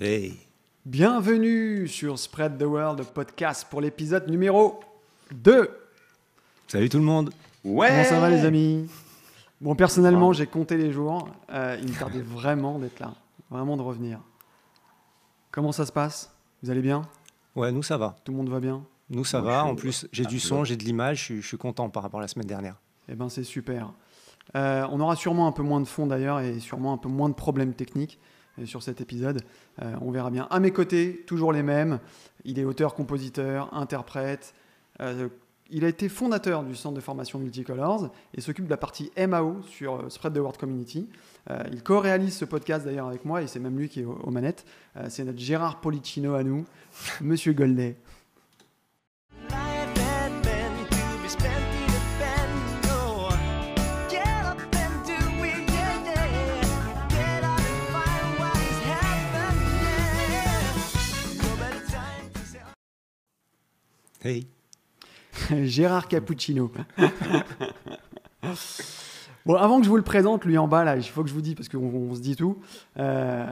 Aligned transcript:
Hey. 0.00 0.38
Bienvenue 0.86 1.86
sur 1.86 2.18
Spread 2.18 2.58
the 2.58 2.62
World 2.64 3.04
podcast 3.12 3.66
pour 3.70 3.80
l'épisode 3.80 4.28
numéro 4.30 4.80
2. 5.32 5.68
Salut 6.68 6.88
tout 6.88 6.98
le 6.98 7.04
monde. 7.04 7.30
Ouais. 7.64 7.88
Comment 7.88 8.04
ça 8.04 8.20
va 8.20 8.30
les 8.30 8.44
amis? 8.44 8.88
Bon, 9.60 9.74
personnellement, 9.74 10.32
j'ai 10.32 10.46
compté 10.46 10.76
les 10.78 10.90
jours. 10.90 11.28
Euh, 11.52 11.76
il 11.82 11.88
me 11.92 11.98
tardait 11.98 12.20
vraiment 12.22 12.78
d'être 12.78 12.98
là, 13.00 13.12
vraiment 13.50 13.76
de 13.76 13.82
revenir. 13.82 14.20
Comment 15.50 15.72
ça 15.72 15.84
se 15.84 15.92
passe? 15.92 16.34
Vous 16.62 16.70
allez 16.70 16.80
bien? 16.80 17.02
Ouais, 17.54 17.70
nous 17.72 17.82
ça 17.82 17.98
va. 17.98 18.16
Tout 18.24 18.32
le 18.32 18.38
monde 18.38 18.48
va 18.48 18.60
bien? 18.60 18.82
Nous 19.10 19.24
ça 19.24 19.42
Moi, 19.42 19.50
va. 19.50 19.64
En 19.64 19.74
plus, 19.74 20.06
j'ai 20.12 20.24
du 20.24 20.36
Ah, 20.36 20.40
son, 20.40 20.58
ouais. 20.60 20.64
j'ai 20.64 20.76
de 20.76 20.84
l'image. 20.84 21.18
Je 21.18 21.24
suis- 21.24 21.42
je 21.42 21.46
suis 21.48 21.58
content 21.58 21.90
par 21.90 22.02
rapport 22.02 22.20
à 22.20 22.22
la 22.22 22.28
semaine 22.28 22.46
dernière. 22.46 22.76
Eh 23.08 23.14
ben, 23.14 23.28
c'est 23.28 23.44
super. 23.44 23.92
Euh, 24.56 24.86
on 24.90 24.98
aura 25.00 25.14
sûrement 25.16 25.46
un 25.46 25.52
peu 25.52 25.62
moins 25.62 25.80
de 25.80 25.84
fond 25.86 26.06
d'ailleurs 26.06 26.40
et 26.40 26.58
sûrement 26.60 26.92
un 26.94 26.98
peu 26.98 27.08
moins 27.08 27.28
de 27.28 27.34
problèmes 27.34 27.74
techniques 27.74 28.18
euh, 28.58 28.66
sur 28.66 28.82
cet 28.82 29.00
épisode. 29.00 29.42
Euh, 29.82 29.94
on 30.00 30.10
verra 30.10 30.30
bien. 30.30 30.46
À 30.50 30.60
mes 30.60 30.70
côtés, 30.70 31.24
toujours 31.26 31.52
les 31.52 31.62
mêmes. 31.62 31.98
Il 32.44 32.58
est 32.58 32.64
auteur, 32.64 32.94
compositeur, 32.94 33.72
interprète. 33.74 34.54
Euh, 35.00 35.28
il 35.70 35.84
a 35.84 35.88
été 35.88 36.08
fondateur 36.08 36.64
du 36.64 36.74
centre 36.74 36.96
de 36.96 37.00
formation 37.00 37.38
Multicolors 37.38 38.10
et 38.34 38.40
s'occupe 38.40 38.64
de 38.64 38.70
la 38.70 38.76
partie 38.76 39.12
MAO 39.16 39.62
sur 39.62 40.10
Spread 40.10 40.34
the 40.34 40.38
Word 40.38 40.56
Community. 40.58 41.08
Il 41.70 41.84
co-réalise 41.84 42.36
ce 42.36 42.44
podcast 42.44 42.84
d'ailleurs 42.84 43.06
avec 43.06 43.24
moi 43.24 43.40
et 43.40 43.46
c'est 43.46 43.60
même 43.60 43.78
lui 43.78 43.88
qui 43.88 44.00
est 44.00 44.04
aux, 44.04 44.18
aux 44.20 44.30
manettes. 44.32 44.64
C'est 45.08 45.24
notre 45.24 45.38
Gérard 45.38 45.80
Policino 45.80 46.34
à 46.34 46.42
nous, 46.42 46.64
Monsieur 47.20 47.52
Goldet. 47.52 47.96
Hey. 64.22 64.46
Gérard 65.64 66.08
Cappuccino. 66.08 66.70
bon, 69.46 69.54
avant 69.54 69.78
que 69.78 69.84
je 69.84 69.88
vous 69.90 69.96
le 69.96 70.02
présente, 70.02 70.44
lui 70.44 70.58
en 70.58 70.68
bas, 70.68 70.84
là, 70.84 70.96
il 70.96 71.02
faut 71.04 71.22
que 71.22 71.28
je 71.28 71.34
vous 71.34 71.40
dise, 71.40 71.54
parce 71.54 71.68
qu'on 71.68 71.78
on 71.78 72.14
se 72.14 72.20
dit 72.20 72.36
tout. 72.36 72.58
Euh, 72.98 73.46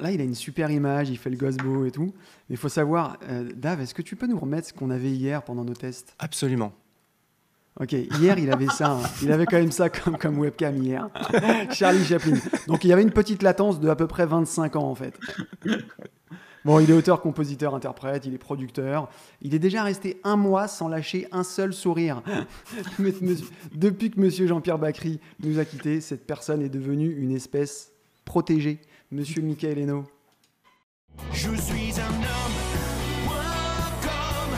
là, 0.00 0.10
il 0.10 0.20
a 0.20 0.24
une 0.24 0.34
super 0.34 0.70
image, 0.70 1.10
il 1.10 1.18
fait 1.18 1.30
le 1.30 1.36
gosse 1.36 1.56
beau 1.56 1.84
et 1.84 1.90
tout. 1.90 2.14
Mais 2.48 2.54
il 2.54 2.56
faut 2.56 2.68
savoir, 2.68 3.18
euh, 3.28 3.48
Dave, 3.54 3.80
est-ce 3.80 3.94
que 3.94 4.02
tu 4.02 4.16
peux 4.16 4.26
nous 4.26 4.38
remettre 4.38 4.68
ce 4.68 4.72
qu'on 4.72 4.90
avait 4.90 5.10
hier 5.10 5.42
pendant 5.42 5.64
nos 5.64 5.74
tests? 5.74 6.14
Absolument. 6.18 6.72
Ok, 7.80 7.90
hier, 7.92 8.38
il 8.38 8.52
avait 8.52 8.68
ça. 8.68 8.92
hein. 8.92 9.02
Il 9.20 9.32
avait 9.32 9.46
quand 9.46 9.58
même 9.58 9.72
ça 9.72 9.90
comme, 9.90 10.16
comme 10.16 10.38
webcam 10.38 10.76
hier. 10.80 11.08
Charlie 11.72 12.04
Chaplin. 12.04 12.36
Donc, 12.68 12.84
il 12.84 12.88
y 12.88 12.92
avait 12.92 13.02
une 13.02 13.10
petite 13.10 13.42
latence 13.42 13.80
de 13.80 13.88
à 13.88 13.96
peu 13.96 14.06
près 14.06 14.26
25 14.26 14.76
ans, 14.76 14.88
en 14.88 14.94
fait. 14.94 15.18
Bon, 16.64 16.80
il 16.80 16.90
est 16.90 16.94
auteur, 16.94 17.20
compositeur, 17.20 17.74
interprète, 17.74 18.24
il 18.24 18.32
est 18.32 18.38
producteur. 18.38 19.10
Il 19.42 19.54
est 19.54 19.58
déjà 19.58 19.82
resté 19.82 20.18
un 20.24 20.36
mois 20.36 20.66
sans 20.66 20.88
lâcher 20.88 21.28
un 21.30 21.44
seul 21.44 21.74
sourire. 21.74 22.22
Depuis 23.74 24.10
que 24.10 24.18
monsieur 24.18 24.46
Jean-Pierre 24.46 24.78
Bacry 24.78 25.20
nous 25.42 25.58
a 25.58 25.66
quittés, 25.66 26.00
cette 26.00 26.26
personne 26.26 26.62
est 26.62 26.70
devenue 26.70 27.14
une 27.18 27.32
espèce 27.32 27.92
protégée. 28.24 28.80
Monsieur 29.10 29.42
Michael 29.42 29.78
Eno. 29.78 30.04
Je 31.32 31.54
suis 31.54 32.00
un 32.00 32.14
homme, 32.14 32.58
point 33.26 33.34
com. 34.00 34.50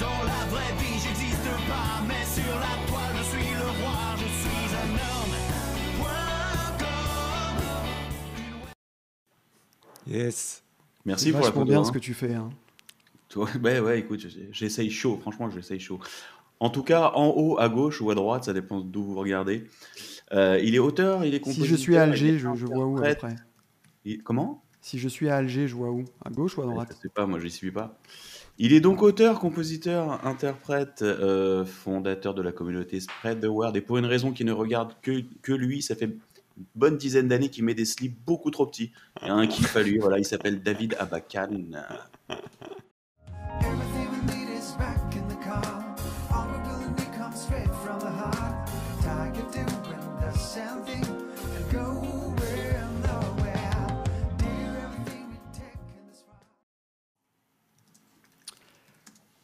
Dans 0.00 0.24
la 0.24 0.46
vraie 0.50 0.72
vie, 0.78 0.98
j'existe 0.98 1.52
pas, 1.68 2.02
mais 2.08 2.24
sur 2.24 2.54
la 2.58 2.88
toile, 2.88 3.14
je 3.18 3.24
suis 3.24 3.52
le 3.52 3.68
roi. 3.82 4.16
Je 4.16 4.24
suis 4.24 4.74
un 4.74 4.90
homme, 4.94 5.36
point 5.98 6.78
com. 6.78 7.56
Yes. 10.06 10.63
Merci 11.04 11.32
pour 11.32 11.40
la 11.40 11.52
photo. 11.52 11.64
bien 11.66 11.80
hein. 11.80 11.84
ce 11.84 11.92
que 11.92 11.98
tu 11.98 12.14
fais. 12.14 12.34
hein. 12.34 12.50
Toi- 13.28 13.48
Ouais, 13.62 13.80
ouais, 13.80 13.98
écoute, 14.00 14.24
j'essaye 14.52 14.90
chaud. 14.90 15.18
Franchement, 15.20 15.50
j'essaye 15.50 15.80
chaud. 15.80 15.98
En 16.60 16.70
tout 16.70 16.82
cas, 16.82 17.10
en 17.14 17.28
haut, 17.28 17.58
à 17.58 17.68
gauche 17.68 18.00
ou 18.00 18.10
à 18.10 18.14
droite, 18.14 18.44
ça 18.44 18.52
dépend 18.52 18.80
d'où 18.80 19.02
vous 19.04 19.14
regardez. 19.16 19.64
Euh, 20.32 20.58
il 20.62 20.74
est 20.74 20.78
auteur, 20.78 21.24
il 21.24 21.34
est 21.34 21.40
compositeur. 21.40 21.66
Si 21.66 21.70
je 21.72 21.76
suis 21.76 21.96
à 21.96 22.02
Alger, 22.04 22.38
je, 22.38 22.48
je 22.54 22.66
vois 22.66 22.86
où 22.86 22.96
à 22.96 23.00
peu 23.02 23.06
interprète. 23.08 23.36
près 23.36 23.44
Il- 24.04 24.22
Comment? 24.22 24.62
Si 24.80 24.98
je 24.98 25.08
suis 25.08 25.28
à 25.28 25.36
Alger, 25.36 25.66
je 25.66 25.74
vois 25.74 25.90
où? 25.90 26.04
À 26.24 26.30
gauche 26.30 26.56
ou 26.56 26.62
à 26.62 26.64
Je 26.64 26.70
droite? 26.70 26.96
sais 27.02 27.08
pas, 27.08 27.26
moi 27.26 27.38
j'y 27.40 27.50
suis 27.50 27.70
pas. 27.72 27.98
Il 28.58 28.72
est 28.72 28.80
donc 28.80 29.02
auteur, 29.02 29.40
compositeur, 29.40 30.24
interprète, 30.26 31.02
euh, 31.02 31.64
fondateur 31.64 32.34
de 32.34 32.42
la 32.42 32.52
communauté 32.52 33.00
Spread 33.00 33.40
the 33.40 33.46
Word. 33.46 33.76
Et 33.76 33.80
pour 33.80 33.98
une 33.98 34.06
raison 34.06 34.30
qui 34.32 34.44
ne 34.44 34.52
regarde 34.52 34.94
que, 35.02 35.22
que 35.42 35.52
lui, 35.52 35.82
ça 35.82 35.96
fait 35.96 36.16
bonne 36.74 36.96
dizaine 36.96 37.28
d'années 37.28 37.48
qu'il 37.48 37.64
met 37.64 37.74
des 37.74 37.84
slips 37.84 38.16
beaucoup 38.24 38.50
trop 38.50 38.66
petits. 38.66 38.92
Il 39.22 39.28
y 39.28 39.30
a 39.30 39.34
un 39.34 39.46
kiff 39.46 39.76
à 39.76 39.82
lui, 39.82 39.98
voilà, 39.98 40.18
il 40.18 40.24
s'appelle 40.24 40.62
David 40.62 40.96
Abakan. 40.98 41.72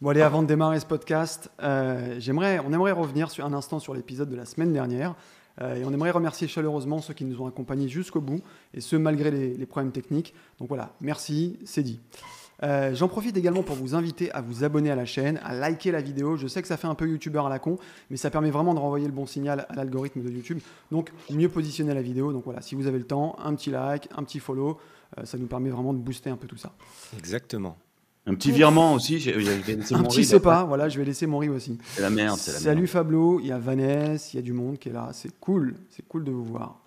Bon 0.00 0.08
allez, 0.08 0.22
avant 0.22 0.42
de 0.42 0.48
démarrer 0.48 0.80
ce 0.80 0.86
podcast, 0.86 1.50
euh, 1.62 2.14
j'aimerais, 2.18 2.58
on 2.60 2.72
aimerait 2.72 2.92
revenir 2.92 3.30
sur 3.30 3.44
un 3.44 3.52
instant 3.52 3.78
sur 3.78 3.92
l'épisode 3.92 4.30
de 4.30 4.36
la 4.36 4.46
semaine 4.46 4.72
dernière. 4.72 5.14
Euh, 5.62 5.76
et 5.76 5.84
on 5.84 5.92
aimerait 5.92 6.10
remercier 6.10 6.48
chaleureusement 6.48 7.00
ceux 7.00 7.14
qui 7.14 7.24
nous 7.24 7.40
ont 7.40 7.46
accompagnés 7.46 7.88
jusqu'au 7.88 8.20
bout, 8.20 8.40
et 8.74 8.80
ce 8.80 8.96
malgré 8.96 9.30
les, 9.30 9.66
problèmes 9.66 9.92
techniques. 9.92 10.34
Donc 10.58 10.68
voilà, 10.68 10.94
merci, 11.00 11.58
c'est 11.64 11.82
dit. 11.82 12.00
Euh, 12.62 12.94
J'en 12.94 13.08
profite 13.08 13.36
également 13.36 13.62
pour 13.62 13.76
vous 13.76 13.94
inviter 13.94 14.30
à 14.32 14.42
vous 14.42 14.64
abonner 14.64 14.90
à 14.90 14.94
la 14.94 15.06
chaîne, 15.06 15.40
à 15.42 15.54
liker 15.54 15.90
la 15.92 16.02
vidéo. 16.02 16.36
Je 16.36 16.46
sais 16.46 16.60
que 16.60 16.68
ça 16.68 16.76
fait 16.76 16.86
un 16.86 16.94
peu 16.94 17.08
youtubeur 17.08 17.46
à 17.46 17.48
la 17.48 17.58
con, 17.58 17.78
mais 18.10 18.16
ça 18.16 18.30
permet 18.30 18.50
vraiment 18.50 18.74
de 18.74 18.78
renvoyer 18.78 19.06
le 19.06 19.12
bon 19.12 19.26
signal 19.26 19.66
à 19.68 19.74
l'algorithme 19.74 20.22
de 20.22 20.30
YouTube. 20.30 20.60
Donc 20.90 21.10
mieux 21.30 21.48
positionner 21.48 21.94
la 21.94 22.02
vidéo. 22.02 22.32
Donc 22.32 22.44
voilà, 22.44 22.60
si 22.60 22.74
vous 22.74 22.86
avez 22.86 22.98
le 22.98 23.06
temps, 23.06 23.36
un 23.42 23.54
petit 23.54 23.70
like, 23.70 24.08
un 24.14 24.24
petit 24.24 24.40
follow, 24.40 24.78
euh, 25.18 25.24
ça 25.24 25.38
nous 25.38 25.46
permet 25.46 25.70
vraiment 25.70 25.94
de 25.94 25.98
booster 25.98 26.30
un 26.30 26.36
peu 26.36 26.46
tout 26.46 26.58
ça. 26.58 26.72
Exactement. 27.16 27.76
Un 28.26 28.34
petit 28.34 28.50
virement 28.52 28.94
aussi. 28.94 29.18
j'ai- 29.18 29.40
j'ai 29.40 29.76
laissé 29.76 29.94
Un 29.94 29.98
mon 29.98 30.04
petit 30.08 30.24
c'est 30.24 30.40
pas, 30.40 30.64
voilà, 30.64 30.88
je 30.88 30.98
vais 30.98 31.04
laisser 31.04 31.26
mon 31.26 31.38
riz 31.38 31.48
aussi. 31.48 31.78
C'est 31.94 32.02
la 32.02 32.10
merde, 32.10 32.36
c'est 32.38 32.52
la 32.52 32.58
Salut 32.58 32.82
merde. 32.82 32.90
Fablo, 32.92 33.40
il 33.40 33.46
y 33.46 33.52
a 33.52 33.58
Vanessa, 33.58 34.30
il 34.32 34.36
y 34.36 34.38
a 34.38 34.42
du 34.42 34.52
monde 34.52 34.78
qui 34.78 34.88
est 34.88 34.92
là. 34.92 35.08
C'est 35.12 35.38
cool, 35.40 35.74
c'est 35.88 36.06
cool 36.06 36.24
de 36.24 36.30
vous 36.30 36.44
voir. 36.44 36.78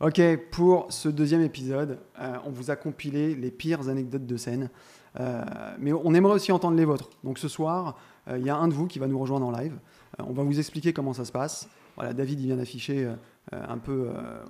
Ok, 0.00 0.20
pour 0.52 0.86
ce 0.90 1.08
deuxième 1.08 1.42
épisode, 1.42 1.98
euh, 2.20 2.36
on 2.46 2.50
vous 2.50 2.70
a 2.70 2.76
compilé 2.76 3.34
les 3.34 3.50
pires 3.50 3.88
anecdotes 3.88 4.26
de 4.26 4.36
scène. 4.36 4.70
Euh, 5.18 5.42
mais 5.80 5.92
on 5.92 6.14
aimerait 6.14 6.34
aussi 6.34 6.52
entendre 6.52 6.76
les 6.76 6.84
vôtres. 6.84 7.10
Donc 7.24 7.38
ce 7.38 7.48
soir, 7.48 7.98
euh, 8.28 8.38
il 8.38 8.46
y 8.46 8.50
a 8.50 8.56
un 8.56 8.68
de 8.68 8.74
vous 8.74 8.86
qui 8.86 8.98
va 9.00 9.06
nous 9.08 9.18
rejoindre 9.18 9.46
en 9.46 9.50
live. 9.50 9.74
On 10.18 10.32
va 10.32 10.42
vous 10.44 10.58
expliquer 10.58 10.92
comment 10.92 11.12
ça 11.12 11.24
se 11.24 11.32
passe. 11.32 11.68
Voilà, 11.98 12.14
David 12.14 12.38
il 12.38 12.46
vient 12.46 12.56
d'afficher 12.56 13.10
euh, 13.52 13.64
un 13.68 13.78
peu 13.78 14.08
euh, 14.08 14.40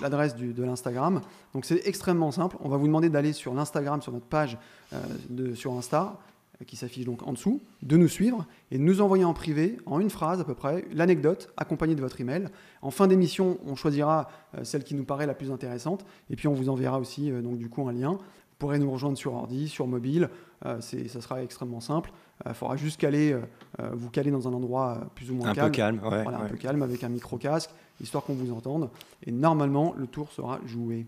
l'adresse 0.00 0.34
de 0.34 0.62
l'Instagram. 0.62 1.20
Donc 1.52 1.66
c'est 1.66 1.86
extrêmement 1.86 2.30
simple. 2.30 2.56
On 2.60 2.70
va 2.70 2.78
vous 2.78 2.86
demander 2.86 3.10
d'aller 3.10 3.34
sur 3.34 3.52
l'Instagram, 3.52 4.00
sur 4.00 4.12
notre 4.12 4.24
page 4.24 4.56
euh, 4.94 5.54
sur 5.54 5.74
Insta, 5.74 6.18
qui 6.66 6.76
s'affiche 6.76 7.04
donc 7.04 7.26
en 7.26 7.34
dessous, 7.34 7.60
de 7.82 7.98
nous 7.98 8.08
suivre 8.08 8.46
et 8.70 8.78
de 8.78 8.82
nous 8.82 9.02
envoyer 9.02 9.24
en 9.24 9.34
privé, 9.34 9.76
en 9.84 10.00
une 10.00 10.08
phrase 10.08 10.40
à 10.40 10.44
peu 10.44 10.54
près, 10.54 10.86
l'anecdote 10.90 11.52
accompagnée 11.58 11.94
de 11.94 12.00
votre 12.00 12.18
email. 12.18 12.48
En 12.80 12.90
fin 12.90 13.06
d'émission, 13.06 13.58
on 13.66 13.74
choisira 13.74 14.30
celle 14.62 14.82
qui 14.82 14.94
nous 14.94 15.04
paraît 15.04 15.26
la 15.26 15.34
plus 15.34 15.50
intéressante 15.50 16.06
et 16.30 16.36
puis 16.36 16.48
on 16.48 16.54
vous 16.54 16.70
enverra 16.70 16.98
aussi 16.98 17.30
donc 17.30 17.58
du 17.58 17.68
coup 17.68 17.86
un 17.86 17.92
lien. 17.92 18.12
Vous 18.56 18.60
pourrez 18.60 18.78
nous 18.78 18.90
rejoindre 18.90 19.18
sur 19.18 19.34
ordi, 19.34 19.68
sur 19.68 19.86
mobile. 19.86 20.30
Euh, 20.64 20.80
ça 20.80 21.20
sera 21.20 21.42
extrêmement 21.42 21.80
simple. 21.80 22.10
Il 22.44 22.54
faudra 22.54 22.76
juste 22.76 23.00
caler, 23.00 23.32
euh, 23.32 23.40
euh, 23.80 23.90
vous 23.94 24.10
caler 24.10 24.30
dans 24.30 24.46
un 24.46 24.52
endroit 24.52 24.98
euh, 25.00 25.04
plus 25.14 25.30
ou 25.30 25.34
moins 25.34 25.48
Un 25.48 25.54
calme. 25.54 25.70
peu 25.70 25.76
calme. 25.76 26.00
Ouais, 26.04 26.22
Voilà, 26.22 26.38
un 26.40 26.48
peu 26.48 26.56
calme 26.56 26.82
avec 26.82 27.02
un 27.02 27.08
micro 27.08 27.38
casque, 27.38 27.70
histoire 28.00 28.24
qu'on 28.24 28.34
vous 28.34 28.52
entende. 28.52 28.90
Et 29.24 29.32
normalement, 29.32 29.94
le 29.96 30.06
tour 30.06 30.30
sera 30.32 30.60
joué. 30.66 31.06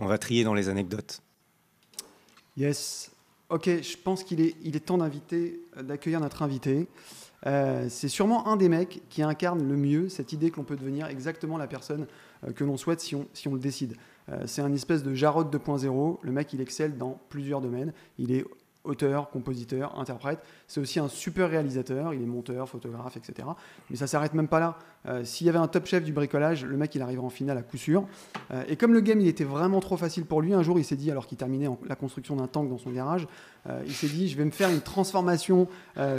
On 0.00 0.06
va 0.06 0.18
trier 0.18 0.44
dans 0.44 0.54
les 0.54 0.68
anecdotes. 0.68 1.22
Yes. 2.56 3.10
Ok, 3.48 3.66
je 3.66 3.96
pense 3.96 4.22
qu'il 4.24 4.40
est, 4.40 4.54
il 4.62 4.76
est 4.76 4.80
temps 4.80 4.98
d'inviter, 4.98 5.60
euh, 5.76 5.82
d'accueillir 5.82 6.20
notre 6.20 6.42
invité. 6.42 6.88
Euh, 7.46 7.86
c'est 7.88 8.08
sûrement 8.08 8.48
un 8.48 8.56
des 8.56 8.68
mecs 8.68 9.02
qui 9.08 9.22
incarne 9.22 9.66
le 9.66 9.76
mieux 9.76 10.08
cette 10.08 10.32
idée 10.32 10.50
que 10.50 10.56
l'on 10.56 10.64
peut 10.64 10.76
devenir 10.76 11.06
exactement 11.06 11.56
la 11.56 11.66
personne 11.66 12.06
euh, 12.46 12.52
que 12.52 12.64
l'on 12.64 12.76
souhaite 12.76 13.00
si 13.00 13.14
on, 13.14 13.26
si 13.32 13.48
on 13.48 13.54
le 13.54 13.60
décide. 13.60 13.96
Euh, 14.28 14.42
c'est 14.46 14.62
un 14.62 14.72
espèce 14.72 15.02
de 15.02 15.14
Jarod 15.14 15.52
2.0. 15.54 16.18
Le 16.22 16.32
mec, 16.32 16.52
il 16.52 16.60
excelle 16.60 16.98
dans 16.98 17.18
plusieurs 17.28 17.60
domaines. 17.60 17.92
Il 18.18 18.30
est 18.32 18.44
auteur, 18.84 19.30
compositeur, 19.30 19.98
interprète. 19.98 20.40
C'est 20.66 20.80
aussi 20.80 20.98
un 20.98 21.08
super 21.08 21.50
réalisateur. 21.50 22.14
Il 22.14 22.22
est 22.22 22.26
monteur, 22.26 22.68
photographe, 22.68 23.16
etc. 23.16 23.48
Mais 23.90 23.96
ça 23.96 24.06
s'arrête 24.06 24.34
même 24.34 24.48
pas 24.48 24.60
là. 24.60 24.78
Euh, 25.06 25.24
S'il 25.24 25.46
y 25.46 25.50
avait 25.50 25.58
un 25.58 25.68
top 25.68 25.86
chef 25.86 26.02
du 26.02 26.12
bricolage, 26.12 26.64
le 26.64 26.76
mec, 26.76 26.94
il 26.94 27.02
arrivera 27.02 27.26
en 27.26 27.30
finale 27.30 27.58
à 27.58 27.62
coup 27.62 27.76
sûr. 27.76 28.04
Euh, 28.52 28.62
et 28.68 28.76
comme 28.76 28.92
le 28.92 29.00
game, 29.00 29.20
il 29.20 29.28
était 29.28 29.44
vraiment 29.44 29.80
trop 29.80 29.96
facile 29.96 30.24
pour 30.24 30.40
lui, 30.40 30.54
un 30.54 30.62
jour, 30.62 30.78
il 30.78 30.84
s'est 30.84 30.96
dit, 30.96 31.10
alors 31.10 31.26
qu'il 31.26 31.38
terminait 31.38 31.68
la 31.86 31.96
construction 31.96 32.36
d'un 32.36 32.46
tank 32.46 32.68
dans 32.68 32.78
son 32.78 32.90
garage, 32.90 33.26
euh, 33.68 33.82
il 33.86 33.92
s'est 33.92 34.08
dit, 34.08 34.28
je 34.28 34.36
vais 34.36 34.44
me 34.44 34.50
faire 34.50 34.70
une 34.70 34.80
transformation 34.80 35.68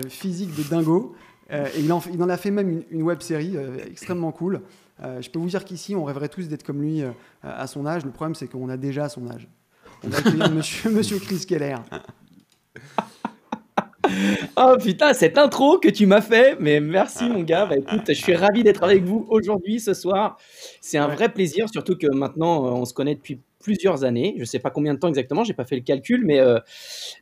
physique 0.07 0.55
de 0.55 0.63
dingo. 0.63 1.15
Et 1.49 1.81
il 1.81 1.91
en, 1.91 2.29
a 2.29 2.37
fait 2.37 2.51
même 2.51 2.83
une, 2.91 3.03
web 3.03 3.21
série 3.21 3.57
extrêmement 3.89 4.31
cool. 4.31 4.61
Je 4.99 5.29
peux 5.29 5.39
vous 5.39 5.49
dire 5.49 5.65
qu'ici, 5.65 5.95
on 5.95 6.05
rêverait 6.05 6.29
tous 6.29 6.47
d'être 6.47 6.63
comme 6.63 6.81
lui 6.81 7.03
à 7.43 7.67
son 7.67 7.85
âge. 7.85 8.05
Le 8.05 8.11
problème, 8.11 8.35
c'est 8.35 8.47
qu'on 8.47 8.69
a 8.69 8.77
déjà 8.77 9.09
son 9.09 9.29
âge. 9.29 9.49
On 10.03 10.09
va 10.09 10.19
accueillir 10.19 10.49
monsieur, 10.53 10.91
monsieur 10.91 11.19
Chris 11.19 11.45
Keller. 11.45 11.75
Oh 14.57 14.75
putain, 14.81 15.13
cette 15.13 15.37
intro 15.37 15.79
que 15.79 15.87
tu 15.89 16.05
m'as 16.05 16.21
fait, 16.21 16.57
mais 16.59 16.79
merci 16.79 17.29
mon 17.29 17.41
gars. 17.43 17.65
Bah, 17.65 17.77
écoute, 17.77 18.01
je 18.07 18.13
suis 18.13 18.35
ravi 18.35 18.63
d'être 18.63 18.83
avec 18.83 19.03
vous 19.03 19.25
aujourd'hui, 19.29 19.79
ce 19.79 19.93
soir. 19.93 20.37
C'est 20.81 20.97
un 20.97 21.07
vrai 21.07 21.31
plaisir, 21.31 21.67
surtout 21.69 21.95
que 21.95 22.07
maintenant 22.07 22.65
euh, 22.65 22.71
on 22.71 22.85
se 22.85 22.93
connaît 22.93 23.15
depuis 23.15 23.39
plusieurs 23.59 24.03
années. 24.03 24.35
Je 24.37 24.43
sais 24.43 24.59
pas 24.59 24.69
combien 24.69 24.93
de 24.93 24.99
temps 24.99 25.07
exactement, 25.07 25.43
j'ai 25.43 25.53
pas 25.53 25.65
fait 25.65 25.75
le 25.75 25.83
calcul, 25.83 26.25
mais 26.25 26.39
euh, 26.39 26.59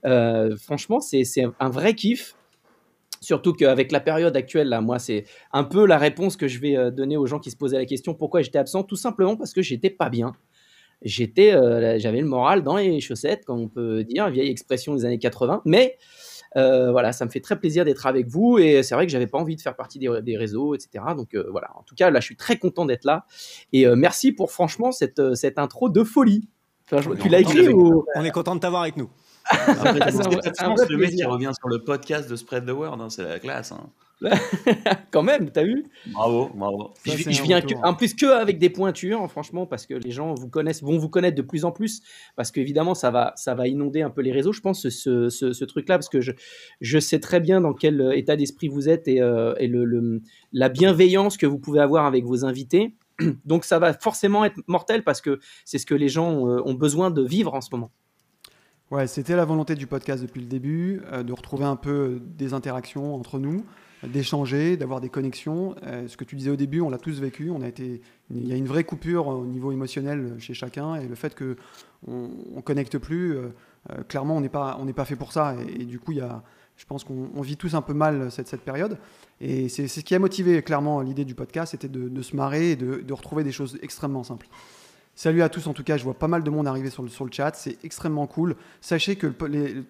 euh, 0.06 0.56
franchement, 0.58 1.00
c'est 1.00 1.24
un 1.60 1.70
vrai 1.70 1.94
kiff. 1.94 2.36
Surtout 3.22 3.54
qu'avec 3.54 3.92
la 3.92 4.00
période 4.00 4.36
actuelle, 4.38 4.70
là, 4.70 4.80
moi, 4.80 4.98
c'est 4.98 5.26
un 5.52 5.66
peu 5.66 5.86
la 5.86 5.98
réponse 5.98 6.38
que 6.38 6.48
je 6.48 6.60
vais 6.60 6.92
donner 6.92 7.18
aux 7.18 7.26
gens 7.26 7.40
qui 7.40 7.52
se 7.52 7.58
posaient 7.58 7.78
la 7.78 7.86
question 7.86 8.14
pourquoi 8.14 8.42
j'étais 8.42 8.60
absent? 8.60 8.84
Tout 8.84 8.96
simplement 8.96 9.36
parce 9.36 9.54
que 9.54 9.62
j'étais 9.62 9.90
pas 9.90 10.10
bien. 10.10 10.34
J'étais, 11.02 11.54
euh, 11.54 11.98
j'avais 12.00 12.20
le 12.22 12.28
moral 12.28 12.62
dans 12.64 12.76
les 12.78 13.00
chaussettes, 13.00 13.46
comme 13.46 13.60
on 13.60 13.68
peut 13.70 14.04
dire, 14.04 14.30
vieille 14.30 14.50
expression 14.50 14.96
des 14.96 15.06
années 15.06 15.20
80. 15.20 15.62
Mais 15.66 15.98
euh, 16.58 16.92
voilà, 16.92 17.12
ça 17.14 17.26
me 17.26 17.30
fait 17.30 17.40
très 17.40 17.58
plaisir 17.60 17.86
d'être 17.86 18.06
avec 18.08 18.28
vous 18.28 18.58
et 18.58 18.84
c'est 18.84 18.96
vrai 18.96 19.06
que 19.06 19.12
j'avais 19.12 19.28
pas 19.28 19.38
envie 19.38 19.56
de 19.56 19.62
faire 19.62 19.76
partie 19.76 20.00
des, 20.00 20.10
des 20.22 20.36
réseaux, 20.36 20.74
etc. 20.76 21.04
Donc 21.16 21.36
euh, 21.36 21.46
voilà, 21.52 21.70
en 21.78 21.84
tout 21.84 21.96
cas, 21.96 22.10
là, 22.10 22.20
je 22.20 22.26
suis 22.26 22.36
très 22.36 22.58
content 22.58 22.86
d'être 22.86 23.06
là 23.06 23.26
et 23.72 23.86
euh, 23.88 23.96
merci 23.96 24.32
pour 24.32 24.52
franchement 24.52 24.92
cette, 24.92 25.36
cette 25.36 25.58
intro 25.60 25.90
de 25.90 26.04
folie. 26.04 26.50
Enfin, 26.92 27.02
je- 27.04 27.10
Oui, 27.12 27.18
tu 27.22 27.30
l'as 27.30 27.40
écrit 27.42 27.70
ou 27.70 28.04
On 28.16 28.24
est 28.24 28.32
content 28.32 28.56
de 28.56 28.60
t'avoir 28.60 28.82
avec 28.82 28.98
nous. 28.98 29.10
Après, 29.52 30.12
C'est 30.12 30.62
un 30.62 30.72
un 30.72 30.76
vrai 30.76 30.86
le 30.90 30.98
mec 30.98 31.08
plaisir. 31.10 31.30
revient 31.30 31.52
sur 31.58 31.70
le 31.70 31.84
podcast 31.84 32.30
de 32.30 32.36
Spread 32.36 32.66
the 32.66 32.72
Word, 32.72 33.00
hein, 33.00 33.10
c'est 33.10 33.24
la 33.24 33.40
classe. 33.40 33.72
hein. 33.72 33.90
quand 35.12 35.24
même, 35.24 35.50
t'as 35.50 35.64
vu? 35.64 35.86
Bravo, 36.08 36.50
bravo. 36.54 36.92
Ça, 37.06 37.16
je, 37.16 37.42
viens 37.44 37.62
que, 37.62 37.68
retour. 37.68 37.86
en 37.86 37.94
plus 37.94 38.14
que 38.14 38.26
avec 38.26 38.60
des 38.60 38.70
pointures, 38.70 39.30
franchement, 39.32 39.66
parce 39.66 39.86
que 39.86 39.94
les 39.94 40.12
gens 40.12 40.34
vous 40.34 40.50
connaissent, 40.50 40.84
vont 40.84 40.98
vous 40.98 41.10
connaître 41.10 41.38
de 41.38 41.42
plus 41.42 41.64
en 41.66 41.72
plus, 41.72 42.02
parce 42.36 42.52
qu'évidemment 42.52 42.96
ça 42.96 43.12
va, 43.12 43.34
ça 43.36 43.56
va 43.56 43.68
inonder 43.68 44.02
un 44.02 44.10
peu 44.10 44.22
les 44.22 44.32
réseaux. 44.32 44.52
Je 44.54 44.62
pense 44.62 44.82
ce, 44.82 44.90
ce, 44.90 45.30
ce- 45.30 45.54
ce 45.54 45.66
truc-là, 45.66 45.98
parce 45.98 46.10
que 46.10 46.22
je, 46.22 46.32
je 46.82 47.00
sais 47.00 47.20
très 47.20 47.40
bien 47.40 47.62
dans 47.62 47.74
quel 47.74 48.02
euh, 48.02 48.12
état 48.18 48.36
d'esprit 48.36 48.68
vous 48.68 48.90
êtes 48.90 49.08
et, 49.08 49.22
euh, 49.22 49.54
et 49.58 49.68
le, 49.68 49.86
le- 49.86 50.22
la 50.52 50.70
bienveillance 50.70 51.38
que 51.38 51.46
vous 51.46 51.60
pouvez 51.60 51.80
avoir 51.80 52.06
avec 52.06 52.26
vos 52.26 52.44
invités. 52.46 52.96
Donc 53.46 53.64
ça 53.66 53.80
va 53.80 53.94
forcément 53.94 54.44
être 54.46 54.58
mortel 54.68 55.04
parce 55.04 55.22
que 55.22 55.40
c'est 55.66 55.78
ce 55.78 55.86
que 55.86 55.96
les 55.96 56.10
gens 56.10 56.48
euh, 56.48 56.62
ont 56.66 56.74
besoin 56.74 57.10
de 57.12 57.22
vivre 57.22 57.54
en 57.54 57.62
ce 57.62 57.70
moment. 57.72 57.92
Ouais, 58.92 59.06
c'était 59.08 59.36
la 59.36 59.46
volonté 59.46 59.76
du 59.76 59.86
podcast 59.88 60.22
depuis 60.24 60.42
le 60.42 60.48
début, 60.48 61.02
euh, 61.12 61.22
de 61.22 61.32
retrouver 61.32 61.66
un 61.66 61.76
peu 61.76 62.20
des 62.24 62.54
interactions 62.56 63.14
entre 63.14 63.38
nous, 63.38 63.64
d'échanger, 64.08 64.78
d'avoir 64.78 65.02
des 65.02 65.10
connexions. 65.10 65.76
Euh, 65.84 66.08
ce 66.08 66.18
que 66.18 66.24
tu 66.24 66.36
disais 66.36 66.50
au 66.50 66.56
début, 66.56 66.82
on 66.82 66.90
l'a 66.90 66.98
tous 66.98 67.20
vécu. 67.20 67.50
On 67.50 67.62
a 67.62 67.68
été, 67.68 68.02
il 68.32 68.48
y 68.48 68.54
a 68.54 68.56
une 68.56 68.68
vraie 68.68 68.84
coupure 68.84 69.28
au 69.28 69.46
niveau 69.46 69.72
émotionnel 69.72 70.36
chez 70.40 70.54
chacun, 70.54 70.96
et 70.96 71.08
le 71.08 71.16
fait 71.16 71.36
que 71.36 71.58
on, 72.08 72.30
on 72.56 72.62
connecte 72.62 72.98
plus, 72.98 73.36
euh, 73.36 73.50
euh, 73.92 74.04
clairement, 74.08 74.38
on 74.38 74.42
n'est 74.42 74.50
pas, 74.50 74.78
on 74.80 74.86
n'est 74.86 74.94
pas 74.94 75.06
fait 75.06 75.16
pour 75.16 75.32
ça. 75.32 75.56
Et, 75.78 75.86
du 75.86 76.00
coup, 76.00 76.14
il 76.14 76.20
y 76.20 76.22
a, 76.22 76.44
je 76.78 76.86
pense 76.86 77.04
qu'on 77.04 77.30
on 77.36 77.42
vit 77.42 77.58
tous 77.58 77.76
un 77.76 77.82
peu 77.82 77.94
mal 77.94 78.32
cette, 78.32 78.62
période. 78.62 78.98
Et 79.42 79.70
c'est 79.70 79.88
ce 79.88 80.00
qui 80.02 80.16
a 80.16 80.20
motivé 80.20 80.62
clairement 80.64 81.02
l'idée 81.02 81.26
du 81.26 81.36
podcast, 81.36 81.72
c'était 81.72 81.90
de, 81.90 82.22
se 82.22 82.36
marrer 82.36 82.72
et 82.72 82.76
de, 82.76 83.14
retrouver 83.14 83.44
des 83.44 83.52
choses 83.52 83.78
extrêmement 83.82 84.24
simples. 84.24 84.48
Salut 85.16 85.42
à 85.42 85.50
tous, 85.50 85.68
en 85.68 85.74
tout 85.74 85.84
cas, 85.84 85.98
je 85.98 86.06
vois 86.06 86.14
pas 86.14 86.30
mal 86.30 86.44
de 86.44 86.50
monde 86.50 86.66
arriver 86.66 86.90
sur 86.90 87.04
le, 87.04 87.10
chat, 87.30 87.54
c'est 87.54 87.84
extrêmement 87.84 88.26
cool. 88.26 88.56
Sachez 88.80 89.18
que 89.18 89.28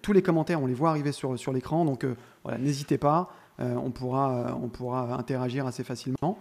tous 0.02 0.12
les 0.12 0.22
commentaires, 0.22 0.60
on 0.60 0.66
les 0.66 0.74
voit 0.74 0.90
arriver 0.90 1.12
sur, 1.12 1.52
l'écran, 1.52 1.84
donc 1.84 2.04
voilà, 2.42 2.58
n'hésitez 2.58 2.98
pas, 2.98 3.30
on, 3.60 3.90
pourra, 3.90 4.32
euh, 4.32 4.52
on 4.62 4.68
pourra 4.68 5.14
interagir 5.18 5.66
assez 5.66 5.84
facilement. 5.84 6.38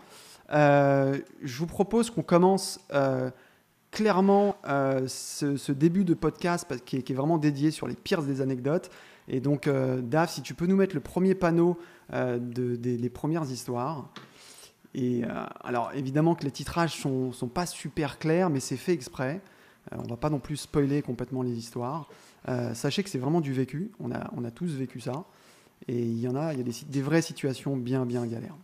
Euh, 0.52 1.18
je 1.42 1.58
vous 1.58 1.68
propose 1.68 2.10
qu'on 2.10 2.24
commence 2.24 2.80
euh, 2.94 3.30
clairement 3.92 4.56
euh, 4.68 5.08
ce, 5.08 5.72
début 5.72 6.04
de 6.04 6.14
podcast 6.14 6.68
qui 6.86 6.98
est, 6.98 7.14
vraiment 7.14 7.38
dédié 7.38 7.72
sur 7.72 7.88
les 7.88 7.96
pires 7.96 8.24
des 8.24 8.42
anecdotes. 8.42 8.90
Et 9.28 9.40
donc, 9.40 9.68
euh, 9.68 10.02
Dave, 10.02 10.30
si 10.30 10.42
tu 10.42 10.54
peux 10.54 10.66
nous 10.66 10.76
mettre 10.76 10.96
le 10.96 11.02
premier 11.02 11.36
panneau 11.36 11.78
euh, 12.14 12.40
de, 12.40 12.76
des 12.76 13.10
premières 13.10 13.50
histoires. 13.52 14.10
Et 14.96 15.24
euh, 15.24 15.28
alors, 15.64 15.92
évidemment 15.94 16.36
que 16.36 16.44
les 16.44 16.52
titrages 16.52 16.96
sont, 16.96 17.32
sont 17.32 17.48
pas 17.48 17.66
super 17.66 18.18
clairs, 18.18 18.50
mais 18.50 18.60
c'est 18.60 18.78
fait 18.78 18.94
exprès. 18.94 19.42
Euh, 19.94 19.98
on 20.04 20.08
va 20.08 20.18
pas 20.18 20.30
non 20.30 20.40
plus 20.40 20.58
spoiler 20.58 21.02
complètement 21.02 21.44
les 21.44 21.58
histoires. 21.58 22.10
Euh, 22.48 22.74
sachez 22.74 23.04
que 23.04 23.10
c'est 23.10 23.20
vraiment 23.20 23.42
du 23.42 23.54
vécu. 23.54 23.92
On 24.00 24.12
a, 24.12 24.32
on 24.36 24.44
a 24.44 24.52
tous 24.52 24.74
vécu 24.74 25.00
ça. 25.00 25.26
Et 25.88 25.98
il 26.00 26.20
y 26.20 26.28
en 26.28 26.36
a, 26.36 26.54
il 26.54 26.60
y 26.60 26.62
a 26.62 26.66
des, 26.88 27.02
vraies 27.02 27.22
situations 27.22 27.76
bien, 27.76 28.06
bien 28.06 28.26
galères. 28.26 28.56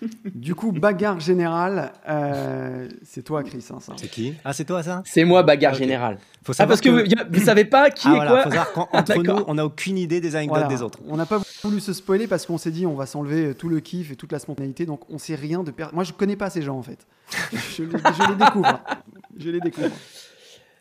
du 0.34 0.54
coup, 0.54 0.72
bagarre 0.72 1.20
générale, 1.20 1.92
euh, 2.08 2.88
c'est 3.04 3.22
toi, 3.22 3.42
Chris. 3.44 3.64
hein. 3.70 3.78
C'est 3.96 4.08
qui? 4.08 4.34
Ah, 4.44 4.52
c'est 4.52 4.64
toi 4.64 4.82
ça? 4.82 5.02
C'est 5.04 5.24
moi, 5.24 5.42
bagarre 5.42 5.74
générale. 5.74 6.18
Faut 6.42 6.52
Ah, 6.52 6.54
savoir 6.54 6.68
parce 6.68 6.80
que, 6.80 6.88
vous, 6.88 7.04
vous 7.30 7.44
savez 7.44 7.64
pas 7.64 7.90
qui 7.90 8.08
Ah, 8.08 8.12
est 8.12 8.14
voilà, 8.14 8.30
quoi 8.30 8.42
faut 8.42 8.50
savoir 8.50 8.72
qu'entre 8.72 9.22
nous, 9.22 9.44
on 9.46 9.54
n'a 9.54 9.64
aucune 9.64 9.98
idée 9.98 10.20
des 10.20 10.34
anecdotes 10.34 10.58
Voilà. 10.58 10.74
des 10.74 10.82
autres. 10.82 10.98
On 11.06 11.16
n'a 11.16 11.26
pas 11.26 11.40
voulu 11.62 11.78
se 11.80 11.92
spoiler 11.92 12.26
parce 12.26 12.46
qu'on 12.46 12.58
s'est 12.58 12.70
dit 12.70 12.86
on 12.86 12.94
va 12.94 13.06
s'enlever 13.06 13.54
tout 13.54 13.68
le 13.68 13.80
kiff 13.80 14.10
et 14.10 14.16
toute 14.16 14.32
la 14.32 14.38
spontanéité. 14.38 14.86
Donc 14.86 15.02
on 15.10 15.18
sait 15.18 15.34
rien 15.36 15.62
de. 15.62 15.72
Moi 15.92 16.02
je 16.04 16.12
connais 16.12 16.36
pas 16.36 16.50
ces 16.50 16.62
gens 16.62 16.78
en 16.78 16.82
fait. 16.82 17.06
je 17.76 17.82
les 17.82 18.36
découvre. 18.36 18.80
Je 19.38 19.50
les 19.50 19.60
découvre. 19.60 19.90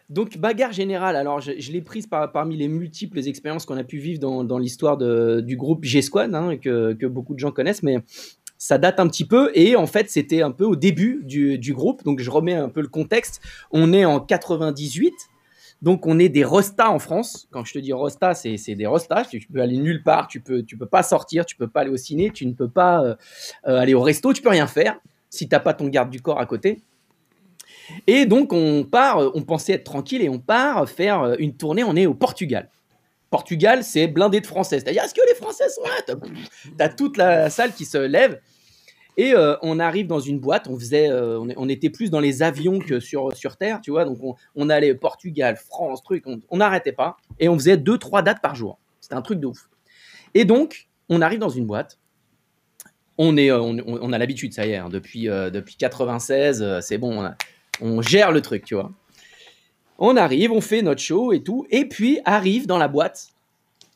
Donc, 0.10 0.38
bagarre 0.38 0.72
générale, 0.72 1.16
alors 1.16 1.42
je, 1.42 1.72
l'ai 1.72 1.82
prise 1.82 2.06
par- 2.06 2.32
parmi 2.32 2.56
les 2.56 2.68
multiples 2.68 3.20
expériences 3.28 3.66
qu'on 3.66 3.78
a 3.78 3.84
pu 3.84 3.98
vivre 3.98 4.20
dans, 4.20 4.58
l'histoire 4.60 4.98
du 4.98 5.58
groupe 5.58 5.84
G-Squad, 5.84 6.34
hein, 6.36 6.58
que, 6.58 7.06
beaucoup 7.08 7.34
de 7.34 7.40
gens 7.40 7.52
connaissent, 7.52 7.82
mais 7.82 7.98
ça 8.58 8.78
date 8.78 9.00
un 9.00 9.08
petit 9.08 9.26
peu. 9.26 9.52
Et 9.56 9.76
en 9.76 9.88
fait, 9.88 10.10
c'était 10.10 10.44
un 10.44 10.52
peu 10.52 10.64
au 10.64 10.76
début 10.76 11.22
du, 11.24 11.74
groupe. 11.74 12.04
Donc, 12.04 12.20
je 12.20 12.30
remets 12.30 12.54
un 12.54 12.70
peu 12.70 12.82
le 12.82 12.88
contexte. 12.88 13.42
On 13.72 13.94
est 13.94 14.06
en 14.06 14.20
98. 14.20 15.14
Donc, 15.82 16.06
on 16.06 16.20
est 16.20 16.30
des 16.30 16.44
rostas 16.44 16.90
en 16.90 17.00
France. 17.00 17.48
Quand 17.52 17.66
je 17.66 17.74
te 17.74 17.80
dis 17.80 17.92
rostas, 17.92 18.36
c'est 18.36 18.76
des 18.76 18.86
rostas. 18.86 19.26
Tu, 19.26 19.40
tu 19.40 19.48
peux 19.48 19.62
aller 19.62 19.78
nulle 19.78 20.04
part. 20.04 20.28
Tu 20.28 20.40
peux, 20.40 20.64
tu 20.64 20.78
peux 20.78 20.86
pas 20.86 21.04
sortir. 21.04 21.46
Tu 21.46 21.56
peux 21.56 21.68
pas 21.68 21.82
aller 21.82 21.92
au 21.92 21.98
ciné. 21.98 22.30
Tu 22.30 22.46
ne 22.46 22.54
peux 22.54 22.70
pas 22.70 23.04
euh, 23.04 23.16
euh, 23.68 23.80
aller 23.80 23.96
au 23.96 24.02
resto. 24.02 24.34
Tu 24.34 24.42
peux 24.42 24.50
rien 24.50 24.68
faire 24.68 25.00
si 25.30 25.50
t'as 25.50 25.60
pas 25.60 25.74
ton 25.74 25.88
garde 25.88 26.10
du 26.10 26.22
corps 26.22 26.40
à 26.40 26.46
côté. 26.46 26.84
Et 28.08 28.26
donc, 28.26 28.54
on 28.54 28.84
part, 28.84 29.20
on 29.36 29.42
pensait 29.44 29.74
être 29.74 29.84
tranquille 29.84 30.22
et 30.22 30.30
on 30.30 30.40
part 30.40 30.90
faire 30.90 31.22
euh, 31.22 31.36
une 31.40 31.56
tournée. 31.56 31.84
On 31.84 31.96
est 31.96 32.06
au 32.06 32.14
Portugal. 32.14 32.70
Portugal, 33.30 33.84
c'est 33.84 34.08
blindé 34.08 34.42
de 34.42 34.48
Français. 34.48 34.80
C'est-à-dire, 34.80 35.04
est-ce 35.04 35.14
que 35.14 35.28
les 35.28 35.36
Français 35.36 35.70
sont 35.70 35.84
là? 35.84 36.16
T'as- 36.78 36.90
toute 36.90 37.18
la 37.18 37.50
salle 37.50 37.74
qui 37.74 37.86
se 37.86 37.98
lève. 37.98 38.40
Et 39.18 39.34
euh, 39.34 39.56
on 39.62 39.80
arrive 39.80 40.08
dans 40.08 40.20
une 40.20 40.40
boîte. 40.40 40.68
On 40.68 40.78
faisait, 40.78 41.10
euh, 41.10 41.40
on, 41.40 41.70
était 41.70 41.90
plus 41.90 42.10
dans 42.10 42.20
les 42.20 42.44
avions 42.44 42.80
que 42.80 43.00
sur, 43.00 43.36
sur 43.36 43.58
Terre, 43.58 43.80
tu 43.82 43.92
vois. 43.92 44.06
Donc, 44.06 44.18
on, 44.56 44.70
allait 44.70 44.94
Portugal, 44.94 45.56
France, 45.56 46.04
truc. 46.04 46.26
On 46.50 46.58
n'arrêtait 46.58 46.92
pas. 46.92 47.18
Et 47.40 47.50
on 47.50 47.56
faisait 47.56 47.78
deux, 47.78 47.98
trois 47.98 48.22
dates 48.22 48.42
par 48.42 48.56
jour. 48.56 48.78
C'était 49.00 49.16
un 49.16 49.22
truc 49.22 49.40
de 49.40 49.48
ouf. 49.48 49.70
Et 50.34 50.46
donc, 50.46 50.90
on 51.10 51.22
arrive 51.22 51.40
dans 51.40 51.50
une 51.50 51.66
boîte. 51.66 52.00
On, 53.18 53.38
est, 53.38 53.50
on, 53.50 54.12
a 54.14 54.18
l'habitude, 54.18 54.54
ça 54.54 54.66
y 54.66 54.72
est, 54.72 54.76
hein, 54.76 54.90
depuis, 54.90 55.30
euh, 55.30 55.50
depuis 55.50 55.78
96, 55.78 56.62
euh, 56.62 56.82
c'est 56.82 56.98
bon, 56.98 57.24
on 57.82 58.02
gère 58.02 58.32
le 58.32 58.42
truc, 58.42 58.66
tu 58.66 58.76
vois. 58.76 58.92
On 59.98 60.18
arrive, 60.18 60.52
on 60.52 60.62
fait 60.62 60.82
notre 60.82 61.02
show 61.02 61.32
et 61.34 61.42
tout, 61.42 61.66
et 61.70 61.86
puis 61.86 62.20
arrive 62.26 62.68
dans 62.68 62.78
la 62.78 62.88
boîte 62.88 63.30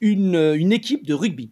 une, 0.01 0.35
euh, 0.35 0.57
une 0.57 0.71
équipe 0.71 1.05
de 1.05 1.13
rugby. 1.13 1.49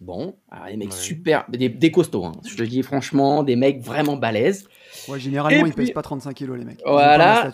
Bon, 0.00 0.36
alors 0.50 0.66
les 0.68 0.76
mecs 0.76 0.90
Ouais. 0.90 0.94
super, 0.96 1.44
des, 1.48 1.68
des 1.68 1.90
costauds, 1.90 2.24
hein, 2.24 2.32
je 2.48 2.54
te 2.54 2.62
dis 2.62 2.82
franchement, 2.82 3.42
des 3.42 3.56
mecs 3.56 3.80
vraiment 3.82 4.16
balèzes. 4.16 4.68
Ouais, 5.08 5.18
généralement 5.18 5.66
Et 5.66 5.68
ils 5.68 5.74
puis- 5.74 5.86
pèsent 5.86 5.94
pas 5.94 6.02
35 6.02 6.34
kilos 6.34 6.56
les 6.56 6.64
mecs. 6.64 6.78
Ils 6.86 6.90
Voilà. 6.90 7.50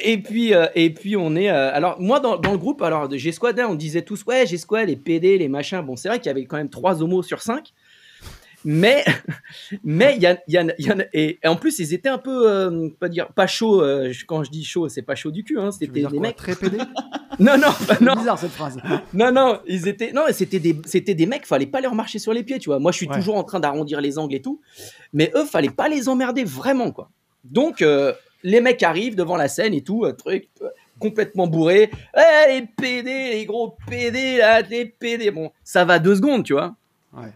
Et 0.00 0.18
puis, 0.22 0.54
euh, 0.54 0.66
et 0.76 0.90
puis 0.94 1.16
on 1.16 1.34
est. 1.34 1.50
euh, 1.50 1.72
alors, 1.74 2.00
moi, 2.00 2.20
dans, 2.20 2.36
dans 2.36 2.52
le 2.52 2.58
groupe, 2.58 2.82
alors 2.82 3.08
de 3.08 3.16
G-Squad, 3.16 3.58
on 3.68 3.74
disait 3.74 4.02
tous, 4.02 4.22
ouais, 4.26 4.46
G-Squad, 4.46 4.86
les 4.86 4.94
PD, 4.96 5.38
les 5.38 5.48
machins. 5.48 5.80
Bon, 5.80 5.96
c'est 5.96 6.08
vrai 6.08 6.18
qu'il 6.18 6.26
y 6.26 6.30
avait 6.30 6.44
quand 6.44 6.56
même 6.58 6.68
trois 6.70 7.02
homos 7.02 7.22
sur 7.24 7.40
cinq. 7.42 7.72
Mais, 8.64 9.04
mais 9.84 10.14
il 10.16 10.22
y, 10.22 10.26
a- 10.26 10.38
il 10.48 10.54
y, 10.54 10.58
en 10.58 10.68
a- 10.68 10.72
y 10.78 10.90
a. 10.90 11.06
Et, 11.12 11.38
et 11.42 11.48
en 11.48 11.56
plus, 11.56 11.78
ils 11.78 11.94
étaient 11.94 12.08
un 12.08 12.18
peu. 12.18 12.50
euh, 12.50 12.88
pas 12.98 13.08
dire. 13.08 13.28
Pas 13.32 13.46
chaud. 13.46 13.82
euh, 13.82 14.12
quand 14.26 14.42
je 14.44 14.50
dis 14.50 14.64
chaud, 14.64 14.88
c'est 14.88 15.02
pas 15.02 15.14
chaud 15.14 15.30
du 15.30 15.44
cul. 15.44 15.58
Hein, 15.58 15.70
c'était 15.70 16.02
des 16.02 16.18
mecs. 16.18 16.36
très 16.36 16.54
pédé 16.54 16.78
Non, 17.38 17.56
non, 17.56 17.68
C'est 17.86 18.00
non, 18.00 18.14
bizarre 18.16 18.38
cette 18.38 18.50
phrase. 18.50 18.76
non, 19.14 19.30
non, 19.30 19.60
ils 19.66 19.86
étaient. 19.86 20.10
Non, 20.12 20.22
c'était 20.32 20.58
des, 20.58 20.76
c'était 20.86 21.14
des 21.14 21.26
mecs, 21.26 21.46
fallait 21.46 21.66
pas 21.66 21.80
leur 21.80 21.94
marcher 21.94 22.18
sur 22.18 22.32
les 22.32 22.42
pieds, 22.42 22.58
tu 22.58 22.68
vois. 22.68 22.78
Moi, 22.80 22.90
je 22.92 22.96
suis 22.96 23.08
Ouais. 23.08 23.14
toujours 23.14 23.36
en 23.36 23.44
train 23.44 23.60
d'arrondir 23.60 24.00
les 24.00 24.18
angles 24.18 24.34
et 24.34 24.42
tout. 24.42 24.60
Mais 25.12 25.30
eux, 25.36 25.44
fallait 25.44 25.70
pas 25.70 25.88
les 25.88 26.08
emmerder 26.08 26.42
vraiment, 26.44 26.90
quoi. 26.90 27.10
Donc, 27.44 27.80
euh, 27.80 28.12
les 28.42 28.60
mecs 28.60 28.82
arrivent 28.82 29.14
devant 29.14 29.36
la 29.36 29.46
scène 29.48 29.72
et 29.72 29.82
tout, 29.82 30.04
un 30.04 30.12
truc 30.14 30.48
euh, 30.62 30.68
complètement 30.98 31.46
bourré. 31.46 31.90
Eh, 32.16 32.52
les 32.54 32.66
PD, 32.76 33.30
les 33.34 33.46
gros 33.46 33.76
PD, 33.88 34.38
là, 34.38 34.60
les 34.62 34.84
PD. 34.86 35.30
Bon, 35.30 35.52
ça 35.62 35.84
va 35.84 36.00
deux 36.00 36.16
secondes, 36.16 36.44
tu 36.44 36.54
vois. 36.54 36.74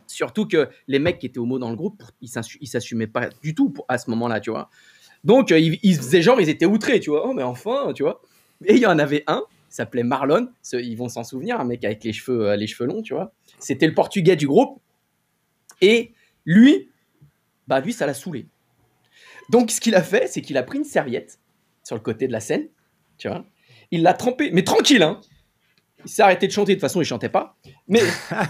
Surtout 0.06 0.46
que 0.46 0.68
les 0.86 0.98
mecs 0.98 1.18
qui 1.18 1.26
étaient 1.26 1.38
homo 1.38 1.58
dans 1.58 1.70
le 1.70 1.76
groupe, 1.76 2.02
ils 2.20 2.28
s'assu- 2.28 2.58
ils 2.60 2.66
s'assumaient 2.66 3.06
pas 3.06 3.28
du 3.42 3.54
tout 3.54 3.72
à 3.88 3.98
ce 3.98 4.10
moment-là, 4.10 4.38
tu 4.40 4.50
vois. 4.50 4.68
Donc, 5.24 5.50
euh, 5.52 5.58
ils, 5.58 5.96
faisaient 5.96 6.20
genre, 6.22 6.40
ils 6.40 6.48
étaient 6.48 6.66
outrés, 6.66 7.00
tu 7.00 7.10
vois. 7.10 7.26
Oh, 7.28 7.32
mais 7.32 7.42
enfin, 7.42 7.92
tu 7.94 8.02
vois. 8.02 8.20
Et 8.64 8.74
il 8.74 8.80
y 8.80 8.86
en 8.86 8.98
avait 8.98 9.24
un, 9.26 9.42
s'appelait 9.68 10.02
Marlon. 10.02 10.48
Ce- 10.62 10.76
Ils 10.76 10.96
vont 10.96 11.08
s'en 11.08 11.24
souvenir, 11.24 11.58
un 11.60 11.64
mec 11.64 11.84
avec 11.84 12.04
les 12.04 12.12
cheveux, 12.12 12.48
euh, 12.50 12.56
les 12.56 12.66
cheveux 12.66 12.88
longs, 12.88 13.02
tu 13.02 13.14
vois. 13.14 13.32
C'était 13.58 13.86
le 13.86 13.94
portugais 13.94 14.36
du 14.36 14.46
groupe. 14.46 14.80
Et 15.80 16.12
lui, 16.44 16.88
bah 17.68 17.80
lui, 17.80 17.92
ça 17.92 18.04
l'a 18.06 18.14
saoulé. 18.14 18.46
Donc, 19.50 19.70
ce 19.70 19.80
qu'il 19.80 19.94
a 19.94 20.02
fait, 20.02 20.26
c'est 20.28 20.42
qu'il 20.42 20.56
a 20.56 20.62
pris 20.62 20.78
une 20.78 20.84
serviette 20.84 21.38
sur 21.82 21.96
le 21.96 22.00
côté 22.02 22.26
de 22.26 22.32
la 22.32 22.40
scène, 22.40 22.68
tu 23.18 23.28
vois. 23.28 23.44
Il 23.90 24.02
l'a 24.02 24.14
trempé, 24.14 24.50
mais 24.52 24.62
tranquille, 24.64 25.02
hein. 25.02 25.20
Il 26.04 26.10
s'est 26.10 26.22
arrêté 26.22 26.46
de 26.46 26.52
chanter, 26.52 26.72
de 26.72 26.76
toute 26.76 26.80
façon, 26.88 27.00
il 27.00 27.04
chantait 27.04 27.28
pas. 27.28 27.56
Mais 27.88 28.00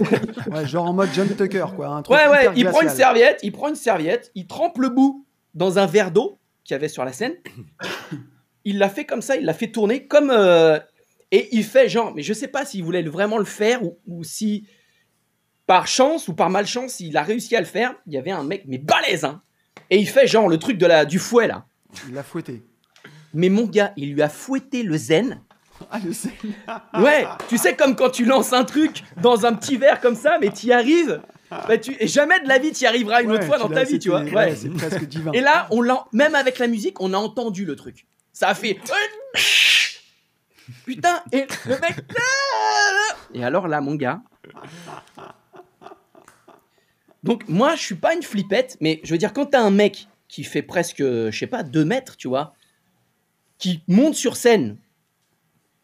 Ouais, 0.51 0.67
genre 0.67 0.87
en 0.87 0.93
mode 0.93 1.11
John 1.15 1.29
Tucker, 1.29 1.67
quoi. 1.77 1.89
Un 1.89 2.03
truc 2.03 2.17
ouais, 2.17 2.29
ouais, 2.29 2.49
il 2.57 2.65
prend 2.67 2.81
une 2.83 2.89
serviette, 2.89 3.41
il 3.43 3.53
prend 3.53 3.69
une 3.69 3.75
serviette, 3.75 4.31
il 4.35 4.47
trempe 4.47 4.79
le 4.79 4.89
bout 4.89 5.27
dans 5.55 5.79
un 5.79 5.87
verre 5.87 6.11
d'eau 6.11 6.39
qu'il 6.65 6.75
y 6.75 6.77
avait 6.77 6.89
sur 6.89 7.05
la 7.05 7.13
scène. 7.13 7.35
Il 8.65 8.79
l'a 8.79 8.89
fait 8.89 9.05
comme 9.05 9.23
ça, 9.23 9.35
il 9.35 9.45
l'a 9.45 9.55
fait 9.55 9.73
tourner 9.73 10.07
comme. 10.07 10.31
euh, 10.31 10.79
et 11.33 11.49
il 11.51 11.65
fait 11.65 11.89
genre, 11.89 12.15
mais 12.15 12.23
je 12.23 12.33
sais 12.33 12.47
pas 12.47 12.65
s'il 12.65 12.85
voulait 12.85 13.03
vraiment 13.03 13.39
le 13.39 13.45
faire 13.45 13.83
ou, 13.83 13.99
ou 14.07 14.23
si 14.23 14.69
par 15.67 15.89
chance 15.89 16.29
ou 16.29 16.35
par 16.35 16.49
malchance 16.49 17.01
il 17.01 17.17
a 17.17 17.25
réussi 17.25 17.57
à 17.57 17.59
le 17.59 17.67
faire. 17.67 17.97
Il 18.07 18.13
y 18.13 18.19
avait 18.19 18.31
un 18.31 18.45
mec, 18.45 18.63
mais 18.69 18.79
balèze, 18.79 19.25
hein. 19.25 19.43
Et 19.91 19.99
il 19.99 20.09
fait 20.09 20.29
genre 20.29 20.49
le 20.49 20.59
truc 20.59 20.79
de 20.79 20.87
la, 20.87 21.05
du 21.05 21.19
fouet 21.19 21.49
là. 21.49 21.67
Il 22.07 22.15
l'a 22.15 22.23
fouetté. 22.23 22.63
Mais 23.35 23.49
mon 23.49 23.65
gars, 23.65 23.93
il 23.97 24.13
lui 24.15 24.23
a 24.23 24.29
fouetté 24.29 24.85
le 24.85 24.97
zen. 24.97 25.43
Ah, 25.91 25.99
je 26.05 26.13
sais. 26.13 26.31
Ouais, 27.01 27.27
tu 27.49 27.59
sais 27.59 27.75
comme 27.77 27.97
quand 27.97 28.11
tu 28.11 28.25
lances 28.25 28.53
un 28.53 28.65
truc 28.65 29.03
dans 29.21 29.47
un 29.47 29.53
petit 29.55 29.77
verre 29.77 30.01
comme 30.01 30.15
ça, 30.17 30.39
mais 30.41 30.51
t'y 30.51 30.73
arrives. 30.73 31.21
Bah, 31.51 31.77
tu... 31.79 31.95
Et 32.01 32.07
jamais 32.07 32.41
de 32.41 32.49
la 32.49 32.59
vie 32.59 32.73
t'y 32.73 32.87
arriveras 32.87 33.23
une 33.23 33.31
Ouais, 33.31 33.37
autre 33.37 33.47
fois 33.47 33.57
tu 33.57 33.63
dans 33.63 33.69
ta 33.69 33.85
vie, 33.85 33.99
tu 33.99 34.09
vois. 34.09 34.23
ouais, 34.23 34.35
Ouais. 34.35 34.57
c'est 34.57 34.71
presque 34.71 35.05
divin. 35.05 35.33
Et 35.33 35.41
là, 35.41 35.67
on 35.71 35.83
l'a, 35.83 36.05
même 36.13 36.35
avec 36.35 36.59
la 36.59 36.67
musique, 36.67 37.01
on 37.01 37.13
a 37.13 37.19
entendu 37.19 37.65
le 37.65 37.77
truc. 37.77 38.07
Ça 38.33 38.49
a 38.49 38.55
fait. 38.55 38.79
Putain, 40.87 41.23
et 41.33 41.47
le 41.67 41.79
mec. 41.81 41.97
Et 43.35 43.45
alors 43.45 43.69
là, 43.69 43.81
mon 43.81 43.95
gars. 43.95 44.21
Donc, 47.23 47.47
moi, 47.49 47.77
je 47.77 47.81
suis 47.83 47.95
pas 47.95 48.15
une 48.15 48.23
flippette, 48.23 48.77
mais 48.81 49.01
je 49.05 49.13
veux 49.13 49.19
dire, 49.19 49.33
quand 49.33 49.47
t'as 49.47 49.61
un 49.61 49.71
mec 49.71 50.09
qui 50.29 50.45
fait 50.45 50.63
presque, 50.63 50.99
je 51.03 51.31
sais 51.31 51.47
pas, 51.47 51.63
2 51.63 51.85
mètres, 51.85 52.17
tu 52.17 52.27
vois, 52.29 52.55
qui 53.59 53.83
monte 53.87 54.15
sur 54.15 54.37
scène 54.37 54.77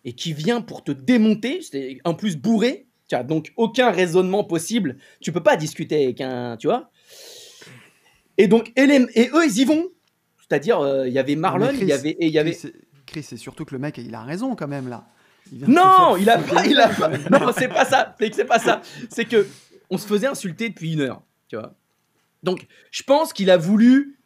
et 0.05 0.13
qui 0.13 0.33
vient 0.33 0.61
pour 0.61 0.85
te 0.85 0.93
démonter, 0.93 1.61
c'est 1.63 1.99
en 2.05 2.15
plus 2.15 2.37
bourré, 2.37 2.87
tu 3.09 3.15
as 3.15 3.23
donc 3.25 3.53
aucun 3.57 3.91
raisonnement 3.91 4.45
possible, 4.45 4.97
tu 5.21 5.33
peux 5.33 5.43
pas 5.43 5.57
discuter 5.57 6.05
avec 6.05 6.21
un, 6.21 6.57
tu 6.57 6.67
vois. 6.67 6.91
Et 8.37 8.47
donc, 8.47 8.73
et, 8.77 8.87
les- 8.87 9.07
et 9.15 9.31
eux, 9.33 9.45
ils 9.47 9.59
y 9.59 9.65
vont. 9.65 9.89
C'est-à-dire, 10.41 10.81
euh, 10.81 11.07
il 11.09 11.13
y 11.13 11.19
avait 11.19 11.37
Marlon, 11.37 11.71
il 11.73 11.85
y 11.87 11.93
avait, 11.93 12.11
et 12.11 12.27
il 12.27 12.33
y 12.33 12.39
avait. 12.39 12.57
Chris, 13.07 13.23
c'est- 13.23 13.37
surtout 13.37 13.65
que 13.65 13.75
le 13.75 13.79
mec, 13.79 13.99
il 13.99 14.15
a 14.15 14.23
raison 14.23 14.55
quand 14.55 14.69
même 14.69 14.89
là. 14.89 15.07
Il 15.53 15.61
Non, 15.69 16.17
il 16.19 16.29
a 16.29 16.39
pas, 16.39 16.67
il 16.67 16.79
a 16.79 16.89
pas. 16.89 17.09
Non, 17.31 17.53
c'est 17.57 17.69
pas 17.69 17.85
ça. 17.85 18.15
C'est 18.33 18.45
pas 18.45 18.59
ça. 18.59 18.83
C'est 19.11 19.25
que 19.25 19.47
on 19.91 19.97
se 19.99 20.07
faisait 20.07 20.27
insulter 20.27 20.69
depuis 20.69 20.93
une 20.93 21.01
heure, 21.01 21.23
tu 21.49 21.57
vois. 21.57 21.75
Donc, 22.43 22.67
je 22.91 23.03
pense 23.03 23.33
qu'il 23.33 23.51
a 23.51 23.57
voulu. 23.57 24.19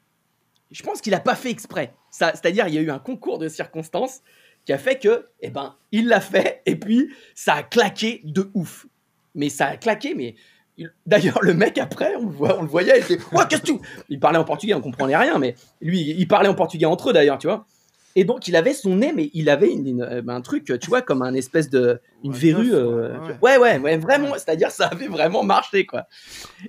Je 0.73 0.83
pense 0.83 1.01
qu'il 1.01 1.15
a 1.15 1.21
pas 1.21 1.35
fait 1.37 1.51
exprès. 1.51 1.95
C'est-à-dire, 2.11 2.67
il 2.69 2.75
y 2.75 2.79
a 2.79 2.81
eu 2.81 2.91
un 2.91 2.99
concours 2.99 3.39
de 3.39 3.49
circonstances 3.49 4.21
qui 4.65 4.73
a 4.73 4.79
fait 4.79 4.99
que, 4.99 5.27
eh 5.41 5.51
ben, 5.51 5.75
il 5.91 6.09
l'a 6.09 6.21
fait 6.21 6.63
et 6.67 6.77
puis 6.77 7.11
ça 7.35 7.55
a 7.55 7.63
claqué 7.63 8.21
de 8.25 8.51
ouf. 8.55 8.87
Mais 9.35 9.49
ça 9.49 9.67
a 9.67 9.77
claqué, 9.77 10.15
mais 10.15 10.35
il- 10.79 10.93
D'ailleurs, 11.07 11.39
le 11.43 11.55
mec 11.55 11.79
après, 11.79 12.15
on 12.17 12.27
le, 12.27 12.33
voit, 12.33 12.59
on 12.59 12.63
le 12.63 12.69
voyait, 12.69 12.99
il 12.99 13.13
était 13.13 13.25
Ouais, 13.35 13.45
qu'est-ce 13.49 13.63
que 13.63 13.67
tu. 13.67 13.79
Il 14.09 14.21
parlait 14.21 14.39
en 14.39 14.45
portugais, 14.45 14.75
on 14.75 14.81
comprenait 14.81 15.17
rien, 15.17 15.39
mais 15.39 15.55
lui, 15.81 16.01
il 16.17 16.27
parlait 16.29 16.49
en 16.49 16.55
portugais 16.55 16.87
entre 16.87 17.11
eux 17.11 17.13
d'ailleurs, 17.13 17.39
tu 17.39 17.47
vois. 17.47 17.67
Et 18.15 18.25
donc, 18.25 18.47
il 18.47 18.57
avait 18.57 18.75
son 18.75 18.97
nez, 18.97 19.13
mais 19.15 19.31
il 19.33 19.49
avait 19.49 19.71
une- 19.73 19.87
une- 19.87 20.03
euh, 20.03 20.23
un 20.29 20.41
truc, 20.43 20.65
tu 20.79 20.89
vois, 20.89 21.01
comme 21.01 21.23
un 21.23 21.33
espèce 21.33 21.71
de. 21.71 21.99
Une 22.23 22.33
Ouais, 22.33 22.39
verrue. 22.39 22.75
euh, 22.75 23.17
ouais, 23.41 23.57
ouais, 23.57 23.59
ouais, 23.59 23.79
ouais, 23.79 23.97
vraiment. 23.97 24.33
C'est-à-dire, 24.35 24.71
ça 24.71 24.89
avait 24.89 25.09
vraiment 25.09 25.43
marché, 25.43 25.87
quoi. 25.87 26.05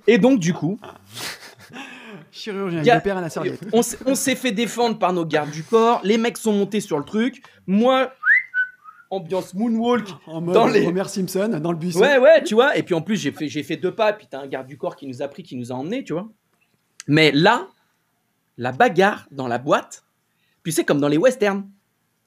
Et 0.06 0.16
donc, 0.16 0.40
du 0.40 0.54
coup, 0.54 0.78
Chirurgien, 2.34 2.80
Il 2.80 2.86
y 2.86 2.90
a- 2.90 2.94
il 2.96 2.98
opère 2.98 3.16
à 3.16 3.20
la 3.20 3.30
serviette. 3.30 3.60
on 3.72 3.82
s'est- 3.82 3.98
on 4.06 4.14
s'est 4.14 4.34
fait 4.34 4.50
défendre 4.52 4.98
par 4.98 5.12
nos 5.12 5.24
gardes 5.24 5.50
du 5.52 5.62
corps. 5.62 6.00
Les 6.04 6.18
mecs 6.18 6.36
sont 6.36 6.52
montés 6.52 6.80
sur 6.80 6.98
le 6.98 7.04
truc. 7.04 7.42
Moi, 7.66 8.12
ambiance 9.10 9.54
moonwalk. 9.54 10.08
En 10.26 10.40
mode 10.40 10.54
dans 10.54 10.66
les- 10.66 10.84
Homer 10.86 11.04
Simpson, 11.08 11.60
dans 11.62 11.70
le 11.72 11.78
buisson. 11.78 12.00
Ouais, 12.00 12.18
ouais, 12.18 12.42
tu 12.42 12.54
vois. 12.54 12.76
Et 12.76 12.82
puis 12.82 12.94
en 12.94 13.02
plus, 13.02 13.16
j'ai 13.16 13.30
fait, 13.30 13.48
j'ai 13.48 13.62
fait 13.62 13.76
deux 13.76 13.94
pas. 13.94 14.12
Puis 14.12 14.26
t'as 14.28 14.40
un 14.40 14.46
garde 14.48 14.66
du 14.66 14.76
corps 14.76 14.96
qui 14.96 15.06
nous 15.06 15.22
a 15.22 15.28
pris, 15.28 15.42
qui 15.42 15.56
nous 15.56 15.70
a 15.70 15.74
emmenés, 15.76 16.02
tu 16.02 16.12
vois. 16.12 16.28
Mais 17.06 17.30
là, 17.32 17.68
la 18.56 18.72
bagarre 18.72 19.26
dans 19.30 19.46
la 19.46 19.58
boîte, 19.58 20.04
puis 20.62 20.72
c'est 20.72 20.84
comme 20.84 21.00
dans 21.00 21.08
les 21.08 21.18
westerns. 21.18 21.68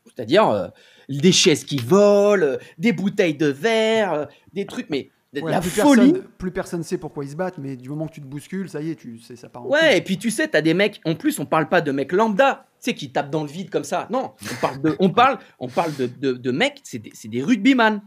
C'est-à-dire 0.06 0.48
euh, 0.50 0.68
des 1.10 1.32
chaises 1.34 1.66
qui 1.66 1.78
volent, 1.78 2.46
euh, 2.46 2.58
des 2.78 2.94
bouteilles 2.94 3.36
de 3.36 3.48
verre, 3.48 4.14
euh, 4.14 4.26
des 4.54 4.66
trucs, 4.66 4.90
mais 4.90 5.10
Ouais, 5.34 5.52
la 5.52 5.60
plus 5.60 5.70
folie. 5.70 6.12
Personne, 6.14 6.24
plus 6.38 6.52
personne 6.52 6.84
sait 6.84 6.98
pourquoi 6.98 7.24
ils 7.26 7.32
se 7.32 7.36
battent, 7.36 7.58
mais 7.58 7.76
du 7.76 7.90
moment 7.90 8.08
que 8.08 8.14
tu 8.14 8.22
te 8.22 8.26
bouscules, 8.26 8.70
ça 8.70 8.82
y 8.82 8.92
est, 8.92 8.96
tu 8.96 9.20
sais, 9.20 9.36
ça 9.36 9.50
part 9.50 9.64
en 9.64 9.68
Ouais, 9.68 9.98
et 9.98 10.02
puis 10.02 10.18
tu 10.18 10.32
sais, 10.32 10.48
t'as 10.48 10.62
des 10.62 10.74
mecs. 10.74 11.02
En 11.06 11.16
plus, 11.16 11.40
on 11.40 11.46
parle 11.46 11.68
pas 11.70 11.82
de 11.82 11.92
mecs 11.92 12.12
lambda, 12.14 12.66
tu 12.82 12.92
sais, 12.92 12.94
qui 12.96 13.12
tapent 13.12 13.30
dans 13.30 13.44
le 13.44 13.50
vide 13.50 13.70
comme 13.70 13.84
ça. 13.84 14.08
Non, 14.10 14.32
on 14.52 14.56
parle 14.62 14.82
de, 14.82 14.96
on 15.00 15.10
parle, 15.10 15.38
on 15.60 15.68
parle 15.68 15.96
de, 15.96 16.06
de, 16.08 16.32
de 16.34 16.52
mecs. 16.52 16.80
C'est 16.84 17.00
des, 17.00 17.12
c'est 17.14 17.28
des 17.28 17.44
rugbyman. 17.44 18.02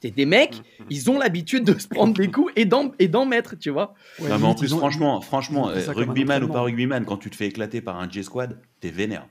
C'est 0.00 0.10
des 0.12 0.26
mecs. 0.26 0.62
Ils 0.90 1.10
ont 1.10 1.18
l'habitude 1.18 1.64
de 1.64 1.76
se 1.78 1.88
prendre 1.88 2.14
des 2.14 2.30
coups 2.30 2.52
et 2.54 2.64
d'en 2.64 2.92
et 3.00 3.08
d'en 3.08 3.26
mettre, 3.26 3.56
tu 3.56 3.70
vois. 3.70 3.94
Ouais, 4.20 4.28
non, 4.28 4.38
mais 4.38 4.46
en 4.46 4.54
plus, 4.54 4.72
ont- 4.72 4.78
franchement, 4.78 5.20
franchement 5.20 5.68
euh, 5.70 5.80
rugbyman 5.92 6.42
ou 6.44 6.48
pas 6.48 6.60
rugbyman, 6.60 7.04
quand 7.04 7.16
tu 7.16 7.30
te 7.30 7.36
fais 7.36 7.46
éclater 7.46 7.80
par 7.80 7.98
un 7.98 8.08
J-Squad, 8.08 8.58
t'es 8.80 8.90
vénère. 8.90 9.26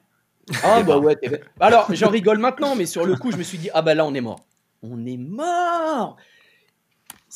Ah 0.63 0.83
bah 0.83 0.97
ouais. 0.97 1.15
t'es- 1.15 1.41
Alors, 1.61 1.87
j'en 1.93 2.09
rigole 2.09 2.37
maintenant, 2.37 2.75
mais 2.75 2.85
sur 2.85 3.05
le 3.05 3.15
coup, 3.15 3.31
je 3.31 3.37
me 3.37 3.43
suis 3.43 3.57
dit, 3.57 3.69
ah 3.73 3.81
bah 3.81 3.95
là, 3.95 4.05
on 4.05 4.13
est 4.13 4.21
mort. 4.21 4.45
On 4.83 5.05
est 5.05 5.17
mort. 5.17 6.17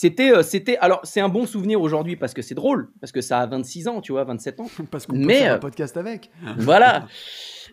C'était, 0.02 0.32
euh, 0.32 0.42
c'était. 0.42 0.78
Alors, 0.78 1.00
c'est 1.04 1.22
un 1.22 1.30
bon 1.30 1.46
souvenir 1.46 1.80
aujourd'hui 1.80 2.16
parce 2.16 2.34
que 2.34 2.42
c'est 2.42 2.56
drôle, 2.56 2.90
parce 3.00 3.12
que 3.12 3.22
ça 3.22 3.38
a 3.42 3.46
26 3.46 3.88
ans, 3.88 4.02
tu 4.02 4.14
vois, 4.14 4.24
27 4.24 4.60
ans. 4.60 4.66
Parce 4.90 5.06
qu'on 5.06 5.14
peut 5.14 5.26
Mais, 5.28 5.42
faire 5.42 5.52
euh, 5.52 5.56
un 5.58 5.60
podcast 5.60 5.96
avec. 5.96 6.32
Voilà. 6.58 7.06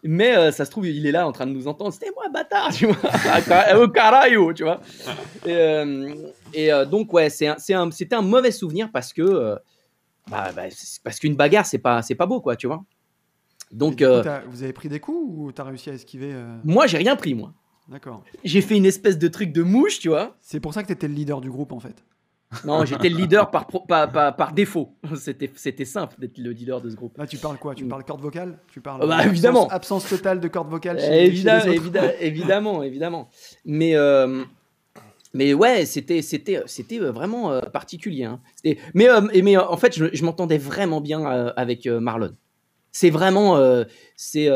Mais 0.04 0.36
euh, 0.36 0.52
ça 0.52 0.66
se 0.66 0.70
trouve, 0.70 0.86
il 0.86 1.06
est 1.06 1.10
là 1.10 1.26
en 1.26 1.32
train 1.32 1.46
de 1.46 1.52
nous 1.52 1.68
entendre. 1.68 1.90
C'était 1.90 2.10
moi, 2.14 2.28
bâtard, 2.28 2.70
tu 2.74 2.84
vois. 2.84 3.78
Au 3.78 3.88
carayo, 3.88 4.52
tu 4.52 4.62
vois. 4.64 4.82
Et, 5.46 5.54
euh, 5.54 6.14
et, 6.52 6.70
euh, 6.70 6.84
donc, 6.84 7.14
ouais, 7.14 7.30
c'est 7.30 7.46
un- 7.46 7.56
c'est 7.56 7.72
un- 7.72 7.90
c'était 7.90 8.16
un, 8.16 8.20
mauvais 8.20 8.50
souvenir 8.50 8.90
parce 8.92 9.14
que. 9.14 9.56
bah, 10.30 10.50
bah, 10.54 10.64
parce 11.02 11.18
qu'une 11.20 11.34
bagarre, 11.34 11.64
c'est 11.64 11.78
pas, 11.78 12.02
c'est 12.02 12.14
pas 12.14 12.26
beau, 12.26 12.42
quoi, 12.42 12.56
tu 12.56 12.66
vois. 12.66 12.84
Donc, 13.72 14.00
coup, 14.04 14.04
vous 14.50 14.62
avez 14.62 14.74
pris 14.74 14.90
des 14.90 15.00
coups 15.00 15.32
ou 15.34 15.50
t'as 15.50 15.64
réussi 15.64 15.88
à 15.88 15.94
esquiver 15.94 16.34
moi, 16.62 16.86
j'ai 16.86 16.98
rien 16.98 17.16
pris, 17.16 17.32
moi. 17.32 17.54
D'accord. 17.88 18.22
J'ai 18.44 18.60
fait 18.60 18.76
une 18.76 18.84
espèce 18.84 19.16
de 19.16 19.28
truc 19.28 19.50
de 19.50 19.62
mouche, 19.62 19.98
tu 19.98 20.10
vois. 20.10 20.36
C'est 20.40 20.60
pour 20.60 20.74
ça 20.74 20.82
que 20.82 20.88
t'étais 20.88 21.08
le 21.08 21.14
leader 21.14 21.40
du 21.40 21.50
groupe 21.50 21.72
en 21.72 21.80
fait. 21.80 22.04
Non, 22.64 22.84
j'étais 22.86 23.10
le 23.10 23.16
leader 23.18 23.50
par, 23.50 23.66
pro- 23.66 23.80
par, 23.86 24.10
par, 24.10 24.34
par 24.34 24.52
défaut. 24.52 24.94
C'était 25.16 25.50
c'était 25.54 25.84
simple 25.84 26.14
d'être 26.18 26.38
le 26.38 26.50
leader 26.50 26.80
de 26.80 26.88
ce 26.88 26.96
groupe. 26.96 27.16
Là, 27.18 27.26
tu 27.26 27.36
parles 27.36 27.58
quoi? 27.58 27.74
Tu 27.74 27.84
parles 27.84 28.04
corde 28.04 28.22
vocale? 28.22 28.58
Tu 28.72 28.80
parles 28.80 29.00
Ah 29.02 29.06
bah, 29.06 29.14
absence- 29.16 29.30
évidemment. 29.32 29.68
Absence 29.68 30.08
totale 30.08 30.40
de 30.40 30.48
corde 30.48 30.70
vocale. 30.70 30.98
Chez, 30.98 31.06
chez 31.06 31.26
évidemment, 31.26 31.64
les 31.66 31.76
évidemment, 31.76 32.10
évidemment, 32.20 32.82
évidemment. 32.82 33.28
Mais, 33.66 33.94
euh, 33.96 34.44
mais 35.34 35.52
ouais, 35.52 35.84
c'était, 35.84 36.22
c'était, 36.22 36.62
c'était 36.64 37.00
euh, 37.00 37.10
vraiment 37.12 37.52
euh, 37.52 37.60
particulier. 37.60 38.24
hein. 38.24 38.40
Mais, 38.94 39.08
euh, 39.10 39.60
en 39.60 39.76
fait, 39.76 39.94
je, 39.94 40.06
je 40.10 40.24
m'entendais 40.24 40.58
vraiment 40.58 41.02
bien 41.02 41.24
avec 41.26 41.86
Marlon. 41.86 42.32
C'est 42.92 43.10
vraiment, 43.10 43.62
c'est, 44.16 44.48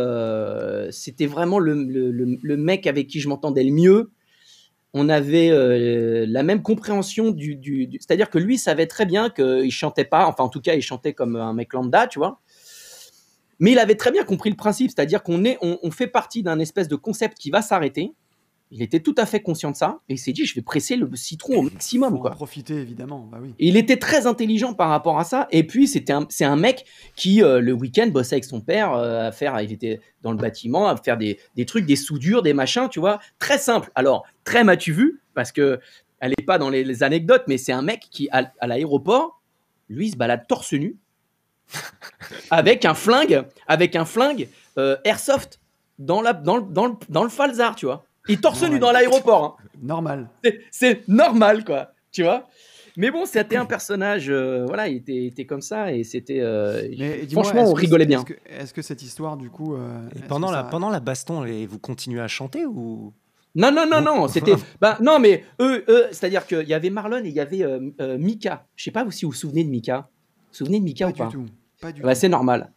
c'était 0.90 1.26
vraiment 1.26 1.58
le, 1.58 1.74
le- 1.74 2.10
le- 2.10 2.38
le 2.42 2.56
mec 2.56 2.86
avec 2.86 3.06
qui 3.06 3.20
je 3.20 3.28
m'entendais 3.28 3.62
le 3.64 3.70
mieux. 3.72 4.10
On 4.94 5.08
avait 5.08 5.50
euh, 5.50 6.26
la 6.28 6.42
même 6.42 6.62
compréhension 6.62 7.30
du, 7.30 7.56
du- 7.56 7.86
du- 7.86 7.98
c'est-à-dire 7.98 8.28
que 8.28 8.38
lui 8.38 8.58
savait 8.58 8.86
très 8.86 9.06
bien 9.06 9.30
qu'il 9.30 9.70
chantait 9.72 10.04
pas, 10.04 10.26
enfin 10.26 10.44
en 10.44 10.48
tout 10.48 10.60
cas 10.60 10.74
il 10.74 10.82
chantait 10.82 11.14
comme 11.14 11.36
un 11.36 11.54
mec 11.54 11.72
lambda, 11.72 12.06
tu 12.06 12.18
vois. 12.18 12.40
Mais 13.58 13.72
il 13.72 13.78
avait 13.78 13.94
très 13.94 14.10
bien 14.10 14.24
compris 14.24 14.50
le 14.50 14.56
principe, 14.56 14.90
c'est-à-dire 14.90 15.22
qu'on 15.22 15.44
est, 15.44 15.56
on, 15.62 15.78
on 15.82 15.90
fait 15.90 16.08
partie 16.08 16.42
d'un 16.42 16.58
espèce 16.58 16.88
de 16.88 16.96
concept 16.96 17.38
qui 17.38 17.50
va 17.50 17.62
s'arrêter. 17.62 18.12
Il 18.74 18.80
était 18.80 19.00
tout 19.00 19.14
à 19.18 19.26
fait 19.26 19.40
conscient 19.40 19.70
de 19.70 19.76
ça 19.76 20.00
et 20.08 20.14
il 20.14 20.18
s'est 20.18 20.32
dit 20.32 20.46
je 20.46 20.54
vais 20.54 20.62
presser 20.62 20.96
le 20.96 21.08
citron 21.14 21.56
au 21.58 21.62
maximum 21.62 22.10
Faut 22.10 22.16
en 22.16 22.20
quoi. 22.20 22.30
profiter 22.30 22.74
évidemment. 22.74 23.28
Bah 23.30 23.38
oui. 23.40 23.50
Et 23.58 23.68
il 23.68 23.76
était 23.76 23.98
très 23.98 24.26
intelligent 24.26 24.72
par 24.72 24.88
rapport 24.88 25.18
à 25.18 25.24
ça. 25.24 25.46
Et 25.50 25.66
puis, 25.66 25.86
c'était 25.86 26.14
c'est 26.30 26.46
un 26.46 26.56
mec 26.56 26.86
qui, 27.14 27.42
euh, 27.42 27.60
le 27.60 27.72
week-end, 27.74 28.06
bossait 28.08 28.36
avec 28.36 28.44
son 28.44 28.62
père 28.62 28.94
euh, 28.94 29.28
à 29.28 29.32
faire, 29.32 29.60
il 29.60 29.72
était 29.72 30.00
dans 30.22 30.32
le 30.32 30.38
bâtiment, 30.38 30.88
à 30.88 30.96
faire 30.96 31.18
des, 31.18 31.38
des 31.54 31.66
trucs, 31.66 31.84
des 31.84 31.96
soudures, 31.96 32.42
des 32.42 32.54
machins, 32.54 32.88
tu 32.90 32.98
vois. 32.98 33.20
Très 33.38 33.58
simple. 33.58 33.90
Alors, 33.94 34.24
très 34.44 34.64
m'as-tu 34.64 34.92
vu? 34.92 35.20
Parce 35.34 35.52
que 35.52 35.78
elle 36.20 36.32
n'est 36.38 36.44
pas 36.44 36.56
dans 36.56 36.70
les, 36.70 36.82
les 36.82 37.02
anecdotes, 37.02 37.44
mais 37.48 37.58
c'est 37.58 37.72
un 37.72 37.82
mec 37.82 38.06
qui, 38.10 38.28
à, 38.32 38.50
à 38.58 38.66
l'aéroport, 38.66 39.42
lui, 39.90 40.06
il 40.06 40.12
se 40.12 40.16
balade 40.16 40.46
torse 40.48 40.72
nu 40.72 40.96
avec 42.50 42.84
un 42.84 42.94
flingue, 42.94 43.44
avec 43.66 43.96
un 43.96 44.04
flingue 44.04 44.48
euh, 44.78 44.96
airsoft 45.04 45.60
dans, 45.98 46.22
la, 46.22 46.32
dans, 46.32 46.56
le, 46.56 46.62
dans, 46.62 46.86
le, 46.86 46.94
dans 47.08 47.22
le 47.24 47.28
falzar, 47.28 47.74
tu 47.76 47.86
vois. 47.86 48.06
Il 48.28 48.34
est 48.34 48.40
torse 48.40 48.62
nu 48.68 48.78
dans 48.78 48.92
l'aéroport. 48.92 49.58
hein. 49.60 49.64
Normal. 49.82 50.28
C'est- 50.70 51.06
normal, 51.08 51.64
quoi. 51.64 51.92
Tu 52.12 52.22
vois 52.22 52.46
Mais 52.96 53.10
bon, 53.10 53.24
c'était 53.24 53.56
un 53.56 53.64
personnage, 53.64 54.28
euh, 54.28 54.64
voilà, 54.66 54.86
il 54.88 54.96
était, 54.98 55.14
il 55.14 55.26
était 55.28 55.46
comme 55.46 55.62
ça 55.62 55.92
et 55.92 56.04
c'était. 56.04 56.40
euh, 56.40 56.86
Mais 56.98 57.24
dis-moi, 57.26 57.42
franchement, 57.44 57.70
on 57.70 57.72
rigolait 57.72 58.04
bien. 58.06 58.22
Est-ce 58.46 58.74
que, 58.74 58.82
cette 58.82 59.02
histoire, 59.02 59.36
du 59.36 59.48
coup. 59.50 59.74
euh, 59.74 59.98
Et 60.14 60.20
pendant, 60.28 60.50
la, 60.50 60.58
ça- 60.58 60.64
pendant 60.64 60.90
la 60.90 61.00
baston, 61.00 61.44
vous 61.68 61.78
continuez 61.78 62.20
à 62.20 62.28
chanter 62.28 62.66
ou? 62.66 63.12
Non, 63.54 63.70
non, 63.72 63.86
non, 63.90 64.00
non, 64.02 64.28
c'était. 64.28 64.54
bah, 64.80 64.98
non, 65.00 65.18
mais 65.18 65.44
eux, 65.60 65.84
eux 65.88 66.06
c'est-à-dire 66.10 66.46
qu'il 66.46 66.68
y 66.68 66.74
avait 66.74 66.90
Marlon 66.90 67.24
et 67.24 67.28
il 67.28 67.34
y 67.34 67.40
avait 67.40 67.62
euh, 67.64 67.90
euh, 68.00 68.18
Mika. 68.18 68.66
Je 68.76 68.84
sais 68.84 68.90
pas 68.90 69.04
si 69.10 69.24
vous 69.24 69.30
vous 69.30 69.36
souvenez 69.36 69.64
de 69.64 69.70
Mika. 69.70 69.96
Vous 69.98 70.48
vous 70.50 70.54
souvenez 70.56 70.78
de 70.80 70.84
Mika 70.84 71.06
Pas 71.06 71.12
ou 71.12 71.16
pas? 71.16 71.26
du 71.26 71.32
tout. 71.32 71.46
Pas 71.80 71.92
du 71.92 72.02
Bah, 72.02 72.12
tout. 72.14 72.20
c'est 72.20 72.28
normal. 72.28 72.72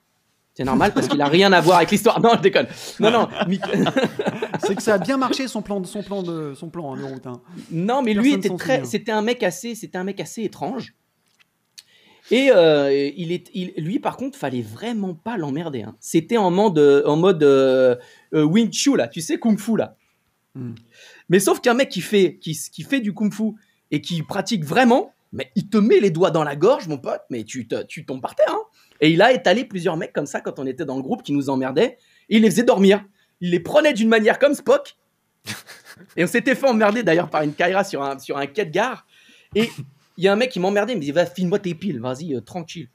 C'est 0.57 0.63
normal 0.63 0.93
parce 0.93 1.07
qu'il 1.09 1.21
a 1.21 1.27
rien 1.27 1.51
à 1.51 1.59
voir 1.59 1.77
avec 1.77 1.91
l'histoire. 1.91 2.21
Non, 2.21 2.31
je 2.37 2.41
déconne. 2.41 2.67
Non, 3.01 3.11
non. 3.11 3.27
C'est 4.65 4.73
que 4.75 4.81
ça 4.81 4.93
a 4.93 4.97
bien 4.97 5.17
marché 5.17 5.47
son 5.49 5.61
plan 5.61 5.81
de, 5.81 5.85
son 5.85 6.01
plan 6.01 6.23
de, 6.23 6.53
son 6.55 6.69
plan 6.69 6.95
hein, 6.95 7.07
route. 7.07 7.27
hein. 7.27 7.41
Non, 7.71 8.01
mais 8.01 8.13
lui 8.13 8.33
était 8.33 8.49
très. 8.55 8.85
C'était 8.85 9.11
un 9.11 9.21
mec 9.21 9.43
assez. 9.43 9.75
C'était 9.75 9.97
un 9.97 10.05
mec 10.05 10.19
assez 10.21 10.43
étrange. 10.43 10.93
Et 12.31 12.49
euh, 12.51 13.11
il 13.15 13.31
est, 13.31 13.51
il- 13.53 13.73
lui, 13.77 13.99
par 13.99 14.17
contre, 14.17 14.37
fallait 14.37 14.61
vraiment 14.63 15.13
pas 15.13 15.37
l'emmerder. 15.37 15.83
hein. 15.83 15.95
C'était 15.99 16.37
en 16.37 16.49
mode, 16.49 16.79
euh, 16.79 17.03
en 17.05 17.17
mode 17.17 17.43
euh, 17.43 17.95
euh, 18.33 18.43
Wing 18.43 18.71
Chun 18.71 18.95
là, 18.95 19.07
tu 19.07 19.21
sais, 19.21 19.37
Kung 19.37 19.59
Fu 19.59 19.77
là. 19.77 19.95
Hmm. 20.55 20.73
Mais 21.29 21.39
sauf 21.39 21.59
qu'un 21.61 21.75
mec 21.75 21.89
qui 21.89 22.01
fait, 22.01 22.37
qui, 22.41 22.57
qui 22.71 22.81
fait 22.83 22.99
du 22.99 23.13
Kung 23.13 23.31
Fu 23.31 23.51
et 23.91 24.01
qui 24.01 24.23
pratique 24.23 24.63
vraiment, 24.63 25.11
mais 25.33 25.51
il 25.55 25.69
te 25.69 25.77
met 25.77 25.99
les 25.99 26.09
doigts 26.09 26.31
dans 26.31 26.43
la 26.43 26.55
gorge, 26.55 26.87
mon 26.87 26.97
pote, 26.97 27.21
mais 27.29 27.43
tu, 27.43 27.67
te- 27.67 27.83
tu 27.83 28.05
tombes 28.05 28.21
par 28.21 28.33
terre. 28.35 28.49
hein. 28.51 28.63
Et 29.01 29.09
il 29.11 29.21
a 29.21 29.31
étalé 29.33 29.65
plusieurs 29.65 29.97
mecs 29.97 30.13
comme 30.13 30.25
ça 30.25 30.41
quand 30.41 30.59
on 30.59 30.65
était 30.65 30.85
dans 30.85 30.95
le 30.97 31.01
groupe 31.03 31.21
qui 31.23 31.33
nous 31.33 31.49
emmerdaient. 31.49 31.97
Et 32.29 32.37
il 32.37 32.41
les 32.43 32.49
faisait 32.49 32.63
dormir. 32.63 33.03
Il 33.41 33.51
les 33.51 33.59
prenait 33.59 33.93
d'une 33.93 34.07
manière 34.09 34.39
comme 34.39 34.53
Spock. 34.53 34.95
Et 36.17 36.23
on 36.23 36.27
s'était 36.27 36.55
fait 36.55 36.67
emmerder 36.67 37.03
d'ailleurs 37.03 37.29
par 37.29 37.41
une 37.43 37.53
Kaira 37.53 37.83
sur 37.83 38.01
un, 38.03 38.17
sur 38.19 38.37
un 38.37 38.47
quai 38.47 38.65
de 38.65 38.71
gare. 38.71 39.05
Et 39.53 39.69
il 40.17 40.23
y 40.23 40.27
a 40.27 40.33
un 40.33 40.35
mec 40.35 40.49
qui 40.51 40.59
m'emmerdait, 40.59 40.93
il 40.93 40.97
me 40.97 41.01
dit 41.01 41.11
Va, 41.11 41.25
file-moi 41.25 41.59
tes 41.59 41.75
piles, 41.75 41.99
vas-y, 41.99 42.35
euh, 42.35 42.41
tranquille. 42.41 42.89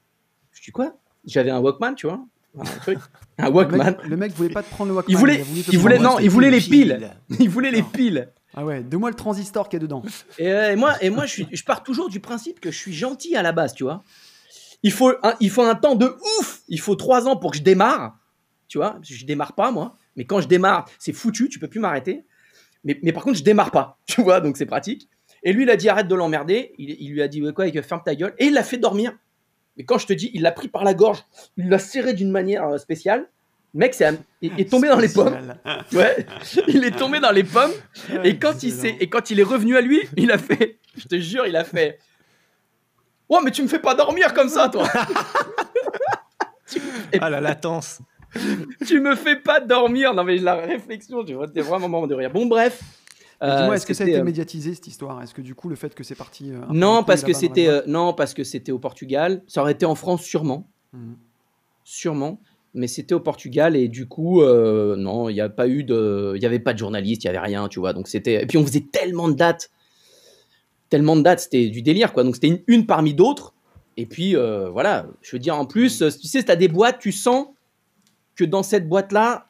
Je 0.53 0.63
dis 0.63 0.71
quoi? 0.71 0.97
J'avais 1.25 1.51
un 1.51 1.59
Walkman, 1.61 1.95
tu 1.95 2.07
vois 2.07 2.21
Un 2.59 2.65
truc. 2.81 2.99
Un 3.39 3.47
Le 3.47 3.51
Walkman. 3.53 3.85
mec, 3.85 4.05
le 4.05 4.17
mec 4.17 4.33
voulait 4.33 4.49
pas 4.51 4.63
te 4.63 4.71
prendre 4.71 4.91
le 4.91 4.97
Walkman. 4.97 5.13
Il 5.13 5.19
voulait- 5.19 5.45
il 5.73 5.79
voulait- 5.79 5.99
non, 5.99 6.19
il 6.21 6.31
voulait 6.31 6.51
les 6.51 6.61
piles. 6.61 7.11
Il 7.39 7.49
voulait 7.49 7.71
les 7.71 7.83
piles. 7.83 8.31
Ah 8.55 8.65
ouais, 8.65 8.83
donne-moi 8.83 9.11
le 9.11 9.17
transistor 9.17 9.69
qui 9.69 9.77
est 9.77 9.81
dedans. 9.81 10.03
Et, 10.39 10.49
euh, 10.53 10.73
et 10.73 10.77
moi, 10.77 10.95
et 11.01 11.09
moi 11.11 11.25
je, 11.27 11.33
suis, 11.33 11.47
je 11.53 11.63
pars 11.63 11.83
toujours 11.85 12.09
du 12.09 12.19
principe 12.21 12.59
que 12.59 12.71
je 12.73 12.77
suis 12.77 12.93
gentil 12.93 13.37
à 13.37 13.43
la 13.43 13.53
base, 13.53 13.75
tu 13.75 13.85
vois. 13.85 14.03
Il 14.83 14.93
faut, 14.93 15.13
un, 15.23 15.35
il 15.41 15.51
faut 15.51 15.63
un 15.63 15.75
temps 15.75 15.95
de 15.95 16.07
ouf. 16.39 16.63
Il 16.69 16.81
faut 16.81 16.95
trois 16.95 17.29
ans 17.29 17.37
pour 17.37 17.51
que 17.51 17.59
je 17.59 17.63
démarre, 17.63 18.17
tu 18.69 18.79
vois. 18.79 18.99
Je 19.03 19.25
démarre 19.25 19.55
pas, 19.55 19.71
moi. 19.71 19.97
Mais 20.17 20.25
quand 20.25 20.41
je 20.41 20.49
démarre, 20.49 20.87
c'est 20.99 21.13
foutu, 21.13 21.49
tu 21.49 21.59
peux 21.59 21.69
plus 21.69 21.81
m'arrêter. 21.81 22.25
Mais, 22.85 22.99
mais 23.03 23.13
par 23.13 23.23
contre, 23.23 23.39
je 23.39 23.45
démarre 23.45 23.71
pas, 23.71 23.99
tu 24.07 24.23
vois, 24.23 24.41
donc 24.41 24.57
c'est 24.57 24.67
pratique. 24.67 25.09
Et 25.43 25.53
lui, 25.53 25.63
il 25.65 25.71
a 25.71 25.77
dit 25.77 25.89
arrête 25.89 26.09
de 26.09 26.15
l'emmerder. 26.15 26.73
Il, 26.79 26.91
il 27.01 27.13
lui 27.13 27.23
a 27.23 27.29
dit 27.29 27.43
ouais, 27.43 27.53
quoi, 27.53 27.67
il 27.67 27.83
ferme 27.83 28.03
ta 28.05 28.15
gueule. 28.15 28.35
Et 28.39 28.47
il 28.47 28.55
l'a 28.55 28.63
fait 28.63 28.79
dormir. 28.79 29.13
Mais 29.77 29.85
quand 29.85 29.99
je 29.99 30.07
te 30.07 30.13
dis, 30.13 30.31
il 30.35 30.43
l'a 30.43 30.53
pris 30.53 30.69
par 30.69 30.85
la 30.85 30.95
gorge, 30.95 31.25
il 31.57 31.69
l'a 31.69 31.79
serré 31.79 32.13
d'une 32.13 32.31
manière 32.31 32.67
euh, 32.67 32.79
spéciale. 32.79 33.29
Le 33.73 33.79
mec 33.79 33.95
c'est, 33.95 34.19
il 34.43 34.61
est 34.61 34.69
tombé 34.69 34.89
dans 34.89 34.99
les 34.99 35.09
pommes. 35.09 35.55
Ouais, 35.93 36.27
il 36.69 36.85
est 36.85 36.97
tombé 36.97 37.21
dans 37.21 37.31
les 37.31 37.45
pommes. 37.45 37.71
Et 38.25 38.37
quand, 38.37 38.63
il 38.63 38.75
et 38.85 39.09
quand 39.09 39.31
il 39.31 39.39
est 39.39 39.45
revenu 39.45 39.77
à 39.77 39.81
lui, 39.81 40.01
il 40.17 40.33
a 40.33 40.39
fait, 40.39 40.79
je 40.97 41.07
te 41.07 41.19
jure, 41.19 41.47
il 41.47 41.57
a 41.57 41.65
fait 41.65 41.99
Oh, 43.33 43.39
mais 43.45 43.53
tu 43.53 43.63
me 43.63 43.69
fais 43.69 43.79
pas 43.79 43.95
dormir 43.95 44.35
comme 44.35 44.49
ça, 44.49 44.69
toi 44.69 44.89
Ah 47.21 47.31
la 47.31 47.41
latence. 47.41 48.01
Tu 48.87 49.01
me 49.01 49.17
fais 49.17 49.37
pas 49.37 49.61
dormir 49.61 50.15
Non, 50.15 50.25
mais 50.25 50.39
la 50.39 50.55
réflexion, 50.57 51.25
tu 51.25 51.35
vois, 51.35 51.47
c'était 51.49 51.63
vraiment 51.63 51.87
un 51.87 51.89
moment 51.89 52.07
de 52.07 52.15
rire. 52.15 52.31
Bon, 52.33 52.47
bref. 52.47 52.81
euh, 53.43 53.57
Dis-moi, 53.59 53.77
est-ce 53.77 53.87
que 53.87 53.95
ça 53.95 54.05
a 54.05 54.07
c'était, 54.07 54.13
été 54.13 54.21
euh, 54.21 54.25
médiatisé 54.25 54.75
cette 54.75 54.87
histoire? 54.87 55.21
Est-ce 55.23 55.35
que 55.35 55.43
du 55.43 55.55
coup, 55.55 55.69
le 55.69 55.75
fait 55.77 55.95
que 55.95 56.05
c'est 56.05 56.15
parti. 56.15 56.53
euh, 56.53 56.61
Non, 56.71 57.03
parce 57.03 57.23
que 57.25 57.33
c'était 57.33 57.67
euh, 57.69 57.83
non, 57.87 58.13
parce 58.15 58.35
que 58.35 58.45
c'était 58.45 58.73
au 58.73 58.79
Portugal. 58.79 59.43
Ça 59.49 59.63
aurait 59.63 59.73
été 59.73 59.87
en 59.87 59.95
France 59.97 60.23
sûrement, 60.23 60.69
Mhm. 60.93 61.17
sûrement, 61.85 62.41
mais 62.75 62.87
c'était 62.87 63.15
au 63.15 63.21
Portugal 63.21 63.75
et 63.77 63.89
du 63.89 64.07
coup, 64.07 64.43
euh, 64.43 64.95
non, 64.97 65.29
il 65.29 65.35
n'y 65.35 65.41
a 65.41 65.49
pas 65.49 65.67
eu 65.67 65.83
de, 65.83 66.35
il 66.37 66.43
y 66.43 66.47
avait 66.47 66.59
pas 66.61 66.73
de 66.73 66.79
journaliste, 66.79 67.25
il 67.25 67.27
y 67.27 67.31
avait 67.31 67.39
rien, 67.41 67.67
tu 67.69 67.81
vois. 67.81 67.93
Donc 67.93 68.07
c'était, 68.07 68.43
et 68.43 68.47
puis 68.47 68.59
on 68.59 68.65
faisait 68.67 68.87
tellement 68.93 69.29
de 69.29 69.35
dates, 69.35 69.71
tellement 70.91 71.17
de 71.17 71.23
dates, 71.23 71.41
c'était 71.41 71.69
du 71.69 71.81
délire, 71.83 72.13
quoi. 72.13 72.25
Donc 72.25 72.35
c'était 72.35 72.49
une, 72.49 72.61
une 72.67 72.87
parmi 72.87 73.15
d'autres. 73.15 73.55
Et 73.97 74.07
puis 74.07 74.37
euh, 74.37 74.69
voilà, 74.71 75.07
je 75.23 75.33
veux 75.33 75.39
dire 75.39 75.57
en 75.59 75.67
plus, 75.67 76.03
euh, 76.03 76.11
tu 76.11 76.27
sais, 76.27 76.43
tu 76.43 76.51
as 76.51 76.57
des 76.57 76.69
boîtes, 76.69 76.99
tu 76.99 77.13
sens 77.13 77.49
que 78.35 78.45
dans 78.45 78.63
cette 78.63 78.89
boîte-là, 78.89 79.49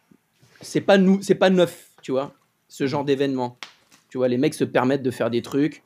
c'est 0.60 0.80
pas 0.80 0.98
nous, 0.98 1.22
c'est 1.22 1.34
pas 1.34 1.50
neuf, 1.50 1.90
tu 2.02 2.12
vois, 2.12 2.32
ce 2.68 2.86
genre 2.86 3.04
d'événement. 3.04 3.58
Tu 4.08 4.18
vois, 4.18 4.28
les 4.28 4.38
mecs 4.38 4.54
se 4.54 4.64
permettent 4.64 5.02
de 5.02 5.10
faire 5.10 5.30
des 5.30 5.42
trucs. 5.42 5.82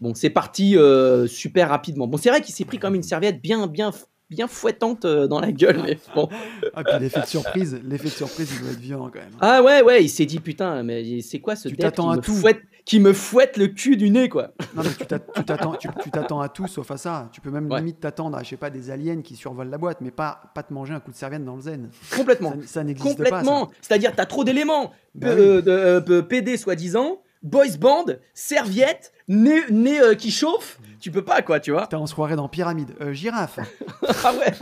Bon, 0.00 0.14
c'est 0.14 0.30
parti 0.30 0.76
euh, 0.76 1.26
super 1.26 1.68
rapidement. 1.68 2.06
Bon, 2.06 2.16
c'est 2.16 2.30
vrai 2.30 2.40
qu'il 2.40 2.54
s'est 2.54 2.64
pris 2.64 2.78
comme 2.78 2.94
une 2.94 3.02
serviette 3.02 3.42
bien, 3.42 3.66
bien, 3.66 3.90
bien 4.30 4.48
fouettante 4.48 5.06
dans 5.06 5.38
la 5.38 5.52
gueule. 5.52 5.82
Mais 5.84 5.98
bon. 6.14 6.28
Ah, 6.74 6.82
puis 6.82 6.94
l'effet 6.98 7.20
de 7.20 7.26
surprise, 7.26 7.78
l'effet 7.84 8.08
de 8.08 8.10
surprise, 8.10 8.50
il 8.56 8.62
doit 8.62 8.72
être 8.72 8.80
violent 8.80 9.10
quand 9.12 9.20
même. 9.20 9.36
Ah 9.40 9.62
ouais, 9.62 9.82
ouais, 9.82 10.02
il 10.02 10.08
s'est 10.08 10.26
dit 10.26 10.40
putain, 10.40 10.82
mais 10.82 11.20
c'est 11.20 11.40
quoi 11.40 11.54
ce 11.56 11.68
Tu 11.68 11.76
qui 11.76 11.84
à 11.84 11.90
me, 11.90 12.20
tout. 12.20 12.32
fouette, 12.34 12.62
qui 12.84 12.98
me 12.98 13.12
fouette 13.12 13.56
le 13.56 13.68
cul 13.68 13.96
du 13.96 14.10
nez, 14.10 14.28
quoi. 14.28 14.50
Non, 14.74 14.82
mais 14.82 14.90
tu 14.92 15.06
t'att- 15.06 15.32
tu 15.34 15.44
t'attends, 15.44 15.74
tu, 15.76 15.88
tu 16.02 16.10
t'attends 16.10 16.40
à 16.40 16.48
tout 16.48 16.66
sauf 16.66 16.90
à 16.90 16.96
ça. 16.96 17.28
Tu 17.32 17.40
peux 17.40 17.50
même 17.50 17.70
Ouais. 17.70 17.78
limite 17.78 18.00
t'attendre 18.00 18.36
à, 18.36 18.42
je 18.42 18.48
sais 18.50 18.56
pas, 18.56 18.70
des 18.70 18.90
aliens 18.90 19.22
qui 19.22 19.36
survolent 19.36 19.70
la 19.70 19.78
boîte, 19.78 20.00
mais 20.00 20.10
pas, 20.10 20.42
pas 20.54 20.62
te 20.64 20.72
manger 20.72 20.92
un 20.92 20.98
coup 21.00 21.12
de 21.12 21.16
serviette 21.16 21.44
dans 21.44 21.54
le 21.54 21.62
zen. 21.62 21.90
Complètement. 22.16 22.50
Ça, 22.62 22.66
ça 22.66 22.84
n'existe 22.84 23.18
pas. 23.18 23.24
Complètement. 23.24 23.70
C'est-à-dire, 23.80 24.12
t'as 24.16 24.26
trop 24.26 24.42
d'éléments. 24.42 24.90
Bah 25.14 25.28
Euh, 25.28 25.62
de, 25.62 25.70
euh, 26.12 26.22
PD 26.22 26.56
soi-disant, 26.56 27.22
boys 27.42 27.76
band, 27.78 28.06
serviette, 28.34 29.12
nez, 29.28 29.60
nez 29.70 30.00
euh, 30.00 30.14
qui 30.14 30.30
chauffe. 30.32 30.80
Tu 31.00 31.10
peux 31.12 31.24
pas, 31.24 31.40
quoi, 31.42 31.60
tu 31.60 31.70
vois. 31.70 31.88
On 31.92 32.06
se 32.06 32.12
croirait 32.14 32.36
dans 32.36 32.48
Pyramide. 32.48 32.94
Girafe. 33.12 33.58
ah 34.24 34.32
ouais. 34.34 34.52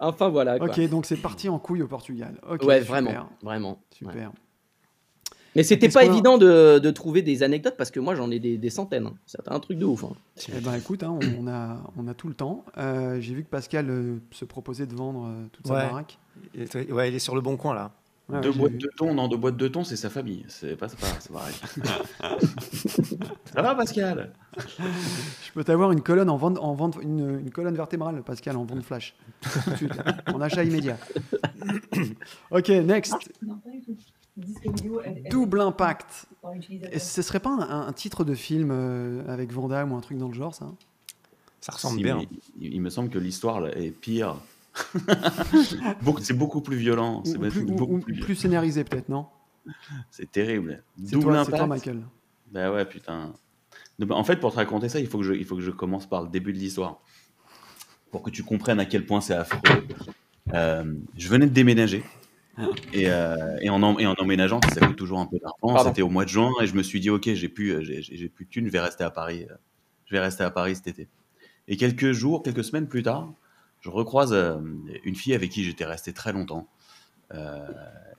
enfin 0.00 0.28
voilà. 0.28 0.58
Quoi. 0.58 0.68
Ok, 0.68 0.80
donc 0.88 1.06
c'est 1.06 1.16
parti 1.16 1.48
en 1.48 1.58
couille 1.58 1.82
au 1.82 1.88
Portugal. 1.88 2.34
Ok, 2.48 2.62
ouais, 2.64 2.80
super, 2.80 3.02
vraiment, 3.02 3.28
vraiment. 3.42 3.78
ouais. 4.02 4.26
Mais 5.54 5.62
c'était 5.62 5.88
pas 5.88 6.04
évident 6.04 6.38
de, 6.38 6.78
de 6.78 6.90
trouver 6.90 7.20
des 7.22 7.42
anecdotes 7.42 7.76
parce 7.76 7.90
que 7.90 8.00
moi 8.00 8.14
j'en 8.14 8.30
ai 8.30 8.38
des, 8.38 8.56
des 8.56 8.70
centaines. 8.70 9.06
hein. 9.06 9.14
C'est 9.26 9.46
un 9.48 9.60
truc 9.60 9.78
de 9.78 9.84
ouf. 9.84 10.04
hein. 10.04 10.12
Eh 10.48 10.60
ben 10.60 10.74
écoute, 10.74 11.02
hein, 11.02 11.18
on, 11.38 11.46
a, 11.46 11.82
on 11.98 12.08
a 12.08 12.14
tout 12.14 12.28
le 12.28 12.34
temps. 12.34 12.64
Euh, 12.78 13.20
J'ai 13.20 13.34
vu 13.34 13.44
que 13.44 13.50
Pascal 13.50 13.90
euh, 13.90 14.16
se 14.30 14.44
proposait 14.46 14.86
de 14.86 14.94
vendre 14.94 15.26
euh, 15.26 15.46
toute 15.52 15.66
sa 15.66 15.74
Ouais. 15.74 15.82
baraque. 15.86 16.18
Il 16.54 16.62
est- 16.62 16.90
Ouais, 16.92 17.10
il 17.10 17.14
est 17.14 17.18
sur 17.18 17.34
le 17.34 17.40
bon 17.42 17.56
coin 17.56 17.74
là. 17.74 17.90
Ouais, 18.28 18.40
deux 18.40 18.52
boîtes 18.52 18.72
vu. 18.72 18.78
de 18.78 18.90
thon, 18.96 19.12
non, 19.14 19.26
deux 19.28 19.36
boîtes 19.36 19.56
de 19.56 19.68
thon, 19.68 19.82
c'est 19.84 19.96
sa 19.96 20.08
famille. 20.08 20.44
C'est 20.48 20.76
pas, 20.76 20.86
pas, 20.86 20.94
c'est 21.18 21.32
pareil. 21.32 21.54
Ça 23.52 23.60
va, 23.62 23.74
Pascal? 23.74 24.30
Je 24.56 25.52
peux 25.52 25.64
t'avoir 25.64 25.92
une 25.92 26.00
colonne 26.02 26.30
en 26.30 26.36
vente, 26.36 26.56
en 26.58 26.72
vente 26.74 26.98
une, 27.02 27.40
une 27.40 27.50
colonne 27.50 27.74
vertébrale, 27.74 28.22
Pascal, 28.22 28.56
en 28.56 28.64
vente 28.64 28.82
flash. 28.84 29.14
Tout 29.64 29.70
de 29.70 29.76
suite, 29.76 29.96
là. 29.96 30.16
en 30.34 30.40
achat 30.40 30.62
immédiat. 30.64 30.96
ok, 32.50 32.68
next. 32.68 33.14
Double 35.30 35.60
impact. 35.60 36.26
Et 36.90 36.98
ce 36.98 37.22
serait 37.22 37.40
pas 37.40 37.50
un, 37.50 37.86
un 37.86 37.92
titre 37.92 38.24
de 38.24 38.34
film 38.34 38.70
euh, 38.72 39.22
avec 39.32 39.52
Van 39.52 39.68
Damme 39.68 39.92
ou 39.92 39.96
un 39.96 40.00
truc 40.00 40.18
dans 40.18 40.28
le 40.28 40.34
genre, 40.34 40.54
ça? 40.54 40.70
Ça 41.60 41.72
ressemble 41.72 41.96
Si, 41.98 42.02
bien. 42.02 42.20
il, 42.60 42.74
il 42.74 42.80
me 42.80 42.90
semble 42.90 43.08
que 43.08 43.18
l'histoire 43.18 43.66
est 43.68 43.90
pire. 43.92 44.36
C'est 46.20 46.32
beaucoup 46.36 46.60
plus 46.60 46.76
violent. 46.76 47.20
Ou, 47.24 47.28
C'est 47.28 47.38
plus, 47.38 47.60
ou- 47.62 47.66
beaucoup 47.74 47.94
ou 47.96 48.00
plus, 48.00 48.18
plus 48.20 48.34
scénarisé, 48.34 48.84
peut-être, 48.84 49.08
non? 49.08 49.26
C'est 50.10 50.30
terrible. 50.30 50.82
Double 50.98 51.22
toi, 51.24 51.38
impact. 51.40 51.56
toi, 51.56 51.66
Michael. 51.66 52.02
Bah 52.50 52.72
ouais, 52.72 52.84
putain. 52.84 53.32
En 54.10 54.24
fait, 54.24 54.36
pour 54.36 54.50
te 54.50 54.56
raconter 54.56 54.88
ça, 54.88 54.98
il 54.98 55.06
faut 55.06 55.18
que 55.18 55.24
je, 55.24 55.34
il 55.34 55.44
faut 55.44 55.54
que 55.54 55.62
je 55.62 55.70
commence 55.70 56.06
par 56.06 56.22
le 56.22 56.28
début 56.28 56.52
de 56.52 56.58
l'histoire. 56.58 57.00
Pour 58.10 58.22
que 58.22 58.30
tu 58.30 58.42
comprennes 58.42 58.80
à 58.80 58.84
quel 58.84 59.06
point 59.06 59.20
c'est 59.20 59.34
affreux. 59.34 59.60
Euh, 60.52 60.94
je 61.16 61.28
venais 61.28 61.46
de 61.46 61.52
déménager. 61.52 62.02
Et, 62.92 63.08
euh, 63.10 63.56
et, 63.62 63.70
en, 63.70 63.82
em- 63.82 63.98
et 63.98 64.06
en 64.06 64.12
emménageant, 64.18 64.60
ça 64.74 64.86
coûte 64.86 64.96
toujours 64.96 65.20
un 65.20 65.26
peu 65.26 65.38
d'argent. 65.38 65.84
C'était 65.88 66.02
au 66.02 66.10
mois 66.10 66.24
de 66.24 66.28
juin 66.28 66.50
et 66.60 66.66
je 66.66 66.74
me 66.74 66.82
suis 66.82 67.00
dit, 67.00 67.08
ok, 67.10 67.32
j'ai 67.32 67.48
plus, 67.48 67.70
euh, 67.72 67.80
j'ai, 67.82 68.28
plus 68.28 68.44
de 68.44 68.50
thunes, 68.50 68.66
je 68.66 68.70
vais 68.72 68.80
rester 68.80 69.04
à 69.04 69.10
Paris. 69.10 69.46
euh, 69.50 69.54
Je 70.04 70.14
vais 70.14 70.20
rester 70.20 70.44
à 70.44 70.50
Paris 70.50 70.76
cet 70.76 70.86
été. 70.88 71.08
Et 71.68 71.76
quelques 71.78 72.12
jours, 72.12 72.42
quelques 72.42 72.62
semaines 72.64 72.88
plus 72.88 73.02
tard, 73.02 73.32
je 73.80 73.88
recroise 73.88 74.32
euh, 74.34 74.58
une 75.04 75.16
fille 75.16 75.34
avec 75.34 75.50
qui 75.50 75.64
j'étais 75.64 75.86
resté 75.86 76.12
très 76.12 76.32
longtemps. 76.32 76.68
Euh, 77.32 77.66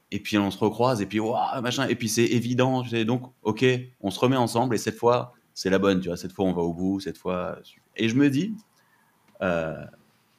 et 0.10 0.20
puis 0.20 0.38
on 0.40 0.50
se 0.50 0.58
recroise 0.58 1.02
et 1.02 1.06
puis 1.06 1.20
waouh, 1.20 1.62
machin. 1.62 1.88
Et 1.88 1.96
puis 1.96 2.10
c'est 2.10 2.26
évident. 2.26 2.82
tu 2.82 2.90
sais, 2.90 3.06
donc, 3.06 3.32
ok, 3.44 3.64
on 4.02 4.10
se 4.10 4.20
remet 4.20 4.36
ensemble 4.38 4.74
et 4.74 4.80
cette 4.80 4.98
fois, 4.98 5.34
c'est 5.54 5.70
la 5.70 5.78
bonne. 5.78 6.00
Tu 6.00 6.08
vois, 6.08 6.18
cette 6.18 6.32
fois, 6.32 6.46
on 6.46 6.54
va 6.54 6.64
au 6.64 6.74
bout. 6.74 7.00
Cette 7.00 7.18
fois. 7.20 7.60
Et 7.96 8.10
je 8.10 8.16
me 8.16 8.30
dis, 8.32 8.56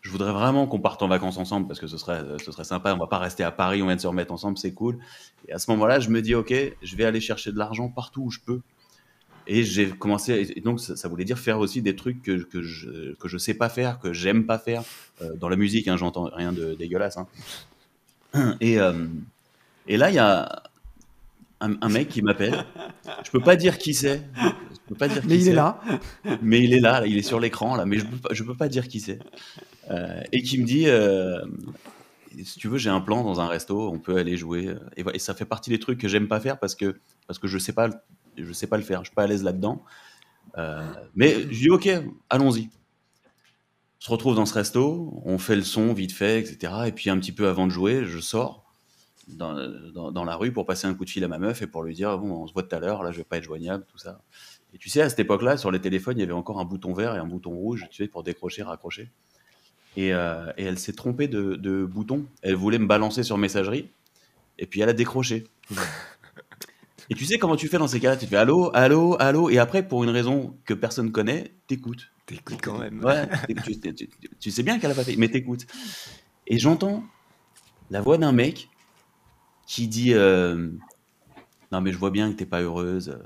je 0.05 0.11
voudrais 0.11 0.33
vraiment 0.33 0.67
qu'on 0.67 0.79
parte 0.81 1.03
en 1.03 1.09
vacances 1.09 1.39
ensemble 1.39 1.67
parce 1.67 1.81
que 1.81 1.87
ce 1.87 1.97
serait, 1.97 2.23
ce 2.45 2.53
serait 2.53 2.65
sympa. 2.65 2.95
On 2.95 2.99
va 2.99 3.07
pas 3.07 3.19
rester 3.19 3.43
à 3.43 3.51
Paris, 3.51 3.83
on 3.83 3.87
vient 3.87 3.97
de 3.97 4.01
se 4.01 4.07
remettre 4.07 4.33
ensemble, 4.33 4.59
c'est 4.59 4.75
cool. 4.75 4.99
Et 5.49 5.53
à 5.53 5.59
ce 5.59 5.71
moment-là, 5.73 5.99
je 5.99 6.11
me 6.11 6.21
dis, 6.21 6.35
ok, 6.35 6.53
je 6.83 6.97
vais 6.97 7.05
aller 7.05 7.21
chercher 7.21 7.53
de 7.53 7.59
l'argent 7.59 7.89
partout 7.89 8.23
où 8.23 8.31
je 8.31 8.39
peux. 8.45 8.61
Et 9.47 9.63
j'ai 9.65 9.89
commencé, 9.91 10.53
et 10.57 10.61
donc 10.61 10.79
ça, 10.81 10.95
ça 10.97 11.09
voulait 11.09 11.25
dire 11.25 11.39
faire 11.39 11.59
aussi 11.59 11.83
des 11.83 11.97
trucs 11.97 12.23
que, 12.23 12.43
que 12.45 12.63
je 12.63 13.15
que 13.15 13.29
je 13.29 13.37
sais 13.39 13.55
pas 13.55 13.69
faire, 13.69 13.99
que 13.99 14.13
j'aime 14.13 14.45
pas 14.47 14.59
faire 14.59 14.83
Euh, 15.23 15.37
dans 15.37 15.49
la 15.49 15.57
musique. 15.57 15.87
Hein, 15.89 15.97
J'entends 15.97 16.25
rien 16.35 16.53
de 16.53 16.75
dégueulasse. 16.75 17.17
hein. 17.19 17.27
Et 18.61 18.79
euh, 18.81 19.07
et 19.87 19.97
là, 19.97 20.11
il 20.11 20.15
y 20.17 20.19
a 20.19 20.63
un, 21.61 21.77
un 21.81 21.89
mec 21.89 22.09
qui 22.09 22.21
m'appelle. 22.23 22.65
Je 23.25 23.31
peux 23.31 23.41
pas 23.41 23.57
dire 23.57 23.79
qui 23.79 23.95
c'est. 23.95 24.23
Je 24.43 24.79
peux 24.89 24.95
pas 24.97 25.09
dire 25.09 25.23
qui 25.23 25.29
Mais 25.29 25.37
il 25.39 25.49
est 25.49 25.53
là. 25.55 25.81
mais 26.43 26.63
il 26.63 26.73
est 26.75 26.81
là, 26.81 27.01
là, 27.01 27.07
il 27.07 27.17
est 27.17 27.23
sur 27.23 27.39
l'écran 27.41 27.77
là, 27.77 27.85
mais 27.87 27.99
je 27.99 28.07
peux 28.07 28.17
pas, 28.17 28.29
je 28.35 28.43
peux 28.45 28.57
pas 28.57 28.69
dire 28.69 28.89
qui 28.89 29.01
c'est. 29.01 29.19
Euh, 29.91 30.23
et 30.33 30.43
qui 30.43 30.59
me 30.59 30.65
dit, 30.65 30.89
euh, 30.89 31.45
si 32.43 32.59
tu 32.59 32.69
veux, 32.69 32.79
j'ai 32.79 32.91
un 32.91 33.01
plan 33.01 33.23
dans 33.23 33.41
un 33.41 33.47
resto, 33.47 33.91
on 33.91 33.99
peut 33.99 34.17
aller 34.17 34.37
jouer. 34.37 34.75
Et, 34.97 35.19
ça 35.19 35.35
fait 35.35 35.45
partie 35.45 35.71
des 35.71 35.79
trucs 35.79 36.01
que 36.01 36.09
j'aime 36.09 36.29
pas 36.29 36.41
faire 36.41 36.59
parce 36.59 36.75
que 36.75 36.97
parce 37.27 37.39
que 37.39 37.47
je 37.47 37.59
sais 37.59 37.73
pas, 37.73 37.91
je 38.37 38.53
sais 38.53 38.67
pas 38.67 38.77
le 38.77 38.83
faire, 38.83 39.01
je 39.01 39.09
suis 39.09 39.15
pas 39.15 39.25
à 39.25 39.27
l'aise 39.27 39.43
là-dedans. 39.43 39.83
Euh, 40.59 40.83
mais 41.15 41.43
je 41.51 41.59
dis 41.59 41.71
ok, 41.71 41.89
allons-y. 42.31 42.71
se 43.99 44.11
retrouve 44.11 44.37
dans 44.37 44.47
ce 44.47 44.55
resto, 44.55 45.23
on 45.25 45.39
fait 45.39 45.57
le 45.57 45.63
son 45.63 45.93
vite 45.93 46.13
fait, 46.13 46.41
etc. 46.41 46.73
Et 46.87 46.93
puis 46.93 47.11
un 47.11 47.19
petit 47.19 47.33
peu 47.33 47.49
avant 47.49 47.67
de 47.67 47.73
jouer, 47.73 48.05
je 48.05 48.19
sors 48.19 48.65
dans, 49.29 49.55
dans, 49.95 50.13
dans 50.13 50.25
la 50.25 50.37
rue 50.37 50.53
pour 50.53 50.67
passer 50.67 50.87
un 50.87 50.95
coup 50.95 51.07
de 51.07 51.11
fil 51.11 51.25
à 51.25 51.29
ma 51.29 51.39
meuf 51.39 51.63
et 51.63 51.67
pour 51.67 51.83
lui 51.83 51.95
dire 51.95 52.19
bon, 52.19 52.43
on 52.43 52.47
se 52.47 52.53
voit 52.53 52.63
tout 52.63 52.77
à 52.77 52.79
l'heure, 52.79 53.03
là 53.03 53.11
je 53.11 53.19
vais 53.19 53.25
pas 53.25 53.39
être 53.39 53.45
joignable, 53.45 53.85
tout 53.91 53.99
ça. 53.99 54.21
Et 54.75 54.79
tu 54.79 54.91
sais, 54.91 55.03
à 55.03 55.09
cette 55.09 55.21
époque-là, 55.21 55.57
sur 55.57 55.71
les 55.71 55.81
téléphones, 55.81 56.19
il 56.19 56.21
y 56.21 56.25
avait 56.25 56.33
encore 56.33 56.59
un 56.59 56.65
bouton 56.65 56.93
vert 56.93 57.15
et 57.15 57.19
un 57.19 57.27
bouton 57.27 57.53
rouge, 57.53 57.87
tu 57.91 58.03
sais, 58.03 58.09
pour 58.09 58.25
décrocher, 58.25 58.65
raccrocher. 58.65 59.09
Et, 59.97 60.13
euh, 60.13 60.53
et 60.57 60.65
elle 60.65 60.79
s'est 60.79 60.93
trompée 60.93 61.29
de, 61.29 61.55
de 61.55 61.85
bouton. 61.85 62.27
Elle 62.43 62.57
voulait 62.57 62.79
me 62.79 62.87
balancer 62.87 63.23
sur 63.23 63.39
messagerie, 63.39 63.91
et 64.59 64.67
puis 64.67 64.81
elle 64.81 64.89
a 64.89 64.93
décroché. 64.95 65.45
Et 67.11 67.15
tu 67.15 67.27
sais 67.27 67.37
comment 67.37 67.55
tu 67.57 67.69
fais 67.69 67.77
dans 67.77 67.87
ces 67.87 68.01
cas-là? 68.01 68.17
Tu 68.17 68.27
fais 68.27 68.37
allô, 68.37 68.71
allô, 68.73 69.15
allô, 69.21 69.51
et 69.51 69.59
après, 69.59 69.87
pour 69.87 70.05
une 70.05 70.11
raison 70.11 70.57
que 70.65 70.73
personne 70.73 71.13
connaît, 71.13 71.53
t'écoutes. 71.67 72.11
T'écoutes 72.25 72.63
quand 72.63 72.79
même. 72.79 73.05
Ouais, 73.05 73.29
tu, 73.63 73.79
tu- 73.79 73.95
tu- 73.95 74.09
tu 74.41 74.51
sais 74.51 74.63
bien 74.63 74.79
qu'elle 74.79 74.91
a 74.91 74.95
pas 74.95 75.05
fait, 75.05 75.17
mais 75.17 75.29
t'écoutes. 75.29 75.67
Et 76.47 76.59
j'entends 76.59 77.05
la 77.91 78.01
voix 78.01 78.17
d'un 78.17 78.33
mec 78.33 78.71
qui 79.67 79.87
dit 79.87 80.15
euh, 80.15 80.71
Non, 81.73 81.83
mais 81.83 81.93
je 81.93 81.99
vois 81.99 82.11
bien 82.11 82.33
que 82.33 82.39
t'es 82.39 82.47
pas 82.47 82.63
heureuse. 82.63 83.19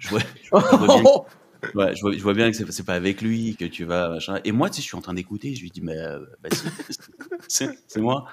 Je 0.00 0.08
vois, 0.08 0.20
je 0.42 0.50
vois 0.50 0.86
bien, 0.88 1.02
que- 1.04 1.08
ouais, 1.74 1.94
je 1.96 2.00
vois, 2.02 2.12
je 2.12 2.22
vois 2.22 2.34
bien 2.34 2.50
que 2.50 2.56
c'est 2.56 2.84
pas 2.84 2.94
avec 2.94 3.22
lui 3.22 3.56
que 3.56 3.64
tu 3.64 3.84
vas. 3.84 4.08
Machin. 4.10 4.40
Et 4.44 4.52
moi, 4.52 4.70
tu 4.70 4.76
sais, 4.76 4.82
je 4.82 4.86
suis 4.88 4.96
en 4.96 5.00
train 5.00 5.14
d'écouter. 5.14 5.54
Je 5.54 5.62
lui 5.62 5.70
dis 5.70 5.80
Mais 5.80 5.96
euh, 5.96 6.20
bah, 6.42 6.48
c'est 7.48 8.00
moi. 8.00 8.26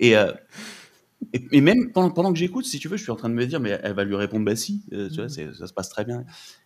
Et, 0.00 0.16
euh, 0.16 0.32
et, 1.32 1.42
et 1.52 1.60
même 1.60 1.92
pendant, 1.92 2.10
pendant 2.10 2.32
que 2.32 2.38
j'écoute, 2.38 2.64
si 2.64 2.78
tu 2.78 2.88
veux, 2.88 2.96
je 2.96 3.02
suis 3.02 3.12
en 3.12 3.16
train 3.16 3.28
de 3.28 3.34
me 3.34 3.46
dire 3.46 3.60
Mais 3.60 3.78
elle 3.82 3.94
va 3.94 4.04
lui 4.04 4.16
répondre 4.16 4.44
Bah 4.44 4.56
si, 4.56 4.84
euh, 4.92 5.08
tu 5.08 5.16
vois, 5.16 5.28
c'est- 5.28 5.52
ça 5.54 5.66
se 5.66 5.72
passe 5.72 5.88
très 5.88 6.04
bien. 6.04 6.24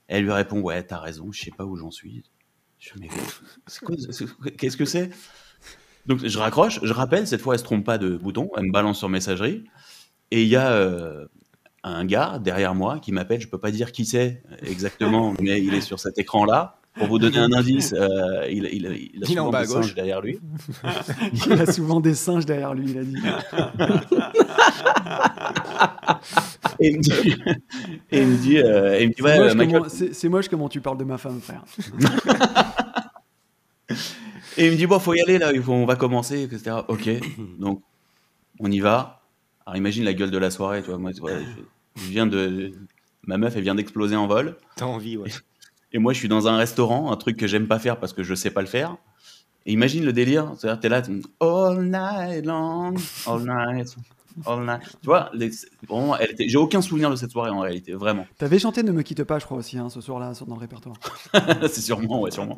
Elle 0.09 0.25
lui 0.25 0.33
répond 0.33 0.61
Ouais, 0.61 0.83
t'as 0.83 0.99
raison, 1.01 1.33
je 1.33 1.41
sais 1.43 1.51
pas 1.57 1.65
où 1.65 1.77
j'en 1.77 1.91
suis. 1.91 2.23
Je 2.79 2.91
mais 2.99 3.09
c'est 3.67 3.85
quoi, 3.85 3.95
c'est- 4.11 4.57
qu'est-ce 4.57 4.77
que 4.77 4.85
c'est? 4.85 5.11
Donc 6.07 6.27
je 6.27 6.39
raccroche, 6.39 6.81
je 6.83 6.93
rappelle, 6.93 7.27
cette 7.27 7.41
fois 7.41 7.55
elle 7.55 7.61
se 7.61 7.65
trompe 7.65 7.85
pas 7.85 7.99
de 7.99 8.17
bouton, 8.17 8.51
elle 8.57 8.65
me 8.65 8.73
balance 8.73 8.99
sur 8.99 9.09
messagerie, 9.09 9.65
et 10.31 10.43
il 10.43 10.49
y 10.49 10.57
a 10.57 10.73
euh, 10.73 11.27
un 11.85 12.05
gars 12.05 12.39
derrière 12.43 12.75
moi 12.75 12.99
qui 13.01 13.13
m'appelle, 13.13 13.41
je 13.41 13.49
peux 13.49 13.59
pas 13.59 13.71
dire 13.71 13.91
qui 13.93 14.05
c'est 14.07 14.43
exactement, 14.63 15.35
mais 15.41 15.61
il 15.63 15.75
est 15.75 15.81
sur 15.81 15.99
cet 16.01 16.19
écran-là. 16.19 16.77
Pour 16.95 17.07
vous 17.07 17.19
donner 17.19 17.39
un 17.39 17.51
indice, 17.55 17.95
euh, 17.97 18.47
il, 18.51 18.67
il- 18.71 19.11
il 19.15 19.25
a 19.25 19.27
souvent 19.27 19.51
des 19.51 19.65
singes 19.67 19.95
derrière 19.95 20.21
lui. 20.21 20.39
Il 21.47 21.53
a 21.55 21.73
souvent 21.73 22.01
des 22.01 22.15
singes 22.15 22.45
derrière 22.45 22.75
lui, 22.75 22.91
il 22.91 22.99
a 22.99 23.03
dit. 23.05 23.17
Et 26.81 26.89
il 26.91 26.97
me 26.99 27.03
dit, 27.03 27.35
et 28.11 28.21
il 28.21 28.27
me 28.27 28.37
dit, 28.37 28.59
euh, 28.59 28.99
et 28.99 29.03
il 29.05 29.09
me 29.09 29.13
dit, 29.15 29.17
C'est 29.19 29.25
ouais, 29.25 29.39
moche 29.39 29.55
Michael, 29.55 29.79
comment- 29.79 29.89
C'est 29.89 30.15
c'est 30.15 30.29
moche 30.29 30.49
comment 30.49 30.69
tu 30.69 30.81
parles 30.81 30.99
de 30.99 31.05
ma 31.05 31.17
femme, 31.19 31.41
frère. 31.41 31.65
Et 34.59 34.67
il 34.67 34.73
me 34.73 34.77
dit, 34.77 34.87
bon, 34.87 34.99
faut 34.99 35.15
y 35.15 35.21
aller 35.21 35.39
là, 35.39 35.51
on 35.69 35.87
va 35.87 35.97
commencer, 35.97 36.43
etc. 36.43 36.77
Ok, 36.89 37.09
donc 37.59 37.83
on 38.61 38.71
y 38.71 38.81
va. 38.81 39.23
Alors 39.65 39.77
imagine 39.77 40.05
la 40.05 40.13
gueule 40.13 40.31
de 40.31 40.39
la 40.39 40.51
soirée, 40.51 40.83
tu 40.83 40.89
vois. 40.89 40.99
Moi, 40.99 41.13
tu 41.13 41.21
vois, 41.21 41.31
je, 41.97 42.03
viens 42.11 42.27
de. 42.27 42.73
Ma 43.27 43.39
meuf, 43.39 43.55
elle 43.57 43.63
vient 43.63 43.75
d'exploser 43.75 44.17
en 44.17 44.27
vol. 44.27 44.57
T'as 44.77 44.87
envie, 44.87 45.17
ouais. 45.17 45.31
Et 45.93 45.99
moi, 45.99 46.13
je 46.13 46.19
suis 46.19 46.29
dans 46.29 46.49
un 46.49 46.57
restaurant, 46.57 47.13
un 47.13 47.17
truc 47.17 47.37
que 47.37 47.47
j'aime 47.47 47.69
pas 47.69 47.79
faire 47.79 47.99
parce 48.01 48.13
que 48.13 48.23
je 48.23 48.35
sais 48.35 48.51
pas 48.51 48.63
le 48.63 48.67
faire. 48.67 48.97
Et 49.67 49.73
imagine 49.73 50.05
le 50.05 50.13
délire, 50.13 50.53
c'est-à-dire, 50.59 50.81
t'es 50.81 50.89
là, 50.89 51.03
tu- 51.03 51.23
all 51.41 51.83
night 51.85 52.45
long, 52.45 52.95
all 53.27 53.41
night, 53.43 53.95
all 54.45 54.65
night. 54.65 54.81
Tu 55.01 55.07
vois, 55.07 55.31
les- 55.35 55.51
vraiment, 55.89 56.17
elle 56.17 56.33
était- 56.33 56.49
j'ai 56.49 56.57
aucun 56.57 56.81
souvenir 56.83 57.11
de 57.11 57.15
cette 57.17 57.31
soirée 57.31 57.51
en 57.51 57.61
réalité, 57.61 57.93
vraiment. 57.93 58.27
T'avais 58.39 58.59
chanté 58.59 58.83
Ne 58.83 58.91
me 58.91 59.03
quitte 59.03 59.23
pas, 59.23 59.39
je 59.39 59.45
crois 59.45 59.59
aussi, 59.59 59.79
hein, 59.79 59.89
ce 59.89 60.01
soir-là, 60.01 60.33
dans 60.49 60.55
le 60.57 60.61
répertoire. 60.61 60.97
c'est 61.69 61.81
sûrement, 61.81 62.23
ouais, 62.23 62.33
sûrement. 62.33 62.57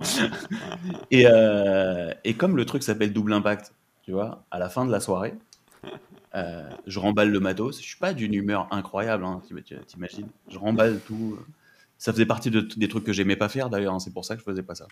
Et, 1.10 1.26
euh, 1.26 2.12
et 2.24 2.32
comme 2.34 2.56
le 2.56 2.64
truc 2.64 2.82
s'appelle 2.82 3.12
Double 3.12 3.34
Impact, 3.34 3.74
tu 4.02 4.12
vois, 4.12 4.44
à 4.50 4.58
la 4.58 4.70
fin 4.70 4.86
de 4.86 4.90
la 4.92 5.00
soirée, 5.00 5.34
euh, 6.34 6.68
je 6.86 6.98
remballe 6.98 7.30
le 7.30 7.40
matos. 7.40 7.78
Je 7.80 7.86
suis 7.86 7.98
pas 7.98 8.12
d'une 8.12 8.34
humeur 8.34 8.68
incroyable, 8.70 9.24
hein, 9.24 9.40
t'imagines. 9.86 10.28
Je 10.48 10.58
remballe 10.58 11.00
tout. 11.06 11.38
Ça 11.98 12.12
faisait 12.12 12.26
partie 12.26 12.50
de, 12.50 12.60
des 12.60 12.88
trucs 12.88 13.04
que 13.04 13.12
j'aimais 13.12 13.36
pas 13.36 13.48
faire 13.48 13.70
d'ailleurs, 13.70 13.94
hein, 13.94 14.00
c'est 14.00 14.12
pour 14.12 14.24
ça 14.24 14.34
que 14.34 14.40
je 14.40 14.44
faisais 14.44 14.62
pas 14.62 14.74
ça. 14.74 14.86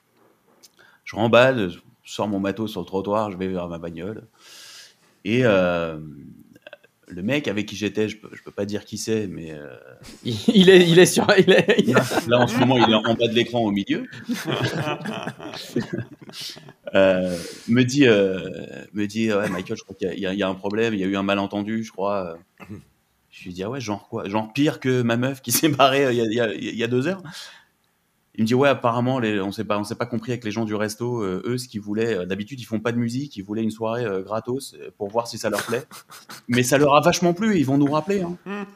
Je 1.04 1.16
remballe, 1.16 1.70
je 1.70 1.80
sors 2.04 2.28
mon 2.28 2.38
matos 2.38 2.70
sur 2.70 2.80
le 2.80 2.86
trottoir, 2.86 3.30
je 3.30 3.36
vais 3.36 3.48
vers 3.48 3.68
ma 3.68 3.78
bagnole. 3.78 4.26
Et 5.24 5.44
euh, 5.44 5.98
le 7.12 7.22
mec 7.22 7.46
avec 7.48 7.66
qui 7.66 7.76
j'étais, 7.76 8.08
je 8.08 8.16
peux, 8.16 8.28
je 8.32 8.42
peux 8.42 8.50
pas 8.50 8.64
dire 8.64 8.84
qui 8.84 8.98
c'est, 8.98 9.26
mais 9.26 9.52
euh, 9.52 9.68
Il, 10.24 10.68
est, 10.70 10.88
il 10.88 10.98
est 10.98 11.06
sur. 11.06 11.26
Il 11.38 11.50
est, 11.52 11.76
il- 11.86 11.94
Là, 12.28 12.38
en 12.40 12.46
ce 12.46 12.56
moment, 12.58 12.76
il 12.78 12.90
est 12.90 12.94
en 12.94 13.14
bas 13.14 13.28
de 13.28 13.34
l'écran 13.34 13.60
au 13.60 13.70
milieu. 13.70 14.04
Euh, 16.94 17.38
me 17.68 17.84
dit, 17.84 18.06
euh, 18.06 18.48
me 18.92 19.06
dit 19.06 19.32
ouais, 19.32 19.48
Michael, 19.48 19.76
je 19.78 19.82
crois 19.82 19.96
qu'il 19.96 20.18
y 20.18 20.26
a- 20.26 20.34
y, 20.34 20.42
un 20.42 20.54
problème, 20.54 20.92
il 20.94 21.00
y 21.00 21.04
a 21.04 21.06
eu 21.06 21.16
un 21.16 21.22
malentendu, 21.22 21.84
je 21.84 21.90
crois. 21.92 22.38
Je 23.30 23.44
lui 23.44 23.52
dis, 23.54 23.62
ah 23.62 23.70
ouais, 23.70 23.80
genre 23.80 24.08
quoi? 24.08 24.28
Genre 24.28 24.52
pire 24.52 24.78
que 24.80 25.00
ma 25.02 25.16
meuf 25.16 25.40
qui 25.40 25.52
s'est 25.52 25.68
barrée 25.68 26.04
euh, 26.06 26.12
y 26.12 26.20
a- 26.40 26.52
il 26.54 26.74
y 26.76 26.84
a 26.84 26.88
deux 26.88 27.06
heures 27.08 27.22
Il 28.36 28.42
me 28.44 28.46
dit, 28.46 28.54
ouais, 28.54 28.68
apparemment, 28.70 29.18
les, 29.18 29.40
on 29.40 29.52
s'est 29.52 29.64
pas, 29.64 29.78
on 29.78 29.84
s'est 29.84 29.94
pas 29.94 30.06
compris 30.06 30.32
avec 30.32 30.44
les 30.44 30.50
gens 30.50 30.64
du 30.64 30.74
resto. 30.74 31.22
euh, 31.22 31.42
eux, 31.44 31.58
ce 31.58 31.68
qu'ils 31.68 31.82
voulaient, 31.82 32.16
euh, 32.16 32.24
d'habitude, 32.26 32.58
ils 32.60 32.64
font 32.64 32.80
pas 32.80 32.92
de 32.92 32.96
musique, 32.96 33.36
ils 33.36 33.42
voulaient 33.42 33.62
une 33.62 33.70
soirée 33.70 34.04
euh, 34.06 34.22
gratos 34.22 34.74
pour 34.96 35.08
voir 35.10 35.26
si 35.28 35.36
ça 35.36 35.50
leur 35.50 35.62
plaît. 35.64 35.84
Mais 36.48 36.62
ça 36.62 36.78
leur 36.78 36.94
a 36.94 37.00
vachement 37.02 37.34
plu, 37.34 37.58
ils 37.58 37.66
vont 37.66 37.76
nous 37.78 37.90
rappeler. 37.92 38.22
hein. 38.22 38.36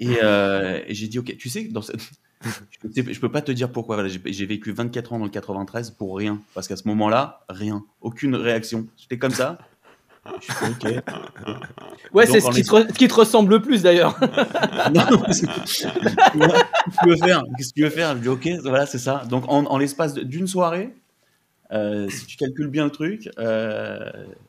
Et, 0.00 0.14
et 0.16 0.94
j'ai 0.94 1.08
dit, 1.08 1.18
ok, 1.18 1.36
tu 1.38 1.48
sais, 1.48 1.64
dans 1.64 1.80
cette... 1.80 2.00
je, 2.42 3.12
je 3.12 3.20
peux 3.20 3.30
pas 3.30 3.40
te 3.42 3.52
dire 3.52 3.70
pourquoi. 3.72 3.96
Voilà, 3.96 4.10
j'ai 4.26 4.46
vécu 4.46 4.72
24 4.72 5.12
ans 5.14 5.18
dans 5.18 5.24
le 5.24 5.30
93 5.30 5.92
pour 5.92 6.16
rien. 6.16 6.40
Parce 6.52 6.68
qu'à 6.68 6.76
ce 6.76 6.86
moment-là, 6.88 7.44
rien. 7.48 7.84
Aucune 8.02 8.34
réaction. 8.34 8.86
J'étais 8.98 9.18
comme 9.18 9.30
ça. 9.30 9.58
Je 10.40 10.52
suis 10.52 10.66
ok. 10.88 11.02
Ouais, 12.12 12.26
c'est 12.26 12.40
ce 12.40 12.50
qui, 12.50 12.62
te 12.62 12.70
re- 12.70 12.88
ce 12.88 12.94
qui 12.98 13.08
te 13.08 13.14
ressemble 13.14 13.50
le 13.52 13.60
plus 13.62 13.82
d'ailleurs. 13.82 14.18
Non, 14.94 15.22
Qu'est-ce 15.26 15.46
que 15.46 17.04
tu 17.04 17.08
veux 17.08 17.16
faire? 17.16 17.44
Qu'est-ce 17.56 17.68
que 17.70 17.74
tu 17.74 17.82
veux 17.84 17.90
faire? 17.90 18.16
Je 18.16 18.20
dis 18.22 18.28
ok, 18.28 18.48
voilà, 18.62 18.86
c'est 18.86 18.98
ça. 18.98 19.24
Donc 19.28 19.44
en, 19.48 19.64
en 19.66 19.78
l'espace 19.78 20.14
d'une 20.14 20.46
soirée, 20.46 20.94
euh, 21.72 22.08
si 22.08 22.26
tu 22.26 22.36
calcules 22.36 22.68
bien 22.68 22.84
le 22.84 22.90
truc, 22.90 23.28
euh, 23.38 23.98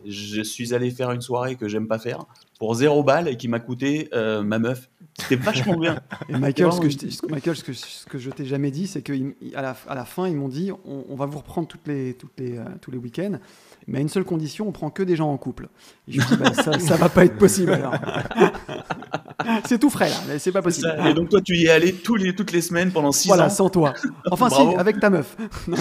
je 0.06 0.42
suis 0.42 0.74
allé 0.74 0.92
faire 0.92 1.12
une 1.12 1.22
soirée 1.22 1.56
que 1.56 1.68
j'aime 1.68 1.88
pas 1.88 1.98
faire 2.00 2.26
pour 2.60 2.76
zéro 2.76 3.04
balle 3.04 3.28
et 3.28 3.38
qui 3.38 3.48
m'a 3.48 3.60
coûté 3.60 4.10
euh, 4.14 4.44
ma 4.44 4.60
meuf. 4.60 4.90
C'était 5.18 5.38
vachement 5.38 5.78
bien. 5.78 6.00
Et 6.30 6.34
Michael, 6.38 6.74
ce 6.74 6.82
que 6.82 6.90
je 6.90 6.98
t'ai- 6.98 7.10
ce 7.10 7.22
que- 7.22 7.32
Michael, 7.32 7.56
ce 7.56 7.64
que, 7.64 7.72
ce 7.74 8.06
que 8.06 8.18
je 8.18 8.30
t'ai 8.32 8.46
jamais 8.46 8.70
dit, 8.70 8.86
c'est 8.86 9.02
qu'à 9.02 9.14
la, 9.62 9.76
à 9.88 9.96
la 9.96 10.04
fin, 10.06 10.28
ils 10.28 10.36
m'ont 10.36 10.50
dit 10.50 10.72
on, 10.86 11.06
on 11.10 11.16
va 11.16 11.26
vous 11.26 11.38
reprendre 11.38 11.68
toutes 11.70 11.88
les, 11.88 12.14
toutes 12.16 12.38
les, 12.38 12.58
euh, 12.58 12.64
tous 12.82 12.92
les 12.92 12.98
week-ends, 12.98 13.40
mais 13.88 14.00
à 14.00 14.02
une 14.02 14.10
seule 14.10 14.24
condition 14.24 14.68
on 14.68 14.72
prend 14.72 14.90
que 14.90 15.04
des 15.04 15.16
gens 15.16 15.32
en 15.32 15.38
couple. 15.38 15.68
Et 16.08 16.14
je 16.14 16.22
me 16.22 16.26
dis 16.26 16.38
bah, 16.38 16.54
ça, 16.54 16.80
ça 16.80 16.96
va 16.96 17.10
pas 17.10 17.26
être 17.26 17.38
possible 17.38 17.74
alors. 17.74 17.94
c'est 19.66 19.80
tout 19.80 19.90
frais 19.90 20.10
là, 20.10 20.16
mais 20.28 20.40
c'est 20.40 20.52
pas 20.52 20.62
possible. 20.62 20.88
ça. 20.88 21.10
Et 21.10 21.14
donc 21.14 21.30
toi, 21.30 21.42
tu 21.42 21.56
y 21.56 21.66
es 21.66 21.70
allé 21.70 21.94
tous 21.94 22.16
les, 22.16 22.34
toutes 22.36 22.52
les 22.52 22.62
semaines 22.62 22.92
pendant 22.92 23.12
six 23.12 23.28
Voilà, 23.28 23.46
ans. 23.46 23.50
sans 23.50 23.70
toi. 23.70 23.94
Enfin, 24.32 24.50
si, 24.50 24.62
avec 24.78 25.00
ta 25.00 25.10
meuf. 25.10 25.36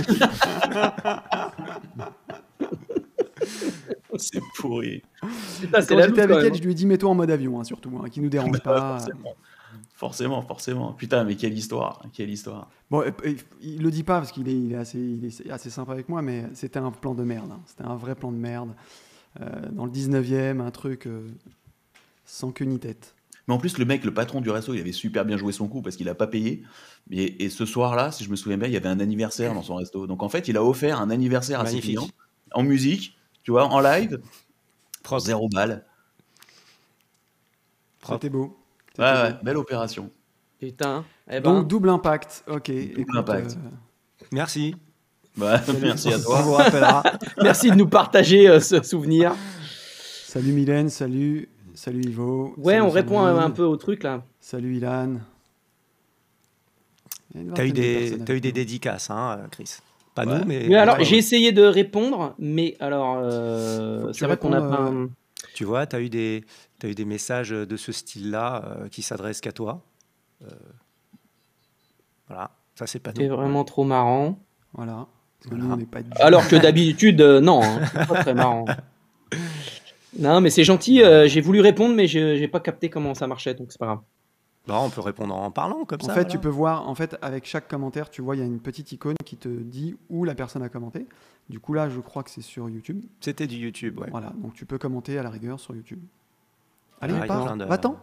C'est 4.17 4.41
pourri. 4.59 5.03
Putain, 5.61 5.83
Quand 5.83 5.97
la 5.97 6.07
j'étais 6.07 6.23
avec 6.23 6.37
quand 6.37 6.45
elle, 6.45 6.55
je 6.55 6.63
lui 6.63 6.71
ai 6.71 6.75
dit 6.75 6.87
mets-toi 6.87 7.11
en 7.11 7.15
mode 7.15 7.31
avion, 7.31 7.61
hein, 7.61 7.65
surtout, 7.65 7.91
hein, 8.03 8.09
qui 8.09 8.21
nous 8.21 8.29
dérange 8.29 8.61
pas. 8.61 8.99
Forcément. 8.99 9.35
Forcément, 10.05 10.43
forcément. 10.43 10.93
Putain, 10.93 11.25
mais 11.25 11.35
quelle 11.35 11.57
histoire, 11.57 12.03
quelle 12.13 12.29
histoire. 12.29 12.69
Bon, 12.91 13.03
il 13.63 13.83
le 13.83 13.91
dit 13.91 14.03
pas 14.03 14.19
parce 14.19 14.33
qu'il 14.33 14.47
est, 14.51 14.55
il 14.55 14.73
est, 14.73 14.77
assez, 14.77 14.99
il 14.99 15.25
est 15.25 15.51
assez 15.51 15.71
sympa 15.71 15.93
avec 15.93 16.11
moi, 16.11 16.21
mais 16.21 16.45
c'était 16.53 16.79
un 16.79 16.91
plan 16.91 17.15
de 17.15 17.23
merde. 17.23 17.51
hein. 17.51 17.61
C'était 17.65 17.85
un 17.85 17.97
vrai 17.97 18.15
plan 18.15 18.31
de 18.31 18.37
merde. 18.37 18.75
Euh, 19.41 19.47
dans 19.73 19.87
le 19.87 19.91
19e, 19.91 20.61
un 20.61 20.71
truc 20.71 21.07
euh, 21.07 21.27
sans 22.27 22.53
queue 22.53 22.67
ni 22.67 22.79
tête. 22.79 23.15
Mais 23.49 23.55
en 23.55 23.59
plus, 23.59 23.79
le 23.79 23.87
mec, 23.87 24.05
le 24.05 24.13
patron 24.13 24.43
du 24.43 24.51
resto, 24.51 24.75
il 24.75 24.81
avait 24.81 24.93
super 24.93 25.25
bien 25.25 25.39
joué 25.39 25.53
son 25.55 25.69
coup 25.69 25.81
parce 25.81 25.97
qu'il 25.97 26.11
a 26.11 26.15
pas 26.15 26.27
payé. 26.27 26.65
Et, 27.11 27.43
et 27.47 27.49
ce 27.49 27.65
soir-là, 27.65 28.13
si 28.13 28.25
je 28.25 28.31
me 28.31 28.37
souviens 28.37 28.59
bien, 28.59 28.69
il 28.69 28.75
y 28.75 28.77
avait 28.77 28.91
un 28.91 29.01
anniversaire 29.01 29.55
dans 29.55 29.63
son 29.63 29.77
resto. 29.77 30.07
Donc 30.07 30.23
en 30.23 30.29
fait, 30.29 30.49
il 30.49 30.59
a 30.59 30.63
offert 30.63 31.01
un 31.01 31.09
anniversaire 31.09 31.61
à 31.61 31.65
ses 31.67 31.81
clients 31.81 32.09
en 32.53 32.63
musique, 32.63 33.17
tu 33.43 33.53
vois, 33.53 33.65
en 33.65 33.81
live, 33.81 34.21
zéro 35.19 35.49
balle. 35.49 35.87
C'était 38.07 38.29
beau. 38.29 38.55
Ouais, 38.99 39.35
belle 39.43 39.57
opération. 39.57 40.11
Putain. 40.61 41.05
Eh 41.29 41.41
ben, 41.41 41.55
Donc 41.55 41.69
double 41.69 41.89
impact. 41.91 42.45
Ok. 42.49 42.69
écoute, 42.71 43.07
impact. 43.17 43.53
euh, 43.53 43.71
Merci. 44.33 44.77
Bah, 45.37 45.61
merci 45.81 46.13
à 46.13 46.19
On 46.19 46.23
toi. 46.23 46.43
vous 46.43 46.53
rappellera. 46.53 47.03
merci 47.43 47.71
de 47.71 47.75
nous 47.77 47.89
partager 47.89 48.49
euh, 48.49 48.61
ce 48.61 48.83
souvenir. 48.83 49.35
salut 50.27 50.53
Mylène, 50.53 50.89
salut, 50.91 51.49
salut 51.75 52.03
Ivo. 52.03 52.55
Ouais, 52.57 52.75
salut 52.75 52.83
on 52.87 52.91
répond 52.91 53.21
un, 53.21 53.51
peu 53.51 53.65
au 53.65 53.77
truc 53.77 54.05
là. 54.05 54.23
Salut 54.41 54.77
Ilan. 54.77 55.17
T'as 57.55 57.65
eu 57.67 57.73
des, 57.73 58.17
t'as 58.25 58.35
eu 58.35 58.41
des 58.41 58.53
dédicaces, 58.53 59.11
hein, 59.11 59.41
Chris. 59.51 59.79
Pas 60.15 60.25
Ouais. 60.25 60.39
nous, 60.39 60.45
mais. 60.45 60.67
Mais 60.69 60.77
alors, 60.77 60.99
Ouais, 60.99 61.05
j'ai 61.05 61.17
essayé 61.17 61.51
de 61.51 61.63
répondre, 61.65 62.35
mais 62.39 62.77
alors, 62.79 63.19
euh, 63.21 64.13
c'est 64.13 64.27
vrai 64.27 64.37
qu'on 64.37 64.53
a 64.53 64.61
pas. 64.61 64.83
euh, 64.83 65.05
un- 65.07 65.09
Tu 65.55 65.65
vois, 65.65 65.85
tu 65.89 65.97
as 65.97 66.01
eu 66.01 66.09
des, 66.09 66.45
t'as 66.85 66.91
eu 66.91 66.95
des 66.95 67.07
messages 67.07 67.49
de 67.49 67.77
ce 67.79 67.93
style-là 67.93 68.63
euh, 68.83 68.89
qui 68.89 69.01
s'adressent 69.01 69.41
qu'à 69.41 69.53
toi. 69.53 69.83
Euh, 70.43 70.51
voilà, 72.29 72.51
ça 72.75 72.87
c'est 72.87 72.99
pas 72.99 73.13
C'est 73.17 73.29
vraiment 73.29 73.65
trop 73.65 73.85
marrant. 73.85 74.39
Voilà. 74.75 75.07
Parce 75.41 75.51
que 75.51 75.55
nous, 75.55 75.71
on 75.73 75.77
n'est 75.79 75.87
pas 75.87 76.03
du- 76.03 76.11
Alors 76.21 76.47
que 76.47 76.57
d'habitude, 76.57 77.23
euh, 77.23 77.41
non, 77.41 77.63
hein, 77.63 77.81
c'est 77.93 78.07
pas 78.07 78.23
très 78.23 78.35
marrant. 78.35 78.67
Non, 80.17 80.41
mais 80.41 80.49
c'est 80.51 80.63
gentil. 80.63 81.03
euh, 81.03 81.27
j'ai 81.27 81.41
voulu 81.41 81.61
répondre, 81.61 81.93
mais 81.97 82.07
je 82.07 82.37
j'ai 82.37 82.47
pas 82.47 82.61
capté 82.61 82.89
comment 82.89 83.15
ça 83.15 83.27
marchait, 83.27 83.53
donc 83.55 83.73
c'est 83.73 83.81
pas 83.81 83.87
grave. 83.87 84.01
Bah, 84.69 84.79
on 84.81 84.89
peut 84.89 85.01
répondre 85.01 85.35
en 85.35 85.51
parlant 85.51 85.85
comme 85.85 85.99
En 86.03 86.05
ça. 86.07 86.15
fait, 86.15 86.21
voilà. 86.21 86.31
tu 86.31 86.39
peux 86.39 86.49
voir, 86.49 86.89
en 86.89 86.95
fait, 86.95 87.17
avec 87.21 87.47
chaque 87.47 87.67
commentaire, 87.67 88.09
tu 88.11 88.23
vois, 88.23 88.37
il 88.37 88.39
y 88.39 88.43
a 88.43 88.47
une 88.47 88.61
petite 88.61 88.93
icône 88.93 89.17
qui 89.25 89.37
te 89.37 89.49
dit 89.49 89.97
où 90.11 90.25
la 90.25 90.37
personne 90.37 90.63
a 90.63 90.69
commenté. 90.69 91.09
Du 91.51 91.59
coup, 91.59 91.75
là, 91.75 91.89
je 91.91 91.99
crois 91.99 92.23
que 92.23 92.31
c'est 92.31 92.43
sur 92.43 92.71
YouTube. 92.71 93.03
C'était 93.21 93.49
du 93.49 93.57
YouTube, 93.57 93.99
ouais. 93.99 94.07
Voilà, 94.13 94.33
donc 94.41 94.55
tu 94.55 94.67
peux 94.67 94.79
commenter 94.79 95.19
à 95.19 95.25
la 95.25 95.31
rigueur 95.31 95.59
sur 95.59 95.75
YouTube. 95.75 96.01
Allez, 97.05 97.15
Ah, 97.23 97.27
pars, 97.27 97.57
de- 97.57 97.65
va-t'en. 97.65 97.97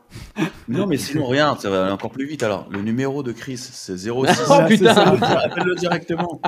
Non, 0.67 0.85
mais 0.85 0.97
sinon, 0.97 1.25
rien, 1.27 1.55
ça 1.57 1.69
va 1.69 1.83
aller 1.83 1.91
encore 1.91 2.11
plus 2.11 2.25
vite. 2.25 2.43
Alors, 2.43 2.67
le 2.69 2.81
numéro 2.81 3.23
de 3.23 3.31
Chris, 3.31 3.57
c'est 3.57 3.97
06. 3.97 4.07
Oh 4.09 4.23
Voilà, 4.45 4.67
c'est 4.67 4.77
putain. 4.77 4.91
Appelle-le 4.95 5.75
directement. 5.75 6.39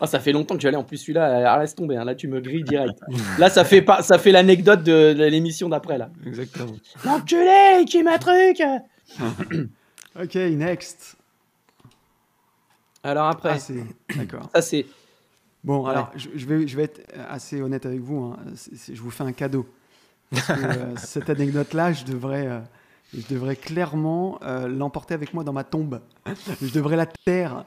Ah, 0.00 0.06
ça 0.06 0.20
fait 0.20 0.32
longtemps 0.32 0.54
que 0.54 0.60
j'allais 0.60 0.76
en 0.76 0.84
plus 0.84 0.98
celui-là. 0.98 1.50
ah, 1.52 1.58
laisse 1.60 1.74
tomber, 1.74 1.96
hein, 1.96 2.04
là 2.04 2.14
tu 2.14 2.28
me 2.28 2.40
grilles 2.40 2.64
direct. 2.64 2.98
Là, 3.38 3.48
ça 3.48 3.64
fait 3.64 3.82
pas, 3.82 4.02
ça 4.02 4.18
fait 4.18 4.32
l'anecdote 4.32 4.82
de, 4.82 5.12
l'émission 5.28 5.68
d'après 5.68 5.98
là. 5.98 6.10
Exactement. 6.26 6.74
L'enculé, 7.04 7.84
qui 7.86 8.02
m'a 8.02 8.18
truc. 8.18 8.62
Ok, 10.20 10.34
next. 10.34 11.16
Alors 13.04 13.28
après, 13.28 13.52
Ah, 13.54 13.58
c'est... 13.58 13.84
D'accord. 14.16 14.50
ça 14.54 14.60
c'est. 14.62 14.84
Bon, 15.62 15.84
Ouais. 15.84 15.90
alors, 15.90 16.10
je, 16.16 16.28
je 16.34 16.46
vais, 16.46 16.66
je 16.66 16.76
vais 16.76 16.84
être 16.84 17.00
assez 17.30 17.60
honnête 17.62 17.86
avec 17.86 18.00
vous. 18.00 18.18
hein. 18.24 18.36
Je 18.92 19.00
vous 19.00 19.10
fais 19.10 19.22
un 19.24 19.32
cadeau. 19.32 19.66
Parce 20.30 20.46
que, 20.46 20.52
euh, 20.52 20.96
cette 20.96 21.30
anecdote-là, 21.30 21.92
je 21.92 22.04
devrais, 22.04 22.46
euh, 22.46 22.60
je 23.14 23.26
devrais 23.28 23.56
clairement 23.56 24.38
euh, 24.42 24.68
l'emporter 24.68 25.14
avec 25.14 25.34
moi 25.34 25.44
dans 25.44 25.52
ma 25.52 25.64
tombe. 25.64 26.00
Je 26.62 26.72
devrais 26.72 26.96
la 26.96 27.06
taire. 27.06 27.64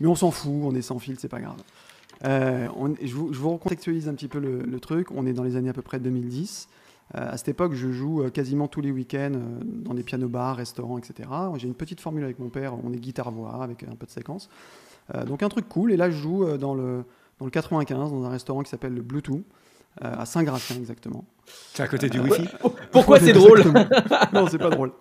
Mais 0.00 0.06
on 0.06 0.14
s'en 0.14 0.30
fout, 0.30 0.52
on 0.62 0.74
est 0.74 0.82
sans 0.82 0.98
fil, 0.98 1.18
c'est 1.18 1.28
pas 1.28 1.40
grave. 1.40 1.56
Euh, 2.24 2.68
on- 2.76 2.94
je, 3.02 3.14
vous, 3.14 3.32
je 3.32 3.38
vous 3.38 3.50
recontextualise 3.50 4.08
un 4.08 4.14
petit 4.14 4.28
peu 4.28 4.38
le, 4.38 4.62
le 4.62 4.80
truc. 4.80 5.10
On 5.10 5.26
est 5.26 5.32
dans 5.32 5.42
les 5.42 5.56
années 5.56 5.68
à 5.70 5.72
peu 5.74 5.82
près 5.82 5.98
2010. 6.00 6.68
Euh, 7.14 7.32
à 7.32 7.36
cette 7.36 7.48
époque, 7.48 7.74
je 7.74 7.90
joue 7.90 8.28
quasiment 8.30 8.68
tous 8.68 8.80
les 8.80 8.90
week-ends 8.90 9.32
dans 9.64 9.94
des 9.94 10.02
pianos-bars, 10.02 10.56
restaurants, 10.56 10.98
etc. 10.98 11.28
J'ai 11.56 11.66
une 11.68 11.74
petite 11.74 12.00
formule 12.00 12.24
avec 12.24 12.38
mon 12.38 12.48
père. 12.48 12.74
On 12.84 12.92
est 12.92 12.98
guitare-voix 12.98 13.62
avec 13.62 13.82
un 13.84 13.94
peu 13.94 14.06
de 14.06 14.10
séquence. 14.10 14.48
Donc 15.26 15.42
un 15.42 15.48
truc 15.48 15.68
cool. 15.68 15.92
Et 15.92 15.96
là, 15.96 16.10
je 16.10 16.16
joue 16.18 16.44
dans 16.58 16.74
le, 16.74 17.02
dans 17.38 17.46
le 17.46 17.50
95, 17.50 18.10
dans 18.10 18.24
un 18.24 18.28
restaurant 18.28 18.62
qui 18.62 18.68
s'appelle 18.70 18.94
le 18.94 19.00
Bluetooth, 19.02 19.42
à 20.00 20.24
Saint-Gratien 20.26 20.76
exactement. 20.76 21.24
C'est 21.74 21.82
à 21.82 21.88
côté 21.88 22.08
du 22.10 22.20
Wi-Fi. 22.20 22.46
Pourquoi 22.92 23.18
c'est 23.20 23.32
drôle. 23.32 23.62
Non, 24.32 24.46
c'est 24.50 24.58
pas 24.58 24.70
drôle. 24.70 24.92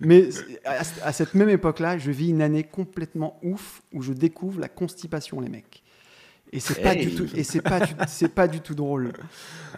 Mais 0.00 0.28
à, 0.64 0.82
à 1.04 1.12
cette 1.12 1.34
même 1.34 1.48
époque-là, 1.48 1.98
je 1.98 2.10
vis 2.10 2.28
une 2.30 2.40
année 2.42 2.62
complètement 2.64 3.38
ouf 3.42 3.82
où 3.92 4.00
je 4.02 4.12
découvre 4.12 4.60
la 4.60 4.68
constipation, 4.68 5.40
les 5.40 5.48
mecs. 5.48 5.82
Et 6.54 6.60
c'est 6.60 6.80
pas 6.82 6.94
Hey. 6.94 7.06
du 7.06 7.14
tout, 7.14 7.26
et 7.34 7.44
c'est 7.44 7.62
pas, 7.62 7.80
du- 7.80 7.94
c'est 8.06 8.28
pas 8.28 8.46
du 8.46 8.60
tout 8.60 8.74
drôle. 8.74 9.12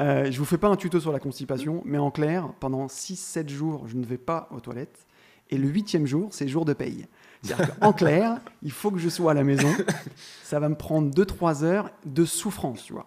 Euh, 0.01 0.31
je 0.31 0.37
vous 0.39 0.45
fais 0.45 0.59
pas 0.59 0.69
un 0.69 0.77
tuto 0.77 0.99
sur 1.01 1.13
la 1.13 1.21
constipation, 1.21 1.83
mais 1.85 1.99
en 1.99 2.11
clair, 2.11 2.49
pendant 2.61 2.87
6-7 2.89 3.49
jours, 3.49 3.87
je 3.87 3.97
ne 3.97 4.05
vais 4.05 4.19
pas 4.19 4.49
aux 4.51 4.61
toilettes. 4.61 5.07
Et 5.51 5.57
le 5.57 5.69
huitième 5.69 6.05
jour, 6.07 6.29
c'est 6.33 6.49
jour 6.49 6.65
de 6.65 6.73
paye. 6.73 7.07
C'est-à-dire 7.43 7.79
qu'en 7.79 7.93
clair, 7.95 8.39
il 8.63 8.73
faut 8.73 8.91
que 8.91 8.99
je 8.99 9.09
sois 9.09 9.31
à 9.31 9.35
la 9.35 9.45
maison. 9.45 9.73
Ça 10.43 10.59
va 10.59 10.69
me 10.69 10.75
prendre 10.75 11.11
2-3 11.15 11.63
heures 11.63 11.91
de 12.07 12.25
souffrance, 12.25 12.83
tu 12.85 12.93
vois. 12.93 13.07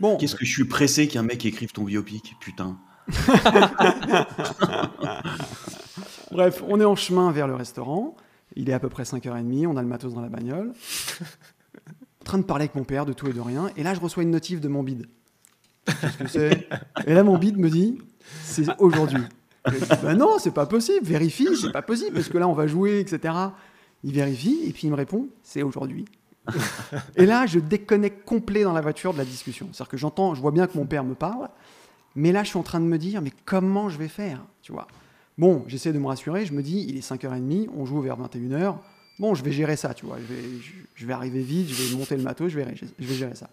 Bon, 0.00 0.16
Qu'est-ce 0.16 0.36
que 0.36 0.44
je 0.44 0.50
suis 0.52 0.64
pressé 0.64 1.08
qu'un 1.08 1.22
mec 1.22 1.44
écrive 1.44 1.72
ton 1.72 1.84
biopic, 1.84 2.36
putain. 2.40 2.78
Bref, 6.30 6.62
on 6.68 6.80
est 6.80 6.84
en 6.84 6.94
chemin 6.94 7.32
vers 7.32 7.48
le 7.48 7.54
restaurant. 7.54 8.16
Il 8.54 8.70
est 8.70 8.72
à 8.72 8.78
peu 8.78 8.88
près 8.88 9.02
5h30, 9.04 9.66
on 9.66 9.76
a 9.76 9.82
le 9.82 9.88
matos 9.88 10.14
dans 10.14 10.20
la 10.20 10.28
bagnole. 10.28 10.72
En 12.20 12.24
train 12.24 12.38
de 12.38 12.44
parler 12.44 12.64
avec 12.64 12.74
mon 12.74 12.84
père 12.84 13.06
de 13.06 13.12
tout 13.12 13.26
et 13.28 13.32
de 13.32 13.40
rien. 13.40 13.70
Et 13.76 13.82
là, 13.82 13.94
je 13.94 14.00
reçois 14.00 14.22
une 14.22 14.30
notif 14.30 14.60
de 14.60 14.68
mon 14.68 14.82
bide. 14.82 15.06
Qu'est-ce 15.86 16.18
que 16.18 16.28
c'est? 16.28 16.68
Et 17.06 17.14
là, 17.14 17.22
mon 17.22 17.38
bide 17.38 17.56
me 17.56 17.70
dit 17.70 17.98
c'est 18.44 18.66
aujourd'hui. 18.78 19.22
Je 19.66 19.78
dis, 19.78 19.86
bah 20.02 20.14
non, 20.14 20.38
c'est 20.38 20.52
pas 20.52 20.66
possible, 20.66 21.04
vérifie, 21.06 21.48
c'est 21.60 21.72
pas 21.72 21.82
possible, 21.82 22.12
parce 22.14 22.28
que 22.28 22.38
là, 22.38 22.46
on 22.48 22.52
va 22.52 22.66
jouer, 22.66 23.00
etc. 23.00 23.34
Il 24.04 24.12
vérifie, 24.12 24.60
et 24.66 24.72
puis 24.72 24.86
il 24.86 24.90
me 24.90 24.96
répond 24.96 25.28
c'est 25.42 25.62
aujourd'hui. 25.62 26.04
Et 27.16 27.26
là, 27.26 27.46
je 27.46 27.58
déconnecte 27.58 28.24
complet 28.24 28.62
dans 28.62 28.72
la 28.72 28.80
voiture 28.80 29.12
de 29.12 29.18
la 29.18 29.24
discussion. 29.24 29.68
C'est-à-dire 29.72 29.90
que 29.90 29.96
j'entends, 29.96 30.34
je 30.34 30.40
vois 30.40 30.50
bien 30.50 30.66
que 30.66 30.76
mon 30.76 30.86
père 30.86 31.04
me 31.04 31.14
parle, 31.14 31.48
mais 32.14 32.32
là, 32.32 32.42
je 32.42 32.48
suis 32.48 32.58
en 32.58 32.62
train 32.62 32.80
de 32.80 32.86
me 32.86 32.98
dire 32.98 33.22
mais 33.22 33.32
comment 33.44 33.88
je 33.88 33.98
vais 33.98 34.08
faire 34.08 34.40
Tu 34.62 34.72
vois? 34.72 34.88
Bon, 35.38 35.64
j'essaie 35.68 35.92
de 35.92 35.98
me 35.98 36.06
rassurer, 36.06 36.46
je 36.46 36.52
me 36.52 36.62
dis, 36.62 36.84
il 36.88 36.96
est 36.96 37.08
5h30, 37.08 37.68
on 37.76 37.86
joue 37.86 38.00
vers 38.00 38.18
21h, 38.18 38.74
bon, 39.20 39.34
je 39.36 39.44
vais 39.44 39.52
gérer 39.52 39.76
ça, 39.76 39.94
tu 39.94 40.04
vois, 40.04 40.16
je 40.18 40.34
vais, 40.34 40.42
je, 40.96 41.06
vais 41.06 41.12
arriver 41.12 41.40
vite, 41.42 41.68
je 41.68 41.80
vais 41.80 41.96
monter 41.96 42.16
le 42.16 42.24
matos, 42.24 42.50
je 42.50 42.58
vais, 42.58 42.74
je 42.74 43.06
vais 43.06 43.14
gérer 43.14 43.36
ça. 43.36 43.48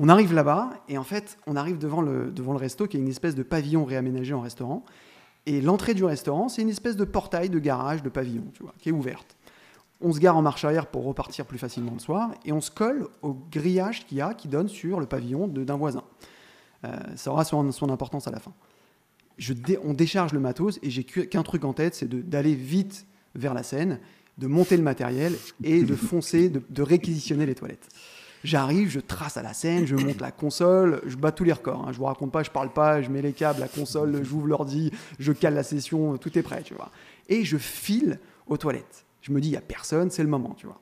On 0.00 0.08
arrive 0.08 0.34
là-bas, 0.34 0.70
et 0.88 0.98
en 0.98 1.04
fait, 1.04 1.38
on 1.46 1.54
arrive 1.54 1.78
devant 1.78 2.00
le, 2.00 2.32
devant 2.32 2.52
le 2.52 2.58
resto, 2.58 2.88
qui 2.88 2.96
est 2.96 3.00
une 3.00 3.08
espèce 3.08 3.36
de 3.36 3.44
pavillon 3.44 3.84
réaménagé 3.84 4.34
en 4.34 4.40
restaurant, 4.40 4.84
et 5.46 5.60
l'entrée 5.60 5.94
du 5.94 6.04
restaurant, 6.04 6.48
c'est 6.48 6.62
une 6.62 6.70
espèce 6.70 6.96
de 6.96 7.04
portail 7.04 7.50
de 7.50 7.60
garage, 7.60 8.02
de 8.02 8.08
pavillon, 8.08 8.42
tu 8.52 8.64
vois, 8.64 8.74
qui 8.80 8.88
est 8.88 8.92
ouverte. 8.92 9.35
On 10.00 10.12
se 10.12 10.20
gare 10.20 10.36
en 10.36 10.42
marche 10.42 10.64
arrière 10.64 10.86
pour 10.86 11.04
repartir 11.04 11.46
plus 11.46 11.58
facilement 11.58 11.92
le 11.92 11.98
soir, 11.98 12.32
et 12.44 12.52
on 12.52 12.60
se 12.60 12.70
colle 12.70 13.08
au 13.22 13.34
grillage 13.50 14.06
qu'il 14.06 14.18
y 14.18 14.20
a, 14.20 14.34
qui 14.34 14.48
donne 14.48 14.68
sur 14.68 15.00
le 15.00 15.06
pavillon 15.06 15.48
d'un 15.48 15.76
voisin. 15.76 16.04
Euh, 16.84 16.96
ça 17.16 17.30
aura 17.32 17.44
son, 17.44 17.72
son 17.72 17.90
importance 17.90 18.28
à 18.28 18.30
la 18.30 18.40
fin 18.40 18.52
je 19.38 19.52
on 19.84 19.92
décharge 19.92 20.32
le 20.32 20.40
matos 20.40 20.78
et 20.82 20.90
j'ai 20.90 21.04
qu'un 21.04 21.42
truc 21.42 21.64
en 21.64 21.72
tête, 21.72 21.94
c'est 21.94 22.08
d'aller 22.08 22.54
vite 22.54 23.06
vers 23.34 23.54
la 23.54 23.62
scène, 23.62 24.00
de 24.38 24.46
monter 24.46 24.76
le 24.76 24.82
matériel 24.82 25.34
et 25.62 25.82
de 25.82 25.94
foncer, 25.94 26.48
de, 26.48 26.62
de 26.68 26.82
réquisitionner 26.82 27.46
les 27.46 27.54
toilettes. 27.54 27.88
J'arrive, 28.44 28.90
je 28.90 29.00
trace 29.00 29.36
à 29.36 29.42
la 29.42 29.54
scène, 29.54 29.86
je 29.86 29.96
monte 29.96 30.20
la 30.20 30.30
console, 30.30 31.00
je 31.06 31.16
bats 31.16 31.32
tous 31.32 31.44
les 31.44 31.52
records. 31.52 31.86
hein. 31.88 31.92
Je 31.92 31.98
vous 31.98 32.04
raconte 32.04 32.30
pas, 32.30 32.42
je 32.42 32.50
parle 32.50 32.72
pas, 32.72 33.02
je 33.02 33.10
mets 33.10 33.22
les 33.22 33.32
câbles, 33.32 33.60
la 33.60 33.68
console, 33.68 34.22
j'ouvre 34.22 34.46
l'ordi, 34.46 34.92
je 35.18 35.32
cale 35.32 35.54
la 35.54 35.62
session, 35.62 36.16
tout 36.16 36.38
est 36.38 36.42
prêt, 36.42 36.62
tu 36.62 36.74
vois. 36.74 36.90
Et 37.28 37.44
je 37.44 37.56
file 37.56 38.20
aux 38.46 38.56
toilettes. 38.56 39.05
Je 39.26 39.32
me 39.32 39.40
dis, 39.40 39.48
il 39.48 39.52
y 39.52 39.56
a 39.56 39.60
personne, 39.60 40.08
c'est 40.10 40.22
le 40.22 40.28
moment, 40.28 40.54
tu 40.56 40.66
vois. 40.66 40.80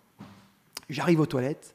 J'arrive 0.91 1.21
aux 1.21 1.25
toilettes, 1.27 1.75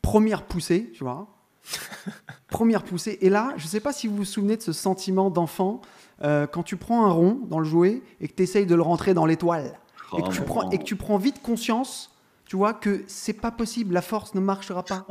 première 0.00 0.44
poussée, 0.44 0.90
tu 0.94 1.04
vois. 1.04 1.26
Première 2.48 2.82
poussée. 2.82 3.18
Et 3.20 3.28
là, 3.28 3.52
je 3.58 3.64
ne 3.64 3.68
sais 3.68 3.80
pas 3.80 3.92
si 3.92 4.06
vous 4.08 4.16
vous 4.16 4.24
souvenez 4.24 4.56
de 4.56 4.62
ce 4.62 4.72
sentiment 4.72 5.28
d'enfant 5.28 5.82
euh, 6.22 6.46
quand 6.46 6.62
tu 6.62 6.76
prends 6.78 7.04
un 7.04 7.10
rond 7.10 7.40
dans 7.50 7.58
le 7.58 7.66
jouet 7.66 8.00
et 8.22 8.28
que 8.28 8.32
tu 8.34 8.42
essayes 8.42 8.64
de 8.64 8.74
le 8.74 8.80
rentrer 8.80 9.12
dans 9.12 9.26
l'étoile. 9.26 9.78
et, 10.16 10.22
que 10.22 10.28
Oh, 10.28 10.32
tu 10.32 10.40
prends, 10.40 10.70
et 10.70 10.78
que 10.78 10.84
tu 10.84 10.96
prends 10.96 11.18
vite 11.18 11.42
conscience, 11.42 12.16
tu 12.46 12.56
vois, 12.56 12.72
que 12.72 13.04
c'est 13.06 13.34
pas 13.34 13.50
possible, 13.50 13.92
la 13.92 14.00
force 14.00 14.34
ne 14.34 14.40
marchera 14.40 14.82
pas. 14.82 15.06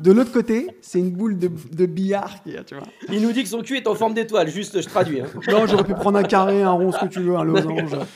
De 0.00 0.10
l'autre 0.10 0.32
côté, 0.32 0.78
c'est 0.80 1.00
une 1.00 1.10
boule 1.10 1.36
de, 1.36 1.48
de 1.48 1.84
billard 1.84 2.42
qui 2.42 2.56
tu 2.64 2.74
vois. 2.76 2.84
Il 3.10 3.20
nous 3.20 3.32
dit 3.32 3.42
que 3.42 3.48
son 3.50 3.60
cul 3.60 3.76
est 3.76 3.86
en 3.86 3.94
forme 3.94 4.14
d'étoile, 4.14 4.48
juste 4.48 4.80
je 4.80 4.88
traduis. 4.88 5.20
hein. 5.20 5.26
Non, 5.50 5.66
j'aurais 5.66 5.84
pu 5.84 5.92
prendre 5.94 6.16
un 6.18 6.22
carré, 6.22 6.62
un 6.62 6.70
rond, 6.70 6.92
ce 6.92 7.00
que 7.00 7.06
tu 7.12 7.20
veux, 7.20 7.36
un 7.36 7.44
losange. 7.44 7.94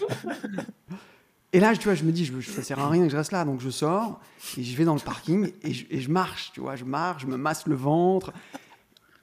Et 1.53 1.61
là, 1.61 1.75
tu 1.75 1.85
vois, 1.85 1.95
je 1.95 2.05
me 2.05 2.13
dis, 2.13 2.27
je, 2.27 2.41
ça 2.43 2.63
sert 2.63 2.79
à 2.79 2.91
rien 2.91 3.05
que 3.05 3.11
je 3.11 3.17
reste 3.17 3.33
là. 3.33 3.45
Donc 3.45 3.61
je 3.61 3.71
sors 3.71 4.21
et 4.57 4.63
je 4.63 4.77
vais 4.77 4.85
dans 4.85 4.95
le 4.95 5.01
parking 5.01 5.51
et 5.63 5.73
je, 5.73 5.87
et 5.91 6.01
je 6.01 6.11
marche, 6.11 6.51
tu 6.53 6.61
vois, 6.61 6.77
je 6.77 6.85
marche, 6.85 7.23
je 7.23 7.27
me 7.27 7.37
masse 7.37 7.67
le 7.67 7.75
ventre 7.75 8.33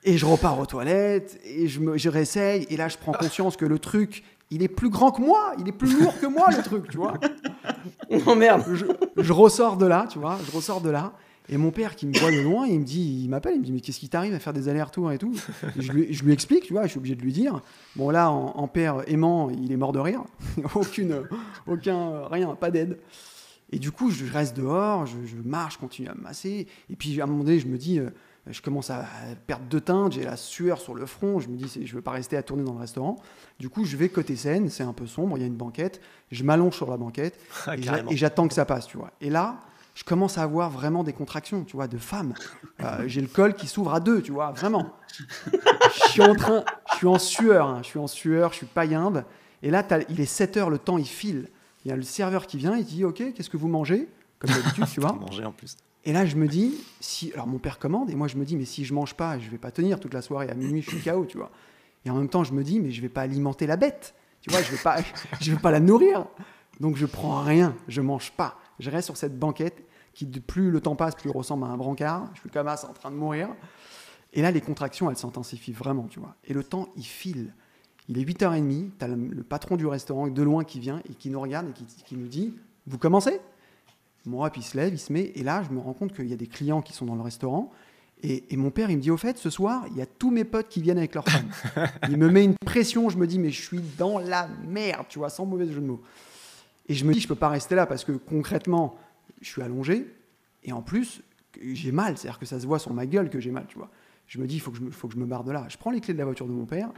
et 0.04 0.18
je 0.18 0.26
repars 0.26 0.60
aux 0.60 0.66
toilettes 0.66 1.40
et 1.46 1.68
je, 1.68 1.80
me, 1.80 1.98
je 1.98 2.10
réessaye. 2.10 2.66
Et 2.70 2.78
là, 2.78 2.88
je 2.88 2.98
prends 2.98 3.12
conscience 3.12 3.58
que 3.58 3.66
le 3.66 3.78
truc, 3.78 4.24
il 4.50 4.64
est 4.64 4.68
plus 4.68 4.90
grand 4.90 5.12
que 5.12 5.22
moi, 5.22 5.54
il 5.60 5.68
est 5.68 5.72
plus 5.72 6.00
lourd 6.00 6.20
que 6.20 6.26
moi, 6.28 6.48
le 6.56 6.64
truc, 6.64 6.90
tu 6.90 6.98
vois. 6.98 7.16
Oh 8.28 8.36
merde. 8.36 8.64
Je, 8.74 8.86
je 9.18 9.34
ressors 9.34 9.78
de 9.78 9.86
là, 9.86 10.08
tu 10.10 10.20
vois, 10.20 10.38
je 10.46 10.56
ressors 10.56 10.82
de 10.82 10.90
là. 10.90 11.12
Et 11.50 11.58
mon 11.58 11.72
père 11.72 11.96
qui 11.96 12.08
me 12.08 12.18
voit 12.18 12.32
de 12.32 12.40
loin, 12.40 12.66
il 12.66 12.80
me 12.80 12.86
dit, 12.86 13.22
il 13.24 13.30
m'appelle, 13.30 13.54
il 13.56 13.60
me 13.60 13.66
dit, 13.66 13.72
mais 13.72 13.80
qu'est-ce 13.82 14.00
qui 14.00 14.10
t'arrive 14.10 14.34
à 14.34 14.40
faire 14.40 14.54
des 14.54 14.68
allers-retours 14.68 15.12
et 15.12 15.18
tout 15.18 15.36
Et 15.78 15.82
je, 15.82 15.92
lui, 15.92 16.14
je 16.14 16.24
lui 16.24 16.34
explique, 16.34 16.64
tu 16.64 16.74
vois, 16.74 16.84
je 16.84 16.90
suis 16.90 16.98
obligé 16.98 17.16
de 17.16 17.22
lui 17.22 17.34
dire. 17.34 17.62
Bon 17.96 18.10
là, 18.10 18.32
en, 18.32 18.48
en 18.56 18.68
père 18.68 19.04
aimant, 19.08 19.50
il 19.50 19.72
est 19.72 19.78
mort 19.78 19.92
de 19.92 20.00
rire, 20.00 20.24
aucune, 20.76 21.24
aucun, 21.68 22.28
rien, 22.28 22.56
pas 22.56 22.72
d'aide. 22.72 22.98
Et 23.72 23.80
du 23.80 23.92
coup, 23.92 24.12
je 24.12 24.32
reste 24.32 24.56
dehors, 24.56 25.06
je, 25.06 25.18
je 25.26 25.36
marche, 25.44 25.78
continue 25.78 26.08
à 26.08 26.16
me 26.16 26.22
masser. 26.22 26.68
Et 26.90 26.96
puis 26.96 27.20
à 27.20 27.26
un 27.26 27.28
moment 27.28 27.44
donné, 27.44 27.60
je 27.60 27.68
me 27.68 27.78
dis, 27.78 28.00
euh, 28.00 28.10
je 28.48 28.62
commence 28.62 28.90
à 28.90 29.06
perdre 29.48 29.68
de 29.68 29.80
teinte, 29.80 30.14
j'ai 30.14 30.24
la 30.24 30.38
sueur 30.38 30.80
sur 30.80 30.94
le 30.94 31.06
front. 31.06 31.40
Je 31.40 31.50
me 31.50 31.58
dis, 31.58 31.82
je 31.84 31.96
veux 31.96 32.02
pas 32.02 32.12
rester 32.12 32.38
à 32.38 32.44
tourner 32.44 32.64
dans 32.64 32.74
le 32.74 32.80
restaurant. 32.80 33.18
Du 33.60 33.70
coup, 33.70 33.86
je 33.86 33.98
vais 33.98 34.10
côté 34.10 34.36
scène, 34.36 34.70
c'est 34.70 34.84
un 34.84 34.94
peu 34.94 35.08
sombre, 35.08 35.38
il 35.38 35.42
y 35.42 35.44
a 35.44 35.48
une 35.48 35.56
banquette. 35.56 36.00
Je 36.32 36.44
m'allonge 36.44 36.76
sur 36.76 36.90
la 36.90 36.98
banquette 36.98 37.40
Ah, 37.66 37.76
et 38.10 38.18
j'attends 38.18 38.48
que 38.48 38.54
ça 38.54 38.66
passe, 38.66 38.88
tu 38.88 38.98
vois. 38.98 39.12
Et 39.20 39.30
là, 39.30 39.64
je 39.96 40.04
commence 40.04 40.38
à 40.38 40.44
avoir 40.44 40.70
vraiment 40.70 41.04
des 41.04 41.14
contractions, 41.14 41.64
tu 41.64 41.76
vois, 41.76 41.88
de 41.88 41.98
femme. 41.98 42.34
Euh, 42.82 43.06
j'ai 43.08 43.22
le 43.22 43.28
col 43.28 43.56
qui 43.56 43.66
s'ouvre 43.66 43.94
à 43.94 44.00
deux, 44.00 44.22
tu 44.22 44.34
vois, 44.34 44.52
vraiment. 44.52 44.94
Je 45.18 46.10
suis 46.10 46.22
en 46.22 46.36
train, 46.36 46.66
je 46.92 46.98
suis 46.98 47.08
en 47.08 47.18
sueur, 47.18 47.68
hein, 47.68 47.80
je 47.82 47.88
suis 47.88 48.00
en 48.00 48.08
sueur, 48.08 48.52
je 48.52 48.58
suis 48.58 48.66
paillimbe. 48.66 49.24
Et 49.64 49.72
là, 49.72 49.84
il 50.10 50.20
est 50.20 50.26
7 50.26 50.58
heures, 50.58 50.70
le 50.70 50.78
temps, 50.78 50.98
il 50.98 51.08
file. 51.08 51.50
Il 51.84 51.90
y 51.90 51.92
a 51.92 51.96
le 51.96 52.04
serveur 52.04 52.46
qui 52.46 52.58
vient, 52.58 52.76
il 52.76 52.84
dit, 52.84 53.06
ok, 53.06 53.34
qu'est-ce 53.34 53.50
que 53.50 53.58
vous 53.58 53.70
mangez? 53.70 54.10
Comme 54.40 54.52
d'habitude, 54.52 54.86
tu 54.94 55.00
vois. 55.00 55.14
Manger 55.20 55.46
en 55.46 55.54
plus. 55.54 55.78
Et 56.04 56.12
là, 56.12 56.26
je 56.26 56.36
me 56.36 56.48
dis, 56.48 56.76
si, 57.00 57.32
alors 57.34 57.48
mon 57.48 57.58
père 57.58 57.80
commande, 57.80 58.10
et 58.10 58.16
moi 58.16 58.28
je 58.28 58.36
me 58.36 58.46
dis, 58.46 58.58
mais 58.58 58.66
si 58.66 58.86
je 58.86 58.94
mange 58.94 59.16
pas, 59.16 59.40
je 59.40 59.50
vais 59.50 59.58
pas 59.58 59.72
tenir 59.72 60.00
toute 60.00 60.14
la 60.14 60.22
soirée. 60.22 60.50
À 60.50 60.54
minuit, 60.54 60.82
je 60.82 60.90
suis 60.90 61.00
KO, 61.00 61.26
tu 61.26 61.38
vois. 61.38 61.52
Et 62.04 62.10
en 62.10 62.16
même 62.16 62.30
temps, 62.30 62.44
je 62.44 62.54
me 62.54 62.64
dis, 62.64 62.80
mais 62.80 62.92
je 62.92 63.02
vais 63.02 63.10
pas 63.10 63.22
alimenter 63.22 63.66
la 63.66 63.78
bête, 63.78 64.14
tu 64.42 64.52
vois, 64.52 64.62
je 64.62 64.72
vais 64.72 64.78
pas, 64.84 64.98
je 65.42 65.52
vais 65.52 65.58
pas 65.58 65.72
la 65.72 65.80
nourrir. 65.80 66.26
Donc 66.80 66.98
je 66.98 67.06
prends 67.06 67.42
rien, 67.42 67.76
je 67.88 68.02
mange 68.02 68.32
pas. 68.34 68.58
Je 68.80 68.90
reste 68.90 69.06
sur 69.06 69.18
cette 69.18 69.38
banquette 69.38 69.84
qui, 70.14 70.26
plus 70.26 70.72
le 70.72 70.82
temps 70.82 70.96
passe, 70.96 71.16
plus 71.16 71.30
ressemble 71.30 71.66
à 71.66 71.68
un 71.68 71.78
brancard. 71.78 72.30
Je 72.34 72.40
suis 72.42 72.50
comme 72.50 72.68
ça, 72.68 72.90
en 72.90 72.94
train 72.94 73.12
de 73.12 73.16
mourir. 73.16 73.50
Et 74.34 74.42
là, 74.42 74.52
les 74.52 74.62
contractions, 74.62 75.10
elles 75.10 75.18
s'intensifient 75.18 75.74
vraiment, 75.74 76.08
tu 76.08 76.20
vois. 76.20 76.36
Et 76.46 76.54
le 76.54 76.64
temps, 76.64 76.90
il 76.96 77.06
file. 77.06 77.54
Il 78.08 78.18
est 78.18 78.24
8h30, 78.24 78.92
tu 79.00 79.06
as 79.06 79.08
le, 79.08 79.16
le 79.16 79.44
patron 79.44 79.78
du 79.78 79.88
restaurant 79.88 80.28
de 80.28 80.44
loin 80.44 80.64
qui 80.64 80.80
vient 80.80 81.02
et 81.10 81.14
qui 81.14 81.30
nous 81.30 81.40
regarde 81.40 81.68
et 81.70 82.04
qui, 82.06 82.16
nous 82.16 82.28
dit 82.28 82.54
Vous 82.86 82.98
commencez? 82.98 83.40
Mon 84.26 84.40
rap, 84.40 84.58
il 84.58 84.64
se 84.64 84.78
lève, 84.78 84.94
il 84.94 85.00
se 85.00 85.12
met. 85.12 85.32
Et 85.36 85.44
là, 85.44 85.64
je 85.64 85.74
me 85.74 85.80
rends 85.80 85.94
compte 85.94 86.14
qu'il 86.14 86.28
y 86.28 86.34
a 86.34 86.38
des 86.38 86.48
clients 86.48 86.82
qui 86.82 86.94
sont 86.94 87.06
dans 87.06 87.16
le 87.16 87.22
restaurant. 87.22 87.72
Et, 88.24 88.54
et 88.54 88.58
mon 88.58 88.72
père, 88.72 88.90
il 88.90 88.98
me 88.98 89.02
dit 89.02 89.12
Au 89.12 89.18
fait, 89.18 89.38
ce 89.38 89.50
soir, 89.50 89.86
il 89.92 89.98
y 89.98 90.02
a 90.02 90.06
tous 90.06 90.32
mes 90.32 90.44
potes 90.44 90.68
qui 90.68 90.82
viennent 90.82 90.98
avec 90.98 91.16
leurs 91.16 91.26
femmes. 91.26 91.50
il 92.10 92.18
me 92.18 92.30
met 92.30 92.44
une 92.44 92.56
pression. 92.56 93.10
Je 93.10 93.18
me 93.18 93.28
dis 93.28 93.40
Mais 93.40 93.52
je 93.52 93.62
suis 93.62 93.82
dans 93.98 94.20
la 94.20 94.48
merde, 94.68 95.06
tu 95.10 95.20
vois, 95.20 95.30
sans 95.30 95.46
mauvais 95.46 95.68
jeu 95.68 95.82
de 95.82 95.86
mots. 95.86 96.02
Et 96.88 96.94
je 96.94 97.06
me 97.06 97.14
dis 97.14 97.20
Je 97.20 97.28
peux 97.28 97.36
pas 97.36 97.50
rester 97.50 97.76
là 97.76 97.86
parce 97.86 98.04
que 98.04 98.12
concrètement, 98.14 98.96
je 99.42 99.48
suis 99.50 99.62
allongé. 99.62 100.08
Et 100.64 100.72
en 100.72 100.82
plus, 100.82 101.22
j'ai 101.62 101.92
mal. 101.92 102.18
C'est-à-dire 102.18 102.40
que 102.40 102.46
ça 102.46 102.60
se 102.60 102.66
voit 102.68 102.80
sur 102.80 102.94
ma 102.94 103.06
gueule 103.06 103.30
que 103.30 103.40
j'ai 103.40 103.52
mal, 103.52 103.66
tu 103.68 103.78
vois. 103.78 103.90
Je 104.28 104.40
me 104.40 104.48
dis, 104.48 104.56
il 104.56 104.60
faut, 104.60 104.72
que 104.72 104.78
je 104.78 104.82
me- 104.84 104.92
faut 104.92 105.08
que 105.08 105.14
je 105.14 105.20
me 105.20 105.26
barre 105.26 105.44
de 105.44 105.52
là. 105.52 105.66
Je 105.70 105.78
prends 105.78 105.92
les 105.92 106.02
clés 106.02 106.14
de 106.16 106.20
la 106.20 106.26
voiture 106.26 106.48
de 106.48 106.52
mon 106.52 106.66
père, 106.66 106.90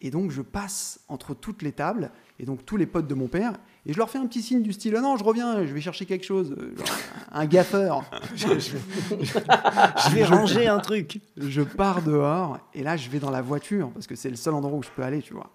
et 0.00 0.12
donc 0.12 0.30
je 0.30 0.42
passe 0.42 1.00
entre 1.08 1.34
toutes 1.34 1.62
les 1.62 1.72
tables, 1.72 2.12
et 2.38 2.44
donc 2.44 2.64
tous 2.64 2.76
les 2.76 2.86
potes 2.86 3.08
de 3.08 3.14
mon 3.14 3.26
père, 3.26 3.54
et 3.84 3.92
je 3.92 3.98
leur 3.98 4.08
fais 4.08 4.18
un 4.18 4.26
petit 4.28 4.42
signe 4.42 4.62
du 4.62 4.72
style, 4.72 4.94
non, 4.94 5.16
je 5.16 5.24
reviens, 5.24 5.66
je 5.66 5.74
vais 5.74 5.80
chercher 5.80 6.06
quelque 6.06 6.24
chose, 6.24 6.54
euh, 6.56 6.76
genre 6.76 6.86
un 7.32 7.46
gaffeur. 7.46 8.08
je, 8.36 8.46
je- 8.60 8.76
Je 9.10 10.14
vais 10.14 10.24
ranger 10.24 10.68
un 10.68 10.78
truc. 10.78 11.20
je 11.36 11.62
pars 11.62 12.02
dehors, 12.02 12.58
et 12.74 12.84
là, 12.84 12.96
je 12.96 13.10
vais 13.10 13.18
dans 13.18 13.30
la 13.30 13.42
voiture, 13.42 13.90
parce 13.90 14.06
que 14.06 14.14
c'est 14.14 14.30
le 14.30 14.36
seul 14.36 14.54
endroit 14.54 14.78
où 14.78 14.82
je 14.84 14.90
peux 14.90 15.02
aller, 15.02 15.20
tu 15.20 15.34
vois. 15.34 15.50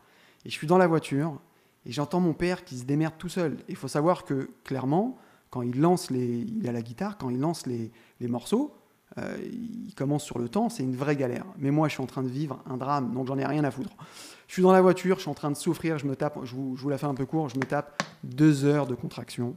Et 0.46 0.50
je 0.50 0.54
suis 0.54 0.68
dans 0.68 0.78
la 0.78 0.88
voiture, 0.88 1.40
et 1.86 1.92
j'entends 1.92 2.20
mon 2.20 2.34
père 2.34 2.64
qui 2.64 2.78
se 2.78 2.86
démerde 2.86 3.14
tout 3.18 3.30
seul. 3.30 3.58
Il 3.70 3.76
faut 3.76 3.88
savoir 3.88 4.26
que, 4.26 4.50
clairement, 4.64 5.18
quand 5.50 5.62
il 5.62 5.80
lance 5.80 6.10
les... 6.12 6.48
Il 6.60 6.68
a 6.68 6.72
la 6.72 6.82
guitare, 6.82 7.18
quand 7.18 7.30
il 7.30 7.40
lance 7.40 7.68
les, 7.68 7.92
les 8.20 8.28
morceaux, 8.28 8.76
euh, 9.18 9.38
il 9.52 9.94
commence 9.94 10.24
sur 10.24 10.40
le 10.40 10.50
temps, 10.50 10.70
c'est 10.70 10.84
une 10.84 10.96
vraie 10.96 11.16
galère. 11.16 11.46
Mais 11.58 11.70
moi, 11.70 11.88
je 11.88 11.94
suis 11.94 12.02
en 12.04 12.08
train 12.08 12.24
de 12.24 12.30
vivre 12.30 12.64
un 12.66 12.78
drame, 12.78 13.14
donc 13.14 13.28
j'en 13.28 13.38
ai 13.38 13.46
rien 13.46 13.64
à 13.64 13.70
foutre. 13.70 13.92
Je 14.48 14.54
suis 14.54 14.64
dans 14.64 14.72
la 14.72 14.82
voiture, 14.82 15.18
je 15.18 15.22
suis 15.22 15.30
en 15.30 15.36
train 15.36 15.52
de 15.52 15.56
souffrir, 15.56 16.00
je 16.00 16.08
me 16.08 16.16
tape, 16.16 16.40
je 16.44 16.56
vous, 16.56 16.76
je 16.76 16.82
vous 16.82 16.90
la 16.90 16.98
fais 16.98 17.06
un 17.06 17.14
peu 17.14 17.26
court, 17.26 17.50
je 17.50 17.58
me 17.58 17.64
tape 17.64 18.02
deux 18.24 18.66
heures 18.66 18.88
de 18.88 18.96
contraction. 18.96 19.56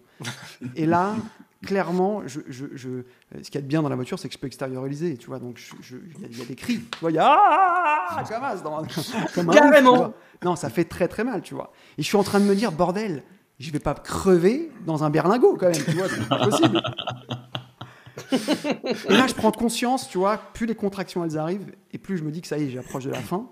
Et 0.74 0.86
là, 0.86 1.14
clairement, 1.64 2.22
je, 2.26 2.40
je- 2.48 2.66
je- 2.74 2.88
euh, 2.88 3.02
ce 3.42 3.50
qu'il 3.50 3.54
y 3.56 3.58
a 3.58 3.62
de 3.62 3.66
bien 3.66 3.82
dans 3.82 3.88
la 3.88 3.96
voiture, 3.96 4.18
c'est 4.18 4.28
que 4.28 4.34
je 4.34 4.38
peux 4.38 4.46
extérioriser, 4.46 5.16
tu 5.16 5.26
vois. 5.28 5.38
Donc, 5.38 5.60
il 5.90 6.22
y, 6.22 6.24
a- 6.24 6.28
il 6.30 6.38
y 6.38 6.42
a 6.42 6.44
des 6.44 6.54
cris, 6.56 6.80
tu 6.80 6.98
vois, 7.00 7.10
il 7.10 7.14
y 7.14 7.18
a 7.18 7.26
ah, 7.28 8.16
comme 8.16 8.26
ça, 8.26 8.56
dans- 8.62 8.82
comme 9.34 9.50
un 9.50 9.52
Carrément. 9.52 10.12
Non, 10.44 10.56
ça 10.56 10.68
fait 10.70 10.84
très 10.84 11.08
très 11.08 11.24
mal, 11.24 11.42
tu 11.42 11.54
vois. 11.54 11.72
Et 11.98 12.02
je 12.02 12.06
suis 12.06 12.16
en 12.16 12.22
train 12.22 12.40
de 12.40 12.44
me 12.44 12.54
dire, 12.54 12.72
bordel, 12.72 13.22
je 13.58 13.70
vais 13.70 13.78
pas 13.78 13.94
crever 13.94 14.70
dans 14.84 15.02
un 15.04 15.10
berlingot 15.10 15.56
quand 15.56 15.70
même, 15.70 15.82
tu 15.84 15.92
vois, 15.92 16.08
c'est 16.08 16.28
pas 16.28 16.44
possible. 16.48 16.82
Et 19.08 19.12
là, 19.12 19.26
je 19.26 19.34
prends 19.34 19.52
conscience, 19.52 20.08
tu 20.08 20.18
vois, 20.18 20.38
plus 20.38 20.66
les 20.66 20.74
contractions 20.74 21.24
elles 21.24 21.38
arrivent, 21.38 21.72
et 21.92 21.98
plus 21.98 22.16
je 22.18 22.24
me 22.24 22.30
dis 22.30 22.40
que 22.40 22.48
ça 22.48 22.58
y 22.58 22.64
est, 22.64 22.70
j'approche 22.70 23.04
de 23.04 23.10
la 23.10 23.20
fin. 23.20 23.48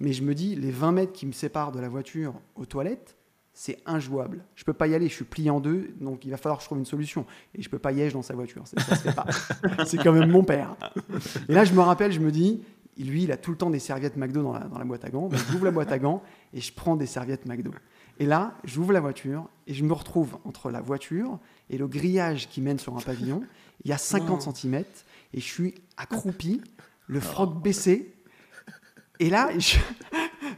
Mais 0.00 0.12
je 0.12 0.22
me 0.22 0.34
dis, 0.34 0.56
les 0.56 0.70
20 0.70 0.92
mètres 0.92 1.12
qui 1.12 1.26
me 1.26 1.32
séparent 1.32 1.72
de 1.72 1.80
la 1.80 1.88
voiture 1.88 2.34
aux 2.56 2.64
toilettes, 2.66 3.13
c'est 3.54 3.78
injouable. 3.86 4.44
Je 4.56 4.64
peux 4.64 4.72
pas 4.72 4.88
y 4.88 4.94
aller, 4.94 5.08
je 5.08 5.14
suis 5.14 5.24
plié 5.24 5.48
en 5.48 5.60
deux, 5.60 5.94
donc 6.00 6.24
il 6.24 6.30
va 6.30 6.36
falloir 6.36 6.58
que 6.58 6.64
je 6.64 6.68
trouve 6.68 6.78
une 6.78 6.84
solution. 6.84 7.24
Et 7.54 7.62
je 7.62 7.70
peux 7.70 7.78
pas 7.78 7.92
y 7.92 8.02
aller 8.02 8.10
dans 8.10 8.22
sa 8.22 8.34
voiture, 8.34 8.66
ça, 8.66 8.80
ça 8.82 8.96
se 8.96 9.02
fait 9.02 9.14
pas. 9.14 9.26
c'est 9.86 9.96
quand 9.98 10.12
même 10.12 10.30
mon 10.30 10.42
père. 10.42 10.76
Et 11.48 11.54
là, 11.54 11.64
je 11.64 11.72
me 11.72 11.80
rappelle, 11.80 12.10
je 12.10 12.20
me 12.20 12.32
dis, 12.32 12.64
lui, 12.98 13.22
il 13.22 13.32
a 13.32 13.36
tout 13.36 13.52
le 13.52 13.56
temps 13.56 13.70
des 13.70 13.78
serviettes 13.78 14.16
McDo 14.16 14.42
dans 14.42 14.52
la, 14.52 14.64
dans 14.64 14.78
la 14.78 14.84
boîte 14.84 15.04
à 15.04 15.10
gants. 15.10 15.28
Donc, 15.28 15.40
j'ouvre 15.50 15.64
la 15.64 15.70
boîte 15.70 15.92
à 15.92 15.98
gants 15.98 16.22
et 16.52 16.60
je 16.60 16.72
prends 16.72 16.96
des 16.96 17.06
serviettes 17.06 17.46
McDo. 17.46 17.70
Et 18.18 18.26
là, 18.26 18.54
j'ouvre 18.64 18.92
la 18.92 19.00
voiture 19.00 19.48
et 19.66 19.74
je 19.74 19.84
me 19.84 19.92
retrouve 19.92 20.36
entre 20.44 20.70
la 20.70 20.80
voiture 20.80 21.38
et 21.70 21.78
le 21.78 21.86
grillage 21.86 22.48
qui 22.48 22.60
mène 22.60 22.78
sur 22.78 22.96
un 22.96 23.00
pavillon. 23.00 23.42
Il 23.84 23.90
y 23.90 23.92
a 23.92 23.98
50 23.98 24.42
cm 24.56 24.84
et 25.32 25.40
je 25.40 25.44
suis 25.44 25.74
accroupi, 25.96 26.60
le 27.06 27.20
froc 27.20 27.60
baissé. 27.62 28.14
Et 29.20 29.30
là, 29.30 29.50
je, 29.58 29.78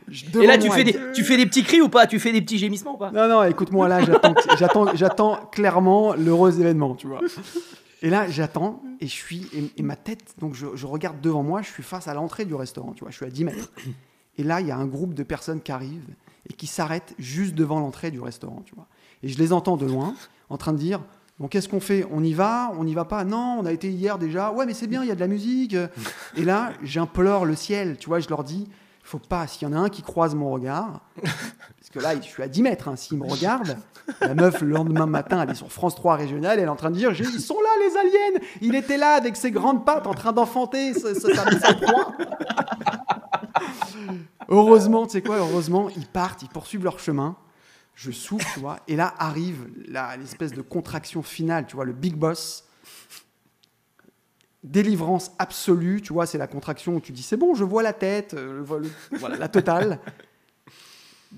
je- 0.09 0.25
Et 0.41 0.47
là, 0.47 0.59
tu 0.59 0.71
fais, 0.71 0.85
des, 0.85 0.97
tu 1.15 1.25
fais 1.25 1.37
des 1.37 1.47
petits 1.47 1.63
cris 1.65 1.81
ou 1.81 1.89
pas? 1.89 2.07
Tu 2.07 2.19
fais 2.19 2.33
des 2.33 2.41
petits 2.43 2.59
gémissements 2.59 2.95
ou 2.95 2.99
pas? 2.99 3.11
Non, 3.11 3.29
non, 3.29 3.43
écoute-moi, 3.45 3.89
là, 3.89 4.03
j'attends, 4.05 4.35
j'attends, 4.59 4.95
j'attends 4.95 5.37
clairement 5.53 6.15
l'heureux 6.15 6.59
événement, 6.61 6.95
tu 6.95 7.07
vois. 7.07 7.21
Et 8.03 8.11
là, 8.11 8.29
j'attends, 8.29 8.83
et 9.01 9.07
je 9.07 9.13
suis, 9.13 9.49
et, 9.55 9.71
et 9.79 9.83
ma 9.83 9.97
tête, 9.97 10.35
donc 10.39 10.55
je, 10.55 10.67
je 10.75 10.87
regarde 10.87 11.21
devant 11.21 11.43
moi, 11.43 11.63
je 11.63 11.69
suis 11.71 11.83
face 11.83 12.09
à 12.09 12.15
l'entrée 12.15 12.45
du 12.45 12.55
restaurant, 12.55 12.93
tu 12.93 13.01
vois, 13.01 13.11
je 13.11 13.17
suis 13.17 13.27
à 13.27 13.31
10 13.31 13.45
mètres. 13.45 13.73
Et 14.39 14.43
là, 14.43 14.61
il 14.61 14.67
y 14.67 14.71
a 14.71 14.77
un 14.77 14.87
groupe 14.87 15.15
de 15.15 15.23
personnes 15.23 15.61
qui 15.63 15.73
arrivent 15.73 16.09
et 16.49 16.53
qui 16.53 16.67
s'arrêtent 16.67 17.15
juste 17.19 17.55
devant 17.55 17.81
l'entrée 17.81 18.11
du 18.11 18.21
restaurant, 18.21 18.63
tu 18.67 18.75
vois. 18.75 18.87
Et 19.23 19.29
je 19.29 19.39
les 19.39 19.53
entends 19.53 19.77
de 19.79 19.87
loin, 19.87 20.15
en 20.51 20.59
train 20.59 20.73
de 20.75 20.79
dire, 20.79 21.01
bon, 21.41 21.49
qu'est-ce 21.49 21.69
qu'on 21.71 21.81
fait? 21.81 22.07
On 22.13 22.23
y 22.23 22.35
va? 22.35 22.71
On 22.79 22.85
n'y 22.85 22.93
va 22.95 23.07
pas? 23.07 23.25
Non, 23.25 23.57
on 23.61 23.65
a 23.67 23.73
été 23.73 23.89
hier 23.91 24.19
déjà. 24.19 24.53
Ouais, 24.53 24.67
mais 24.67 24.75
c'est 24.75 24.87
bien, 24.87 25.03
il 25.03 25.09
y 25.09 25.11
a 25.11 25.15
de 25.15 25.21
la 25.21 25.27
musique. 25.27 25.75
Et 26.37 26.45
là, 26.45 26.73
j'implore 26.83 27.47
le 27.47 27.57
ciel, 27.57 27.97
tu 27.99 28.09
vois, 28.09 28.21
je 28.21 28.29
leur 28.29 28.45
dis, 28.45 28.69
faut 29.07 29.19
pas, 29.19 29.47
s'il 29.47 29.69
y 29.69 29.71
en 29.71 29.75
a 29.75 29.79
un 29.79 29.89
qui 29.89 30.03
croise 30.03 30.35
mon 30.35 30.51
regard, 30.51 31.01
parce 31.23 31.91
que 31.93 32.01
là, 32.01 32.17
je 32.17 32.27
suis 32.27 32.43
à 32.43 32.49
10 32.49 32.63
mètres, 32.63 32.89
hein, 32.89 32.97
s'il 32.97 33.19
me 33.19 33.25
regarde, 33.25 33.77
la 34.21 34.35
meuf, 34.35 34.61
le 34.63 34.69
lendemain 34.69 35.07
matin, 35.07 35.43
elle 35.43 35.51
est 35.51 35.55
sur 35.55 35.71
France 35.71 35.95
3 35.95 36.17
régionale, 36.17 36.59
elle 36.59 36.65
est 36.65 36.69
en 36.69 36.77
train 36.77 36.91
de 36.91 36.97
dire, 36.97 37.13
ils 37.13 37.41
sont 37.41 37.61
là, 37.61 37.69
les 37.87 37.97
aliens 37.97 38.41
Il 38.61 38.75
était 38.75 38.97
là, 38.97 39.15
avec 39.15 39.37
ses 39.37 39.53
grandes 39.53 39.85
pattes, 39.85 40.09
en 40.09 40.15
train 40.15 40.33
d'enfanter 40.33 40.93
sa, 40.93 41.15
proie. 41.75 42.15
Heureusement, 44.49 45.07
tu 45.07 45.13
sais 45.13 45.23
quoi, 45.23 45.37
heureusement, 45.37 45.89
ils 45.97 46.07
partent, 46.07 46.43
ils 46.43 46.49
poursuivent 46.49 46.85
leur 46.85 46.99
chemin. 46.99 47.37
Je 47.95 48.11
souffle, 48.11 48.47
tu 48.55 48.61
vois, 48.61 48.81
et 48.89 48.97
là 48.97 49.15
arrive 49.19 49.69
l'espèce 50.19 50.53
de 50.53 50.63
contraction 50.63 51.23
finale, 51.23 51.67
tu 51.67 51.77
vois, 51.77 51.85
le 51.85 51.95
big 51.95 52.17
boss. 52.17 52.66
Délivrance 54.67 55.31
absolue, 55.39 56.03
tu 56.03 56.13
vois, 56.13 56.27
c'est 56.27 56.39
la 56.39 56.49
contraction 56.49 56.97
où 56.97 57.01
tu 57.01 57.13
dis 57.13 57.23
c'est 57.23 57.37
bon, 57.37 57.55
je 57.55 57.63
vois 57.65 57.83
la 57.85 57.93
tête, 57.93 58.35
euh, 58.35 58.65
le- 58.69 58.79
le- 58.81 58.91
voilà, 59.19 59.37
la 59.37 59.49
totale. 59.49 60.01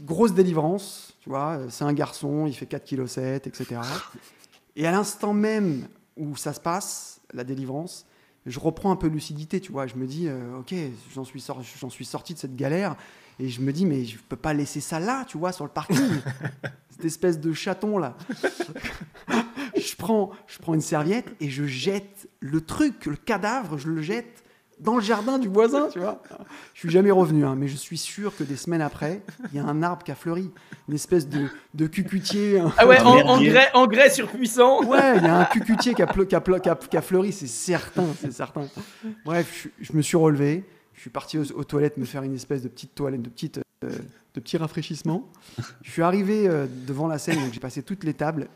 Grosse 0.05 0.33
délivrance, 0.33 1.15
tu 1.21 1.29
vois, 1.29 1.59
euh, 1.59 1.67
c'est 1.69 1.85
un 1.85 1.93
garçon, 1.93 2.47
il 2.47 2.55
fait 2.55 2.67
4,7 2.67 3.41
kg, 3.41 3.47
etc. 3.47 3.81
Et 4.77 4.87
à 4.87 4.91
l'instant 4.93 5.35
même 5.35 5.87
où 6.17 6.37
ça 6.37 6.53
se 6.55 6.61
passe, 6.61 7.21
la 7.35 7.45
délivrance, 7.45 8.07
je 8.47 8.59
reprends 8.59 8.91
un 8.93 8.97
peu 8.97 9.09
lucidité, 9.09 9.61
tu 9.61 9.73
vois. 9.73 9.87
Je 9.87 9.97
me 9.97 10.07
dis, 10.07 10.27
euh, 10.29 10.59
ok, 10.61 10.75
j'en 11.15 11.25
suis, 11.25 11.41
sor- 11.41 11.63
suis 11.91 12.05
sorti 12.07 12.33
de 12.33 12.39
cette 12.39 12.57
galère. 12.57 12.97
Et 13.41 13.49
je 13.51 13.61
me 13.61 13.73
dis, 13.73 13.85
mais 13.87 14.05
je 14.05 14.19
peux 14.19 14.37
pas 14.37 14.53
laisser 14.55 14.81
ça 14.81 14.99
là, 15.01 15.25
tu 15.27 15.37
vois, 15.39 15.53
sur 15.53 15.65
le 15.65 15.71
parking. 15.71 15.97
cette 16.91 17.05
espèce 17.05 17.39
de 17.39 17.53
chaton 17.53 17.99
là. 17.99 18.17
Je, 19.91 19.97
prends, 19.97 20.31
je 20.47 20.59
prends 20.59 20.75
une 20.75 20.81
serviette 20.81 21.27
et 21.41 21.49
je 21.51 21.65
jette 21.65 22.29
le 22.41 22.61
truc, 22.61 23.07
le 23.07 23.17
cadavre, 23.17 23.79
je 23.79 23.89
le 23.89 24.03
jette 24.03 24.45
dans 24.81 24.95
le 24.95 25.03
jardin 25.03 25.41
du 25.41 25.49
voisin, 25.49 25.89
tu 25.93 25.99
vois. 25.99 26.23
Je 26.73 26.79
suis 26.81 26.91
jamais 26.91 27.11
revenu, 27.11 27.45
hein, 27.45 27.57
mais 27.57 27.67
je 27.67 27.77
suis 27.77 27.99
sûr 27.99 28.37
que 28.37 28.45
des 28.45 28.55
semaines 28.55 28.81
après, 28.81 29.23
il 29.53 29.57
y 29.57 29.59
a 29.59 29.65
un 29.65 29.83
arbre 29.83 30.05
qui 30.05 30.13
a 30.13 30.15
fleuri. 30.15 30.53
Une 30.89 30.95
espèce 30.95 31.29
de, 31.29 31.49
de 31.75 31.87
cucutier. 31.89 32.63
Ah 32.77 32.87
ouais, 32.87 33.01
en- 33.01 33.27
engrais, 33.29 33.69
engrais 33.75 34.09
surpuissant. 34.11 34.85
Ouais, 34.85 35.17
il 35.17 35.25
y 35.25 35.27
a 35.27 35.37
un 35.41 35.45
cucutier 35.47 35.95
qui 35.95 36.03
a, 36.03 36.07
pleu- 36.07 36.27
qui 36.27 36.37
a 36.37 36.41
pleu- 36.41 36.61
qui 36.61 36.69
a- 36.69 36.77
qui 36.77 36.97
a 36.97 37.03
fleuri, 37.03 37.33
c'est 37.33 37.49
certain, 37.49 38.07
c'est 38.21 38.33
certain. 38.33 38.69
Bref, 39.25 39.69
je, 39.81 39.85
je 39.85 39.93
me 39.97 40.01
suis 40.01 40.17
relevé, 40.17 40.65
je 40.95 41.01
suis 41.01 41.11
parti 41.11 41.39
aux, 41.39 41.53
aux 41.53 41.65
toilettes 41.65 41.97
me 41.97 42.05
faire 42.05 42.23
une 42.23 42.35
espèce 42.37 42.63
de 42.63 42.69
petite 42.69 42.95
toilette, 42.95 43.23
de 43.23 43.29
petite, 43.31 43.59
euh, 43.85 43.89
de 44.35 44.41
petit 44.41 44.57
rafraîchissement. 44.59 45.29
Je 45.83 45.91
suis 45.91 46.03
arrivé 46.03 46.47
euh, 46.49 46.67
devant 46.87 47.09
la 47.09 47.19
scène, 47.19 47.41
donc 47.41 47.53
j'ai 47.53 47.59
passé 47.61 47.83
toutes 47.83 48.05
les 48.05 48.15
tables. 48.15 48.47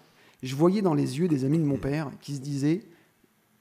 Je 0.42 0.54
voyais 0.56 0.82
dans 0.82 0.94
les 0.94 1.18
yeux 1.18 1.28
des 1.28 1.44
amis 1.44 1.58
de 1.58 1.64
mon 1.64 1.76
père 1.76 2.10
qui 2.20 2.34
se 2.34 2.40
disaient 2.40 2.82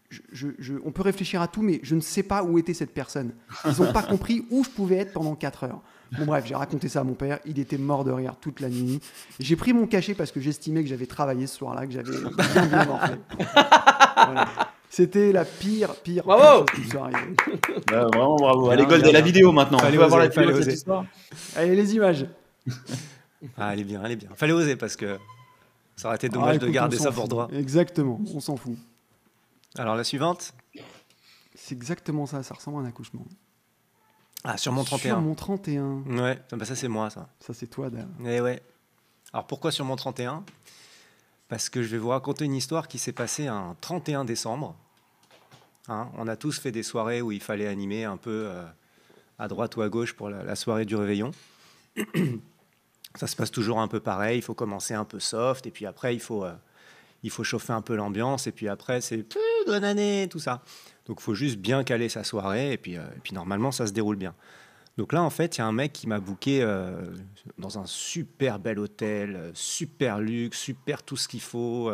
je- 0.10 0.20
je- 0.34 0.48
je- 0.60 0.74
on 0.84 0.92
peut 0.92 1.04
réfléchir 1.04 1.42
à 1.42 1.48
tout, 1.48 1.62
mais 1.62 1.80
je 1.84 1.96
ne 1.96 2.02
sais 2.02 2.24
pas 2.24 2.44
où 2.44 2.58
était 2.58 2.74
cette 2.74 2.94
personne. 2.94 3.32
Ils 3.66 3.82
n'ont 3.82 3.94
pas 3.94 4.04
compris 4.04 4.46
où 4.52 4.64
je 4.66 4.70
pouvais 4.70 4.98
être 4.98 5.14
pendant 5.14 5.36
4 5.36 5.64
heures. 5.64 5.82
Bon 6.18 6.26
bref, 6.26 6.44
j'ai 6.46 6.56
raconté 6.56 6.90
ça 6.90 7.00
à 7.00 7.04
mon 7.06 7.14
père, 7.14 7.40
il 7.46 7.58
était 7.60 7.78
mort 7.78 8.04
de 8.04 8.12
rire 8.12 8.36
toute 8.42 8.60
la 8.60 8.68
nuit. 8.68 9.00
J'ai 9.40 9.56
pris 9.56 9.72
mon 9.72 9.88
cachet 9.88 10.14
parce 10.14 10.34
que 10.34 10.42
j'estimais 10.42 10.84
que 10.84 10.90
j'avais 10.90 11.06
travaillé 11.06 11.48
ce 11.48 11.56
soir-là, 11.56 11.86
que 11.88 11.94
j'avais 11.94 12.12
bien 12.54 12.66
bien 12.66 12.86
morflé. 12.86 13.16
Voilà. 14.16 14.50
C'était 14.90 15.32
la 15.32 15.46
pire, 15.46 15.94
pire, 15.96 16.02
pire 16.02 16.24
Bravo 16.26 16.66
chose 16.68 16.76
qui 16.76 16.82
me 16.82 16.86
soit 16.88 17.02
arrivée. 17.04 17.36
Bah, 17.90 18.08
vraiment 18.08 18.36
bravo. 18.36 18.70
Allez, 18.70 18.86
Gold, 18.86 19.04
bien, 19.04 19.12
de 19.12 19.14
la 19.14 19.22
vidéo 19.22 19.54
maintenant. 19.54 19.78
Vas 19.78 20.08
voir 20.08 20.20
la 20.20 20.28
vidéo 20.28 20.62
cette 20.62 20.74
histoire. 20.74 21.06
Allez, 21.56 21.76
les 21.76 21.96
images. 21.96 22.26
Ah, 23.58 23.74
elle 23.74 23.80
est 23.80 23.84
bien, 23.86 24.02
elle 24.04 24.12
est 24.12 24.16
bien. 24.18 24.30
Fallait 24.36 24.54
oser 24.54 24.76
parce 24.76 24.96
que 24.96 25.18
ça 26.02 26.08
aurait 26.08 26.16
été 26.18 26.28
Ah, 26.28 26.34
dommage 26.34 26.56
écoute, 26.56 26.68
de 26.68 26.74
garder 26.74 26.98
ça 26.98 27.12
pour 27.12 27.28
droit. 27.28 27.48
Exactement, 27.54 28.20
on 28.34 28.40
s'en 28.40 28.56
fout. 28.58 28.76
Alors 29.78 29.96
la 29.96 30.04
suivante 30.04 30.54
C'est 31.56 31.76
exactement 31.76 32.26
ça, 32.26 32.42
ça 32.42 32.56
ressemble 32.56 32.78
à 32.78 32.82
un 32.82 32.86
accouchement. 32.90 33.24
Ah, 34.44 34.58
sur 34.58 34.72
mon 34.74 34.84
Sur 34.84 34.98
31. 34.98 35.18
mon 35.22 35.36
31. 35.36 36.02
Ouais, 36.08 36.42
ah 36.52 36.56
bah 36.56 36.66
ça 36.66 36.76
c'est 36.76 36.88
moi 36.88 37.12
ça. 37.12 37.30
Ça, 37.40 37.54
c'est 37.54 37.68
toi, 37.68 37.92
d'ailleurs. 37.92 38.08
Eh 38.26 38.42
ouais. 38.42 38.64
Alors 39.32 39.46
pourquoi 39.46 39.72
sur 39.72 39.86
mon 39.86 39.96
31 39.96 40.44
Parce 41.48 41.70
que 41.70 41.84
je 41.84 41.90
vais 41.90 42.00
vous 42.00 42.10
raconter 42.10 42.46
une 42.46 42.56
histoire 42.56 42.88
qui 42.88 42.98
s'est 42.98 43.12
passée 43.14 43.46
un 43.46 43.76
31 43.82 44.26
décembre. 44.26 44.76
Hein, 45.88 46.10
on 46.18 46.28
a 46.28 46.36
tous 46.36 46.60
fait 46.60 46.72
des 46.72 46.82
soirées 46.84 47.22
où 47.22 47.32
il 47.32 47.42
fallait 47.42 47.68
animer 47.68 48.06
un 48.06 48.18
peu 48.18 48.46
euh, 48.48 48.64
à 49.38 49.48
droite 49.48 49.76
ou 49.78 49.84
à 49.84 49.90
gauche 49.90 50.14
pour 50.14 50.30
la, 50.30 50.44
la 50.44 50.56
soirée 50.56 50.86
du 50.86 50.96
réveillon. 50.96 51.32
Ça 53.16 53.28
se 53.28 53.36
passe 53.36 53.52
toujours 53.52 53.80
un 53.80 53.88
peu 53.88 54.00
pareil. 54.00 54.40
Il 54.40 54.42
faut 54.42 54.54
commencer 54.54 54.94
un 54.94 55.06
peu 55.06 55.20
soft 55.20 55.68
et 55.68 55.72
puis 55.72 55.86
après 55.86 56.16
il 56.16 56.20
faut, 56.20 56.46
euh, 56.46 56.54
il 57.24 57.30
faut 57.30 57.44
chauffer 57.44 57.74
un 57.74 57.82
peu 57.82 57.96
l'ambiance, 57.96 58.48
et 58.48 58.52
puis 58.52 58.68
après, 58.68 59.00
c'est 59.02 59.26
bonne 59.68 59.84
année, 59.84 60.28
tout 60.30 60.40
ça. 60.40 60.64
Donc, 61.06 61.18
il 61.20 61.24
faut 61.24 61.36
juste 61.36 61.58
bien 61.58 61.84
caler 61.84 62.10
sa 62.10 62.24
soirée, 62.24 62.74
et 62.74 62.78
puis, 62.78 62.98
euh, 62.98 63.04
et 63.16 63.20
puis 63.22 63.34
normalement, 63.34 63.72
ça 63.72 63.86
se 63.86 63.92
déroule 63.92 64.16
bien. 64.16 64.34
Donc 64.98 65.14
là, 65.14 65.22
en 65.22 65.30
fait, 65.30 65.58
il 65.58 65.60
y 65.60 65.62
a 65.62 65.68
un 65.68 65.72
mec 65.72 65.94
qui 65.94 66.08
m'a 66.08 66.20
booké 66.20 66.62
euh, 66.62 67.00
dans 67.58 67.78
un 67.78 67.86
super 67.86 68.60
bel 68.60 68.80
hôtel, 68.80 69.52
super 69.54 70.20
luxe, 70.20 70.60
super 70.60 71.04
tout 71.04 71.16
ce 71.16 71.28
qu'il 71.28 71.42
faut, 71.42 71.92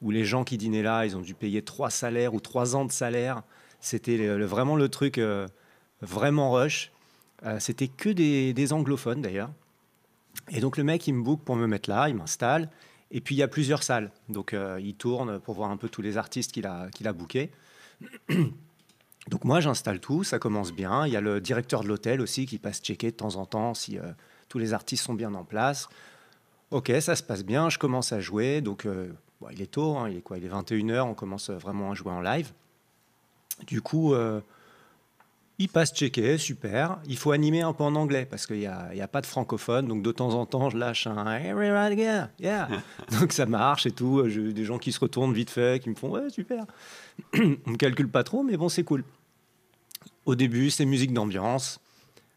où 0.00 0.10
les 0.10 0.24
gens 0.24 0.44
qui 0.44 0.56
dînaient 0.56 0.82
là, 0.82 1.06
ils 1.06 1.16
ont 1.16 1.20
dû 1.22 1.34
payer 1.34 1.62
trois 1.62 1.90
salaires 1.90 2.34
ou 2.34 2.40
trois 2.40 2.76
ans 2.76 2.84
de 2.84 2.92
salaire. 2.92 3.42
C'était 3.80 4.28
vraiment 4.38 4.76
le 4.76 4.88
truc 4.88 5.20
vraiment 6.00 6.52
rush. 6.52 6.92
C'était 7.58 7.88
que 7.88 8.10
des 8.10 8.72
anglophones 8.72 9.22
d'ailleurs. 9.22 9.50
Et 10.48 10.60
donc 10.60 10.76
le 10.76 10.84
mec, 10.84 11.06
il 11.06 11.14
me 11.14 11.22
book 11.22 11.42
pour 11.44 11.56
me 11.56 11.66
mettre 11.66 11.90
là, 11.90 12.08
il 12.08 12.14
m'installe. 12.14 12.68
Et 13.10 13.20
puis 13.20 13.34
il 13.34 13.38
y 13.38 13.42
a 13.42 13.48
plusieurs 13.48 13.82
salles. 13.82 14.10
Donc 14.28 14.54
euh, 14.54 14.80
il 14.82 14.94
tourne 14.94 15.40
pour 15.40 15.54
voir 15.54 15.70
un 15.70 15.76
peu 15.76 15.88
tous 15.88 16.02
les 16.02 16.16
artistes 16.16 16.52
qu'il 16.52 16.66
a, 16.66 16.88
qu'il 16.90 17.08
a 17.08 17.12
bookés. 17.12 17.50
Donc 19.28 19.44
moi, 19.44 19.60
j'installe 19.60 20.00
tout, 20.00 20.24
ça 20.24 20.38
commence 20.38 20.72
bien. 20.72 21.06
Il 21.06 21.12
y 21.12 21.16
a 21.16 21.20
le 21.20 21.40
directeur 21.40 21.82
de 21.82 21.88
l'hôtel 21.88 22.20
aussi 22.20 22.46
qui 22.46 22.58
passe 22.58 22.80
checker 22.80 23.10
de 23.10 23.16
temps 23.16 23.36
en 23.36 23.46
temps 23.46 23.74
si 23.74 23.98
euh, 23.98 24.12
tous 24.48 24.58
les 24.58 24.72
artistes 24.72 25.04
sont 25.04 25.14
bien 25.14 25.34
en 25.34 25.44
place. 25.44 25.88
Ok, 26.70 26.92
ça 27.00 27.16
se 27.16 27.22
passe 27.22 27.44
bien, 27.44 27.68
je 27.68 27.78
commence 27.78 28.12
à 28.12 28.20
jouer. 28.20 28.60
Donc 28.60 28.86
euh, 28.86 29.12
bon, 29.40 29.48
il 29.52 29.60
est 29.60 29.70
tôt, 29.70 29.96
hein, 29.98 30.08
il 30.08 30.18
est 30.18 30.22
quoi? 30.22 30.38
Il 30.38 30.44
est 30.44 30.48
21h, 30.48 31.02
on 31.02 31.14
commence 31.14 31.50
vraiment 31.50 31.90
à 31.90 31.94
jouer 31.94 32.12
en 32.12 32.20
live. 32.20 32.52
Du 33.66 33.82
coup, 33.82 34.14
il 35.60 35.68
passe 35.68 35.92
checker, 35.92 36.38
super. 36.38 36.98
Il 37.06 37.18
faut 37.18 37.32
animer 37.32 37.60
un 37.60 37.74
peu 37.74 37.84
en 37.84 37.94
anglais 37.94 38.24
parce 38.24 38.46
qu'il 38.46 38.60
n'y 38.60 38.66
a, 38.66 38.94
y 38.94 39.02
a 39.02 39.08
pas 39.08 39.20
de 39.20 39.26
francophone. 39.26 39.86
Donc 39.86 40.02
de 40.02 40.10
temps 40.10 40.30
en 40.30 40.46
temps, 40.46 40.70
je 40.70 40.78
lâche 40.78 41.06
un 41.06 41.36
Everybody 41.36 41.96
get, 41.96 42.22
yeah. 42.38 42.66
donc 43.20 43.32
ça 43.32 43.44
marche 43.44 43.84
et 43.84 43.90
tout. 43.90 44.26
J'ai 44.26 44.54
des 44.54 44.64
gens 44.64 44.78
qui 44.78 44.90
se 44.90 44.98
retournent 44.98 45.34
vite 45.34 45.50
fait, 45.50 45.82
qui 45.82 45.90
me 45.90 45.94
font 45.94 46.12
ouais, 46.12 46.30
super. 46.30 46.64
on 47.34 47.70
ne 47.72 47.76
calcule 47.76 48.08
pas 48.08 48.24
trop, 48.24 48.42
mais 48.42 48.56
bon, 48.56 48.70
c'est 48.70 48.84
cool. 48.84 49.04
Au 50.24 50.34
début, 50.34 50.70
c'est 50.70 50.86
musique 50.86 51.12
d'ambiance. 51.12 51.78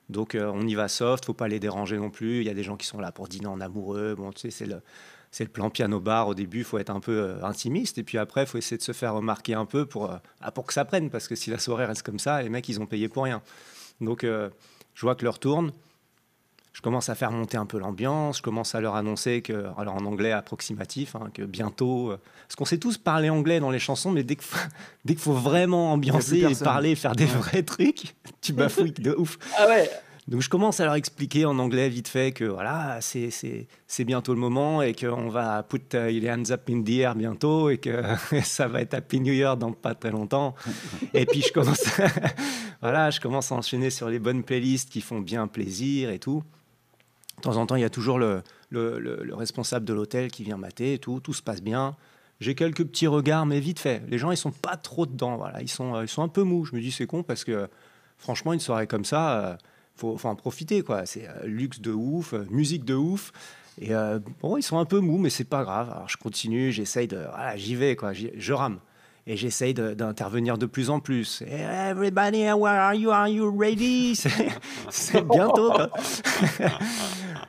Donc 0.09 0.35
euh, 0.35 0.51
on 0.53 0.67
y 0.67 0.75
va 0.75 0.89
soft, 0.89 1.23
faut 1.23 1.33
pas 1.33 1.47
les 1.47 1.61
déranger 1.61 1.97
non 1.97 2.09
plus. 2.09 2.41
Il 2.41 2.45
y 2.45 2.49
a 2.49 2.53
des 2.53 2.63
gens 2.63 2.75
qui 2.75 2.85
sont 2.85 2.99
là 2.99 3.13
pour 3.13 3.29
dîner 3.29 3.47
en 3.47 3.61
amoureux. 3.61 4.15
Bon, 4.17 4.33
tu 4.33 4.41
sais, 4.41 4.51
c'est 4.51 4.65
le, 4.65 4.81
c'est 5.35 5.43
le 5.43 5.49
plan 5.49 5.69
piano-bar. 5.71 6.27
Au 6.27 6.35
début, 6.35 6.59
il 6.59 6.63
faut 6.63 6.77
être 6.77 6.91
un 6.91 6.99
peu 6.99 7.11
euh, 7.11 7.43
intimiste. 7.43 7.97
Et 7.97 8.03
puis 8.03 8.19
après, 8.19 8.43
il 8.43 8.47
faut 8.47 8.59
essayer 8.59 8.77
de 8.77 8.83
se 8.83 8.91
faire 8.91 9.15
remarquer 9.15 9.55
un 9.55 9.65
peu 9.65 9.87
pour, 9.87 10.11
euh, 10.11 10.17
ah, 10.41 10.51
pour 10.51 10.65
que 10.67 10.73
ça 10.73 10.85
prenne. 10.85 11.09
Parce 11.09 11.27
que 11.27 11.33
si 11.35 11.49
la 11.49 11.57
soirée 11.57 11.85
reste 11.85 12.03
comme 12.03 12.19
ça, 12.19 12.39
les 12.43 12.49
mecs, 12.49 12.69
ils 12.69 12.79
ont 12.79 12.85
payé 12.85 13.09
pour 13.09 13.23
rien. 13.23 13.41
Donc 13.99 14.23
euh, 14.23 14.49
je 14.93 15.01
vois 15.01 15.15
que 15.15 15.25
l'heure 15.25 15.39
tourne. 15.39 15.71
Je 16.71 16.81
commence 16.81 17.09
à 17.09 17.15
faire 17.15 17.31
monter 17.31 17.57
un 17.57 17.65
peu 17.65 17.77
l'ambiance. 17.79 18.37
Je 18.37 18.41
commence 18.43 18.73
à 18.75 18.81
leur 18.81 18.95
annoncer 18.95 19.41
que, 19.41 19.65
alors 19.77 19.95
en 19.95 20.05
anglais 20.05 20.31
approximatif, 20.31 21.15
hein, 21.15 21.29
que 21.33 21.41
bientôt. 21.43 22.11
euh, 22.11 22.19
parce 22.47 22.55
qu'on 22.55 22.65
sait 22.65 22.77
tous 22.79 22.97
parler 22.99 23.29
anglais 23.29 23.59
dans 23.59 23.69
les 23.71 23.79
chansons, 23.79 24.11
mais 24.11 24.23
dès 24.23 24.35
que- 24.35 24.43
dès 25.05 25.13
qu'il 25.13 25.21
faut 25.23 25.33
vraiment 25.33 25.93
ambiancer 25.93 26.37
et 26.51 26.55
parler, 26.63 26.95
faire 26.95 27.15
des 27.15 27.25
vrais 27.25 27.63
trucs, 27.63 28.15
tu 28.41 28.53
bafouilles 28.53 28.91
de 28.91 29.13
ouf. 29.17 29.37
Ah 29.57 29.67
ouais. 29.67 29.89
Donc 30.29 30.41
je 30.41 30.47
commence 30.49 30.79
à 30.79 30.85
leur 30.85 30.95
expliquer 30.95 31.43
en 31.45 31.59
anglais 31.59 31.89
vite 31.89 32.07
fait 32.07 32.31
que 32.31 32.45
voilà, 32.45 32.99
c'est, 33.01 33.29
bientôt 34.05 34.33
le 34.33 34.39
moment 34.39 34.81
et 34.81 34.93
qu'on 34.93 35.27
va 35.27 35.63
put 35.63 35.81
uh, 35.93 36.29
hands 36.29 36.49
up 36.51 36.61
in 36.69 36.81
the 36.81 36.89
air 36.91 37.15
bientôt 37.15 37.69
et 37.69 37.77
que 37.77 38.01
ça 38.43 38.67
va 38.69 38.79
être 38.81 38.93
Happy 38.93 39.19
New 39.19 39.33
Year 39.33 39.57
dans 39.57 39.73
pas 39.73 39.95
très 39.95 40.11
longtemps. 40.11 40.55
et 41.13 41.25
puis 41.25 41.41
je 41.41 41.51
commence, 41.51 41.83
voilà, 42.81 43.09
je 43.09 43.19
commence 43.19 43.51
à 43.51 43.55
enchaîner 43.55 43.89
sur 43.89 44.07
les 44.09 44.19
bonnes 44.19 44.43
playlists 44.43 44.89
qui 44.89 45.01
font 45.01 45.19
bien 45.19 45.47
plaisir 45.47 46.09
et 46.09 46.19
tout. 46.19 46.41
De 47.37 47.41
temps 47.41 47.57
en 47.57 47.65
temps, 47.65 47.75
il 47.75 47.81
y 47.81 47.85
a 47.85 47.89
toujours 47.89 48.17
le, 48.17 48.43
le, 48.69 48.99
le- 48.99 49.23
le 49.23 49.35
responsable 49.35 49.83
de 49.85 49.93
l'hôtel 49.93 50.31
qui 50.31 50.43
vient 50.45 50.55
mater 50.55 50.93
et 50.93 50.99
tout, 50.99 51.19
tout 51.19 51.33
se 51.33 51.41
passe 51.41 51.61
bien. 51.61 51.97
J'ai 52.39 52.55
quelques 52.55 52.85
petits 52.85 53.07
regards, 53.07 53.45
mais 53.45 53.59
vite 53.59 53.79
fait. 53.79 54.01
Les 54.07 54.17
gens, 54.17 54.31
ils 54.31 54.37
sont 54.37 54.51
pas 54.51 54.77
trop 54.77 55.05
dedans. 55.05 55.35
Voilà, 55.35 55.61
ils 55.61 55.67
sont, 55.69 55.95
euh, 55.95 56.03
ils 56.03 56.07
sont 56.09 56.23
un 56.23 56.27
peu 56.29 56.43
mous. 56.43 56.63
Je 56.63 56.73
me 56.75 56.79
dis, 56.79 56.91
c'est 56.91 57.05
con 57.07 57.23
parce 57.23 57.43
que 57.43 57.67
franchement, 58.17 58.53
une 58.53 58.59
soirée 58.61 58.87
comme 58.87 59.03
ça, 59.05 59.39
euh, 59.39 59.55
faut, 59.95 60.17
faut 60.17 60.27
en 60.27 60.35
profiter. 60.35 60.81
quoi. 60.81 61.05
C'est 61.05 61.27
euh, 61.27 61.45
luxe 61.45 61.79
de 61.81 61.91
ouf, 61.91 62.33
euh, 62.33 62.45
musique 62.49 62.85
de 62.85 62.95
ouf. 62.95 63.31
Et 63.81 63.93
euh, 63.93 64.19
bon, 64.41 64.57
ils 64.57 64.63
sont 64.63 64.77
un 64.77 64.85
peu 64.85 64.99
mous, 64.99 65.17
mais 65.17 65.29
c'est 65.29 65.43
pas 65.43 65.63
grave. 65.63 65.89
Alors 65.91 66.07
je 66.09 66.17
continue, 66.17 66.71
j'essaye 66.71 67.07
de. 67.07 67.17
Voilà, 67.33 67.57
j'y 67.57 67.75
vais, 67.75 67.95
quoi. 67.95 68.11
Je 68.13 68.53
rame. 68.53 68.79
Et 69.25 69.37
j'essaye 69.37 69.73
d'intervenir 69.73 70.57
de 70.57 70.65
plus 70.65 70.89
en 70.89 70.99
plus. 70.99 71.41
Et, 71.47 71.61
Everybody, 71.61 72.43
where 72.51 72.67
are 72.77 72.93
you? 72.93 73.09
Are 73.09 73.27
you 73.29 73.57
ready? 73.57 74.15
C'est 74.89 75.25
bientôt. 75.25 75.71
quoi. 75.71 75.89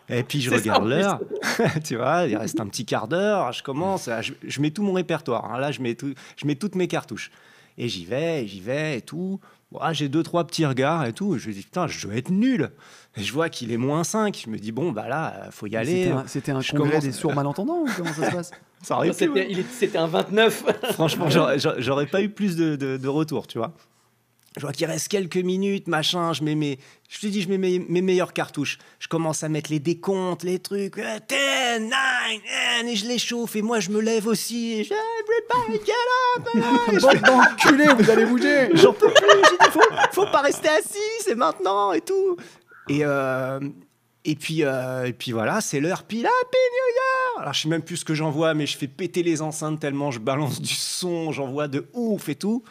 Et 0.09 0.23
puis 0.23 0.41
je 0.41 0.51
regarde 0.51 0.87
l'heure. 0.87 1.21
tu 1.85 1.97
vois, 1.97 2.27
il 2.27 2.37
reste 2.37 2.61
un 2.61 2.67
petit 2.67 2.85
quart 2.85 3.09
d'heure. 3.09 3.53
Je 3.53 3.63
commence, 3.63 4.09
je, 4.21 4.33
je 4.47 4.61
mets 4.61 4.71
tout 4.71 4.83
mon 4.83 4.93
répertoire. 4.93 5.51
hein. 5.53 5.59
Là, 5.59 5.73
je 5.73 5.81
mets, 5.81 5.95
tout, 5.95 6.15
je 6.37 6.47
mets 6.47 6.55
toutes 6.55 6.75
mes 6.75 6.89
cartouches. 6.89 7.31
Et 7.77 7.89
j'y 7.89 8.05
vais, 8.05 8.47
j'y 8.47 8.61
vais, 8.61 8.99
et 8.99 9.03
tout. 9.03 9.41
Bon, 9.75 9.81
ah, 9.83 9.93
j'ai 9.93 10.09
deux, 10.09 10.23
trois 10.23 10.47
petits 10.47 10.65
regards 10.65 11.05
et 11.05 11.13
tout. 11.13 11.37
Je 11.37 11.49
me 11.49 11.53
dis, 11.53 11.63
putain, 11.63 11.89
je 11.89 12.07
dois 12.07 12.17
être 12.17 12.31
nul. 12.31 12.71
Et 13.17 13.23
je 13.25 13.33
vois 13.33 13.49
qu'il 13.49 13.73
est 13.73 13.77
moins 13.77 14.05
5. 14.05 14.41
Je 14.47 14.49
me 14.49 14.57
dis, 14.57 14.71
bon, 14.71 14.93
bah 14.93 15.09
là, 15.09 15.49
faut 15.51 15.67
y 15.67 15.75
aller. 15.77 16.13
C'était 16.29 16.53
un, 16.53 16.59
un 16.59 16.63
congrès 16.63 16.89
commence- 16.91 17.03
des 17.05 17.11
sourds 17.13 17.35
malentendants 17.35 17.81
ou 17.83 17.89
comment 17.97 18.13
ça 18.13 18.31
se 18.31 18.37
passe? 18.37 18.51
Ça 18.83 18.97
aurait 18.97 19.09
pu, 19.09 19.15
C'était 19.15 19.31
ouais. 19.33 19.47
il 19.51 19.59
est- 19.59 19.71
c'était 19.73 19.99
un 19.99 20.07
29. 20.07 20.65
Franchement, 20.93 21.27
j'aurais 21.29 22.07
pas 22.07 22.23
eu 22.23 22.29
plus 22.29 22.55
de, 22.57 22.77
de, 22.77 22.97
de 22.99 23.09
retour, 23.09 23.49
tu 23.49 23.59
vois. 23.59 23.73
Je 24.57 24.61
vois 24.63 24.73
qu'il 24.73 24.87
reste 24.87 25.09
quelques 25.09 25.37
minutes, 25.37 25.89
machin. 25.89 26.33
Je 26.33 26.45
mets 26.45 26.55
mes, 26.55 26.79
je 27.09 27.19
te 27.19 27.27
dis, 27.27 27.43
je 27.43 27.49
mets 27.49 27.59
mes, 27.59 27.81
mes 27.81 28.03
meilleures 28.03 28.33
cartouches. 28.33 28.79
Je 29.01 29.09
commence 29.09 29.43
à 29.43 29.49
mettre 29.49 29.69
les 29.73 29.81
décomptes, 29.81 30.45
les 30.45 30.61
trucs. 30.61 30.97
euh, 30.99 31.19
10, 31.29 31.35
9, 31.89 31.91
10, 32.85 32.89
et 32.93 32.97
je 32.97 33.07
les 33.07 33.19
chauffe. 33.19 33.57
Et 33.57 33.63
moi, 33.63 33.81
je 33.81 33.91
me 33.91 34.01
lève 34.01 34.29
aussi. 34.29 34.75
Et 34.75 34.85
je, 34.85 34.93
everybody 34.95 35.85
get 35.85 35.93
up. 36.37 36.49
et 36.93 37.01
je- 37.01 37.23
d'enculés, 37.27 37.89
vous 37.99 38.11
allez 38.11 38.27
bouger 38.27 38.69
J'en 38.75 38.93
peux 38.93 39.09
plus. 39.13 39.27
J'ai 39.51 39.57
dit, 39.67 39.73
faut, 39.73 39.81
faut 40.13 40.27
pas 40.31 40.43
rester 40.43 40.69
assis, 40.69 40.99
c'est 41.21 41.35
maintenant 41.35 41.93
et 41.93 42.01
tout. 42.01 42.37
Et, 42.89 43.01
euh, 43.03 43.59
et, 44.25 44.37
puis, 44.37 44.63
euh, 44.63 45.07
et 45.07 45.13
puis 45.13 45.33
voilà, 45.33 45.61
c'est 45.63 45.81
l'heure. 45.81 46.01
Happy 46.01 46.17
New 46.17 46.23
Year 46.23 47.41
Alors, 47.41 47.55
je 47.55 47.63
sais 47.63 47.69
même 47.69 47.83
plus 47.83 47.97
ce 47.97 48.05
que 48.05 48.15
j'envoie, 48.15 48.55
mais 48.55 48.67
je 48.67 48.77
fais 48.79 48.87
péter 48.87 49.25
les 49.25 49.43
enceintes 49.43 49.81
tellement 49.81 50.13
je 50.13 50.21
balance 50.21 50.61
du 50.61 50.75
son, 50.75 51.33
j'envoie 51.33 51.67
de 51.67 51.89
ouf 51.93 52.29
et 52.29 52.37
tout. 52.37 52.63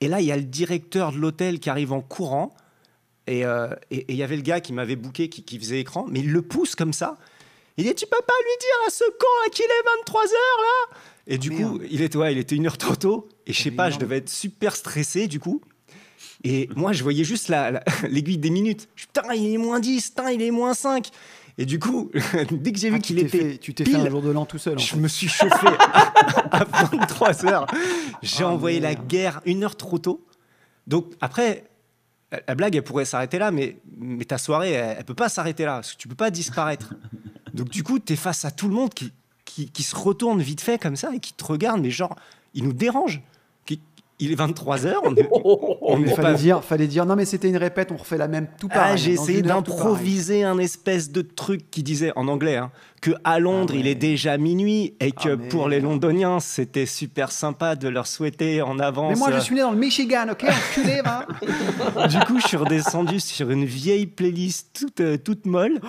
Et 0.00 0.08
là, 0.08 0.20
il 0.20 0.26
y 0.26 0.32
a 0.32 0.36
le 0.36 0.42
directeur 0.42 1.12
de 1.12 1.18
l'hôtel 1.18 1.58
qui 1.60 1.70
arrive 1.70 1.92
en 1.92 2.00
courant. 2.02 2.54
Et 3.26 3.44
euh, 3.44 3.68
il 3.90 4.14
y 4.14 4.22
avait 4.22 4.36
le 4.36 4.42
gars 4.42 4.60
qui 4.60 4.72
m'avait 4.72 4.94
booké, 4.96 5.28
qui, 5.28 5.42
qui 5.42 5.58
faisait 5.58 5.80
écran, 5.80 6.06
mais 6.08 6.20
il 6.20 6.30
le 6.30 6.42
pousse 6.42 6.74
comme 6.76 6.92
ça. 6.92 7.16
Il 7.76 7.84
dit 7.84 7.94
Tu 7.94 8.06
peux 8.06 8.16
pas 8.24 8.34
lui 8.40 8.56
dire 8.60 8.86
à 8.86 8.90
ce 8.90 9.04
con 9.04 9.26
là 9.44 9.50
qu'il 9.50 9.64
est 9.64 10.12
23h 10.12 10.32
là? 10.32 10.96
Et 11.26 11.38
du 11.38 11.50
coup, 11.50 11.80
il 11.90 12.02
était, 12.02 12.16
ouais, 12.18 12.32
il 12.32 12.38
était 12.38 12.54
une 12.54 12.66
heure 12.66 12.78
trop 12.78 12.94
tôt. 12.94 13.28
Et 13.46 13.52
je 13.52 13.60
sais 13.62 13.70
pas, 13.72 13.90
je 13.90 13.98
devais 13.98 14.18
être 14.18 14.28
super 14.28 14.76
stressé 14.76 15.26
du 15.26 15.40
coup. 15.40 15.60
Et 16.44 16.68
moi, 16.76 16.92
je 16.92 17.02
voyais 17.02 17.24
juste 17.24 17.48
la- 17.48 17.70
la- 17.72 17.82
l'aiguille 18.08 18.38
des 18.38 18.50
minutes. 18.50 18.88
Je, 18.94 19.06
putain, 19.06 19.34
il 19.34 19.54
est 19.54 19.58
moins 19.58 19.80
10, 19.80 20.10
putain, 20.10 20.30
il 20.30 20.42
est 20.42 20.50
moins 20.52 20.74
5. 20.74 21.08
Et 21.58 21.64
du 21.64 21.78
coup, 21.78 22.10
dès 22.50 22.72
que 22.72 22.78
j'ai 22.78 22.90
vu 22.90 22.96
Ah, 22.96 23.00
qu'il 23.00 23.18
était. 23.18 23.38
fait, 23.52 23.58
tu 23.58 23.72
t'es 23.74 23.84
fait 23.84 23.96
un 23.96 24.10
jour 24.10 24.20
de 24.22 24.30
l'an 24.30 24.44
tout 24.44 24.58
seul. 24.58 24.74
en 24.74 24.78
je 24.78 24.86
fait. 24.94 24.96
me 24.98 25.08
suis 25.08 25.28
chauffé 25.28 25.66
à, 26.50 26.58
à 26.58 26.64
23 26.64 27.46
heures. 27.46 27.66
J'ai 28.22 28.44
Ah, 28.44 28.48
envoyé 28.48 28.78
la 28.80 28.94
guerre 28.94 29.40
une 29.46 29.64
heure 29.64 29.76
trop 29.76 29.98
tôt. 29.98 30.24
Donc 30.86 31.12
après, 31.20 31.64
la- 32.30 32.40
la 32.48 32.54
blague, 32.54 32.76
elle 32.76 32.82
pourrait 32.82 33.04
s'arrêter 33.06 33.38
là, 33.38 33.50
mais, 33.50 33.78
mais 33.98 34.24
ta 34.26 34.36
soirée, 34.38 34.72
elle, 34.72 34.96
elle 34.98 35.04
peut 35.04 35.14
pas 35.14 35.28
s'arrêter 35.30 35.64
là, 35.64 35.76
parce 35.76 35.92
que 35.94 35.98
tu 35.98 36.08
peux 36.08 36.14
pas 36.14 36.30
disparaître. 36.30 36.92
Donc 37.54 37.70
du 37.70 37.82
coup, 37.82 37.98
tu 37.98 38.12
es 38.12 38.16
face 38.16 38.44
à 38.44 38.50
tout 38.50 38.68
le 38.68 38.74
monde 38.74 38.92
qui, 38.92 39.12
qui, 39.46 39.70
qui 39.70 39.82
se 39.82 39.96
retourne 39.96 40.42
vite 40.42 40.60
fait 40.60 40.78
comme 40.78 40.96
ça 40.96 41.10
et 41.14 41.20
qui 41.20 41.32
te 41.32 41.44
regarde, 41.44 41.80
mais 41.80 41.90
genre, 41.90 42.14
il 42.52 42.64
nous 42.64 42.72
dérange. 42.74 43.22
Il 44.18 44.32
est 44.32 44.34
23 44.34 44.86
heures, 44.86 45.02
on 45.04 45.14
est, 45.16 45.28
on 45.32 45.98
Mais 45.98 46.10
est 46.10 46.14
fallait 46.14 46.28
pas 46.28 46.34
dire, 46.34 46.64
fallait 46.64 46.86
dire, 46.86 47.04
non 47.04 47.16
mais 47.16 47.26
c'était 47.26 47.48
une 47.48 47.56
répète, 47.58 47.92
on 47.92 47.96
refait 47.96 48.16
la 48.16 48.28
même 48.28 48.46
tout 48.58 48.68
pareil. 48.68 48.92
ah, 48.94 48.96
j'ai 48.96 49.12
essayé 49.12 49.42
d'improviser 49.42 50.42
un 50.42 50.58
espèce 50.58 51.10
de 51.12 51.20
truc 51.22 51.70
qui 51.70 51.82
disait 51.82 52.12
en 52.16 52.26
anglais 52.28 52.56
hein, 52.56 52.70
que 53.02 53.10
à 53.24 53.38
Londres 53.38 53.72
Ah 53.72 53.74
ouais. 53.74 53.80
il 53.80 53.86
est 53.86 53.94
déjà 53.94 54.38
minuit 54.38 54.94
et 55.00 55.12
que 55.12 55.34
Ah, 55.34 55.48
pour 55.50 55.68
les. 55.68 55.80
Londoniens 55.80 56.40
c'était 56.40 56.86
super 56.86 57.30
sympa 57.30 57.76
de 57.76 57.88
leur 57.88 58.06
souhaiter 58.06 58.62
en 58.62 58.78
avance. 58.78 59.12
Mais 59.12 59.18
moi 59.18 59.30
je 59.32 59.36
euh, 59.36 59.40
suis 59.40 59.54
né 59.54 59.60
dans 59.60 59.70
le 59.72 59.76
Michigan, 59.76 60.26
ok 60.32 60.44
Enculé, 60.44 61.02
va 61.02 61.26
Du 62.08 62.18
coup, 62.20 62.40
je 62.40 62.46
suis 62.48 62.56
redescendu 62.56 63.20
sur 63.20 63.50
une 63.50 63.64
vieille 63.66 64.06
playlist 64.06 64.70
toute, 64.78 65.00
euh, 65.00 65.18
toute 65.18 65.44
molle 65.46 65.80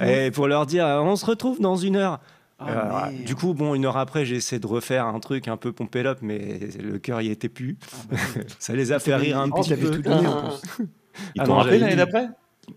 et 0.00 0.30
pour 0.30 0.46
leur 0.46 0.66
dire 0.66 0.86
euh, 0.86 1.00
on 1.00 1.16
se 1.16 1.26
retrouve 1.26 1.60
dans 1.60 1.76
une 1.76 1.96
heure. 1.96 2.20
Ah, 2.66 2.70
Euh, 3.08 3.10
merde. 3.10 3.24
du 3.24 3.34
coup, 3.34 3.54
bon, 3.54 3.74
une 3.74 3.84
heure 3.86 3.96
après, 3.96 4.24
j'ai 4.24 4.36
essayé 4.36 4.58
de 4.60 4.66
refaire 4.66 5.06
un 5.06 5.18
truc 5.20 5.48
un 5.48 5.56
peu 5.56 5.72
pompé 5.72 6.04
up, 6.06 6.18
mais 6.22 6.58
le 6.82 6.98
cœur 6.98 7.20
y 7.20 7.30
était 7.30 7.48
plus. 7.48 7.76
Ça 8.58 8.74
les 8.74 8.92
a 8.92 8.98
fait 8.98 9.14
rire 9.16 9.38
un 9.38 9.48
Oh, 9.52 9.60
petit 9.60 9.74
peu. 9.74 9.90
tout 9.90 10.02
donné 10.02 10.26
en 10.26 10.50
plus. 10.76 10.88
Ils 11.34 11.40
Ah 11.40 11.44
t'ont 11.44 11.54
rappelé 11.56 11.78
l'année 11.78 11.96
d'après? 11.96 12.28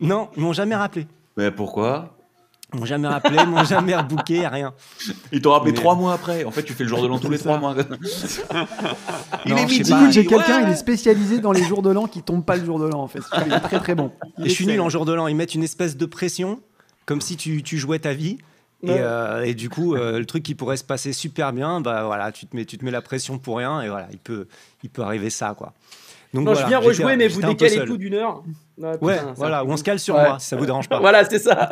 Non, 0.02 0.30
ils 0.36 0.42
m'ont 0.44 0.54
jamais 0.54 0.76
rappelé. 0.76 1.08
Mais 1.38 1.52
pourquoi? 1.52 2.12
Ils 2.74 2.80
m'ont 2.80 2.86
jamais 2.86 3.08
rappelé, 3.08 3.38
ils 3.42 3.48
m'ont 3.48 3.64
jamais 3.64 3.96
rebooké, 3.96 4.46
rien. 4.48 4.74
Ils 5.32 5.40
t'ont 5.42 5.52
rappelé 5.52 5.72
Mais- 5.72 5.78
trois 5.78 5.96
mois 5.96 6.14
après. 6.14 6.44
En 6.44 6.52
fait, 6.52 6.64
tu 6.64 6.74
fais 6.74 6.84
le 6.84 6.90
jour 6.90 7.02
de 7.02 7.08
l'an 7.08 7.20
tous 7.20 7.30
les 7.30 7.38
trois 7.38 7.58
mois. 7.60 7.74
Il 9.46 9.52
Non, 9.52 9.58
est 9.58 9.66
midi. 9.68 9.92
J'ai 10.12 10.26
quelqu'un, 10.26 10.62
il 10.68 10.70
est 10.70 10.76
spécialisé 10.76 11.40
dans 11.40 11.52
les 11.52 11.64
jours 11.64 11.82
de 11.82 11.90
l'an 11.92 12.08
qui 12.08 12.22
tombent 12.24 12.44
pas 12.44 12.58
le 12.58 12.66
jour 12.66 12.80
de 12.80 12.86
l'an 12.88 13.02
en 13.04 13.08
fait. 13.08 13.22
Il 13.46 13.54
est 13.54 13.60
très 13.60 13.80
très 13.80 13.96
bon. 13.96 14.12
Et 14.44 14.50
je 14.50 14.54
suis 14.54 14.66
nul 14.66 14.82
en 14.82 14.90
jour 14.90 15.06
de 15.06 15.14
l'an. 15.14 15.28
Ils 15.28 15.36
mettent 15.36 15.56
une 15.56 15.64
espèce 15.64 15.96
de 15.96 16.06
pression, 16.06 16.60
comme 17.06 17.22
si 17.22 17.38
tu, 17.38 17.64
tu 17.64 17.78
jouais 17.78 18.00
ta 18.00 18.14
vie. 18.14 18.38
Et, 18.84 18.90
euh, 18.90 19.44
et 19.44 19.54
du 19.54 19.70
coup, 19.70 19.96
euh, 19.96 20.20
le 20.20 20.26
truc 20.26 20.44
qui 20.44 20.54
pourrait 20.54 20.78
se 20.78 20.84
passer 20.84 21.14
super 21.14 21.54
bien, 21.54 21.82
bah 21.82 22.04
voilà, 22.04 22.32
tu 22.32 22.46
te 22.46 22.56
mets, 22.56 22.66
tu 22.66 22.78
te 22.78 22.86
mets 22.86 22.92
la 22.92 23.02
pression 23.02 23.40
pour 23.40 23.58
rien 23.58 23.82
et 23.82 23.90
voilà, 23.90 24.08
il 24.12 24.20
peut, 24.20 24.48
il 24.84 24.90
peut 24.90 25.02
arriver 25.02 25.30
ça 25.30 25.56
quoi. 25.58 25.74
Donc 26.34 26.46
Non, 26.46 26.52
voilà, 26.52 26.62
je 26.62 26.68
viens 26.68 26.80
rejouer, 26.80 27.16
mais 27.16 27.28
vous 27.28 27.42
décalez 27.42 27.86
tout 27.86 27.98
d'une 27.98 28.14
heure. 28.14 28.44
Ouais, 28.78 28.98
Ouais, 29.00 29.14
putain, 29.16 29.28
c'est 29.30 29.38
voilà, 29.38 29.64
ou 29.64 29.72
on 29.72 29.78
se 29.78 29.84
cale 29.84 30.00
sur 30.00 30.16
Ouais. 30.16 30.28
moi 30.28 30.38
si 30.40 30.48
ça 30.48 30.58
vous 30.58 30.66
dérange 30.66 30.90
pas. 30.90 31.00
Voilà, 31.06 31.24
c'est 31.24 31.40
ça. 31.40 31.70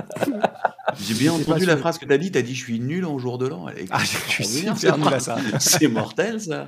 J'ai 1.01 1.13
bien 1.15 1.33
entendu 1.33 1.65
la 1.65 1.75
phrase 1.75 1.97
que 1.97 2.05
t'as 2.05 2.17
dit. 2.17 2.31
T'as 2.31 2.41
dit, 2.41 2.55
je 2.55 2.63
suis 2.63 2.79
nul 2.79 3.05
en 3.05 3.17
jour 3.17 3.37
de 3.37 3.47
l'an. 3.47 3.65
Ah, 3.91 3.99
je 3.99 4.43
suis 4.43 4.65
nul 4.65 5.13
à 5.13 5.19
ça. 5.19 5.35
C'est 5.59 5.87
mortel, 5.87 6.39
ça. 6.39 6.67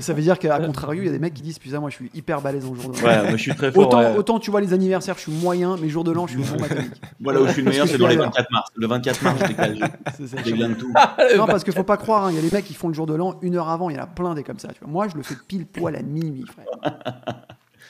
Ça 0.00 0.12
veut 0.12 0.20
dire 0.22 0.38
qu'à 0.38 0.58
contrario, 0.60 1.02
il 1.02 1.06
y 1.06 1.08
a 1.08 1.12
des 1.12 1.18
mecs 1.18 1.34
qui 1.34 1.42
disent 1.42 1.58
Putain, 1.58 1.80
moi 1.80 1.88
je 1.88 1.94
suis 1.94 2.10
hyper 2.14 2.40
balèze 2.42 2.66
en 2.66 2.74
jour 2.74 2.92
de 2.92 2.98
l'an. 2.98 3.06
Ouais, 3.06 3.22
moi 3.22 3.36
je 3.36 3.42
suis 3.42 3.54
très 3.54 3.72
fort. 3.72 3.86
Autant, 3.86 4.00
ouais. 4.00 4.16
autant 4.16 4.38
tu 4.38 4.50
vois 4.50 4.60
les 4.60 4.72
anniversaires, 4.72 5.14
je 5.16 5.22
suis 5.22 5.32
moyen, 5.32 5.76
mais 5.80 5.88
jour 5.88 6.04
de 6.04 6.12
l'an, 6.12 6.26
je 6.26 6.38
suis 6.38 6.42
bon 6.42 6.60
mathématique. 6.60 7.00
Moi, 7.20 7.32
là 7.32 7.40
où 7.40 7.46
je 7.46 7.52
suis 7.52 7.62
le 7.62 7.70
meilleur, 7.70 7.86
c'est 7.86 7.96
dans 7.98 8.06
les 8.06 8.14
suis 8.14 8.22
24 8.22 8.50
mars. 8.50 8.68
Le 8.74 8.86
24 8.86 9.22
mars, 9.22 9.38
je 9.40 9.46
décale. 9.46 9.90
C'est 10.16 10.26
ça. 10.26 10.36
Je 10.38 10.44
dégaine 10.44 10.76
tout. 10.76 10.92
Non, 11.36 11.46
parce 11.46 11.64
qu'il 11.64 11.72
faut 11.72 11.84
pas 11.84 11.96
croire, 11.96 12.26
hein, 12.26 12.30
il 12.32 12.36
y 12.36 12.38
a 12.38 12.42
des 12.42 12.54
mecs 12.54 12.66
qui 12.66 12.74
font 12.74 12.88
le 12.88 12.94
jour 12.94 13.06
de 13.06 13.14
l'an 13.14 13.38
une 13.40 13.56
heure 13.56 13.68
avant, 13.68 13.88
il 13.88 13.96
y 13.96 13.98
en 13.98 14.02
a 14.02 14.06
plein 14.06 14.34
des 14.34 14.42
comme 14.42 14.58
ça. 14.58 14.68
Tu 14.68 14.80
vois. 14.80 14.90
Moi, 14.90 15.08
je 15.08 15.16
le 15.16 15.22
fais 15.22 15.36
pile 15.46 15.66
poil 15.66 15.96
à 15.96 16.02
minuit, 16.02 16.44
frère. 16.46 16.66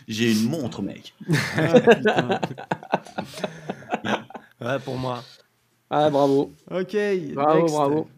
J'ai 0.08 0.32
une 0.32 0.48
montre, 0.48 0.82
mec. 0.82 1.14
Ah. 4.04 4.24
Ouais, 4.60 4.78
pour 4.80 4.96
moi. 4.98 5.22
Ah, 5.90 6.10
bravo. 6.10 6.52
Ok, 6.70 6.96
Bravo, 7.34 7.60
next. 7.62 7.74
bravo. 7.74 8.08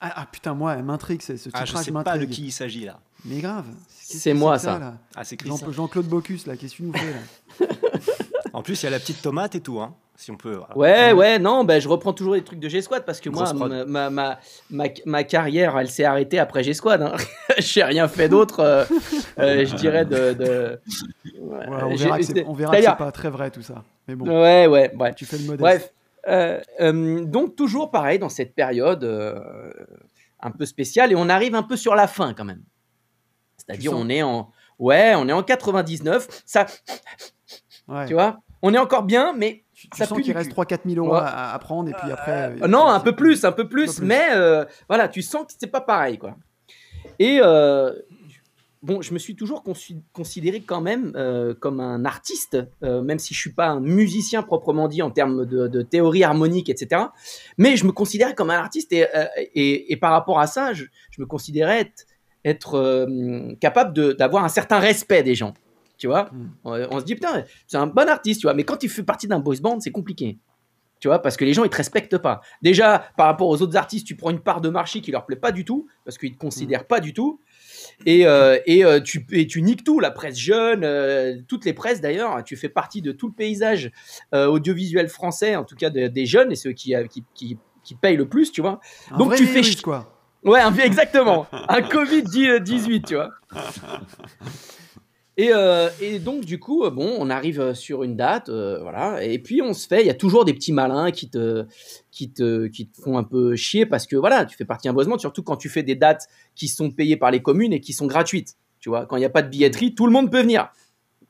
Ah, 0.00 0.12
ah, 0.16 0.26
putain, 0.30 0.54
moi, 0.54 0.74
elle 0.74 0.84
m'intrigue, 0.84 1.20
c'est- 1.20 1.36
ce 1.36 1.50
Ah, 1.52 1.60
je 1.60 1.66
titrage 1.66 1.84
sais 1.84 1.92
pas 1.92 2.16
de 2.18 2.24
qui 2.24 2.46
il 2.46 2.52
s'agit 2.52 2.84
là. 2.84 3.00
Mais 3.24 3.40
grave. 3.40 3.66
C'est 3.88 4.32
moi, 4.34 4.58
ça. 4.58 4.96
Ah, 5.14 5.24
c'est 5.24 5.38
Jean-Claude 5.46 6.06
Bocuse, 6.06 6.46
là, 6.46 6.56
qu'est-ce 6.56 6.72
que 6.72 6.76
tu 6.78 6.82
nous 6.84 6.92
fais 6.94 7.12
là 7.12 7.66
En 8.52 8.62
plus, 8.62 8.80
il 8.82 8.84
y 8.84 8.86
a 8.86 8.90
la 8.90 8.98
petite 9.00 9.20
tomate 9.22 9.54
et 9.56 9.60
tout, 9.60 9.80
hein, 9.80 9.94
si 10.20 10.30
on 10.30 10.36
peut. 10.36 10.54
voilà. 10.56 10.76
Ouais, 10.76 11.12
ouais, 11.12 11.38
non, 11.38 11.64
ben, 11.64 11.80
je 11.80 11.88
reprends 11.88 12.12
toujours 12.12 12.34
les 12.34 12.42
trucs 12.44 12.58
de 12.60 12.68
G-Squad 12.68 13.04
parce 13.04 13.20
que 13.20 13.30
Grosse 13.30 13.54
moi, 13.54 13.68
ma, 13.68 13.84
ma, 13.86 14.10
ma, 14.10 14.38
ma, 14.70 14.84
ma 15.06 15.24
carrière, 15.24 15.78
elle 15.78 15.88
s'est 15.90 16.04
arrêtée 16.04 16.38
après 16.38 16.62
G-Squad. 16.62 17.00
Hein. 17.02 17.14
J'ai 17.58 17.82
rien 17.84 18.06
fait 18.08 18.28
d'autre, 18.28 18.60
euh, 18.60 18.84
euh, 19.38 19.64
je 19.64 19.74
dirais, 19.76 20.04
de. 20.04 20.32
de... 20.34 20.80
Ouais, 21.40 21.66
Ouais, 21.68 21.82
on 21.84 21.94
verra 21.96 22.18
que 22.18 22.24
c'est 22.24 22.32
c'est- 22.34 22.44
on 22.46 22.52
verra 22.52 22.70
que 22.72 22.76
c'est-à-dire- 22.76 22.96
c'est 22.98 23.04
pas 23.04 23.12
très 23.12 23.30
vrai 23.30 23.50
tout 23.50 23.62
ça. 23.62 23.82
Mais 24.08 24.14
bon, 24.14 24.26
Ouais, 24.26 24.66
ouais, 24.66 24.94
ouais. 24.94 25.14
tu 25.14 25.24
fais 25.24 25.36
le 25.38 25.44
modeste. 25.44 25.60
Bref, 25.60 25.92
euh, 26.28 26.60
euh, 26.80 27.24
donc 27.24 27.56
toujours 27.56 27.90
pareil 27.90 28.18
dans 28.18 28.28
cette 28.28 28.54
période 28.54 29.04
euh, 29.04 29.40
un 30.40 30.50
peu 30.50 30.66
spéciale 30.66 31.12
et 31.12 31.16
on 31.16 31.28
arrive 31.30 31.54
un 31.54 31.62
peu 31.62 31.76
sur 31.76 31.94
la 31.94 32.06
fin 32.06 32.34
quand 32.34 32.44
même. 32.44 32.62
C'est-à-dire 33.56 33.92
on 33.94 34.08
est 34.10 34.22
en 34.22 34.50
ouais, 34.78 35.14
on 35.16 35.28
est 35.28 35.32
en 35.32 35.42
99, 35.42 36.28
ça 36.44 36.66
Ouais. 37.88 38.06
tu 38.06 38.12
vois, 38.14 38.38
on 38.62 38.72
est 38.74 38.78
encore 38.78 39.02
bien 39.02 39.32
mais 39.36 39.64
tu, 39.88 40.04
sens 40.04 40.20
qu'il 40.20 40.36
reste 40.36 40.50
cul. 40.54 40.60
3-4 40.60 40.78
000 40.88 41.04
euros 41.06 41.14
Ouais. 41.14 41.22
à, 41.22 41.52
à 41.54 41.58
prendre 41.58 41.88
et 41.88 41.92
puis 41.92 42.10
après. 42.10 42.56
Euh, 42.62 42.66
non, 42.68 42.86
un 42.86 43.00
peu 43.00 43.14
plus, 43.14 43.44
un 43.44 43.52
peu 43.52 43.68
plus, 43.68 43.96
plus. 43.96 44.06
mais 44.06 44.28
euh, 44.32 44.64
voilà, 44.88 45.08
tu 45.08 45.22
sens 45.22 45.46
que 45.46 45.52
c'est 45.58 45.66
pas 45.70 45.80
pareil 45.80 46.18
quoi. 46.18 46.36
Et 47.18 47.38
euh, 47.42 47.92
bon, 48.82 49.02
je 49.02 49.12
me 49.14 49.18
suis 49.18 49.36
toujours 49.36 49.62
consi- 49.62 50.00
considéré 50.12 50.60
quand 50.62 50.80
même 50.80 51.12
euh, 51.16 51.54
comme 51.54 51.80
un 51.80 52.04
artiste, 52.04 52.56
euh, 52.82 53.02
même 53.02 53.18
si 53.18 53.34
je 53.34 53.38
suis 53.40 53.52
pas 53.52 53.68
un 53.68 53.80
musicien 53.80 54.42
proprement 54.42 54.88
dit 54.88 55.02
en 55.02 55.10
termes 55.10 55.44
de, 55.46 55.66
de 55.68 55.82
théorie 55.82 56.24
harmonique, 56.24 56.68
etc. 56.68 57.02
Mais 57.58 57.76
je 57.76 57.84
me 57.86 57.92
considérais 57.92 58.34
comme 58.34 58.50
un 58.50 58.58
artiste 58.58 58.92
et, 58.92 59.06
euh, 59.16 59.24
et, 59.54 59.92
et 59.92 59.96
par 59.96 60.12
rapport 60.12 60.40
à 60.40 60.46
ça, 60.46 60.72
je, 60.72 60.84
je 61.10 61.20
me 61.20 61.26
considérais 61.26 61.80
être, 61.80 62.04
être, 62.44 62.74
euh, 62.74 63.54
capable 63.60 63.92
de- 63.92 64.12
d'avoir 64.12 64.44
un 64.44 64.48
certain 64.48 64.78
respect 64.78 65.22
des 65.22 65.34
gens. 65.34 65.52
Tu 66.00 66.06
vois, 66.08 66.30
Mm. 66.32 66.48
on, 66.64 66.86
on 66.90 66.98
se 66.98 67.04
dit 67.04 67.14
putain, 67.14 67.44
c'est 67.68 67.76
un 67.76 67.86
bon 67.86 68.08
artiste, 68.08 68.40
tu 68.40 68.46
vois. 68.46 68.54
Mais 68.54 68.64
quand 68.64 68.78
tu 68.78 68.88
fais 68.88 69.02
partie 69.04 69.28
d'un 69.28 69.38
boys 69.38 69.56
band, 69.62 69.78
c'est 69.80 69.92
compliqué. 69.92 70.38
Tu 70.98 71.08
vois, 71.08 71.18
parce 71.20 71.36
que 71.38 71.44
les 71.46 71.54
gens, 71.54 71.62
ils 71.64 71.70
te 71.70 71.76
respectent 71.76 72.18
pas. 72.18 72.40
Déjà, 72.60 73.04
par 73.16 73.26
rapport 73.26 73.48
aux 73.48 73.62
autres 73.62 73.76
artistes, 73.76 74.06
tu 74.06 74.16
prends 74.16 74.28
une 74.30 74.40
part 74.40 74.60
de 74.60 74.68
marché 74.68 75.00
qui 75.00 75.10
leur 75.10 75.24
plaît 75.24 75.36
pas 75.36 75.50
du 75.52 75.64
tout, 75.64 75.86
parce 76.04 76.18
qu'ils 76.18 76.32
te 76.34 76.38
considèrent 76.38 76.86
pas 76.86 77.00
du 77.00 77.14
tout. 77.14 77.40
Et, 78.04 78.26
euh, 78.26 78.58
et, 78.66 78.84
euh, 78.84 79.00
tu, 79.00 79.26
et 79.32 79.46
tu 79.46 79.62
niques 79.62 79.82
tout, 79.84 79.98
la 80.00 80.10
presse 80.10 80.36
jeune, 80.38 80.84
euh, 80.84 81.36
toutes 81.48 81.64
les 81.64 81.72
presses 81.72 82.00
d'ailleurs. 82.02 82.42
Tu 82.44 82.54
fais 82.56 82.68
partie 82.68 83.00
de 83.00 83.12
tout 83.12 83.28
le 83.28 83.32
paysage 83.34 83.90
audiovisuel 84.32 85.08
français, 85.08 85.56
en 85.56 85.64
tout 85.64 85.74
cas 85.76 85.88
de- 85.90 86.08
des 86.08 86.26
jeunes 86.26 86.52
et 86.52 86.56
ceux 86.56 86.72
qui, 86.72 86.92
qui, 87.10 87.24
qui, 87.34 87.58
qui 87.82 87.94
payent 87.94 88.16
le 88.18 88.28
plus, 88.28 88.52
tu 88.52 88.60
vois. 88.60 88.80
Un 89.10 89.16
donc 89.18 89.28
vrai 89.28 89.36
tu 89.38 89.46
fais 89.46 89.60
virus, 89.62 89.80
quoi. 89.80 90.12
Ouais, 90.44 90.60
un- 90.60 90.74
exactement. 90.74 91.46
un 91.52 91.80
Covid-18, 91.80 93.06
tu 93.06 93.14
vois. 93.14 93.30
Et, 95.40 95.54
euh, 95.54 95.88
et 96.02 96.18
donc, 96.18 96.44
du 96.44 96.60
coup, 96.60 96.84
euh, 96.84 96.90
bon, 96.90 97.16
on 97.18 97.30
arrive 97.30 97.62
euh, 97.62 97.72
sur 97.72 98.02
une 98.02 98.14
date, 98.14 98.50
voilà, 98.50 99.24
et 99.24 99.38
puis 99.38 99.62
on 99.62 99.72
se 99.72 99.86
fait, 99.86 100.02
il 100.02 100.06
y 100.06 100.10
a 100.10 100.14
toujours 100.14 100.44
des 100.44 100.52
petits 100.52 100.74
malins 100.74 101.10
qui 101.12 101.30
te, 101.30 101.64
qui, 102.10 102.30
te, 102.30 102.66
qui 102.66 102.90
te 102.90 103.00
font 103.00 103.16
un 103.16 103.24
peu 103.24 103.56
chier 103.56 103.86
parce 103.86 104.06
que, 104.06 104.16
voilà, 104.16 104.44
tu 104.44 104.54
fais 104.54 104.66
partie 104.66 104.86
d'un 104.86 104.92
boisement, 104.92 105.16
surtout 105.16 105.42
quand 105.42 105.56
tu 105.56 105.70
fais 105.70 105.82
des 105.82 105.94
dates 105.94 106.28
qui 106.54 106.68
sont 106.68 106.90
payées 106.90 107.16
par 107.16 107.30
les 107.30 107.40
communes 107.40 107.72
et 107.72 107.80
qui 107.80 107.94
sont 107.94 108.04
gratuites, 108.04 108.56
tu 108.80 108.90
vois. 108.90 109.06
Quand 109.06 109.16
il 109.16 109.20
n'y 109.20 109.24
a 109.24 109.30
pas 109.30 109.40
de 109.40 109.48
billetterie, 109.48 109.94
tout 109.94 110.04
le 110.04 110.12
monde 110.12 110.30
peut 110.30 110.42
venir, 110.42 110.68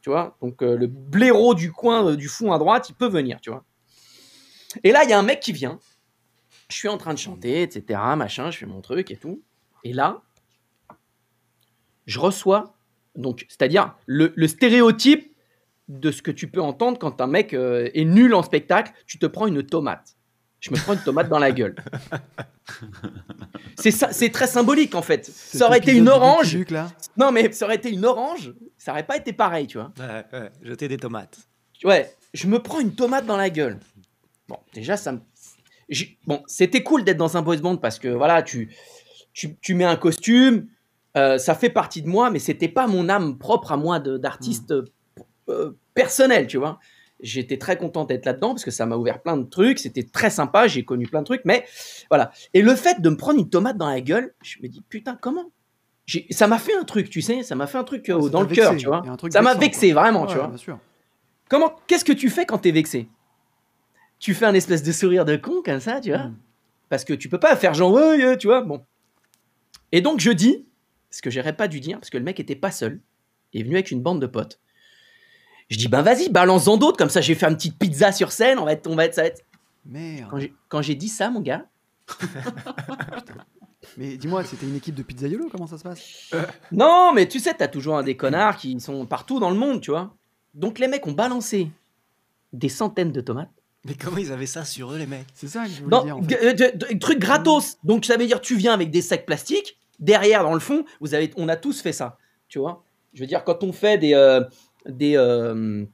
tu 0.01 0.11
vois. 0.11 0.37
Donc, 0.43 0.61
le 0.61 0.89
blaireau 0.89 1.55
du 1.55 1.71
coin, 1.71 2.17
du 2.17 2.27
fond 2.27 2.51
à 2.51 2.59
droite, 2.59 2.89
il 2.89 2.95
peut 2.95 3.09
venir, 3.09 3.39
tu 3.41 3.51
vois. 3.51 3.65
Et 4.83 4.91
là, 4.91 5.05
il 5.05 5.11
y 5.11 5.13
a 5.13 5.21
un 5.21 5.23
mec 5.23 5.39
qui 5.39 5.53
vient, 5.53 5.79
je 6.69 6.75
suis 6.75 6.89
en 6.89 6.99
train 6.99 7.15
de 7.15 7.19
chanter, 7.21 7.63
etc., 7.63 8.01
machin, 8.17 8.51
je 8.51 8.59
fais 8.59 8.67
mon 8.67 8.81
truc 8.81 9.13
et 9.13 9.17
tout. 9.17 9.41
Et 9.85 9.93
là, 9.93 10.21
je 12.07 12.19
reçois, 12.19 12.75
donc, 13.21 13.47
c'est-à-dire 13.49 13.95
le, 14.07 14.33
le 14.35 14.49
stéréotype 14.49 15.31
de 15.89 16.11
ce 16.11 16.23
que 16.23 16.31
tu 16.31 16.49
peux 16.49 16.61
entendre 16.61 16.99
quand 16.99 17.21
un 17.21 17.27
mec 17.27 17.53
euh, 17.53 17.91
est 17.95 18.05
nul 18.05 18.35
en 18.35 18.43
spectacle, 18.43 18.93
tu 19.07 19.19
te 19.19 19.27
prends 19.27 19.47
une 19.47 19.63
tomate. 19.65 20.17
Je 20.61 20.71
me 20.71 20.77
prends 20.77 20.93
une 20.93 21.01
tomate 21.01 21.29
dans 21.29 21.39
la 21.39 21.53
gueule. 21.53 21.75
C'est 23.77 24.31
très 24.31 24.47
symbolique 24.47 24.95
en 24.95 25.03
fait. 25.03 25.27
Ça 25.27 25.67
aurait 25.67 25.79
été 25.79 25.93
une 25.93 26.09
orange. 26.09 26.55
Luke, 26.55 26.71
là. 26.71 26.91
Non, 27.17 27.33
mais 27.33 27.51
ça 27.53 27.65
aurait 27.65 27.77
été 27.77 27.91
une 27.91 28.05
orange, 28.05 28.53
ça 28.79 28.93
aurait 28.93 29.07
pas 29.07 29.17
été 29.17 29.33
pareil, 29.33 29.67
tu 29.67 29.79
vois. 29.79 29.93
Ouais, 29.99 30.25
ouais, 30.39 30.51
jeter 30.63 30.87
des 30.87 30.97
tomates. 30.97 31.39
Ouais, 31.83 32.15
je 32.35 32.47
me 32.47 32.59
prends 32.61 32.79
une 32.79 32.95
tomate 32.95 33.27
dans 33.27 33.37
la 33.39 33.51
gueule. 33.51 33.81
Bon, 34.49 34.59
déjà, 34.75 34.97
ça 34.97 35.13
me. 35.13 35.21
Bon, 36.27 36.43
c'était 36.47 36.85
cool 36.85 37.03
d'être 37.03 37.17
dans 37.17 37.37
un 37.37 37.43
boys 37.43 37.57
band 37.57 37.79
parce 37.79 37.99
que 37.99 38.09
voilà, 38.09 38.43
tu, 38.43 38.71
tu, 39.33 39.57
tu 39.57 39.75
mets 39.75 39.85
un 39.85 39.97
costume, 39.97 40.69
euh, 41.17 41.39
ça 41.39 41.55
fait 41.55 41.71
partie 41.71 42.03
de 42.03 42.09
moi, 42.09 42.31
mais 42.31 42.39
c'était 42.39 42.69
pas 42.69 42.87
mon 42.87 43.09
âme 43.09 43.39
propre 43.39 43.73
à 43.73 43.77
moi 43.77 43.99
de- 44.01 44.17
d'artiste 44.19 44.73
euh, 45.49 45.73
personnel, 45.95 46.47
tu 46.47 46.57
vois. 46.59 46.79
J'étais 47.23 47.59
très 47.59 47.77
content 47.77 48.05
d'être 48.05 48.25
là-dedans 48.25 48.51
parce 48.51 48.65
que 48.65 48.71
ça 48.71 48.87
m'a 48.87 48.97
ouvert 48.97 49.21
plein 49.21 49.37
de 49.37 49.45
trucs, 49.45 49.79
c'était 49.79 50.05
très 50.05 50.31
sympa, 50.31 50.67
j'ai 50.69 50.85
connu 50.85 51.07
plein 51.07 51.21
de 51.21 51.27
trucs, 51.27 51.43
mais 51.45 51.65
voilà. 52.09 52.31
Et 52.55 52.63
le 52.63 52.75
fait 52.75 53.01
de 53.03 53.11
me 53.11 53.17
prendre 53.17 53.39
une 53.39 53.51
tomate 53.51 53.77
dans 53.77 53.89
la 53.91 54.01
gueule, 54.01 54.35
je 54.43 54.57
me 54.63 54.69
dis 54.69 54.83
putain, 54.89 55.19
comment? 55.21 55.51
Ça 56.31 56.47
m'a 56.49 56.59
fait 56.59 56.75
un 56.75 56.85
truc, 56.85 57.11
tu 57.11 57.21
sais, 57.23 57.43
ça 57.43 57.55
m'a 57.55 57.67
fait 57.67 57.79
un 57.79 57.85
truc 57.85 58.09
euh, 58.09 58.15
Ouais, 58.15 58.31
dans 58.31 58.41
le 58.41 58.47
cœur, 58.49 58.75
tu 58.77 58.87
vois. 58.87 59.03
Ça 59.31 59.43
m'a 59.43 59.55
vexé, 59.55 59.93
quoi. 59.93 60.03
vraiment, 60.03 60.23
Ouais, 60.23 60.29
tu 60.29 60.35
vois. 60.37 60.47
Bien 60.49 60.57
sûr. 60.57 60.79
Comment 61.49 61.75
Qu'est-ce 61.87 62.05
que 62.05 62.13
tu 62.13 62.31
fais 62.31 62.47
quand 62.47 62.59
t'es 62.59 62.71
vexé? 62.73 63.09
Tu 64.19 64.35
fais 64.35 64.47
un 64.47 64.55
espèce 64.55 64.83
de 64.83 64.93
sourire 64.93 65.25
de 65.25 65.37
con 65.37 65.63
comme 65.65 65.81
ça, 65.81 66.01
tu 66.01 66.11
vois? 66.11 66.25
Mm. 66.25 66.37
Parce 66.89 67.05
que 67.05 67.13
tu 67.13 67.29
peux 67.29 67.39
pas 67.39 67.55
faire 67.57 67.75
genre 67.75 67.93
ouais, 67.93 68.37
tu 68.39 68.47
vois. 68.49 68.63
Bon. 68.63 68.83
Et 69.93 70.01
donc 70.01 70.21
je 70.21 70.31
dis 70.31 70.67
ce 71.11 71.23
que 71.23 71.31
j'aurais 71.31 71.57
pas 71.57 71.69
dû 71.69 71.81
dire 71.81 71.99
parce 71.99 72.11
que 72.11 72.19
le 72.19 72.25
mec 72.25 72.39
était 72.41 72.57
pas 72.57 72.71
seul. 72.71 73.01
Il 73.53 73.61
est 73.61 73.65
venu 73.65 73.75
avec 73.77 73.91
une 73.91 74.01
bande 74.01 74.21
de 74.21 74.27
potes. 74.27 74.61
Je 75.69 75.77
dis 75.77 75.89
ben 75.89 76.03
vas-y, 76.03 76.29
balance-en 76.31 76.77
d'autres 76.77 76.97
comme 76.99 77.11
ça. 77.11 77.21
J'ai 77.21 77.35
fait 77.35 77.47
une 77.47 77.57
petite 77.57 77.79
pizza 77.79 78.13
sur 78.13 78.33
scène. 78.33 78.59
On 78.59 78.65
va 78.65 78.73
être, 78.73 78.87
on 78.89 78.97
va 78.97 79.05
être, 79.05 79.15
ça 79.15 79.23
va 79.23 79.29
être. 79.29 79.43
Merde. 79.87 80.29
Quand 80.69 80.83
j'ai- 80.83 80.95
dit 80.95 81.09
ça, 81.09 81.31
mon 81.31 81.41
gars. 81.41 81.67
Mais 83.97 84.17
dis-moi, 84.17 84.45
c'était 84.45 84.67
une 84.67 84.77
équipe 84.77 84.95
de 84.95 85.03
pizzaiolo, 85.03 85.49
comment 85.51 85.67
ça 85.67 85.79
se 85.79 85.83
passe? 85.83 86.31
Non, 86.71 87.13
mais 87.15 87.27
tu 87.27 87.41
sais, 87.41 87.55
t'as 87.55 87.67
toujours 87.67 87.97
un 87.97 88.03
des 88.03 88.17
connards 88.17 88.57
qui 88.57 88.79
sont 88.79 89.07
partout 89.07 89.41
dans 89.41 89.51
le 89.51 89.57
monde, 89.57 89.81
tu 89.81 89.91
vois. 89.91 90.15
Donc 90.55 90.79
les 90.79 90.87
mecs 90.87 91.07
ont 91.07 91.13
balancé 91.13 91.71
des 92.53 92.69
centaines 92.69 93.11
de 93.13 93.21
tomates. 93.21 93.51
Mais 93.87 93.95
comment 93.95 94.19
ils 94.19 94.33
avaient 94.33 94.47
ça 94.47 94.65
sur 94.67 94.93
eux, 94.93 94.99
les 94.99 95.07
mecs? 95.07 95.27
C'est 95.35 95.49
ça 95.49 95.65
que 95.65 95.71
je 95.71 95.83
voulais 95.83 95.97
Non, 95.97 96.05
dire. 96.05 96.17
En 96.19 96.23
fait. 96.23 96.29
g- 96.29 96.39
euh, 96.47 96.53
de- 96.53 96.93
de- 96.95 96.99
truc 96.99 97.19
gratos. 97.19 97.79
Donc 97.83 98.05
ça 98.05 98.17
veut 98.19 98.27
dire 98.27 98.41
tu 98.43 98.55
viens 98.57 98.75
avec 98.75 98.91
des 98.91 99.01
sacs 99.03 99.25
plastiques. 99.25 99.79
Derrière, 100.01 100.43
dans 100.43 100.55
le 100.55 100.61
fond, 100.61 100.85
vous 101.01 101.15
avez, 101.15 101.31
on 101.37 101.49
a 101.49 101.57
tous 101.57 101.81
fait 101.81 101.93
ça. 101.93 102.19
Tu 102.49 102.59
vois. 102.59 102.85
Je 103.13 103.21
veux 103.21 103.27
dire 103.27 103.45
quand 103.45 103.63
on 103.63 103.73
fait 103.73 103.99
des, 103.99 104.15
euh, 104.15 104.43
des 104.87 105.17
euh, 105.17 105.85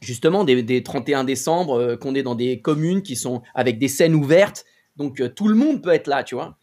justement 0.00 0.44
des, 0.44 0.62
des 0.62 0.82
31 0.82 1.24
décembre, 1.24 1.78
euh, 1.78 1.96
qu'on 1.96 2.14
est 2.14 2.22
dans 2.22 2.34
des 2.34 2.60
communes 2.60 3.02
qui 3.02 3.16
sont 3.16 3.42
avec 3.54 3.78
des 3.78 3.88
scènes 3.88 4.14
ouvertes. 4.14 4.64
Donc 4.96 5.22
tout 5.34 5.48
le 5.48 5.54
monde 5.54 5.82
peut 5.82 5.92
être 5.92 6.06
là, 6.08 6.24
tu 6.24 6.34
vois. 6.34 6.56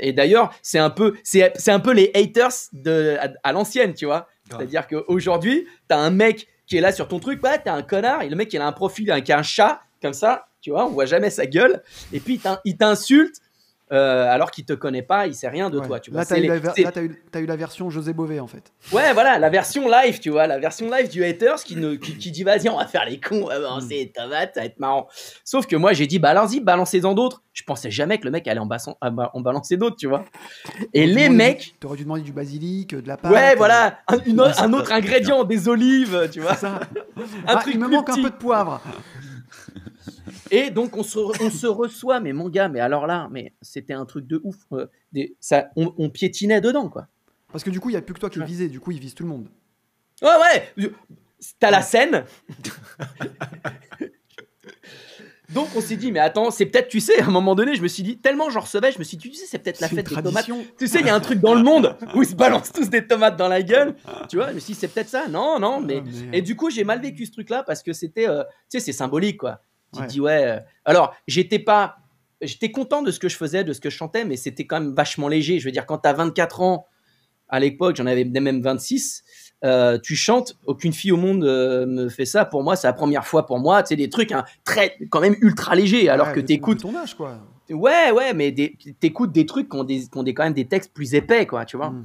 Et 0.00 0.14
d'ailleurs, 0.14 0.54
c'est 0.62 0.78
un 0.78 0.88
peu, 0.88 1.14
c'est, 1.22 1.68
un 1.68 1.80
peu 1.80 1.92
les 1.92 2.10
haters 2.14 2.52
de 2.72 3.18
à, 3.20 3.28
à 3.42 3.52
l'ancienne, 3.52 3.92
tu 3.92 4.06
vois. 4.06 4.28
C'est-à-dire 4.48 4.86
qu'aujourd'hui, 4.86 5.66
t'as 5.88 5.98
un 5.98 6.08
mec 6.08 6.48
qui 6.66 6.76
est 6.76 6.80
là 6.80 6.92
sur 6.92 7.08
ton 7.08 7.18
truc, 7.18 7.42
ouais, 7.42 7.58
t'as 7.62 7.74
un 7.74 7.82
connard, 7.82 8.22
et 8.22 8.28
le 8.28 8.36
mec, 8.36 8.52
il 8.52 8.60
a 8.60 8.66
un 8.66 8.72
profil, 8.72 9.12
qui 9.24 9.32
a 9.32 9.38
un 9.38 9.42
chat, 9.42 9.80
comme 10.00 10.12
ça, 10.12 10.48
tu 10.60 10.70
vois, 10.70 10.86
on 10.86 10.90
voit 10.90 11.06
jamais 11.06 11.30
sa 11.30 11.46
gueule, 11.46 11.82
et 12.12 12.20
puis 12.20 12.40
il 12.64 12.76
t'insulte 12.76 13.40
euh, 13.92 14.30
alors 14.30 14.50
qu'il 14.50 14.64
te 14.64 14.72
connaît 14.72 15.02
pas, 15.02 15.26
il 15.26 15.34
sait 15.34 15.48
rien 15.48 15.70
de 15.70 15.78
Ouais. 15.78 15.86
toi. 15.86 16.00
Tu 16.00 16.10
vois. 16.10 16.20
Là, 16.20 16.26
t'as 16.26 16.34
C'est 16.34 16.40
eu, 16.40 16.42
les- 16.42 16.48
la 16.48 16.56
eu, 17.40 17.44
eu 17.44 17.56
version 17.58 17.90
José 17.90 18.12
Bové 18.12 18.40
en 18.40 18.46
fait. 18.46 18.72
Ouais, 18.92 19.12
voilà, 19.12 19.38
la 19.38 19.48
version 19.50 19.88
live, 19.88 20.18
tu 20.20 20.30
vois, 20.30 20.46
la 20.46 20.58
version 20.58 20.90
live 20.90 21.08
du 21.08 21.24
haters 21.24 21.62
qui, 21.64 21.76
ne, 21.76 21.94
qui, 21.94 22.16
qui 22.18 22.30
dit 22.30 22.44
vas-y, 22.44 22.68
on 22.68 22.76
va 22.78 22.86
faire 22.86 23.04
les 23.06 23.18
cons, 23.20 23.42
on 23.44 23.48
va 23.48 23.58
balancer 23.60 23.94
les 23.96 24.10
tomates, 24.10 24.52
ça 24.54 24.60
va 24.60 24.66
être 24.66 24.78
marrant. 24.80 25.08
Sauf 25.44 25.66
que 25.66 25.76
moi, 25.76 25.92
j'ai 25.92 26.06
dit 26.06 26.18
bah 26.18 26.30
allons-y, 26.30 26.60
balancez-en 26.60 27.14
d'autres. 27.14 27.42
Je 27.52 27.64
pensais 27.64 27.90
jamais 27.90 28.18
que 28.18 28.24
le 28.24 28.30
mec 28.30 28.46
allait 28.46 28.60
en, 28.60 28.68
ah 29.00 29.10
bah, 29.10 29.30
en 29.34 29.40
balancer 29.40 29.76
d'autres, 29.76 29.96
tu 29.96 30.06
vois. 30.06 30.24
Et 30.94 31.06
les 31.06 31.28
mecs, 31.28 31.74
T'aurais 31.80 31.96
dû 31.96 32.04
demander 32.04 32.22
du 32.22 32.32
basilic, 32.32 32.94
de 32.94 33.08
la 33.08 33.16
pâte. 33.16 33.32
ouais, 33.32 33.52
euh, 33.52 33.56
voilà, 33.56 33.98
un, 34.06 34.18
une 34.26 34.40
autre- 34.40 34.62
un 34.62 34.72
ingrédient, 34.92 35.42
des 35.44 35.68
olives, 35.68 36.28
tu 36.32 36.40
vois. 36.40 36.54
Ça. 36.54 36.80
Un 37.16 37.22
Ah, 37.48 37.56
truc 37.56 37.74
il 37.74 37.80
me 37.80 37.88
manque 37.88 38.06
petit. 38.06 38.20
un 38.20 38.22
peu 38.22 38.30
de 38.30 38.36
poivre. 38.36 38.80
Et 40.50 40.70
donc 40.70 40.96
on 40.96 41.02
se, 41.02 41.18
on 41.18 41.50
se 41.50 41.66
reçoit, 41.66 42.20
mais 42.20 42.32
mon 42.32 42.48
gars, 42.48 42.68
mais 42.68 42.80
alors 42.80 43.06
là, 43.06 43.28
mais 43.30 43.52
c'était 43.62 43.92
un 43.94 44.04
truc 44.06 44.26
de 44.26 44.40
ouf. 44.44 44.56
euh, 44.72 44.86
des, 45.12 45.36
ça, 45.40 45.68
on, 45.76 45.94
on 45.98 46.10
piétinait 46.10 46.60
dedans, 46.60 46.88
quoi. 46.88 47.08
Parce 47.52 47.64
que 47.64 47.70
du 47.70 47.80
coup, 47.80 47.88
il 47.88 47.92
n'y 47.92 47.98
a 47.98 48.02
plus 48.02 48.14
que 48.14 48.20
toi 48.20 48.30
qui 48.30 48.38
Ouais. 48.40 48.44
visais. 48.46 48.68
Du 48.68 48.78
coup, 48.80 48.90
ils 48.92 49.00
visent 49.00 49.14
tout 49.14 49.22
le 49.24 49.30
monde. 49.30 49.48
Ouais, 50.22 50.28
ouais. 50.76 50.92
T'as 51.58 51.70
la 51.70 51.82
scène. 51.82 52.24
Donc 55.54 55.68
on 55.74 55.80
s'est 55.80 55.96
dit, 55.96 56.12
mais 56.12 56.18
attends, 56.20 56.50
c'est 56.50 56.66
peut-être, 56.66 56.88
tu 56.88 57.00
sais, 57.00 57.22
à 57.22 57.26
un 57.26 57.30
moment 57.30 57.54
donné, 57.54 57.74
je 57.74 57.80
me 57.80 57.88
suis 57.88 58.02
dit, 58.02 58.18
tellement 58.18 58.50
j'en 58.50 58.60
recevais, 58.60 58.92
je 58.92 58.98
me 58.98 59.04
suis 59.04 59.16
dit, 59.16 59.30
tu 59.30 59.34
sais, 59.36 59.46
c'est 59.46 59.58
peut-être 59.58 59.80
la 59.80 59.88
fête 59.88 60.06
des 60.06 60.22
tomates. 60.22 60.46
Tu 60.78 60.86
sais, 60.86 61.00
il 61.00 61.06
y 61.06 61.08
a 61.08 61.14
un 61.14 61.20
truc 61.20 61.40
dans 61.40 61.54
le 61.54 61.62
monde 61.62 61.96
où 62.14 62.22
ils 62.22 62.28
se 62.28 62.34
balancent 62.34 62.70
tous 62.70 62.90
des 62.90 63.06
tomates 63.06 63.38
dans 63.38 63.48
la 63.48 63.62
gueule. 63.62 63.94
Tu 64.28 64.36
vois, 64.36 64.50
je 64.50 64.54
me 64.56 64.58
suis 64.60 64.74
dit, 64.74 64.78
c'est 64.80 64.88
peut-être 64.88 65.08
ça. 65.08 65.26
Non, 65.26 65.58
non, 65.58 65.80
mais. 65.80 66.02
Ah, 66.02 66.02
merde. 66.02 66.34
Et 66.34 66.42
du 66.42 66.54
coup, 66.54 66.68
j'ai 66.68 66.84
mal 66.84 67.00
vécu 67.00 67.24
ce 67.24 67.32
truc-là 67.32 67.62
parce 67.62 67.82
que 67.82 67.94
c'était, 67.94 68.28
euh, 68.28 68.42
tu 68.70 68.78
sais, 68.78 68.80
c'est 68.80 68.92
symbolique, 68.92 69.38
quoi. 69.38 69.62
Tu 69.94 70.00
Ouais. 70.00 70.06
te 70.06 70.10
dis, 70.12 70.20
ouais. 70.20 70.44
euh, 70.44 70.60
Alors, 70.84 71.14
j'étais 71.26 71.58
pas. 71.58 71.96
J'étais 72.40 72.70
content 72.70 73.02
de 73.02 73.10
ce 73.10 73.18
que 73.18 73.28
je 73.28 73.36
faisais, 73.36 73.64
de 73.64 73.72
ce 73.72 73.80
que 73.80 73.90
je 73.90 73.96
chantais, 73.96 74.24
mais 74.24 74.36
c'était 74.36 74.64
quand 74.66 74.80
même 74.80 74.94
vachement 74.94 75.26
léger. 75.28 75.58
Je 75.58 75.64
veux 75.64 75.72
dire, 75.72 75.86
quand 75.86 75.98
t'as 75.98 76.12
24 76.12 76.60
ans, 76.60 76.86
à 77.48 77.58
l'époque, 77.58 77.96
j'en 77.96 78.06
avais 78.06 78.24
même 78.24 78.60
26, 78.62 79.24
euh, 79.64 79.98
tu 79.98 80.14
chantes, 80.14 80.56
aucune 80.66 80.92
fille 80.92 81.10
au 81.10 81.16
monde 81.16 81.42
euh, 81.42 81.84
me 81.86 82.08
fait 82.08 82.26
ça. 82.26 82.44
Pour 82.44 82.62
moi, 82.62 82.76
c'est 82.76 82.86
la 82.86 82.92
première 82.92 83.26
fois 83.26 83.44
pour 83.46 83.58
moi. 83.58 83.82
Tu 83.82 83.88
sais, 83.88 83.96
des 83.96 84.08
trucs 84.08 84.30
hein, 84.30 84.44
très, 84.64 84.96
quand 85.10 85.20
même 85.20 85.34
ultra 85.40 85.74
légers, 85.74 86.08
alors 86.10 86.28
Ouais, 86.28 86.34
que 86.34 86.40
t'écoutes 86.40 86.80
ton 86.82 86.94
âge, 86.94 87.14
quoi. 87.16 87.40
Ouais, 87.70 88.12
ouais, 88.12 88.34
mais 88.34 88.54
t'écoutes 89.00 89.32
des 89.32 89.44
trucs 89.46 89.68
qui 89.70 89.76
ont, 89.76 89.84
des, 89.84 90.00
qui 90.02 90.08
ont 90.16 90.22
des- 90.22 90.32
quand 90.34 90.44
même 90.44 90.52
des 90.54 90.68
textes 90.68 90.92
plus 90.94 91.14
épais, 91.14 91.44
quoi, 91.46 91.64
tu 91.64 91.76
vois. 91.76 91.90
Mm. 91.90 92.04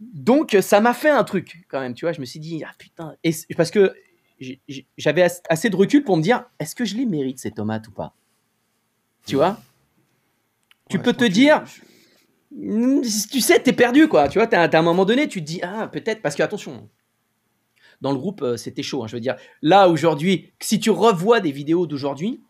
Donc, 0.00 0.56
ça 0.62 0.80
m'a 0.80 0.94
fait 0.94 1.10
un 1.10 1.22
truc, 1.24 1.64
quand 1.68 1.80
même, 1.80 1.94
tu 1.94 2.04
vois. 2.04 2.12
Je 2.12 2.20
me 2.20 2.24
suis 2.26 2.40
dit, 2.40 2.62
ah 2.66 2.72
putain. 2.76 3.14
Et 3.22 3.32
parce 3.56 3.70
que 3.70 3.94
j'avais 4.98 5.22
as- 5.22 5.42
assez 5.48 5.70
de 5.70 5.76
recul 5.76 6.04
pour 6.04 6.16
me 6.16 6.22
dire, 6.22 6.44
est-ce 6.58 6.74
que 6.74 6.84
je 6.84 6.96
les 6.96 7.06
mérite, 7.06 7.38
ces 7.38 7.50
tomates, 7.50 7.88
ou 7.88 7.92
pas? 7.92 8.14
Tu 9.26 9.36
vois? 9.36 9.58
Tu 10.88 10.96
Ouais, 10.96 11.02
peux 11.02 11.12
te 11.12 11.24
que- 11.24 11.28
dire, 11.30 11.64
Mm, 12.54 13.00
tu 13.30 13.40
sais, 13.40 13.60
t'es 13.60 13.72
perdu, 13.72 14.08
quoi. 14.08 14.28
Tu 14.28 14.38
vois, 14.38 14.46
t'as 14.46 14.68
t'as 14.68 14.78
un 14.78 14.82
moment 14.82 15.06
donné, 15.06 15.26
tu 15.26 15.40
te 15.40 15.46
dis, 15.46 15.60
ah, 15.62 15.88
peut-être, 15.90 16.20
parce 16.20 16.34
que 16.34 16.42
attention, 16.42 16.86
dans 18.02 18.12
le 18.12 18.18
groupe, 18.18 18.42
euh, 18.42 18.56
c'était 18.58 18.82
chaud. 18.82 19.02
hein, 19.02 19.06
je 19.06 19.16
veux 19.16 19.20
dire, 19.20 19.36
là, 19.62 19.88
aujourd'hui, 19.88 20.52
si 20.60 20.78
tu 20.78 20.90
revois 20.90 21.40
des 21.40 21.50
vidéos 21.50 21.86
d'aujourd'hui, 21.86 22.42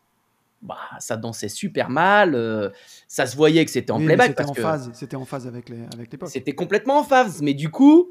bah, 0.61 0.77
ça 0.99 1.17
dansait 1.17 1.49
super 1.49 1.89
mal, 1.89 2.35
euh, 2.35 2.71
ça 3.07 3.27
se 3.27 3.37
voyait 3.37 3.65
que 3.65 3.71
c'était 3.71 3.93
en 3.93 3.99
Oui, 3.99 4.03
mais 4.07 4.17
playback. 4.17 4.27
C'était 4.31 4.37
parce 4.39 4.51
en 4.51 4.55
que 4.55 4.63
phase. 4.63 4.91
C'était 4.95 5.17
en 5.17 5.25
phase 5.25 5.47
avec 5.47 5.69
les- 5.69 5.85
avec 5.95 6.11
l'époque. 6.11 6.31
C'était 6.31 6.53
complètement 6.55 6.99
en 6.99 7.05
phase. 7.05 7.41
Mais 7.43 7.55
du 7.55 7.71
coup, 7.71 8.11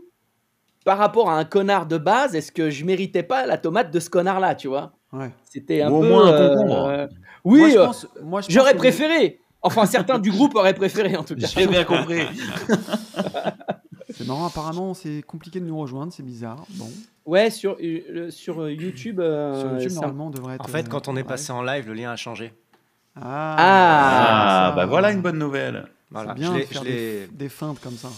par 0.86 0.98
rapport 0.98 1.30
à 1.30 1.38
un 1.38 1.46
connard 1.46 1.86
de 1.86 1.98
base, 1.98 2.36
est-ce 2.36 2.52
que 2.52 2.70
je 2.70 2.84
méritais 2.86 3.24
pas 3.24 3.46
la 3.46 3.58
tomate 3.58 3.92
de 3.92 4.00
ce 4.00 4.10
connard-là, 4.10 4.56
tu 4.56 4.68
vois? 4.68 4.94
Ouais. 5.14 5.32
C'était 5.46 5.82
un 5.82 5.92
Ou 5.92 5.98
au 5.98 6.02
peu. 6.02 6.10
moins 6.10 6.28
un 6.28 6.32
euh, 6.34 6.56
concombre. 6.56 6.86
euh, 6.88 7.08
oui, 7.44 7.76
euh, 7.78 7.88
j'aurais 8.50 8.74
que- 8.74 8.78
préféré. 8.78 9.40
Enfin, 9.64 9.86
certains 9.86 10.18
du 10.18 10.32
groupe 10.32 10.56
auraient 10.56 10.74
préféré, 10.74 11.16
en 11.16 11.24
tout 11.24 11.36
cas. 11.36 11.46
J'ai 11.48 11.68
bien 11.68 11.84
compris. 11.84 12.22
C'est 14.14 14.28
marrant, 14.28 14.46
apparemment, 14.48 14.94
c'est 14.94 15.22
compliqué 15.26 15.60
de 15.62 15.66
nous 15.66 15.78
rejoindre, 15.80 16.12
c'est 16.12 16.24
bizarre. 16.24 16.66
Bon, 16.72 16.90
Ouais, 17.26 17.50
sur, 17.50 17.78
euh, 17.82 18.30
sur 18.30 18.70
YouTube. 18.70 19.20
euh, 19.22 19.60
sur 19.60 19.72
YouTube, 19.74 19.90
ça- 19.90 19.96
normalement, 20.02 20.28
on 20.28 20.30
devrait 20.32 20.56
être. 20.56 20.66
En 20.66 20.68
fait, 20.68 20.90
quand 20.90 21.08
on 21.08 21.14
est 21.16 21.22
ouais. 21.22 21.24
passé 21.24 21.52
en 21.54 21.62
live, 21.62 21.88
le 21.88 21.94
lien 21.94 22.12
a 22.12 22.16
changé. 22.18 22.54
Ah, 23.16 23.22
Ah, 23.24 23.56
Ah, 23.58 24.70
ça. 24.72 24.76
bah 24.76 24.86
voilà 24.86 25.12
une 25.12 25.22
bonne 25.22 25.38
nouvelle. 25.38 25.86
Voilà, 26.12 26.34
bien 26.34 26.54
je 26.54 26.60
de 26.60 26.64
faire 26.66 26.84
je 26.84 26.88
l'ai- 26.90 26.94
des, 26.94 27.28
des 27.32 27.50
feintes 27.50 27.80
comme 27.80 27.96
ça. 27.96 28.10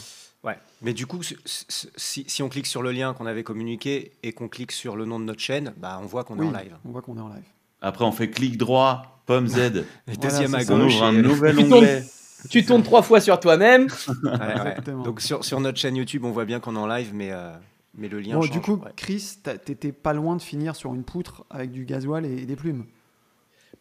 Ouais. 0.43 0.57
Mais 0.81 0.93
du 0.93 1.05
coup, 1.05 1.23
si, 1.23 1.37
si- 1.45 2.25
si 2.27 2.43
on 2.43 2.49
clique 2.49 2.67
sur 2.67 2.81
le 2.83 2.91
lien 2.91 3.13
qu'on 3.13 3.25
avait 3.25 3.43
communiqué 3.43 4.11
et 4.23 4.33
qu'on 4.33 4.49
clique 4.49 4.71
sur 4.73 4.95
le 4.95 5.05
nom 5.05 5.19
de 5.19 5.25
notre 5.25 5.39
chaîne, 5.39 5.73
bah, 5.77 5.99
on 6.01 6.05
voit 6.05 6.23
qu'on 6.23 6.37
Oui, 6.37 6.45
est 6.45 6.49
en 6.49 6.51
live. 6.59 6.75
on 6.85 6.89
voit 6.91 7.01
qu'on 7.01 7.15
est 7.17 7.21
en 7.21 7.29
live. 7.29 7.43
Après, 7.81 8.03
on 8.05 8.11
fait 8.11 8.29
clic 8.29 8.57
droit, 8.57 9.21
pomme 9.25 9.47
Z. 9.47 9.57
Et 9.57 9.71
Voilà, 10.07 10.19
deuxième 10.21 10.55
à 10.55 10.59
ça. 10.63 10.73
On 10.73 10.79
gauche. 10.83 10.95
ouvre 10.95 11.03
un 11.05 11.13
nouvel 11.13 11.59
onglet. 11.59 12.03
Tu 12.49 12.65
tournes 12.65 12.83
trois 12.83 13.01
fois 13.03 13.21
sur 13.21 13.39
toi-même. 13.39 13.87
Ouais. 14.23 14.75
Donc 15.05 15.21
sur, 15.21 15.45
sur 15.45 15.59
notre 15.61 15.77
chaîne 15.79 15.95
YouTube, 15.95 16.25
on 16.25 16.31
voit 16.31 16.45
bien 16.45 16.59
qu'on 16.59 16.75
est 16.75 16.79
en 16.79 16.87
live, 16.87 17.11
mais, 17.13 17.31
euh, 17.31 17.53
mais 17.95 18.09
le 18.09 18.19
lien 18.19 18.35
Bon, 18.35 18.41
change. 18.41 18.51
du 18.51 18.59
coup, 18.59 18.73
ouais. 18.83 18.91
Chris, 18.97 19.37
t'étais 19.65 19.93
pas 19.93 20.11
loin 20.13 20.35
de 20.35 20.41
finir 20.41 20.75
sur 20.75 20.93
une 20.93 21.03
poutre 21.05 21.45
avec 21.49 21.71
du 21.71 21.85
gasoil 21.85 22.25
et, 22.25 22.41
et 22.41 22.45
des 22.45 22.57
plumes. 22.57 22.85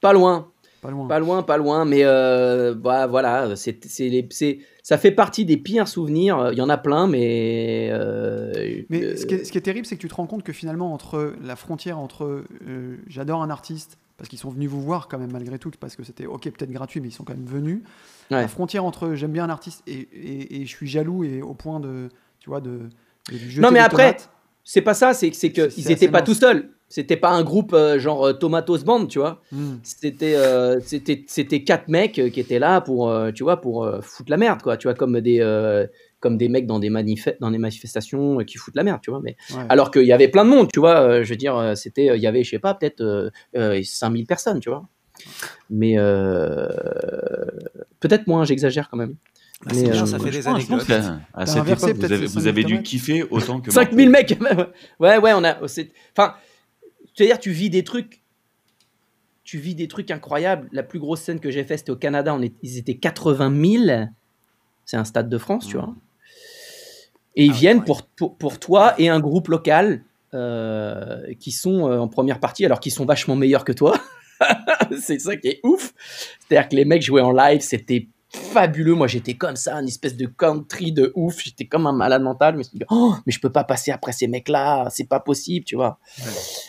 Pas 0.00 0.12
loin. 0.12 0.48
Pas 0.80 0.90
loin. 0.90 1.06
Pas 1.08 1.18
loin, 1.18 1.42
pas 1.42 1.56
loin, 1.56 1.84
mais 1.84 2.02
euh, 2.04 2.74
bah, 2.74 3.06
voilà, 3.08 3.54
c'est, 3.56 3.84
c'est 3.86 4.08
les- 4.08 4.26
c'est- 4.30 4.58
ça 4.82 4.98
fait 4.98 5.12
partie 5.12 5.44
des 5.44 5.56
pires 5.56 5.86
souvenirs. 5.88 6.50
Il 6.52 6.58
y 6.58 6.60
en 6.62 6.68
a 6.68 6.76
plein, 6.78 7.06
mais. 7.06 7.88
euh, 7.92 8.82
Mais 8.90 9.02
euh, 9.04 9.16
ce 9.16 9.26
qui, 9.26 9.34
est, 9.34 9.44
ce 9.44 9.52
qui 9.52 9.58
est 9.58 9.62
terrible, 9.62 9.86
c'est 9.86 9.96
que 9.96 10.00
tu 10.00 10.08
te 10.08 10.14
rends 10.14 10.26
compte 10.26 10.42
que 10.42 10.52
finalement, 10.52 10.92
entre 10.92 11.34
la 11.42 11.56
frontière 11.56 11.98
entre 11.98 12.44
euh, 12.66 12.96
j'adore 13.06 13.42
un 13.42 13.50
artiste, 13.50 13.98
parce 14.16 14.28
qu'ils 14.28 14.38
sont 14.38 14.50
venus 14.50 14.68
vous 14.68 14.80
voir 14.82 15.08
quand 15.08 15.18
même 15.18 15.32
malgré 15.32 15.58
tout, 15.58 15.70
parce 15.78 15.96
que 15.96 16.02
c'était 16.04 16.26
ok, 16.26 16.42
peut-être 16.50 16.70
gratuit, 16.72 17.00
mais 17.00 17.08
ils 17.08 17.12
sont 17.12 17.24
quand 17.24 17.34
même 17.34 17.46
venus. 17.46 17.80
Ouais. 18.30 18.40
La 18.40 18.48
frontière 18.48 18.84
entre 18.84 19.14
j'aime 19.14 19.32
bien 19.32 19.44
un 19.44 19.50
artiste 19.50 19.82
et, 19.86 20.08
et- 20.12 20.60
et 20.62 20.66
je 20.66 20.70
suis 20.70 20.86
jaloux 20.88 21.22
et 21.24 21.42
au 21.42 21.54
point 21.54 21.80
de, 21.80 22.08
tu 22.40 22.50
vois, 22.50 22.60
de, 22.60 22.70
de 23.30 23.36
lui 23.36 23.50
jeter 23.50 23.60
Non, 23.60 23.70
mais 23.70 23.78
après, 23.80 24.16
c'est 24.64 24.80
pas 24.82 24.94
ça, 24.94 25.12
c'est, 25.14 25.32
c'est 25.34 25.50
que 25.52 25.68
C'est- 25.68 25.78
ils 25.80 25.84
c'est 25.84 25.92
étaient 25.92 26.04
assez 26.06 26.12
pas 26.12 26.22
tout 26.22 26.34
seuls. 26.34 26.70
C'était 26.94 27.16
pas 27.16 27.30
un 27.30 27.42
groupe 27.42 27.72
euh, 27.72 27.98
genre 27.98 28.26
euh, 28.26 28.32
Tomatos 28.34 28.84
Band, 28.84 29.06
tu 29.06 29.18
vois. 29.18 29.40
Hmm. 29.50 29.76
C'était, 29.82 30.34
euh, 30.36 30.78
c'était, 30.84 31.24
c'était 31.26 31.64
quatre 31.64 31.88
mecs 31.88 32.12
qui 32.30 32.38
étaient 32.38 32.58
là 32.58 32.82
pour, 32.82 33.08
euh, 33.08 33.30
tu 33.32 33.44
vois, 33.44 33.62
pour 33.62 33.84
euh, 33.84 34.00
foutre 34.02 34.30
la 34.30 34.36
merde, 34.36 34.60
quoi. 34.60 34.76
Tu 34.76 34.88
vois, 34.88 34.94
comme 34.94 35.18
des, 35.22 35.40
euh, 35.40 35.86
comme 36.20 36.36
des 36.36 36.50
mecs 36.50 36.66
dans 36.66 36.78
des, 36.78 36.90
manif- 36.90 37.34
dans 37.40 37.50
des 37.50 37.56
manifestations 37.56 38.40
euh, 38.40 38.44
qui 38.44 38.58
foutent 38.58 38.76
la 38.76 38.82
merde, 38.84 39.00
tu 39.02 39.10
vois. 39.10 39.20
Mais 39.24 39.36
Ouais. 39.56 39.64
alors 39.70 39.90
qu'il 39.90 40.04
y 40.04 40.12
avait 40.12 40.28
plein 40.28 40.44
de 40.44 40.50
monde, 40.50 40.68
tu 40.70 40.80
vois. 40.80 40.96
euh, 41.00 41.24
je 41.24 41.30
veux 41.30 41.36
dire, 41.36 41.72
c'était, 41.76 42.14
il 42.14 42.20
y 42.22 42.26
avait, 42.26 42.44
je 42.44 42.50
sais 42.50 42.58
pas, 42.58 42.74
peut-être 42.74 43.00
euh, 43.00 43.30
euh, 43.56 43.80
5000 43.82 44.26
personnes, 44.26 44.60
tu 44.60 44.68
vois. 44.68 44.86
Mais 45.70 45.94
euh, 45.96 46.68
peut-être 48.00 48.26
moins, 48.26 48.44
j'exagère 48.44 48.88
quand 48.90 48.96
même. 48.98 49.14
Bah, 49.64 49.72
mais, 49.74 49.82
bien, 49.90 50.02
euh, 50.02 50.06
ça 50.06 50.18
fait 50.18 50.30
des 50.30 50.46
anecdotes. 50.48 50.84
qu'à- 50.86 51.20
à 51.34 51.46
cette 51.46 51.58
inversé 51.60 51.90
époque, 51.90 52.00
vous 52.04 52.12
avez, 52.12 52.26
vous 52.26 52.32
5000 52.40 52.48
avez 52.48 52.64
dû 52.64 52.82
kiffer 52.82 53.22
autant 53.30 53.60
que 53.60 53.70
5000 53.70 54.10
moi. 54.10 54.18
mecs 54.20 54.38
Ouais, 55.00 55.18
ouais, 55.18 55.32
on 55.34 55.44
a. 55.44 55.66
c'est- 55.68 55.90
Enfin, 56.16 56.34
c'est-à-dire, 57.14 57.38
tu 57.38 57.50
vis 57.50 57.70
des 57.70 57.84
trucs. 57.84 58.22
Tu 59.44 59.58
vis 59.58 59.74
des 59.74 59.88
trucs 59.88 60.10
incroyables. 60.10 60.68
La 60.72 60.82
plus 60.82 60.98
grosse 60.98 61.20
scène 61.20 61.40
que 61.40 61.50
j'ai 61.50 61.64
faite, 61.64 61.80
c'était 61.80 61.90
au 61.90 61.96
Canada. 61.96 62.34
On 62.34 62.40
est, 62.42 62.52
ils 62.62 62.78
étaient 62.78 62.94
80 62.96 63.84
000. 63.86 64.06
C'est 64.84 64.96
un 64.96 65.04
stade 65.04 65.28
de 65.28 65.38
France, 65.38 65.66
tu 65.66 65.76
Mmh. 65.76 65.80
vois. 65.80 65.94
Et 67.34 67.44
ils 67.46 67.50
Ah 67.52 67.56
viennent 67.56 67.78
ouais. 67.78 67.84
pour, 67.84 68.02
pour, 68.02 68.36
pour 68.36 68.60
toi 68.60 68.94
et 68.98 69.08
un 69.08 69.18
groupe 69.20 69.48
local 69.48 70.04
euh, 70.34 71.32
qui 71.40 71.50
sont 71.50 71.88
euh, 71.90 71.98
en 71.98 72.08
première 72.08 72.40
partie, 72.40 72.64
alors 72.64 72.78
qu'ils 72.80 72.92
sont 72.92 73.04
vachement 73.06 73.36
meilleurs 73.36 73.64
que 73.64 73.72
toi. 73.72 73.98
c'est 75.00 75.18
ça 75.18 75.36
qui 75.36 75.48
est 75.48 75.60
ouf. 75.62 75.92
C'est-à-dire 76.40 76.68
que 76.68 76.76
les 76.76 76.84
mecs 76.84 77.02
jouaient 77.02 77.22
en 77.22 77.32
live, 77.32 77.60
c'était 77.62 78.08
fabuleux. 78.34 78.94
Moi, 78.94 79.06
j'étais 79.06 79.34
comme 79.34 79.56
ça, 79.56 79.76
une 79.76 79.88
espèce 79.88 80.16
de 80.16 80.26
country 80.26 80.92
de 80.92 81.12
ouf. 81.14 81.38
J'étais 81.42 81.64
comme 81.66 81.86
un 81.86 81.92
malade 81.92 82.22
mental. 82.22 82.54
Je 82.54 82.58
me 82.58 82.62
suis 82.62 82.78
dit, 82.78 82.84
oh, 82.90 83.14
mais 83.26 83.32
je 83.32 83.40
peux 83.40 83.50
pas 83.52 83.64
passer 83.64 83.90
après 83.90 84.12
ces 84.12 84.26
mecs-là. 84.28 84.88
C'est 84.90 85.08
pas 85.08 85.20
possible, 85.20 85.64
tu 85.64 85.76
vois. 85.76 85.98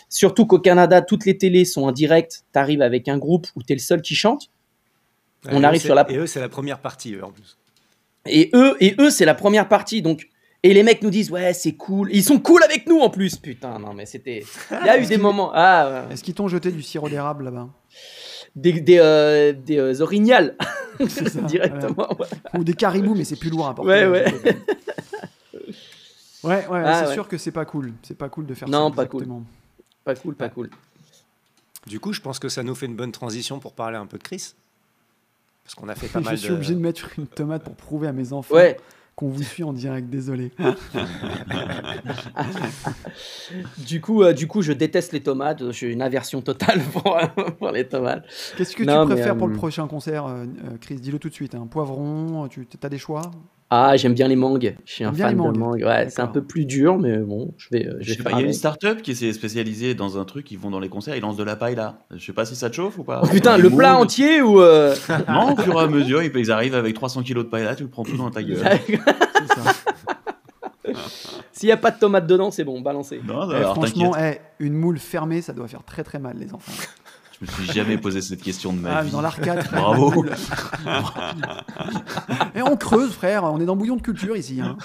Surtout 0.08 0.46
qu'au 0.46 0.58
Canada, 0.58 1.02
toutes 1.02 1.24
les 1.26 1.36
télés 1.38 1.64
sont 1.64 1.82
en 1.82 1.92
direct. 1.92 2.44
T'arrives 2.52 2.82
avec 2.82 3.08
un 3.08 3.18
groupe 3.18 3.46
où 3.56 3.62
t'es 3.62 3.74
le 3.74 3.80
seul 3.80 4.02
qui 4.02 4.14
chante. 4.14 4.50
On 5.50 5.58
Et 5.58 5.60
eux, 5.60 5.64
arrive 5.64 5.80
c'est- 5.80 5.86
sur 5.88 5.94
la- 5.94 6.10
Et 6.10 6.16
eux, 6.16 6.26
c'est 6.26 6.40
la 6.40 6.48
première 6.48 6.80
partie, 6.80 7.14
eux, 7.14 7.24
en 7.24 7.30
plus. 7.30 7.58
Et 8.26 8.50
eux, 8.54 8.76
et 8.80 8.94
eux, 8.98 9.10
c'est 9.10 9.26
la 9.26 9.34
première 9.34 9.68
partie. 9.68 10.00
Donc, 10.00 10.28
et 10.62 10.72
les 10.72 10.82
mecs 10.82 11.02
nous 11.02 11.10
disent, 11.10 11.30
ouais, 11.30 11.52
c'est 11.52 11.72
cool. 11.74 12.08
Ils 12.10 12.24
sont 12.24 12.38
cool 12.38 12.62
avec 12.62 12.86
nous 12.88 12.98
en 13.00 13.10
plus. 13.10 13.36
Putain, 13.36 13.78
non, 13.78 13.92
mais 13.92 14.06
c'était. 14.06 14.42
Il 14.70 14.86
y 14.86 14.88
a 14.88 14.98
eu 14.98 15.04
des 15.04 15.18
moments. 15.18 15.50
Ah, 15.52 16.06
ouais. 16.08 16.14
Est-ce 16.14 16.24
qu'ils 16.24 16.32
t'ont 16.32 16.48
jeté 16.48 16.70
du 16.72 16.80
sirop 16.80 17.10
d'érable 17.10 17.44
là-bas? 17.44 17.68
Des, 18.56 18.72
des, 18.80 18.98
euh, 18.98 19.52
des 19.52 19.76
euh, 19.78 20.00
orignales 20.00 20.56
ça, 21.08 21.40
directement. 21.42 22.16
ouais. 22.18 22.26
Ou 22.58 22.64
des 22.64 22.74
caribous, 22.74 23.14
mais 23.14 23.24
c'est 23.24 23.36
plus 23.36 23.50
lourd 23.50 23.68
à 23.68 23.74
porter. 23.74 23.90
Ouais, 23.90 24.06
ouais. 24.06 24.24
Ouais, 26.42 26.66
ouais, 26.68 26.82
Ah, 26.84 27.00
c'est 27.02 27.06
ouais. 27.08 27.14
sûr 27.14 27.26
que 27.28 27.38
c'est 27.38 27.52
pas 27.52 27.64
cool. 27.64 27.92
C'est 28.02 28.16
pas 28.18 28.28
cool 28.28 28.46
de 28.46 28.54
faire 28.54 28.68
Non, 28.68 28.90
ça. 28.90 28.96
pas 28.96 29.06
cool. 29.06 29.26
Pas 30.04 30.14
cool, 30.14 30.34
pas 30.34 30.48
cool. 30.50 30.70
Du 31.86 32.00
coup, 32.00 32.12
je 32.12 32.20
pense 32.20 32.38
que 32.38 32.48
ça 32.48 32.62
nous 32.62 32.74
fait 32.74 32.86
une 32.86 32.96
bonne 32.96 33.12
transition 33.12 33.58
pour 33.60 33.72
parler 33.72 33.96
un 33.96 34.06
peu 34.06 34.18
de 34.18 34.22
Chris. 34.22 34.54
Parce 35.64 35.74
qu'on 35.74 35.88
a 35.88 35.94
fait 35.94 36.08
pas 36.08 36.18
Je 36.20 36.24
mal 36.24 36.38
suis 36.38 36.48
de... 36.48 36.54
obligé 36.54 36.74
de 36.74 36.80
mettre 36.80 37.08
une 37.18 37.26
tomate 37.26 37.64
pour 37.64 37.74
prouver 37.74 38.08
à 38.08 38.12
mes 38.12 38.32
enfants 38.34 38.54
Ouais, 38.54 38.78
qu'on 39.14 39.28
vous 39.28 39.42
suit 39.42 39.62
en 39.62 39.72
direct, 39.72 40.08
désolé. 40.08 40.52
Du 43.78 44.00
coup, 44.00 44.22
euh, 44.22 44.32
du 44.32 44.46
coup, 44.46 44.62
je 44.62 44.72
déteste 44.72 45.12
les 45.12 45.22
tomates. 45.22 45.70
J'ai 45.70 45.92
une 45.92 46.02
aversion 46.02 46.40
totale 46.40 46.80
pour, 46.92 47.18
pour 47.58 47.70
les 47.70 47.86
tomates. 47.86 48.24
Qu'est-ce 48.56 48.74
que 48.74 48.82
Non, 48.82 49.04
tu 49.04 49.08
mais, 49.10 49.14
préfères 49.14 49.36
pour 49.36 49.46
le 49.46 49.54
euh, 49.54 49.58
prochain 49.58 49.86
concert, 49.86 50.26
euh, 50.26 50.46
Chris? 50.80 50.96
Dis-le 50.96 51.18
tout 51.18 51.28
de 51.28 51.34
suite. 51.34 51.54
Un 51.54 51.66
poivron, 51.66 52.48
tu 52.48 52.66
as 52.82 52.88
des 52.88 52.98
choix? 52.98 53.30
Ah, 53.70 53.96
j'aime 53.96 54.14
bien 54.14 54.28
les 54.28 54.36
mangues. 54.36 54.76
Je 54.84 54.92
suis 54.92 55.04
un 55.04 55.12
fan 55.12 55.32
de 55.32 55.36
mangues 55.36 55.56
mangue. 55.56 55.82
Ouais, 55.82 56.08
c'est 56.08 56.20
un 56.20 56.26
peu 56.28 56.42
plus 56.42 56.64
dur, 56.64 56.96
mais 56.98 57.18
bon, 57.18 57.52
je 57.56 57.68
vais, 57.72 57.88
je 58.00 58.12
sais 58.12 58.22
pas, 58.22 58.30
il 58.32 58.38
y 58.40 58.42
a 58.42 58.46
une 58.46 58.52
start-up 58.52 59.02
qui 59.02 59.16
s'est 59.16 59.32
spécialisée 59.32 59.94
dans 59.94 60.18
un 60.18 60.24
truc, 60.24 60.50
ils 60.52 60.58
vont 60.58 60.70
dans 60.70 60.78
les 60.80 60.88
concerts, 60.88 61.16
ils 61.16 61.22
lancent 61.22 61.36
de 61.36 61.42
la 61.44 61.56
paille 61.56 61.74
là. 61.74 61.98
Je 62.14 62.24
sais 62.24 62.32
pas 62.32 62.44
si 62.44 62.54
ça 62.54 62.70
te 62.70 62.76
chauffe 62.76 62.98
ou 62.98 63.04
pas. 63.04 63.20
Oh, 63.24 63.26
putain, 63.26 63.56
le 63.56 63.70
plat 63.70 63.96
entier 63.96 64.42
ou 64.42 64.60
euh, 64.60 64.94
Non, 65.28 65.54
au 65.54 65.56
fur 65.56 65.74
et 65.80 65.82
à 65.84 65.86
mesure, 65.88 66.22
ils 66.22 66.30
ils 66.36 66.52
arrivent 66.52 66.74
avec 66.74 66.94
300 66.94 67.22
kilos 67.22 67.44
de 67.44 67.50
paille 67.50 67.64
là, 67.64 67.74
tu 67.74 67.82
le 67.84 67.88
prends 67.88 68.04
tout 68.04 68.16
dans 68.16 68.30
ta 68.30 68.42
gueule. 68.42 68.58
C'est 68.86 69.54
ça. 69.54 69.72
S'il 71.52 71.68
n'y 71.68 71.72
a 71.72 71.76
pas 71.76 71.90
de 71.90 71.98
tomates 71.98 72.26
dedans, 72.26 72.50
c'est 72.50 72.64
bon, 72.64 72.80
balancez. 72.80 73.20
Non, 73.26 73.50
Eh, 73.50 73.54
alors 73.56 73.74
franchement, 73.74 74.12
eh, 74.18 74.38
une 74.58 74.74
moule 74.74 74.98
fermée, 74.98 75.40
ça 75.40 75.52
doit 75.52 75.66
faire 75.68 75.82
très 75.84 76.04
très 76.04 76.18
mal, 76.18 76.36
les 76.38 76.52
enfants. 76.52 76.72
Je 77.44 77.50
me 77.50 77.64
suis 77.66 77.72
jamais 77.72 77.98
posé 77.98 78.20
cette 78.22 78.42
question 78.42 78.72
de 78.72 78.78
ma 78.80 78.98
Ah, 78.98 79.02
vie. 79.02 79.10
dans 79.10 79.20
l'arcade. 79.20 79.66
Bravo. 79.72 80.24
Et 82.54 82.62
on 82.62 82.76
creuse, 82.76 83.12
frère. 83.12 83.44
On 83.44 83.60
est 83.60 83.66
dans 83.66 83.76
bouillon 83.76 83.96
de 83.96 84.02
culture 84.02 84.36
ici. 84.36 84.60
Hein. 84.60 84.76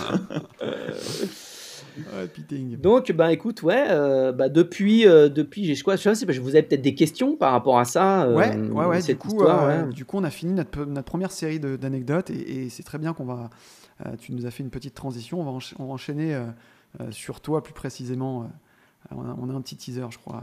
Ouais, 0.61 2.27
piting. 2.33 2.77
Donc, 2.77 3.11
bah 3.11 3.31
écoute, 3.33 3.61
ouais, 3.61 3.87
euh, 3.89 4.31
bah, 4.31 4.47
depuis, 4.47 5.05
euh, 5.05 5.27
depuis 5.27 5.65
j'ai 5.65 5.75
quoi, 5.81 5.97
je 5.97 6.13
sais 6.13 6.25
pas, 6.25 6.31
vous 6.39 6.49
avez 6.55 6.63
peut-être 6.63 6.81
des 6.81 6.95
questions 6.95 7.35
par 7.35 7.51
rapport 7.51 7.77
à 7.77 7.83
ça. 7.85 8.23
euh, 8.23 8.35
Ouais, 8.35 8.55
ouais, 8.55 8.85
ouais. 8.85 9.01
Du 9.01 9.17
coup, 9.17 9.27
histoire, 9.29 9.63
euh, 9.65 9.83
ouais. 9.85 9.93
du 9.93 10.05
coup, 10.05 10.17
on 10.17 10.23
a 10.23 10.29
fini 10.29 10.53
notre, 10.53 10.85
notre 10.85 11.03
première 11.05 11.31
série 11.31 11.59
d'anecdotes 11.59 12.29
et, 12.29 12.65
et 12.65 12.69
c'est 12.69 12.83
très 12.83 12.99
bien 12.99 13.13
qu'on 13.13 13.25
va. 13.25 13.49
euh, 14.05 14.11
tu 14.17 14.31
nous 14.33 14.45
as 14.45 14.51
fait 14.51 14.63
une 14.63 14.69
petite 14.69 14.93
transition. 14.93 15.41
On 15.41 15.43
va, 15.43 15.51
encha- 15.51 15.75
on 15.77 15.87
va 15.87 15.93
enchaîner 15.93 16.33
euh, 16.35 16.45
euh, 17.01 17.11
sur 17.11 17.41
toi 17.41 17.61
plus 17.63 17.73
précisément. 17.73 18.43
euh, 18.43 19.15
on, 19.17 19.21
a, 19.29 19.35
on 19.41 19.49
a 19.49 19.53
un 19.53 19.61
petit 19.61 19.75
teaser, 19.75 20.05
je 20.09 20.19
crois. 20.19 20.41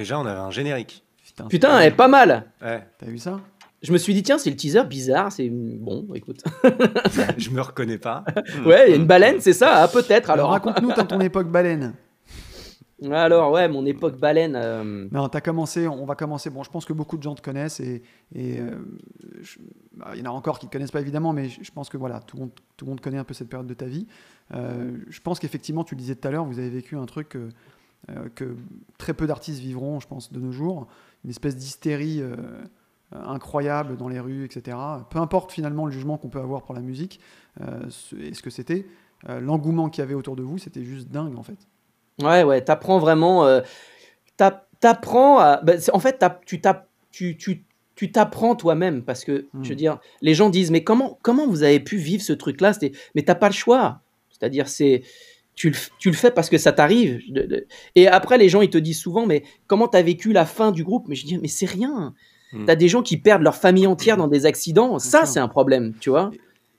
Déjà, 0.00 0.18
on 0.18 0.24
avait 0.24 0.40
un 0.40 0.50
générique. 0.50 1.04
Putain, 1.50 1.78
elle 1.78 1.88
est 1.92 1.94
pas 1.94 2.08
mal. 2.08 2.46
Ouais, 2.62 2.82
T'as 2.96 3.04
vu 3.04 3.18
ça? 3.18 3.38
Je 3.82 3.92
me 3.92 3.98
suis 3.98 4.14
dit, 4.14 4.22
tiens, 4.22 4.38
c'est 4.38 4.48
le 4.48 4.56
teaser 4.56 4.82
bizarre, 4.84 5.30
c'est 5.30 5.50
bon, 5.50 6.06
écoute. 6.14 6.42
je 7.36 7.50
me 7.50 7.60
reconnais 7.60 7.98
pas. 7.98 8.24
ouais, 8.64 8.84
il 8.86 8.90
y 8.92 8.94
a 8.94 8.96
une 8.96 9.04
baleine, 9.06 9.40
c'est 9.40 9.52
ça, 9.52 9.82
ah, 9.82 9.88
peut-être 9.88 10.30
Alors, 10.30 10.54
alors. 10.54 10.72
raconte-nous 10.72 11.04
ton 11.06 11.20
époque 11.20 11.48
baleine. 11.50 11.92
Alors, 13.12 13.52
ouais, 13.52 13.68
mon 13.68 13.84
époque 13.84 14.18
baleine. 14.18 14.54
euh, 14.56 15.06
Non, 15.12 15.28
t'as 15.28 15.42
commencé, 15.42 15.86
on 15.86 16.06
va 16.06 16.14
commencer. 16.14 16.48
Bon, 16.48 16.62
je 16.62 16.70
pense 16.70 16.86
que 16.86 16.94
beaucoup 16.94 17.18
de 17.18 17.22
gens 17.22 17.34
te 17.34 17.42
connaissent 17.42 17.80
et 17.80 18.02
et, 18.34 18.58
euh, 18.58 18.70
je- 19.42 19.58
bah, 19.96 20.12
il 20.14 20.20
y 20.20 20.22
en 20.22 20.30
a 20.30 20.34
encore 20.34 20.58
qui 20.58 20.66
te 20.66 20.72
connaissent 20.72 20.90
pas 20.90 21.00
évidemment, 21.00 21.34
mais 21.34 21.48
je 21.50 21.60
je 21.62 21.70
pense 21.72 21.90
que 21.90 21.96
voilà, 21.98 22.20
tout 22.20 22.36
le 22.36 22.40
monde, 22.42 22.50
tout 22.78 22.84
le 22.86 22.90
monde 22.90 23.00
connaît 23.02 23.16
un 23.18 23.24
peu 23.24 23.34
cette 23.34 23.48
période 23.50 23.66
de 23.68 23.74
ta 23.74 23.84
vie. 23.86 24.06
Euh, 24.54 24.92
je 25.08 25.20
pense 25.20 25.38
qu'effectivement, 25.38 25.84
tu 25.84 25.94
le 25.94 26.00
disais 26.00 26.14
tout 26.14 26.26
à 26.28 26.30
l'heure, 26.30 26.44
vous 26.46 26.58
avez 26.58 26.68
vécu 26.70 26.96
un 26.96 27.06
truc 27.06 27.36
que 28.34 28.56
très 28.98 29.14
peu 29.14 29.26
d'artistes 29.26 29.60
vivront, 29.60 30.00
je 30.00 30.06
pense, 30.08 30.32
de 30.32 30.40
nos 30.40 30.52
jours, 30.52 30.86
une 31.24 31.30
espèce 31.30 31.56
d'hystérie 31.56 32.20
euh, 32.22 32.34
euh, 33.14 33.22
incroyable 33.26 33.96
dans 33.96 34.08
les 34.08 34.20
rues, 34.20 34.44
etc. 34.44 34.76
Peu 35.10 35.18
importe 35.18 35.52
finalement 35.52 35.86
le 35.86 35.92
jugement 35.92 36.16
qu'on 36.18 36.28
peut 36.28 36.40
avoir 36.40 36.62
pour 36.62 36.74
la 36.74 36.80
musique 36.80 37.20
euh, 37.60 37.88
et 38.18 38.34
ce 38.34 38.42
que 38.42 38.50
c'était, 38.50 38.86
euh, 39.28 39.40
l'engouement 39.40 39.88
qu'il 39.90 40.02
y 40.02 40.04
avait 40.04 40.14
autour 40.14 40.34
de 40.36 40.42
vous, 40.42 40.58
c'était 40.58 40.84
juste 40.84 41.08
dingue 41.10 41.36
en 41.38 41.42
fait. 41.42 41.58
Ouais, 42.22 42.42
ouais, 42.42 42.62
t'apprends 42.62 42.98
vraiment. 42.98 43.44
euh, 43.46 43.60
t'app- 44.36 44.66
t'apprends 44.80 45.38
à. 45.38 45.60
bah, 45.62 45.74
en 45.92 45.98
fait, 45.98 46.24
tu 46.46 46.60
t'app- 46.60 46.88
tu 47.10 47.36
tu 47.36 47.64
tu 47.96 48.10
t'apprends 48.12 48.56
toi-même 48.56 49.02
parce 49.02 49.24
que 49.24 49.46
Mm. 49.52 49.62
je 49.64 49.68
veux 49.70 49.74
dire, 49.76 49.98
les 50.22 50.32
gens 50.34 50.48
disent 50.48 50.70
mais 50.70 50.82
comment 50.84 51.18
comment 51.22 51.46
vous 51.46 51.62
avez 51.62 51.80
pu 51.80 51.96
vivre 51.98 52.22
ce 52.22 52.32
truc-là? 52.32 52.72
Mais 53.14 53.22
t'as 53.22 53.34
pas 53.34 53.48
le 53.48 53.54
choix. 53.54 54.00
C'est-à-dire 54.30 54.68
c'est 54.68 55.02
tu 55.60 55.68
le, 55.68 55.76
tu 55.98 56.08
le 56.08 56.16
fais 56.16 56.30
parce 56.30 56.48
que 56.48 56.56
ça 56.56 56.72
t'arrive. 56.72 57.20
Et 57.94 58.08
après, 58.08 58.38
les 58.38 58.48
gens 58.48 58.62
ils 58.62 58.70
te 58.70 58.78
disent 58.78 58.98
souvent 58.98 59.26
mais 59.26 59.44
comment 59.66 59.88
t'as 59.88 60.00
vécu 60.00 60.32
la 60.32 60.46
fin 60.46 60.72
du 60.72 60.84
groupe? 60.84 61.06
Mais 61.06 61.14
je 61.14 61.26
dis 61.26 61.36
mais 61.36 61.48
c'est 61.48 61.66
rien. 61.66 62.14
Mm. 62.54 62.64
T'as 62.64 62.76
des 62.76 62.88
gens 62.88 63.02
qui 63.02 63.18
perdent 63.18 63.42
leur 63.42 63.56
famille 63.56 63.86
entière 63.86 64.16
dans 64.16 64.26
des 64.26 64.46
accidents. 64.46 64.98
Ça, 64.98 65.26
c'est 65.26 65.38
un 65.38 65.48
problème, 65.48 65.92
tu 66.00 66.08
vois. 66.08 66.30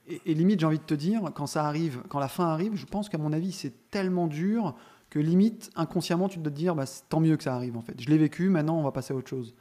Et, 0.08 0.20
et 0.26 0.34
limite, 0.34 0.58
j'ai 0.58 0.66
envie 0.66 0.80
de 0.80 0.82
te 0.82 0.94
dire, 0.94 1.30
quand 1.32 1.46
ça 1.46 1.64
arrive, 1.64 2.02
quand 2.08 2.18
la 2.18 2.26
fin 2.26 2.46
arrive, 2.46 2.74
je 2.74 2.84
pense 2.84 3.08
qu'à 3.08 3.18
mon 3.18 3.32
avis, 3.32 3.52
c'est 3.52 3.72
tellement 3.92 4.26
dur 4.26 4.74
que 5.10 5.20
limite, 5.20 5.70
inconsciemment, 5.76 6.28
tu 6.28 6.40
dois 6.40 6.50
te 6.50 6.56
dire, 6.56 6.74
bah, 6.74 6.86
c'est 6.86 7.08
tant 7.08 7.20
mieux 7.20 7.36
que 7.36 7.44
ça 7.44 7.54
arrive 7.54 7.76
en 7.76 7.82
fait. 7.82 7.94
Je 8.00 8.08
l'ai 8.10 8.18
vécu, 8.18 8.48
maintenant 8.48 8.80
on 8.80 8.82
va 8.82 8.90
passer 8.90 9.14
à 9.14 9.16
autre 9.16 9.28
chose. 9.28 9.54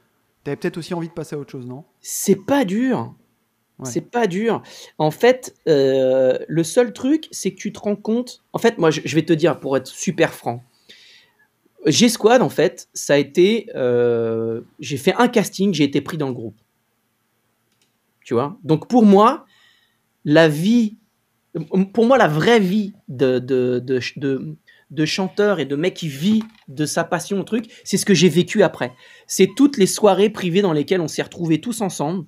T'avais 0.43 0.57
peut-être 0.57 0.77
aussi 0.77 0.95
envie 0.95 1.09
de 1.09 1.13
passer 1.13 1.35
à 1.35 1.39
autre 1.39 1.51
chose, 1.51 1.67
non? 1.67 1.83
C'est 1.99 2.43
pas 2.43 2.65
dur. 2.65 3.13
C'est 3.83 4.09
pas 4.11 4.27
dur. 4.27 4.61
En 4.97 5.11
fait, 5.11 5.55
euh, 5.67 6.37
le 6.47 6.63
seul 6.63 6.93
truc, 6.93 7.27
c'est 7.31 7.51
que 7.51 7.57
tu 7.57 7.71
te 7.73 7.79
rends 7.79 7.95
compte. 7.95 8.43
En 8.53 8.59
fait, 8.59 8.77
moi, 8.77 8.91
je, 8.91 9.01
je 9.03 9.15
vais 9.15 9.23
te 9.25 9.33
dire, 9.33 9.59
pour 9.59 9.75
être 9.77 9.87
super 9.87 10.33
franc, 10.33 10.63
G-Squad, 11.85 12.41
en 12.41 12.49
fait, 12.49 12.89
ça 12.93 13.15
a 13.15 13.17
été. 13.17 13.69
euh, 13.75 14.61
j'ai 14.79 14.97
fait 14.97 15.13
un 15.17 15.27
casting, 15.27 15.73
j'ai 15.73 15.83
été 15.83 16.01
pris 16.01 16.17
dans 16.17 16.27
le 16.27 16.33
groupe. 16.33 16.57
Tu 18.23 18.35
vois? 18.35 18.57
Donc, 18.63 18.87
pour 18.87 19.03
moi, 19.03 19.45
la 20.25 20.47
vie. 20.47 20.97
Pour 21.93 22.05
moi, 22.05 22.17
la 22.17 22.27
vraie 22.29 22.59
vie 22.61 22.93
de, 23.09 23.39
de, 23.39 23.79
de, 23.83 23.99
de, 24.15 24.55
de 24.91 25.05
chanteur 25.05 25.59
et 25.59 25.65
de 25.65 25.75
mec 25.75 25.95
qui 25.95 26.07
vit 26.07 26.43
de 26.69 26.85
sa 26.85 27.03
passion 27.03 27.39
au 27.41 27.43
truc, 27.43 27.65
c'est 27.83 27.97
ce 27.97 28.05
que 28.05 28.13
j'ai 28.13 28.29
vécu 28.29 28.63
après. 28.63 28.93
C'est 29.27 29.49
toutes 29.57 29.77
les 29.77 29.87
soirées 29.87 30.29
privées 30.29 30.61
dans 30.61 30.71
lesquelles 30.71 31.01
on 31.01 31.09
s'est 31.09 31.23
retrouvés 31.23 31.59
tous 31.59 31.81
ensemble. 31.81 32.25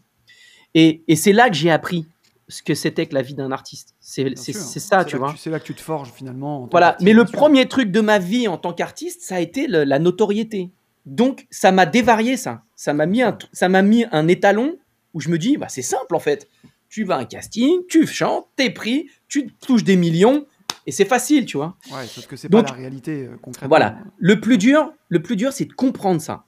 Et, 0.76 1.04
et 1.08 1.16
c'est 1.16 1.34
là 1.34 1.50
que 1.50 1.56
j'ai 1.56 1.70
appris 1.72 2.06
ce 2.50 2.62
que 2.62 2.74
c'était 2.76 3.06
que 3.06 3.14
la 3.14 3.22
vie 3.22 3.36
d'un 3.36 3.52
artiste. 3.52 3.96
C'est 4.00 4.80
ça, 4.80 5.06
tu 5.06 5.18
vois. 5.18 5.34
C'est 5.38 5.50
là 5.50 5.60
que 5.60 5.66
tu 5.66 5.74
te 5.76 5.82
forges 5.82 6.12
finalement. 6.12 6.64
en 6.64 6.68
Voilà. 6.70 6.98
Mais 7.02 7.14
le 7.14 7.26
premier 7.26 7.68
truc 7.68 7.90
de 7.92 8.02
ma 8.02 8.20
vie 8.20 8.48
en 8.48 8.58
tant 8.58 8.74
qu'artiste, 8.74 9.22
ça 9.22 9.36
a 9.36 9.40
été 9.40 9.68
le- 9.68 9.84
la 9.86 10.00
notoriété. 10.00 10.70
Donc, 11.06 11.48
ça 11.52 11.72
m'a 11.72 11.86
dévarié, 11.86 12.38
ça. 12.38 12.64
Ça 12.76 12.94
m'a 12.94 13.06
mis, 13.06 13.22
un, 13.22 13.38
ça 13.54 13.70
m'a 13.70 13.82
mis 13.82 14.06
un 14.12 14.28
étalon 14.28 14.76
où 15.14 15.20
je 15.22 15.30
me 15.30 15.38
dis, 15.38 15.58
bah, 15.58 15.68
c'est 15.70 15.82
simple 15.82 16.16
en 16.16 16.20
fait. 16.20 16.48
Tu 16.90 17.04
vas 17.06 17.16
à 17.16 17.20
un 17.20 17.26
casting, 17.26 17.80
tu 17.90 18.06
chantes, 18.06 18.48
t'es 18.56 18.70
pris, 18.70 19.10
tu 19.28 19.48
touches 19.66 19.84
des 19.84 19.96
millions 19.96 20.46
et 20.86 20.92
c'est 20.92 21.06
facile, 21.06 21.46
tu 21.46 21.58
vois. 21.58 21.76
Ouais, 21.92 22.06
sauf 22.08 22.28
que 22.28 22.36
c'est 22.36 22.50
pas 22.50 22.62
la 22.62 22.72
réalité 22.72 23.26
euh, 23.26 23.38
concrètement. 23.42 23.70
Voilà. 23.70 23.98
Le 24.20 24.40
plus 24.40 24.58
dur, 24.58 24.92
le 25.10 25.22
plus 25.22 25.36
dur, 25.36 25.52
c'est 25.54 25.66
de 25.66 25.74
comprendre 25.74 26.22
ça. 26.22 26.46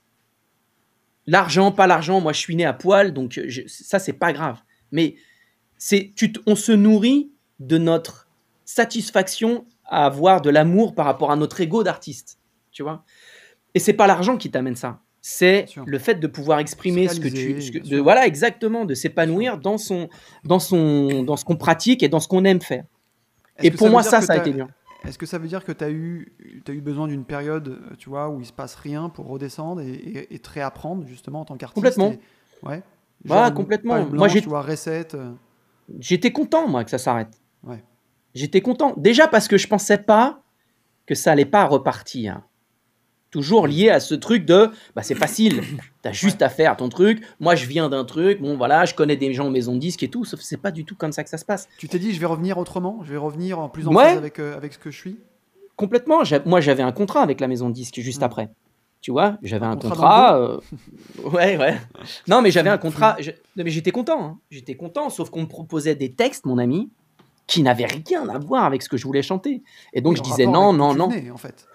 L'argent, 1.27 1.71
pas 1.71 1.87
l'argent. 1.87 2.21
Moi, 2.21 2.33
je 2.33 2.39
suis 2.39 2.55
né 2.55 2.65
à 2.65 2.73
poil, 2.73 3.13
donc 3.13 3.37
euh, 3.37 3.45
je- 3.47 3.61
ça, 3.67 3.99
c'est 3.99 4.13
pas 4.13 4.31
grave. 4.33 4.57
Mais 4.91 5.15
c'est, 5.77 6.11
tu 6.15 6.31
on 6.45 6.55
se 6.55 6.71
nourrit 6.71 7.31
de 7.59 7.77
notre 7.77 8.27
satisfaction 8.65 9.65
à 9.85 10.05
avoir 10.05 10.41
de 10.41 10.49
l'amour 10.49 10.93
par 10.95 11.05
rapport 11.05 11.31
à 11.31 11.35
notre 11.35 11.59
ego 11.61 11.83
d'artiste, 11.83 12.37
tu 12.71 12.83
vois. 12.83 13.03
Et 13.73 13.79
c'est 13.79 13.93
pas 13.93 14.07
l'argent 14.07 14.37
qui 14.37 14.49
t'amène 14.51 14.75
ça. 14.75 14.99
C'est 15.21 15.65
Bien 15.73 15.83
le 15.87 15.97
fait 15.99 16.15
de 16.15 16.27
pouvoir 16.27 16.59
exprimer 16.59 17.07
ce 17.07 17.19
que 17.19 17.27
tu, 17.29 17.61
ce 17.61 17.71
que- 17.71 17.79
bien 17.79 17.97
de, 17.97 18.01
voilà 18.01 18.27
exactement, 18.27 18.85
de 18.85 18.93
s'épanouir 18.93 19.57
dans 19.57 19.77
son, 19.79 20.07
dans 20.43 20.59
son, 20.59 21.23
dans 21.23 21.35
ce 21.35 21.43
qu'on 21.45 21.55
pratique 21.55 22.03
et 22.03 22.09
dans 22.09 22.19
ce 22.19 22.27
qu'on 22.27 22.45
aime 22.45 22.61
faire. 22.61 22.83
Et 23.63 23.71
pour 23.71 23.87
moi, 23.89 24.01
ça, 24.11 24.21
ça 24.27 24.33
a 24.33 24.37
été 24.37 24.51
dur. 24.57 24.67
Est-ce 25.03 25.17
que 25.17 25.25
ça 25.25 25.37
veut 25.37 25.47
dire 25.47 25.63
que 25.63 25.71
tu 25.71 25.83
as 25.83 25.91
eu, 25.91 26.33
as 26.67 26.71
eu 26.71 26.81
besoin 26.81 27.07
d'une 27.07 27.25
période, 27.25 27.67
euh, 27.67 27.95
tu 27.97 28.09
vois, 28.09 28.29
où 28.29 28.39
il 28.39 28.45
se 28.45 28.53
passe 28.53 28.75
rien 28.75 29.09
pour 29.09 29.27
redescendre 29.27 29.81
et, 29.81 29.91
et, 29.93 30.35
et 30.35 30.39
te 30.39 30.49
réapprendre 30.49 31.05
justement 31.05 31.41
en 31.41 31.45
tant 31.45 31.57
qu'artiste 31.57 31.75
Complètement. 31.75 32.11
et- 32.11 32.19
Ouais. 32.65 32.81
Une 33.25 33.53
complètement. 33.53 34.05
Moi, 34.05 34.27
tu 34.29 34.49
vois, 34.49 34.61
reset. 34.61 35.07
euh, 35.13 35.31
J'étais 35.99 36.31
content, 36.31 36.67
moi, 36.67 36.83
que 36.83 36.89
ça 36.89 36.97
s'arrête. 36.97 37.39
Ouais. 37.63 37.83
J'étais 38.33 38.61
content. 38.61 38.93
Déjà 38.97 39.27
parce 39.27 39.47
que 39.47 39.57
je 39.57 39.67
pensais 39.67 39.97
pas 39.99 40.41
que 41.05 41.13
ça 41.15 41.31
allait 41.31 41.45
pas 41.45 41.65
repartir. 41.65 42.41
Toujours 43.35 43.67
lié 43.67 43.89
à 43.89 43.99
ce 43.99 44.15
truc 44.15 44.45
de, 44.45 44.69
bah, 44.95 45.03
c'est 45.03 45.13
facile. 45.13 45.61
T'as 46.01 46.13
juste 46.13 46.41
à 46.41 46.47
faire 46.47 46.77
ton 46.77 46.87
truc. 46.87 47.21
Moi, 47.41 47.55
je 47.55 47.65
viens 47.65 47.89
d'un 47.89 48.05
truc. 48.05 48.39
Bon, 48.41 48.55
voilà, 48.55 48.85
je 48.85 48.93
connais 48.93 49.17
des 49.17 49.33
gens 49.33 49.47
en 49.47 49.49
maison 49.49 49.73
de 49.73 49.79
disque 49.79 50.03
et 50.03 50.07
tout. 50.07 50.23
Sauf 50.23 50.39
que 50.39 50.45
c'est 50.45 50.55
pas 50.55 50.71
du 50.71 50.85
tout 50.85 50.95
comme 50.95 51.11
ça 51.11 51.21
que 51.21 51.29
ça 51.29 51.37
se 51.37 51.43
passe. 51.43 51.67
Tu 51.77 51.89
t'es 51.89 51.99
dit, 51.99 52.13
je 52.13 52.19
vais 52.21 52.27
revenir 52.27 52.57
autrement, 52.57 53.01
je 53.03 53.11
vais 53.11 53.17
revenir 53.17 53.59
en 53.59 53.67
plus 53.67 53.89
en 53.89 53.93
Ouais. 53.93 54.05
phase 54.05 54.17
avec, 54.19 54.39
euh, 54.39 54.55
avec 54.55 54.71
ce 54.71 54.79
que 54.79 54.89
je 54.89 54.97
suis? 54.97 55.17
Complètement. 55.75 56.19
Moi, 56.45 56.61
j'avais 56.61 56.81
un 56.83 56.93
contrat 56.93 57.19
avec 57.23 57.41
la 57.41 57.49
maison 57.49 57.67
de 57.67 57.73
disque 57.73 57.99
juste 57.99 58.21
Mm. 58.21 58.23
après. 58.23 58.49
Tu 59.01 59.11
vois, 59.11 59.37
j'avais 59.43 59.65
un 59.65 59.75
contrat 59.75 59.89
contrat. 59.89 60.39
euh, 60.39 60.59
Ouais, 61.25 61.57
ouais. 61.57 61.75
Non, 62.29 62.41
mais 62.41 62.51
j'avais 62.51 62.69
un 62.69 62.77
contrat. 62.87 63.17
je- 63.19 63.31
non, 63.31 63.63
Mais 63.65 63.69
j'étais 63.69 63.91
content. 63.91 64.23
hein. 64.23 64.39
J'étais 64.49 64.75
content. 64.75 65.09
Sauf 65.09 65.29
qu'on 65.29 65.41
me 65.41 65.47
proposait 65.47 65.95
des 65.95 66.13
textes, 66.13 66.45
mon 66.45 66.57
ami, 66.57 66.89
qui 67.47 67.63
n'avaient 67.63 67.85
rien 68.07 68.29
à 68.29 68.39
voir 68.39 68.63
avec 68.63 68.81
ce 68.81 68.87
que 68.87 68.95
je 68.95 69.03
voulais 69.05 69.21
chanter. 69.23 69.61
Et 69.91 69.99
donc, 69.99 70.15
je 70.15 70.21
disais 70.21 70.45
non, 70.45 70.71
non, 70.71 70.95
non. 70.95 71.09
venais, 71.09 71.31
en 71.31 71.37
fait. 71.37 71.67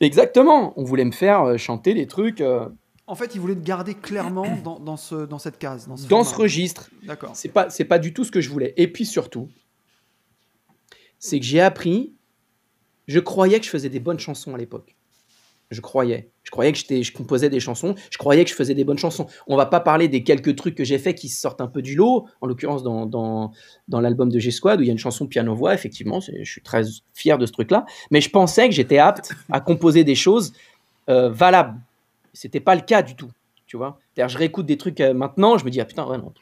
Exactement. 0.00 0.72
On 0.76 0.84
voulait 0.84 1.04
me 1.04 1.12
faire 1.12 1.42
euh, 1.42 1.56
chanter 1.56 1.94
des 1.94 2.06
trucs 2.06 2.40
euh, 2.40 2.68
En 3.06 3.14
fait, 3.14 3.34
il 3.34 3.40
voulait 3.40 3.54
te 3.54 3.64
garder 3.64 3.94
clairement 3.94 4.56
dans, 4.64 4.80
dans, 4.80 4.96
ce, 4.96 5.14
dans 5.14 5.38
cette 5.38 5.58
case. 5.58 5.86
Dans 5.86 5.96
ce, 5.96 6.08
dans 6.08 6.24
ce 6.24 6.34
registre. 6.34 6.90
D'accord. 7.02 7.32
C'est 7.34 7.50
pas, 7.50 7.70
c'est 7.70 7.84
pas 7.84 7.98
du 7.98 8.12
tout 8.12 8.24
ce 8.24 8.30
que 8.30 8.40
je 8.40 8.48
voulais. 8.48 8.74
Et 8.76 8.88
puis 8.88 9.06
surtout, 9.06 9.48
c'est 11.18 11.38
que 11.38 11.46
j'ai 11.46 11.60
appris. 11.60 12.14
Je 13.06 13.18
croyais 13.18 13.58
que 13.58 13.66
je 13.66 13.70
faisais 13.70 13.88
des 13.88 14.00
bonnes 14.00 14.20
chansons 14.20 14.54
à 14.54 14.58
l'époque. 14.58 14.94
Je 15.70 15.80
croyais. 15.80 16.30
Je 16.42 16.50
croyais 16.50 16.72
que 16.72 16.78
je 16.78 17.12
composais 17.12 17.48
des 17.48 17.60
chansons. 17.60 17.94
Je 18.10 18.18
croyais 18.18 18.44
que 18.44 18.50
je 18.50 18.56
faisais 18.56 18.74
des 18.74 18.84
bonnes 18.84 18.98
chansons. 18.98 19.26
On 19.46 19.56
va 19.56 19.66
pas 19.66 19.80
parler 19.80 20.08
des 20.08 20.24
quelques 20.24 20.56
trucs 20.56 20.74
que 20.74 20.84
j'ai 20.84 20.98
fait 20.98 21.14
qui 21.14 21.28
sortent 21.28 21.60
un 21.60 21.68
peu 21.68 21.80
du 21.80 21.94
lot. 21.94 22.26
En 22.40 22.46
l'occurrence, 22.46 22.82
dans, 22.82 23.06
dans, 23.06 23.52
dans 23.86 24.00
l'album 24.00 24.30
de 24.30 24.38
G-Squad, 24.38 24.80
où 24.80 24.82
il 24.82 24.86
y 24.86 24.90
a 24.90 24.92
une 24.92 24.98
chanson 24.98 25.26
piano-voix, 25.26 25.72
effectivement. 25.72 26.18
Je 26.20 26.50
suis 26.50 26.62
très 26.62 26.82
fier 27.14 27.38
de 27.38 27.46
ce 27.46 27.52
truc-là. 27.52 27.86
Mais 28.10 28.20
je 28.20 28.30
pensais 28.30 28.68
que 28.68 28.74
j'étais 28.74 28.98
apte 28.98 29.32
à 29.50 29.60
composer 29.60 30.02
des 30.02 30.16
choses 30.16 30.52
euh, 31.08 31.30
valables. 31.30 31.78
C'était 32.32 32.60
pas 32.60 32.74
le 32.74 32.82
cas 32.82 33.02
du 33.02 33.14
tout. 33.14 33.30
Tu 33.66 33.76
vois 33.76 33.98
je 34.28 34.38
réécoute 34.38 34.66
des 34.66 34.76
trucs 34.76 35.00
euh, 35.00 35.14
maintenant, 35.14 35.58
je 35.58 35.64
me 35.64 35.70
dis, 35.70 35.80
ah 35.80 35.84
putain, 35.84 36.06
ouais, 36.06 36.18
non. 36.18 36.32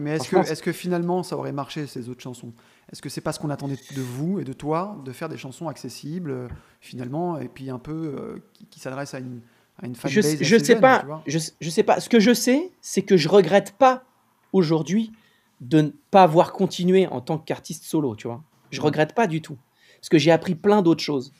Mais 0.00 0.12
est-ce 0.12 0.28
que, 0.28 0.36
est 0.36 0.60
que 0.62 0.72
finalement 0.72 1.22
ça 1.22 1.36
aurait 1.36 1.52
marché 1.52 1.86
ces 1.86 2.08
autres 2.08 2.22
chansons? 2.22 2.52
Est-ce 2.90 3.02
que 3.02 3.08
c'est 3.08 3.20
pas 3.20 3.32
ce 3.32 3.38
qu'on 3.38 3.50
attendait 3.50 3.76
de 3.94 4.00
vous 4.02 4.40
et 4.40 4.44
de 4.44 4.52
toi 4.52 4.96
de 5.04 5.12
faire 5.12 5.28
des 5.28 5.36
chansons 5.36 5.68
accessibles 5.68 6.30
euh, 6.30 6.48
finalement 6.80 7.38
et 7.38 7.48
puis 7.48 7.68
un 7.70 7.78
peu 7.78 7.92
euh, 8.18 8.38
qui, 8.54 8.64
qui 8.66 8.80
s'adressent 8.80 9.14
à 9.14 9.18
une, 9.18 9.40
à 9.82 9.86
une 9.86 9.94
fanbase 9.94 10.14
je, 10.14 10.20
je 10.44 10.58
sais 10.58 10.72
jeune, 10.72 10.80
pas, 10.80 11.00
tu 11.00 11.06
vois 11.06 11.22
je, 11.26 11.38
je 11.60 11.70
sais 11.70 11.82
pas. 11.82 12.00
Ce 12.00 12.08
que 12.08 12.18
je 12.20 12.32
sais, 12.32 12.70
c'est 12.80 13.02
que 13.02 13.16
je 13.16 13.28
regrette 13.28 13.72
pas 13.78 14.04
aujourd'hui 14.52 15.12
de 15.60 15.80
ne 15.82 15.90
pas 16.10 16.22
avoir 16.22 16.52
continué 16.52 17.06
en 17.08 17.20
tant 17.20 17.36
qu'artiste 17.36 17.84
solo, 17.84 18.16
tu 18.16 18.26
vois. 18.26 18.42
Je 18.70 18.78
Mhm. 18.80 18.86
regrette 18.86 19.14
pas 19.14 19.26
du 19.26 19.42
tout. 19.42 19.58
Parce 20.00 20.08
que 20.08 20.18
j'ai 20.18 20.30
appris 20.30 20.54
plein 20.54 20.80
d'autres 20.82 21.02
choses. 21.02 21.32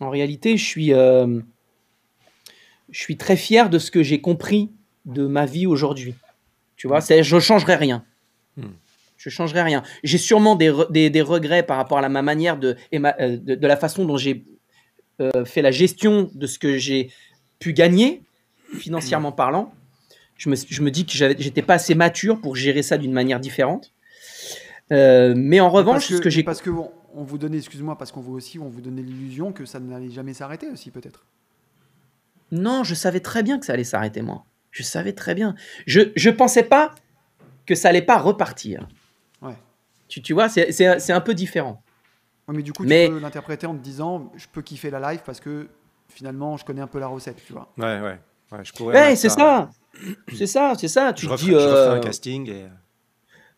En 0.00 0.10
réalité, 0.10 0.56
je 0.56 0.64
suis, 0.64 0.92
euh, 0.92 1.40
je 2.90 3.00
suis 3.00 3.16
très 3.16 3.36
fier 3.36 3.70
de 3.70 3.78
ce 3.78 3.90
que 3.90 4.02
j'ai 4.02 4.20
compris 4.20 4.70
de 5.06 5.26
ma 5.26 5.46
vie 5.46 5.66
aujourd'hui. 5.66 6.14
Tu 6.76 6.88
vois, 6.88 7.00
c'est, 7.00 7.22
je 7.22 7.38
changerai 7.38 7.76
rien. 7.76 8.04
Mhm. 8.56 8.72
Je 9.26 9.30
changerai 9.34 9.62
rien. 9.62 9.82
J'ai 10.04 10.18
sûrement 10.18 10.54
des, 10.54 10.70
re- 10.70 10.90
des, 10.92 11.10
des 11.10 11.20
regrets 11.20 11.64
par 11.64 11.76
rapport 11.78 11.98
à 11.98 12.00
la, 12.00 12.08
ma 12.08 12.22
manière 12.22 12.56
de, 12.58 12.76
et 12.92 13.00
ma- 13.00 13.16
euh, 13.18 13.36
de, 13.36 13.56
de 13.56 13.66
la 13.66 13.76
façon 13.76 14.04
dont 14.04 14.16
j'ai 14.16 14.44
euh, 15.20 15.44
fait 15.44 15.62
la 15.62 15.72
gestion 15.72 16.30
de 16.32 16.46
ce 16.46 16.60
que 16.60 16.78
j'ai 16.78 17.10
pu 17.58 17.72
gagner, 17.72 18.22
financièrement 18.78 19.32
parlant. 19.32 19.72
Je 20.36 20.48
me, 20.48 20.54
je 20.54 20.80
me 20.80 20.92
dis 20.92 21.06
que 21.06 21.12
j'étais 21.12 21.62
pas 21.62 21.74
assez 21.74 21.96
mature 21.96 22.40
pour 22.40 22.54
gérer 22.54 22.82
ça 22.84 22.98
d'une 22.98 23.12
manière 23.12 23.40
différente. 23.40 23.92
Euh, 24.92 25.34
mais 25.36 25.58
en 25.58 25.70
revanche, 25.70 25.94
parce 25.94 26.08
que, 26.08 26.16
ce 26.18 26.20
que 26.22 26.30
j'ai 26.30 26.44
parce 26.44 26.62
que 26.62 26.70
on, 26.70 26.92
on 27.16 27.24
vous 27.24 27.38
donnait, 27.38 27.58
excuse-moi, 27.58 27.98
parce 27.98 28.12
qu'on 28.12 28.20
vous 28.20 28.34
aussi, 28.34 28.60
on 28.60 28.68
vous 28.68 28.80
donnait 28.80 29.02
l'illusion 29.02 29.52
que 29.52 29.64
ça 29.64 29.80
n'allait 29.80 30.10
jamais 30.10 30.34
s'arrêter 30.34 30.68
aussi 30.68 30.92
peut-être. 30.92 31.26
Non, 32.52 32.84
je 32.84 32.94
savais 32.94 33.18
très 33.18 33.42
bien 33.42 33.58
que 33.58 33.66
ça 33.66 33.72
allait 33.72 33.82
s'arrêter, 33.82 34.22
moi. 34.22 34.44
Je 34.70 34.84
savais 34.84 35.14
très 35.14 35.34
bien. 35.34 35.56
Je 35.86 36.12
je 36.14 36.30
pensais 36.30 36.62
pas 36.62 36.94
que 37.64 37.74
ça 37.74 37.88
allait 37.88 38.02
pas 38.02 38.18
repartir. 38.18 38.86
Ouais. 39.42 39.56
Tu, 40.08 40.22
tu 40.22 40.32
vois, 40.34 40.48
c'est- 40.48 40.72
c'est 40.72 40.98
c'est 41.00 41.12
un 41.12 41.20
peu 41.20 41.34
différent. 41.34 41.82
Ouais, 42.48 42.54
mais 42.56 42.62
du 42.62 42.72
coup, 42.72 42.84
Mais- 42.84 43.06
tu 43.06 43.12
peux 43.14 43.18
l'interpréter 43.18 43.66
en 43.66 43.74
te 43.74 43.82
disant, 43.82 44.32
je 44.36 44.46
peux 44.52 44.62
kiffer 44.62 44.90
la 44.90 45.00
live 45.12 45.20
parce 45.24 45.40
que 45.40 45.68
finalement, 46.08 46.56
je 46.56 46.64
connais 46.64 46.80
un 46.80 46.86
peu 46.86 47.00
la 47.00 47.08
recette, 47.08 47.42
tu 47.44 47.52
vois. 47.52 47.72
Ouais, 47.76 48.00
ouais. 48.00 48.18
ouais 48.52 48.64
je 48.64 48.72
pourrais 48.72 48.94
Ouais, 48.94 49.16
c'est 49.16 49.28
ça. 49.28 49.68
C'est 50.34 50.46
ça, 50.46 50.74
c'est 50.78 50.88
ça. 50.88 51.12
Tu 51.12 51.26
Je 51.26 51.30
te 51.30 51.36
dis, 51.36 51.46
je 51.50 51.54
referai 51.54 51.68
euh, 51.78 51.94
un 51.96 52.00
casting 52.00 52.48
et. 52.50 52.66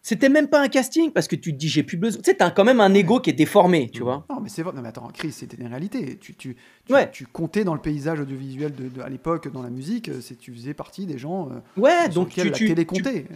C'était 0.03 0.29
même 0.29 0.49
pas 0.49 0.61
un 0.63 0.69
casting 0.69 1.11
parce 1.13 1.29
que 1.29 1.37
tu 1.37 1.53
te 1.53 1.59
dis, 1.59 1.69
j'ai 1.69 1.83
plus 1.83 1.97
besoin. 1.99 2.21
Tu 2.23 2.31
sais, 2.31 2.37
t'as 2.37 2.51
quand 2.51 2.65
même 2.65 2.81
un 2.81 2.95
ego 2.95 3.21
qui 3.21 3.31
est 3.31 3.35
déformé, 3.35 3.91
tu 3.91 4.01
Mm. 4.01 4.05
vois. 4.05 4.25
Non, 4.31 4.41
mais 4.41 4.49
c'est 4.49 4.63
vrai. 4.63 4.73
Non, 4.75 4.81
mais 4.81 4.89
attends, 4.89 5.09
Chris, 5.13 5.33
c'était 5.33 5.57
une 5.59 5.67
réalité. 5.67 6.17
Tu, 6.19 6.35
tu, 6.35 6.57
tu, 6.87 6.93
Ouais. 6.93 7.11
tu 7.11 7.27
comptais 7.27 7.65
dans 7.65 7.75
le 7.75 7.81
paysage 7.81 8.21
audiovisuel 8.21 8.75
de, 8.75 8.89
de- 8.89 9.01
à 9.03 9.09
l'époque, 9.09 9.53
dans 9.53 9.63
la 9.63 9.71
musique, 9.71 10.09
euh, 10.09 10.21
c'est 10.23 10.37
tu 10.39 10.55
faisais 10.55 10.73
partie 10.75 11.05
des 11.05 11.19
gens 11.19 11.51
euh, 11.51 11.81
Ouais, 11.81 12.05
sur 12.05 12.15
donc 12.15 12.29
lesquels 12.29 12.45
tu, 12.45 12.51
la 12.51 12.57
tu, 12.57 12.67
télé 12.69 12.83
tu- 12.83 12.87
comptait. 12.87 13.27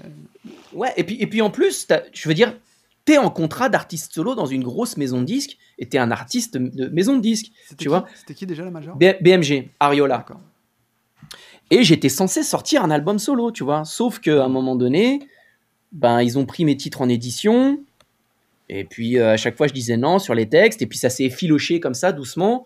Ouais, 0.73 0.93
et 0.97 1.05
puis, 1.05 1.17
et 1.21 1.27
puis 1.27 1.43
en 1.43 1.51
plus, 1.51 1.87
je 2.13 2.29
veux 2.29 2.35
dire, 2.35 2.57
t'es 3.05 3.19
en 3.19 3.29
contrat 3.31 3.69
d'artiste 3.69 4.13
solo 4.15 4.35
dans 4.35 4.47
une 4.47 4.63
grosse 4.63 4.97
maison 4.97 5.21
de 5.21 5.27
disques 5.27 5.59
et 5.79 5.89
t'es 5.89 5.99
un 5.99 6.11
artiste 6.11 6.57
de 6.57 6.89
maison 6.89 7.17
de 7.17 7.21
disques. 7.23 7.53
C'était 7.65 7.75
Tu 7.77 7.85
qui- 7.85 7.89
vois 7.89 8.07
C'était 8.15 8.35
qui 8.35 8.47
déjà 8.47 8.65
la 8.65 8.71
major? 8.71 8.97
B- 8.97 9.21
BMG, 9.21 9.71
Ariola. 9.81 10.19
D'accord. 10.19 10.41
Et 11.71 11.85
j'étais 11.85 12.09
censé 12.09 12.43
sortir 12.43 12.85
un 12.85 12.91
album 12.91 13.19
solo, 13.19 13.51
tu 13.51 13.65
vois. 13.65 13.85
Sauf 13.85 14.19
qu'à 14.21 14.45
un 14.45 14.49
moment 14.49 14.77
donné, 14.77 15.21
ben, 15.93 16.23
ils 16.23 16.39
ont 16.39 16.47
pris 16.47 16.65
mes 16.65 16.77
titres 16.77 17.01
en 17.03 17.09
édition. 17.09 17.81
Et 18.69 18.85
puis 18.85 19.19
euh, 19.19 19.33
à 19.33 19.37
chaque 19.37 19.57
fois, 19.57 19.67
je 19.67 19.73
disais 19.75 19.97
non 19.97 20.19
sur 20.19 20.35
les 20.35 20.49
textes. 20.49 20.83
Et 20.83 20.87
puis 20.87 20.99
ça 20.99 21.11
s'est 21.11 21.25
effiloché 21.25 21.81
comme 21.81 21.95
ça, 21.95 22.13
doucement. 22.13 22.65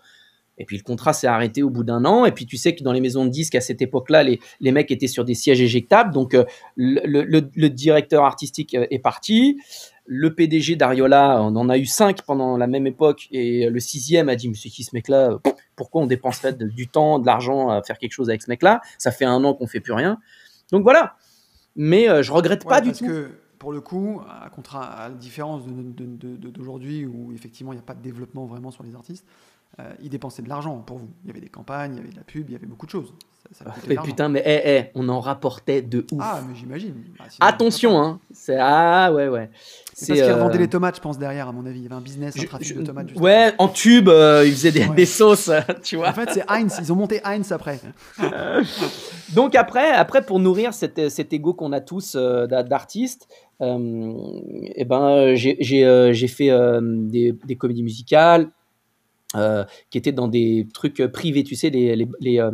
Et 0.59 0.65
puis 0.65 0.77
le 0.77 0.83
contrat 0.83 1.13
s'est 1.13 1.27
arrêté 1.27 1.61
au 1.61 1.69
bout 1.69 1.83
d'un 1.83 2.03
an. 2.05 2.25
Et 2.25 2.31
puis 2.31 2.45
tu 2.45 2.57
sais 2.57 2.73
que 2.73 2.83
dans 2.83 2.91
les 2.93 3.01
maisons 3.01 3.25
de 3.25 3.29
disques, 3.29 3.55
à 3.55 3.61
cette 3.61 3.81
époque-là, 3.81 4.23
les, 4.23 4.39
les 4.59 4.71
mecs 4.71 4.89
étaient 4.89 5.07
sur 5.07 5.23
des 5.25 5.35
sièges 5.35 5.61
éjectables. 5.61 6.13
Donc 6.13 6.33
euh, 6.33 6.45
le, 6.75 7.23
le- 7.23 7.69
directeur 7.69 8.23
artistique 8.23 8.73
euh, 8.73 8.87
est 8.89 8.99
parti. 8.99 9.59
Le 10.05 10.33
PDG 10.33 10.77
d'Ariola, 10.77 11.41
on 11.43 11.55
en 11.57 11.67
a 11.69 11.77
eu 11.77 11.85
cinq 11.85 12.21
pendant 12.23 12.57
la 12.57 12.65
même 12.65 12.87
époque. 12.87 13.27
Et 13.31 13.69
le 13.69 13.79
sixième 13.79 14.29
a 14.29 14.35
dit, 14.35 14.47
Monsieur 14.49 14.69
qui 14.71 14.83
ce 14.83 14.91
mec-là? 14.95 15.37
Pourquoi 15.75 16.01
on 16.01 16.07
dépenserait 16.07 16.53
de- 16.53 16.65
du 16.67 16.87
temps, 16.87 17.19
de 17.19 17.25
l'argent 17.27 17.69
à 17.69 17.83
faire 17.83 17.97
quelque 17.99 18.13
chose 18.13 18.29
avec 18.29 18.41
ce 18.41 18.49
mec-là? 18.49 18.81
Ça 18.97 19.11
fait 19.11 19.25
un 19.25 19.43
an 19.43 19.53
qu'on 19.53 19.67
fait 19.67 19.81
plus 19.81 19.93
rien. 19.93 20.17
Donc 20.71 20.81
voilà. 20.83 21.15
Mais 21.77 22.09
euh, 22.09 22.21
je 22.23 22.31
regrette 22.31 22.65
Ouais, 22.65 22.69
pas 22.69 22.81
du 22.81 22.89
parce 22.89 22.99
tout. 22.99 23.05
que 23.05 23.29
pour 23.59 23.71
le 23.71 23.81
coup, 23.81 24.21
à, 24.29 24.49
contra- 24.49 24.83
à 24.85 25.09
la 25.09 25.15
différence 25.15 25.63
d'aujourd'hui 25.67 27.05
où 27.05 27.31
effectivement 27.33 27.73
il 27.73 27.77
n'y 27.77 27.81
a 27.81 27.85
pas 27.85 27.95
de 27.95 28.01
développement 28.01 28.45
vraiment 28.45 28.71
sur 28.71 28.83
les 28.83 28.95
artistes, 28.95 29.25
euh, 29.79 29.83
ils 30.01 30.09
dépensaient 30.09 30.41
de 30.41 30.49
l'argent 30.49 30.77
pour 30.79 30.97
vous. 30.97 31.09
Il 31.23 31.27
y 31.27 31.31
avait 31.31 31.41
des 31.41 31.49
campagnes, 31.49 31.93
il 31.93 31.97
y 31.97 31.99
avait 32.01 32.11
de 32.11 32.17
la 32.17 32.23
pub, 32.23 32.45
il 32.49 32.53
y 32.53 32.55
avait 32.55 32.65
beaucoup 32.67 32.85
de 32.85 32.91
choses. 32.91 33.13
Ça, 33.53 33.63
ça 33.63 33.71
l'argent. 33.87 34.03
putain, 34.03 34.27
mais 34.27 34.43
eh, 34.45 34.61
eh, 34.65 34.83
on 34.93 35.07
en 35.07 35.21
rapportait 35.21 35.81
de 35.81 36.05
ouf. 36.11 36.19
Ah, 36.21 36.41
mais 36.49 36.53
j'imagine. 36.53 36.95
Bah, 37.17 37.25
Attention, 37.39 37.97
hein. 37.97 38.19
C'est 38.33 38.57
ah 38.59 39.09
ouais 39.13 39.29
ouais. 39.29 39.49
C'est 39.93 40.07
parce 40.07 40.19
qu'ils 40.19 40.29
euh, 40.29 40.35
revendaient 40.35 40.57
les 40.57 40.67
tomates, 40.67 40.97
je 40.97 41.01
pense, 41.01 41.17
derrière, 41.17 41.47
à 41.47 41.53
mon 41.53 41.65
avis. 41.65 41.79
Il 41.79 41.83
y 41.83 41.85
avait 41.85 41.95
un 41.95 42.01
business, 42.01 42.37
un 42.37 42.43
trafic 42.43 42.67
je- 42.67 42.73
de 42.81 42.85
tomates. 42.85 43.15
ouais, 43.15 43.53
en 43.57 43.69
tube, 43.69 44.09
euh, 44.09 44.43
ils 44.45 44.51
faisaient 44.51 44.71
des, 44.73 44.85
Ouais. 44.87 44.95
des 44.95 45.05
sauces, 45.05 45.49
tu 45.83 45.95
vois. 45.95 46.09
En 46.09 46.13
fait, 46.13 46.29
c'est 46.33 46.43
Heinz. 46.49 46.77
Ils 46.81 46.91
ont 46.91 46.97
monté 46.97 47.21
Heinz 47.23 47.53
après. 47.53 47.79
Donc 49.33 49.55
après, 49.55 49.91
après 49.91 50.21
pour 50.25 50.39
nourrir 50.39 50.73
cet, 50.73 51.09
cet 51.09 51.31
ego 51.33 51.53
qu'on 51.53 51.71
a 51.71 51.79
tous 51.81 52.15
euh, 52.15 52.47
d'a- 52.47 52.63
d'artistes, 52.63 53.27
euh, 53.61 54.13
eh 54.75 54.85
ben, 54.85 55.35
j'ai 55.35 56.27
fait 56.27 56.51
des, 56.81 57.33
des 57.45 57.55
comédies 57.55 57.83
musicales 57.83 58.49
euh, 59.35 59.63
qui 59.89 59.97
étaient 59.97 60.11
dans 60.11 60.27
des 60.27 60.67
trucs 60.73 60.99
euh, 61.01 61.07
privés, 61.09 61.43
tu 61.43 61.55
sais, 61.55 61.69
les... 61.69 61.95
les, 61.95 62.07
les 62.19 62.39
euh, 62.39 62.51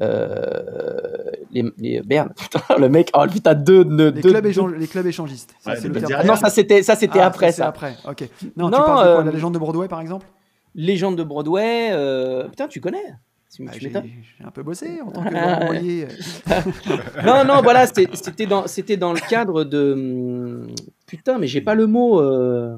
euh, 0.00 1.30
les, 1.52 1.64
les- 1.78 2.02
merde, 2.08 2.30
putain, 2.36 2.60
le 2.78 2.88
mec, 2.88 3.10
oh 3.14 3.24
putain, 3.30 3.54
deux, 3.54 3.84
deux, 3.84 4.10
Les 4.10 4.22
deux- 4.22 4.30
clubs, 4.30 4.46
deux- 4.50 4.74
les 4.78 4.86
clubs 4.86 5.06
échangistes. 5.06 5.54
Ça, 5.60 5.72
Ouais, 5.72 5.76
c'est 5.80 5.88
le 5.88 5.94
terme. 6.00 6.12
Ah 6.16 6.24
non, 6.24 6.34
ça 6.36 6.48
c'était 6.50 6.82
ça 6.82 6.96
c'était 6.96 7.20
Ah, 7.20 7.26
après 7.26 7.52
c'est 7.52 7.58
ça. 7.58 7.68
après, 7.68 7.94
ok. 8.08 8.22
Non, 8.56 8.70
Non, 8.70 8.78
tu 8.78 8.84
parles 8.84 9.06
de 9.08 9.12
quoi 9.12 9.20
euh, 9.20 9.24
La 9.24 9.30
légende 9.32 9.54
de 9.54 9.58
Broadway, 9.58 9.88
par 9.88 10.00
exemple? 10.00 10.26
Légende 10.74 11.16
de 11.16 11.22
Broadway, 11.22 11.90
euh, 11.92 12.48
putain, 12.48 12.68
tu 12.68 12.80
connais 12.80 13.04
Bah, 13.60 13.72
J'ai 13.78 13.92
un 14.42 14.50
peu 14.50 14.62
bossé 14.62 15.00
en 15.04 15.10
tant 15.12 15.22
que 15.24 15.34
envoyé. 15.62 16.06
Non, 17.26 17.44
non, 17.44 17.60
voilà, 17.62 17.86
c'était 17.86 18.08
c'était 18.14 18.46
dans, 18.46 18.66
c'était 18.66 18.96
dans 18.96 19.12
le 19.12 19.20
cadre 19.20 19.64
de. 19.64 19.92
hum, 19.92 20.68
Putain, 21.06 21.36
mais 21.38 21.46
j'ai 21.46 21.60
pas 21.60 21.74
le 21.74 21.86
mot. 21.86 22.20
Euh... 22.20 22.76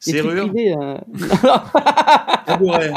Serrure, 0.00 0.48
privés, 0.50 0.74
euh. 0.78 0.96
tabouret. 2.46 2.92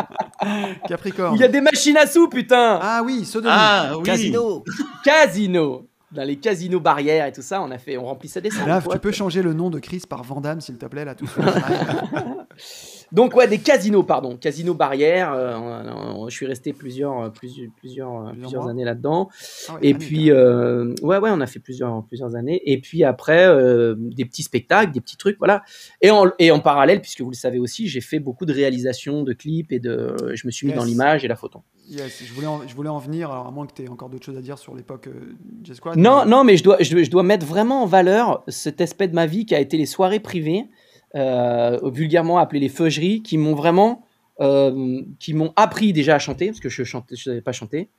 Capricorne. 0.88 1.36
Il 1.36 1.42
y 1.42 1.44
a 1.44 1.48
des 1.48 1.62
machines 1.62 1.98
à 1.98 2.06
sous, 2.06 2.28
putain 2.30 2.80
Ah 2.82 3.02
oui, 3.04 3.26
sodomie. 3.26 3.54
Ah 3.56 3.94
oui. 3.98 4.04
Casino 4.04 4.64
Casino 5.04 5.88
Dans 6.12 6.24
les 6.24 6.38
casinos 6.38 6.80
barrières 6.80 7.26
et 7.26 7.32
tout 7.32 7.42
ça, 7.42 7.62
on 7.62 7.72
a 7.72 7.78
fait, 7.78 7.98
on 7.98 8.06
remplissait 8.06 8.42
des 8.42 8.52
salles. 8.52 8.68
Là, 8.68 8.82
tu 8.82 9.00
peux 9.00 9.12
changer 9.12 9.42
le 9.42 9.54
nom 9.54 9.70
de 9.70 9.80
Chris 9.80 10.04
par 10.08 10.24
Vandame, 10.24 10.62
s'il 10.62 10.78
te 10.78 10.86
plaît, 10.86 11.06
là, 11.06 11.16
tout 11.16 11.26
de 11.26 11.30
suite. 11.30 11.44
Donc 13.12 13.36
ouais, 13.36 13.48
des 13.48 13.58
casinos, 13.58 14.04
pardon, 14.04 14.38
casinos 14.38 14.74
barrières. 14.74 15.34
euh, 15.34 16.28
je 16.30 16.34
suis 16.36 16.46
resté 16.46 16.72
plusieurs, 16.72 17.32
plusieurs, 17.34 17.70
plusieurs, 17.78 18.32
plusieurs 18.32 18.62
mois 18.64 18.72
années 18.72 18.86
là-dedans. 18.86 19.30
Ah 19.68 19.74
ouais, 19.74 19.80
Et 19.84 19.94
puis, 19.94 20.32
euh, 20.32 20.94
ouais, 21.02 21.18
ouais, 21.18 21.30
on 21.34 21.42
a 21.42 21.48
fait 21.48 21.60
plusieurs, 21.60 22.04
plusieurs 22.06 22.36
années. 22.36 22.62
Et 22.66 22.80
puis 22.80 23.04
après, 23.04 23.46
euh, 23.48 23.96
des 23.98 24.24
petits 24.26 24.44
spectacles, 24.44 24.92
des 24.94 25.02
petits 25.02 25.18
trucs, 25.18 25.38
voilà. 25.40 25.64
Et 26.02 26.10
en, 26.12 26.32
et 26.40 26.52
en 26.52 26.60
parallèle, 26.62 27.02
puisque 27.02 27.22
vous 27.22 27.32
le 27.32 27.36
savez 27.36 27.60
aussi, 27.60 27.88
j'ai 27.88 28.02
fait 28.02 28.20
beaucoup 28.20 28.46
de 28.46 28.54
réalisations 28.54 29.24
de 29.24 29.34
clips 29.34 29.72
et 29.74 29.80
de, 29.80 30.16
je 30.34 30.48
me 30.48 30.52
suis 30.52 30.66
mis 30.68 30.72
Yes. 30.72 30.80
dans 30.80 30.86
l'image 30.86 31.26
et 31.26 31.28
la 31.28 31.36
photo. 31.36 31.64
Yes, 31.90 32.24
je 32.24 32.34
voulais, 32.34 32.48
en, 32.48 32.66
je 32.66 32.74
voulais 32.74 32.88
en 32.88 33.00
venir, 33.00 33.30
alors 33.32 33.48
à 33.48 33.52
moins 33.52 33.68
que 33.68 33.74
tu 33.74 33.82
aies 33.84 33.90
encore 33.90 34.10
d'autres 34.10 34.26
choses 34.26 34.38
à 34.38 34.42
dire 34.42 34.58
sur 34.58 34.74
l'époque 34.74 35.08
euh, 35.08 35.34
J-Squad. 35.64 35.98
Non, 35.98 36.24
mais- 36.24 36.32
non, 36.32 36.44
mais 36.46 36.56
je 36.56 36.64
dois, 36.64 36.78
je, 36.80 36.90
dois- 36.92 37.04
je 37.04 37.12
dois 37.12 37.24
mettre 37.24 37.46
vraiment 37.46 37.84
en 37.84 37.86
valeur 37.86 38.44
cet 38.48 38.80
aspect 38.80 39.10
de 39.10 39.16
ma 39.16 39.26
vie 39.26 39.46
qui 39.46 39.54
a 39.54 39.60
été 39.60 39.76
les 39.76 39.86
soirées 39.86 40.22
privées, 40.22 40.62
euh, 40.62 40.66
vulgairement 41.14 42.38
appelées 42.40 42.60
les 42.60 42.70
feugeries, 42.70 43.22
qui 43.22 43.38
m'ont 43.38 43.56
vraiment, 43.56 44.06
euh, 44.40 45.02
qui 45.20 45.34
m'ont 45.34 45.54
appris 45.56 45.94
déjà 45.94 46.16
à 46.16 46.20
chanter, 46.20 46.48
parce 46.48 46.60
que 46.60 46.70
je 46.70 46.84
chantais, 46.84 47.16
je 47.16 47.24
savais 47.24 47.42
pas 47.42 47.52
chanter, 47.52 47.90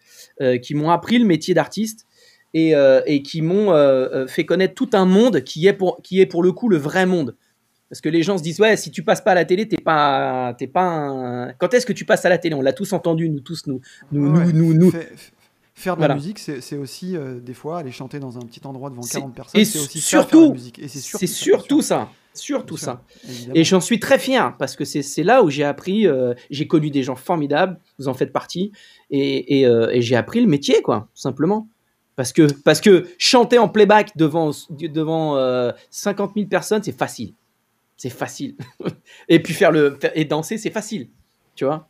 euh, 0.40 0.58
qui 0.58 0.74
m'ont 0.74 0.90
appris 0.90 1.18
le 1.18 1.24
métier 1.24 1.54
d'artiste 1.54 2.06
et, 2.54 2.74
euh, 2.74 3.00
et 3.06 3.22
qui 3.22 3.42
m'ont 3.42 3.72
euh, 3.72 4.08
euh, 4.12 4.26
fait 4.26 4.44
connaître 4.44 4.74
tout 4.74 4.90
un 4.92 5.04
monde 5.04 5.42
qui 5.42 5.66
est 5.66 5.72
pour, 5.72 6.00
qui 6.02 6.20
est 6.20 6.26
pour 6.26 6.42
le 6.42 6.52
coup 6.52 6.68
le 6.68 6.76
vrai 6.78 7.06
monde. 7.06 7.36
Parce 7.88 8.00
que 8.00 8.08
les 8.08 8.22
gens 8.22 8.38
se 8.38 8.42
disent 8.42 8.58
ouais 8.58 8.76
si 8.78 8.90
tu 8.90 9.02
passes 9.02 9.20
pas 9.20 9.32
à 9.32 9.34
la 9.34 9.44
télé 9.44 9.68
t'es 9.68 9.76
pas 9.76 10.54
t'es 10.58 10.66
pas 10.66 10.82
un... 10.82 11.52
quand 11.52 11.74
est-ce 11.74 11.84
que 11.84 11.92
tu 11.92 12.06
passes 12.06 12.24
à 12.24 12.30
la 12.30 12.38
télé? 12.38 12.54
On 12.54 12.62
l'a 12.62 12.72
tous 12.72 12.94
entendu 12.94 13.28
nous 13.28 13.40
tous 13.40 13.66
nous 13.66 13.82
nous 14.10 14.34
Ouais, 14.34 14.50
nous. 14.52 14.90
Fait- 14.90 15.12
Faire 15.74 15.94
de 15.96 16.00
Voilà. 16.00 16.14
la 16.14 16.20
musique, 16.20 16.38
c'est 16.38 16.76
aussi, 16.76 17.16
euh, 17.16 17.40
des 17.40 17.54
fois, 17.54 17.78
aller 17.78 17.90
chanter 17.90 18.18
dans 18.20 18.36
un 18.36 18.42
petit 18.42 18.60
endroit 18.66 18.88
devant 18.90 19.02
C'est- 19.02 19.18
40 19.18 19.34
personnes, 19.34 19.60
et 19.60 19.64
c'est 19.64 19.78
aussi 19.78 20.00
ça, 20.00 20.18
faire 20.18 20.26
de 20.26 20.30
surtout- 20.30 20.46
la 20.48 20.52
musique. 20.52 20.78
Et 20.78 20.86
c'est 20.88 20.98
surtout, 21.00 21.26
surtout 21.26 21.82
ça 21.82 22.10
Surtout 22.34 22.76
Bien 22.76 22.84
sûr, 22.84 22.92
ça. 22.92 23.02
évidemment. 23.28 23.54
Et 23.54 23.64
j'en 23.64 23.80
suis 23.80 24.00
très 24.00 24.18
fier 24.18 24.56
parce 24.58 24.74
que 24.76 24.84
c'est 24.84 25.22
là 25.22 25.42
où 25.42 25.50
j'ai 25.50 25.64
appris, 25.64 26.06
euh, 26.06 26.34
j'ai 26.50 26.66
connu 26.66 26.90
des 26.90 27.02
gens 27.02 27.16
formidables, 27.16 27.78
vous 27.98 28.08
en 28.08 28.14
faites 28.14 28.32
partie, 28.32 28.72
et, 29.10 29.60
et, 29.60 29.66
euh, 29.66 29.90
et 29.90 30.00
j'ai 30.02 30.16
appris 30.16 30.40
le 30.40 30.46
métier, 30.46 30.80
quoi, 30.82 31.08
tout 31.14 31.20
simplement. 31.20 31.68
Parce 32.16 32.32
que, 32.32 32.50
parce 32.62 32.80
que 32.80 33.06
chanter 33.18 33.58
en 33.58 33.68
playback 33.68 34.16
devant, 34.16 34.50
devant 34.70 35.36
euh, 35.36 35.72
50 35.90 36.32
000 36.34 36.46
personnes, 36.46 36.82
c'est 36.82 36.96
facile. 36.96 37.32
C'est 37.96 38.10
facile. 38.10 38.54
et 39.28 39.40
puis 39.42 39.54
faire 39.54 39.70
le, 39.72 39.98
et 40.14 40.24
danser, 40.24 40.58
c'est 40.58 40.70
facile. 40.70 41.08
Tu 41.54 41.64
vois 41.64 41.88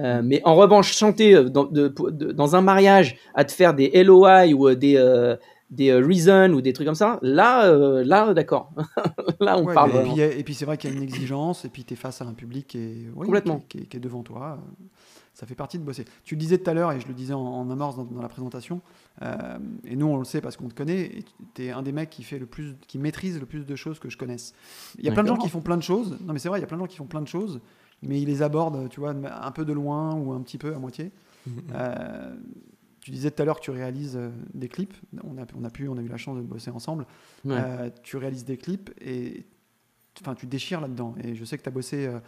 Euh, 0.00 0.22
mais 0.24 0.40
en 0.44 0.54
revanche, 0.54 0.96
chanter 0.96 1.34
euh, 1.34 1.48
dans, 1.48 1.64
de- 1.64 1.88
de- 2.10 2.30
dans 2.32 2.54
un 2.54 2.60
mariage, 2.60 3.16
à 3.34 3.44
te 3.44 3.50
faire 3.52 3.74
des 3.74 3.90
LOI 4.04 4.46
ou 4.54 4.68
euh, 4.68 4.76
des, 4.76 4.96
euh, 4.96 5.34
des 5.70 5.90
euh, 5.90 6.04
Reason 6.06 6.52
ou 6.52 6.60
des 6.60 6.72
trucs 6.72 6.86
comme 6.86 6.94
ça, 6.94 7.18
là, 7.22 7.66
euh, 7.66 8.02
là 8.04 8.32
d'accord. 8.34 8.72
là, 9.40 9.58
on 9.58 9.64
Ouais, 9.64 9.74
parle 9.74 9.90
et 9.96 10.02
puis, 10.02 10.20
et 10.20 10.44
puis 10.44 10.54
c'est 10.54 10.64
vrai 10.64 10.78
qu'il 10.78 10.90
y 10.90 10.92
a 10.92 10.96
une 10.96 11.02
exigence, 11.02 11.64
et 11.64 11.68
puis 11.68 11.84
tu 11.84 11.94
es 11.94 11.96
face 11.96 12.22
à 12.22 12.24
un 12.24 12.32
public 12.34 12.66
qui 12.68 12.78
est, 12.78 13.10
oui, 13.14 13.26
Complètement. 13.26 13.58
qui 13.58 13.64
est- 13.64 13.66
qui 13.68 13.78
est- 13.78 13.86
qui 13.88 13.96
est 13.98 14.00
devant 14.00 14.22
toi. 14.22 14.58
Ça 15.34 15.46
fait 15.46 15.54
partie 15.54 15.78
de 15.78 15.84
bosser. 15.84 16.04
Tu 16.24 16.34
le 16.34 16.40
disais 16.40 16.58
tout 16.58 16.68
à 16.68 16.74
l'heure, 16.74 16.90
et 16.90 16.98
je 17.00 17.06
le 17.06 17.14
disais 17.14 17.32
en, 17.34 17.40
en 17.40 17.70
amorce 17.70 17.96
dans, 17.96 18.02
dans 18.04 18.22
la 18.22 18.28
présentation, 18.28 18.80
euh, 19.22 19.36
et 19.84 19.94
nous 19.94 20.06
on 20.06 20.16
le 20.16 20.24
sait 20.24 20.40
parce 20.40 20.56
qu'on 20.56 20.68
te 20.68 20.74
connaît, 20.74 21.22
tu 21.54 21.64
es 21.66 21.70
un 21.70 21.82
des 21.82 21.92
mecs 21.92 22.10
qui, 22.10 22.24
fait 22.24 22.38
le 22.40 22.46
plus, 22.46 22.74
qui 22.88 22.98
maîtrise 22.98 23.38
le 23.38 23.46
plus 23.46 23.64
de 23.64 23.76
choses 23.76 23.98
que 24.00 24.08
je 24.10 24.16
connaisse. 24.18 24.52
Il 24.98 25.04
y 25.04 25.08
a 25.08 25.12
plein 25.12 25.22
de 25.22 25.28
gens 25.28 25.36
qui 25.36 25.48
font 25.48 25.60
plein 25.60 25.76
de 25.76 25.82
choses, 25.82 26.16
non 26.24 26.32
mais 26.32 26.38
c'est 26.40 26.48
vrai, 26.48 26.58
il 26.58 26.62
y 26.62 26.64
a 26.64 26.66
plein 26.66 26.76
de 26.78 26.82
gens 26.82 26.88
qui 26.88 26.96
font 26.96 27.06
plein 27.06 27.20
de 27.22 27.28
choses, 27.28 27.60
mais 28.02 28.20
ils 28.20 28.26
les 28.26 28.42
abordent, 28.42 28.88
tu 28.88 28.98
vois, 29.00 29.10
un 29.10 29.50
peu 29.52 29.64
de 29.64 29.72
loin 29.72 30.14
ou 30.16 30.32
un 30.32 30.40
petit 30.40 30.58
peu 30.58 30.74
à 30.74 30.78
moitié. 30.78 31.12
Euh, 31.72 32.34
tu 33.08 33.12
disais 33.12 33.30
tout 33.30 33.40
à 33.40 33.46
l'heure 33.46 33.56
que 33.58 33.64
tu 33.64 33.70
réalises 33.70 34.16
euh, 34.20 34.28
des 34.52 34.68
clips. 34.68 34.92
On 35.24 35.38
a, 35.38 35.46
on 35.58 35.64
a 35.64 35.70
pu, 35.70 35.88
on 35.88 35.96
a 35.96 36.02
eu 36.02 36.08
la 36.08 36.18
chance 36.18 36.36
de 36.36 36.42
bosser 36.42 36.70
ensemble. 36.70 37.06
Ouais. 37.46 37.56
Euh, 37.58 37.88
tu 38.02 38.18
réalises 38.18 38.44
des 38.44 38.58
clips 38.58 38.90
et 39.00 39.46
enfin, 40.20 40.34
tu 40.34 40.44
déchires 40.46 40.82
là-dedans. 40.82 41.14
Et 41.24 41.34
je 41.34 41.42
sais 41.46 41.56
que 41.56 41.62
tu 41.62 41.68
as 41.70 41.72
bossé. 41.72 42.06
euh, 42.06 42.18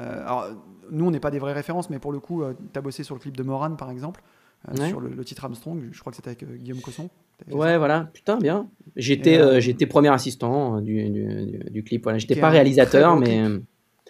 euh, 0.00 0.22
alors, 0.22 0.46
nous, 0.90 1.04
on 1.04 1.10
n'est 1.10 1.20
pas 1.20 1.30
des 1.30 1.38
vraies 1.38 1.52
références, 1.52 1.90
mais 1.90 1.98
pour 1.98 2.10
le 2.12 2.20
coup, 2.20 2.42
tu 2.72 2.78
as 2.78 2.80
bossé 2.80 3.02
sur 3.04 3.14
le 3.14 3.20
clip 3.20 3.36
de 3.36 3.42
Moran, 3.42 3.72
par 3.76 3.90
exemple, 3.90 4.22
euh, 4.70 4.80
Ouais. 4.80 4.88
sur 4.88 4.98
le, 5.00 5.10
le 5.10 5.24
titre 5.26 5.44
Armstrong. 5.44 5.88
Je 5.92 6.00
crois 6.00 6.10
que 6.10 6.16
c'était 6.16 6.28
avec 6.30 6.42
euh, 6.44 6.56
Guillaume 6.56 6.80
Cosson. 6.80 7.10
Ouais, 7.50 7.76
voilà, 7.76 8.08
putain, 8.14 8.38
bien. 8.38 8.68
J'étais 8.96 9.38
euh, 9.38 9.56
euh, 9.56 9.60
j'étais 9.60 9.84
premier 9.86 10.08
assistant 10.08 10.76
euh, 10.76 10.80
du, 10.80 11.08
du, 11.10 11.44
du- 11.46 11.70
du 11.70 11.82
clip. 11.84 12.02
Voilà, 12.02 12.18
j'étais 12.18 12.36
pas 12.40 12.48
réalisateur, 12.50 13.16
mais 13.16 13.42
euh, 13.42 13.58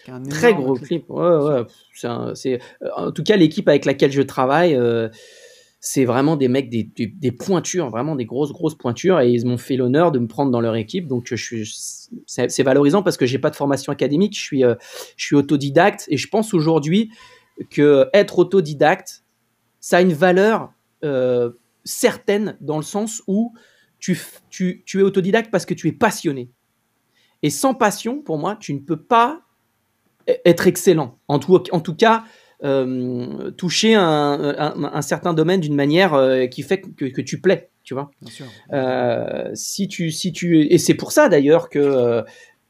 un 0.07 0.21
très 0.23 0.53
gros 0.53 0.75
clip. 0.75 0.87
clip. 0.87 1.09
Ouais, 1.09 1.27
ouais. 1.37 1.63
c'est 1.93 2.07
un- 2.07 2.35
c'est 2.35 2.59
euh, 2.83 2.89
en 2.95 3.11
tout 3.11 3.23
cas 3.23 3.35
l'équipe 3.37 3.67
avec 3.67 3.85
laquelle 3.85 4.11
je 4.11 4.21
travaille. 4.21 4.75
C'est 5.83 6.05
vraiment 6.05 6.37
des 6.37 6.47
mecs, 6.47 6.69
des, 6.69 6.83
des, 6.83 7.07
des 7.07 7.31
pointures, 7.31 7.89
vraiment 7.89 8.15
des 8.15 8.25
grosses, 8.25 8.53
grosses 8.53 8.77
pointures, 8.77 9.19
et 9.19 9.31
ils 9.31 9.45
m'ont 9.47 9.57
fait 9.57 9.75
l'honneur 9.75 10.11
de 10.11 10.19
me 10.19 10.27
prendre 10.27 10.51
dans 10.51 10.61
leur 10.61 10.75
équipe. 10.75 11.07
Donc, 11.07 11.25
je 11.27 11.35
suis, 11.35 11.69
c'est 12.27 12.63
valorisant 12.63 13.01
parce 13.01 13.17
que 13.17 13.25
j'ai 13.25 13.39
pas 13.39 13.49
de 13.49 13.55
formation 13.55 13.91
académique, 13.91 14.35
je 14.37 14.41
suis, 14.41 14.63
euh, 14.63 14.75
je 15.17 15.25
suis 15.25 15.35
autodidacte, 15.35 16.05
et 16.07 16.17
je 16.17 16.27
pense 16.27 16.53
aujourd'hui 16.53 17.11
que 17.71 18.07
être 18.13 18.37
autodidacte, 18.37 19.23
ça 19.79 19.97
a 19.97 20.01
une 20.01 20.13
valeur 20.13 20.71
euh, 21.03 21.49
certaine 21.83 22.57
dans 22.61 22.77
le 22.77 22.83
sens 22.83 23.23
où 23.25 23.55
tu, 23.97 24.19
tu, 24.51 24.83
tu 24.85 24.99
es 24.99 25.03
autodidacte 25.03 25.49
parce 25.49 25.65
que 25.65 25.73
tu 25.73 25.87
es 25.87 25.91
passionné. 25.91 26.51
Et 27.41 27.49
sans 27.49 27.73
passion, 27.73 28.21
pour 28.21 28.37
moi, 28.37 28.55
tu 28.55 28.75
ne 28.75 28.79
peux 28.79 29.01
pas 29.01 29.41
e- 30.29 30.33
être 30.45 30.67
excellent. 30.67 31.17
En 31.27 31.39
tout, 31.39 31.59
en 31.71 31.79
tout 31.79 31.95
cas, 31.95 32.23
euh, 32.63 33.51
toucher 33.51 33.95
un, 33.95 34.03
un- 34.57 34.91
un 34.93 35.01
certain 35.01 35.33
domaine 35.33 35.59
d'une 35.61 35.75
manière 35.75 36.13
euh, 36.13 36.45
qui 36.47 36.61
fait 36.63 36.81
que, 36.81 37.05
que 37.05 37.21
tu 37.21 37.41
plais, 37.41 37.71
tu 37.83 37.93
vois. 37.93 38.11
Bien 38.21 38.31
sûr. 38.31 38.45
Euh, 38.73 39.49
si 39.53 39.87
tu, 39.87 40.11
si 40.11 40.31
tu, 40.31 40.61
et 40.71 40.77
c'est 40.77 40.93
pour 40.93 41.11
ça 41.11 41.27
d'ailleurs 41.29 41.69
que, 41.69 42.23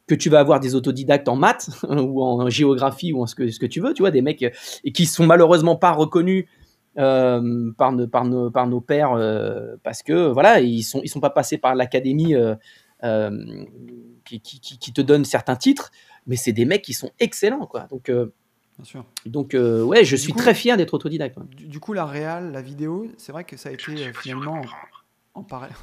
que 0.08 0.16
tu 0.16 0.30
vas 0.30 0.40
avoir 0.40 0.60
des 0.60 0.76
autodidactes 0.76 1.28
en 1.28 1.36
maths 1.36 1.70
ou 1.90 2.24
en 2.24 2.50
géographie 2.50 3.12
ou 3.14 3.22
en 3.22 3.26
ce 3.28 3.36
que, 3.36 3.50
ce 3.50 3.60
que 3.60 3.66
tu 3.66 3.82
veux, 3.82 3.94
tu 3.94 4.02
vois, 4.02 4.12
des 4.12 4.22
mecs 4.22 4.44
et 4.84 4.92
qui 4.92 5.06
sont 5.06 5.26
malheureusement 5.26 5.76
pas 5.76 5.92
reconnus 5.92 6.46
euh, 6.98 7.72
par, 7.78 7.92
nos, 7.94 8.08
par, 8.08 8.26
nos, 8.26 8.52
par 8.52 8.68
nos 8.68 8.82
pères 8.82 9.14
euh, 9.14 9.76
parce 9.84 10.04
que 10.04 10.28
voilà, 10.30 10.60
ils 10.62 10.84
sont, 10.84 11.02
ils 11.04 11.10
sont 11.10 11.22
pas 11.22 11.30
passés 11.30 11.58
par 11.58 11.76
l'académie 11.76 12.36
euh, 12.36 12.56
qui, 14.26 14.40
qui, 14.42 14.60
qui- 14.60 14.94
te 14.94 15.02
donne 15.02 15.26
certains 15.26 15.56
titres, 15.56 15.92
mais 16.28 16.36
c'est 16.36 16.52
des 16.54 16.66
mecs 16.66 16.82
qui 16.84 16.94
sont 16.94 17.10
excellents, 17.20 17.66
quoi. 17.66 17.88
Donc, 17.90 18.10
Bien 18.78 18.86
sûr. 18.86 19.06
donc 19.26 19.54
euh, 19.54 19.84
ouais, 19.84 20.04
je 20.06 20.16
Du 20.16 20.22
suis 20.22 20.34
coup- 20.34 20.40
très 20.40 20.54
fier 20.56 20.76
d'être 20.78 20.94
autodidacte. 20.94 21.38
ouais. 21.38 21.44
Du, 21.56 21.66
du 21.68 21.80
coup, 21.80 21.94
la 21.94 22.06
réal, 22.06 22.52
la 22.52 22.62
vidéo, 22.62 23.08
c'est 23.18 23.32
vrai 23.32 23.44
que 23.44 23.58
ça 23.58 23.70
a 23.70 23.72
été 23.74 23.92
euh, 24.08 24.12
finalement 24.14 24.62
en, 25.36 25.40
en 25.42 25.44
parallèle. 25.44 25.76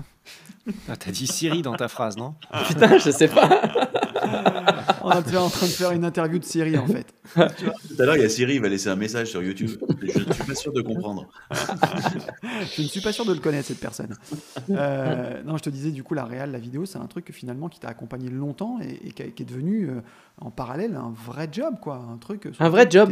Ah, 0.89 0.97
T'as 0.97 1.11
dit 1.13 1.27
Siri 1.27 1.63
dans 1.63 1.75
ta 1.75 1.89
phrase, 1.89 2.17
non? 2.17 2.35
Putain, 2.67 2.99
je 2.99 3.11
sais 3.11 3.29
pas. 3.29 3.49
On 5.03 5.11
est 5.11 5.37
en 5.37 5.49
train 5.49 5.67
de 5.67 5.71
faire 5.73 5.93
une 5.93 6.05
interview 6.05 6.39
de 6.39 6.45
Siri 6.45 6.77
en 6.77 6.87
fait. 6.87 7.07
Tout 7.35 8.03
à 8.03 8.05
l'heure, 8.05 8.17
il 8.17 8.23
y 8.23 8.25
a 8.25 8.29
Siri, 8.29 8.55
il 8.57 8.61
va 8.61 8.69
laisser 8.69 8.89
un 8.89 8.97
message 8.97 9.29
sur 9.29 9.43
YouTube. 9.43 9.71
Je 10.03 10.19
ne 10.19 10.33
suis 10.33 10.45
pas 10.45 10.55
sûr 10.55 10.73
de 10.73 10.81
comprendre. 10.83 11.27
Je 12.77 12.83
ne 12.83 12.87
suis 12.89 13.01
pas 13.01 13.13
sûr 13.13 13.25
de 13.25 13.33
le 13.33 13.41
connaître 13.41 13.69
cette 13.69 13.81
personne. 13.81 14.15
Euh, 14.71 15.43
non, 15.45 15.57
je 15.57 15.63
te 15.63 15.71
disais 15.71 15.91
du 15.91 16.03
coup 16.03 16.15
la 16.15 16.25
réal, 16.25 16.51
la 16.53 16.59
vidéo, 16.59 16.87
c'est 16.87 16.99
un 16.99 17.07
truc 17.07 17.25
que 17.27 17.33
finalement 17.33 17.69
qui 17.69 17.81
t'a 17.81 17.89
accompagné 17.89 18.31
longtemps 18.31 18.79
et, 18.83 19.09
et 19.09 19.13
qui, 19.13 19.23
a- 19.23 19.27
qui 19.27 19.43
est 19.43 19.47
devenu 19.47 19.89
euh, 19.89 20.01
en 20.41 20.51
parallèle 20.51 20.95
un 20.97 21.13
vrai 21.27 21.49
job 21.51 21.75
quoi, 21.81 21.97
un 22.13 22.17
truc. 22.17 22.49
sur 22.53 22.63
Un 22.65 22.69
vrai 22.69 22.87
job. 22.91 23.11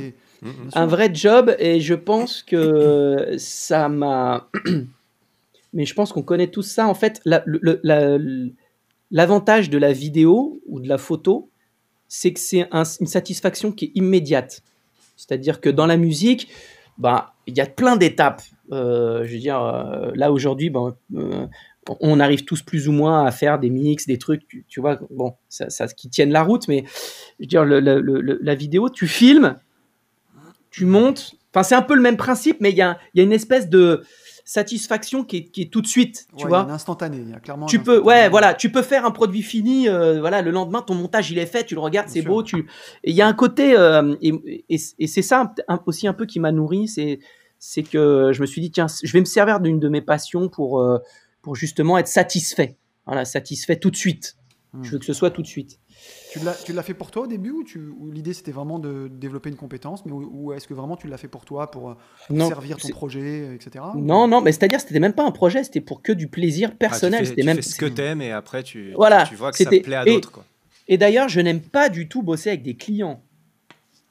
un 0.74 0.86
vrai 0.86 1.10
job 1.14 1.54
et 1.58 1.80
je 1.80 1.94
pense 1.94 2.42
que 2.42 3.34
ça 3.38 3.88
m'a. 3.88 4.48
Mais 5.72 5.84
je 5.84 5.94
pense 5.94 6.12
qu'on 6.12 6.22
connaît 6.22 6.46
tous 6.48 6.62
ça. 6.62 6.86
En 6.88 6.94
fait, 6.94 7.20
la- 7.24 7.42
le- 7.46 7.80
la- 7.82 8.18
l'avantage 9.10 9.70
de 9.70 9.78
la 9.78 9.92
vidéo 9.92 10.60
ou 10.66 10.80
de 10.80 10.88
la 10.88 10.98
photo, 10.98 11.50
c'est 12.08 12.32
que 12.32 12.40
c'est 12.40 12.68
un- 12.72 12.84
une 13.00 13.06
satisfaction 13.06 13.72
qui 13.72 13.86
est 13.86 13.92
immédiate. 13.94 14.62
C'est-à-dire 15.16 15.60
que 15.60 15.68
dans 15.68 15.86
la 15.86 15.96
musique, 15.96 16.48
bah, 16.98 17.34
il 17.46 17.56
y 17.56 17.60
a 17.60 17.66
plein 17.66 17.96
d'étapes. 17.96 18.42
Euh, 18.72 19.24
je 19.24 19.32
veux 19.34 19.38
dire, 19.38 19.60
euh, 19.62 20.10
là 20.14 20.32
aujourd'hui, 20.32 20.72
euh, 21.14 21.46
on 22.00 22.20
arrive 22.20 22.44
tous 22.44 22.62
plus 22.62 22.88
ou 22.88 22.92
moins 22.92 23.24
à 23.24 23.30
faire 23.30 23.58
des 23.58 23.70
mix, 23.70 24.06
des 24.06 24.18
trucs, 24.18 24.42
tu, 24.68 24.80
vois, 24.80 24.98
bon, 25.10 25.34
ça, 25.48 25.70
ça- 25.70 25.86
qui 25.88 26.08
tiennent 26.08 26.32
la 26.32 26.42
route, 26.42 26.66
mais 26.68 26.84
je 27.38 27.44
veux 27.44 27.46
dire, 27.46 27.64
le- 27.64 27.80
la 28.42 28.54
vidéo, 28.54 28.88
tu 28.88 29.06
filmes, 29.06 29.56
tu 30.70 30.84
montes. 30.84 31.34
Enfin, 31.52 31.62
c'est 31.62 31.74
un 31.74 31.82
peu 31.82 31.94
le 31.94 32.02
même 32.02 32.16
principe, 32.16 32.58
mais 32.60 32.70
il 32.70 32.76
y 32.76 32.82
a 32.82 32.98
une 33.14 33.32
espèce 33.32 33.68
de 33.68 34.02
satisfaction 34.46 35.24
qui 35.24 35.36
est, 35.38 35.44
qui 35.44 35.62
est 35.62 35.70
tout 35.72 35.82
de 35.82 35.86
suite, 35.88 36.28
tu 36.36 36.44
Ouais, 36.44 36.48
vois. 36.48 36.60
il 36.60 36.68
y 36.68 36.70
a 36.70 36.72
un 36.72 36.74
instantané, 36.76 37.18
il 37.18 37.28
y 37.30 37.34
a 37.34 37.40
clairement. 37.40 37.66
Tu 37.66 37.78
un 37.78 37.82
peux, 37.82 37.98
ouais, 38.00 38.28
voilà, 38.28 38.54
tu 38.54 38.70
peux 38.70 38.80
faire 38.82 39.04
un 39.04 39.10
produit 39.10 39.42
fini, 39.42 39.88
euh, 39.88 40.20
voilà, 40.20 40.40
le 40.40 40.52
lendemain, 40.52 40.82
ton 40.82 40.94
montage 40.94 41.30
il 41.32 41.38
est 41.38 41.46
fait, 41.46 41.64
tu 41.64 41.74
le 41.74 41.80
regardes, 41.80 42.08
c'est 42.08 42.22
beau, 42.22 42.42
tu. 42.44 42.66
Il 43.04 43.14
y 43.14 43.20
a 43.22 43.26
un 43.26 43.32
côté, 43.34 43.76
euh, 43.76 44.14
et, 44.22 44.32
et- 44.70 44.80
et 45.00 45.06
c'est 45.08 45.22
ça 45.22 45.52
un- 45.68 45.80
aussi 45.86 46.06
un 46.06 46.12
peu 46.14 46.26
qui 46.26 46.38
m'a 46.38 46.52
nourri, 46.52 46.86
c'est, 46.86 47.18
c'est 47.58 47.82
que 47.82 48.30
je 48.32 48.40
me 48.40 48.46
suis 48.46 48.60
dit 48.60 48.70
tiens, 48.70 48.86
je 49.02 49.12
vais 49.12 49.20
me 49.20 49.24
servir 49.24 49.58
d'une 49.60 49.80
de 49.80 49.88
mes 49.88 50.00
passions 50.00 50.48
pour, 50.48 50.80
euh, 50.80 50.98
pour 51.42 51.56
justement 51.56 51.98
être 51.98 52.08
satisfait, 52.08 52.76
voilà, 53.04 53.24
satisfait 53.24 53.76
tout 53.76 53.90
de 53.90 53.96
suite. 53.96 54.36
Hmm. 54.72 54.84
Je 54.84 54.92
veux 54.92 54.98
que 55.00 55.06
ce 55.06 55.12
soit 55.12 55.30
tout 55.30 55.42
de 55.42 55.46
suite. 55.48 55.80
Tu 56.38 56.44
l'as, 56.44 56.54
tu 56.54 56.72
l'as 56.72 56.82
fait 56.82 56.94
pour 56.94 57.10
toi 57.10 57.22
au 57.22 57.26
début 57.26 57.50
ou, 57.50 57.64
tu, 57.64 57.78
ou 57.98 58.10
l'idée 58.10 58.34
c'était 58.34 58.52
vraiment 58.52 58.78
de 58.78 59.08
développer 59.08 59.48
une 59.50 59.56
compétence, 59.56 60.04
mais 60.04 60.12
ou, 60.12 60.28
ou 60.32 60.52
est-ce 60.52 60.66
que 60.68 60.74
vraiment 60.74 60.96
tu 60.96 61.06
l'as 61.08 61.16
fait 61.16 61.28
pour 61.28 61.44
toi, 61.44 61.70
pour, 61.70 61.90
euh, 61.90 61.94
pour 62.26 62.36
Non, 62.36 62.48
servir 62.48 62.76
ton 62.76 62.88
projet, 62.88 63.54
etc. 63.54 63.84
ou- 63.94 64.00
Non, 64.00 64.28
non, 64.28 64.40
mais 64.40 64.52
c'est-à-dire, 64.52 64.80
c'était 64.80 65.00
même 65.00 65.12
pas 65.14 65.24
un 65.24 65.30
projet, 65.30 65.64
c'était 65.64 65.80
pour 65.80 66.02
que 66.02 66.12
du 66.12 66.28
plaisir 66.28 66.68
Ah, 66.68 66.72
tu 66.72 66.76
personnel. 66.78 67.20
fais- 67.20 67.26
c'était 67.26 67.40
tu 67.42 67.46
même. 67.46 67.56
fais 67.56 67.62
ce 67.62 67.74
que 67.76 67.86
t'aimes 67.86 68.20
et 68.22 68.32
après 68.32 68.62
tu, 68.62 68.92
Voilà, 68.94 69.24
tu 69.26 69.34
vois 69.34 69.50
que 69.50 69.56
ça 69.58 69.64
c'était- 69.64 69.80
plaît 69.80 69.96
à 69.96 70.04
d'autres. 70.04 70.32
quoi. 70.32 70.44
Et 70.88 70.98
d'ailleurs, 70.98 71.28
je 71.28 71.40
n'aime 71.40 71.60
pas 71.60 71.88
du 71.88 72.08
tout 72.08 72.22
bosser 72.22 72.50
avec 72.50 72.62
des 72.62 72.74
clients. 72.76 73.20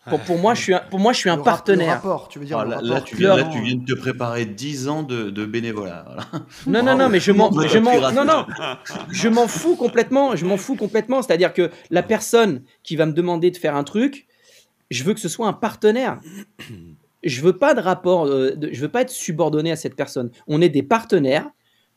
Pour, 0.10 0.20
pour 0.22 0.38
moi, 0.38 0.54
je 0.54 0.62
suis 0.62 0.74
un, 0.74 0.82
pour 0.90 1.00
moi, 1.00 1.14
je 1.14 1.18
suis 1.20 1.30
un 1.30 1.36
Le 1.36 1.42
rap- 1.42 1.48
Le 1.48 1.52
partenaire. 1.74 1.94
rapport, 1.96 2.28
tu 2.28 2.38
veux 2.40 2.46
dire. 2.46 2.58
Ah, 2.60 2.66
là, 2.66 2.76
rapport 2.76 2.90
là, 2.92 3.02
tu 3.02 3.16
viens, 3.16 3.36
là, 3.38 3.44
tu 3.52 3.60
viens 3.62 3.76
de 3.76 3.86
te 3.86 3.94
préparer 4.00 4.46
10 4.46 4.88
ans 4.88 5.02
de, 5.04 5.30
de 5.30 5.46
bénévolat. 5.46 6.04
voilà. 6.06 6.26
Non, 6.68 6.84
non, 6.84 6.98
non, 6.98 7.10
mais 7.10 7.20
je 7.20 7.32
m'en, 7.32 7.50
je 7.68 7.80
m'en, 7.80 7.92
non, 8.12 8.24
non, 8.26 8.46
je 9.12 9.28
m'en 9.30 9.48
fous 9.48 9.76
complètement. 9.76 10.36
Je 10.36 10.46
m'en 10.46 10.58
fous 10.58 10.76
complètement. 10.76 11.22
C'est-à-dire 11.22 11.54
que 11.54 11.72
la 11.90 12.04
personne 12.04 12.62
qui 12.84 12.96
va 12.96 13.06
me 13.08 13.14
demander 13.14 13.50
de 13.52 13.58
faire 13.58 13.76
un 13.76 13.84
truc, 13.84 14.28
je 14.92 15.04
veux 15.04 15.14
que 15.16 15.20
ce 15.20 15.30
soit 15.30 15.48
un 15.48 15.54
partenaire. 15.54 16.20
Je 17.24 17.42
veux 17.42 17.58
pas 17.58 17.74
de 17.74 17.80
rapport. 17.82 18.26
euh, 18.28 18.52
de- 18.56 18.70
je 18.72 18.82
veux 18.82 18.90
pas 18.90 19.02
être 19.02 19.10
subordonné 19.10 19.72
à 19.72 19.76
cette 19.76 19.96
personne. 19.96 20.30
On 20.48 20.62
est 20.62 20.70
des 20.70 20.84
partenaires. 20.84 21.50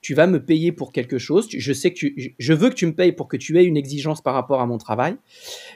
Tu 0.09 0.15
vas 0.15 0.27
me 0.27 0.43
payer 0.43 0.73
pour 0.73 0.91
quelque 0.91 1.19
chose. 1.19 1.49
Je 1.55 1.71
sais 1.75 1.91
que 1.93 1.99
tu, 1.99 2.35
je- 2.39 2.53
veux 2.55 2.71
que 2.71 2.75
tu 2.75 2.87
me 2.87 2.95
payes 2.95 3.13
pour 3.13 3.29
que 3.29 3.37
tu 3.37 3.59
aies 3.59 3.65
une 3.65 3.77
exigence 3.77 4.23
par 4.23 4.33
rapport 4.33 4.63
à 4.63 4.65
mon 4.67 4.79
travail. 4.79 5.17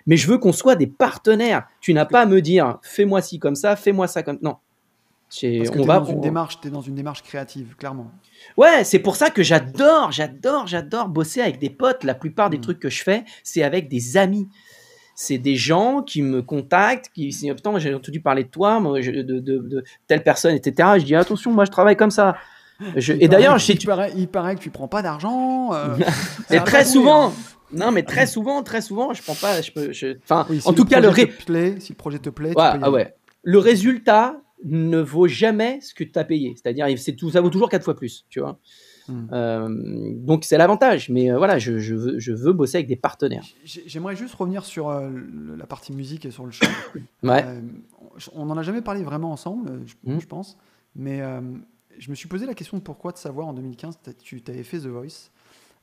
Mais 0.07 0.17
je 0.17 0.27
veux 0.27 0.39
qu'on 0.39 0.53
soit 0.55 0.75
des 0.75 0.87
partenaires. 0.87 1.67
Tu 1.83 1.93
n'as 1.93 2.07
pas 2.07 2.23
à 2.23 2.25
me 2.25 2.41
dire 2.41 2.79
fais-moi 2.81 3.21
ci 3.21 3.39
comme 3.39 3.55
ça, 3.55 3.77
fais-moi 3.77 4.07
ça 4.07 4.23
comme 4.23 4.39
non. 4.41 4.57
C'est- 5.29 5.59
Parce 5.59 5.69
que 5.69 5.77
on 5.77 5.83
t'es 5.83 5.87
va 5.87 5.99
dans 5.99 6.05
une 6.07 6.17
on- 6.17 6.21
démarche, 6.23 6.59
t'es 6.63 6.71
dans 6.71 6.81
une 6.81 6.95
démarche 6.95 7.23
créative, 7.23 7.75
clairement. 7.77 8.11
Ouais, 8.57 8.85
c'est 8.85 9.01
pour 9.01 9.17
ça 9.17 9.29
que 9.29 9.43
j'adore, 9.43 10.13
j'adore, 10.13 10.67
j'adore 10.67 11.09
bosser 11.11 11.43
avec 11.43 11.59
des 11.59 11.69
potes. 11.69 12.03
La 12.03 12.15
plupart 12.15 12.49
des 12.49 12.57
Mm. 12.57 12.63
trucs 12.63 12.81
que 12.81 12.89
je 12.89 13.03
fais, 13.03 13.25
c'est 13.43 13.63
avec 13.63 13.87
des 13.91 14.17
amis. 14.17 14.49
C'est 15.15 15.37
des 15.37 15.57
gens 15.57 16.03
qui 16.03 16.23
me 16.23 16.41
contactent, 16.41 17.11
qui 17.15 17.27
disent 17.29 17.53
Putain, 17.55 17.71
moi, 17.73 17.81
j'ai 17.81 17.93
entendu 17.93 18.23
parler 18.23 18.45
de 18.45 18.49
toi, 18.49 18.81
moi, 18.81 18.99
je- 19.03 19.11
de, 19.11 19.41
de- 19.41 19.59
de 19.59 19.85
telle 20.07 20.23
personne, 20.23 20.55
etc. 20.55 20.89
Je 21.01 21.05
dis 21.05 21.15
attention, 21.15 21.53
moi 21.53 21.67
je 21.67 21.71
travaille 21.71 21.97
comme 21.97 22.11
ça. 22.11 22.35
Je- 22.97 23.13
et 23.15 23.29
d'ailleurs, 23.29 23.57
il 23.69 23.87
paraît, 23.87 24.13
il 24.17 24.29
paraît 24.29 24.57
que 24.57 24.61
tu 24.61 24.71
prends 24.71 24.89
pas 24.89 25.03
d'argent. 25.03 25.73
euh, 25.73 25.97
et 26.51 26.59
très 26.65 26.85
souvent, 26.85 27.29
hein. 27.29 27.33
Non, 27.75 27.91
mais 27.91 28.03
très 28.03 28.27
souvent, 28.27 28.63
très 28.63 28.83
souvent, 28.83 29.15
je 29.15 29.23
prends 29.23 29.35
pas. 29.35 29.63
Je 29.63 29.71
peux, 29.73 29.93
je- 29.93 30.19
Enfin, 30.25 30.47
Oui, 30.51 30.61
si 30.61 30.69
en 30.69 30.73
tout 30.75 30.85
cas, 30.85 31.01
le, 31.01 31.09
ré- 31.09 31.29
te 31.29 31.45
plaît, 31.45 31.77
si 31.81 31.93
le 31.93 31.97
projet 31.97 32.19
te 32.19 32.29
plaît, 32.29 32.51
tu 32.51 32.55
peux 32.55 32.61
ah 32.61 32.91
ouais. 32.91 33.15
le 33.43 33.59
résultat 33.59 34.37
ne 34.65 34.99
vaut 34.99 35.27
jamais 35.27 35.81
ce 35.81 35.95
que 35.95 36.05
tu 36.05 36.19
as 36.19 36.25
payé. 36.25 36.55
C'est-à-dire, 36.55 36.87
c'est 36.99 37.15
tout, 37.15 37.31
ça 37.31 37.41
vaut 37.41 37.49
toujours 37.51 37.69
quatre 37.71 37.85
fois 37.85 37.97
plus, 37.97 38.27
tu 38.29 38.41
vois. 38.41 38.59
Hmm. 39.09 39.27
Euh, 39.33 39.69
donc 40.17 40.45
c'est 40.45 40.57
l'avantage. 40.59 41.09
Mais 41.09 41.33
euh, 41.33 41.39
voilà, 41.39 41.59
je, 41.59 41.79
je 41.79 41.95
veux, 41.95 42.19
je 42.21 42.33
veux 42.33 42.53
bosser 42.53 42.77
avec 42.77 42.87
des 42.89 42.95
partenaires. 42.97 43.43
J'ai- 43.65 43.83
J'aimerais 43.87 44.15
juste 44.17 44.35
revenir 44.35 44.65
sur 44.65 44.91
euh, 44.91 45.09
la 45.59 45.67
partie 45.67 45.93
musique 45.93 46.25
et 46.27 46.31
sur 46.31 46.45
le 46.45 46.53
chant. 46.53 46.67
Ouais. 47.25 47.45
On 48.35 48.45
n'en 48.47 48.57
a 48.59 48.63
jamais 48.63 48.83
parlé 48.83 49.03
vraiment 49.03 49.33
ensemble, 49.33 49.81
je, 49.87 49.95
Mhm. 50.05 50.21
je 50.21 50.27
pense. 50.27 50.59
Mais 50.95 51.21
je 51.99 52.11
me 52.11 52.15
suis 52.15 52.29
posé 52.29 52.47
la 52.47 52.55
question 52.55 52.77
de 52.77 52.83
pourquoi 52.83 53.13
de 53.13 53.19
savoir 53.19 53.47
en 53.49 53.53
2015, 53.53 53.99
t'as- 54.03 54.13
tu 54.13 54.43
avais 54.49 54.63
fait 54.63 54.79
The 54.79 54.87
Voice. 54.87 55.31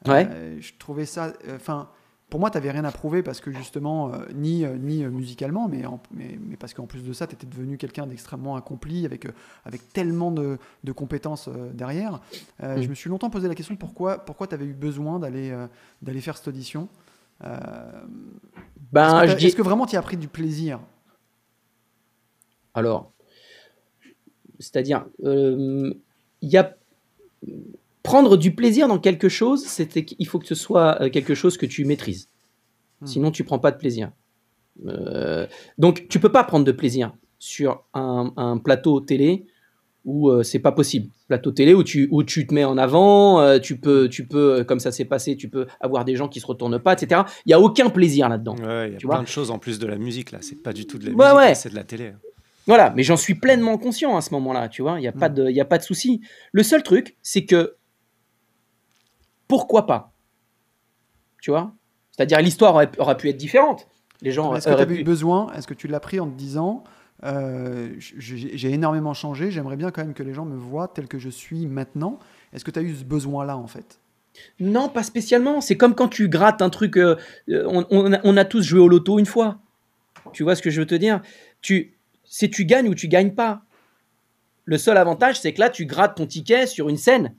Ouais. 0.08 0.28
Euh, 0.32 0.58
je 0.60 0.74
trouvais 0.80 1.06
ça. 1.06 1.34
Enfin, 1.54 1.90
pour 2.30 2.40
moi, 2.40 2.50
tu 2.52 2.58
n'avais 2.58 2.72
rien 2.72 2.86
à 2.86 2.92
prouver 2.92 3.24
parce 3.24 3.42
que 3.42 3.52
justement, 3.52 4.14
euh, 4.14 4.20
ni, 4.34 4.64
euh, 4.64 4.78
ni 4.78 5.04
musicalement, 5.06 5.68
mais, 5.68 5.86
en- 5.86 6.00
mais, 6.12 6.38
mais 6.42 6.56
parce 6.58 6.74
qu'en 6.74 6.86
plus 6.86 7.04
de 7.04 7.12
ça, 7.12 7.26
tu 7.28 7.34
étais 7.34 7.48
devenu 7.48 7.78
quelqu'un 7.78 8.06
d'extrêmement 8.08 8.56
accompli 8.56 9.06
avec, 9.06 9.28
avec 9.66 9.92
tellement 9.92 10.32
de, 10.32 10.58
de 10.84 10.92
compétences 10.92 11.50
derrière. 11.74 12.22
Mhm. 12.62 12.82
Je 12.82 12.88
me 12.88 12.94
suis 12.96 13.10
longtemps 13.10 13.30
posé 13.30 13.48
la 13.48 13.56
question 13.56 13.76
pourquoi, 13.76 14.20
pourquoi 14.20 14.48
tu 14.48 14.54
avais 14.56 14.66
eu 14.66 14.74
besoin 14.74 15.20
d'aller 15.20 15.56
d'aller 16.02 16.22
faire 16.22 16.38
cette 16.38 16.48
audition. 16.50 16.88
Ben, 17.42 19.22
est-ce 19.24 19.34
que 19.34 19.40
dis. 19.40 19.46
est-ce 19.48 19.56
que 19.56 19.62
vraiment 19.62 19.86
tu 19.86 19.96
as 19.96 20.02
pris 20.02 20.18
du 20.18 20.28
plaisir? 20.28 20.80
Alors, 22.74 23.12
c'est-à-dire, 24.60 25.06
euh, 25.24 25.94
il 26.42 26.50
y 26.50 26.58
a 26.58 26.76
prendre 28.04 28.38
du 28.38 28.54
plaisir 28.54 28.88
dans 28.88 29.00
quelque 29.00 29.30
chose, 29.30 29.66
c'est 29.66 29.88
qu'il 30.04 30.28
faut 30.28 30.40
que 30.40 30.48
ce 30.48 30.56
soit 30.56 31.02
euh, 31.02 31.10
quelque 31.10 31.36
chose 31.36 31.58
que 31.58 31.66
tu 31.66 31.86
maîtrises. 31.86 32.30
Hmm. 33.02 33.06
Sinon, 33.06 33.32
tu 33.32 33.44
prends 33.44 33.60
pas 33.60 33.72
de 33.72 33.78
plaisir. 33.78 34.12
Euh, 34.88 35.48
donc, 35.78 36.08
tu 36.10 36.20
peux 36.20 36.32
pas 36.32 36.44
prendre 36.44 36.66
de 36.66 36.72
plaisir 36.72 37.14
sur 37.40 37.84
un, 37.94 38.34
un 38.38 38.58
plateau 38.58 39.00
télé 39.02 39.46
où 40.06 40.30
euh, 40.30 40.44
c'est 40.44 40.60
pas 40.60 40.72
possible. 40.72 41.10
Plateau 41.28 41.52
télé 41.52 41.74
où 41.74 41.84
tu, 41.84 42.08
où 42.12 42.24
tu 42.24 42.48
te 42.48 42.54
mets 42.54 42.64
en 42.64 42.78
avant, 42.78 43.42
euh, 43.42 43.60
tu 43.60 43.78
peux, 43.78 44.08
tu 44.10 44.26
peux, 44.26 44.64
comme 44.64 44.80
ça 44.80 44.92
s'est 44.92 45.06
passé, 45.06 45.36
tu 45.36 45.50
peux 45.50 45.68
avoir 45.82 46.06
des 46.06 46.16
gens 46.16 46.28
qui 46.30 46.40
se 46.40 46.46
retournent 46.46 46.80
pas, 46.80 46.94
etc. 46.94 47.22
Il 47.46 47.52
y 47.52 47.54
a 47.54 47.60
aucun 47.60 47.90
plaisir 47.90 48.30
là-dedans. 48.30 48.56
Ouais, 48.56 48.90
il 48.90 48.94
y 48.94 48.96
a 48.96 48.98
Tu 48.98 49.08
plein 49.08 49.18
vois 49.18 49.24
de 49.24 49.30
choses 49.30 49.52
en 49.52 49.60
plus 49.60 49.78
de 49.78 49.86
la 49.88 49.98
musique 49.98 50.32
là. 50.32 50.40
C'est 50.42 50.64
pas 50.64 50.74
du 50.74 50.86
tout 50.88 50.98
de 50.98 51.06
la 51.06 51.12
Ouais, 51.12 51.26
musique, 51.26 51.38
ouais. 51.38 51.56
c'est 51.56 51.70
de 51.70 51.76
la 51.76 51.84
télé. 51.84 52.14
Voilà, 52.70 52.94
mais 52.96 53.02
j'en 53.04 53.18
suis 53.18 53.34
pleinement 53.34 53.78
conscient 53.80 54.16
à 54.16 54.22
ce 54.22 54.32
moment-là, 54.36 54.70
tu 54.70 54.84
vois, 54.84 55.00
il 55.00 55.02
n'y 55.02 55.08
a, 55.08 55.12
pas 55.12 55.28
Mm. 55.28 55.34
de- 55.34 55.50
y 55.50 55.60
a 55.60 55.66
pas 55.66 55.80
de 55.80 55.84
souci. 55.84 56.22
Le 56.52 56.62
seul 56.62 56.84
truc, 56.84 57.18
c'est 57.24 57.44
que 57.46 57.76
pourquoi 59.48 59.88
pas? 59.88 60.14
Tu 61.42 61.50
vois? 61.52 61.74
C'est-à-dire 62.12 62.40
l'histoire 62.42 62.76
aurait, 62.76 62.92
aurait 63.00 63.18
pu 63.18 63.30
être 63.30 63.38
différente. 63.38 63.88
Les 64.22 64.32
gens 64.32 64.54
Est-ce 64.54 64.68
que 64.68 64.80
tu 64.80 64.86
pu... 64.88 64.96
eu 65.00 65.04
besoin 65.04 65.52
Est-ce 65.54 65.66
que 65.68 65.74
tu 65.74 65.88
l'as 65.88 66.00
pris 66.00 66.20
en 66.20 66.30
te 66.30 66.36
disant 66.38 66.84
euh, 67.24 67.90
j'ai 67.98 68.72
énormément 68.72 69.14
changé, 69.14 69.52
j'aimerais 69.52 69.76
bien 69.76 69.92
quand 69.92 70.02
même 70.04 70.14
que 70.14 70.24
les 70.24 70.34
gens 70.34 70.46
me 70.46 70.56
voient 70.56 70.88
tel 70.88 71.08
que 71.08 71.18
je 71.20 71.30
suis 71.30 71.68
maintenant. 71.68 72.20
Est-ce 72.54 72.64
que 72.64 72.72
tu 72.72 72.80
as 72.80 72.82
eu 72.82 72.94
ce 72.96 73.04
besoin-là 73.04 73.58
en 73.58 73.68
fait? 73.68 74.00
Non, 74.60 74.88
pas 74.90 75.04
spécialement. 75.04 75.60
C'est 75.60 75.76
comme 75.76 75.96
quand 75.96 76.08
tu 76.08 76.30
grattes 76.30 76.62
un 76.62 76.70
truc. 76.70 76.98
euh, 76.98 77.16
euh, 77.50 77.66
on, 77.68 77.86
on 77.90 78.14
a, 78.14 78.20
on 78.24 78.38
a 78.38 78.46
tous 78.46 78.62
joué 78.62 78.80
au 78.80 78.88
loto 78.88 79.20
une 79.20 79.26
fois. 79.26 79.58
Tu 80.34 80.44
vois 80.44 80.56
ce 80.56 80.62
que 80.62 80.70
je 80.70 80.80
veux 80.80 80.86
te 80.88 80.96
dire? 80.96 81.22
Tu, 81.62 81.98
C'est 82.32 82.50
tu 82.50 82.64
gagnes 82.66 82.88
ou 82.88 82.96
tu 82.96 83.08
gagnes 83.08 83.34
pas. 83.34 83.62
Le 84.66 84.78
seul 84.78 84.98
avantage, 84.98 85.40
c'est 85.40 85.52
que 85.52 85.60
là, 85.60 85.70
tu 85.70 85.86
grattes 85.86 86.16
ton 86.18 86.28
ticket 86.28 86.68
sur 86.68 86.88
une 86.90 86.98
scène 86.98 87.34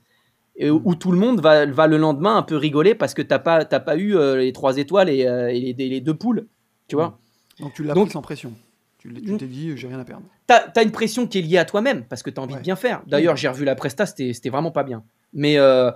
où, 0.61 0.93
tout 0.95 1.11
le 1.13 1.17
monde 1.17 1.39
va, 1.41 1.65
va 1.65 1.87
le 1.87 1.97
lendemain 1.97 2.35
un 2.35 2.43
peu 2.43 2.57
rigoler 2.57 2.93
parce 2.93 3.13
que 3.13 3.21
t'as 3.21 3.39
pas, 3.39 3.63
t'as 3.63 3.79
pas 3.79 3.95
eu 3.95 4.15
euh, 4.17 4.35
les 4.35 4.51
trois 4.51 4.77
étoiles 4.77 5.09
et, 5.09 5.25
euh, 5.25 5.47
et 5.47 5.73
les, 5.73 5.89
les 5.89 6.01
deux 6.01 6.13
poules. 6.13 6.45
Tu 6.89 6.95
vois 6.97 7.17
Donc 7.59 7.73
tu 7.73 7.83
l'as 7.83 7.93
Donc- 7.93 8.07
pris 8.07 8.13
sans 8.13 8.21
pression. 8.21 8.53
Tu 8.99 9.09
l'es- 9.09 9.21
tu 9.21 9.31
Mm. 9.31 9.37
t'es 9.37 9.45
dit, 9.47 9.77
j'ai 9.77 9.87
rien 9.87 9.97
à 9.99 10.03
perdre. 10.03 10.23
T'as 10.45 10.67
as 10.75 10.83
une 10.83 10.91
pression 10.91 11.25
qui 11.25 11.39
est 11.39 11.41
liée 11.41 11.57
à 11.57 11.65
toi-même 11.65 12.03
parce 12.03 12.21
que 12.21 12.29
tu 12.29 12.39
as 12.39 12.43
envie 12.43 12.53
Ouais. 12.53 12.59
de 12.59 12.63
bien 12.63 12.75
faire. 12.75 13.01
D'ailleurs, 13.07 13.37
j'ai 13.37 13.47
revu 13.47 13.63
la 13.65 13.75
presta, 13.75 14.05
c'était 14.05 14.33
c'était 14.33 14.49
vraiment 14.49 14.71
pas 14.71 14.83
bien. 14.83 15.03
Mais, 15.33 15.57
euh, 15.57 15.89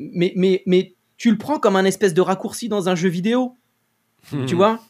mais, 0.00 0.32
mais, 0.36 0.62
mais 0.66 0.94
tu 1.16 1.30
le 1.30 1.38
prends 1.38 1.58
comme 1.60 1.76
un 1.76 1.84
espèce 1.84 2.12
de 2.12 2.20
raccourci 2.20 2.68
dans 2.68 2.88
un 2.90 2.94
jeu 2.96 3.08
vidéo. 3.08 3.56
Tu 4.48 4.54
vois 4.56 4.80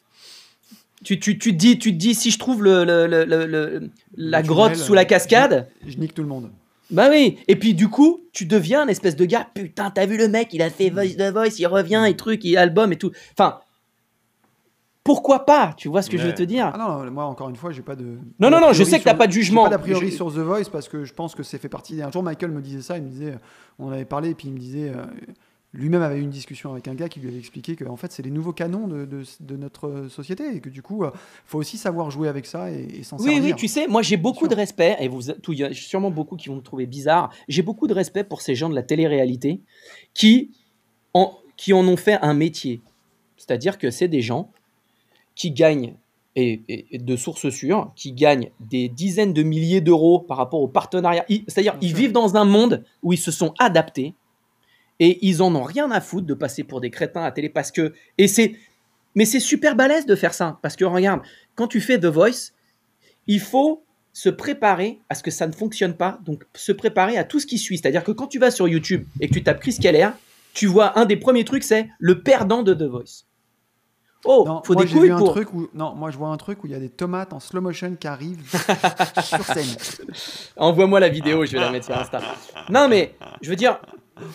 tu, 1.04 1.18
tu, 1.20 1.38
tu, 1.38 1.52
te 1.52 1.56
dis, 1.56 1.78
tu 1.78 1.92
te 1.92 1.96
dis, 1.98 2.14
si 2.14 2.30
je 2.30 2.38
trouve 2.38 2.62
le, 2.64 2.84
le- 2.84 3.06
le- 3.06 3.90
la 4.16 4.42
grotte 4.42 4.72
tunnel, 4.72 4.84
sous 4.86 4.94
la 4.94 5.02
euh, 5.02 5.04
cascade, 5.04 5.68
Je 5.86 5.96
nique 5.98 6.14
tout 6.14 6.22
le 6.22 6.28
monde. 6.28 6.50
bah 6.90 7.08
oui. 7.10 7.38
Et 7.48 7.56
puis 7.56 7.74
du 7.74 7.88
coup, 7.88 8.22
tu 8.32 8.46
deviens 8.46 8.82
un 8.82 8.88
espèce 8.88 9.14
de 9.16 9.24
gars. 9.24 9.48
Putain, 9.54 9.90
t'as 9.90 10.06
vu 10.06 10.16
le 10.16 10.28
mec, 10.28 10.48
il 10.52 10.62
a 10.62 10.70
fait 10.70 10.90
Voice 10.90 11.14
the 11.18 11.32
Voice, 11.32 11.58
il 11.58 11.66
revient 11.66 12.04
et 12.08 12.16
truc, 12.16 12.44
il 12.44 12.56
album 12.56 12.92
et 12.92 12.96
tout. 12.96 13.10
Enfin, 13.32 13.60
pourquoi 15.04 15.44
pas 15.46 15.72
Tu 15.76 15.88
vois 15.88 16.02
ce 16.02 16.10
que 16.10 16.18
je 16.18 16.26
veux 16.26 16.34
te 16.34 16.42
dire? 16.42 16.70
Ah 16.74 16.78
non, 16.78 17.10
moi 17.12 17.24
encore 17.26 17.48
une 17.48 17.54
fois, 17.56 17.70
j'ai 17.70 17.82
pas 17.82 17.94
de. 17.94 18.04
Non, 18.40 18.50
non, 18.50 18.60
non, 18.60 18.72
je 18.72 18.82
sais 18.82 18.98
que 18.98 19.04
t'as 19.04 19.14
pas 19.14 19.28
de 19.28 19.32
j'ai 19.32 19.42
jugement. 19.42 19.64
Pas 19.64 19.70
d'a 19.70 19.78
priori 19.78 20.10
Je- 20.10 20.16
sur 20.16 20.32
The 20.32 20.38
Voice 20.38 20.68
parce 20.72 20.88
que 20.88 21.04
je 21.04 21.12
pense 21.14 21.34
que 21.36 21.44
c'est 21.44 21.58
fait 21.58 21.68
partie. 21.68 22.02
Un 22.02 22.10
jour, 22.10 22.24
Michael 22.24 22.50
me 22.50 22.60
disait 22.60 22.82
ça, 22.82 22.96
il 22.96 23.04
me 23.04 23.08
disait, 23.10 23.34
on 23.78 23.86
en 23.88 23.92
avait 23.92 24.04
parlé, 24.04 24.30
et 24.30 24.34
puis 24.34 24.48
il 24.48 24.54
me 24.54 24.58
disait, 24.58 24.88
euh, 24.90 25.04
lui-même 25.76 26.02
avait 26.02 26.18
eu 26.18 26.22
une 26.22 26.30
discussion 26.30 26.72
avec 26.72 26.88
un 26.88 26.94
gars 26.94 27.08
qui 27.08 27.20
lui 27.20 27.28
avait 27.28 27.38
expliqué 27.38 27.76
que 27.76 27.84
en 27.84 27.96
fait, 27.96 28.10
c'est 28.12 28.22
les 28.22 28.30
nouveaux 28.30 28.52
canons 28.52 28.88
de, 28.88 29.04
de- 29.04 29.24
de 29.40 29.56
notre 29.56 30.08
société 30.08 30.56
et 30.56 30.60
que 30.60 30.68
du 30.68 30.82
coup, 30.82 31.04
il 31.04 31.10
faut 31.44 31.58
aussi 31.58 31.76
savoir 31.78 32.10
jouer 32.10 32.28
avec 32.28 32.46
ça 32.46 32.70
et, 32.70 32.86
et 33.00 33.02
s'en 33.02 33.16
Oui, 33.18 33.34
servir. 33.34 33.42
oui, 33.44 33.54
tu 33.56 33.68
sais, 33.68 33.86
moi 33.86 34.02
j'ai 34.02 34.16
beaucoup 34.16 34.48
de 34.48 34.54
respect, 34.54 34.96
et 35.00 35.08
vous, 35.08 35.22
tout- 35.42 35.52
il 35.52 35.58
y 35.60 35.64
a 35.64 35.72
sûrement 35.72 36.10
beaucoup 36.10 36.36
qui 36.36 36.48
vont 36.48 36.56
me 36.56 36.60
trouver 36.62 36.86
bizarre. 36.86 37.30
J'ai 37.48 37.62
beaucoup 37.62 37.86
de 37.86 37.94
respect 37.94 38.24
pour 38.24 38.40
ces 38.40 38.54
gens 38.54 38.68
de 38.68 38.74
la 38.74 38.82
télé-réalité 38.82 39.60
qui 40.14 40.50
en, 41.14 41.32
qui 41.56 41.72
en 41.72 41.86
ont 41.86 41.96
fait 41.96 42.18
un 42.22 42.34
métier. 42.34 42.80
C'est-à-dire 43.36 43.78
que 43.78 43.90
c'est 43.90 44.08
des 44.08 44.22
gens 44.22 44.50
qui 45.34 45.50
gagnent, 45.52 45.94
et, 46.34 46.60
de 46.92 47.16
sources 47.16 47.48
sûres, 47.50 47.92
qui 47.96 48.12
gagnent 48.12 48.50
des 48.60 48.88
dizaines 48.88 49.32
de 49.32 49.42
milliers 49.42 49.80
d'euros 49.80 50.18
par 50.20 50.36
rapport 50.36 50.60
au 50.60 50.68
partenariat. 50.68 51.24
C'est-à-dire 51.48 51.76
ils 51.80 51.88
sûr. 51.90 51.96
vivent 51.98 52.12
dans 52.12 52.36
un 52.36 52.44
monde 52.44 52.84
où 53.02 53.12
ils 53.12 53.18
se 53.18 53.30
sont 53.30 53.54
adaptés 53.58 54.14
et 55.00 55.18
ils 55.26 55.42
en 55.42 55.54
ont 55.54 55.62
rien 55.62 55.90
à 55.90 56.00
foutre 56.00 56.26
de 56.26 56.34
passer 56.34 56.64
pour 56.64 56.80
des 56.80 56.90
crétins 56.90 57.22
à 57.24 57.32
télé 57.32 57.48
parce 57.48 57.70
que. 57.70 57.92
Et 58.18 58.28
c'est. 58.28 58.56
Mais 59.14 59.24
c'est 59.24 59.40
super 59.40 59.76
balèze 59.76 60.04
de 60.06 60.14
faire 60.14 60.34
ça. 60.34 60.58
Parce 60.62 60.76
que 60.76 60.84
regarde, 60.84 61.20
quand 61.54 61.68
tu 61.68 61.80
fais 61.80 61.98
The 61.98 62.04
Voice, 62.06 62.52
il 63.26 63.40
faut 63.40 63.82
se 64.12 64.28
préparer 64.28 64.98
à 65.08 65.14
ce 65.14 65.22
que 65.22 65.30
ça 65.30 65.46
ne 65.46 65.52
fonctionne 65.52 65.94
pas, 65.94 66.18
donc 66.24 66.44
se 66.54 66.72
préparer 66.72 67.16
à 67.18 67.24
tout 67.24 67.38
ce 67.40 67.46
qui 67.46 67.58
suit. 67.58 67.78
C'est-à-dire 67.78 68.04
que 68.04 68.12
quand 68.12 68.26
tu 68.26 68.38
vas 68.38 68.50
sur 68.50 68.68
YouTube 68.68 69.04
et 69.20 69.28
que 69.28 69.34
tu 69.34 69.42
tapes 69.42 69.60
Chris 69.60 69.76
Keller, 69.80 70.08
tu 70.54 70.66
vois 70.66 70.98
un 70.98 71.04
des 71.04 71.16
premiers 71.16 71.44
trucs, 71.44 71.64
c'est 71.64 71.88
le 71.98 72.22
perdant 72.22 72.62
de 72.62 72.72
The 72.74 72.82
Voice. 72.84 73.24
Oh, 74.24 74.44
Non, 74.46 74.62
faut 74.64 74.72
moi 74.72 74.84
des 74.84 74.90
couilles 74.90 75.02
vu 75.08 75.12
un 75.12 75.18
pour. 75.18 75.32
truc 75.32 75.52
où 75.52 75.68
non, 75.74 75.94
moi 75.94 76.10
je 76.10 76.16
vois 76.16 76.28
un 76.28 76.36
truc 76.36 76.64
où 76.64 76.66
il 76.66 76.72
y 76.72 76.74
a 76.74 76.78
des 76.80 76.88
tomates 76.88 77.32
en 77.32 77.40
slow 77.40 77.60
motion 77.60 77.94
qui 77.94 78.06
arrivent 78.06 78.42
sur 79.22 79.44
scène. 79.44 79.76
Envoie-moi 80.56 80.98
la 80.98 81.08
vidéo, 81.08 81.44
je 81.44 81.52
vais 81.52 81.60
la 81.60 81.70
mettre 81.70 81.86
sur 81.86 81.96
Insta. 81.96 82.20
Non, 82.70 82.88
mais 82.88 83.14
je 83.42 83.50
veux 83.50 83.56
dire, 83.56 83.78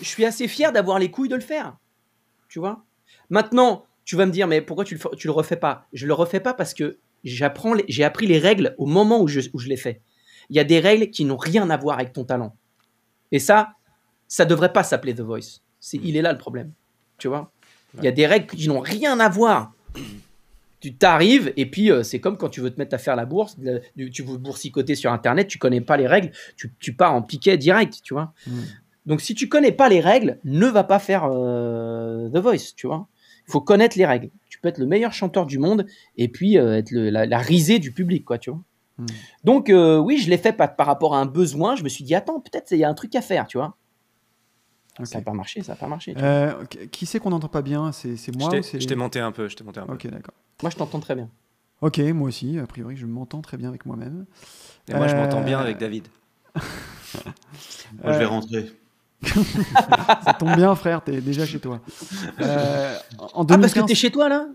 je 0.02 0.08
suis 0.08 0.26
assez 0.26 0.48
fier 0.48 0.72
d'avoir 0.72 1.00
les 1.00 1.12
couilles 1.12 1.30
de 1.30 1.36
le 1.36 1.42
faire. 1.42 1.78
Tu 2.50 2.60
vois? 2.60 2.84
Maintenant, 3.30 3.86
tu 4.06 4.16
vas 4.16 4.26
me 4.26 4.32
dire, 4.32 4.48
mais 4.48 4.62
pourquoi 4.62 4.84
tu 4.84 4.96
le, 4.96 5.02
le 5.24 5.32
refais 5.32 5.56
pas? 5.56 5.88
Je 5.94 6.08
le 6.08 6.14
refais 6.14 6.40
pas 6.40 6.54
parce 6.54 6.74
que 6.74 7.00
j'apprends, 7.24 7.76
j'ai 7.88 8.04
appris 8.04 8.28
les 8.28 8.40
règles 8.40 8.76
au 8.78 8.86
moment 8.86 9.22
où 9.22 9.28
je, 9.28 9.42
où 9.54 9.60
je 9.60 9.70
les 9.70 9.78
fais. 9.78 10.02
Il 10.50 10.56
y 10.56 10.60
a 10.60 10.64
des 10.64 10.80
règles 10.80 11.10
qui 11.10 11.26
n'ont 11.26 11.38
rien 11.38 11.70
à 11.70 11.78
voir 11.78 11.98
avec 11.98 12.14
ton 12.14 12.26
talent. 12.26 12.56
Et 13.32 13.40
ça, 13.40 13.74
ça 14.28 14.46
devrait 14.46 14.74
pas 14.74 14.84
s'appeler 14.84 15.16
The 15.16 15.22
Voice. 15.22 15.62
C'est, 15.80 15.98
il 16.04 16.18
est 16.18 16.22
là 16.22 16.32
le 16.32 16.38
problème. 16.38 16.74
Tu 17.18 17.28
vois? 17.28 17.52
Il 17.98 18.04
y 18.04 18.08
a 18.08 18.12
des 18.12 18.26
règles 18.26 18.48
qui 18.48 18.68
n'ont 18.68 18.80
rien 18.80 19.20
à 19.20 19.30
voir. 19.30 19.74
Tu 20.80 20.96
t'arrives 20.96 21.54
et 21.58 21.68
puis 21.68 21.92
euh, 21.92 22.02
c'est 22.02 22.20
comme 22.20 22.38
quand 22.38 22.50
tu 22.50 22.60
veux 22.60 22.72
te 22.72 22.80
mettre 22.80 22.96
à 22.96 22.98
faire 22.98 23.16
la 23.16 23.26
bourse, 23.26 23.56
tu 23.96 24.24
veux 24.24 24.38
boursicoter 24.38 24.96
sur 24.96 25.12
internet, 25.12 25.48
tu 25.48 25.60
connais 25.60 25.82
pas 25.82 25.96
les 25.96 26.08
règles, 26.08 26.32
tu, 26.56 26.94
pars 26.94 27.14
en 27.14 27.22
piquet 27.22 27.58
direct, 27.58 28.00
tu 28.04 28.14
vois? 28.14 28.34
Mm. 28.48 28.62
Donc 29.06 29.22
si 29.22 29.34
tu 29.36 29.50
connais 29.50 29.72
pas 29.72 29.90
les 29.90 30.00
règles, 30.00 30.40
ne 30.44 30.68
va 30.68 30.84
pas 30.84 31.00
faire 31.00 31.28
euh, 31.32 32.30
The 32.30 32.38
Voice, 32.38 32.74
tu 32.76 32.88
vois. 32.88 33.08
Il 33.48 33.52
faut 33.52 33.62
connaître 33.62 33.98
les 33.98 34.06
règles. 34.06 34.30
Tu 34.50 34.60
peux 34.60 34.68
être 34.70 34.78
le 34.78 34.86
meilleur 34.86 35.12
chanteur 35.14 35.46
du 35.46 35.58
monde 35.58 35.86
et 36.18 36.28
puis 36.28 36.58
euh, 36.58 36.78
être 36.78 36.92
le- 36.92 37.10
la, 37.10 37.26
la 37.26 37.38
risée 37.40 37.80
du 37.80 37.92
public, 37.92 38.24
quoi, 38.26 38.38
tu 38.38 38.52
vois. 38.52 38.62
Mm. 39.00 39.06
Donc 39.44 39.70
euh, 39.70 39.98
oui, 39.98 40.18
je 40.20 40.30
l'ai 40.30 40.38
fait 40.38 40.54
par, 40.54 40.76
par 40.76 40.86
rapport 40.86 41.16
à 41.16 41.20
un 41.20 41.26
besoin. 41.26 41.76
Je 41.76 41.84
me 41.84 41.90
suis 41.90 42.04
dit 42.04 42.14
attends, 42.14 42.40
peut-être 42.40 42.72
il 42.72 42.78
y 42.78 42.84
a 42.84 42.90
un 42.90 42.94
truc 42.94 43.16
à 43.16 43.22
faire, 43.22 43.48
tu 43.48 43.58
vois. 43.58 43.76
Ça 45.04 45.18
n'a 45.18 45.24
pas 45.24 45.34
marché, 45.34 45.64
ça 45.64 45.72
n'a 45.72 45.78
pas 45.78 45.88
marché. 45.88 46.14
Euh, 46.18 46.66
qui- 46.66 46.88
qui 46.90 47.06
c'est 47.08 47.20
qu'on 47.20 47.32
n'entend 47.32 47.48
pas 47.48 47.62
bien? 47.64 47.92
C'est 47.92 48.16
moi 48.38 48.50
t'ai- 48.52 48.60
ou 48.60 48.64
c'est 48.64 48.80
je 48.82 48.88
t'ai 48.88 48.96
monté 48.96 49.20
un 49.20 49.32
peu, 49.32 49.48
je 49.48 49.56
t'ai 49.56 49.64
monté 49.64 49.80
un 49.80 49.88
peu. 49.88 49.94
Ok, 49.94 50.06
d'accord. 50.08 50.36
Moi, 50.62 50.70
je 50.70 50.76
t'entends 50.76 51.00
très 51.00 51.16
bien. 51.16 51.30
Ok, 51.82 51.98
moi 52.00 52.28
aussi. 52.28 52.60
A 52.60 52.68
priori, 52.68 52.96
je 52.98 53.08
m'entends 53.08 53.42
très 53.42 53.58
bien 53.58 53.70
avec 53.70 53.88
moi-même. 53.88 54.26
Et 54.88 54.94
moi, 54.94 55.08
je 55.08 55.16
m'entends 55.16 55.42
bien 55.42 55.58
avec 55.60 55.78
David. 55.80 56.08
Moi, 58.04 58.14
je 58.14 58.20
vais 58.20 58.26
rentrer. 58.26 58.72
Ça 59.24 60.34
tombe 60.40 60.56
bien, 60.56 60.74
frère. 60.76 61.02
T'es 61.04 61.22
déjà 61.22 61.46
chez 61.46 61.60
toi. 61.60 61.80
Euh, 62.42 62.96
en 63.34 63.44
Ah, 63.44 63.58
parce 63.58 63.74
que 63.74 63.80
2015, 63.80 63.86
t'es 63.88 63.96
chez 63.96 64.12
toi 64.12 64.30
là 64.30 64.46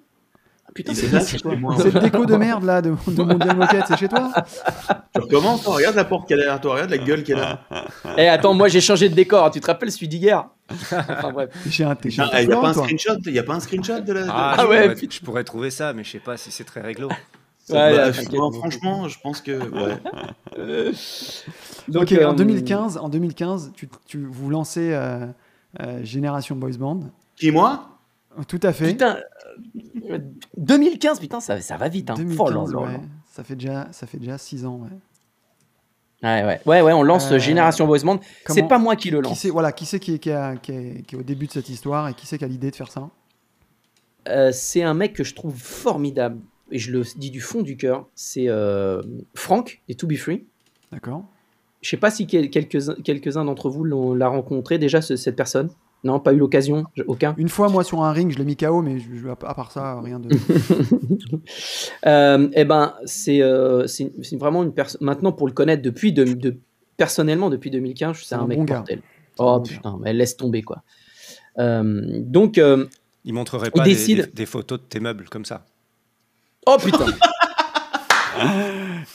putain, 0.74 0.92
c'est. 0.94 1.08
Cette 1.08 1.98
déco 2.02 2.26
de 2.26 2.36
merde 2.36 2.64
là 2.64 2.82
de, 2.82 2.90
de 3.08 3.22
Mondial 3.22 3.56
Moquette, 3.56 3.84
c'est 3.88 3.96
chez 3.96 4.08
toi 4.08 4.30
Tu 5.14 5.20
recommences, 5.22 5.62
toi, 5.62 5.74
regarde 5.76 5.96
la 5.96 6.04
porte 6.04 6.26
qu'il 6.28 6.36
y 6.36 6.40
a 6.40 6.42
derrière 6.42 6.60
toi, 6.60 6.74
regarde 6.74 6.90
la 6.90 6.98
gueule 6.98 7.22
qu'elle 7.24 7.38
a. 7.40 7.60
Eh, 8.18 8.28
attends, 8.28 8.52
moi 8.52 8.68
j'ai 8.68 8.82
changé 8.82 9.08
de 9.08 9.14
décor. 9.14 9.50
Tu 9.50 9.60
te 9.60 9.66
rappelles 9.66 9.90
celui 9.90 10.08
d'hier 10.08 10.44
Enfin 10.92 11.30
bref. 11.32 11.48
Chez 11.70 11.84
Il 12.04 12.46
n'y 12.48 12.52
a 12.52 12.56
pas 12.60 12.68
un 12.68 12.72
screenshot, 12.74 13.16
il 13.24 13.32
y 13.32 13.38
a 13.38 13.42
pas 13.42 13.54
un 13.54 13.60
screenshot 13.60 14.00
de 14.00 14.12
la. 14.12 14.22
de- 14.24 14.28
Ah, 14.30 14.54
Ah 14.58 14.62
je, 14.64 14.66
ouais, 14.68 14.94
je 15.10 15.20
pourrais 15.20 15.44
trouver 15.44 15.70
ça, 15.70 15.94
mais 15.94 16.04
je 16.04 16.10
sais 16.10 16.18
pas 16.18 16.36
si 16.36 16.50
c'est 16.50 16.64
très 16.64 16.82
réglo. 16.82 17.08
Bah, 17.68 18.10
Ouais, 18.10 18.12
franchement, 18.58 19.08
je 19.08 19.18
pense 19.20 19.40
que. 19.40 19.52
Ouais. 19.52 19.96
Euh, 20.58 20.92
Ok, 21.94 22.12
euh, 22.12 22.24
en 22.28 22.32
2015, 22.32 22.96
en 22.96 23.10
2015 23.10 23.72
tu, 23.74 23.88
tu, 24.06 24.24
vous 24.24 24.48
lancez 24.48 24.94
euh, 24.94 25.26
euh, 25.80 26.00
Génération 26.02 26.56
Boys 26.56 26.78
Band. 26.78 27.00
Qui, 27.36 27.50
moi? 27.50 27.90
Tout 28.48 28.60
à 28.62 28.72
fait. 28.72 28.92
Putain, 28.92 29.18
euh, 30.10 30.18
2015, 30.56 31.20
putain, 31.20 31.40
ça, 31.40 31.60
ça 31.60 31.76
va 31.76 31.88
vite. 31.88 32.08
Hein. 32.08 32.14
2015, 32.16 32.72
Oh 32.74 32.80
ouais. 32.80 33.00
Ça 33.30 33.44
fait 33.44 33.54
déjà, 33.54 33.88
ça 33.92 34.06
fait 34.06 34.16
déjà 34.18 34.38
6 34.38 34.64
ans. 34.64 34.80
Ouais. 34.82 34.96
Ouais, 36.22 36.44
ouais, 36.44 36.60
ouais, 36.64 36.80
ouais, 36.82 36.92
on 36.94 37.02
lance 37.02 37.30
Euh, 37.30 37.38
Génération 37.38 37.86
Boys 37.86 37.98
Band. 38.02 38.18
C'est 38.48 38.66
pas 38.66 38.78
moi 38.78 38.96
qui 38.96 39.10
le 39.10 39.20
Qui 39.20 39.28
lance. 39.28 39.38
c'est 39.40 39.50
voilà, 39.50 39.72
qui 39.72 39.84
c'est 39.84 40.00
qui, 40.00 40.14
est- 40.14 40.18
qui, 40.18 40.30
a- 40.30 40.56
qui 40.56 40.72
est, 40.72 41.02
qui 41.06 41.14
est 41.16 41.18
au 41.18 41.22
début 41.22 41.46
de 41.46 41.52
cette 41.52 41.68
histoire 41.68 42.08
et 42.08 42.14
qui 42.14 42.26
c'est 42.26 42.38
qui 42.38 42.44
a 42.44 42.48
l'idée 42.48 42.70
de 42.70 42.76
faire 42.76 42.90
ça? 42.90 43.10
Euh, 44.28 44.50
c'est 44.52 44.82
un 44.82 44.94
mec 44.94 45.12
que 45.12 45.22
je 45.22 45.34
trouve 45.34 45.54
formidable. 45.56 46.40
Et 46.72 46.78
je 46.78 46.90
le 46.92 47.02
dis 47.16 47.30
du 47.30 47.40
fond 47.40 47.62
du 47.62 47.76
cœur. 47.76 48.06
C'est 48.14 48.48
euh, 48.48 49.00
Franck 49.34 49.80
des 49.88 49.94
To 49.94 50.06
Be 50.06 50.16
Free. 50.16 50.44
D'accord. 50.92 51.24
Je 51.82 51.90
sais 51.90 51.96
pas 51.96 52.10
si 52.10 52.26
quel- 52.26 52.50
quelques-uns 52.50 52.94
quelques-uns 53.04 53.44
d'entre 53.44 53.68
vous 53.70 53.84
l'ont 53.84 54.14
l'a 54.14 54.28
rencontré 54.28 54.78
déjà, 54.78 55.00
ce- 55.00 55.16
cette 55.16 55.36
personne. 55.36 55.68
Non, 56.04 56.20
pas 56.20 56.32
eu 56.32 56.36
l'occasion, 56.38 56.84
aucun. 57.06 57.34
Une 57.38 57.48
fois, 57.48 57.68
moi, 57.68 57.82
sur 57.82 58.02
un 58.04 58.12
ring, 58.12 58.30
je 58.30 58.38
l'ai 58.38 58.44
mis 58.44 58.56
KO, 58.56 58.80
mais 58.82 58.98
je, 58.98 59.14
je- 59.14 59.28
à 59.28 59.34
part 59.36 59.72
ça, 59.72 60.00
rien 60.00 60.20
de. 60.20 60.28
Euh, 62.06 62.48
eh 62.52 62.64
ben, 62.64 62.94
c'est 63.04 63.42
euh, 63.42 63.86
c'est 63.86 64.12
c'est 64.22 64.36
vraiment 64.36 64.62
une 64.62 64.72
personne. 64.72 65.00
Maintenant, 65.04 65.32
pour 65.32 65.46
le 65.46 65.52
connaître 65.52 65.82
depuis, 65.82 66.12
de, 66.12 66.24
de- 66.24 66.56
personnellement, 66.96 67.50
depuis 67.50 67.70
2015, 67.70 68.16
c'est 68.18 68.24
C'est 68.26 68.34
un, 68.34 68.40
un 68.40 68.46
mec 68.46 68.58
bon 68.58 68.66
mortel. 68.74 69.02
Oh 69.38 69.56
bon 69.58 69.62
gars. 69.62 69.68
putain, 69.76 69.98
mais 70.00 70.12
laisse 70.12 70.36
tomber 70.36 70.62
quoi. 70.62 70.82
Euh, 71.58 72.02
donc, 72.20 72.58
euh, 72.58 72.86
Il 73.24 73.34
montrerait 73.34 73.68
Il 73.74 73.78
pas 73.78 73.84
des, 73.84 73.90
décide. 73.90 74.26
des- 74.26 74.32
des 74.32 74.46
photos 74.46 74.78
de 74.78 74.84
tes 74.84 75.00
meubles 75.00 75.28
comme 75.28 75.44
ça. 75.44 75.64
Oh 76.66 76.76
putain, 76.82 77.06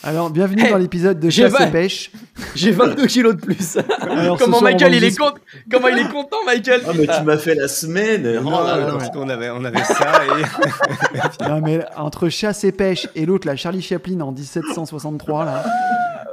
Alors, 0.03 0.31
bienvenue 0.31 0.67
dans 0.67 0.77
l'épisode 0.77 1.19
de 1.19 1.29
Chasse 1.29 1.53
et 1.61 1.67
Pêche. 1.69 2.11
j'ai 2.55 2.71
22 2.71 3.05
kilos 3.05 3.35
de 3.35 3.41
plus. 3.41 3.77
Alors, 4.01 4.39
Comment 4.39 4.57
soir, 4.57 4.71
on 4.71 4.73
Michael 4.73 4.95
il 4.95 5.03
est 5.03 5.15
content 5.15 5.35
Comment 5.69 5.87
il 5.89 5.99
est 5.99 6.09
content, 6.09 6.37
Michael? 6.43 6.81
Ah, 6.87 6.91
mais 6.97 7.05
tu 7.05 7.21
m'as 7.23 7.37
fait 7.37 7.53
la 7.53 7.67
semaine 7.67 8.41
Oh 8.43 8.49
là 8.49 8.81
non, 8.89 8.97
parce 8.97 9.11
qu'on 9.11 9.29
avait, 9.29 9.51
on 9.51 9.63
avait 9.63 9.83
ça 9.83 10.21
et 10.25 11.43
Non, 11.49 11.61
mais 11.61 11.85
entre 11.95 12.29
Chasse 12.29 12.63
et 12.63 12.71
Pêche 12.71 13.07
et 13.13 13.27
l'autre, 13.27 13.45
la 13.47 13.55
Charlie 13.55 13.83
Chaplin 13.83 14.19
en 14.21 14.31
1763, 14.31 15.45
là. 15.45 15.63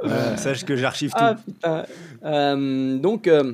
euh, 0.05 0.35
sache 0.37 0.65
que 0.65 0.75
j'archive 0.75 1.11
Ah 1.13 1.35
tout. 1.35 1.51
putain. 1.51 1.85
Euh, 2.25 2.97
donc, 2.97 3.27
euh, 3.27 3.53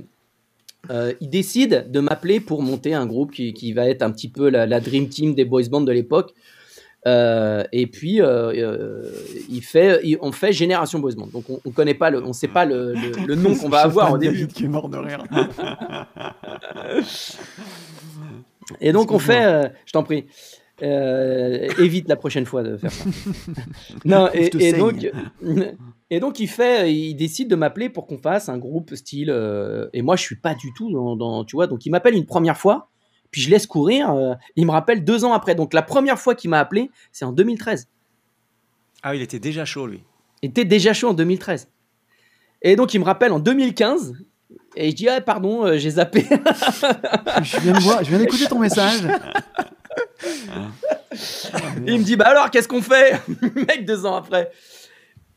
euh, 0.91 1.11
il 1.19 1.29
décide 1.29 1.91
de 1.91 1.99
m'appeler 1.99 2.39
pour 2.39 2.61
monter 2.61 2.93
un 2.93 3.05
groupe 3.05 3.31
qui, 3.33 3.53
qui 3.53 3.73
va 3.73 3.85
être 3.89 4.01
un 4.01 4.11
petit 4.11 4.29
peu 4.29 4.49
la, 4.49 4.65
la 4.65 4.79
Dream 4.79 5.09
Team 5.09 5.35
des 5.35 5.43
boys 5.43 5.63
bands 5.69 5.81
de 5.81 5.91
l'époque. 5.91 6.33
Euh, 7.07 7.63
et 7.71 7.85
puis, 7.85 8.19
euh, 8.19 8.51
euh, 8.55 9.03
il 9.47 9.61
fait, 9.61 9.99
il- 10.03 10.17
on 10.21 10.31
fait 10.31 10.51
Génération 10.51 10.97
Boys 10.99 11.13
Band. 11.15 11.27
Donc, 11.27 11.43
on 11.49 11.59
ne 11.63 11.71
connaît 11.71 11.93
pas, 11.93 12.09
le, 12.09 12.23
on 12.25 12.33
sait 12.33 12.47
pas 12.47 12.65
le, 12.65 12.93
le- 12.93 13.27
le 13.27 13.35
nom 13.35 13.55
qu'on 13.55 13.69
va 13.69 13.81
avoir 13.83 14.11
au 14.13 14.17
début. 14.17 14.47
Qui 14.47 14.65
est 14.65 14.67
mort 14.67 14.89
de 14.89 14.97
rire. 14.97 15.23
Et 18.81 18.91
donc, 18.91 19.11
on 19.11 19.19
fait, 19.19 19.45
euh, 19.45 19.67
je 19.85 19.91
t'en 19.91 20.03
prie, 20.03 20.25
évite 20.81 22.09
la 22.09 22.15
prochaine 22.15 22.45
fois 22.45 22.63
de 22.63 22.75
faire 22.77 22.91
ça. 22.91 23.05
non, 24.05 24.29
et, 24.33 24.49
et 24.59 24.73
donc, 24.73 24.95
et 26.09 26.19
donc, 26.19 26.39
il 26.39 26.47
fait, 26.47 26.91
il 26.93 27.13
décide 27.15 27.49
de 27.49 27.55
m'appeler 27.55 27.89
pour 27.89 28.07
qu'on 28.07 28.17
fasse 28.17 28.49
un 28.49 28.57
groupe 28.57 28.95
style. 28.95 29.29
et 29.93 30.01
moi, 30.01 30.15
je 30.15 30.23
suis 30.23 30.35
pas 30.37 30.55
du 30.55 30.73
tout 30.73 30.91
dans, 30.91 31.15
dans- 31.15 31.45
tu 31.45 31.55
vois. 31.55 31.67
Donc, 31.67 31.85
il 31.85 31.91
m'appelle 31.91 32.15
une 32.15 32.25
première 32.25 32.57
fois, 32.57 32.89
puis 33.35 33.41
je 33.41 33.49
laisse 33.49 33.67
courir. 33.67 34.11
euh, 34.11 34.33
il 34.55 34.65
me 34.65 34.71
rappelle 34.71 35.03
deux 35.03 35.25
ans 35.25 35.33
après. 35.33 35.55
Donc, 35.55 35.73
la 35.73 35.81
première 35.81 36.17
fois 36.17 36.35
qu'il 36.35 36.49
m'a 36.49 36.57
appelé, 36.57 36.89
c'est 37.11 37.25
en 37.25 37.33
2013. 37.33 37.89
Ah, 39.03 39.13
il 39.13 39.21
était 39.21 39.39
déjà 39.39 39.65
chaud 39.65 39.87
lui. 39.87 40.05
Il 40.41 40.51
était 40.51 40.63
déjà 40.63 40.93
chaud 40.93 41.09
en 41.09 41.13
2013. 41.13 41.67
Et 42.61 42.77
donc, 42.77 42.93
il 42.93 42.99
me 43.01 43.03
rappelle 43.03 43.33
en 43.33 43.39
2015. 43.39 44.13
Et 44.77 44.91
je 44.91 44.95
dis, 44.95 45.09
ah, 45.09 45.19
pardon, 45.19 45.65
euh, 45.65 45.77
j'ai 45.77 45.89
zappé. 45.89 46.21
je 47.43 47.59
viens 47.59 47.73
de 47.73 47.81
voir, 47.81 48.05
je 48.05 48.09
viens 48.09 48.19
d'écouter 48.19 48.45
ton 48.45 48.59
message. 48.59 49.01
Il 51.85 51.99
me 51.99 52.03
dit, 52.03 52.15
bah 52.15 52.29
alors, 52.29 52.49
qu'est-ce 52.49 52.69
qu'on 52.69 52.81
fait 52.81 53.19
Mec, 53.55 53.83
deux 53.85 54.05
ans 54.05 54.15
après? 54.15 54.49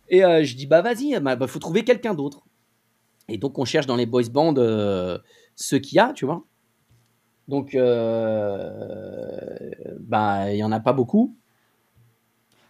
Et 0.08 0.24
euh, 0.24 0.44
je 0.44 0.54
dis, 0.54 0.66
bah 0.68 0.82
vas-y, 0.82 1.18
bah, 1.18 1.34
bah, 1.34 1.48
faut 1.48 1.58
trouver 1.58 1.82
quelqu'un 1.82 2.14
d'autre. 2.14 2.44
Et 3.28 3.38
donc, 3.38 3.58
on 3.58 3.64
cherche 3.64 3.86
dans 3.86 3.96
les 3.96 4.06
boys 4.06 4.22
bands 4.30 4.54
euh, 4.56 5.18
ceux 5.56 5.80
qu'il 5.80 5.96
y 5.96 5.98
a, 5.98 6.12
tu 6.12 6.26
vois. 6.26 6.44
Donc, 7.48 7.74
bah, 10.00 10.52
il 10.52 10.56
y 10.58 10.62
en 10.64 10.72
a 10.72 10.80
pas 10.80 10.92
beaucoup. 10.92 11.34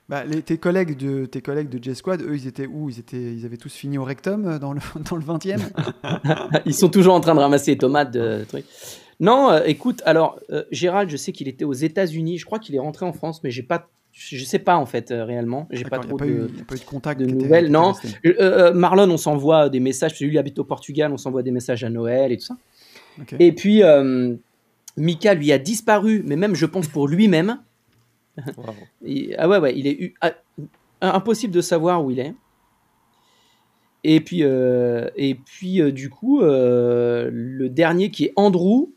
Bah, 0.09 0.25
les- 0.25 0.41
tes 0.41 0.57
collègues 0.57 0.97
de 0.97 1.27
tes 1.27 1.43
collègues 1.43 1.69
de 1.69 1.83
J-Squad, 1.83 2.23
eux, 2.23 2.35
ils 2.35 2.47
étaient 2.47 2.67
où? 2.67 2.89
Ils, 2.89 2.99
étaient, 2.99 3.35
ils 3.35 3.45
avaient 3.45 3.59
tous 3.59 3.75
fini 3.75 3.99
au 3.99 4.05
rectum 4.05 4.47
euh, 4.47 4.59
dans 4.59 4.73
le, 4.73 4.81
dans 5.11 5.17
le 5.17 5.23
20e 5.23 5.61
Ils 6.65 6.73
sont 6.75 6.89
toujours 6.89 7.15
en 7.15 7.21
train 7.21 7.35
de 7.35 7.41
ramasser 7.41 7.73
les 7.73 7.79
tomates 7.79 8.11
de 8.13 8.45
trucs. 8.49 8.65
Non, 9.21 9.51
euh, 9.51 9.63
écoute, 9.67 10.01
alors, 10.07 10.39
euh, 10.51 10.65
Gérald, 10.71 11.11
je 11.11 11.17
sais 11.19 11.33
qu'il 11.33 11.47
était 11.49 11.65
aux 11.67 11.75
États-Unis. 11.75 12.39
Je 12.39 12.47
crois 12.47 12.59
qu'il 12.59 12.75
est 12.75 12.79
rentré 12.79 13.05
en 13.05 13.13
France, 13.13 13.43
mais 13.45 13.51
j'ai 13.51 13.63
pas. 13.65 13.89
Je 14.13 14.43
sais 14.43 14.59
pas 14.59 14.77
en 14.77 14.87
fait 14.87 15.11
euh, 15.11 15.25
réellement. 15.25 15.69
J'ai 15.71 15.85
pas 15.85 15.99
trop 15.99 16.17
Il 16.19 16.25
n'y 16.27 16.33
a, 16.33 16.35
de. 16.37 16.41
pas 16.41 16.47
eu- 16.47 16.51
il 16.55 16.59
y 16.59 16.63
a 16.63 16.65
pas 16.65 16.75
eu 16.75 16.79
de 16.79 16.85
contact. 16.85 17.21
de 17.21 17.27
nouvelles, 17.27 17.65
était 17.67 17.73
non. 17.73 17.93
Marlon, 18.73 19.11
on 19.11 19.17
s'envoie 19.19 19.69
des 19.69 19.81
messages, 19.81 20.13
parce 20.13 20.21
que 20.21 20.25
lui 20.25 20.33
il 20.35 20.39
habite 20.39 20.59
au 20.59 20.65
Portugal, 20.65 21.13
on 21.13 21.19
s'envoie 21.19 21.43
des 21.43 21.51
messages 21.51 21.85
à 21.85 21.91
Noël 21.91 22.33
et 22.33 22.39
tout 22.39 22.47
ça. 22.47 22.57
Et 23.39 23.53
puis, 23.53 23.83
Mika, 24.99 25.35
lui, 25.35 25.53
a 25.53 25.59
disparu, 25.59 26.23
mais 26.27 26.37
même, 26.37 26.55
je 26.55 26.67
pense, 26.67 26.89
pour 26.89 27.09
lui-même. 27.09 27.59
Ah 29.39 29.49
ouais, 29.49 29.59
ouais, 29.59 29.77
il 29.77 29.87
est 29.87 30.15
ah, 30.21 30.35
impossible 31.01 31.53
de 31.53 31.61
savoir 31.61 32.05
où 32.05 32.11
il 32.11 32.21
est. 32.21 32.35
Et 34.05 34.21
puis, 34.21 34.43
euh, 34.43 35.11
et 35.17 35.35
puis 35.35 35.81
euh, 35.81 35.91
du 35.91 36.09
coup, 36.09 36.41
euh, 36.41 37.29
le 37.33 37.69
dernier 37.69 38.11
qui 38.11 38.27
est 38.27 38.33
Andrew, 38.37 38.91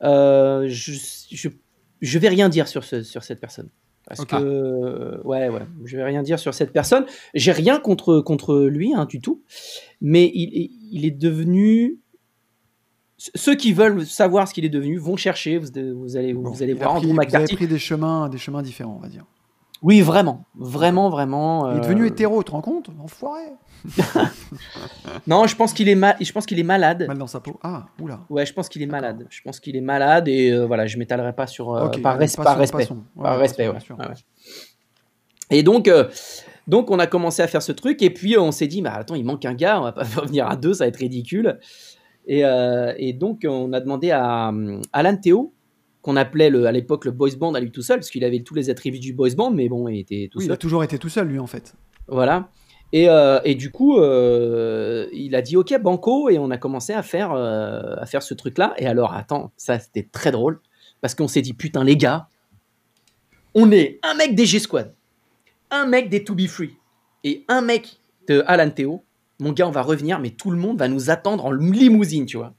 je, 0.00 0.66
je, 1.30 1.48
je 2.00 2.18
vais 2.18 2.28
rien 2.28 2.48
dire 2.48 2.68
sur, 2.68 2.84
ce, 2.84 3.02
sur 3.02 3.22
cette 3.22 3.40
personne. 3.40 3.68
Parce 4.06 4.24
que, 4.24 5.20
ouais, 5.24 5.48
ouais, 5.48 5.62
je 5.84 5.96
vais 5.96 6.04
rien 6.04 6.22
dire 6.22 6.38
sur 6.38 6.54
cette 6.54 6.72
personne. 6.72 7.06
J'ai 7.34 7.52
rien 7.52 7.78
contre, 7.78 8.20
contre 8.20 8.64
lui, 8.64 8.92
hein, 8.94 9.04
du 9.04 9.20
tout. 9.20 9.42
Mais 10.00 10.30
il, 10.34 10.70
il 10.90 11.04
est 11.04 11.12
devenu. 11.12 12.01
Ceux 13.34 13.54
qui 13.54 13.72
veulent 13.72 14.04
savoir 14.06 14.48
ce 14.48 14.54
qu'il 14.54 14.64
est 14.64 14.68
devenu 14.70 14.96
vont 14.98 15.16
chercher. 15.16 15.58
Vous, 15.58 15.68
vous 15.94 16.16
allez, 16.16 16.32
Bon, 16.34 16.50
vous 16.50 16.62
allez 16.62 16.72
voir 16.74 16.94
pris- 16.96 17.10
Andrew 17.10 17.14
vous 17.28 17.36
avez 17.36 17.54
pris 17.54 17.66
des 17.68 17.78
chemins, 17.78 18.28
des 18.28 18.38
chemins 18.38 18.62
différents, 18.62 18.96
on 18.98 19.02
va 19.02 19.08
dire. 19.08 19.24
Oui, 19.82 20.00
vraiment, 20.00 20.44
vraiment, 20.54 21.10
vraiment. 21.10 21.70
Il 21.70 21.76
est 21.76 21.78
euh, 21.78 21.82
devenu 21.82 22.06
hétéro, 22.06 22.40
tu 22.42 22.46
te 22.46 22.50
rends 22.52 22.60
compte? 22.60 22.88
Enfoiré 23.02 23.42
Non, 25.26 25.46
je 25.46 25.56
pense 25.56 25.72
qu'il 25.72 25.88
est, 25.88 25.94
ma- 25.94 26.14
je 26.20 26.30
pense 26.32 26.46
qu'il 26.46 26.58
est 26.58 26.62
malade. 26.64 27.04
Mal 27.08 27.18
dans 27.18 27.26
sa 27.26 27.40
peau. 27.40 27.58
Ah, 27.62 27.86
oula. 28.00 28.20
Ouais, 28.30 28.46
je 28.46 28.52
pense 28.52 28.68
qu'il 28.68 28.82
est 28.82 28.86
malade. 28.86 29.26
Je 29.30 29.40
pense 29.42 29.60
qu'il 29.60 29.74
est 29.76 29.80
malade 29.80 30.28
et 30.28 30.50
euh, 30.52 30.66
voilà, 30.66 30.86
je 30.86 30.98
m'étalerai 30.98 31.32
pas 31.32 31.46
sur 31.46 31.72
euh, 31.74 31.88
par, 32.02 32.18
res- 32.18 32.36
par 32.36 32.56
respect. 32.58 32.88
Ouais, 33.16 33.22
par 33.22 33.38
respect, 33.38 33.68
ouais. 33.68 33.74
Ouais. 33.98 34.14
Et 35.50 35.62
donc, 35.62 35.88
euh, 35.88 36.08
donc 36.68 36.90
on 36.90 36.98
a 36.98 37.06
commencé 37.06 37.42
à 37.42 37.46
faire 37.48 37.62
ce 37.62 37.72
truc 37.72 38.02
et 38.02 38.10
puis 38.10 38.36
euh, 38.36 38.40
on 38.40 38.52
s'est 38.52 38.68
dit, 38.68 38.82
mais 38.82 38.88
attends, 38.90 39.14
il 39.16 39.24
manque 39.24 39.44
un 39.44 39.54
gars, 39.54 39.80
on 39.80 39.82
va 39.84 39.92
pas 39.92 40.04
venir 40.24 40.46
à 40.48 40.56
deux, 40.56 40.74
ça 40.74 40.84
va 40.84 40.88
être 40.88 40.96
ridicule. 40.98 41.58
Et, 42.26 42.44
euh, 42.44 42.92
et 42.98 43.12
donc 43.12 43.42
on 43.48 43.72
a 43.72 43.80
demandé 43.80 44.10
à 44.10 44.50
euh, 44.50 44.80
Alan 44.92 45.16
Théo, 45.16 45.52
qu'on 46.02 46.16
appelait 46.16 46.50
le, 46.50 46.66
à 46.66 46.72
l'époque 46.72 47.04
le 47.04 47.10
boys 47.10 47.30
band 47.38 47.54
à 47.54 47.60
lui 47.60 47.70
tout 47.70 47.82
seul, 47.82 47.98
parce 47.98 48.10
qu'il 48.10 48.24
avait 48.24 48.40
tous 48.40 48.54
les 48.54 48.70
attributs 48.70 48.98
du 49.00 49.12
boys 49.12 49.30
band, 49.36 49.50
mais 49.50 49.68
bon, 49.68 49.88
il 49.88 50.00
était 50.00 50.28
tout 50.30 50.38
Oui, 50.38 50.44
il 50.44 50.48
seul. 50.48 50.54
a 50.54 50.56
toujours 50.56 50.84
été 50.84 50.98
tout 50.98 51.08
seul, 51.08 51.28
lui, 51.28 51.38
en 51.38 51.46
fait. 51.46 51.74
Voilà. 52.08 52.48
Et, 52.92 53.08
euh, 53.08 53.40
et 53.44 53.54
du 53.54 53.70
coup, 53.70 53.98
euh, 53.98 55.06
il 55.12 55.34
a 55.34 55.42
dit 55.42 55.56
OK, 55.56 55.74
banco, 55.80 56.28
et 56.28 56.38
on 56.38 56.50
a 56.50 56.58
commencé 56.58 56.92
à 56.92 57.02
faire, 57.02 57.32
à 57.32 58.04
faire 58.06 58.22
ce 58.22 58.34
truc-là. 58.34 58.74
Et 58.78 58.86
alors, 58.86 59.14
attends, 59.14 59.52
ça 59.56 59.78
c'était 59.78 60.08
très 60.10 60.30
drôle, 60.30 60.60
parce 61.00 61.14
qu'on 61.14 61.28
s'est 61.28 61.42
dit 61.42 61.54
putain, 61.54 61.84
les 61.84 61.96
gars, 61.96 62.28
on 63.54 63.70
est 63.70 63.98
un 64.02 64.14
mec 64.14 64.34
des 64.34 64.46
G-Squad, 64.46 64.94
un 65.70 65.86
mec 65.86 66.08
des 66.08 66.24
To 66.24 66.34
Be 66.34 66.46
Free, 66.46 66.74
et 67.24 67.44
un 67.48 67.62
mec 67.62 67.98
de 68.28 68.42
Alan 68.46 68.70
Théo. 68.70 69.02
Mon 69.42 69.52
gars, 69.52 69.66
on 69.66 69.70
va 69.72 69.82
revenir, 69.82 70.18
mais 70.20 70.30
tout 70.30 70.50
le 70.50 70.56
monde 70.56 70.78
va 70.78 70.88
nous 70.88 71.10
attendre 71.10 71.44
en 71.46 71.50
limousine, 71.52 72.26
tu 72.26 72.36
vois. 72.36 72.54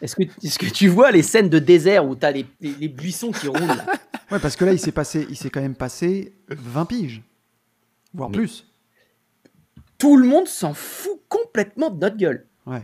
Est-ce 0.00 0.16
que, 0.16 0.22
est-ce 0.42 0.58
que 0.58 0.66
tu 0.66 0.88
vois 0.88 1.10
les 1.10 1.22
scènes 1.22 1.48
de 1.48 1.58
désert 1.58 2.06
où 2.06 2.14
tu 2.16 2.24
as 2.24 2.30
les, 2.30 2.46
les- 2.60 2.74
les 2.74 2.88
buissons 2.88 3.30
qui 3.32 3.48
roulent 3.48 3.66
là? 3.66 3.84
Ouais, 4.30 4.38
parce 4.38 4.56
que 4.56 4.64
là, 4.64 4.72
il 4.72 4.78
s'est 4.80 4.92
passé, 4.92 5.26
il 5.28 5.36
s'est 5.36 5.50
quand 5.50 5.60
même 5.60 5.74
passé 5.74 6.32
20 6.48 6.86
piges. 6.86 7.22
Voire 8.14 8.30
Mais- 8.30 8.36
plus. 8.36 8.66
Tout 9.98 10.16
le 10.16 10.26
monde 10.26 10.46
s'en 10.48 10.74
fout 10.74 11.20
complètement 11.28 11.90
de 11.90 11.98
notre 12.00 12.16
gueule. 12.16 12.46
Ouais. 12.66 12.82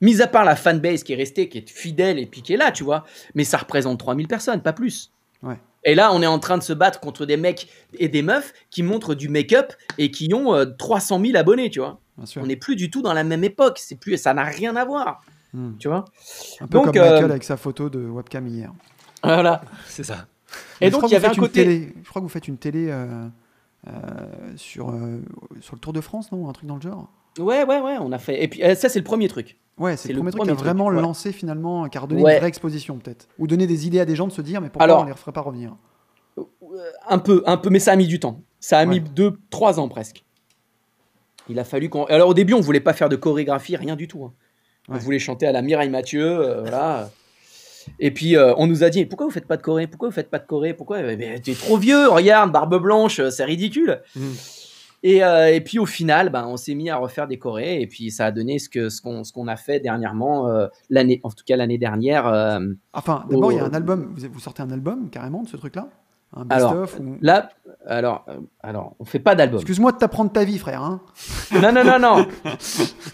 Mis 0.00 0.22
à 0.22 0.26
part 0.28 0.44
la 0.44 0.56
fanbase 0.56 1.02
qui 1.02 1.12
est 1.12 1.16
restée, 1.16 1.48
qui 1.48 1.58
est 1.58 1.68
fidèle 1.68 2.18
et 2.18 2.26
puis 2.26 2.40
qui 2.42 2.52
est 2.52 2.56
là, 2.56 2.70
tu 2.72 2.84
vois. 2.84 3.04
Mais 3.34 3.44
ça 3.44 3.58
représente 3.58 3.98
3000 3.98 4.28
personnes, 4.28 4.62
pas 4.62 4.72
plus. 4.72 5.12
Ouais. 5.42 5.58
Et 5.84 5.94
là, 5.94 6.12
on 6.12 6.20
est 6.22 6.26
en 6.26 6.38
train 6.38 6.58
de 6.58 6.62
se 6.62 6.72
battre 6.72 7.00
contre 7.00 7.24
des 7.26 7.36
mecs 7.36 7.68
et 7.98 8.08
des 8.08 8.22
meufs 8.22 8.52
qui 8.70 8.82
montrent 8.82 9.14
du 9.14 9.28
make-up 9.28 9.72
et 9.96 10.10
qui 10.10 10.32
ont 10.34 10.54
euh, 10.54 10.64
300 10.66 11.20
000 11.24 11.36
abonnés, 11.36 11.70
tu 11.70 11.78
vois. 11.80 12.00
Bien 12.16 12.26
sûr. 12.26 12.42
On 12.42 12.46
n'est 12.46 12.56
plus 12.56 12.74
du 12.76 12.90
tout 12.90 13.00
dans 13.02 13.12
la 13.12 13.24
même 13.24 13.44
époque. 13.44 13.78
C'est 13.78 13.94
plus, 13.96 14.16
ça 14.16 14.34
n'a 14.34 14.44
rien 14.44 14.74
à 14.76 14.84
voir, 14.84 15.22
Hmm. 15.54 15.76
tu 15.78 15.88
vois. 15.88 16.04
Un 16.60 16.66
peu 16.66 16.72
Donc, 16.78 16.84
comme 16.86 16.94
Michael 16.96 17.24
euh, 17.24 17.30
avec 17.30 17.42
sa 17.44 17.56
photo 17.56 17.88
de 17.88 18.00
webcam 18.00 18.46
hier. 18.48 18.70
Voilà. 19.22 19.62
C'est 19.86 20.02
ça. 20.04 20.26
Et 20.80 20.86
Mais 20.86 20.90
donc, 20.90 21.04
il 21.06 21.12
y 21.12 21.16
avait 21.16 21.28
un 21.28 21.34
côté. 21.34 21.64
télé- 21.64 21.94
je 22.04 22.08
crois 22.08 22.20
que 22.20 22.24
vous 22.24 22.28
faites 22.28 22.48
une 22.48 22.58
télé 22.58 22.88
euh, 22.90 23.26
euh, 23.86 23.90
sur, 24.56 24.90
euh, 24.90 25.20
sur 25.60 25.74
le 25.74 25.80
Tour 25.80 25.92
de 25.94 26.00
France, 26.02 26.30
non? 26.32 26.48
Un 26.48 26.52
truc 26.52 26.66
dans 26.68 26.76
le 26.76 26.82
genre? 26.82 27.08
Ouais, 27.38 27.64
ouais, 27.64 27.80
ouais, 27.80 27.96
on 28.00 28.12
a 28.12 28.18
fait. 28.18 28.42
Et 28.42 28.48
puis, 28.48 28.62
euh, 28.62 28.74
ça, 28.74 28.88
c'est 28.88 28.98
le 28.98 29.04
premier 29.04 29.28
truc. 29.28 29.58
Ouais, 29.78 29.96
c'est 29.96 30.08
le 30.08 30.16
premier 30.18 30.32
truc 30.32 30.42
qui 30.44 30.50
a 30.50 30.54
vraiment 30.54 30.86
truc, 30.86 30.96
ouais. 30.96 31.02
lancé 31.02 31.32
finalement, 31.32 31.88
qui 31.88 31.96
a 31.98 32.00
redonné 32.00 32.22
Ouais. 32.22 32.32
une 32.34 32.38
vraie 32.38 32.48
exposition 32.48 32.98
peut-être. 32.98 33.28
Ou 33.38 33.46
donné 33.46 33.66
des 33.66 33.86
idées 33.86 34.00
à 34.00 34.04
des 34.04 34.16
gens 34.16 34.26
de 34.26 34.32
se 34.32 34.42
dire, 34.42 34.60
mais 34.60 34.68
pourquoi 34.68 34.84
Alors- 34.84 35.02
on 35.02 35.04
les 35.04 35.12
referait 35.12 35.32
pas 35.32 35.40
revenir? 35.40 35.76
Un 37.08 37.18
peu, 37.18 37.42
un 37.46 37.56
peu, 37.56 37.70
mais 37.70 37.78
ça 37.78 37.92
a 37.92 37.96
mis 37.96 38.06
du 38.06 38.20
temps. 38.20 38.42
Ça 38.60 38.78
a 38.78 38.84
mis 38.86 38.96
Ouais. 38.98 39.04
deux, 39.14 39.38
trois 39.50 39.78
ans 39.80 39.88
presque. 39.88 40.24
Il 41.48 41.58
a 41.58 41.64
fallu 41.64 41.88
qu'on. 41.88 42.04
Alors 42.04 42.28
au 42.28 42.34
début, 42.34 42.52
on 42.54 42.60
voulait 42.60 42.80
pas 42.80 42.92
faire 42.92 43.08
de 43.08 43.16
chorégraphie, 43.16 43.76
rien 43.76 43.96
du 43.96 44.06
tout. 44.08 44.24
hein. 44.24 44.32
On 44.88 44.96
voulait 44.96 45.18
chanter 45.18 45.46
à 45.46 45.52
la 45.52 45.62
Mireille 45.62 45.90
Mathieu, 45.90 46.24
euh, 46.26 46.60
voilà. 46.60 47.10
Et 48.00 48.10
puis 48.10 48.36
euh, 48.36 48.52
on 48.58 48.66
nous 48.66 48.84
a 48.84 48.90
dit 48.90 49.04
pourquoi 49.06 49.26
vous 49.26 49.32
faites 49.32 49.46
pas 49.46 49.56
de 49.56 49.62
choré? 49.62 49.86
Pourquoi 49.86 50.08
vous 50.08 50.14
faites 50.14 50.28
pas 50.30 50.38
de 50.38 50.46
choré? 50.46 50.74
Pourquoi? 50.74 51.00
Eh 51.00 51.16
ben, 51.16 51.40
Tu 51.40 51.52
es 51.52 51.54
trop 51.54 51.76
vieux, 51.78 52.08
regarde, 52.08 52.52
barbe 52.52 52.80
blanche, 52.82 53.18
euh, 53.20 53.30
c'est 53.30 53.44
ridicule. 53.44 54.00
Mhm. 54.14 54.34
Et, 55.04 55.22
euh, 55.22 55.54
et 55.54 55.60
puis 55.60 55.78
au 55.78 55.86
final, 55.86 56.28
ben, 56.30 56.44
on 56.46 56.56
s'est 56.56 56.74
mis 56.74 56.90
à 56.90 56.96
refaire 56.96 57.28
des 57.28 57.38
chorés 57.38 57.80
et 57.80 57.86
puis 57.86 58.10
ça 58.10 58.26
a 58.26 58.30
donné 58.32 58.58
ce 58.58 58.68
que 58.68 58.88
ce 58.88 59.00
qu'on 59.00 59.22
ce 59.22 59.32
qu'on 59.32 59.46
a 59.46 59.56
fait 59.56 59.78
dernièrement 59.78 60.48
euh, 60.48 60.66
l'année, 60.90 61.20
en 61.22 61.30
tout 61.30 61.44
cas 61.46 61.56
l'année 61.56 61.78
dernière. 61.78 62.26
euh, 62.26 62.58
Enfin, 62.92 63.24
d'abord, 63.30 63.52
il 63.52 63.58
y 63.58 63.60
a 63.60 63.64
un 63.64 63.74
album. 63.74 64.12
Vous, 64.16 64.26
vous 64.32 64.40
sortez 64.40 64.62
un 64.62 64.70
album 64.70 65.08
carrément 65.10 65.42
de 65.42 65.48
ce 65.48 65.56
truc-là? 65.56 65.88
Un 66.36 66.44
Alors, 66.50 66.74
best-of 66.74 67.00
ou- 67.00 67.16
là, 67.22 67.48
alors, 67.86 68.26
alors, 68.60 68.94
on 68.98 69.06
fait 69.06 69.18
pas 69.18 69.34
d'album. 69.34 69.60
Excuse-moi 69.60 69.92
de 69.92 69.96
t'apprendre 69.98 70.30
ta 70.30 70.44
vie, 70.44 70.58
frère. 70.58 70.82
Hein 70.82 71.00
Non, 71.52 71.72
non, 71.72 71.84
non, 71.84 71.98
non. 71.98 72.26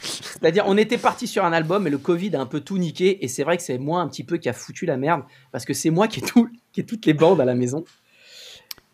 C'est-à-dire, 0.00 0.64
on 0.66 0.76
était 0.76 0.98
parti 0.98 1.26
sur 1.26 1.44
un 1.44 1.52
album, 1.52 1.84
mais 1.84 1.90
le 1.90 1.98
Covid 1.98 2.34
a 2.34 2.40
un 2.40 2.46
peu 2.46 2.60
tout 2.60 2.76
niqué. 2.78 3.24
Et 3.24 3.28
c'est 3.28 3.44
vrai 3.44 3.56
que 3.56 3.62
c'est 3.62 3.78
moi 3.78 4.00
un 4.00 4.08
petit 4.08 4.24
peu 4.24 4.36
qui 4.36 4.48
a 4.48 4.52
foutu 4.52 4.84
la 4.86 4.96
merde. 4.96 5.22
Parce 5.52 5.64
que 5.64 5.74
c'est 5.74 5.90
moi 5.90 6.08
qui 6.08 6.20
ai, 6.20 6.22
tout, 6.22 6.48
qui 6.72 6.80
ai 6.80 6.84
toutes 6.84 7.06
les 7.06 7.14
bandes 7.14 7.40
à 7.40 7.44
la 7.44 7.54
maison. 7.54 7.84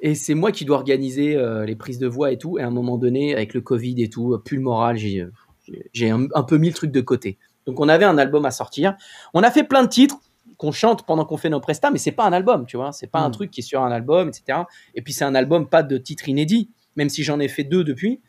Et 0.01 0.15
c'est 0.15 0.35
moi 0.35 0.51
qui 0.53 0.65
dois 0.65 0.77
organiser 0.79 1.37
euh, 1.37 1.65
les 1.67 1.77
prises 1.77 1.99
de 1.99 2.07
voix 2.07 2.33
et 2.33 2.39
tout. 2.39 2.59
Et 2.59 2.63
à 2.63 2.67
un 2.67 2.71
moment 2.71 2.97
donné, 2.99 3.35
avec 3.35 3.53
le 3.55 3.61
Covid 3.61 4.03
et 4.03 4.09
tout, 4.09 4.33
euh, 4.35 4.39
plus 4.39 4.57
le 4.57 4.63
moral, 4.63 4.97
j'ai 4.97 6.11
un, 6.11 6.27
un 6.35 6.43
peu 6.43 6.57
mis 6.59 6.69
le 6.69 6.75
truc 6.75 6.91
de 6.91 7.01
côté. 7.01 7.39
Donc, 7.67 7.79
on 7.81 7.89
avait 7.89 8.07
un 8.07 8.17
album 8.19 8.45
à 8.47 8.51
sortir. 8.51 8.97
On 9.35 9.43
a 9.43 9.51
fait 9.51 9.65
plein 9.65 9.83
de 9.83 9.89
titres 9.89 10.19
qu'on 10.57 10.73
chante 10.73 11.05
pendant 11.07 11.25
qu'on 11.25 11.37
fait 11.37 11.51
nos 11.51 11.61
prestats, 11.61 11.91
mais 11.91 11.99
c'est 11.99 12.13
pas 12.13 12.25
un 12.25 12.33
album, 12.33 12.67
tu 12.67 12.77
vois. 12.77 12.93
C'est 12.93 13.07
pas 13.07 13.21
un 13.21 13.29
Mm. 13.29 13.33
truc 13.33 13.51
qui 13.51 13.61
est 13.61 13.65
sur 13.65 13.83
un 13.83 13.91
album, 13.93 14.29
etc. 14.29 14.61
Et 14.95 15.03
puis, 15.03 15.13
c'est 15.13 15.25
un 15.25 15.35
album 15.35 15.69
pas 15.69 15.83
de 15.83 15.97
titres 15.99 16.29
inédits, 16.29 16.71
même 16.97 17.09
si 17.11 17.23
j'en 17.23 17.39
ai 17.41 17.49
fait 17.49 17.65
deux 17.65 17.85
depuis. 17.85 18.21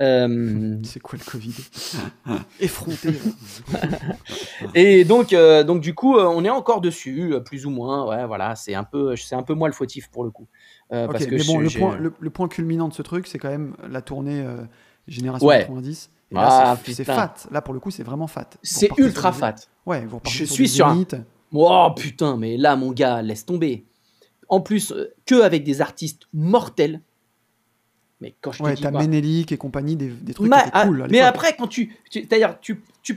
Euh, 0.00 0.76
C'est 0.84 1.00
quoi 1.00 1.18
le 1.18 1.28
Covid? 1.28 1.54
Effronté. 2.60 3.08
Et 4.74 5.04
donc, 5.04 5.32
euh, 5.32 5.64
donc 5.64 5.80
du 5.80 5.94
coup, 5.94 6.16
on 6.16 6.44
est 6.44 6.50
encore 6.50 6.80
dessus, 6.80 7.34
plus 7.44 7.66
ou 7.66 7.70
moins. 7.70 8.06
Ouais, 8.08 8.26
voilà, 8.26 8.54
c'est 8.54 8.74
un 8.74 8.84
peu, 8.84 9.16
c'est 9.16 9.34
un 9.34 9.42
peu 9.42 9.54
moi 9.54 9.68
le 9.68 9.74
fautif 9.74 10.08
pour 10.10 10.22
le 10.24 10.30
coup, 10.30 10.46
Euh, 10.92 11.04
Ok, 11.06 11.12
parce 11.12 11.26
que 11.26 11.34
mais 11.34 11.44
bon, 11.44 11.58
le 11.58 11.68
point, 11.70 11.96
le, 11.98 12.12
le 12.18 12.30
point 12.30 12.48
culminant 12.48 12.88
de 12.88 12.94
ce 12.94 13.02
truc, 13.02 13.26
c'est 13.26 13.38
quand 13.38 13.50
même 13.50 13.74
la 13.90 14.00
tournée 14.02 14.40
euh, 14.40 14.62
Génération 15.06 15.46
Ouais. 15.46 15.60
90. 15.60 16.10
Et 16.30 16.34
Ah, 16.36 16.40
là, 16.40 16.78
c'est- 16.84 16.92
c'est 16.94 17.04
fat. 17.04 17.34
Là, 17.50 17.62
pour 17.62 17.74
le 17.74 17.80
coup, 17.80 17.90
c'est 17.90 18.02
vraiment 18.02 18.26
fat. 18.26 18.48
C'est 18.62 18.90
ultra 18.98 19.30
des- 19.30 19.36
fat. 19.38 19.54
Ouais, 19.86 20.04
vous 20.06 20.20
Je 20.26 20.44
sur 20.44 20.54
suis 20.54 20.68
sur 20.68 20.86
un-. 20.86 21.04
Oh 21.52 21.90
putain, 21.96 22.36
mais 22.36 22.56
là, 22.56 22.76
mon 22.76 22.92
gars, 22.92 23.22
laisse 23.22 23.44
tomber. 23.46 23.86
En 24.50 24.60
plus, 24.60 24.92
euh, 24.92 25.12
que 25.26 25.42
avec 25.42 25.64
des 25.64 25.80
artistes 25.80 26.22
mortels. 26.32 27.02
Mais 28.20 28.34
quand 28.40 28.52
je 28.52 28.58
te 28.58 28.62
Ouais, 28.64 28.74
dis 28.74 28.82
t'as 28.82 28.90
Menelik 28.90 29.52
et 29.52 29.56
compagnie, 29.58 29.94
des, 29.96 30.08
des 30.08 30.34
trucs 30.34 30.48
Ma- 30.48 30.62
qui 30.62 30.68
étaient 30.68 30.76
ah, 30.78 30.86
cool. 30.86 31.02
à 31.02 31.06
mais 31.08 31.20
après, 31.20 31.54
quand 31.56 31.68
tu, 31.68 31.96
tu, 32.10 32.26
tu 33.02 33.16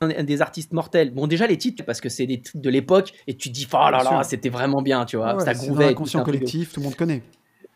un- 0.00 0.22
des 0.24 0.42
artistes 0.42 0.72
mortels. 0.72 1.10
Bon, 1.12 1.26
déjà 1.26 1.46
les 1.46 1.58
titres 1.58 1.84
parce 1.84 2.00
que 2.00 2.08
c'est 2.08 2.26
des 2.26 2.40
trucs 2.40 2.60
de 2.62 2.70
l'époque 2.70 3.12
et 3.26 3.34
tu 3.36 3.48
te 3.48 3.54
dis, 3.54 3.66
oh 3.72 3.76
là 3.76 4.02
là, 4.02 4.22
c'était 4.22 4.48
vraiment 4.48 4.82
bien, 4.82 5.04
tu 5.04 5.16
vois, 5.16 5.34
Ouais, 5.36 5.44
ça 5.44 5.54
grouvait. 5.54 5.94
de- 5.94 6.22
collectif, 6.24 6.72
tout 6.72 6.80
le 6.80 6.84
monde 6.84 6.94
connaît. 6.96 7.22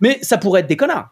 Mais 0.01 0.19
ça 0.23 0.39
pourrait 0.39 0.61
être 0.61 0.67
des 0.69 0.77
connards. 0.77 1.11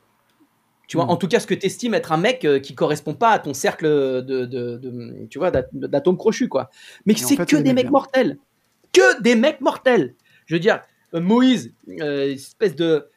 Tu 0.88 0.96
vois, 0.96 1.06
Mm. 1.06 1.10
en 1.10 1.16
tout 1.16 1.28
cas, 1.28 1.38
ce 1.38 1.46
que 1.46 1.54
tu 1.54 1.66
estimes 1.66 1.94
être 1.94 2.10
un 2.10 2.16
mec 2.16 2.44
euh, 2.44 2.58
qui 2.58 2.74
correspond 2.74 3.14
pas 3.14 3.30
à 3.30 3.38
ton 3.38 3.54
cercle 3.54 3.86
de, 3.86 4.20
de, 4.44 4.76
de- 4.76 5.26
tu 5.30 5.38
vois, 5.38 5.50
d'at- 5.52 5.68
d'atomes 5.72 6.16
crochus, 6.16 6.48
quoi. 6.48 6.68
Mais 7.06 7.14
en 7.14 7.16
c'est 7.28 7.36
fait, 7.36 7.46
que 7.46 7.56
des 7.56 7.72
mecs 7.72 7.84
bien. 7.84 7.90
mortels. 7.92 8.38
Que 8.92 9.22
des 9.22 9.36
mecs 9.36 9.60
mortels. 9.60 10.14
Je 10.46 10.56
veux 10.56 10.60
dire, 10.60 10.80
euh, 11.14 11.20
Moïse, 11.20 11.72
euh, 12.00 12.32
espèce 12.32 12.74
de. 12.74 13.08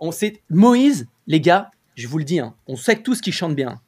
On 0.00 0.10
sait. 0.10 0.42
Moïse, 0.50 1.06
les 1.28 1.40
gars, 1.40 1.70
je 1.94 2.08
vous 2.08 2.18
le 2.18 2.24
dis, 2.24 2.40
hein, 2.40 2.54
on 2.66 2.74
sait 2.74 2.96
tous 2.96 3.20
qu'il 3.20 3.32
chante 3.32 3.54
bien. 3.54 3.80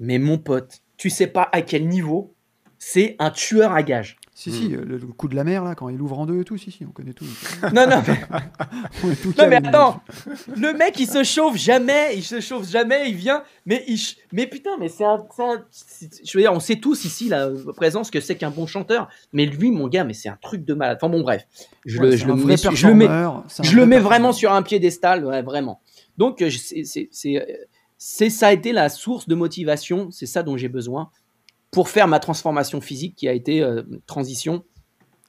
Mais 0.00 0.18
mon 0.18 0.38
pote, 0.38 0.81
tu 1.02 1.10
sais 1.10 1.26
pas 1.26 1.48
à 1.50 1.62
quel 1.62 1.88
niveau 1.88 2.32
c'est 2.78 3.16
un 3.18 3.30
tueur 3.32 3.72
à 3.72 3.82
gages. 3.82 4.18
Si, 4.34 4.50
Hmm. 4.50 4.52
si, 4.52 4.74
euh, 4.74 4.84
le, 4.84 4.96
le 4.98 5.06
coup 5.08 5.26
de 5.26 5.34
la 5.34 5.42
mer, 5.42 5.62
là, 5.64 5.74
quand 5.74 5.88
il 5.88 6.00
ouvre 6.00 6.18
en 6.20 6.26
deux 6.26 6.40
et 6.40 6.44
tout, 6.44 6.56
si, 6.56 6.70
si, 6.70 6.84
on 6.84 6.90
connaît 6.92 7.12
tout. 7.12 7.24
Non, 7.74 7.88
non, 7.88 8.02
mais 8.06 8.20
Non 9.38 9.48
mais 9.48 9.56
attends, 9.56 10.00
le 10.56 10.72
mec 10.76 10.98
il 11.00 11.08
se 11.08 11.24
chauffe 11.24 11.56
jamais, 11.56 12.16
il 12.16 12.22
se 12.22 12.38
chauffe 12.40 12.68
jamais, 12.70 13.08
il 13.10 13.16
vient, 13.16 13.42
mais 13.66 13.82
il, 13.88 13.98
ch- 13.98 14.16
mais 14.32 14.46
putain, 14.46 14.70
mais 14.78 14.88
c'est 14.88 15.04
un, 15.04 15.24
un- 15.40 15.64
je 16.24 16.38
veux 16.38 16.42
dire, 16.42 16.52
on 16.52 16.60
sait 16.60 16.76
tous 16.76 17.04
ici 17.04 17.28
la 17.28 17.50
présence 17.76 18.10
que 18.12 18.20
c'est 18.20 18.36
qu'un 18.36 18.50
bon 18.50 18.66
chanteur, 18.66 19.08
mais 19.32 19.44
lui 19.44 19.72
mon 19.72 19.88
gars, 19.88 20.04
mais 20.04 20.14
c'est 20.14 20.28
un 20.28 20.38
truc 20.40 20.64
de 20.64 20.74
malade. 20.74 20.98
Enfin 21.00 21.10
bon 21.12 21.22
bref, 21.22 21.46
je 21.84 21.98
Ouais, 22.00 22.10
le, 22.10 22.16
je 22.16 22.26
le 22.26 22.34
mets, 22.36 22.56
je 22.56 22.86
le 22.86 22.94
mets, 22.94 23.08
je 23.60 23.76
le 23.76 23.86
mets 23.86 23.98
vraiment 23.98 24.32
sur 24.32 24.52
un 24.52 24.62
piédestal, 24.62 25.24
ouais, 25.26 25.42
vraiment. 25.42 25.80
Donc 26.16 26.42
euh, 26.42 26.48
c'est, 26.50 26.84
c'est, 28.04 28.30
ça 28.30 28.48
a 28.48 28.52
été 28.52 28.72
la 28.72 28.88
source 28.88 29.28
de 29.28 29.36
motivation, 29.36 30.10
c'est 30.10 30.26
ça 30.26 30.42
dont 30.42 30.56
j'ai 30.56 30.68
besoin 30.68 31.10
pour 31.70 31.88
faire 31.88 32.08
ma 32.08 32.18
transformation 32.18 32.80
physique 32.80 33.14
qui 33.14 33.28
a 33.28 33.32
été 33.32 33.62
euh, 33.62 33.82
transition, 34.06 34.64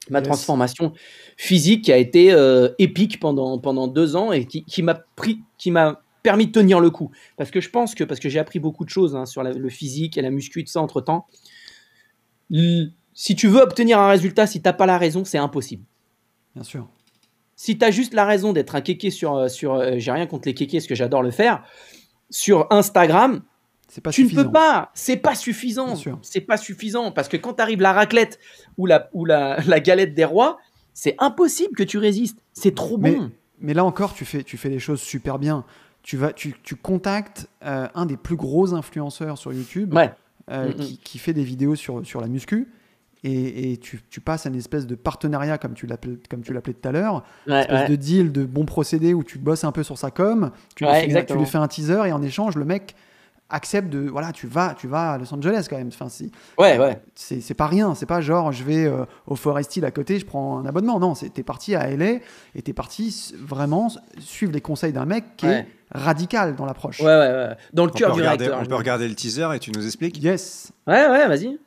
ma 0.09 0.21
Yes. 0.21 0.27
transformation 0.27 0.91
physique 1.37 1.83
qui 1.83 1.91
a 1.93 1.97
été 1.97 2.33
euh, 2.33 2.69
épique 2.79 3.19
pendant, 3.19 3.59
pendant 3.59 3.87
deux 3.87 4.15
ans 4.15 4.31
et 4.31 4.47
qui, 4.47 4.65
qui 4.65 4.81
m'a 4.81 4.95
pris, 4.95 5.37
qui 5.59 5.69
m'a 5.69 6.01
permis 6.23 6.47
de 6.47 6.51
tenir 6.51 6.79
le 6.79 6.89
coup. 6.89 7.11
Parce 7.37 7.51
que 7.51 7.61
je 7.61 7.69
pense 7.69 7.93
que, 7.93 8.03
parce 8.03 8.19
que 8.19 8.27
j'ai 8.27 8.39
appris 8.39 8.57
beaucoup 8.57 8.85
de 8.85 8.89
choses 8.89 9.15
hein, 9.15 9.27
sur 9.27 9.43
la- 9.43 9.53
le 9.53 9.69
physique 9.69 10.17
et 10.17 10.23
la 10.23 10.31
muscu 10.31 10.61
et 10.61 10.63
tout 10.63 10.71
ça 10.71 10.81
entre 10.81 10.99
temps. 10.99 11.27
Si 12.49 13.35
tu 13.35 13.47
veux 13.47 13.61
obtenir 13.61 13.99
un 13.99 14.07
résultat, 14.07 14.47
si 14.47 14.63
t'as 14.63 14.73
pas 14.73 14.87
la 14.87 14.97
raison, 14.97 15.25
c'est 15.25 15.37
impossible. 15.37 15.83
Bien 16.55 16.63
sûr. 16.63 16.89
Si 17.55 17.77
tu 17.77 17.85
as 17.85 17.91
juste 17.91 18.15
la 18.15 18.25
raison 18.25 18.51
d'être 18.51 18.73
un 18.73 18.81
kéké 18.81 19.11
sur, 19.11 19.35
euh, 19.35 19.47
sur 19.47 19.75
euh, 19.75 19.93
j'ai 19.97 20.11
rien 20.11 20.25
contre 20.25 20.47
les 20.47 20.55
kékés, 20.55 20.77
parce 20.77 20.87
que 20.87 20.95
j'adore 20.95 21.21
le 21.21 21.29
faire, 21.29 21.63
sur 22.29 22.67
Instagram, 22.71 23.41
pas 24.03 24.11
tu 24.11 24.23
suffisant. 24.23 24.41
ne 24.41 24.45
peux 24.47 24.51
pas. 24.51 24.89
C'est 24.93 25.17
pas 25.17 25.35
suffisant. 25.35 25.95
C'est 26.21 26.41
pas 26.41 26.57
suffisant 26.57 27.11
parce 27.11 27.27
que 27.27 27.37
quand 27.37 27.53
t'arrives 27.53 27.81
la 27.81 27.93
raclette 27.93 28.39
ou 28.77 28.85
la 28.87 29.09
ou 29.13 29.25
la, 29.25 29.59
la 29.67 29.79
galette 29.79 30.13
des 30.15 30.25
rois, 30.25 30.57
c'est 30.93 31.15
impossible 31.19 31.75
que 31.75 31.83
tu 31.83 31.97
résistes. 31.97 32.39
C'est 32.53 32.73
trop 32.75 32.97
bon. 32.97 33.31
Mais 33.59 33.73
là 33.73 33.85
encore, 33.85 34.13
tu 34.13 34.25
fais, 34.25 34.43
tu 34.43 34.57
fais 34.57 34.69
les 34.69 34.79
choses 34.79 34.99
super 35.01 35.37
bien. 35.39 35.63
Tu, 36.01 36.17
vas, 36.17 36.33
tu, 36.33 36.53
tu 36.63 36.75
contactes 36.75 37.47
euh, 37.63 37.87
un 37.95 38.05
des 38.05 38.17
plus 38.17 38.35
gros 38.35 38.73
influenceurs 38.73 39.37
sur 39.37 39.53
YouTube 39.53 39.93
Ouais. 39.93 40.11
euh, 40.51 40.69
Mm, 40.69 40.73
qui, 40.75 40.97
qui 40.97 41.17
fait 41.17 41.31
des 41.33 41.43
vidéos 41.45 41.75
sur, 41.75 42.05
sur 42.05 42.19
la 42.19 42.27
muscu. 42.27 42.67
Et, 43.25 43.71
et 43.71 43.77
tu, 43.77 44.01
tu 44.09 44.19
passes 44.19 44.45
à 44.45 44.49
une 44.49 44.55
espèce 44.57 44.85
de 44.85 44.95
partenariat, 44.95 45.57
comme 45.57 45.73
tu 45.75 45.87
l'appelais 45.87 46.17
comme 46.29 46.41
tu 46.41 46.51
l'appelais 46.53 46.73
tout 46.73 46.87
à 46.89 46.91
l'heure, 46.91 47.23
Ouais, 47.47 47.61
espèce 47.61 47.81
ouais. 47.83 47.87
de 47.89 47.95
deal, 47.95 48.31
de 48.33 48.43
bon 48.43 48.65
procédé 48.65 49.13
où 49.13 49.23
tu 49.23 49.37
bosses 49.37 49.63
un 49.63 49.71
peu 49.71 49.81
sur 49.83 49.97
sa 49.97 50.11
com, 50.11 50.51
tu, 50.75 50.83
lui, 50.83 50.91
fais, 50.91 50.99
tu 50.99 51.05
exactement. 51.05 51.39
lui 51.39 51.47
fais 51.47 51.57
un 51.57 51.67
teaser 51.69 52.01
et 52.07 52.11
en 52.11 52.21
échange, 52.21 52.55
le 52.57 52.65
mec 52.65 52.95
accepte 53.49 53.89
de. 53.89 54.09
Voilà, 54.09 54.31
tu 54.33 54.47
vas, 54.47 54.73
tu 54.77 54.87
vas 54.87 55.11
à 55.13 55.17
Los 55.17 55.33
Angeles 55.33 55.67
quand 55.69 55.77
même. 55.77 55.87
Enfin, 55.89 56.09
si, 56.09 56.31
Ouais, 56.57 56.77
ouais. 56.79 56.99
c'est 57.15 57.39
c'est 57.39 57.53
pas 57.53 57.67
rien, 57.67 57.93
c'est 57.95 58.05
pas 58.05 58.19
genre 58.19 58.51
je 58.51 58.63
vais 58.65 58.85
euh, 58.85 59.05
au 59.27 59.35
Forest 59.35 59.77
Hill 59.77 59.85
à 59.85 59.91
côté, 59.91 60.19
je 60.19 60.25
prends 60.25 60.57
un 60.59 60.65
abonnement. 60.65 60.99
Non, 60.99 61.15
c'est- 61.15 61.29
t'es 61.29 61.43
parti 61.43 61.75
à 61.75 61.89
LA 61.95 62.15
et 62.55 62.61
t'es 62.61 62.73
parti 62.73 63.07
s- 63.07 63.33
vraiment 63.39 63.87
s- 63.87 63.99
suivre 64.19 64.51
les 64.51 64.61
conseils 64.61 64.91
d'un 64.91 65.05
mec 65.05 65.23
qui 65.37 65.45
Ouais. 65.45 65.59
est 65.59 65.67
radical 65.97 66.55
dans 66.55 66.65
l'approche. 66.65 66.99
Ouais, 66.99 67.05
ouais, 67.05 67.29
ouais. 67.31 67.55
Dans 67.73 67.85
le 67.85 67.91
On 67.91 67.93
cœur 67.93 68.11
du 68.13 68.19
regarder, 68.21 68.45
réacteur. 68.47 68.65
on 68.65 68.67
peut 68.69 68.75
regarder 68.75 69.07
le 69.07 69.15
teaser 69.15 69.47
et 69.55 69.59
tu 69.59 69.71
nous 69.71 69.85
expliques? 69.85 70.21
Yes. 70.21 70.71
Ouais, 70.87 71.07
ouais, 71.07 71.27
vas-y. 71.27 71.57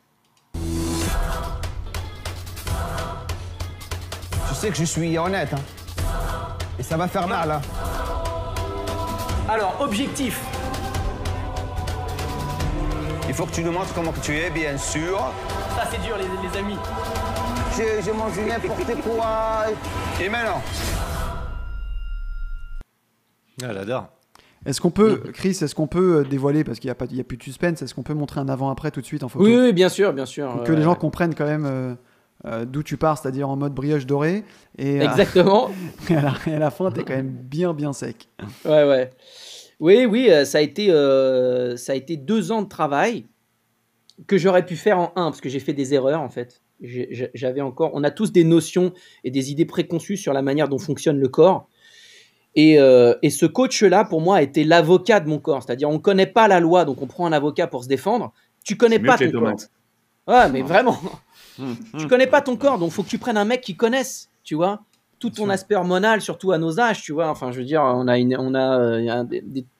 Sais 4.56 4.70
que 4.70 4.76
je 4.76 4.84
suis 4.84 5.16
honnête, 5.18 5.50
hein. 5.52 5.60
Et 6.78 6.82
ça 6.82 6.96
va 6.96 7.08
faire 7.08 7.26
mal, 7.28 7.50
hein. 7.50 7.60
Alors, 9.48 9.76
objectif. 9.80 10.40
Il 13.28 13.34
faut 13.34 13.44
que 13.46 13.52
tu 13.52 13.62
nous 13.62 13.72
montres 13.72 13.92
comment 13.94 14.12
que 14.12 14.20
tu 14.20 14.36
es, 14.36 14.50
bien 14.50 14.76
sûr. 14.78 15.18
Ça, 15.76 15.82
c'est 15.90 16.00
dur, 16.02 16.16
les, 16.16 16.48
les 16.48 16.58
amis. 16.58 16.76
J'ai 17.76 18.12
mangé 18.12 18.44
n'importe 18.46 19.00
quoi. 19.02 19.64
Et 20.22 20.28
maintenant? 20.28 20.62
Ah, 23.62 23.66
Elle 23.70 23.78
adore. 23.78 24.08
Est-ce 24.64 24.80
qu'on 24.80 24.90
peut, 24.90 25.22
Chris, 25.32 25.50
est-ce 25.60 25.74
qu'on 25.74 25.86
peut 25.86 26.18
euh, 26.20 26.24
dévoiler, 26.24 26.64
parce 26.64 26.80
qu'il 26.80 26.88
n'y 26.88 26.92
a, 26.92 26.94
pas- 26.96 27.04
il 27.08 27.16
y 27.16 27.20
a 27.20 27.24
plus 27.24 27.36
de 27.36 27.42
suspense, 27.42 27.82
est-ce 27.82 27.94
qu'on 27.94 28.02
peut 28.02 28.14
montrer 28.14 28.40
un 28.40 28.48
avant-après 28.48 28.90
tout 28.90 29.00
de 29.00 29.06
suite 29.06 29.22
en 29.22 29.28
photo? 29.28 29.44
Oui, 29.44 29.54
oui, 29.56 29.72
bien 29.72 29.88
sûr, 29.88 30.12
bien 30.12 30.26
sûr. 30.26 30.62
Que 30.64 30.72
les 30.72 30.82
gens 30.82 30.92
ouais. 30.92 30.96
comprennent 30.98 31.34
quand 31.36 31.44
même 31.44 31.66
euh, 31.66 31.94
euh, 32.44 32.64
d'où 32.64 32.82
tu 32.82 32.96
pars, 32.96 33.18
c'est-à-dire 33.18 33.48
en 33.48 33.56
mode 33.56 33.74
brioche 33.74 34.06
dorée. 34.06 34.44
Et, 34.78 35.00
euh, 35.00 35.04
Exactement. 35.04 35.70
et 36.10 36.16
à, 36.16 36.22
la, 36.22 36.34
et 36.46 36.54
à 36.54 36.58
la 36.58 36.70
fin, 36.70 36.90
tu 36.90 37.00
es 37.00 37.04
quand 37.04 37.16
même 37.16 37.30
bien, 37.30 37.74
bien 37.74 37.92
sec. 37.92 38.28
Ouais, 38.64 38.84
ouais. 38.84 39.10
Oui, 39.80 40.06
oui, 40.06 40.30
euh, 40.30 40.44
ça 40.44 40.58
a 40.58 40.60
été, 40.60 40.90
euh, 40.90 41.76
ça 41.76 41.92
a 41.92 41.94
été 41.94 42.16
deux 42.16 42.52
ans 42.52 42.62
de 42.62 42.68
travail 42.68 43.26
que 44.26 44.38
j'aurais 44.38 44.64
pu 44.64 44.76
faire 44.76 44.98
en 44.98 45.12
un, 45.16 45.30
parce 45.30 45.40
que 45.40 45.48
j'ai 45.48 45.60
fait 45.60 45.74
des 45.74 45.92
erreurs 45.92 46.20
en 46.20 46.30
fait. 46.30 46.62
J'avais 46.80 47.62
encore, 47.62 47.90
on 47.94 48.04
a 48.04 48.10
tous 48.10 48.32
des 48.32 48.44
notions 48.44 48.92
et 49.24 49.30
des 49.30 49.50
idées 49.50 49.64
préconçues 49.64 50.16
sur 50.16 50.32
la 50.32 50.42
manière 50.42 50.68
dont 50.68 50.78
fonctionne 50.78 51.18
le 51.18 51.28
corps. 51.28 51.68
Et, 52.54 52.78
euh, 52.78 53.14
et 53.22 53.28
ce 53.28 53.44
coach-là, 53.44 54.04
pour 54.04 54.22
moi, 54.22 54.36
a 54.36 54.42
été 54.42 54.64
l'avocat 54.64 55.20
de 55.20 55.28
mon 55.28 55.38
corps. 55.38 55.62
C'est-à-dire, 55.62 55.90
on 55.90 55.94
ne 55.94 55.98
connaît 55.98 56.26
pas 56.26 56.48
la 56.48 56.60
loi, 56.60 56.86
donc 56.86 57.02
on 57.02 57.06
prend 57.06 57.26
un 57.26 57.32
avocat 57.32 57.66
pour 57.66 57.84
se 57.84 57.88
défendre. 57.88 58.32
Tu 58.64 58.76
connais 58.76 58.98
pas 58.98 59.18
ton 59.18 59.24
corps. 59.30 59.40
tomates. 59.40 59.70
Ouais, 60.26 60.50
mais 60.50 60.62
vraiment. 60.62 60.98
Tu 61.98 62.06
connais 62.06 62.26
pas 62.26 62.40
ton 62.40 62.56
corps, 62.56 62.78
donc 62.78 62.92
faut 62.92 63.02
que 63.02 63.08
tu 63.08 63.18
prennes 63.18 63.36
un 63.36 63.44
mec 63.44 63.60
qui 63.60 63.76
connaisse, 63.76 64.30
tu 64.42 64.54
vois, 64.54 64.82
tout 65.18 65.30
ton 65.30 65.48
aspect 65.48 65.74
hormonal, 65.74 66.20
surtout 66.20 66.52
à 66.52 66.58
nos 66.58 66.78
âges, 66.78 67.02
tu 67.02 67.12
vois. 67.12 67.28
Enfin, 67.28 67.50
je 67.52 67.58
veux 67.58 67.64
dire, 67.64 67.82
on 67.82 68.06
a, 68.06 68.18
une, 68.18 68.36
on 68.38 68.54
a 68.54 68.78
euh, 68.78 69.24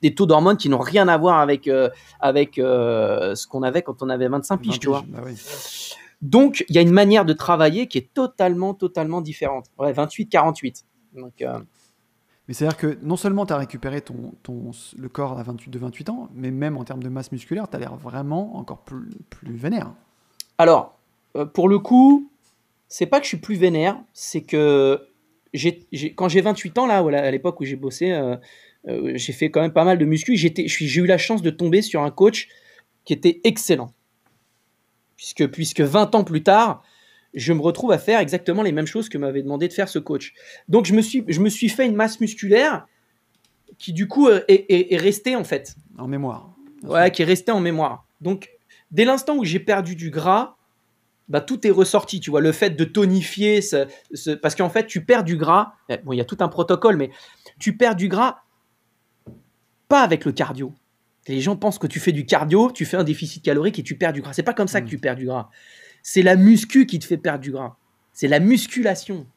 des, 0.01 0.15
taux 0.15 0.25
d'hormones 0.25 0.57
qui 0.57 0.67
n'ont 0.69 0.79
rien 0.79 1.07
à 1.07 1.17
voir 1.17 1.39
avec, 1.39 1.67
euh, 1.67 1.89
avec 2.19 2.57
euh, 2.57 3.35
ce 3.35 3.45
qu'on 3.47 3.61
avait 3.61 3.83
quand 3.83 4.01
on 4.01 4.09
avait 4.09 4.27
25 4.27 4.57
piges, 4.57 4.79
tu 4.79 4.87
vois. 4.87 5.03
Bah 5.07 5.19
oui. 5.23 5.35
Donc, 6.21 6.65
il 6.69 6.75
y 6.75 6.79
a 6.79 6.81
une 6.81 6.91
manière 6.91 7.25
de 7.25 7.33
travailler 7.33 7.87
qui 7.87 7.97
est 7.97 8.13
totalement, 8.13 8.73
totalement 8.73 9.21
différente. 9.21 9.67
Ouais, 9.77 9.93
28-48. 9.93 10.83
Donc, 11.13 11.41
euh, 11.41 11.59
Mais 12.47 12.53
c'est-à-dire 12.53 12.77
que 12.77 12.97
non 13.03 13.17
seulement 13.17 13.45
tu 13.45 13.53
as 13.53 13.57
récupéré 13.57 14.01
ton, 14.01 14.33
ton, 14.41 14.71
le 14.97 15.09
corps 15.09 15.37
à 15.37 15.43
28, 15.43 15.69
de 15.69 15.79
28 15.79 16.09
ans, 16.09 16.29
mais 16.33 16.49
même 16.49 16.77
en 16.77 16.83
termes 16.83 17.03
de 17.03 17.09
masse 17.09 17.31
musculaire, 17.31 17.69
tu 17.69 17.75
as 17.75 17.79
l'air 17.79 17.95
vraiment 17.95 18.57
encore 18.57 18.79
plus, 18.79 19.09
plus 19.29 19.55
vénère. 19.55 19.93
Alors, 20.57 20.96
euh, 21.37 21.45
pour 21.45 21.69
le 21.69 21.79
coup, 21.79 22.29
c'est 22.87 23.05
pas 23.05 23.19
que 23.19 23.25
je 23.25 23.29
suis 23.29 23.37
plus 23.37 23.55
vénère, 23.55 23.99
c'est 24.13 24.41
que 24.41 25.07
quand 26.15 26.29
j'ai 26.29 26.41
28 26.41 26.77
ans, 26.77 26.85
là, 26.85 27.01
voilà, 27.01 27.21
à 27.23 27.31
l'époque 27.31 27.59
où 27.61 27.65
j'ai 27.65 27.75
bossé, 27.75 28.11
euh, 28.11 28.35
euh, 28.87 29.11
j'ai 29.15 29.33
fait 29.33 29.49
quand 29.49 29.61
même 29.61 29.73
pas 29.73 29.83
mal 29.85 29.97
de 29.97 30.05
muscu. 30.05 30.35
J'ai 30.35 30.99
eu 31.01 31.05
la 31.05 31.17
chance 31.17 31.41
de 31.41 31.49
tomber 31.49 31.81
sur 31.81 32.03
un 32.03 32.11
coach 32.11 32.47
qui 33.05 33.13
était 33.13 33.41
excellent. 33.43 33.93
Puisque, 35.15 35.47
puisque 35.47 35.81
20 35.81 36.13
ans 36.15 36.23
plus 36.23 36.43
tard, 36.43 36.83
je 37.33 37.53
me 37.53 37.61
retrouve 37.61 37.91
à 37.91 37.97
faire 37.97 38.19
exactement 38.19 38.61
les 38.61 38.71
mêmes 38.71 38.85
choses 38.85 39.09
que 39.09 39.17
m'avait 39.17 39.41
demandé 39.41 39.67
de 39.67 39.73
faire 39.73 39.89
ce 39.89 39.99
coach. 39.99 40.33
Donc, 40.67 40.85
je 40.85 40.93
me 40.93 41.01
suis, 41.01 41.23
je 41.27 41.39
me 41.39 41.49
suis 41.49 41.69
fait 41.69 41.85
une 41.85 41.95
masse 41.95 42.19
musculaire 42.19 42.85
qui, 43.79 43.93
du 43.93 44.07
coup, 44.07 44.29
est, 44.29 44.43
est- 44.47 44.93
est 44.93 44.97
restée, 44.97 45.35
en 45.35 45.43
fait. 45.43 45.75
En 45.97 46.07
mémoire. 46.07 46.53
sûr. 46.81 47.11
qui 47.11 47.21
est 47.23 47.25
resté 47.25 47.51
en 47.51 47.59
mémoire. 47.59 48.05
Donc, 48.21 48.49
dès 48.91 49.05
l'instant 49.05 49.37
où 49.37 49.43
j'ai 49.43 49.59
perdu 49.59 49.95
du 49.95 50.11
gras, 50.11 50.56
bah, 51.29 51.41
tout 51.41 51.65
est 51.67 51.71
ressorti. 51.71 52.19
Tu 52.19 52.29
vois, 52.29 52.41
le 52.41 52.51
fait 52.51 52.71
de 52.71 52.83
tonifier, 52.83 53.61
ce- 53.61 53.87
ce- 54.13 54.31
parce 54.31 54.55
qu'en 54.55 54.69
fait, 54.69 54.85
tu 54.87 55.03
perds 55.03 55.23
du 55.23 55.37
gras. 55.37 55.73
eh, 55.89 55.97
Bon, 55.97 56.13
il 56.13 56.17
y 56.17 56.21
a 56.21 56.25
tout 56.25 56.37
un 56.39 56.47
protocole, 56.47 56.97
mais 56.97 57.09
tu 57.59 57.75
perds 57.77 57.95
du 57.95 58.07
gras 58.07 58.41
pas 59.87 60.01
avec 60.03 60.25
le 60.25 60.31
cardio. 60.31 60.73
Les 61.27 61.41
gens 61.41 61.55
pensent 61.57 61.79
que 61.79 61.87
tu 61.87 61.99
fais 61.99 62.11
du 62.13 62.25
cardio, 62.25 62.71
tu 62.71 62.85
fais 62.85 62.97
un 62.97 63.03
déficit 63.03 63.43
calorique 63.43 63.79
et 63.79 63.83
tu 63.83 63.97
perds 63.97 64.13
du 64.13 64.21
gras. 64.21 64.33
C'est 64.33 64.43
pas 64.43 64.53
comme 64.53 64.67
ça 64.67 64.79
que 64.81 64.85
Mm. 64.85 64.89
tu 64.89 64.97
perds 64.97 65.15
du 65.15 65.25
gras. 65.25 65.49
C'est 66.03 66.21
la 66.21 66.35
muscu 66.37 66.85
qui 66.85 66.99
te 66.99 67.05
fait 67.05 67.17
perdre 67.17 67.39
du 67.39 67.51
gras. 67.51 67.75
C'est 68.13 68.27
la 68.29 68.39
musculation. 68.39 69.27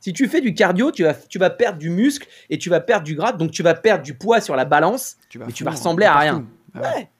Si 0.00 0.12
tu 0.12 0.28
fais 0.28 0.40
du 0.40 0.54
cardio, 0.54 0.90
tu 0.92 1.04
vas, 1.04 1.14
tu 1.14 1.38
vas 1.38 1.50
perdre 1.50 1.78
du 1.78 1.88
muscle 1.90 2.26
et 2.50 2.58
tu 2.58 2.68
vas 2.68 2.80
perdre 2.80 3.04
du 3.04 3.14
gras, 3.14 3.32
donc 3.32 3.50
tu 3.52 3.62
vas 3.62 3.74
perdre 3.74 4.02
du 4.04 4.14
poids 4.14 4.40
sur 4.40 4.54
la 4.56 4.64
balance 4.64 5.16
vas 5.34 5.46
mais 5.46 5.52
tu 5.52 5.64
vas 5.64 5.70
ressembler 5.70 6.06
à 6.06 6.18
rien. 6.18 6.46
Ah. 6.74 6.80
Ouais. 6.80 7.10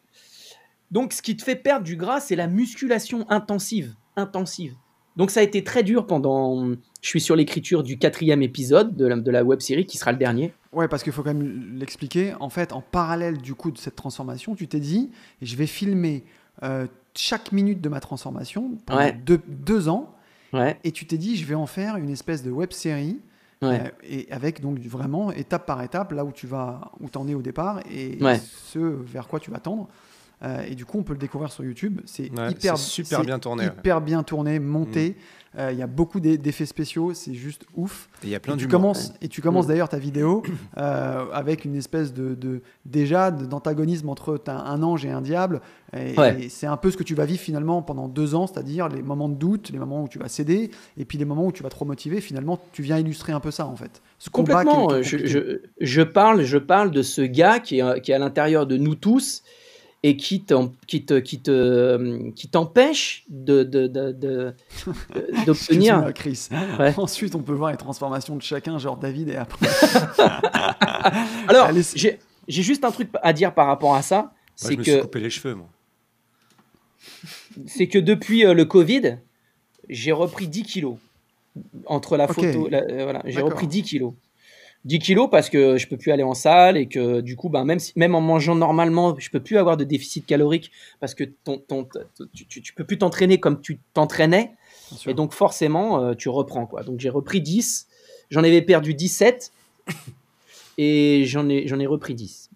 Donc, 0.90 1.12
ce 1.12 1.23
qui 1.23 1.36
te 1.36 1.43
fait 1.43 1.57
perdre 1.57 1.85
du 1.85 1.97
gras, 1.97 2.20
c'est 2.20 2.36
la 2.36 2.47
musculation 2.47 3.28
intensive. 3.31 3.94
Intensive. 4.17 4.75
Donc, 5.17 5.31
ça 5.31 5.41
a 5.41 5.43
été 5.43 5.65
très 5.65 5.83
dur 5.83 6.07
pendant. 6.07 6.67
Je 7.01 7.09
suis 7.09 7.21
sur 7.21 7.37
l'écriture 7.37 7.83
du 7.83 7.99
quatrième 7.99 8.43
épisode 8.43 8.97
de 8.97 9.07
la, 9.07 9.17
de 9.17 9.31
la 9.31 9.45
web 9.45 9.61
série 9.61 9.87
qui 9.87 9.97
sera 9.97 10.13
le 10.13 10.19
dernier. 10.19 10.53
Ouais, 10.73 10.89
parce 10.89 11.03
qu'il 11.03 11.13
faut 11.13 11.23
quand 11.23 11.33
même 11.33 11.77
l'expliquer. 11.79 12.35
En 12.41 12.51
fait, 12.51 12.73
en 12.73 12.83
parallèle 12.83 13.39
du 13.39 13.55
coup 13.55 13.71
de 13.71 13.79
cette 13.79 13.97
transformation, 13.97 14.55
tu 14.55 14.69
t'es 14.69 14.81
dit, 14.81 15.11
je 15.41 15.57
vais 15.57 15.67
filmer 15.67 16.25
euh, 16.63 16.87
chaque 17.15 17.51
minute 17.53 17.81
de 17.81 17.89
ma 17.89 18.01
transformation 18.01 18.73
pendant 18.85 19.01
Ouais. 19.01 19.13
deux, 19.13 19.41
deux 19.49 19.89
ans, 19.89 20.13
Ouais, 20.53 20.79
et 20.85 20.93
tu 20.93 21.07
t'es 21.07 21.17
dit, 21.19 21.37
je 21.37 21.45
vais 21.47 21.55
en 21.55 21.67
faire 21.67 21.97
une 21.97 22.11
espèce 22.11 22.43
de 22.43 22.51
web 22.51 22.73
série, 22.73 23.19
ouais. 23.63 23.81
euh, 23.81 23.89
et 24.05 24.29
avec 24.31 24.61
donc 24.61 24.79
vraiment 24.81 25.33
étape 25.33 25.67
par 25.67 25.83
étape, 25.83 26.13
là 26.13 26.25
où 26.27 26.33
tu 26.33 26.47
vas, 26.47 26.93
où 27.01 27.07
en 27.19 27.27
es 27.29 27.35
au 27.35 27.43
départ, 27.43 27.81
et 27.91 28.19
ce 28.39 28.79
vers 28.79 29.29
quoi 29.29 29.41
tu 29.41 29.51
vas 29.51 29.59
tendre. 29.61 29.89
Euh, 30.43 30.63
et 30.69 30.75
du 30.75 30.85
coup, 30.85 30.99
on 30.99 31.03
peut 31.03 31.15
le 31.15 31.19
découvrir 31.19 31.51
sur 31.51 31.65
YouTube. 31.65 32.01
C'est 32.05 32.31
Ouais, 32.39 32.51
hyper, 32.51 32.77
super 32.77 33.23
bien 33.23 33.39
tourné, 33.39 33.65
ouais. 33.65 33.73
Hyper 33.79 34.01
bien 34.03 34.23
tourné, 34.23 34.59
monté. 34.59 35.17
Euh, 35.59 35.71
Il 35.73 35.79
y 35.79 35.83
a 35.83 35.87
beaucoup 35.87 36.21
d'e- 36.21 36.37
d'effets 36.37 36.67
spéciaux. 36.67 37.15
C'est 37.15 37.33
juste 37.33 37.65
ouf. 37.75 38.11
Et 38.23 38.27
il 38.27 38.29
y 38.31 38.35
a 38.35 38.37
Et 38.37 38.41
plein 38.41 38.53
tu 38.53 38.59
d'humour. 38.67 38.71
commences, 38.73 39.15
et 39.23 39.29
tu 39.29 39.41
commences 39.41 39.65
Mm. 39.65 39.69
d'ailleurs 39.69 39.89
ta 39.89 39.99
vidéo 39.99 40.43
euh, 40.77 41.25
avec 41.33 41.65
une 41.65 41.75
espèce 41.75 42.13
de, 42.13 42.35
de- 42.35 42.61
déjà 42.85 43.31
d'antagonisme 43.31 44.11
entre 44.11 44.39
un 44.49 44.83
ange 44.83 45.07
et 45.07 45.11
un 45.11 45.23
diable. 45.23 45.63
Et, 45.97 46.15
Ouais. 46.19 46.43
et 46.45 46.49
c'est 46.51 46.67
un 46.67 46.77
peu 46.77 46.91
ce 46.91 46.99
que 46.99 47.03
tu 47.03 47.15
vas 47.15 47.25
vivre 47.25 47.41
finalement 47.41 47.81
pendant 47.81 48.07
deux 48.07 48.35
ans, 48.35 48.47
c'est-à-dire 48.47 48.91
les 48.91 49.01
moments 49.03 49.31
de 49.31 49.37
doute, 49.37 49.71
les 49.71 49.79
moments 49.79 50.03
où 50.03 50.09
tu 50.09 50.19
vas 50.19 50.29
céder, 50.29 50.71
et 50.99 51.07
puis 51.07 51.17
les 51.17 51.25
moments 51.25 51.47
où 51.47 51.53
tu 51.53 51.63
vas 51.63 51.71
trop 51.71 51.87
motiver. 51.87 52.21
Finalement, 52.21 52.61
tu 52.73 52.83
viens 52.83 52.99
illustrer 52.99 53.33
un 53.33 53.41
peu 53.41 53.51
ça 53.51 53.67
en 53.67 53.77
fait. 53.77 54.03
Ce 54.19 54.29
combat 54.29 54.63
qui 54.63 54.69
est- 54.69 54.73
Complètement. 54.73 54.87
qui 54.89 54.95
est 54.97 55.03
Je, 55.05 55.17
compliqué. 55.17 55.61
je- 55.81 55.87
je 55.87 56.03
parle, 56.03 56.43
je 56.43 56.59
parle 56.59 56.91
de 56.91 57.01
ce 57.01 57.23
gars 57.23 57.61
qui 57.61 57.79
est, 57.81 58.01
qui 58.03 58.11
est 58.11 58.15
à 58.15 58.19
l'intérieur 58.19 58.67
de 58.67 58.77
nous 58.77 58.95
tous 58.97 59.43
et 60.02 60.16
qui 60.16 60.40
t'en- 60.43 60.73
qui 60.86 61.05
te, 61.05 61.14
qui 61.18 61.40
te, 61.40 62.31
qui 62.31 62.48
t'empêche 62.48 63.24
de, 63.28 63.62
de- 63.64 63.86
de- 63.86 64.12
de- 64.12 64.55
d'obtenir. 65.47 66.09
Excuse-moi, 66.09 66.12
Chris. 66.12 66.48
Ouais. 66.78 66.94
Ensuite, 66.97 67.35
on 67.35 67.43
peut 67.43 67.55
voir 67.55 67.70
les 67.73 67.77
transformations 67.77 68.36
de 68.36 68.43
chacun, 68.43 68.78
genre 68.78 68.97
David, 68.97 69.31
et 69.31 69.36
après. 69.36 69.66
Alors, 71.48 71.66
Allez, 71.66 71.82
j'ai 71.94 72.18
j'ai 72.48 72.62
juste 72.62 72.85
un 72.85 72.93
truc 72.93 73.09
à 73.23 73.32
dire 73.32 73.52
par 73.55 73.66
rapport 73.66 73.94
à 73.94 74.02
ça. 74.02 74.16
Moi, 74.23 74.32
C'est 74.55 74.73
je 74.74 74.78
me 74.78 74.82
suis 74.85 74.93
que 74.93 75.01
coupé 75.02 75.20
les 75.20 75.31
cheveux, 75.31 75.55
moi. 75.55 75.68
c'est 77.66 77.89
que 77.89 77.98
depuis 77.98 78.44
euh, 78.47 78.55
le 78.55 78.64
Covid, 78.64 79.18
j'ai 79.89 80.12
repris 80.12 80.47
10 80.48 80.62
kilos. 80.62 80.97
Entre 81.86 82.16
la 82.16 82.28
photo, 82.28 82.68
la- 82.68 82.82
euh, 82.82 83.02
voilà, 83.05 83.23
j'ai 83.24 83.36
D'accord. 83.36 83.51
repris 83.51 83.66
10 83.66 83.82
kilos. 83.82 84.12
10 84.87 84.99
kilos 85.01 85.29
parce 85.31 85.51
que 85.51 85.77
je 85.77 85.87
peux 85.89 85.97
plus 85.97 86.13
aller 86.13 86.23
en 86.23 86.33
salle 86.35 86.77
et 86.79 86.87
que 86.87 87.21
du 87.21 87.37
coup, 87.37 87.49
ben, 87.51 87.65
même, 87.65 87.79
si- 87.79 87.93
même 87.97 88.15
en 88.15 88.21
mangeant 88.21 88.55
normalement, 88.55 89.15
je 89.19 89.29
peux 89.31 89.41
plus 89.41 89.59
avoir 89.59 89.77
de 89.77 89.85
déficit 89.85 90.25
calorique 90.25 90.71
parce 91.01 91.15
que 91.15 91.25
ton, 91.45 91.59
ton, 91.59 91.87
tu, 92.33 92.47
tu, 92.47 92.63
tu 92.63 92.73
peux 92.73 92.85
plus 92.85 92.97
t'entraîner 92.99 93.39
comme 93.41 93.61
tu 93.61 93.79
t'entraînais. 93.95 94.55
Et 95.07 95.15
donc 95.15 95.33
forcément, 95.35 96.01
euh, 96.01 96.15
tu 96.15 96.29
reprends. 96.29 96.67
quoi. 96.67 96.83
Donc 96.85 97.01
j'ai 97.01 97.11
repris 97.11 97.41
10, 97.41 97.89
j'en 98.31 98.45
avais 98.45 98.63
perdu 98.63 98.95
17 98.95 99.53
et 100.79 101.25
j'en 101.27 101.49
ai, 101.49 101.67
j'en 101.67 101.79
ai 101.81 101.87
repris 101.87 102.15
10. 102.15 102.51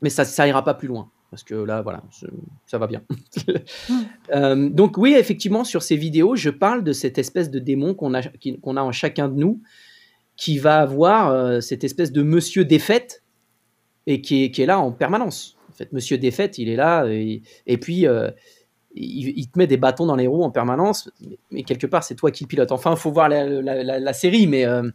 Mais 0.00 0.10
ça, 0.10 0.24
ça 0.24 0.46
ira 0.46 0.64
pas 0.64 0.74
plus 0.74 0.88
loin. 0.88 1.10
Parce 1.30 1.42
que 1.42 1.54
là, 1.54 1.82
voilà, 1.82 2.02
ça 2.66 2.78
va 2.78 2.86
bien. 2.86 3.02
Euh, 4.34 4.68
donc 4.68 4.98
oui, 4.98 5.14
effectivement, 5.14 5.64
sur 5.64 5.82
ces 5.82 5.96
vidéos, 5.96 6.36
je 6.36 6.50
parle 6.50 6.84
de 6.84 6.92
cette 6.92 7.16
espèce 7.16 7.50
de 7.50 7.58
démon 7.58 7.94
qu'on 7.94 8.12
a, 8.12 8.20
qu'on 8.62 8.76
a 8.76 8.82
en 8.82 8.92
chacun 8.92 9.28
de 9.28 9.36
nous, 9.36 9.62
qui 10.38 10.56
va 10.58 10.78
avoir 10.78 11.28
euh, 11.30 11.60
cette 11.60 11.84
espèce 11.84 12.12
de 12.12 12.22
monsieur 12.22 12.64
défaite 12.64 13.22
et 14.06 14.22
qui 14.22 14.44
est, 14.44 14.50
qui 14.50 14.62
est 14.62 14.66
là 14.66 14.78
en 14.78 14.92
permanence. 14.92 15.58
En 15.68 15.72
fait, 15.72 15.92
monsieur 15.92 16.16
défaite, 16.16 16.56
il 16.56 16.70
est 16.70 16.76
là 16.76 17.04
et, 17.06 17.42
et 17.66 17.76
puis 17.76 18.06
euh, 18.06 18.30
il, 18.94 19.36
il 19.36 19.50
te 19.50 19.58
met 19.58 19.66
des 19.66 19.76
bâtons 19.76 20.06
dans 20.06 20.16
les 20.16 20.26
roues 20.26 20.42
en 20.44 20.50
permanence, 20.50 21.10
mais, 21.20 21.38
mais 21.50 21.62
quelque 21.64 21.86
part, 21.86 22.04
c'est 22.04 22.14
toi 22.14 22.30
qui 22.30 22.44
le 22.44 22.48
pilote. 22.48 22.72
Enfin, 22.72 22.92
il 22.92 22.96
faut 22.96 23.12
voir 23.12 23.28
la, 23.28 23.44
la- 23.46 23.82
la- 23.82 23.98
la 23.98 24.12
série, 24.12 24.46
mais, 24.46 24.64
euh, 24.64 24.88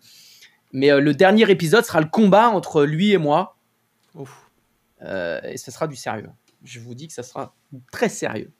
mais 0.72 0.98
le 1.00 1.14
dernier 1.14 1.50
épisode 1.52 1.84
sera 1.86 2.00
le 2.02 2.08
combat 2.08 2.48
entre 2.50 2.84
lui 2.86 3.12
et 3.12 3.18
moi. 3.20 3.58
Et 5.06 5.58
ce 5.58 5.70
sera 5.72 5.88
du 5.88 5.96
sérieux. 5.98 6.30
Je 6.64 6.80
vous 6.80 6.96
dis 6.96 7.08
que 7.08 7.14
ça 7.14 7.24
sera 7.24 7.54
très 7.92 8.08
sérieux. 8.10 8.52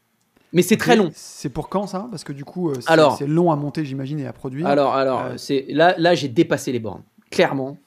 Mais 0.54 0.62
c'est 0.62 0.78
très 0.78 0.96
long. 0.96 1.10
C'est 1.14 1.50
pour 1.50 1.68
quand 1.70 1.88
ça? 1.88 2.08
Parce 2.12 2.24
que 2.24 2.32
du 2.32 2.46
coup, 2.46 2.70
euh, 2.70 2.76
c'est 3.18 3.28
long 3.28 3.52
à 3.52 3.56
monter, 3.56 3.84
j'imagine, 3.86 4.20
et 4.20 4.28
à 4.28 4.34
produire. 4.34 4.68
Alors, 4.68 4.94
alors, 4.96 5.22
Euh, 5.22 5.34
c'est 5.38 5.66
là, 5.70 5.96
là, 5.98 6.14
j'ai 6.16 6.28
dépassé 6.28 6.72
les 6.72 6.80
bornes, 6.80 7.02
clairement. 7.32 7.78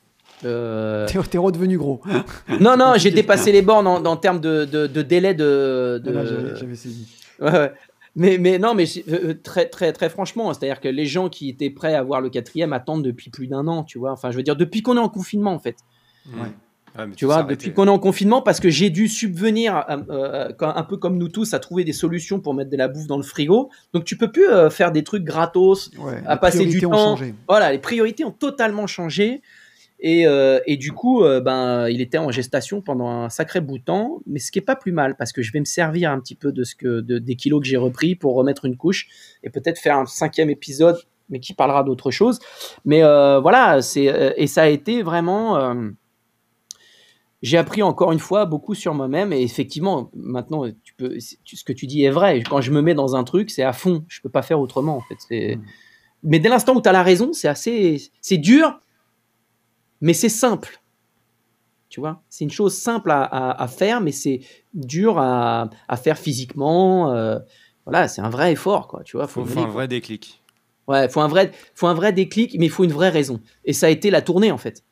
Euh, 0.45 1.07
T'es 1.07 1.39
redevenu 1.39 1.79
gros. 1.79 2.01
non, 2.61 2.77
non, 2.77 2.95
j'ai 2.97 3.11
dépassé 3.11 3.53
les 3.53 3.63
bornes 3.63 3.87
en, 3.87 4.05
en 4.05 4.17
termes 4.17 4.41
de, 4.41 4.65
de- 4.67 4.87
de 4.87 5.03
délai 5.03 5.33
de. 5.35 6.01
de- 6.05 6.55
j'avais- 6.57 6.75
saisi. 6.75 7.09
Ouais, 7.41 7.51
ouais. 7.51 7.73
Mais, 8.19 8.39
mais 8.39 8.59
non, 8.59 8.75
mais 8.75 8.85
euh, 9.09 9.35
très, 9.43 9.67
très, 9.67 9.93
très 9.93 10.09
franchement, 10.09 10.53
c'est-à-dire 10.55 10.81
que 10.81 10.89
les 10.89 11.05
gens 11.07 11.29
qui 11.29 11.49
étaient 11.51 11.69
prêts 11.71 11.95
à 11.95 12.03
voir 12.03 12.21
le 12.23 12.31
quatrième 12.31 12.73
attendent 12.73 13.05
depuis 13.05 13.31
plus 13.31 13.47
d'un 13.47 13.67
an, 13.69 13.85
tu 13.85 13.99
vois. 13.99 14.13
Enfin, 14.13 14.31
je 14.31 14.37
veux 14.39 14.43
dire, 14.43 14.57
depuis 14.57 14.81
qu'on 14.83 14.97
est 14.97 15.01
en 15.01 15.09
confinement, 15.11 15.53
en 15.53 15.59
fait. 15.59 15.77
Ouais. 16.35 16.49
Ouais, 16.99 17.07
mais 17.07 17.15
Tu 17.15 17.25
vois, 17.25 17.43
depuis 17.43 17.73
qu'on 17.73 17.87
est 17.87 17.91
en 17.91 17.99
confinement, 17.99 18.43
parce 18.43 18.61
que 18.61 18.69
j'ai 18.71 18.91
dû 18.91 19.09
subvenir, 19.09 19.85
euh, 19.89 19.97
euh, 20.11 20.49
un 20.61 20.83
peu 20.83 20.97
comme 20.97 21.19
nous 21.19 21.29
tous, 21.29 21.55
à 21.55 21.59
trouver 21.59 21.85
des 21.85 21.93
solutions 21.93 22.41
pour 22.41 22.55
mettre 22.55 22.71
de 22.71 22.77
la 22.77 22.89
bouffe 22.89 23.07
dans 23.07 23.17
le 23.17 23.23
frigo. 23.23 23.71
Donc, 23.93 24.05
tu 24.05 24.17
peux 24.17 24.31
plus 24.31 24.49
euh, 24.49 24.71
faire 24.71 24.93
des 24.93 25.05
trucs 25.05 25.25
gratos, 25.25 25.91
Ouais, 25.99 26.23
à 26.27 26.37
passer 26.37 26.59
du 26.59 26.65
priorités 26.79 26.87
ont 26.87 26.91
temps. 26.91 27.17
changé. 27.17 27.35
Voilà, 27.49 27.73
les 27.73 27.79
priorités 27.79 28.25
ont 28.25 28.31
totalement 28.31 28.87
changé. 28.87 29.43
Et, 29.99 30.27
euh, 30.27 30.61
et 30.67 30.77
du 30.77 30.93
coup, 30.93 31.25
euh, 31.25 31.41
ben, 31.41 31.89
il 31.89 32.03
était 32.03 32.19
en 32.19 32.31
gestation 32.31 32.83
pendant 32.83 33.09
un 33.09 33.31
sacré 33.31 33.63
bout 33.63 33.79
de 33.79 33.85
temps, 33.85 34.21
mais 34.27 34.39
ce 34.39 34.53
qui 34.53 34.59
est 34.59 34.63
pas 34.63 34.77
plus 34.77 34.93
mal 34.93 35.17
parce 35.17 35.33
que 35.33 35.41
je 35.41 35.51
vais 35.53 35.59
me 35.61 35.65
servir 35.65 36.11
un 36.11 36.21
petit 36.21 36.35
peu 36.35 36.53
de 36.53 36.65
ce 36.65 36.75
que, 36.75 37.01
de- 37.01 37.19
des 37.19 37.35
kilos 37.35 37.63
que 37.63 37.67
j'ai 37.67 37.79
repris 37.79 38.15
pour 38.15 38.35
remettre 38.35 38.67
une 38.67 38.77
couche 38.77 39.09
et 39.43 39.49
peut-être 39.49 39.79
faire 39.81 39.97
un 39.97 40.05
cinquième 40.05 40.51
épisode, 40.51 40.99
mais 41.31 41.41
qui 41.41 41.55
parlera 41.55 41.83
d'autre 41.83 42.11
chose. 42.11 42.41
Mais 42.85 43.03
euh, 43.03 43.41
voilà, 43.41 43.81
c'est 43.81 44.09
euh, 44.13 44.33
et 44.37 44.47
ça 44.47 44.65
a 44.65 44.67
été 44.69 45.03
vraiment. 45.03 45.57
J'ai 47.43 47.59
appris 47.59 47.83
encore 47.83 48.13
une 48.13 48.19
fois 48.19 48.47
beaucoup 48.47 48.75
sur 48.75 48.95
moi-même 48.95 49.33
et 49.33 49.43
effectivement, 49.43 50.11
maintenant, 50.15 50.65
tu 50.83 50.95
peux, 50.95 51.19
tu- 51.45 51.57
ce 51.57 51.65
que 51.65 51.73
tu 51.73 51.87
dis 51.87 52.03
est 52.05 52.11
vrai. 52.11 52.43
Quand 52.43 52.61
je 52.61 52.71
me 52.73 52.81
mets 52.83 52.95
dans 52.95 53.15
un 53.17 53.25
truc, 53.25 53.51
c'est 53.51 53.63
à 53.63 53.73
fond. 53.73 54.05
Je 54.09 54.21
peux 54.21 54.29
pas 54.31 54.43
faire 54.43 54.59
autrement 54.61 54.97
en 54.97 55.01
fait. 55.03 55.17
C'est- 55.29 55.59
Mais 56.23 56.39
dès 56.39 56.49
l'instant 56.49 56.75
où 56.75 56.81
tu 56.81 56.89
as 56.89 56.93
la 56.93 57.03
raison, 57.03 57.33
c'est 57.33 57.49
assez, 57.49 58.11
c'est 58.21 58.39
dur, 58.39 58.81
mais 60.01 60.13
c'est 60.15 60.29
simple. 60.31 60.81
Tu 61.89 62.01
vois, 62.01 62.23
c'est 62.29 62.45
une 62.45 62.51
chose 62.51 62.75
simple 62.75 63.11
à, 63.11 63.23
à- 63.23 63.63
à 63.63 63.69
faire, 63.69 64.01
mais 64.01 64.13
c'est 64.13 64.41
dur 64.75 65.19
à, 65.19 65.71
à 65.89 65.97
faire 65.97 66.19
physiquement. 66.19 67.13
euh, 67.13 67.39
voilà, 67.85 68.09
c'est 68.09 68.21
un 68.21 68.29
vrai 68.31 68.53
effort, 68.53 68.89
quoi. 68.89 69.03
Tu 69.05 69.17
vois, 69.17 69.29
Faut, 69.29 69.45
faut, 69.45 69.53
faut 69.55 69.61
un 69.61 69.69
vrai 69.69 69.87
déclic. 69.89 70.43
Ouais, 70.89 71.09
faut 71.09 71.21
un 71.21 71.29
vrai, 71.29 71.53
faut 71.75 71.87
un 71.87 71.95
vrai 71.95 72.13
déclic, 72.13 72.57
mais 72.59 72.67
il 72.67 72.71
faut 72.71 72.85
une 72.85 72.93
vraie 72.93 73.09
raison. 73.11 73.41
Et 73.65 73.73
ça 73.73 73.87
a 73.87 73.91
été 73.91 74.11
la 74.11 74.23
tournée 74.23 74.51
en 74.51 74.59
fait. 74.59 74.85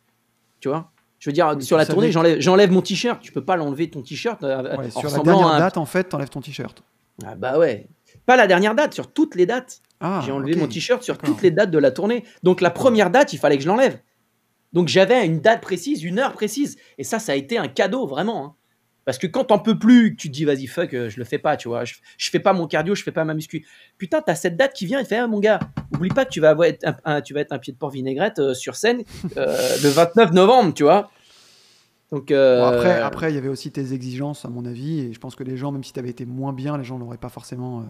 Tu 0.61 0.69
vois? 0.69 0.91
Je 1.25 1.31
veux 1.31 1.33
dire, 1.33 1.55
Oui, 1.57 1.65
sur 1.65 1.79
la 1.79 1.87
tournée, 1.87 2.13
j'enlève, 2.13 2.39
j'enlève 2.39 2.71
mon 2.71 2.83
t-shirt. 2.83 3.19
Tu 3.23 3.33
peux 3.33 3.43
pas 3.43 3.57
l'enlever 3.57 3.89
ton 3.89 4.03
t-shirt 4.03 4.45
euh, 4.45 4.77
Ouais, 4.77 4.89
en 4.95 5.01
sur 5.01 5.09
la 5.11 5.19
dernière 5.21 5.47
un- 5.47 5.59
date, 5.59 5.79
en 5.79 5.87
fait, 5.87 6.05
t'enlèves 6.05 6.29
ton 6.29 6.43
t-shirt. 6.43 6.83
Ah 7.25 7.35
bah 7.35 7.59
ouais. 7.59 7.87
Pas 8.27 8.37
la 8.37 8.47
dernière 8.47 8.75
date, 8.75 8.93
sur 8.93 9.11
toutes 9.11 9.35
les 9.35 9.47
dates. 9.47 9.81
Ah, 10.01 10.21
J'ai 10.27 10.33
enlevé 10.33 10.55
mon 10.55 10.69
t-shirt 10.69 11.03
sur 11.03 11.17
toutes 11.17 11.41
les 11.41 11.51
dates 11.51 11.71
de 11.71 11.79
la 11.79 11.91
tournée. 11.93 12.25
Donc 12.43 12.61
la 12.61 12.69
première 12.69 13.09
date, 13.09 13.33
il 13.33 13.39
fallait 13.39 13.57
que 13.57 13.63
je 13.63 13.69
l'enlève. 13.69 13.99
Donc 14.75 14.89
j'avais 14.89 15.25
une 15.25 15.41
date 15.41 15.63
précise, 15.63 16.05
une 16.05 16.19
heure 16.19 16.35
précise. 16.35 16.77
Et 16.99 17.05
ça, 17.05 17.19
ça 17.19 17.33
a 17.33 17.37
été 17.37 17.57
un 17.57 17.69
cadeau, 17.69 18.07
vraiment. 18.07 18.45
hein. 18.45 18.55
Parce 19.05 19.19
que 19.19 19.27
quand 19.27 19.45
t'en 19.45 19.59
peux 19.59 19.79
plus, 19.79 20.17
tu 20.17 20.29
te 20.29 20.33
dis 20.35 20.45
vas-y 20.45 20.67
fuck, 20.67 20.95
euh, 20.95 21.11
je 21.11 21.19
le 21.19 21.25
fais 21.25 21.39
pas, 21.39 21.57
tu 21.57 21.69
vois. 21.69 21.85
Je, 21.85 21.95
je 22.17 22.31
fais 22.31 22.41
pas 22.41 22.53
mon 22.55 22.67
cardio, 22.67 22.95
je 22.95 23.03
fais 23.03 23.13
pas 23.13 23.25
ma 23.25 23.35
muscu. 23.35 23.67
Putain, 23.99 24.23
t'as 24.23 24.35
cette 24.35 24.57
date 24.57 24.73
qui 24.73 24.87
vient 24.87 24.99
et 25.01 25.05
fait 25.05 25.17
ah, 25.17 25.27
mon 25.27 25.41
gars, 25.41 25.61
oublie 25.93 26.09
pas 26.09 26.25
que 26.25 26.31
tu 26.31 26.41
vas 26.41 26.51
avoir 26.51 26.69
être 26.69 26.87
un, 26.87 26.97
un- 27.05 27.21
tu 27.21 27.35
vas 27.35 27.41
être 27.41 27.53
un 27.53 27.59
pied 27.59 27.73
de 27.73 27.79
porc 27.79 27.91
vinaigrette 27.91 28.39
euh, 28.39 28.55
sur 28.55 28.77
scène 28.77 29.03
euh, 29.37 29.77
le 29.83 29.89
29 29.91 30.33
novembre, 30.33 30.73
tu 30.73 30.85
vois. 30.85 31.11
Donc 32.13 32.31
euh, 32.31 32.59
Bon, 32.61 32.67
après, 32.67 33.01
après, 33.01 33.33
il 33.33 33.35
y 33.35 33.39
avait 33.39 33.49
aussi 33.49 33.71
tes 33.73 33.93
exigences, 33.93 34.45
à 34.45 34.49
mon 34.49 34.65
avis, 34.65 35.01
et 35.01 35.13
je 35.13 35.19
pense 35.19 35.35
que 35.35 35.45
les 35.45 35.57
gens, 35.57 35.71
même 35.73 35.85
si 35.85 35.93
tu 35.93 35.99
avais 36.01 36.11
été 36.11 36.25
moins 36.25 36.53
bien, 36.53 36.79
les 36.79 36.85
gens 36.85 36.97
l'auraient 36.99 37.19
pas 37.19 37.29
forcément 37.29 37.85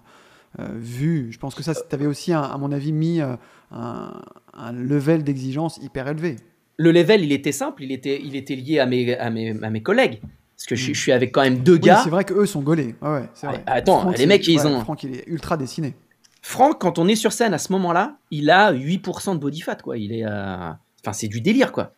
vu. 0.58 1.28
Je 1.32 1.38
pense 1.38 1.54
que 1.54 1.62
ça, 1.64 1.74
tu 1.74 1.94
avais 1.94 2.06
aussi, 2.06 2.32
un- 2.32 2.42
à 2.42 2.56
mon 2.58 2.70
avis, 2.72 2.92
mis 2.92 3.20
un, 3.20 3.38
un 3.72 4.72
level 4.72 5.24
d'exigence 5.24 5.78
hyper 5.82 6.06
élevé. 6.08 6.36
le 6.76 6.90
level, 6.92 7.22
il 7.24 7.32
était 7.32 7.52
simple, 7.52 7.82
il 7.82 7.92
était, 7.92 8.20
il 8.22 8.34
était 8.36 8.54
lié 8.56 8.78
à 8.78 8.86
mes, 8.86 9.16
à 9.16 9.30
mes, 9.30 9.50
à 9.62 9.70
mes 9.70 9.82
collègues. 9.82 10.20
Parce 10.56 10.66
que 10.66 10.76
je, 10.76 10.92
je 10.92 10.98
suis 11.00 11.12
avec 11.12 11.32
quand 11.32 11.42
même 11.42 11.58
deux 11.58 11.74
Oui, 11.74 11.80
gars. 11.80 12.00
c'est 12.04 12.10
vrai 12.10 12.24
qu'eux 12.24 12.46
sont 12.46 12.60
gaulés. 12.62 12.94
Ouais, 13.02 13.08
ouais, 13.10 13.28
c'est 13.34 13.46
vrai. 13.46 13.62
Ah, 13.66 13.72
attends, 13.74 14.00
Franck, 14.02 14.18
les 14.18 14.26
mecs, 14.26 14.46
ils 14.46 14.58
ouais, 14.60 14.66
ont- 14.66 14.80
Franck, 14.80 15.02
il 15.02 15.14
est 15.16 15.24
ultra 15.26 15.56
dessiné. 15.56 15.94
Franck, 16.42 16.80
quand 16.80 16.98
on 16.98 17.08
est 17.08 17.16
sur 17.16 17.32
scène 17.32 17.54
à 17.54 17.58
ce 17.58 17.72
moment-là, 17.72 18.16
il 18.30 18.50
a 18.50 18.72
8% 18.72 19.34
de 19.34 19.38
body 19.38 19.60
fat, 19.62 19.76
quoi. 19.76 19.96
Il 19.98 20.12
est, 20.12 20.24
euh, 20.24 20.70
enfin, 21.02 21.12
c'est 21.12 21.28
du 21.28 21.40
délire, 21.40 21.72
quoi. 21.72 21.92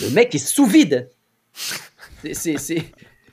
Le 0.00 0.10
mec 0.10 0.34
est 0.34 0.38
sous 0.38 0.66
vide. 0.66 1.10
C'est, 2.22 2.34
c'est, 2.34 2.56
c'est- 2.58 2.84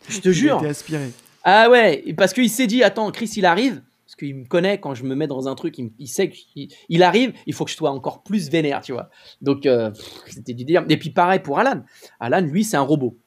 je 0.10 0.20
te 0.20 0.30
Il 0.30 0.34
jure. 0.36 0.58
était 0.58 0.68
aspiré. 0.68 1.10
Ah 1.44 1.70
ouais, 1.70 2.04
parce 2.18 2.34
qu'il 2.34 2.50
s'est 2.50 2.68
dit, 2.68 2.84
attends, 2.84 3.10
Chris, 3.12 3.32
il 3.38 3.46
arrive. 3.46 3.82
Parce 4.06 4.16
qu'il 4.18 4.36
me 4.36 4.46
connaît 4.46 4.80
quand 4.80 4.94
je 4.94 5.04
me 5.06 5.16
mets 5.16 5.26
dans 5.28 5.48
un 5.48 5.56
truc, 5.56 5.78
il, 5.80 5.86
me- 5.86 5.90
il 5.98 6.08
sait 6.08 6.30
qu'il 6.30 6.68
il 6.90 7.02
arrive, 7.04 7.34
il 7.48 7.54
faut 7.54 7.66
que 7.66 7.72
je 7.72 7.76
sois 7.76 7.90
encore 7.90 8.22
plus 8.22 8.50
vénère, 8.50 8.82
tu 8.82 8.92
vois. 8.92 9.10
Donc, 9.42 9.66
euh, 9.66 9.90
c'était 10.28 10.54
du 10.54 10.66
délire. 10.66 10.86
Et 10.88 10.98
puis, 10.98 11.10
pareil 11.10 11.40
pour 11.40 11.58
Alan. 11.58 11.84
Alan, 12.20 12.42
lui, 12.42 12.64
c'est 12.64 12.78
un 12.78 12.82
robot. 12.82 13.18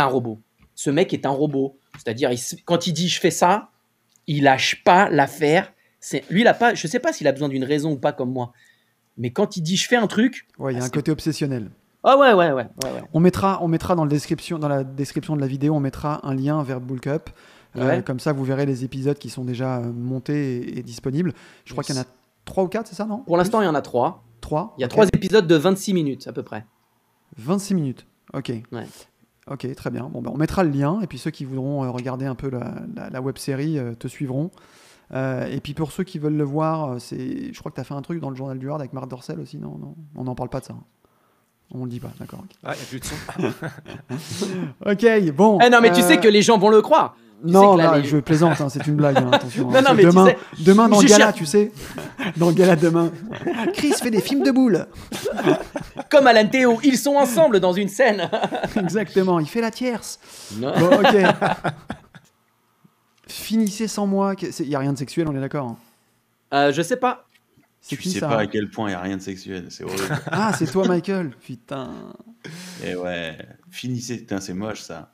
Un 0.00 0.06
robot. 0.06 0.40
Ce 0.74 0.90
mec 0.90 1.12
est 1.14 1.26
un 1.26 1.30
robot. 1.30 1.78
C'est-à-dire, 1.94 2.30
quand 2.64 2.86
il 2.86 2.92
dit 2.92 3.08
je 3.08 3.20
fais 3.20 3.30
ça, 3.30 3.70
il 4.26 4.42
lâche 4.44 4.82
pas 4.84 5.08
l'affaire. 5.08 5.72
C'est, 6.00 6.24
lui, 6.30 6.42
il 6.42 6.46
a 6.46 6.54
pas, 6.54 6.74
je 6.74 6.86
sais 6.86 7.00
pas 7.00 7.12
s'il 7.12 7.26
a 7.26 7.32
besoin 7.32 7.48
d'une 7.48 7.64
raison 7.64 7.92
ou 7.92 7.96
pas 7.96 8.12
comme 8.12 8.32
moi. 8.32 8.52
Mais 9.16 9.30
quand 9.30 9.56
il 9.56 9.62
dit 9.62 9.76
je 9.76 9.88
fais 9.88 9.96
un 9.96 10.06
truc, 10.06 10.46
Ouais, 10.58 10.72
il 10.72 10.76
y 10.76 10.80
a 10.80 10.82
Ah, 10.82 10.86
un 10.86 10.90
côté 10.90 11.10
obsessionnel. 11.10 11.70
ah 12.04 12.18
ouais, 12.18 12.32
ouais, 12.34 12.52
ouais. 12.52 12.66
On 13.14 13.20
mettra, 13.20 13.58
on 13.62 13.68
mettra 13.68 13.94
dans, 13.94 14.04
le 14.04 14.10
description, 14.10 14.58
dans 14.58 14.68
la 14.68 14.84
description 14.84 15.34
de 15.36 15.40
la 15.40 15.46
vidéo, 15.46 15.74
on 15.74 15.80
mettra 15.80 16.20
un 16.26 16.34
lien 16.34 16.62
vers 16.62 16.80
Bull 16.80 17.00
Cup. 17.00 17.30
Euh, 17.76 18.00
comme 18.02 18.20
ça, 18.20 18.32
vous 18.32 18.44
verrez 18.44 18.64
les 18.66 18.84
épisodes 18.84 19.18
qui 19.18 19.28
sont 19.28 19.44
déjà 19.44 19.78
euh, 19.78 19.92
montés 19.92 20.78
et, 20.78 20.82
disponibles. 20.82 21.32
Je 21.64 21.72
crois 21.72 21.84
qu'il 21.84 21.94
y 21.94 21.98
en 21.98 22.02
a 22.02 22.06
3 22.46 22.64
ou 22.64 22.68
4, 22.68 22.86
c'est 22.86 22.94
ça, 22.94 23.04
non? 23.04 23.18
Pour 23.18 23.36
l'instant, 23.36 23.60
il 23.60 23.64
y 23.64 23.68
en 23.68 23.74
a 23.74 23.82
trois. 23.82 24.24
3 24.40 24.74
Il 24.78 24.82
y 24.82 24.84
a 24.84 24.88
trois 24.88 25.06
épisodes 25.08 25.46
de 25.46 25.56
26 25.56 25.92
minutes 25.92 26.26
à 26.26 26.32
peu 26.32 26.42
près. 26.42 26.64
26 27.36 27.74
minutes. 27.74 28.06
Ok. 28.32 28.52
Ok, 29.50 29.72
très 29.76 29.90
bien. 29.90 30.08
Bon, 30.12 30.20
ben, 30.22 30.30
on 30.34 30.36
mettra 30.36 30.64
le 30.64 30.70
lien. 30.70 31.00
Et 31.02 31.06
puis 31.06 31.18
ceux 31.18 31.30
qui 31.30 31.44
voudront 31.44 31.84
euh, 31.84 31.90
regarder 31.90 32.26
un 32.26 32.34
peu 32.34 32.50
la, 32.50 32.74
la- 32.96 33.10
la 33.10 33.20
web 33.20 33.38
série 33.38 33.78
euh, 33.78 33.94
te 33.94 34.08
suivront. 34.08 34.50
Euh, 35.14 35.46
et 35.46 35.60
puis 35.60 35.72
pour 35.72 35.92
ceux 35.92 36.02
qui 36.02 36.18
veulent 36.18 36.36
le 36.36 36.42
voir, 36.44 37.00
c'est, 37.00 37.52
je 37.52 37.58
crois 37.60 37.70
que 37.70 37.76
tu 37.76 37.80
as 37.80 37.84
fait 37.84 37.94
un 37.94 38.02
truc 38.02 38.20
dans 38.20 38.30
le 38.30 38.34
journal 38.36 38.58
du 38.58 38.68
Hard 38.68 38.80
avec 38.80 38.92
Marc 38.92 39.08
Dorcel 39.08 39.38
aussi. 39.38 39.56
Non, 39.58 39.78
non, 39.78 39.94
on 40.16 40.24
n'en 40.24 40.34
parle 40.34 40.48
pas 40.48 40.58
de 40.60 40.64
ça. 40.64 40.72
hein. 40.72 40.82
On 41.72 41.84
le 41.84 41.90
dit 41.90 41.98
pas, 42.00 42.10
d'accord. 42.20 42.44
Ah, 42.64 42.74
il 42.74 42.78
n'y 42.78 42.82
a 42.82 42.86
plus 42.86 43.00
de 43.00 43.04
son. 43.04 43.14
Ok, 44.86 45.32
bon. 45.34 45.58
Eh 45.64 45.70
non, 45.70 45.80
mais 45.80 45.92
tu 45.92 46.00
sais 46.02 46.18
que 46.18 46.28
les 46.28 46.42
gens 46.42 46.58
vont 46.58 46.68
le 46.70 46.80
croire. 46.82 47.16
Tu 47.44 47.52
Non, 47.52 47.76
là, 47.76 48.00
je 48.02 48.16
plaisante, 48.16 48.60
hein, 48.60 48.68
c'est 48.68 48.86
une 48.86 48.96
blague, 48.96 49.18
hein, 49.18 49.30
attention. 49.32 49.70
Non, 49.70 49.76
hein. 49.76 49.82
non, 49.82 49.96
tu 49.96 50.04
demain, 50.04 50.26
sais- 50.26 50.38
demain 50.64 50.88
dans 50.88 51.00
le 51.00 51.06
gala, 51.08 51.32
tu 51.32 51.44
sais. 51.46 51.70
Dans 52.36 52.48
le 52.48 52.54
gala 52.54 52.76
demain. 52.76 53.12
Chris 53.74 53.92
fait 53.92 54.10
des 54.10 54.20
films 54.22 54.42
de 54.42 54.50
boules. 54.50 54.86
Comme 56.10 56.26
Alan 56.26 56.46
Théo, 56.48 56.78
ils 56.82 56.96
sont 56.98 57.14
ensemble 57.16 57.60
dans 57.60 57.72
une 57.72 57.88
scène. 57.88 58.30
Exactement, 58.76 59.38
il 59.40 59.46
fait 59.48 59.60
la 59.60 59.70
tierce. 59.70 60.18
Non. 60.56 60.72
Bon, 60.78 60.86
ok. 60.96 61.16
Finissez 63.28 63.88
sans 63.88 64.06
moi. 64.06 64.34
Il 64.60 64.68
n'y 64.68 64.74
a 64.74 64.78
rien 64.78 64.92
de 64.92 64.98
sexuel, 64.98 65.26
on 65.28 65.36
est 65.36 65.40
d'accord. 65.40 65.66
hein. 65.68 65.76
Euh, 66.54 66.72
je 66.72 66.80
sais 66.82 66.96
pas. 66.96 67.24
Tu 67.88 68.00
sais 68.02 68.18
ça 68.18 68.28
pas 68.28 68.38
à 68.38 68.46
quel 68.46 68.68
point 68.68 68.88
il 68.88 68.92
n'y 68.92 68.96
a 68.96 69.00
rien 69.00 69.16
de 69.16 69.22
sexuel, 69.22 69.66
c'est 69.70 69.84
horrible. 69.84 70.02
Ah, 70.32 70.52
c'est 70.58 70.66
toi, 70.70 70.88
Michael. 70.88 71.30
Putain. 71.44 71.90
Et 72.84 72.96
ouais, 72.96 73.36
finissez, 73.70 74.16
putain, 74.18 74.40
c'est 74.40 74.54
moche 74.54 74.80
ça. 74.80 75.12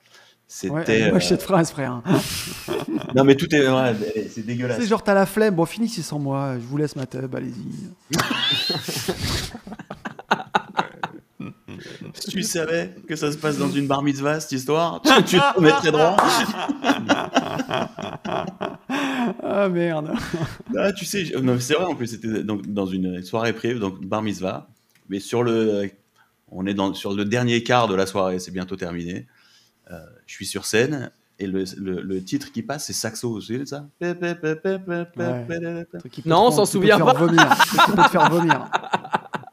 Ouais, 0.70 0.80
C'était. 0.84 1.10
moche 1.12 1.24
euh, 1.24 1.28
cette 1.28 1.42
phrase, 1.42 1.70
frère. 1.70 2.02
Non, 3.14 3.24
mais 3.24 3.34
tout 3.36 3.52
est. 3.54 3.68
ouais, 3.68 3.94
c'est 4.14 4.28
C'est 4.30 4.46
dégueulasse. 4.46 4.86
genre, 4.86 5.02
t'as 5.02 5.14
la 5.14 5.26
flemme. 5.26 5.54
Bon, 5.54 5.64
finissez 5.66 6.02
sans 6.02 6.18
moi. 6.18 6.54
Je 6.58 6.64
vous 6.66 6.76
laisse 6.76 6.96
ma 6.96 7.06
tub, 7.06 7.34
allez-y. 7.34 8.16
Si 12.14 12.30
tu 12.30 12.42
savais 12.42 12.94
que 13.08 13.16
ça 13.16 13.32
se 13.32 13.36
passe 13.36 13.58
dans 13.58 13.70
une 13.70 13.86
bar 13.86 14.02
mitzvah, 14.02 14.38
cette 14.40 14.52
histoire, 14.52 15.00
tu, 15.02 15.10
tu 15.24 15.36
te 15.38 15.42
remettrais 15.56 15.90
droit. 15.90 16.16
Ah 19.42 19.68
merde. 19.68 20.12
Ah, 20.78 20.92
tu 20.92 21.04
sais, 21.04 21.24
c'est 21.60 21.74
vrai 21.74 21.84
en 21.84 21.94
plus, 21.94 22.06
c'était 22.08 22.42
donc 22.44 22.66
dans 22.72 22.86
une 22.86 23.22
soirée 23.22 23.52
privée, 23.52 23.78
donc 23.80 24.04
bar 24.04 24.22
mitzvah, 24.22 24.68
mais 25.08 25.18
sur 25.18 25.42
le, 25.42 25.90
on 26.48 26.66
est 26.66 26.74
dans, 26.74 26.94
sur 26.94 27.14
le 27.14 27.24
dernier 27.24 27.62
quart 27.62 27.88
de 27.88 27.94
la 27.94 28.06
soirée, 28.06 28.38
c'est 28.38 28.52
bientôt 28.52 28.76
terminé. 28.76 29.26
Euh, 29.90 29.98
je 30.26 30.34
suis 30.34 30.46
sur 30.46 30.64
scène 30.64 31.10
et 31.38 31.46
le, 31.46 31.64
le, 31.76 32.00
le 32.02 32.24
titre 32.24 32.52
qui 32.52 32.62
passe, 32.62 32.86
c'est 32.86 32.92
saxo, 32.92 33.30
vous 33.30 33.40
savez 33.40 33.66
ça 33.66 33.86
Non, 36.24 36.46
on 36.46 36.50
s'en 36.50 36.64
souvient 36.66 36.98
pas. 37.00 37.14
Vomir. 37.14 37.48
Truc 37.66 37.80
qui 37.84 37.92
peut 37.92 38.02
te 38.02 38.08
faire 38.08 38.30
vomir. 38.30 38.64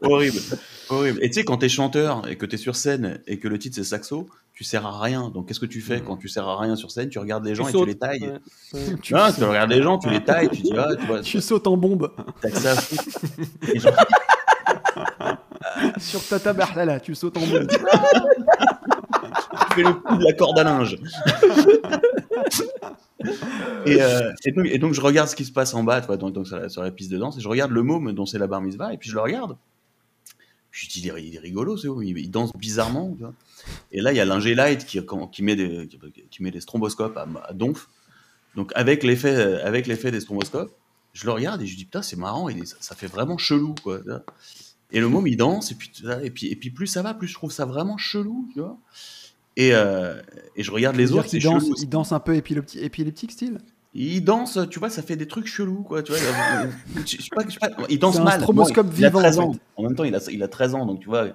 Horrible, 0.01 0.39
horrible. 0.87 1.19
Et 1.21 1.27
tu 1.27 1.33
sais, 1.33 1.43
quand 1.43 1.57
t'es 1.57 1.67
chanteur 1.67 2.25
et 2.29 2.37
que 2.37 2.45
t'es 2.45 2.55
sur 2.55 2.77
scène 2.77 3.19
et 3.27 3.37
que 3.37 3.49
le 3.49 3.59
titre 3.59 3.75
c'est 3.75 3.83
saxo, 3.83 4.29
tu 4.53 4.63
sers 4.63 4.85
à 4.85 4.97
rien. 5.01 5.29
Donc 5.29 5.49
qu'est-ce 5.49 5.59
que 5.59 5.65
tu 5.65 5.81
fais 5.81 5.99
quand 5.99 6.15
tu 6.15 6.29
sers 6.29 6.47
à 6.47 6.57
rien 6.57 6.77
sur 6.77 6.89
scène? 6.89 7.09
Tu 7.09 7.19
regardes 7.19 7.45
les 7.45 7.53
gens 7.53 7.67
et 7.67 7.73
tu 7.73 7.85
les 7.85 7.97
tailles. 7.97 8.31
Ouais. 8.73 8.79
Tu, 9.01 9.13
Non, 9.13 9.29
tu 9.37 9.43
regardes 9.43 9.71
les 9.71 9.83
gens, 9.83 9.97
tu 9.97 10.09
les 10.09 10.23
tailles, 10.23 10.47
tu 10.49 10.61
dis, 10.61 10.71
ah, 10.77 10.87
tu 10.97 11.05
vois, 11.05 11.19
tu 11.19 11.41
sautes 11.41 11.67
en 11.67 11.75
bombe 11.75 12.09
t'as 12.39 12.49
que 12.49 12.57
ça 12.57 12.75
sur 15.99 16.25
ta 16.25 16.39
tabarlala. 16.39 17.01
Tu 17.01 17.13
sautes 17.13 17.35
en 17.37 17.45
bombe. 17.45 17.67
tu 19.69 19.75
fais 19.75 19.83
le 19.83 19.93
coup 19.93 20.17
de 20.17 20.23
la 20.23 20.33
corde 20.33 20.59
à 20.59 20.63
linge. 20.63 20.97
et, 23.85 24.01
euh, 24.01 24.31
et, 24.45 24.51
donc, 24.51 24.65
et 24.67 24.77
donc, 24.77 24.93
je 24.93 25.01
regarde 25.01 25.29
ce 25.29 25.35
qui 25.35 25.45
se 25.45 25.51
passe 25.51 25.73
en 25.73 25.83
bas, 25.83 26.01
tu 26.01 26.07
vois, 26.07 26.17
donc, 26.17 26.33
donc 26.33 26.47
sur, 26.47 26.57
la, 26.57 26.69
sur 26.69 26.83
la 26.83 26.91
piste 26.91 27.11
de 27.11 27.17
danse, 27.17 27.37
et 27.37 27.41
je 27.41 27.47
regarde 27.47 27.71
le 27.71 27.83
môme 27.83 28.13
dont 28.13 28.25
c'est 28.25 28.39
la 28.39 28.47
bar 28.47 28.61
mitzvah, 28.61 28.93
et 28.93 28.97
puis 28.97 29.09
je 29.09 29.15
le 29.15 29.21
regarde. 29.21 29.57
Puis 30.71 30.87
je 30.87 30.91
dis, 30.91 31.07
il 31.07 31.09
est, 31.09 31.27
il 31.27 31.35
est 31.35 31.39
rigolo, 31.39 31.77
ce 31.77 31.87
môme, 31.87 32.03
il, 32.03 32.17
il 32.17 32.31
danse 32.31 32.51
bizarrement, 32.55 33.13
tu 33.15 33.23
vois. 33.23 33.33
Et 33.91 34.01
là, 34.01 34.13
il 34.13 34.15
y 34.15 34.19
a 34.19 34.25
l'ingé 34.25 34.55
light 34.55 34.85
qui, 34.85 34.99
qui, 35.31 35.43
met 35.43 35.55
des, 35.55 35.87
qui, 35.87 35.99
qui 36.29 36.43
met 36.43 36.51
des 36.51 36.61
stromboscopes 36.61 37.17
à, 37.17 37.27
à 37.47 37.53
donf. 37.53 37.89
Donc, 38.55 38.71
avec 38.75 39.03
l'effet 39.03 39.61
avec 39.61 39.87
l'effet 39.87 40.11
des 40.11 40.21
stromboscopes, 40.21 40.71
je 41.13 41.25
le 41.25 41.31
regarde 41.31 41.61
et 41.61 41.67
je 41.67 41.75
dis, 41.75 41.85
putain, 41.85 42.01
c'est 42.01 42.17
marrant, 42.17 42.49
il 42.49 42.59
est- 42.59 42.65
ça, 42.65 42.77
ça 42.79 42.95
fait 42.95 43.07
vraiment 43.07 43.37
chelou, 43.37 43.75
quoi. 43.83 43.99
Et 44.91 44.99
le 44.99 45.07
môme, 45.07 45.27
il 45.27 45.37
danse, 45.37 45.71
et 45.71 45.75
puis, 45.75 45.91
et, 46.23 46.31
puis, 46.31 46.47
et 46.47 46.55
puis 46.55 46.69
plus 46.71 46.87
ça 46.87 47.01
va, 47.01 47.13
plus 47.13 47.27
je 47.27 47.33
trouve 47.33 47.51
ça 47.51 47.65
vraiment 47.65 47.97
chelou, 47.97 48.47
tu 48.53 48.59
vois. 48.59 48.77
Et, 49.59 49.71
euh, 49.73 50.19
et 50.55 50.63
je 50.63 50.71
regarde 50.71 50.95
les 50.95 51.11
autres, 51.11 51.23
c'est 51.23 51.37
qu'il 51.39 51.43
danse, 51.43 51.63
chelou. 51.63 51.73
aussi. 51.73 51.83
il 51.83 51.89
danse 51.89 52.11
un 52.13 52.19
peu 52.19 52.33
épilepti- 52.35 52.79
épileptique 52.81 53.31
style? 53.33 53.57
Il 53.93 54.23
danse, 54.23 54.57
tu 54.69 54.79
vois, 54.79 54.89
ça 54.89 55.01
fait 55.01 55.17
des 55.17 55.27
trucs 55.27 55.47
chelous, 55.47 55.83
quoi. 55.83 56.01
Tu 56.01 56.13
vois, 56.13 56.21
il, 56.21 57.05
je 57.05 57.21
sais 57.21 57.29
pas, 57.35 57.41
je 57.45 57.51
sais 57.53 57.59
pas, 57.59 57.69
il 57.89 57.99
danse 57.99 58.17
un 58.17 58.23
mal. 58.23 58.39
stroboscope 58.39 58.87
Bon, 58.87 58.93
il, 58.93 58.99
il 58.99 59.05
a 59.05 59.09
vivant, 59.09 59.19
13 59.19 59.39
en 59.39 59.43
ans. 59.43 59.55
En 59.75 59.83
même 59.83 59.95
temps, 59.95 60.03
il 60.05 60.15
a, 60.15 60.19
il 60.31 60.41
a 60.43 60.47
13 60.47 60.75
ans, 60.75 60.85
donc 60.85 61.01
tu 61.01 61.07
vois, 61.07 61.27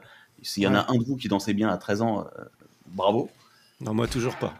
S'il 0.42 0.62
y 0.62 0.66
en 0.66 0.74
a 0.74 0.90
un 0.90 0.94
de 0.96 1.04
vous 1.04 1.16
qui 1.16 1.28
dansait 1.28 1.52
bien 1.52 1.68
à 1.68 1.76
13 1.76 2.00
ans, 2.00 2.20
euh, 2.38 2.44
bravo. 2.88 3.28
Non, 3.80 3.92
moi, 3.92 4.06
toujours 4.06 4.36
pas. 4.36 4.54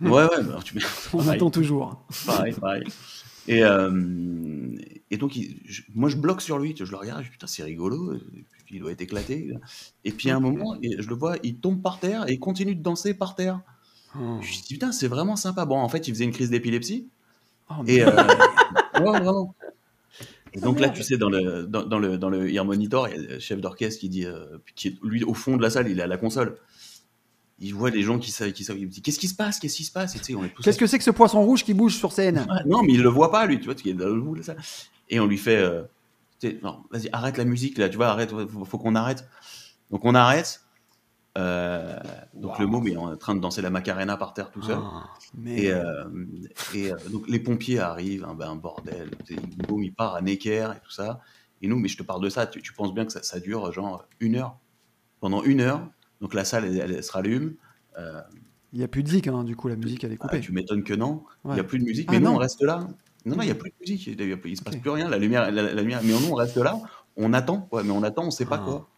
Ouais, 0.00 0.10
ouais, 0.10 0.42
bah, 0.42 0.58
tu 0.62 0.78
On 1.12 1.18
pareil, 1.18 1.30
attend 1.36 1.50
toujours. 1.50 2.04
pareil, 2.26 2.52
pareil. 2.52 2.84
Et, 3.48 3.64
euh, 3.64 4.76
et 5.10 5.16
donc, 5.16 5.36
il- 5.36 5.56
je- 5.64 5.82
moi, 5.94 6.08
je 6.08 6.16
bloque 6.16 6.40
sur 6.42 6.58
lui, 6.58 6.74
je 6.78 6.84
le 6.84 6.96
regarde, 6.96 7.20
je 7.22 7.26
dis, 7.26 7.32
putain, 7.32 7.46
c'est 7.46 7.62
rigolo, 7.64 8.14
puis, 8.66 8.76
il 8.76 8.80
doit 8.80 8.92
être 8.92 9.00
éclaté. 9.00 9.52
Et 10.04 10.12
puis, 10.12 10.30
à 10.30 10.36
un 10.36 10.40
moment, 10.40 10.76
je 10.82 11.08
le 11.08 11.14
vois, 11.14 11.36
il 11.42 11.56
tombe 11.56 11.80
par 11.82 11.98
terre 11.98 12.28
et 12.28 12.34
il 12.34 12.38
continue 12.38 12.74
de 12.74 12.82
danser 12.82 13.14
par 13.14 13.34
terre. 13.34 13.60
Oh. 14.14 14.38
Je 14.42 14.48
me 14.48 14.62
dis, 14.62 14.74
putain, 14.74 14.92
c'est 14.92 15.08
vraiment 15.08 15.36
sympa. 15.36 15.64
Bon, 15.64 15.78
en 15.78 15.88
fait, 15.88 16.06
il 16.08 16.14
faisait 16.14 16.24
une 16.24 16.32
crise 16.32 16.50
d'épilepsie. 16.50 17.08
Oh, 17.70 17.82
Et 17.86 18.02
euh, 18.02 18.10
ouais, 19.00 19.20
vraiment. 19.20 19.54
Et 20.54 20.60
donc 20.60 20.80
là, 20.80 20.88
tu 20.88 21.02
sais, 21.02 21.18
dans 21.18 21.28
le, 21.28 21.66
dans, 21.66 21.84
dans 21.84 21.98
le, 21.98 22.16
dans 22.18 22.30
le 22.30 22.50
Ear 22.50 22.64
Monitor, 22.64 23.08
il 23.08 23.22
y 23.22 23.26
a 23.26 23.34
le 23.34 23.38
chef 23.38 23.60
d'orchestre 23.60 24.00
qui 24.00 24.08
dit, 24.08 24.24
euh, 24.24 24.58
qui 24.74 24.88
est, 24.88 24.94
lui, 25.02 25.22
au 25.24 25.34
fond 25.34 25.56
de 25.56 25.62
la 25.62 25.70
salle, 25.70 25.88
il 25.90 25.98
est 25.98 26.02
à 26.02 26.06
la 26.06 26.16
console. 26.16 26.56
Il 27.60 27.74
voit 27.74 27.90
les 27.90 28.02
gens 28.02 28.18
qui 28.20 28.30
savent, 28.30 28.52
qui 28.52 28.62
savent, 28.62 28.78
il 28.78 28.86
me 28.86 28.90
dit, 28.90 29.02
qu'est-ce 29.02 29.18
qui 29.18 29.26
se 29.26 29.34
passe, 29.34 29.58
qu'est-ce 29.58 29.76
qui 29.76 29.84
se 29.84 29.90
passe? 29.90 30.14
Et 30.14 30.18
tu 30.20 30.26
sais, 30.26 30.34
on 30.36 30.44
est 30.44 30.50
tous 30.50 30.62
Qu'est-ce 30.62 30.78
que 30.78 30.86
c'est 30.86 30.98
que 30.98 31.04
ce 31.04 31.10
poisson 31.10 31.42
rouge 31.42 31.64
qui 31.64 31.74
bouge 31.74 31.96
sur 31.96 32.12
scène? 32.12 32.46
Non, 32.66 32.82
mais 32.82 32.92
il 32.92 33.02
le 33.02 33.08
voit 33.08 33.32
pas, 33.32 33.46
lui, 33.46 33.58
tu 33.58 33.64
vois, 33.64 33.74
il 33.84 33.90
est 33.90 33.94
dans 33.94 34.06
le 34.08 34.20
bout 34.20 34.34
de 34.34 34.38
la 34.38 34.44
salle. 34.44 34.58
Et 35.08 35.18
on 35.18 35.26
lui 35.26 35.38
fait, 35.38 35.56
euh, 35.56 35.82
vas-y, 36.90 37.08
arrête 37.12 37.36
la 37.36 37.44
musique, 37.44 37.78
là, 37.78 37.88
tu 37.88 37.96
vois, 37.96 38.08
arrête, 38.08 38.30
faut, 38.30 38.64
faut 38.64 38.78
qu'on 38.78 38.94
arrête. 38.94 39.28
Donc 39.90 40.04
on 40.04 40.14
arrête. 40.14 40.62
Euh, 41.36 41.98
donc 42.34 42.58
le 42.58 42.66
môme 42.66 42.88
est 42.88 42.96
en 42.96 43.16
train 43.16 43.34
de 43.34 43.40
danser 43.40 43.62
la 43.62 43.70
Macarena 43.70 44.16
par 44.16 44.34
terre 44.34 44.50
tout 44.50 44.62
seul. 44.62 44.78
Ah, 44.80 45.04
mais 45.34 45.62
Et, 45.62 45.72
euh, 45.72 46.04
et 46.74 46.92
donc 47.10 47.28
les 47.28 47.38
pompiers 47.38 47.78
arrivent, 47.78 48.24
hein, 48.24 48.34
ben, 48.36 48.50
un 48.50 48.56
bordel. 48.56 49.10
Le 49.30 49.68
môme 49.68 49.82
il 49.82 49.92
part 49.92 50.14
à 50.14 50.20
Necker 50.20 50.70
et 50.76 50.80
tout 50.80 50.90
ça. 50.90 51.20
Et 51.60 51.68
nous, 51.68 51.78
mais 51.78 51.88
je 51.88 51.96
te 51.96 52.02
parle 52.02 52.22
de 52.22 52.28
ça, 52.28 52.46
tu, 52.46 52.62
tu 52.62 52.72
penses 52.72 52.94
bien 52.94 53.04
que 53.04 53.12
ça, 53.12 53.22
ça 53.22 53.40
dure 53.40 53.72
genre 53.72 54.04
une 54.20 54.36
heure? 54.36 54.58
Pendant 55.20 55.42
une 55.42 55.60
heure, 55.60 55.88
donc 56.20 56.34
la 56.34 56.44
salle 56.44 56.64
elle, 56.64 56.92
elle 56.92 57.02
se 57.04 57.12
rallume. 57.12 57.54
Euh, 57.98 58.20
il 58.72 58.78
n'y 58.78 58.84
a 58.84 58.88
plus 58.88 59.02
de 59.02 59.08
zik, 59.08 59.26
hein, 59.28 59.44
du 59.44 59.56
coup, 59.56 59.68
la 59.68 59.76
musique, 59.76 60.04
elle 60.04 60.12
est 60.12 60.18
ah, 60.20 60.28
coupée. 60.28 60.40
tu 60.40 60.52
m'étonnes 60.52 60.84
que 60.84 60.92
non. 60.94 61.24
Il 61.44 61.48
Ouais. 61.48 61.54
n'y 61.54 61.60
a 61.60 61.64
plus 61.64 61.78
de 61.78 61.84
musique, 61.84 62.06
Ah, 62.10 62.12
mais 62.12 62.20
non. 62.20 62.34
on 62.34 62.36
reste 62.38 62.62
là. 62.62 62.86
Non, 63.24 63.36
non, 63.36 63.42
il 63.42 63.46
n'y 63.46 63.50
a 63.50 63.54
plus 63.54 63.70
de 63.70 63.74
musique. 63.80 64.06
Il 64.06 64.16
ne 64.50 64.54
se 64.56 64.62
passe 64.62 64.76
plus 64.76 64.90
rien. 64.90 65.08
La 65.08 65.18
lumière, 65.18 65.50
la, 65.50 65.62
la 65.72 65.80
lumière. 65.82 66.00
Mais 66.04 66.12
nous 66.12 66.28
on 66.30 66.34
reste 66.34 66.56
là. 66.58 66.78
On 67.16 67.32
attend, 67.32 67.62
quoi. 67.62 67.82
Mais 67.82 67.90
on 67.90 68.02
attend, 68.02 68.22
on 68.22 68.26
ne 68.26 68.30
sait 68.30 68.44
pas 68.46 68.60
Ah. 68.62 68.64
quoi. 68.64 68.88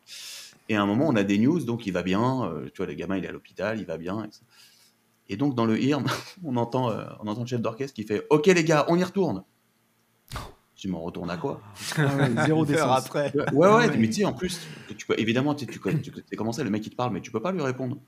Et 0.69 0.77
à 0.77 0.83
un 0.83 0.87
moment, 0.87 1.07
on 1.09 1.17
a 1.17 1.23
des 1.23 1.39
news, 1.39 1.61
donc 1.61 1.87
il 1.87 1.93
va 1.93 2.03
bien. 2.03 2.45
euh, 2.45 2.67
tu 2.67 2.79
vois, 2.79 2.87
le 2.87 2.95
gamin, 2.95 3.17
il 3.17 3.25
est 3.25 3.29
à 3.29 3.33
l'hôpital, 3.33 3.79
il 3.79 3.87
va 3.87 3.97
bien. 3.97 4.25
Et, 4.25 5.33
et 5.35 5.37
donc, 5.37 5.55
dans 5.55 5.65
le 5.67 5.81
IRM, 5.81 6.05
on 6.45 6.57
entend, 6.57 6.91
euh, 6.91 7.05
on 7.21 7.29
entend 7.29 7.41
le 7.43 7.47
chef 7.47 7.61
d'orchestre 7.63 7.95
qui 7.95 8.03
fait 8.05 8.27
Ok, 8.31 8.47
les 8.47 8.65
gars, 8.65 8.85
on 8.89 8.97
y 8.99 9.05
retourne. 9.05 9.45
Je 10.81 10.87
dis 10.87 10.93
Mais 10.93 10.97
on 10.99 11.03
retourne 11.03 11.31
à 11.31 11.37
quoi? 11.37 11.61
Ah 11.99 12.17
ouais, 12.17 12.31
zéro 12.47 12.65
décence. 12.65 13.05
après. 13.05 13.31
Ouais, 13.35 13.45
ouais, 13.53 13.69
ouais, 13.75 13.97
mais 13.99 14.07
tu 14.07 14.15
sais, 14.15 14.25
en 14.25 14.33
plus, 14.33 14.67
tu 14.97 15.07
peux, 15.07 15.15
évidemment, 15.21 15.55
tu, 15.55 15.67
tu, 15.67 15.79
tu, 15.79 16.11
tu 16.11 16.37
commencé, 16.37 16.65
le 16.65 16.71
mec 16.71 16.87
il 16.87 16.91
te 16.91 16.97
parle, 16.97 17.13
mais 17.13 17.21
tu 17.21 17.31
peux 17.31 17.43
pas 17.43 17.53
lui 17.53 17.61
répondre. 17.61 17.99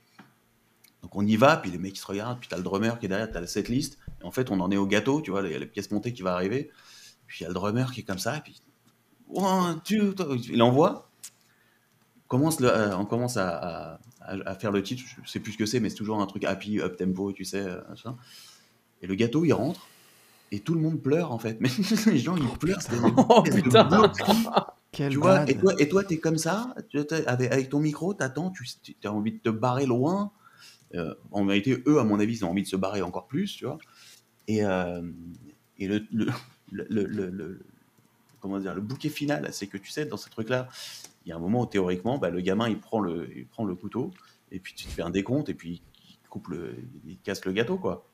Donc 1.03 1.15
on 1.15 1.27
y 1.27 1.37
va, 1.37 1.59
puis 1.59 1.71
les 1.71 1.77
mecs 1.77 1.95
ils 1.97 2.01
se 2.01 2.07
regardent, 2.07 2.41
puis 2.41 2.49
t'as 2.49 2.57
le 2.57 2.63
drummer 2.63 2.99
qui 2.99 3.05
est 3.05 3.09
derrière, 3.11 3.31
t'as 3.31 3.41
la 3.43 3.47
setlist, 3.47 3.99
et 4.23 4.25
en 4.25 4.31
fait 4.31 4.51
on 4.51 4.59
en 4.61 4.71
est 4.71 4.79
au 4.79 4.87
gâteau, 4.87 5.21
tu 5.21 5.31
vois, 5.33 5.43
il 5.43 5.51
y 5.53 5.55
a 5.55 5.59
la 5.59 5.67
pièce 5.67 5.91
montée 5.91 6.15
qui 6.15 6.23
va 6.23 6.33
arriver, 6.33 6.71
puis 7.27 7.41
il 7.41 7.43
y 7.43 7.45
a 7.45 7.49
le 7.49 7.55
drummer 7.55 7.93
qui 7.93 8.01
est 8.01 8.05
comme 8.05 8.21
ça, 8.21 8.39
et 8.39 8.41
puis 8.41 8.63
one, 9.29 9.83
two, 9.85 10.15
il 10.49 10.63
envoie, 10.63 11.11
commence 12.29 12.61
le- 12.61 12.69
euh, 12.75 12.97
on 12.97 13.05
commence 13.05 13.37
à, 13.37 13.99
à- 14.21 14.55
faire 14.55 14.71
le 14.73 14.83
titre, 14.83 15.03
je 15.23 15.29
sais 15.31 15.41
plus 15.41 15.53
ce 15.53 15.59
que 15.59 15.67
c'est, 15.67 15.81
mais 15.81 15.91
c'est 15.91 15.97
toujours 15.97 16.21
un 16.23 16.27
truc 16.27 16.45
happy, 16.45 16.81
up 16.81 16.97
tempo, 16.97 17.33
tu 17.33 17.45
sais, 17.45 17.61
euh, 17.67 17.81
et 19.03 19.07
le 19.09 19.15
gâteau 19.17 19.45
il 19.45 19.53
rentre, 19.53 19.89
et 20.53 20.61
tout 20.61 20.75
le 20.75 20.81
monde 20.81 21.03
pleure 21.03 21.33
en 21.33 21.39
fait, 21.39 21.57
mais 21.61 21.71
les 22.07 22.19
gens 22.19 22.37
ils 22.37 22.47
pleurent, 22.59 22.81
c'est 22.83 23.03
des 23.03 23.13
Oh 23.29 23.43
putain. 23.43 24.01
Quel 24.93 25.11
Tu 25.11 25.17
vois, 25.19 25.49
et 25.49 25.57
toi, 25.57 25.73
et 25.79 25.89
toi, 25.89 26.05
t'es 26.05 26.19
comme 26.19 26.37
ça, 26.37 26.75
avec, 27.27 27.51
avec 27.51 27.69
ton 27.71 27.81
micro, 27.81 28.13
t'attends, 28.13 28.51
tu 28.51 28.95
as 29.05 29.13
envie 29.13 29.33
de 29.33 29.39
te 29.39 29.49
barrer 29.49 29.87
loin. 29.87 30.31
Euh, 30.95 31.15
en 31.31 31.47
vérité, 31.47 31.83
eux, 31.87 31.99
à 31.99 32.05
mon 32.05 32.21
avis, 32.21 32.35
ils 32.37 32.45
ont 32.45 32.51
envie 32.51 32.63
de 32.63 32.69
se 32.69 32.77
barrer 32.77 33.01
encore 33.01 33.27
plus, 33.27 33.57
tu 33.57 33.65
vois. 33.65 33.79
Et, 34.47 34.63
euh, 34.63 35.01
et 35.79 35.89
le, 35.89 36.05
le, 36.13 36.27
le, 36.71 36.87
le- 36.91 37.07
le- 37.07 37.31
le- 37.31 37.61
comment 38.41 38.59
dire, 38.59 38.75
le 38.75 38.83
bouquet 38.83 39.09
final, 39.09 39.49
c'est 39.53 39.67
que 39.67 39.79
tu 39.79 39.91
sais, 39.91 40.05
dans 40.05 40.19
ce 40.19 40.29
truc-là, 40.29 40.69
il 41.25 41.31
y 41.31 41.33
a 41.33 41.37
un 41.37 41.39
moment 41.39 41.63
où 41.63 41.67
théoriquement, 41.67 42.19
bah, 42.19 42.29
le 42.29 42.43
gamin, 42.43 42.69
il 42.69 42.79
prend 42.79 43.01
le, 43.01 43.31
il 43.35 43.47
prend 43.47 43.65
le 43.65 43.75
couteau, 43.75 44.11
et 44.51 44.59
puis 44.59 44.75
tu 44.75 44.85
te 44.85 44.91
fais 44.91 45.01
un 45.03 45.09
décompte, 45.09 45.49
et 45.49 45.55
puis 45.55 45.81
il 46.11 46.29
coupe 46.29 46.49
le, 46.49 46.77
il 47.07 47.17
casse 47.17 47.47
le 47.47 47.53
gâteau, 47.53 47.79
quoi. 47.79 48.07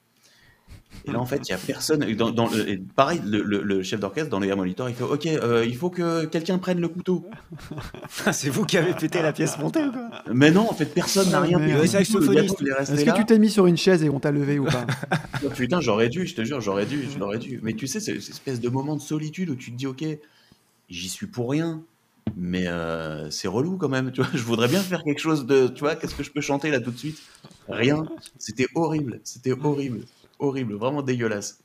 Et 1.04 1.12
là, 1.12 1.20
en 1.20 1.26
fait, 1.26 1.40
il 1.48 1.52
y 1.52 1.54
a 1.54 1.58
personne. 1.58 2.00
Dans, 2.16 2.30
dans 2.30 2.48
le- 2.48 2.68
et 2.68 2.76
pareil, 2.96 3.20
le, 3.24 3.42
le- 3.42 3.62
le 3.62 3.82
chef 3.82 4.00
d'orchestre, 4.00 4.28
dans 4.30 4.40
les 4.40 4.48
air 4.48 4.56
monitors, 4.56 4.88
il 4.90 4.94
fait 4.94 5.04
Ok, 5.04 5.26
euh, 5.26 5.64
il 5.66 5.76
faut 5.76 5.88
que 5.90 6.26
quelqu'un 6.26 6.58
prenne 6.58 6.80
le 6.80 6.88
couteau. 6.88 7.24
c'est 8.32 8.50
vous 8.50 8.64
qui 8.66 8.76
avez 8.76 8.92
pété 8.94 9.22
la 9.22 9.32
pièce 9.32 9.58
montée 9.58 9.84
ou 9.84 9.92
quoi 9.92 10.10
Mais 10.32 10.50
non, 10.50 10.68
en 10.68 10.74
fait, 10.74 10.86
personne 10.86 11.30
n'a 11.30 11.40
Oh, 11.40 11.44
rien 11.44 11.58
resté 11.58 11.98
Est-ce 11.98 13.04
que 13.04 13.16
tu 13.16 13.24
t'es 13.24 13.38
mis 13.38 13.48
sur 13.50 13.66
une 13.66 13.76
chaise 13.76 14.02
et 14.02 14.10
on 14.10 14.20
t'a 14.20 14.30
levé 14.32 14.58
ou 14.58 14.64
pas 14.64 14.86
Oh, 15.44 15.48
Putain, 15.50 15.80
j'aurais 15.80 16.08
dû, 16.08 16.26
je 16.26 16.34
te 16.34 16.44
jure, 16.44 16.60
j'aurais 16.60 16.84
dû, 16.86 17.08
je 17.12 17.18
l'aurais 17.18 17.38
dû. 17.38 17.60
Mais 17.62 17.72
tu 17.74 17.86
sais, 17.86 18.00
c'est 18.00 18.20
cette 18.20 18.30
espèce 18.34 18.60
de 18.60 18.68
moment 18.68 18.96
de 18.96 19.00
solitude 19.00 19.50
où 19.50 19.54
tu 19.56 19.70
te 19.70 19.76
dis, 19.76 19.86
ok, 19.86 20.04
j'y 20.90 21.08
suis 21.08 21.26
pour 21.26 21.50
rien, 21.50 21.80
mais 22.36 22.66
euh, 22.66 23.30
c'est 23.30 23.48
relou 23.48 23.76
quand 23.76 23.88
même, 23.88 24.10
tu 24.12 24.20
vois. 24.20 24.30
Je 24.34 24.42
voudrais 24.42 24.68
bien 24.68 24.80
faire 24.80 25.02
quelque 25.04 25.20
chose 25.20 25.46
de, 25.46 25.68
tu 25.68 25.80
vois, 25.80 25.94
qu'est-ce 25.96 26.14
que 26.14 26.22
je 26.22 26.30
peux 26.32 26.40
chanter 26.40 26.70
là 26.70 26.80
tout 26.80 26.90
de 26.90 26.98
suite? 26.98 27.18
Rien. 27.68 28.04
C'était 28.38 28.66
horrible, 28.74 29.20
c'était 29.24 29.52
horrible, 29.52 30.00
horrible, 30.38 30.74
vraiment 30.74 31.02
dégueulasse. 31.02 31.60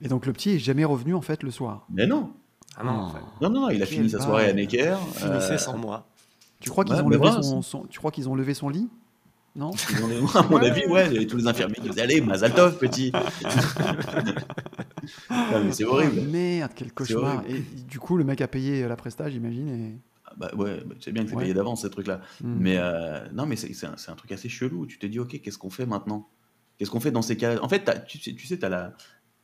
Et 0.00 0.08
donc 0.08 0.26
le 0.26 0.32
petit 0.32 0.50
est 0.50 0.58
jamais 0.58 0.84
revenu 0.84 1.14
en 1.14 1.22
fait 1.22 1.42
le 1.42 1.50
soir. 1.50 1.86
Mais 1.90 2.06
non, 2.06 2.32
Ah 2.76 2.84
non, 2.84 2.90
en 2.90 3.10
fait. 3.10 3.18
non, 3.40 3.50
non, 3.50 3.60
non, 3.62 3.70
il 3.70 3.82
a 3.82 3.86
fini 3.86 4.10
sa 4.10 4.20
soirée 4.20 4.48
à. 4.48 4.52
Necker. 4.52 4.96
Finissez 5.14 5.52
euh, 5.52 5.58
sans 5.58 5.78
moi. 5.78 6.06
Tu 6.60 6.70
crois 6.70 6.84
qu'ils 6.84 6.94
Ouais, 6.96 7.02
ont 7.02 7.08
levé 7.08 7.18
voilà, 7.18 7.42
son, 7.42 7.62
son- 7.62 7.84
tu 7.86 7.98
crois 7.98 8.10
qu'ils 8.10 8.28
ont 8.28 8.34
levé 8.34 8.54
son 8.54 8.68
lit? 8.68 8.88
Non? 9.56 9.70
Ils 9.90 10.02
ont- 10.02 10.26
à 10.36 10.42
mon 10.48 10.56
avis, 10.56 10.84
ouais, 10.86 11.06
il 11.08 11.12
y 11.12 11.16
avait 11.18 11.26
tous 11.26 11.36
les 11.36 11.46
infirmiers 11.46 11.74
qui 11.74 11.88
disaient 11.88 12.02
Allez, 12.02 12.20
Mazaltov, 12.20 12.78
petit 12.78 13.12
c'est 15.72 15.84
horrible. 15.84 16.20
Oh, 16.20 16.30
merde, 16.30 16.72
quel 16.74 16.92
cauchemar. 16.92 17.44
Et 17.48 17.60
du 17.60 17.98
coup, 18.00 18.16
le 18.16 18.24
mec 18.24 18.40
a 18.40 18.48
payé 18.48 18.86
la 18.86 18.96
prestage, 18.96 19.32
j'imagine. 19.32 19.68
Et... 19.68 19.98
Ah 20.26 20.32
Bah 20.36 20.50
ouais, 20.56 20.82
bah, 20.84 20.94
tu 20.98 21.02
sais 21.02 21.12
bien 21.12 21.24
que 21.24 21.30
c'est 21.30 21.36
Ouais. 21.36 21.42
payé 21.44 21.54
d'avance 21.54 21.82
ces 21.82 21.90
trucs-là. 21.90 22.20
Hmm. 22.42 22.56
Mais 22.58 22.76
euh, 22.78 23.26
non, 23.32 23.46
mais 23.46 23.56
c'est 23.56 23.70
un, 23.86 23.94
c'est 23.96 24.10
un 24.10 24.14
truc 24.16 24.32
assez 24.32 24.48
chelou. 24.48 24.86
Tu 24.86 24.98
te 24.98 25.06
dis, 25.06 25.18
ok, 25.18 25.40
qu'est-ce 25.40 25.58
qu'on 25.58 25.70
fait 25.70 25.86
maintenant? 25.86 26.28
Qu'est-ce 26.84 26.90
qu'on 26.90 27.00
fait 27.00 27.10
dans 27.10 27.22
ces 27.22 27.36
cas-là? 27.38 27.62
En 27.64 27.68
fait, 27.70 27.80
t'as- 27.80 27.98
tu 27.98 28.18
sais, 28.18 28.34
tu 28.34 28.58
t'as 28.58 28.68
la. 28.68 28.92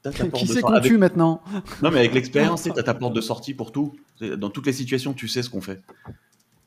ta 0.03 0.11
porte 0.13 0.33
Qui 0.35 0.47
c'est 0.47 0.61
qu'on 0.61 0.73
avec- 0.75 0.91
tue 0.91 0.99
maintenant? 0.99 1.43
Non, 1.83 1.91
mais 1.91 2.01
avec 2.01 2.13
l'expérience, 2.13 2.63
tu 2.65 2.71
as 2.79 2.83
ta 2.83 2.93
porte 2.93 3.15
de 3.15 3.23
sortie 3.23 3.55
pour 3.55 3.73
tout. 3.73 3.97
Dans 4.21 4.51
toutes 4.51 4.67
les 4.67 4.73
situations, 4.75 5.15
tu 5.15 5.27
sais 5.27 5.43
ce 5.43 5.49
qu'on 5.49 5.63
fait. 5.63 5.81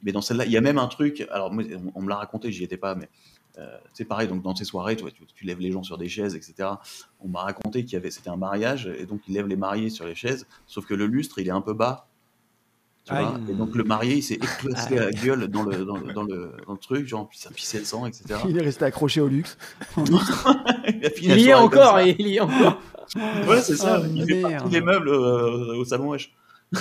Mais 0.02 0.12
dans 0.12 0.22
celle-là, 0.22 0.46
il 0.46 0.52
y 0.52 0.58
a 0.58 0.62
même 0.62 0.80
un 0.80 0.88
truc. 0.88 1.28
Alors, 1.32 1.52
moi, 1.54 1.64
on, 1.76 1.92
on 2.00 2.02
me 2.02 2.10
l'a 2.10 2.16
raconté, 2.16 2.52
j'y 2.52 2.64
étais 2.64 2.78
pas, 2.78 2.96
mais 2.96 3.08
euh, 3.60 3.78
c'est 3.94 4.06
pareil. 4.06 4.28
Donc, 4.28 4.42
dans 4.42 4.56
ces 4.56 4.66
soirées, 4.66 4.96
tu, 4.96 5.06
tu, 5.14 5.24
tu 5.36 5.46
lèves 5.46 5.60
les 5.60 5.72
gens 5.72 5.84
sur 5.84 5.98
des 6.00 6.10
chaises, 6.10 6.36
etc. 6.36 6.70
On 7.22 7.28
m'a 7.28 7.42
raconté 7.42 7.84
qu'il 7.86 7.94
y 7.94 7.98
avait, 7.98 8.10
c'était 8.12 8.30
un 8.32 8.36
mariage, 8.36 8.88
et 9.00 9.06
donc 9.06 9.22
ils 9.28 9.34
lèvent 9.36 9.48
les 9.48 9.56
mariés 9.56 9.90
sur 9.92 10.06
les 10.06 10.16
chaises, 10.16 10.48
sauf 10.66 10.86
que 10.88 10.94
le 10.96 11.06
lustre, 11.06 11.38
il 11.40 11.48
est 11.48 11.52
un 11.52 11.62
peu 11.62 11.74
bas. 11.74 12.08
Tu 13.06 13.12
Aïe. 13.14 13.26
vois 13.26 13.40
et 13.50 13.54
donc 13.54 13.76
le 13.76 13.84
marié, 13.84 14.16
il 14.16 14.24
s'est 14.24 14.36
éclaté 14.36 14.96
la 14.96 15.12
gueule 15.12 15.48
dans 15.50 15.64
le, 15.64 15.84
dans, 15.84 15.98
le, 15.98 16.14
dans 16.14 16.24
le, 16.24 16.54
dans 16.66 16.72
le 16.74 16.80
truc, 16.80 17.06
genre, 17.06 17.28
puis 17.28 17.38
ça 17.38 17.50
pissait 17.52 17.80
le 17.80 17.86
sang, 17.86 18.06
etc. 18.06 18.40
Il 18.48 18.58
est 18.58 18.62
resté 18.62 18.86
accroché 18.86 19.20
au 19.20 19.28
luxe. 19.28 19.58
il 21.22 21.40
y 21.40 21.50
est 21.50 21.54
encore, 21.54 22.00
il 22.02 22.22
y 22.28 22.38
est 22.38 22.40
encore. 22.40 22.80
Ouais, 23.48 23.62
c'est 23.62 23.76
ça. 23.76 24.00
Ah, 24.02 24.08
il 24.08 24.26
fait 24.26 24.42
merde. 24.42 24.52
partie 24.54 24.70
des 24.70 24.82
meubles 24.82 25.10
euh, 25.10 25.76
au 25.76 25.84
salon 25.86 26.10
Wesh. 26.12 26.34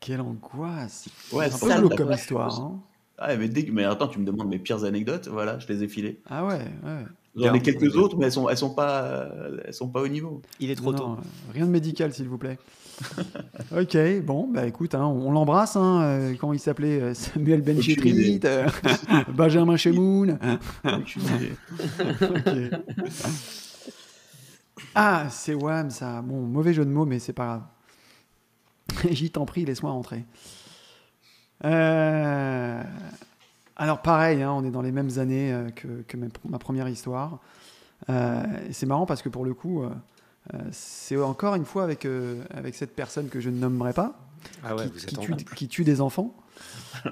Quelle 0.00 0.20
angoisse. 0.20 1.08
Ouais, 1.32 1.50
C'est 1.50 1.70
un 1.72 1.80
peu 1.82 1.94
comme 1.94 2.12
histoire. 2.12 2.60
hein. 2.60 2.80
Ah, 3.18 3.36
mais, 3.36 3.48
dès 3.48 3.64
que- 3.64 3.70
mais 3.70 3.84
attends, 3.84 4.08
tu 4.08 4.18
me 4.18 4.24
demandes 4.24 4.48
mes 4.48 4.58
pires 4.58 4.82
anecdotes, 4.84 5.28
voilà, 5.28 5.58
je 5.58 5.68
les 5.68 5.84
ai 5.84 5.88
filées. 5.88 6.20
Ah 6.28 6.44
ouais, 6.46 6.58
ouais. 6.84 7.04
J'en 7.36 7.54
ai 7.54 7.60
quelques 7.60 7.94
autres, 7.96 8.16
mais 8.16 8.26
elles 8.26 8.32
sont, 8.32 8.48
elles 8.48 8.56
sont 8.56 8.74
pas, 8.74 9.28
elles 9.64 9.74
sont 9.74 9.88
pas 9.88 10.00
au 10.00 10.08
niveau. 10.08 10.40
Il 10.58 10.70
est 10.70 10.74
trop 10.74 10.92
Non, 10.92 11.12
euh, 11.12 11.16
rien 11.52 11.66
de 11.66 11.70
médical, 11.70 12.12
s'il 12.12 12.28
vous 12.28 12.38
plaît. 12.38 12.58
ok, 13.76 13.96
bon, 14.22 14.48
bah 14.52 14.66
écoute, 14.66 14.94
hein, 14.94 15.06
on 15.06 15.30
l'embrasse. 15.32 15.76
Hein, 15.76 16.02
euh, 16.02 16.34
il 16.52 16.58
s'appelait 16.58 17.00
euh, 17.00 17.14
Samuel 17.14 17.60
idée. 17.68 18.40
euh, 18.44 18.68
Benjamin 19.32 19.76
Chemoun. 19.76 20.38
Ah, 24.94 25.28
c'est 25.30 25.54
Wham, 25.54 25.90
ça. 25.90 26.22
Bon, 26.22 26.42
mauvais 26.42 26.72
jeu 26.74 26.84
de 26.84 26.90
mots, 26.90 27.06
mais 27.06 27.18
c'est 27.18 27.32
pas 27.32 27.46
grave. 27.46 27.62
J'y 29.14 29.30
t'en 29.30 29.46
prie, 29.46 29.64
laisse-moi 29.64 29.90
rentrer. 29.92 30.24
Alors, 33.76 34.02
pareil, 34.02 34.42
hein, 34.42 34.52
on 34.52 34.64
est 34.64 34.70
dans 34.70 34.82
les 34.82 34.92
mêmes 34.92 35.18
années 35.18 35.54
que, 35.76 36.02
que 36.06 36.16
ma, 36.16 36.26
ma 36.48 36.58
première 36.58 36.88
histoire. 36.88 37.38
C'est 38.08 38.86
marrant 38.86 39.06
parce 39.06 39.22
que 39.22 39.28
pour 39.28 39.44
le 39.44 39.54
coup, 39.54 39.84
c'est 40.72 41.16
encore 41.16 41.54
une 41.54 41.64
fois 41.64 41.84
avec, 41.84 42.04
euh, 42.04 42.42
avec 42.50 42.74
cette 42.74 42.94
personne 42.94 43.28
que 43.28 43.40
je 43.40 43.50
ne 43.50 43.58
nommerai 43.58 43.92
pas, 43.92 44.18
Ah 44.64 44.74
ouais, 44.74 44.86
qui, 44.86 44.92
vous 44.92 44.98
qui 44.98 45.14
êtes 45.14 45.18
en 45.18 45.22
tue, 45.22 45.32
couple. 45.32 45.54
qui 45.54 45.68
tue 45.68 45.84
des 45.84 46.00
enfants. 46.00 46.34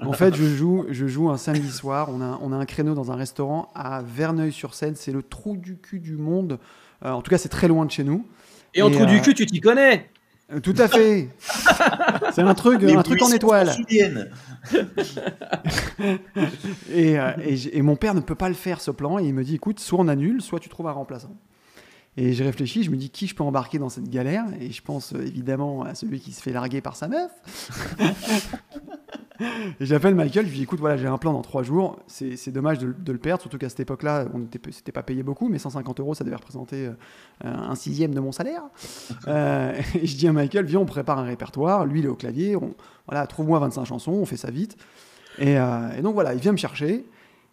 En 0.01 0.13
fait, 0.13 0.35
je 0.35 0.43
joue, 0.43 0.85
je 0.89 1.07
joue 1.07 1.29
un 1.29 1.37
samedi 1.37 1.71
soir. 1.71 2.09
On 2.11 2.21
a, 2.21 2.37
on 2.41 2.51
a 2.51 2.55
un 2.55 2.65
créneau 2.65 2.93
dans 2.93 3.11
un 3.11 3.15
restaurant 3.15 3.71
à 3.73 4.01
Verneuil-sur-Seine. 4.01 4.95
C'est 4.95 5.11
le 5.11 5.23
trou 5.23 5.57
du 5.57 5.77
cul 5.77 5.99
du 5.99 6.17
monde. 6.17 6.59
Euh, 7.03 7.11
en 7.11 7.21
tout 7.21 7.31
cas, 7.31 7.37
c'est 7.37 7.49
très 7.49 7.67
loin 7.67 7.85
de 7.85 7.91
chez 7.91 8.03
nous. 8.03 8.25
Et 8.75 8.81
en 8.81 8.91
trou 8.91 9.03
euh, 9.03 9.07
du 9.07 9.21
cul, 9.21 9.33
tu 9.33 9.45
t'y 9.45 9.61
connais. 9.61 10.09
Euh, 10.51 10.59
tout 10.59 10.75
à 10.77 10.87
fait. 10.87 11.29
c'est 12.33 12.41
un 12.41 12.53
truc, 12.55 12.81
Les 12.81 12.95
un 12.95 13.03
truc 13.03 13.21
en 13.21 13.31
étoile. 13.31 13.71
et, 16.91 17.19
euh, 17.19 17.31
et 17.43 17.77
et 17.77 17.81
mon 17.81 17.95
père 17.95 18.13
ne 18.15 18.19
peut 18.19 18.35
pas 18.35 18.49
le 18.49 18.55
faire 18.55 18.81
ce 18.81 18.91
plan 18.91 19.19
et 19.19 19.23
il 19.25 19.33
me 19.33 19.43
dit 19.43 19.55
écoute, 19.55 19.79
soit 19.79 19.99
on 19.99 20.07
annule, 20.07 20.41
soit 20.41 20.59
tu 20.59 20.69
trouves 20.69 20.87
un 20.87 20.91
remplaçant. 20.91 21.35
Et 22.21 22.33
j'ai 22.33 22.43
réfléchi, 22.43 22.83
je 22.83 22.91
me 22.91 22.97
dis 22.97 23.09
qui 23.09 23.27
je 23.27 23.33
peux 23.33 23.43
embarquer 23.43 23.79
dans 23.79 23.87
cette 23.87 24.09
galère? 24.09 24.43
Et 24.59 24.71
je 24.71 24.81
pense 24.81 25.13
euh, 25.13 25.21
évidemment 25.21 25.83
à 25.83 25.95
celui 25.95 26.19
qui 26.19 26.33
se 26.33 26.41
fait 26.41 26.51
larguer 26.51 26.81
par 26.81 26.97
sa 26.97 27.07
meuf. 27.07 27.31
et 29.39 29.85
j'appelle 29.85 30.15
Michael, 30.15 30.45
je 30.45 30.49
lui 30.49 30.57
dis 30.57 30.63
écoute, 30.63 30.81
voilà, 30.81 30.97
j'ai 30.97 31.07
un 31.07 31.17
plan 31.17 31.31
dans 31.31 31.41
trois 31.41 31.63
jours, 31.63 31.97
c'est 32.07 32.51
dommage 32.51 32.77
de, 32.79 32.91
de 32.91 33.11
le 33.13 33.17
perdre, 33.19 33.41
surtout 33.41 33.57
qu'à 33.57 33.69
cette 33.69 33.79
époque-là, 33.79 34.25
on 34.33 34.41
était, 34.41 34.59
c'était 34.73 34.91
pas 34.91 35.01
payé 35.01 35.23
beaucoup, 35.23 35.47
mais 35.47 35.59
150 35.59 36.01
euros, 36.01 36.13
ça 36.13 36.25
devait 36.25 36.35
représenter 36.35 36.87
euh, 36.87 36.93
un 37.45 37.75
sixième 37.75 38.13
de 38.13 38.19
mon 38.19 38.33
salaire. 38.33 38.63
Euh, 39.27 39.79
et 39.93 40.07
je 40.07 40.17
dis 40.17 40.27
à 40.27 40.33
Michael, 40.33 40.65
viens, 40.65 40.79
on 40.79 40.85
prépare 40.85 41.19
un 41.19 41.23
répertoire, 41.23 41.85
lui 41.85 41.99
il 41.99 42.05
est 42.05 42.09
au 42.09 42.15
clavier, 42.15 42.55
on, 42.55 42.73
voilà, 43.07 43.27
trouve-moi 43.27 43.59
25 43.59 43.85
chansons, 43.85 44.11
on 44.13 44.25
fait 44.25 44.37
ça 44.37 44.49
vite. 44.49 44.75
Et, 45.37 45.59
euh, 45.59 45.91
et 45.97 46.01
donc 46.01 46.13
voilà, 46.15 46.33
il 46.33 46.39
vient 46.39 46.51
me 46.51 46.57
chercher. 46.57 47.05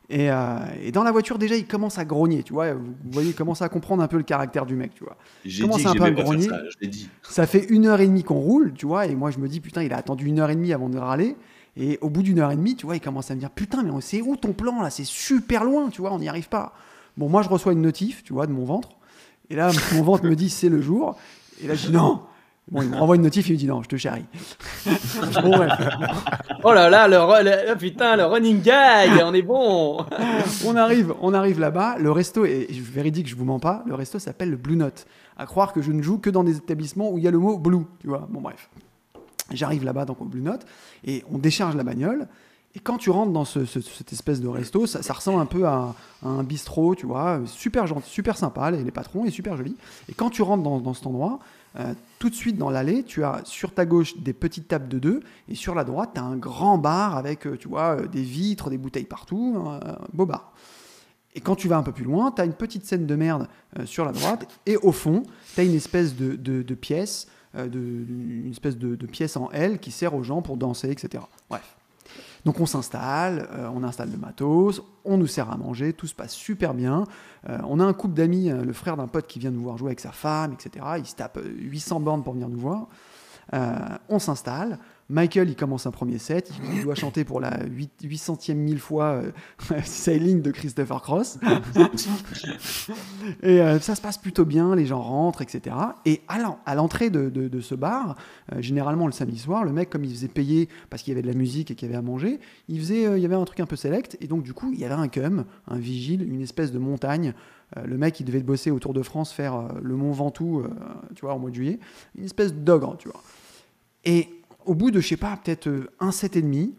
Et, 0.09 0.31
euh, 0.31 0.59
et 0.83 0.93
dans 0.93 1.03
la 1.03 1.11
voiture, 1.11 1.37
déjà, 1.37 1.57
il 1.57 1.66
commence 1.66 1.99
à 1.99 2.05
grogner, 2.05 2.43
tu 2.43 2.53
vois. 2.53 2.74
Vous 2.74 2.95
voyez, 3.11 3.31
il 3.31 3.35
commence 3.35 3.62
à 3.62 3.69
comprendre 3.69 4.03
un 4.03 4.09
peu 4.09 4.16
le 4.16 4.23
caractère 4.23 4.65
du 4.65 4.77
mec, 4.77 4.95
tu 4.95 5.03
vois. 5.03 5.16
J'ai 5.45 5.62
Comment 5.62 5.77
dit 5.77 5.83
c'est 5.83 5.89
un 5.89 5.93
peu 5.95 6.05
faire 6.05 6.15
grogné 6.15 6.49
ça, 6.49 6.61
dit. 6.81 7.09
Ça 7.23 7.47
fait 7.47 7.65
une 7.70 7.87
heure 7.87 8.01
et 8.01 8.07
demie 8.07 8.23
qu'on 8.23 8.39
roule, 8.39 8.73
tu 8.73 8.87
vois. 8.87 9.07
Et 9.07 9.15
moi, 9.16 9.31
je 9.31 9.39
me 9.39 9.49
dis, 9.49 9.61
putain, 9.61 9.83
il 9.83 9.93
a 9.93 9.97
attendu 9.97 10.27
une 10.27 10.39
heure 10.39 10.51
et 10.51 10.55
demie 10.55 10.73
avant 10.73 10.89
de 10.89 10.99
râler. 10.99 11.37
Et 11.77 11.99
au 12.01 12.09
bout 12.09 12.23
d'une 12.23 12.39
heure 12.39 12.53
et 12.53 12.57
demie, 12.57 12.77
tu 12.77 12.87
vois, 12.87 12.97
il 12.97 13.01
commence 13.01 13.31
à 13.31 13.35
me 13.35 13.41
dire, 13.41 13.51
putain, 13.51 13.83
mais 13.83 13.91
on 13.91 14.01
sait 14.01 14.23
où 14.23 14.37
ton 14.37 14.53
plan 14.53 14.81
là? 14.81 14.91
C'est 14.91 15.05
super 15.05 15.65
loin, 15.65 15.89
tu 15.89 16.01
vois, 16.01 16.12
on 16.12 16.19
n'y 16.20 16.28
arrive 16.28 16.49
pas. 16.49 16.73
Bon, 17.16 17.28
moi, 17.28 17.43
je 17.43 17.49
reçois 17.49 17.73
une 17.73 17.83
notif, 17.83 18.23
tu 18.23 18.33
vois, 18.33 18.47
de 18.47 18.53
mon 18.53 18.65
ventre. 18.65 18.91
Et 19.51 19.57
là, 19.57 19.70
mon 19.95 20.03
ventre 20.03 20.24
me 20.24 20.37
dit, 20.37 20.51
c'est 20.51 20.69
le 20.69 20.81
jour. 20.81 21.16
Et 21.62 21.66
là, 21.66 21.74
je 21.74 21.89
dis, 21.89 21.93
non. 21.93 22.23
Bon, 22.70 22.82
il 22.82 22.88
me 22.90 22.97
renvoie 22.97 23.16
une 23.16 23.22
notif, 23.22 23.48
il 23.48 23.52
me 23.52 23.59
dit, 23.59 23.66
non, 23.66 23.82
je 23.82 23.88
te 23.88 23.97
charrie. 23.97 24.24
bon, 24.86 25.51
bref. 25.56 25.72
Oh 26.64 26.72
là 26.72 26.90
là, 26.90 27.06
le, 27.09 27.18
oh 27.72 27.76
putain, 27.78 28.16
le 28.16 28.24
running 28.24 28.60
gag, 28.62 29.10
on 29.24 29.32
est 29.34 29.43
bon. 29.43 30.05
on 30.66 30.76
arrive, 30.76 31.14
on 31.20 31.32
arrive 31.34 31.60
là-bas. 31.60 31.97
Le 31.98 32.10
resto 32.10 32.44
est 32.44 32.66
je- 32.72 32.82
véridique, 32.82 33.28
je 33.28 33.36
vous 33.36 33.44
mens 33.44 33.60
pas. 33.60 33.84
Le 33.86 33.94
resto 33.94 34.18
s'appelle 34.18 34.51
le 34.51 34.56
Blue 34.56 34.76
Note. 34.76 35.06
À 35.38 35.47
croire 35.47 35.72
que 35.72 35.82
je 35.82 35.93
ne 35.93 36.02
joue 36.02 36.18
que 36.18 36.30
dans 36.30 36.44
des 36.44 36.56
établissements 36.56 37.10
où 37.10 37.18
il 37.18 37.24
y 37.24 37.28
a 37.28 37.30
le 37.30 37.38
mot 37.38 37.59
blue, 37.59 37.84
tu 38.01 38.09
vois. 38.09 38.26
Bon 38.30 38.40
bref. 38.40 38.70
J'arrive 39.52 39.84
là-bas 39.84 40.05
donc 40.06 40.20
au 40.20 40.24
Blue 40.24 40.40
Note 40.43 40.62
et 41.05 41.22
on 41.30 41.38
décharge 41.38 41.76
la 41.76 41.84
bagnole. 41.84 42.26
Et 42.74 42.78
quand 42.80 42.98
tu 42.98 43.09
rentres 43.10 43.32
dans 43.32 43.44
ce- 43.44 43.64
ce- 43.64 43.80
cette 43.80 44.12
espèce 44.12 44.40
de 44.40 44.48
resto, 44.48 44.86
ça, 44.86 45.02
ça 45.02 45.12
ressemble 45.14 45.40
un 45.40 45.47
peu 45.47 45.66
à, 45.66 45.94
à 46.22 46.28
un 46.28 46.43
bistrot, 46.43 46.94
tu 46.94 47.06
vois, 47.06 47.40
super 47.47 47.86
gentil, 47.86 48.10
super 48.10 48.36
sympa, 48.36 48.70
les, 48.70 48.82
les 48.84 48.90
patrons, 48.90 49.24
et 49.24 49.30
super 49.30 49.56
joli. 49.56 49.76
Et 50.10 50.14
quand 50.14 50.28
tu 50.30 50.43
rentres 50.43 50.62
dans, 50.62 50.78
dans 50.80 50.93
cet 50.93 51.06
endroit, 51.06 51.38
euh, 51.78 51.94
tout 52.19 52.31
de 52.31 52.35
suite 52.35 52.57
dans 52.57 52.70
l'allée, 52.70 53.03
tu 53.03 53.23
as 53.24 53.40
sur 53.44 53.73
ta 53.74 53.85
gauche 53.86 54.16
des 54.19 54.32
petites 54.32 54.69
tables 54.69 54.89
de 54.89 54.98
deux, 54.98 55.20
et 55.48 55.55
sur 55.55 55.74
la 55.74 55.85
droite, 55.85 56.11
tu 56.15 56.20
as 56.20 56.24
un 56.24 56.36
grand 56.36 56.78
bar 56.78 57.16
avec, 57.16 57.47
euh, 57.47 57.57
tu 57.57 57.69
vois, 57.69 57.97
euh, 58.01 58.07
des 58.07 58.23
vitres, 58.23 58.70
des 58.70 58.78
bouteilles 58.78 59.05
partout, 59.05 59.57
un 59.59 59.98
beau 60.12 60.27
bar. 60.27 60.53
Et 61.35 61.40
quand 61.40 61.55
tu 61.55 61.69
vas 61.69 61.77
un 61.77 61.82
peu 61.82 61.93
plus 61.93 62.05
loin, 62.05 62.31
tu 62.32 62.40
as 62.40 62.47
une 62.47 62.55
petite 62.55 62.86
scène 62.86 63.07
de 63.07 63.15
merde 63.15 63.47
sur 63.85 64.07
la 64.07 64.12
droite, 64.12 64.48
et 64.65 64.78
au 64.78 64.90
fond, 64.93 65.23
tu 65.55 65.61
as 65.61 65.65
une 65.65 65.74
espèce 65.74 66.16
de, 66.16 66.35
de- 66.35 66.74
pièce, 66.74 67.27
de, 67.55 67.78
une 67.78 68.51
espèce 68.51 68.78
de 68.78 69.07
pièce 69.07 69.36
en 69.36 69.51
L 69.51 69.78
qui 69.78 69.90
sert 69.90 70.15
aux 70.15 70.23
gens 70.23 70.40
pour 70.40 70.57
danser, 70.57 70.90
etc. 70.90 71.23
Bref. 71.51 71.76
Donc 72.47 72.60
on 72.60 72.66
s'installe, 72.66 73.48
euh, 73.55 73.68
on 73.74 73.82
installe 73.82 74.09
le 74.12 74.18
matos, 74.18 74.81
on 75.05 75.16
nous 75.16 75.27
sert 75.27 75.51
à 75.51 75.56
manger, 75.56 75.93
tout 75.93 76.06
se 76.06 76.14
passe 76.14 76.32
super 76.32 76.74
bien. 76.74 77.02
Euh, 77.48 77.59
on 77.64 77.81
a 77.81 77.85
un 77.85 77.93
couple 77.93 78.14
d'amis, 78.14 78.52
euh, 78.52 78.62
le 78.62 78.73
frère 78.73 78.97
d'un 78.97 79.09
pote 79.09 79.27
qui 79.27 79.40
vient 79.40 79.51
nous 79.51 79.62
voir 79.62 79.77
jouer 79.77 79.89
avec 79.89 79.98
sa 79.98 80.12
femme, 80.12 80.52
etc. 80.52 80.86
Il 80.98 81.06
se 81.06 81.16
tape 81.16 81.39
euh, 81.39 81.55
800 81.59 81.98
bornes 81.98 82.23
pour 82.23 82.35
venir 82.35 82.48
nous 82.48 82.60
voir. 82.60 82.86
On 84.09 84.20
s'installe. 84.20 84.78
Michael, 85.09 85.49
il 85.51 85.57
commence 85.57 85.87
un 85.87 85.93
premier 85.93 86.19
set. 86.19 86.51
Il 86.74 86.83
doit 86.83 86.97
chanter 86.97 87.23
pour 87.24 87.41
la 87.41 87.65
8, 87.65 88.03
800e 88.05 88.55
mille 88.55 88.81
fois 88.81 89.23
euh, 89.23 89.31
Sailing 89.85 90.43
de 90.43 90.51
Christopher 90.51 91.01
Cross. 91.01 91.39
Et 93.43 93.61
euh, 93.61 93.78
ça 93.81 93.95
se 93.95 94.01
passe 94.01 94.19
plutôt 94.19 94.45
bien, 94.45 94.74
les 94.74 94.87
gens 94.87 95.01
rentrent, 95.01 95.43
etc. 95.43 95.77
Et 96.05 96.23
à 96.28 96.39
l'en- 96.39 96.59
à 96.66 96.74
l'entrée 96.74 97.11
de, 97.11 97.28
de- 97.31 97.49
de 97.49 97.61
ce 97.61 97.74
bar, 97.74 98.16
euh, 98.53 98.61
généralement 98.61 99.07
le 99.07 99.12
samedi 99.12 99.39
soir, 99.39 99.65
le 99.65 99.73
mec, 99.73 99.91
comme 99.91 100.05
il 100.05 100.11
faisait 100.11 100.28
payer 100.28 100.69
parce 100.91 101.03
qu'il 101.03 101.12
y 101.12 101.15
avait 101.15 101.23
de 101.23 101.28
la 101.28 101.35
musique 101.39 101.70
et 101.70 101.74
qu'il 101.74 101.87
y 101.87 101.91
avait 101.91 101.99
à 101.99 102.03
manger, 102.03 102.41
il, 102.69 102.78
faisait, 102.81 103.03
il 103.16 103.23
y 103.23 103.24
avait 103.24 103.35
un 103.37 103.45
truc 103.45 103.61
un 103.61 103.66
peu 103.66 103.77
select. 103.77 104.16
Et 104.20 104.27
donc, 104.27 104.43
du 104.43 104.53
coup, 104.55 104.73
il 104.73 104.81
y 104.81 104.85
avait 104.85 104.95
un 104.95 105.09
cum, 105.09 105.45
un 105.69 105.78
vigile, 105.78 106.23
une 106.28 106.43
espèce 106.43 106.73
de 106.73 106.78
montagne. 106.78 107.35
Euh, 107.77 107.85
le 107.87 107.99
mec, 107.99 108.20
il 108.20 108.24
devait 108.24 108.43
bosser 108.43 108.70
au 108.70 108.78
Tour 108.78 108.95
de 108.95 109.03
France, 109.03 109.33
faire 109.33 109.55
euh, 109.55 109.69
le 109.83 109.97
Mont 109.97 110.12
Ventoux, 110.12 110.61
euh, 110.61 110.69
tu 111.15 111.23
vois, 111.23 111.35
au 111.35 111.39
mois 111.39 111.51
de 111.51 111.55
juillet. 111.55 111.78
Une 112.16 112.24
espèce 112.24 112.55
d'ogre, 112.55 112.97
tu 112.99 113.09
vois. 113.09 113.23
Et 114.05 114.28
au 114.66 114.74
bout 114.74 114.90
de, 114.90 115.01
je 115.01 115.09
sais 115.09 115.16
pas, 115.16 115.36
peut-être 115.36 115.68
euh, 115.68 115.90
un 116.01 116.12
set 116.12 116.36
et 116.36 116.43
demi, 116.43 116.74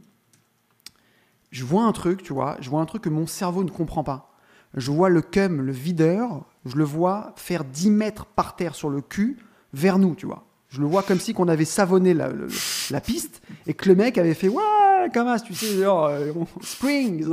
je 1.52 1.64
vois 1.64 1.84
un 1.84 1.92
truc, 1.92 2.22
tu 2.22 2.34
vois, 2.34 2.58
je 2.60 2.70
vois 2.70 2.82
un 2.82 2.86
truc 2.86 3.04
que 3.04 3.10
mon 3.10 3.26
cerveau 3.26 3.64
ne 3.64 3.70
comprend 3.70 4.04
pas. 4.04 4.34
Je 4.76 4.92
vois 4.92 5.10
le 5.10 5.22
cum, 5.22 5.62
le 5.62 5.72
videur, 5.72 6.46
je 6.66 6.76
le 6.76 6.84
vois 6.84 7.34
faire 7.36 7.64
10 7.64 7.90
mètres 7.90 8.26
par 8.26 8.56
terre 8.56 8.76
sur 8.76 8.90
le 8.90 9.02
cul 9.02 9.38
vers 9.74 9.98
nous, 9.98 10.14
tu 10.14 10.26
vois. 10.26 10.44
Je 10.70 10.82
le 10.82 10.88
vois 10.88 11.02
comme 11.02 11.20
si 11.20 11.34
qu'on 11.34 11.48
avait 11.48 11.66
savonné 11.66 12.14
la, 12.14 12.30
piste 13.02 13.42
et 13.66 13.74
que 13.74 13.88
le 13.88 13.96
mec 13.96 14.18
avait 14.18 14.34
fait 14.34 14.50
ouais, 14.50 15.10
comme 15.14 15.28
ça, 15.28 15.40
tu 15.40 15.54
sais, 15.54 15.80
genre 15.80 16.08
euh, 16.08 16.34
Springs. 16.62 17.26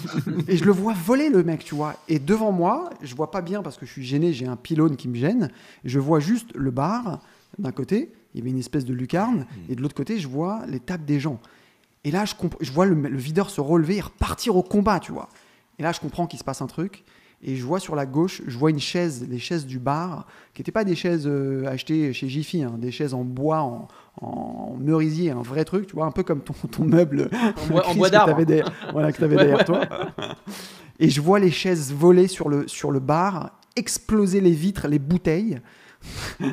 et 0.48 0.58
je 0.58 0.64
le 0.64 0.72
vois 0.72 0.92
voler 0.92 1.30
le 1.30 1.42
mec, 1.42 1.64
tu 1.64 1.74
vois. 1.74 1.96
Et 2.08 2.18
devant 2.18 2.52
moi, 2.52 2.90
je 3.00 3.14
vois 3.14 3.30
pas 3.30 3.40
bien 3.40 3.62
parce 3.62 3.78
que 3.78 3.86
je 3.86 3.90
suis 3.90 4.04
gêné, 4.04 4.34
j'ai 4.34 4.46
un 4.46 4.56
pylône 4.56 4.96
qui 4.96 5.08
me 5.08 5.16
gêne. 5.16 5.50
Je 5.84 5.98
vois 5.98 6.20
juste 6.20 6.50
le 6.54 6.70
bar 6.70 7.20
d'un 7.58 7.72
côté, 7.72 8.12
il 8.34 8.38
y 8.38 8.40
avait 8.42 8.50
une 8.50 8.58
espèce 8.58 8.84
de 8.84 8.92
lucarne, 8.92 9.46
et 9.68 9.76
de 9.76 9.80
l'autre 9.82 9.94
côté, 9.94 10.18
je 10.18 10.28
vois 10.28 10.62
les 10.68 10.80
tables 10.80 11.04
des 11.04 11.20
gens. 11.20 11.38
Et 12.04 12.10
là, 12.10 12.24
je, 12.24 12.34
je 12.60 12.70
vois 12.72 12.84
le, 12.86 12.94
le 12.94 13.16
videur 13.18 13.48
se 13.48 13.60
relever 13.60 13.96
et 13.96 14.00
repartir 14.00 14.56
au 14.56 14.62
combat, 14.62 15.00
tu 15.00 15.12
vois. 15.12 15.28
Et 15.78 15.82
là, 15.82 15.92
je 15.92 16.00
comprends 16.00 16.26
qu'il 16.26 16.38
se 16.38 16.44
passe 16.44 16.60
un 16.62 16.66
truc. 16.66 17.04
Et 17.46 17.56
je 17.56 17.64
vois 17.64 17.78
sur 17.78 17.94
la 17.94 18.06
gauche, 18.06 18.40
je 18.46 18.56
vois 18.56 18.70
une 18.70 18.78
chaise, 18.80 19.26
les 19.28 19.38
chaises 19.38 19.66
du 19.66 19.78
bar, 19.78 20.26
qui 20.54 20.62
n'étaient 20.62 20.72
pas 20.72 20.84
des 20.84 20.94
chaises 20.94 21.24
euh, 21.26 21.66
achetées 21.66 22.12
chez 22.14 22.26
Jiffy, 22.26 22.62
hein, 22.62 22.76
des 22.78 22.90
chaises 22.90 23.12
en 23.12 23.22
bois, 23.22 23.60
en, 23.60 23.88
en 24.22 24.76
merisier, 24.80 25.30
un 25.30 25.42
vrai 25.42 25.66
truc, 25.66 25.86
tu 25.86 25.94
vois, 25.94 26.06
un 26.06 26.10
peu 26.10 26.22
comme 26.22 26.40
ton, 26.40 26.54
ton 26.68 26.84
meuble 26.84 27.28
En 27.34 27.66
bois, 27.66 27.86
en 27.86 27.94
bois 27.96 28.08
que 28.08 28.12
d'arbre. 28.12 28.44
derrière, 28.44 28.72
voilà, 28.92 29.12
que 29.12 29.18
t'avais 29.18 29.36
Ouais, 29.36 29.42
derrière 29.44 29.58
ouais. 29.58 29.64
toi. 29.64 29.86
Et 30.98 31.10
je 31.10 31.20
vois 31.20 31.38
les 31.38 31.50
chaises 31.50 31.92
voler 31.92 32.28
sur 32.28 32.48
le, 32.48 32.66
sur 32.66 32.90
le 32.90 33.00
bar, 33.00 33.58
exploser 33.76 34.40
les 34.40 34.52
vitres, 34.52 34.88
les 34.88 34.98
bouteilles, 34.98 35.60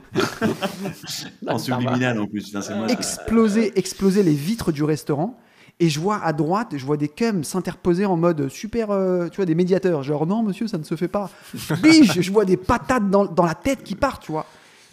En 1.48 1.57
subliminal 1.57 2.19
en 2.19 2.28
plus. 2.28 2.52
Putain, 2.52 2.76
moi. 2.76 2.88
exploser, 2.88 3.78
exploser 3.78 4.23
les 4.23 4.34
vitres 4.34 4.72
du 4.72 4.84
restaurant. 4.84 5.40
Et 5.80 5.90
je 5.90 5.99
vois 5.99 6.23
à 6.23 6.32
droite, 6.32 6.73
je 6.76 6.86
vois 6.86 6.98
des 6.98 7.07
cums 7.07 7.44
s'interposer 7.44 8.06
en 8.06 8.15
mode 8.15 8.49
super, 8.49 8.91
euh, 8.91 9.30
tu 9.30 9.38
vois, 9.38 9.45
des 9.45 9.56
médiateurs. 9.56 10.03
Genre, 10.03 10.28
non, 10.28 10.44
monsieur, 10.44 10.68
ça 10.68 10.78
ne 10.78 10.84
se 10.84 10.95
fait 10.95 11.07
pas. 11.07 11.32
Biche, 11.82 12.22
je 12.22 12.32
vois 12.32 12.45
des 12.45 12.57
patates 12.57 13.10
dans, 13.10 13.26
dans 13.26 13.45
la 13.45 13.56
tête 13.56 13.84
qui 13.84 13.95
partent, 13.95 14.22
tu 14.22 14.32
vois. 14.32 14.45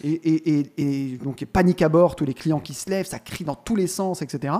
Et, 0.03 0.59
et, 0.77 1.17
donc, 1.17 1.43
panique 1.45 1.81
à 1.81 1.89
bord, 1.89 2.15
tous 2.15 2.25
les 2.25 2.33
clients 2.33 2.59
qui 2.59 2.73
se 2.73 2.89
lèvent, 2.89 3.05
ça 3.05 3.19
crie 3.19 3.43
dans 3.43 3.55
tous 3.55 3.75
les 3.75 3.87
sens, 3.87 4.21
etc. 4.21 4.53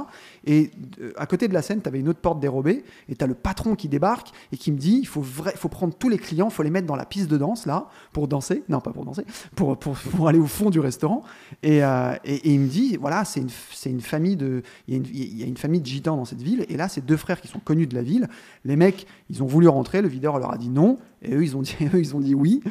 Et 0.45 0.72
euh, 1.02 1.14
à 1.18 1.26
côté 1.26 1.48
de 1.48 1.53
la 1.53 1.61
scène, 1.61 1.82
tu 1.82 1.88
avais 1.88 1.99
une 1.99 2.10
autre 2.10 2.20
porte 2.20 2.40
dérobée, 2.40 2.84
et 3.07 3.16
tu 3.16 3.24
as 3.24 3.28
le 3.28 3.36
patron 3.36 3.76
qui 3.76 3.88
débarque 3.88 4.30
et 4.52 4.57
qui 4.57 4.72
me 4.72 4.78
dit 4.78 4.99
il 5.02 5.07
faut, 5.07 5.22
vrai, 5.22 5.53
faut 5.56 5.70
prendre 5.70 5.94
tous 5.94 6.10
les 6.10 6.18
clients, 6.18 6.48
il 6.49 6.53
faut 6.53 6.64
les 6.64 6.70
mettre 6.70 6.88
dans 6.88 6.95
la 6.95 7.06
piste 7.06 7.30
de 7.30 7.38
danse, 7.38 7.66
là, 7.66 7.88
pour 8.11 8.28
danser. 8.28 8.64
Non, 8.70 8.82
pas 8.82 8.91
pour 8.91 9.06
danser, 9.06 9.24
pour, 9.56 9.78
aller 10.28 10.40
au 10.40 10.48
fond 10.48 10.70
du 10.70 10.80
restaurant. 10.80 11.24
Et, 11.64 11.84
euh, 11.84 12.16
et, 12.26 12.52
il 12.52 12.60
me 12.60 12.68
dit 12.68 12.98
voilà, 12.98 13.24
c'est 13.26 13.40
une, 13.40 14.02
famille 14.02 14.36
de. 14.36 14.61
Il 14.88 15.38
y 15.38 15.44
a 15.44 15.48
une 15.48 15.57
famille 15.57 15.82
de 15.82 15.86
gitans 15.86 16.18
dans 16.18 16.26
cette 16.26 16.41
ville, 16.41 16.66
et 16.68 16.76
là, 16.76 16.90
c'est 16.90 17.06
deux 17.06 17.18
frères 17.18 17.40
qui 17.40 17.48
sont 17.48 17.60
connus 17.60 17.88
de 17.88 17.95
la 17.95 18.02
ville. 18.02 18.28
Les 18.66 18.76
mecs, 18.76 19.07
ils 19.30 19.41
ont 19.41 19.48
voulu 19.48 19.68
rentrer, 19.68 20.02
le 20.02 20.07
videur 20.10 20.38
leur 20.40 20.53
a 20.53 20.57
dit 20.57 20.70
non, 20.70 20.98
et 21.21 21.33
eux, 21.33 21.43
ils 21.43 21.57
ont 21.57 21.61
dit, 21.61 21.75
ils 21.93 22.15
ont 22.15 22.19
dit 22.19 22.35
oui. 22.35 22.61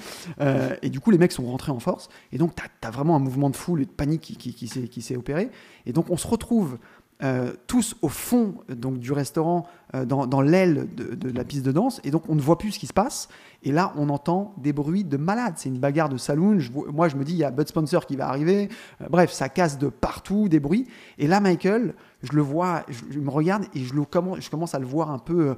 Euh, 0.40 0.74
et 0.82 0.90
du 0.90 1.00
coup, 1.00 1.10
les 1.10 1.18
mecs 1.18 1.32
sont 1.32 1.44
rentrés 1.44 1.72
en 1.72 1.80
force. 1.80 2.08
Et 2.32 2.38
donc, 2.38 2.54
tu 2.54 2.62
as, 2.82 2.90
vraiment 2.90 3.16
un 3.16 3.20
mouvement 3.20 3.50
de 3.50 3.56
foule 3.56 3.82
et 3.82 3.84
de 3.84 3.90
panique 3.90 4.36
qui, 4.38 4.54
qui 4.54 5.02
s'est 5.02 5.16
opéré. 5.16 5.50
Et 5.86 5.92
donc, 5.92 6.10
on 6.10 6.16
se 6.16 6.26
retrouve 6.26 6.78
euh, 7.20 7.53
tous 7.66 7.97
au 8.01 8.09
fond 8.09 8.55
euh, 8.70 8.77
donc, 8.77 9.01
du 9.01 9.11
restaurant, 9.11 9.66
euh, 9.97 10.05
dans, 10.05 10.28
dans 10.28 10.40
l'aile 10.40 10.86
de, 10.95 11.16
de 11.16 11.36
la 11.36 11.43
piste 11.43 11.65
de 11.65 11.73
danse. 11.73 12.01
Et 12.05 12.12
donc, 12.12 12.23
on 12.28 12.36
ne 12.36 12.40
voit 12.40 12.59
plus 12.59 12.70
ce 12.70 12.78
qui 12.78 12.86
se 12.86 12.93
passe. 12.93 13.28
Et 13.65 13.73
là, 13.73 13.93
on 13.97 14.09
entend 14.09 14.55
des 14.59 14.73
bruits 14.73 15.03
de 15.03 15.16
malades. 15.16 15.55
C'est 15.57 15.69
une 15.69 15.81
bagarre 15.81 16.09
de 16.09 16.16
saloon. 16.16 16.59
Moi, 16.93 17.09
je 17.09 17.16
me 17.16 17.24
dis, 17.24 17.32
il 17.32 17.39
y 17.39 17.45
a 17.45 17.51
Bud 17.51 17.66
Spencer 17.66 18.07
qui 18.07 18.15
va 18.15 18.28
arriver. 18.28 18.69
Bref, 19.11 19.32
ça 19.32 19.49
casse 19.49 19.78
de 19.78 19.89
partout, 19.89 20.49
des 20.49 20.61
bruits. 20.61 20.86
Et 21.19 21.27
là, 21.27 21.40
Michael, 21.40 21.95
je 22.23 22.32
le 22.35 22.43
vois, 22.43 22.85
je, 22.89 23.19
me 23.19 23.31
regarde 23.31 23.65
et 23.74 23.81
je, 23.81 23.95
le 23.95 24.05
commence, 24.05 24.39
je 24.40 24.49
commence 24.49 24.77
à 24.77 24.78
le 24.78 24.86
voir 24.86 25.11
un 25.11 25.19
peu, 25.19 25.57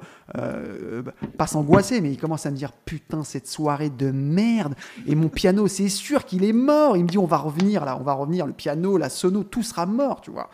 pas 1.37 1.45
s'angoisser, 1.45 2.01
mais 2.01 2.11
il 2.11 2.17
commence 2.17 2.47
à 2.47 2.51
me 2.51 2.55
dire 2.55 2.71
Putain, 2.71 3.23
cette 3.23 3.47
soirée 3.47 3.91
de 3.91 4.09
merde. 4.09 4.73
Et 5.05 5.13
mon 5.13 5.29
piano, 5.29 5.67
c'est 5.67 5.89
sûr 5.89 6.25
qu'il 6.25 6.43
est 6.43 6.53
mort. 6.53 6.97
Il 6.97 7.03
me 7.03 7.09
dit 7.09 7.19
On 7.19 7.25
va 7.25 7.37
revenir 7.37 7.85
là, 7.85 7.97
on 7.99 8.03
va 8.03 8.13
revenir. 8.13 8.47
Le 8.47 8.53
piano, 8.53 8.97
la 8.97 9.09
sono, 9.09 9.43
tout 9.43 9.61
sera 9.61 9.85
mort, 9.85 10.21
tu 10.21 10.31
vois. 10.31 10.49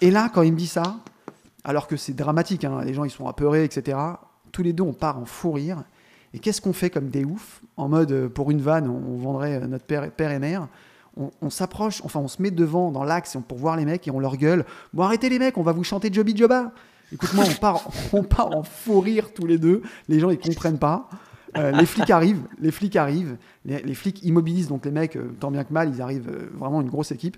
Et 0.00 0.10
là, 0.10 0.30
quand 0.32 0.42
il 0.42 0.52
me 0.52 0.58
dit 0.58 0.66
ça, 0.66 0.96
alors 1.64 1.86
que 1.86 1.96
c'est 1.96 2.14
dramatique, 2.14 2.64
hein, 2.64 2.82
les 2.84 2.94
gens 2.94 3.04
ils 3.04 3.10
sont 3.10 3.26
apeurés, 3.26 3.64
etc. 3.64 3.98
Tous 4.52 4.62
les 4.62 4.72
deux, 4.72 4.82
on 4.82 4.92
part 4.92 5.18
en 5.18 5.24
fou 5.24 5.52
rire. 5.52 5.84
Et 6.32 6.38
qu'est-ce 6.38 6.60
qu'on 6.60 6.72
fait 6.72 6.90
comme 6.90 7.08
des 7.08 7.24
oufs 7.24 7.62
En 7.76 7.88
mode, 7.88 8.12
euh, 8.12 8.28
pour 8.28 8.50
une 8.50 8.60
vanne, 8.60 8.88
on 8.88 9.16
vendrait 9.16 9.62
euh, 9.62 9.66
notre 9.66 9.84
père, 9.84 10.30
et 10.30 10.38
mère. 10.38 10.68
on, 11.16 11.30
on 11.40 11.50
s'approche, 11.50 12.02
enfin 12.04 12.20
on 12.20 12.28
se 12.28 12.42
met 12.42 12.50
devant 12.50 12.90
dans 12.90 13.04
l'axe 13.04 13.36
pour 13.46 13.56
voir 13.58 13.76
les 13.76 13.84
mecs 13.84 14.06
et 14.08 14.10
on 14.10 14.18
leur 14.18 14.36
gueule 14.36 14.64
Bon, 14.92 15.04
arrêtez 15.04 15.28
les 15.28 15.38
mecs, 15.38 15.56
on 15.56 15.62
va 15.62 15.72
vous 15.72 15.84
chanter 15.84 16.12
Joby 16.12 16.36
Joba. 16.36 16.72
Écoute-moi, 17.12 17.44
on 17.48 17.54
part, 17.54 17.88
on 18.12 18.22
part 18.24 18.56
en 18.56 18.62
faux 18.62 19.00
rire 19.00 19.32
tous 19.32 19.46
les 19.46 19.58
deux. 19.58 19.82
Les 20.08 20.18
gens, 20.18 20.30
ils 20.30 20.38
comprennent 20.38 20.78
pas. 20.78 21.08
Euh, 21.56 21.70
les 21.70 21.86
flics 21.86 22.10
arrivent, 22.10 22.42
les 22.58 22.72
flics 22.72 22.96
arrivent, 22.96 23.36
les, 23.64 23.94
flics 23.94 24.24
immobilisent 24.24 24.66
donc 24.66 24.84
les 24.86 24.90
mecs, 24.90 25.16
tant 25.38 25.52
bien 25.52 25.62
que 25.62 25.72
mal, 25.72 25.88
ils 25.94 26.02
arrivent 26.02 26.48
vraiment 26.52 26.80
une 26.80 26.90
grosse 26.90 27.12
équipe. 27.12 27.36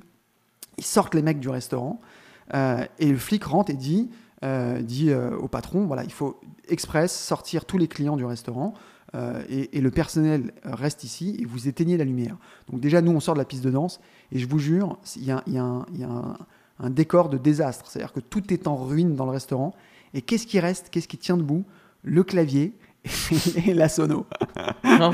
Ils 0.78 0.84
sortent 0.84 1.14
les 1.14 1.22
mecs 1.22 1.40
du 1.40 1.48
restaurant 1.48 2.00
euh, 2.54 2.84
et 2.98 3.10
le 3.10 3.16
flic 3.16 3.44
rentre 3.44 3.70
et 3.70 3.76
dit, 3.76 4.10
euh, 4.44 4.80
dit 4.80 5.10
euh, 5.10 5.36
au 5.36 5.48
patron, 5.48 5.86
voilà, 5.86 6.04
il 6.04 6.12
faut 6.12 6.40
express 6.68 7.16
sortir 7.16 7.64
tous 7.64 7.78
les 7.78 7.88
clients 7.88 8.16
du 8.16 8.24
restaurant 8.24 8.74
et, 9.48 9.80
le 9.80 9.90
personnel 9.90 10.52
reste 10.62 11.02
ici 11.02 11.38
et 11.40 11.46
vous 11.46 11.68
éteignez 11.68 11.96
la 11.96 12.04
lumière. 12.04 12.36
Donc 12.70 12.80
déjà, 12.80 13.00
nous, 13.00 13.12
on 13.12 13.20
sort 13.20 13.32
de 13.32 13.38
la 13.38 13.46
piste 13.46 13.64
de 13.64 13.70
danse 13.70 13.98
et 14.30 14.38
je 14.38 14.46
vous 14.46 14.58
jure, 14.58 14.98
il 15.16 15.24
y 15.24 15.30
a, 15.30 15.86
un 16.78 16.90
décor 16.90 17.30
de 17.30 17.38
désastre, 17.38 17.86
c'est-à-dire 17.86 18.12
que 18.12 18.20
tout 18.20 18.52
est 18.52 18.66
en 18.66 18.76
ruine 18.76 19.14
dans 19.14 19.24
le 19.24 19.30
restaurant. 19.30 19.74
Et 20.12 20.20
qu'est-ce 20.20 20.46
qui 20.46 20.60
reste 20.60 20.90
Qu'est-ce 20.90 21.08
qui 21.08 21.16
tient 21.16 21.38
debout? 21.38 21.64
Le 22.02 22.24
clavier 22.24 22.74
et 23.66 23.74
la 23.74 23.88
sono. 23.88 24.26
Non, 24.84 25.10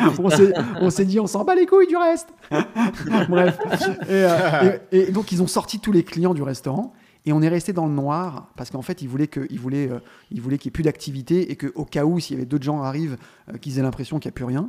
On 0.80 0.90
s'est- 0.90 1.04
dit, 1.04 1.18
on 1.20 1.26
s'en 1.26 1.44
bat 1.44 1.54
les 1.54 1.66
couilles 1.66 1.86
du 1.88 1.96
reste. 1.96 2.28
Bref. 3.28 3.58
Et, 4.02 4.10
euh, 4.10 4.78
et- 4.92 5.08
et 5.08 5.12
donc, 5.12 5.32
ils 5.32 5.42
ont 5.42 5.46
sorti 5.46 5.78
tous 5.80 5.92
les 5.92 6.04
clients 6.04 6.34
du 6.34 6.42
restaurant. 6.42 6.92
Et 7.24 7.32
on 7.32 7.40
est 7.42 7.48
resté 7.48 7.72
dans 7.72 7.86
le 7.86 7.92
noir 7.92 8.48
parce 8.56 8.70
qu'en 8.70 8.82
fait, 8.82 9.00
ils 9.02 9.08
voulaient 9.08 9.28
que- 9.28 9.46
ils 9.50 9.60
voulaient, 9.60 9.88
euh, 9.90 9.98
ils 10.32 10.40
voulaient 10.40 10.58
qu'il 10.58 10.68
n'y 10.70 10.72
ait 10.72 10.78
plus 10.78 10.82
d'activité 10.82 11.50
et 11.52 11.56
qu'au 11.56 11.84
cas 11.84 12.04
où, 12.04 12.18
s'il 12.18 12.34
y 12.36 12.38
avait 12.38 12.46
d'autres 12.46 12.64
gens 12.64 12.82
arrivent, 12.82 13.16
euh, 13.52 13.58
qu'ils 13.58 13.78
aient 13.78 13.82
l'impression 13.82 14.18
qu'il 14.18 14.28
n'y 14.28 14.32
a 14.32 14.36
plus 14.36 14.44
rien. 14.44 14.68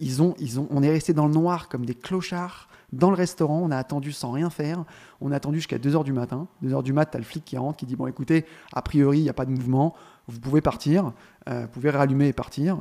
Ils 0.00 0.20
ont, 0.20 0.34
ils 0.40 0.58
ont, 0.58 0.66
on 0.70 0.82
est 0.82 0.90
resté 0.90 1.12
dans 1.12 1.26
le 1.26 1.32
noir 1.32 1.68
comme 1.68 1.86
des 1.86 1.94
clochards 1.94 2.68
dans 2.92 3.08
le 3.10 3.16
restaurant. 3.16 3.60
On 3.62 3.70
a 3.70 3.76
attendu 3.76 4.10
sans 4.12 4.32
rien 4.32 4.50
faire. 4.50 4.84
On 5.20 5.30
a 5.30 5.36
attendu 5.36 5.58
jusqu'à 5.58 5.78
2h 5.78 6.02
du 6.04 6.12
matin. 6.12 6.48
2h 6.64 6.82
du 6.82 6.92
mat, 6.92 7.06
t'as 7.06 7.18
le 7.18 7.24
flic 7.24 7.44
qui 7.44 7.56
rentre 7.56 7.76
qui 7.78 7.86
dit 7.86 7.94
Bon, 7.96 8.06
écoutez, 8.08 8.44
a 8.72 8.82
priori, 8.82 9.18
il 9.20 9.22
n'y 9.22 9.28
a 9.30 9.34
pas 9.34 9.44
de 9.44 9.50
mouvement. 9.52 9.94
Vous 10.28 10.38
pouvez 10.40 10.60
partir. 10.60 11.12
Euh, 11.48 11.62
vous 11.62 11.68
pouvez 11.68 11.90
rallumer 11.90 12.28
et 12.28 12.32
partir. 12.32 12.78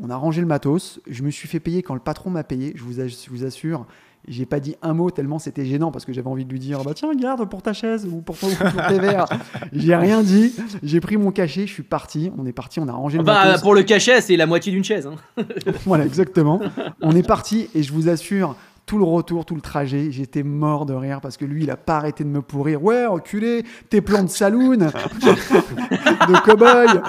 On 0.00 0.08
a 0.10 0.16
rangé 0.16 0.40
le 0.40 0.46
matos. 0.46 1.00
Je 1.08 1.22
me 1.22 1.30
suis 1.30 1.48
fait 1.48 1.60
payer 1.60 1.82
quand 1.82 1.94
le 1.94 2.00
patron 2.00 2.30
m'a 2.30 2.44
payé. 2.44 2.72
Je 2.76 2.82
vous, 2.84 2.92
je 2.92 3.30
vous 3.30 3.44
assure. 3.44 3.86
J'ai 4.28 4.44
pas 4.44 4.60
dit 4.60 4.76
un 4.82 4.92
mot 4.92 5.10
tellement 5.10 5.38
c'était 5.38 5.64
gênant 5.64 5.90
parce 5.90 6.04
que 6.04 6.12
j'avais 6.12 6.28
envie 6.28 6.44
de 6.44 6.50
lui 6.52 6.58
dire 6.58 6.84
bah 6.84 6.92
tiens 6.94 7.10
garde 7.14 7.48
pour 7.48 7.62
ta 7.62 7.72
chaise 7.72 8.06
ou 8.06 8.20
pour, 8.20 8.36
ton, 8.36 8.48
pour 8.54 8.86
tes 8.86 8.98
verres. 9.00 9.24
J'ai 9.72 9.96
rien 9.96 10.22
dit. 10.22 10.54
J'ai 10.82 11.00
pris 11.00 11.16
mon 11.16 11.32
cachet. 11.32 11.66
Je 11.66 11.72
suis 11.72 11.82
parti. 11.82 12.30
On 12.36 12.44
est 12.44 12.52
parti. 12.52 12.80
On 12.80 12.86
a 12.88 12.92
rangé 12.92 13.16
le 13.16 13.24
Bah, 13.24 13.46
matos. 13.46 13.62
pour 13.62 13.74
le 13.74 13.82
cachet, 13.82 14.20
c'est 14.20 14.36
la 14.36 14.44
moitié 14.44 14.72
d'une 14.72 14.84
chaise. 14.84 15.06
hein. 15.08 15.42
Voilà, 15.86 16.04
exactement. 16.04 16.60
On 17.00 17.16
est 17.16 17.26
parti 17.26 17.70
et 17.74 17.82
je 17.82 17.92
vous 17.94 18.10
assure, 18.10 18.56
tout 18.86 18.98
le 18.98 19.04
retour, 19.04 19.44
tout 19.44 19.54
le 19.54 19.60
trajet, 19.60 20.10
j'étais 20.10 20.42
mort 20.42 20.84
de 20.84 20.94
rire 20.94 21.20
parce 21.20 21.36
que 21.36 21.44
lui, 21.44 21.62
il 21.62 21.70
a 21.70 21.76
pas 21.76 21.96
arrêté 21.98 22.24
de 22.24 22.28
me 22.28 22.42
pourrir. 22.42 22.82
Ouais, 22.82 23.06
enculé, 23.06 23.62
tes 23.88 24.00
plans 24.00 24.24
de 24.24 24.28
saloon, 24.28 24.76
de 24.78 26.40
cow-boy. 26.44 27.00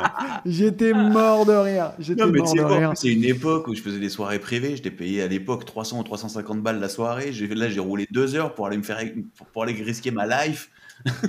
J'étais 0.45 0.93
mort 0.93 1.45
de 1.45 1.53
rire. 1.53 1.91
J'étais 1.99 2.23
Non, 2.23 2.31
mais 2.31 2.41
tu 2.43 2.59
mort 2.61 2.69
de 2.69 2.75
rire. 2.75 2.91
c'est 2.95 3.11
une 3.13 3.23
époque 3.23 3.67
où 3.67 3.75
je 3.75 3.81
faisais 3.81 3.99
des 3.99 4.09
soirées 4.09 4.39
privées. 4.39 4.75
J'étais 4.75 4.91
payé 4.91 5.21
à 5.23 5.27
l'époque 5.27 5.65
300 5.65 5.99
ou 5.99 6.03
350 6.03 6.61
balles 6.61 6.79
la 6.79 6.89
soirée. 6.89 7.31
J'ai- 7.33 7.47
Là, 7.47 7.69
j'ai 7.69 7.79
roulé 7.79 8.07
deux 8.11 8.35
heures 8.35 8.53
pour 8.55 8.65
aller 8.67 8.77
me 8.77 8.83
faire 8.83 8.99
pour, 9.37 9.47
pour 9.47 9.63
aller 9.63 9.73
risquer 9.73 10.09
ma 10.11 10.25
life. 10.45 10.69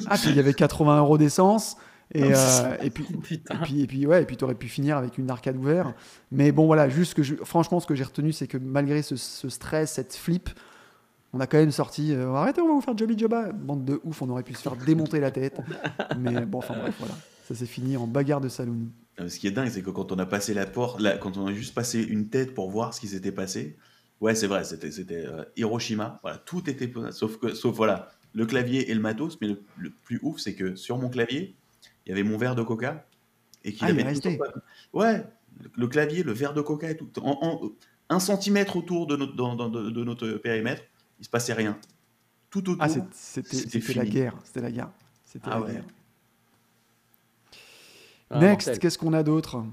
Ah, 0.09 0.16
puis 0.16 0.31
il 0.31 0.36
y 0.36 0.40
avait 0.40 0.55
80 0.55 0.98
euros 0.98 1.19
d'essence. 1.19 1.77
Et, 2.14 2.24
euh, 2.24 2.76
et 2.82 2.90
puis, 2.90 3.06
et 3.30 3.56
puis, 3.62 3.80
et 3.82 3.86
puis, 3.86 4.06
ouais, 4.06 4.22
et 4.22 4.26
puis 4.26 4.36
tu 4.36 4.44
aurais 4.44 4.55
pu 4.55 4.68
finir 4.68 4.97
avec 4.97 5.18
une 5.18 5.30
arcade 5.30 5.56
ouverte. 5.56 5.94
Mais 6.30 6.52
bon, 6.52 6.66
voilà, 6.66 6.89
juste 6.89 7.14
que 7.14 7.22
je, 7.22 7.34
franchement, 7.36 7.80
ce 7.80 7.86
que 7.86 7.94
j'ai 7.94 8.05
retenu, 8.05 8.32
c'est 8.32 8.47
que 8.47 8.59
malgré 8.59 9.02
ce, 9.02 9.16
ce 9.16 9.48
stress, 9.48 9.93
cette 9.93 10.14
flip, 10.14 10.51
on 11.32 11.40
a 11.40 11.47
quand 11.47 11.59
même 11.59 11.72
sorti 11.72 12.12
euh, 12.12 12.32
arrêtez, 12.34 12.60
on 12.60 12.68
va 12.68 12.74
vous 12.74 12.80
faire 12.82 12.97
Joby 12.97 13.18
Joba. 13.18 13.52
Bande 13.52 13.84
de 13.84 14.01
ouf, 14.05 14.20
on 14.22 14.28
aurait 14.28 14.43
pu 14.43 14.55
se 14.55 14.60
faire 14.60 14.76
démonter 14.76 15.20
la 15.20 15.30
tête. 15.30 15.59
Mais 16.18 16.44
bon, 16.44 16.59
enfin 16.59 16.74
bref, 16.78 16.94
voilà. 16.98 17.14
Ça 17.48 17.55
s'est 17.55 17.66
fini 17.66 17.97
en 17.97 18.06
bagarre 18.06 18.40
de 18.40 18.48
saloon. 18.48 18.89
Ce 19.26 19.39
qui 19.39 19.47
est 19.47 19.51
dingue, 19.51 19.68
c'est 19.68 19.82
que 19.82 19.90
quand 19.90 20.12
on 20.12 20.18
a 20.18 20.26
passé 20.26 20.55
la 20.55 20.66
porte, 20.66 21.01
là, 21.01 21.16
quand 21.16 21.36
on 21.36 21.47
a 21.47 21.52
juste 21.52 21.74
passé 21.74 22.02
une 22.02 22.28
tête 22.28 22.55
pour 22.55 22.70
voir 22.70 22.94
ce 22.94 23.01
qui 23.01 23.09
s'était 23.09 23.32
passé, 23.32 23.76
ouais, 24.20 24.34
c'est 24.34 24.47
vrai, 24.47 24.64
c'était 24.64 24.90
c'était 24.90 25.24
euh, 25.26 25.44
Hiroshima. 25.56 26.18
Voilà, 26.22 26.39
tout 26.39 26.68
était 26.68 26.90
sauf 27.10 27.39
que 27.39 27.55
sauf 27.55 27.74
voilà 27.74 28.10
le 28.34 28.47
clavier 28.47 28.90
et 28.90 28.94
le 28.94 29.01
matos. 29.01 29.39
Mais 29.40 29.48
le, 29.48 29.62
le 29.78 29.90
plus 29.90 30.18
ouf, 30.22 30.39
c'est 30.39 30.55
que 30.55 30.76
sur 30.76 30.98
mon 30.98 31.09
clavier, 31.09 31.56
il 32.07 32.11
y 32.11 32.12
avait 32.12 32.23
mon 32.23 32.37
verre 32.39 32.55
de 32.55 32.62
coca 32.62 33.07
et 33.65 33.73
qu'il 33.73 33.85
Ah, 33.87 33.91
il 33.91 33.93
avait 34.01 34.09
resté. 34.09 34.39
Ouais, 34.93 35.24
le, 35.77 35.87
clavier, 35.89 36.23
le 36.23 36.33
verre 36.33 36.55
de 36.55 36.61
coca 36.61 36.91
et 36.91 36.97
tout, 36.97 37.09
en, 37.20 37.39
en- 37.43 37.70
un 38.09 38.19
centimètre 38.20 38.77
autour 38.77 39.07
de 39.07 39.16
notre 39.16 39.35
dans- 39.37 39.55
dans- 39.57 39.69
de, 39.69 39.91
de 39.91 40.05
notre 40.05 40.29
périmètre, 40.33 40.83
il 41.19 41.24
se 41.24 41.31
passait 41.31 41.53
rien. 41.55 41.79
Tout 42.51 42.69
autour. 42.70 42.83
Ah, 42.83 42.89
c'était 43.12 43.95
la 43.95 44.05
guerre. 44.05 44.35
C'était 44.45 44.61
la 44.61 44.70
guerre. 44.70 44.91
C'était 45.24 45.47
Ah 45.51 45.55
la 45.59 45.61
ouais. 45.62 45.73
guerre. 45.73 45.85
Ah, 48.31 48.39
Next, 48.41 48.79
qu'est-ce 48.79 48.99
qu'on 48.99 49.12
a 49.12 49.23
d'autre? 49.23 49.65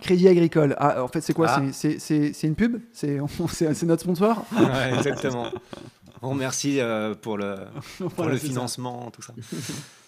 Crédit 0.00 0.28
Agricole. 0.28 0.74
Ah, 0.78 1.02
en 1.02 1.08
fait, 1.08 1.20
c'est 1.20 1.32
quoi? 1.32 1.46
Ah. 1.48 1.62
C'est- 1.72 2.42
une 2.42 2.54
pub? 2.54 2.78
C'est 2.92 3.82
notre 3.84 4.02
sponsor? 4.02 4.44
Ouais, 4.52 4.94
exactement. 4.96 5.50
On 6.22 6.30
remercie 6.30 6.80
euh, 6.80 7.14
pour 7.14 7.36
le, 7.38 7.56
pour 7.98 8.08
Voilà, 8.16 8.32
le 8.32 8.38
ça. 8.38 8.46
financement, 8.46 9.10
tout 9.10 9.22
ça. 9.22 9.34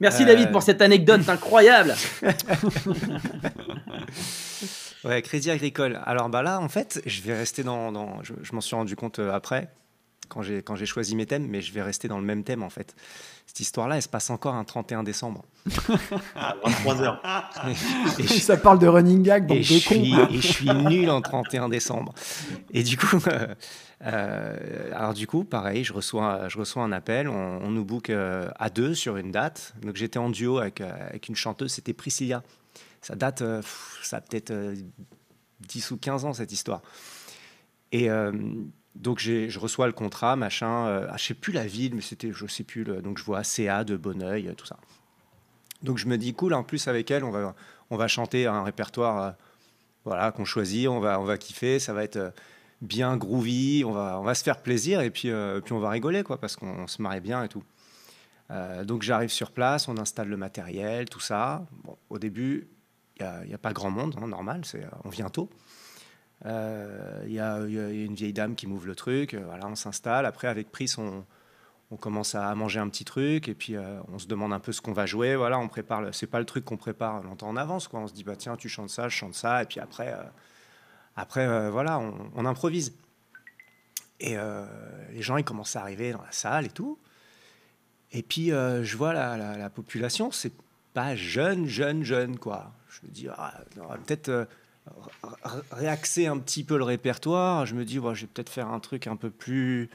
Merci 0.00 0.22
Euh, 0.22 0.26
David 0.26 0.52
pour 0.52 0.62
cette 0.62 0.80
anecdote 0.82 1.28
incroyable. 1.28 1.94
Ouais, 5.04 5.22
Crédit 5.22 5.50
Agricole. 5.50 6.00
Alors 6.06 6.28
bah 6.28 6.42
là, 6.42 6.60
en 6.60 6.68
fait, 6.68 7.00
je 7.06 7.22
vais 7.22 7.32
rester 7.36 7.62
dans. 7.62 7.92
dans- 7.92 8.22
je 8.24 8.34
je 8.42 8.52
m'en 8.52 8.60
suis 8.60 8.74
rendu 8.74 8.96
compte 8.96 9.20
euh, 9.20 9.32
après, 9.32 9.68
quand 10.28 10.42
j'ai 10.42 10.62
quand 10.62 10.76
j'ai 10.76 10.86
choisi 10.86 11.16
mes 11.16 11.26
thèmes, 11.26 11.46
mais 11.46 11.60
je 11.60 11.72
vais 11.72 11.82
rester 11.82 12.08
dans 12.08 12.18
le 12.18 12.24
même 12.24 12.44
thème 12.44 12.62
en 12.62 12.70
fait. 12.70 12.94
Cette 13.46 13.60
histoire-là, 13.60 13.96
elle 13.96 14.02
se 14.02 14.08
passe 14.08 14.28
encore 14.30 14.54
un 14.54 14.64
31 14.64 15.02
décembre. 15.02 15.42
À 16.36 16.54
23 16.64 17.02
heures. 17.02 17.22
Et 18.18 18.22
je- 18.22 18.34
Ça 18.40 18.56
parle 18.58 18.78
de 18.78 18.86
running 18.86 19.22
gag, 19.22 19.46
donc 19.46 19.56
et, 19.56 19.60
de 19.60 19.64
je 19.64 19.74
suis, 19.78 20.10
con. 20.12 20.28
et 20.30 20.40
je 20.40 20.46
suis 20.46 20.68
nul 20.70 21.08
en 21.10 21.20
31 21.22 21.68
décembre. 21.68 22.12
Et 22.74 22.82
du 22.82 22.96
coup, 22.98 23.18
euh, 23.26 23.54
euh, 24.04 24.90
alors 24.94 25.14
du 25.14 25.26
coup, 25.26 25.44
pareil, 25.44 25.82
je 25.84 25.92
reçois, 25.92 26.48
je 26.48 26.58
reçois 26.58 26.82
un 26.82 26.92
appel, 26.92 27.28
on, 27.28 27.60
on 27.62 27.70
nous 27.70 27.84
book 27.84 28.10
euh, 28.10 28.50
à 28.58 28.70
deux 28.70 28.94
sur 28.94 29.16
une 29.16 29.32
date. 29.32 29.74
Donc 29.82 29.96
j'étais 29.96 30.18
en 30.18 30.30
duo 30.30 30.58
avec, 30.58 30.80
euh, 30.80 30.90
avec 31.08 31.28
une 31.28 31.36
chanteuse, 31.36 31.72
c'était 31.72 31.92
Priscilla. 31.94 32.42
Ça 33.00 33.14
date, 33.14 33.42
euh, 33.42 33.60
pff, 33.60 34.00
ça 34.02 34.18
a 34.18 34.20
peut-être 34.20 34.50
euh, 34.50 34.74
10 35.60 35.90
ou 35.92 35.96
15 35.96 36.24
ans 36.26 36.32
cette 36.34 36.52
histoire. 36.52 36.82
Et 37.92 38.10
euh, 38.10 38.32
donc 38.98 39.20
je 39.20 39.58
reçois 39.58 39.86
le 39.86 39.92
contrat, 39.92 40.36
machin, 40.36 40.86
euh, 40.86 41.06
ah, 41.08 41.16
je 41.16 41.24
sais 41.24 41.34
plus 41.34 41.52
la 41.52 41.66
ville, 41.66 41.94
mais 41.94 42.00
c'était, 42.00 42.32
je 42.32 42.46
sais 42.46 42.64
plus, 42.64 42.82
le- 42.84 43.00
donc 43.00 43.18
je 43.18 43.24
vois 43.24 43.44
CA 43.44 43.84
de 43.84 43.96
Bonneuil, 43.96 44.48
euh, 44.48 44.54
tout 44.54 44.66
ça. 44.66 44.76
Donc 45.82 45.98
je 45.98 46.06
me 46.06 46.18
dis, 46.18 46.34
cool, 46.34 46.52
en 46.54 46.64
plus 46.64 46.88
avec 46.88 47.10
elle, 47.10 47.22
on 47.22 47.30
va, 47.30 47.54
on 47.90 47.96
va 47.96 48.08
chanter 48.08 48.46
un 48.46 48.64
répertoire 48.64 49.22
euh, 49.22 49.30
voilà, 50.04 50.32
qu'on 50.32 50.44
choisit, 50.44 50.88
on 50.88 50.98
va, 50.98 51.20
on 51.20 51.24
va 51.24 51.38
kiffer, 51.38 51.78
ça 51.78 51.92
va 51.92 52.02
être 52.02 52.16
euh, 52.16 52.30
bien 52.82 53.16
groovy, 53.16 53.84
on 53.86 53.92
va, 53.92 54.18
on 54.18 54.24
va 54.24 54.34
se 54.34 54.42
faire 54.42 54.60
plaisir 54.62 55.00
et 55.00 55.10
puis, 55.10 55.30
puis 55.64 55.72
on 55.72 55.80
va 55.80 55.90
rigoler, 55.90 56.22
quoi, 56.24 56.40
parce 56.40 56.56
qu'on 56.56 56.86
se 56.86 57.02
marrait 57.02 57.20
bien 57.20 57.42
et 57.44 57.48
tout. 57.48 57.64
Donc 58.84 59.02
j'arrive 59.02 59.28
sur 59.30 59.50
place, 59.50 59.88
on 59.88 59.98
installe 59.98 60.28
le 60.28 60.36
matériel, 60.36 61.08
tout 61.10 61.20
ça. 61.20 61.66
Bon, 61.84 61.98
au 62.08 62.18
début, 62.18 62.68
il 63.18 63.26
n'y 63.48 63.54
a, 63.54 63.58
pas 63.58 63.72
grand 63.72 63.90
monde, 63.90 64.14
hein, 64.22 64.28
normal, 64.28 64.60
c'est, 64.64 64.86
on 65.04 65.10
vient 65.10 65.28
tôt. 65.28 65.50
Euh, 66.46 67.22
Il 67.26 67.32
y, 67.32 67.40
a, 67.40 67.58
une 67.58 68.14
vieille 68.14 68.32
dame 68.32 68.54
qui 68.54 68.66
m'ouvre 68.66 68.86
le 68.86 68.94
truc, 68.94 69.34
euh, 69.34 69.42
voilà, 69.44 69.66
on 69.66 69.74
s'installe. 69.74 70.26
Après, 70.26 70.48
avec 70.48 70.70
Pris, 70.70 70.92
on, 70.98 71.24
on 71.90 71.96
commence 71.96 72.34
à 72.34 72.54
manger 72.54 72.80
un 72.80 72.88
petit 72.88 73.04
truc 73.04 73.48
et 73.48 73.54
puis 73.54 73.76
euh, 73.76 73.98
on 74.12 74.18
se 74.18 74.26
demande 74.26 74.52
un 74.52 74.60
peu 74.60 74.72
ce 74.72 74.80
qu'on 74.80 74.92
va 74.92 75.06
jouer. 75.06 75.36
Voilà, 75.36 75.58
on 75.58 75.68
prépare. 75.68 76.14
C'est 76.14 76.26
pas 76.26 76.38
le 76.38 76.46
truc 76.46 76.64
qu'on 76.64 76.76
prépare 76.76 77.22
longtemps 77.22 77.48
en 77.48 77.56
avance. 77.56 77.88
Quoi. 77.88 78.00
On 78.00 78.06
se 78.06 78.12
dit 78.12 78.24
bah 78.24 78.36
tiens, 78.36 78.56
tu 78.56 78.68
chantes 78.68 78.90
ça, 78.90 79.08
je 79.08 79.16
chante 79.16 79.34
ça, 79.34 79.62
et 79.62 79.66
puis 79.66 79.80
après, 79.80 80.14
après 81.16 81.70
voilà, 81.70 81.98
on, 81.98 82.44
improvise. 82.44 82.94
Et 84.20 84.36
les 85.12 85.22
gens 85.22 85.36
ils 85.36 85.44
commencent 85.44 85.76
à 85.76 85.80
arriver 85.80 86.12
dans 86.12 86.22
la 86.22 86.32
salle 86.32 86.66
et 86.66 86.70
tout. 86.70 86.98
Et 88.12 88.22
puis 88.22 88.48
je 88.48 88.96
vois 88.96 89.12
la, 89.12 89.36
la- 89.36 89.56
la 89.56 89.70
population, 89.70 90.30
c'est 90.30 90.52
pas 90.92 91.16
jeune, 91.16 91.66
jeune, 91.66 92.04
jeune 92.04 92.38
quoi. 92.38 92.72
Je 92.90 93.06
me 93.06 93.12
dis 93.12 93.28
ah, 93.34 93.54
peut-être 94.06 94.46
réaxer 95.70 96.26
un 96.26 96.38
petit 96.38 96.64
peu 96.64 96.76
le 96.78 96.84
répertoire. 96.84 97.66
Je 97.66 97.74
me 97.74 97.84
dis 97.84 97.98
ouais, 97.98 98.14
je 98.14 98.22
vais 98.22 98.26
peut-être 98.32 98.48
faire 98.50 98.68
un 98.68 98.80
truc 98.80 99.06
un 99.06 99.16
peu 99.16 99.30
plus 99.30 99.88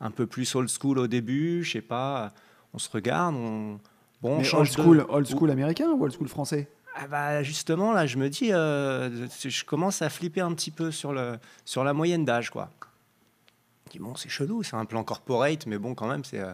un 0.00 0.10
peu 0.10 0.26
plus 0.26 0.54
old 0.54 0.68
school 0.68 0.98
au 0.98 1.06
début, 1.06 1.62
je 1.64 1.72
sais 1.72 1.80
pas. 1.80 2.32
On 2.74 2.78
se 2.78 2.90
regarde, 2.90 3.34
on 3.36 3.78
bon, 4.22 4.38
on 4.38 4.42
change 4.42 4.68
old 4.70 4.76
de- 4.76 4.82
school, 4.82 5.06
old 5.08 5.26
school 5.26 5.50
américain 5.50 5.90
ou 5.90 6.02
old 6.02 6.12
school 6.14 6.28
français? 6.28 6.68
Ah 6.96 7.06
bah 7.08 7.42
justement 7.42 7.92
là, 7.92 8.06
je 8.06 8.18
me 8.18 8.28
dis, 8.28 8.52
euh, 8.52 9.26
je 9.42 9.64
commence 9.64 10.02
à 10.02 10.10
flipper 10.10 10.40
un 10.40 10.52
petit 10.54 10.70
peu 10.70 10.90
sur 10.90 11.12
le 11.12 11.38
sur 11.64 11.82
la 11.84 11.92
moyenne 11.92 12.24
d'âge 12.24 12.50
quoi. 12.50 12.70
Je 13.86 13.92
dis 13.92 13.98
bon, 13.98 14.14
c'est 14.16 14.28
chelou, 14.28 14.62
c'est 14.62 14.76
un 14.76 14.84
plan 14.84 15.02
corporate, 15.04 15.66
mais 15.66 15.78
bon 15.78 15.94
quand 15.94 16.06
même 16.06 16.24
c'est 16.24 16.40
euh, 16.40 16.52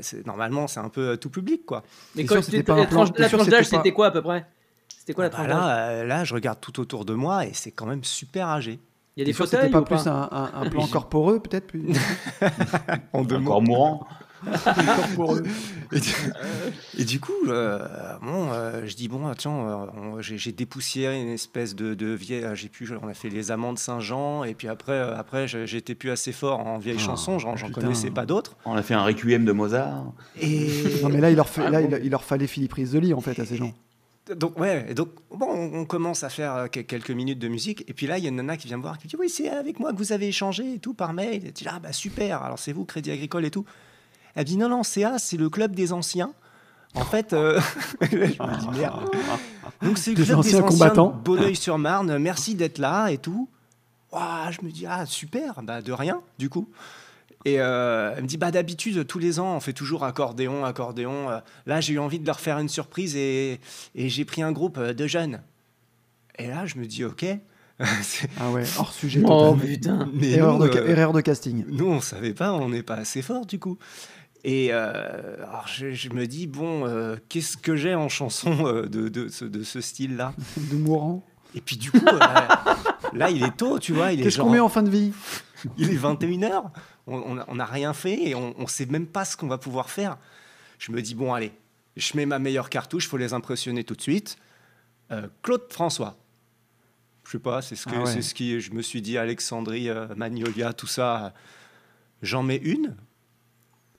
c'est- 0.00 0.24
normalement 0.26 0.68
c'est 0.68 0.80
un 0.80 0.88
peu 0.88 1.16
tout 1.16 1.30
public 1.30 1.66
quoi. 1.66 1.82
Mais 2.14 2.24
quand 2.24 2.40
sûr 2.40 2.62
pas 2.62 2.74
un 2.74 2.76
la 2.78 2.86
plan- 2.86 3.04
tranche, 3.04 3.12
d'âge, 3.12 3.30
c'était 3.30 3.50
pas- 3.56 3.64
c'était 3.64 3.92
quoi 3.92 4.06
à 4.06 4.10
peu 4.10 4.22
près? 4.22 4.46
C'était 5.00 5.14
quoi 5.14 5.24
la 5.24 5.30
Bah 5.30 5.36
tranche 5.36 5.48
d'âge 5.48 5.56
là, 5.56 5.78
euh, 5.88 6.04
là, 6.04 6.24
je 6.24 6.34
regarde 6.34 6.60
tout 6.60 6.78
autour 6.78 7.06
de 7.06 7.14
moi 7.14 7.46
et 7.46 7.52
c'est 7.54 7.70
quand 7.70 7.86
même 7.86 8.04
super 8.04 8.48
âgé. 8.48 8.78
Il 9.16 9.20
y 9.20 9.22
a 9.22 9.24
des 9.24 9.32
fauteuils 9.32 9.60
C'était 9.62 9.72
pas 9.72 9.80
ou 9.80 9.84
plus 9.84 10.06
un, 10.06 10.28
un- 10.30 10.50
un 10.54 10.66
plan 10.70 10.86
corporeux, 10.86 11.40
peut-être 11.40 11.66
plus 11.66 11.86
En 13.14 13.22
deux 13.22 13.38
mots. 13.38 13.50
Encore 13.52 13.62
mourant. 13.62 14.06
Et 15.92 16.00
du, 16.00 16.12
et 16.98 17.04
du 17.04 17.18
coup, 17.20 17.32
euh, 17.48 17.86
bon, 18.22 18.48
euh, 18.52 18.86
je 18.86 18.94
dis 18.94 19.08
bon, 19.08 19.26
euh, 19.28 19.34
on- 19.46 20.20
j'ai 20.20 20.52
dépoussiéré 20.52 21.20
une 21.20 21.28
espèce 21.28 21.74
de, 21.74 21.94
de 21.94 22.06
vieille. 22.12 22.46
J'ai 22.54 22.68
pu, 22.68 22.88
on 23.02 23.08
a 23.08 23.12
fait 23.14 23.28
les 23.28 23.50
amants 23.50 23.72
de 23.72 23.78
Saint-Jean, 23.78 24.44
et 24.44 24.54
puis 24.54 24.68
après, 24.68 24.92
euh, 24.92 25.16
après, 25.18 25.48
j'étais 25.48 25.94
plus 25.96 26.10
assez 26.10 26.30
fort 26.32 26.60
en 26.60 26.78
vieilles 26.78 26.96
Ah, 27.00 27.04
chansons, 27.06 27.38
j'en 27.40 27.54
connaissais 27.70 28.10
pas 28.10 28.24
d'autres. 28.24 28.56
On 28.64 28.74
a 28.76 28.82
fait 28.82 28.94
un 28.94 29.02
requiem 29.02 29.44
de 29.44 29.52
Mozart. 29.52 30.04
Et 30.40 30.68
Non, 31.02 31.08
mais 31.10 31.20
là, 31.20 31.30
il 31.30 31.36
leur, 31.36 31.48
fait- 31.48 31.62
Ah 31.66 31.70
là, 31.70 31.82
bon 31.82 31.88
il, 31.98 32.04
il 32.06 32.10
leur 32.10 32.22
fallait 32.24 32.46
Philippe 32.46 32.74
Risoli, 32.74 33.12
en 33.12 33.20
fait, 33.20 33.38
à 33.40 33.44
ces 33.44 33.56
gens. 33.56 33.72
Donc 34.34 34.58
ouais, 34.58 34.86
et 34.88 34.94
donc 34.94 35.08
bon, 35.30 35.46
on, 35.48 35.80
on 35.80 35.84
commence 35.84 36.22
à 36.24 36.28
faire 36.28 36.54
euh, 36.54 36.66
que- 36.68 36.80
quelques 36.80 37.10
minutes 37.10 37.38
de 37.38 37.48
musique, 37.48 37.84
et 37.88 37.92
puis 37.94 38.06
là, 38.06 38.18
il 38.18 38.24
y 38.24 38.26
a 38.26 38.30
une 38.30 38.36
nana 38.36 38.56
qui 38.56 38.66
vient 38.68 38.76
me 38.76 38.82
voir, 38.82 38.98
qui 38.98 39.06
me 39.06 39.10
dit 39.10 39.16
oui, 39.18 39.28
c'est 39.28 39.48
avec 39.50 39.78
moi 39.80 39.92
que 39.92 39.98
vous 39.98 40.12
avez 40.12 40.28
échangé 40.28 40.74
et 40.74 40.78
tout 40.78 40.94
par 40.94 41.12
mail. 41.12 41.44
Et 41.44 41.48
je 41.48 41.52
dis 41.52 41.66
ah 41.68 41.78
bah 41.78 41.92
super, 41.92 42.42
alors 42.42 42.58
c'est 42.58 42.72
vous, 42.72 42.84
Crédit 42.84 43.10
Agricole 43.10 43.44
et 43.44 43.50
tout. 43.50 43.64
Elle 44.34 44.44
dit 44.44 44.56
non 44.56 44.68
non, 44.68 44.82
CA, 44.82 45.18
c'est 45.18 45.36
le 45.36 45.48
club 45.50 45.74
des 45.74 45.92
anciens. 45.92 46.32
En 46.94 47.04
fait, 47.04 47.32
euh, 47.32 47.60
je 48.00 48.16
me 48.16 48.26
dis 48.72 48.78
merde. 48.78 49.08
Donc 49.82 49.96
c'est 49.98 50.14
le 50.14 50.24
club 50.24 50.38
anciens 50.38 50.58
des 50.60 50.64
anciens 50.64 50.78
combattants. 50.88 51.10
de 51.10 51.22
Bonneuil-sur-Marne. 51.24 52.18
Merci 52.18 52.54
d'être 52.54 52.78
là 52.78 53.08
et 53.10 53.18
tout. 53.18 53.48
Ouah, 54.12 54.50
je 54.50 54.64
me 54.66 54.70
dis 54.72 54.86
ah 54.86 55.06
super, 55.06 55.62
bah 55.62 55.82
de 55.82 55.92
rien 55.92 56.20
du 56.38 56.48
coup. 56.50 56.68
Et 57.46 57.58
euh, 57.60 58.12
elle 58.16 58.22
me 58.24 58.28
dit 58.28 58.36
bah 58.36 58.50
d'habitude 58.50 59.06
tous 59.06 59.18
les 59.18 59.40
ans 59.40 59.56
on 59.56 59.60
fait 59.60 59.72
toujours 59.72 60.04
accordéon, 60.04 60.64
accordéon. 60.64 61.30
Euh, 61.30 61.38
Là 61.66 61.80
j'ai 61.80 61.94
eu 61.94 61.98
envie 61.98 62.18
de 62.18 62.26
leur 62.26 62.38
faire 62.40 62.58
une 62.58 62.68
surprise 62.68 63.16
et, 63.16 63.60
et 63.94 64.08
j'ai 64.10 64.24
pris 64.26 64.42
un 64.42 64.52
groupe 64.52 64.76
euh, 64.78 64.92
de 64.92 65.06
jeunes. 65.06 65.40
Et 66.38 66.46
là 66.48 66.66
je 66.66 66.76
me 66.76 66.84
dis 66.86 67.04
ok. 67.04 67.24
Ah 68.38 68.50
ouais, 68.50 68.64
hors 68.78 68.92
sujet. 68.92 69.22
Oh 69.24 69.52
total. 69.54 69.66
putain. 69.66 70.08
Mais 70.12 70.32
erreur, 70.32 70.58
nous, 70.58 70.66
de, 70.68 70.72
ca- 70.72 70.80
euh, 70.80 70.88
erreur 70.88 71.12
de 71.14 71.20
casting. 71.22 71.64
nous, 71.66 71.86
on 71.86 72.00
savait 72.02 72.34
pas, 72.34 72.52
on 72.52 72.68
n'est 72.68 72.82
pas 72.82 72.96
assez 72.96 73.22
fort 73.22 73.46
du 73.46 73.58
coup. 73.58 73.78
Et 74.44 74.68
euh, 74.72 75.36
alors 75.46 75.66
je, 75.66 75.92
je 75.92 76.10
me 76.10 76.26
dis, 76.26 76.46
bon, 76.46 76.86
euh, 76.86 77.16
qu'est-ce 77.30 77.56
que 77.56 77.76
j'ai 77.76 77.94
en 77.94 78.08
chanson 78.10 78.66
euh, 78.66 78.86
de, 78.86 79.08
de 79.08 79.28
ce, 79.28 79.44
de 79.46 79.62
ce 79.62 79.80
style-là? 79.80 80.34
De 80.58 80.76
mourant. 80.76 81.24
Et 81.54 81.60
puis 81.60 81.76
du 81.76 81.90
coup, 81.90 81.98
euh, 82.06 82.18
là, 83.12 83.30
il 83.30 83.42
est 83.42 83.56
tôt, 83.56 83.78
tu 83.78 83.92
vois, 83.92 84.12
il 84.12 84.20
est, 84.20 84.24
Qu'est-ce 84.24 84.36
genre- 84.36 84.46
qu'on 84.46 84.52
met 84.52 84.60
en 84.60 84.68
fin 84.68 84.82
de 84.82 84.90
vie? 84.90 85.12
Il 85.76 85.90
est 85.90 85.96
21h, 85.96 86.70
on 87.06 87.54
n'a 87.54 87.64
rien 87.66 87.92
fait 87.92 88.28
et 88.28 88.34
on 88.34 88.54
ne 88.58 88.66
sait 88.66 88.86
même 88.86 89.06
pas 89.06 89.24
ce 89.24 89.36
qu'on 89.36 89.46
va 89.48 89.58
pouvoir 89.58 89.90
faire. 89.90 90.16
Je 90.78 90.90
me 90.92 91.02
dis, 91.02 91.14
bon, 91.14 91.34
allez, 91.34 91.52
je 91.96 92.16
mets 92.16 92.24
ma 92.24 92.38
meilleure 92.38 92.70
cartouche, 92.70 93.06
faut 93.08 93.18
les 93.18 93.34
impressionner 93.34 93.84
tout 93.84 93.94
de 93.94 94.00
suite. 94.00 94.38
Euh, 95.12 95.26
Claude 95.42 95.64
François. 95.70 96.16
Je 97.26 97.32
sais 97.32 97.38
pas, 97.38 97.60
c'est 97.62 97.76
ce 97.76 97.86
que 97.86 97.94
Ah 97.94 98.00
ouais. 98.04 98.06
c'est 98.12 98.22
ce 98.22 98.32
qui 98.34 98.60
je 98.60 98.72
me 98.72 98.80
suis 98.80 99.02
dit 99.02 99.18
Alexandrie, 99.18 99.88
euh, 99.90 100.06
Magnolia, 100.16 100.72
tout 100.72 100.86
ça. 100.86 101.34
J'en 102.22 102.42
mets 102.42 102.56
une. 102.56 102.96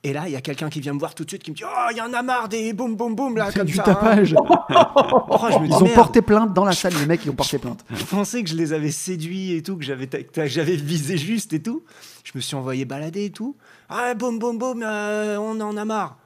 Et 0.04 0.14
là, 0.14 0.24
il 0.26 0.32
y 0.32 0.36
a 0.36 0.42
quelqu'un 0.42 0.70
qui 0.70 0.80
vient 0.82 0.94
me 0.94 1.00
voir 1.00 1.14
tout 1.14 1.24
de 1.26 1.30
suite 1.30 1.44
qui 1.44 1.52
me 1.52 1.56
dit 1.56 1.64
Oh, 1.64 1.88
il 1.92 1.98
y 1.98 2.02
en 2.02 2.12
a 2.14 2.24
marre 2.24 2.50
des 2.50 2.74
boum 2.74 2.96
boum 2.96 3.14
boum 3.14 3.38
là, 3.38 3.48
C'est 3.52 3.60
comme 3.60 3.68
du 3.68 3.76
ça. 3.76 3.84
hein. 3.86 3.94
tapage. 3.94 4.34
Oh, 4.74 5.48
je 5.52 5.60
me 5.60 5.68
dis, 5.68 5.74
Ils 5.74 5.76
ont 5.76 5.82
merde. 5.82 5.94
porté 5.96 6.22
plainte 6.24 6.54
dans 6.54 6.66
la 6.66 6.72
salle, 6.74 6.94
les 7.00 7.06
mecs, 7.06 7.24
ils 7.26 7.30
ont 7.30 7.36
porté 7.36 7.60
plainte. 7.60 7.86
Je 7.92 8.04
pensais 8.04 8.44
que 8.44 8.50
je 8.50 8.56
les 8.56 8.74
avais 8.74 8.92
séduits 8.92 9.54
et 9.54 9.62
tout, 9.62 9.78
que 9.78 9.84
j'avais 9.84 10.08
que 10.08 10.46
j'avais 10.48 10.76
visé 10.76 11.18
juste 11.18 11.54
et 11.54 11.62
tout? 11.62 11.84
Je 12.24 12.32
me 12.36 12.42
suis 12.42 12.56
envoyé 12.56 12.86
balader 12.86 13.26
et 13.26 13.30
tout. 13.32 13.56
Ah, 13.90 14.14
boum, 14.16 14.40
boum, 14.40 14.58
boum, 14.58 14.82
euh, 14.84 15.38
on 15.38 15.60
en 15.62 15.78
a 15.78 15.86
marre. 15.86 16.18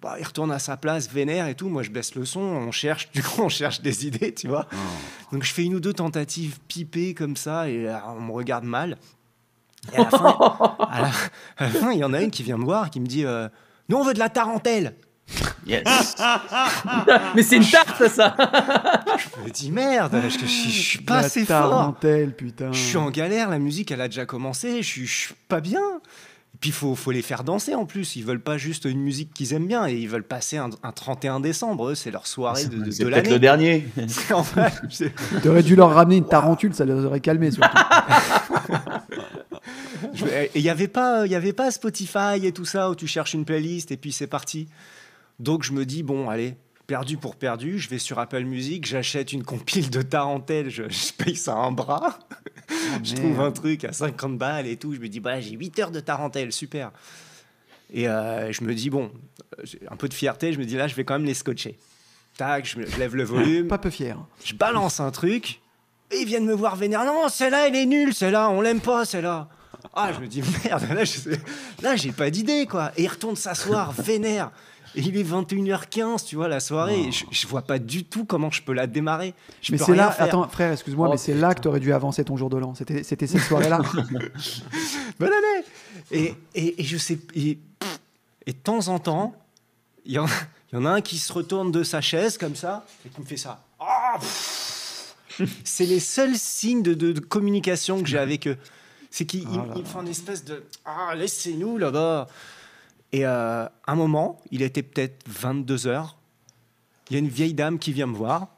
Bah, 0.00 0.14
il 0.18 0.24
retourne 0.24 0.52
à 0.52 0.58
sa 0.60 0.76
place, 0.76 1.10
vénère 1.10 1.48
et 1.48 1.54
tout. 1.54 1.68
Moi, 1.68 1.82
je 1.82 1.90
baisse 1.90 2.14
le 2.14 2.24
son, 2.24 2.40
on 2.40 2.70
cherche, 2.70 3.10
du 3.12 3.22
coup, 3.22 3.42
on 3.42 3.48
cherche 3.48 3.82
des 3.82 4.06
idées, 4.06 4.32
tu 4.32 4.46
vois. 4.48 4.66
Donc, 5.32 5.42
je 5.42 5.52
fais 5.52 5.64
une 5.64 5.74
ou 5.74 5.80
deux 5.80 5.92
tentatives 5.92 6.58
pipées 6.68 7.14
comme 7.14 7.36
ça 7.36 7.68
et 7.68 7.82
là, 7.84 8.04
on 8.16 8.20
me 8.22 8.32
regarde 8.32 8.64
mal. 8.64 8.96
Et 9.92 9.96
à 9.96 10.02
la 10.04 10.10
fin, 10.10 10.36
à 10.90 11.00
la, 11.02 11.08
à 11.56 11.64
la 11.64 11.68
fin, 11.68 11.92
il 11.92 11.98
y 11.98 12.04
en 12.04 12.12
a 12.14 12.20
une 12.20 12.30
qui 12.30 12.42
vient 12.42 12.56
me 12.58 12.64
voir 12.64 12.86
et 12.86 12.90
qui 12.90 13.00
me 13.00 13.06
dit 13.06 13.24
euh, 13.24 13.48
Nous, 13.88 13.96
on 13.96 14.02
veut 14.04 14.14
de 14.14 14.18
la 14.18 14.28
tarentelle. 14.28 14.94
Yes. 15.66 16.16
Mais 17.36 17.42
c'est 17.42 17.56
une 17.56 17.66
tarte, 17.66 18.08
ça. 18.08 18.34
Je 19.18 19.44
me 19.44 19.50
dis 19.50 19.70
Merde, 19.70 20.16
je, 20.24 20.38
je, 20.38 20.46
je 20.46 20.68
suis 20.70 20.98
pas 21.00 21.20
La 21.20 21.26
assez 21.26 21.44
fort. 21.44 21.68
tarentelle, 21.70 22.34
putain. 22.34 22.72
Je 22.72 22.78
suis 22.78 22.96
en 22.96 23.10
galère, 23.10 23.50
la 23.50 23.58
musique 23.58 23.90
elle 23.90 24.00
a 24.00 24.08
déjà 24.08 24.24
commencé, 24.24 24.82
je 24.82 24.86
suis, 24.88 25.06
je 25.06 25.16
suis 25.26 25.34
pas 25.48 25.60
bien. 25.60 25.82
Et 26.54 26.58
puis 26.58 26.70
il 26.70 26.72
faut, 26.72 26.94
faut 26.94 27.10
les 27.10 27.20
faire 27.20 27.44
danser 27.44 27.74
en 27.74 27.84
plus. 27.84 28.16
Ils 28.16 28.24
veulent 28.24 28.40
pas 28.40 28.56
juste 28.56 28.86
une 28.86 29.00
musique 29.00 29.34
qu'ils 29.34 29.52
aiment 29.52 29.66
bien 29.66 29.86
et 29.86 29.92
ils 29.96 30.08
veulent 30.08 30.22
passer 30.26 30.56
un, 30.56 30.70
un 30.82 30.92
31 30.92 31.40
décembre. 31.40 31.90
Eux, 31.90 31.94
c'est 31.94 32.10
leur 32.10 32.26
soirée 32.26 32.64
de, 32.64 32.82
de, 32.84 32.90
C'est 32.90 33.04
de 33.04 33.10
peut-être 33.10 33.26
le 33.26 33.32
l'année. 33.36 33.38
dernier. 33.38 33.88
En 34.32 34.42
fait, 34.42 34.72
c'est- 34.88 35.12
T'aurais 35.42 35.62
dû 35.62 35.76
leur 35.76 35.92
ramener 35.92 36.16
une 36.16 36.26
tarentule, 36.26 36.72
ça 36.74 36.86
les 36.86 36.94
aurait 36.94 37.20
calmés 37.20 37.50
surtout. 37.50 37.68
Et 40.32 40.50
il 40.54 40.62
y 40.62 40.70
avait 40.70 40.88
pas, 40.88 41.26
il 41.26 41.32
y 41.32 41.34
avait 41.34 41.52
pas 41.52 41.70
Spotify 41.70 42.44
et 42.44 42.52
tout 42.52 42.64
ça 42.64 42.90
où 42.90 42.94
tu 42.94 43.06
cherches 43.06 43.34
une 43.34 43.44
playlist 43.44 43.90
et 43.90 43.96
puis 43.96 44.12
c'est 44.12 44.26
parti. 44.26 44.68
Donc 45.38 45.62
je 45.64 45.72
me 45.72 45.84
dis 45.84 46.02
bon, 46.02 46.28
allez, 46.30 46.54
perdu 46.86 47.16
pour 47.16 47.36
perdu, 47.36 47.78
je 47.78 47.88
vais 47.88 47.98
sur 47.98 48.18
Apple 48.18 48.44
Music, 48.44 48.86
j'achète 48.86 49.32
une 49.32 49.44
compile 49.44 49.90
de 49.90 50.02
tarentelle, 50.02 50.70
je, 50.70 50.84
je 50.88 51.12
paye 51.12 51.36
ça 51.36 51.54
un 51.54 51.70
bras. 51.72 52.18
je 53.04 53.14
trouve 53.14 53.40
un 53.40 53.50
truc 53.52 53.84
à 53.84 53.92
50 53.92 54.38
balles 54.38 54.66
et 54.66 54.76
tout. 54.76 54.94
Je 54.94 55.00
me 55.00 55.08
dis, 55.08 55.20
bah, 55.20 55.40
j'ai 55.40 55.50
8 55.52 55.78
heures 55.80 55.90
de 55.90 56.00
tarentelle, 56.00 56.52
super. 56.52 56.90
Et 57.92 58.08
euh, 58.08 58.52
je 58.52 58.62
me 58.64 58.74
dis, 58.74 58.90
bon, 58.90 59.10
j'ai 59.64 59.80
un 59.90 59.96
peu 59.96 60.08
de 60.08 60.14
fierté, 60.14 60.52
je 60.52 60.58
me 60.58 60.64
dis, 60.64 60.76
là, 60.76 60.88
je 60.88 60.94
vais 60.94 61.04
quand 61.04 61.14
même 61.14 61.24
les 61.26 61.34
scotcher. 61.34 61.78
Tac, 62.36 62.66
je, 62.66 62.78
me- 62.78 62.86
je 62.86 62.98
lève 62.98 63.16
le 63.16 63.24
volume, 63.24 63.68
Pas 63.68 63.78
peu 63.78 63.90
fier. 63.90 64.18
je 64.44 64.54
balance 64.54 65.00
un 65.00 65.10
truc, 65.10 65.60
et 66.10 66.16
ils 66.20 66.26
viennent 66.26 66.46
me 66.46 66.54
voir 66.54 66.76
vénère. 66.76 67.04
Non, 67.04 67.28
celle-là, 67.28 67.68
elle 67.68 67.76
est 67.76 67.86
nulle, 67.86 68.14
celle-là, 68.14 68.50
on 68.50 68.60
l'aime 68.60 68.80
pas, 68.80 69.04
celle-là. 69.04 69.48
Ah, 69.94 70.12
je 70.12 70.20
me 70.20 70.26
dis, 70.26 70.42
merde, 70.64 70.84
là, 70.94 71.04
je- 71.04 71.30
là, 71.82 71.96
j'ai 71.96 72.12
pas 72.12 72.30
d'idée, 72.30 72.66
quoi. 72.66 72.92
Et 72.96 73.04
il 73.04 73.08
retourne 73.08 73.36
s'asseoir, 73.36 73.92
vénère. 73.98 74.50
Et 74.94 75.00
il 75.02 75.16
est 75.16 75.22
21h15, 75.22 76.24
tu 76.24 76.36
vois, 76.36 76.48
la 76.48 76.60
soirée. 76.60 76.98
et 77.08 77.12
Je, 77.12 77.24
je 77.30 77.46
vois 77.46 77.62
pas 77.62 77.78
du 77.78 78.04
tout 78.04 78.24
comment 78.24 78.50
je 78.50 78.62
peux 78.62 78.72
la 78.72 78.86
démarrer. 78.86 79.34
Je 79.60 79.70
mais 79.72 79.78
c'est 79.78 79.94
là, 79.94 80.10
faire. 80.10 80.26
attends, 80.26 80.48
frère, 80.48 80.72
excuse-moi, 80.72 81.08
Oh, 81.08 81.12
mais 81.12 81.18
c'est 81.18 81.34
là 81.34 81.54
que 81.54 81.60
t'aurais 81.60 81.78
dû 81.80 81.92
avancer 81.92 82.24
ton 82.24 82.36
jour 82.36 82.48
de 82.50 82.56
l'an. 82.56 82.74
C'était 82.74 83.02
cette 83.04 83.38
soirée-là. 83.42 83.80
Bonne 85.20 85.28
année 85.32 85.64
et, 86.10 86.34
et, 86.54 86.80
et 86.80 86.84
je 86.84 86.96
sais. 86.96 87.18
Et, 87.34 87.58
et 88.46 88.52
de 88.52 88.58
temps 88.58 88.88
en 88.88 88.98
temps, 88.98 89.34
il 90.06 90.12
y, 90.12 90.18
en- 90.18 90.26
il 90.72 90.76
y 90.76 90.78
en 90.78 90.84
a 90.86 90.90
un 90.90 91.00
qui 91.02 91.18
se 91.18 91.32
retourne 91.32 91.70
de 91.70 91.82
sa 91.82 92.00
chaise 92.00 92.38
comme 92.38 92.56
ça 92.56 92.84
et 93.04 93.10
qui 93.10 93.20
me 93.20 93.26
fait 93.26 93.36
ça. 93.36 93.62
Pff. 94.18 94.67
C'est 95.64 95.86
les 95.86 96.00
seuls 96.00 96.36
signes 96.36 96.82
de, 96.82 96.94
de- 96.94 97.12
de 97.12 97.20
communication 97.20 98.00
que 98.02 98.08
j'ai 98.08 98.18
avec 98.18 98.46
eux. 98.46 98.56
C'est 99.10 99.24
qu'ils 99.24 99.44
Oh 99.46 99.50
ils- 99.52 99.68
là 99.68 99.74
ils 99.76 99.84
font 99.86 100.02
une 100.02 100.08
espèce 100.08 100.44
de 100.44 100.64
Ah, 100.84 101.14
laissez-nous 101.14 101.78
là-bas. 101.78 102.26
Et 103.12 103.24
euh, 103.26 103.66
un 103.86 103.94
moment, 103.94 104.40
il 104.50 104.62
était 104.62 104.82
peut-être 104.82 105.24
22 105.28 105.86
heures. 105.86 106.16
Il 107.08 107.14
y 107.14 107.16
a 107.16 107.20
une 107.20 107.28
vieille 107.28 107.54
dame 107.54 107.78
qui 107.78 107.92
vient 107.92 108.06
me 108.06 108.14
voir 108.16 108.48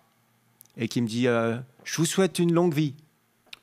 et 0.76 0.88
qui 0.88 1.00
me 1.02 1.06
dit 1.06 1.28
euh, 1.28 1.56
Je 1.84 1.96
vous 1.98 2.06
souhaite 2.06 2.38
une 2.40 2.52
longue 2.52 2.74
vie, 2.74 2.94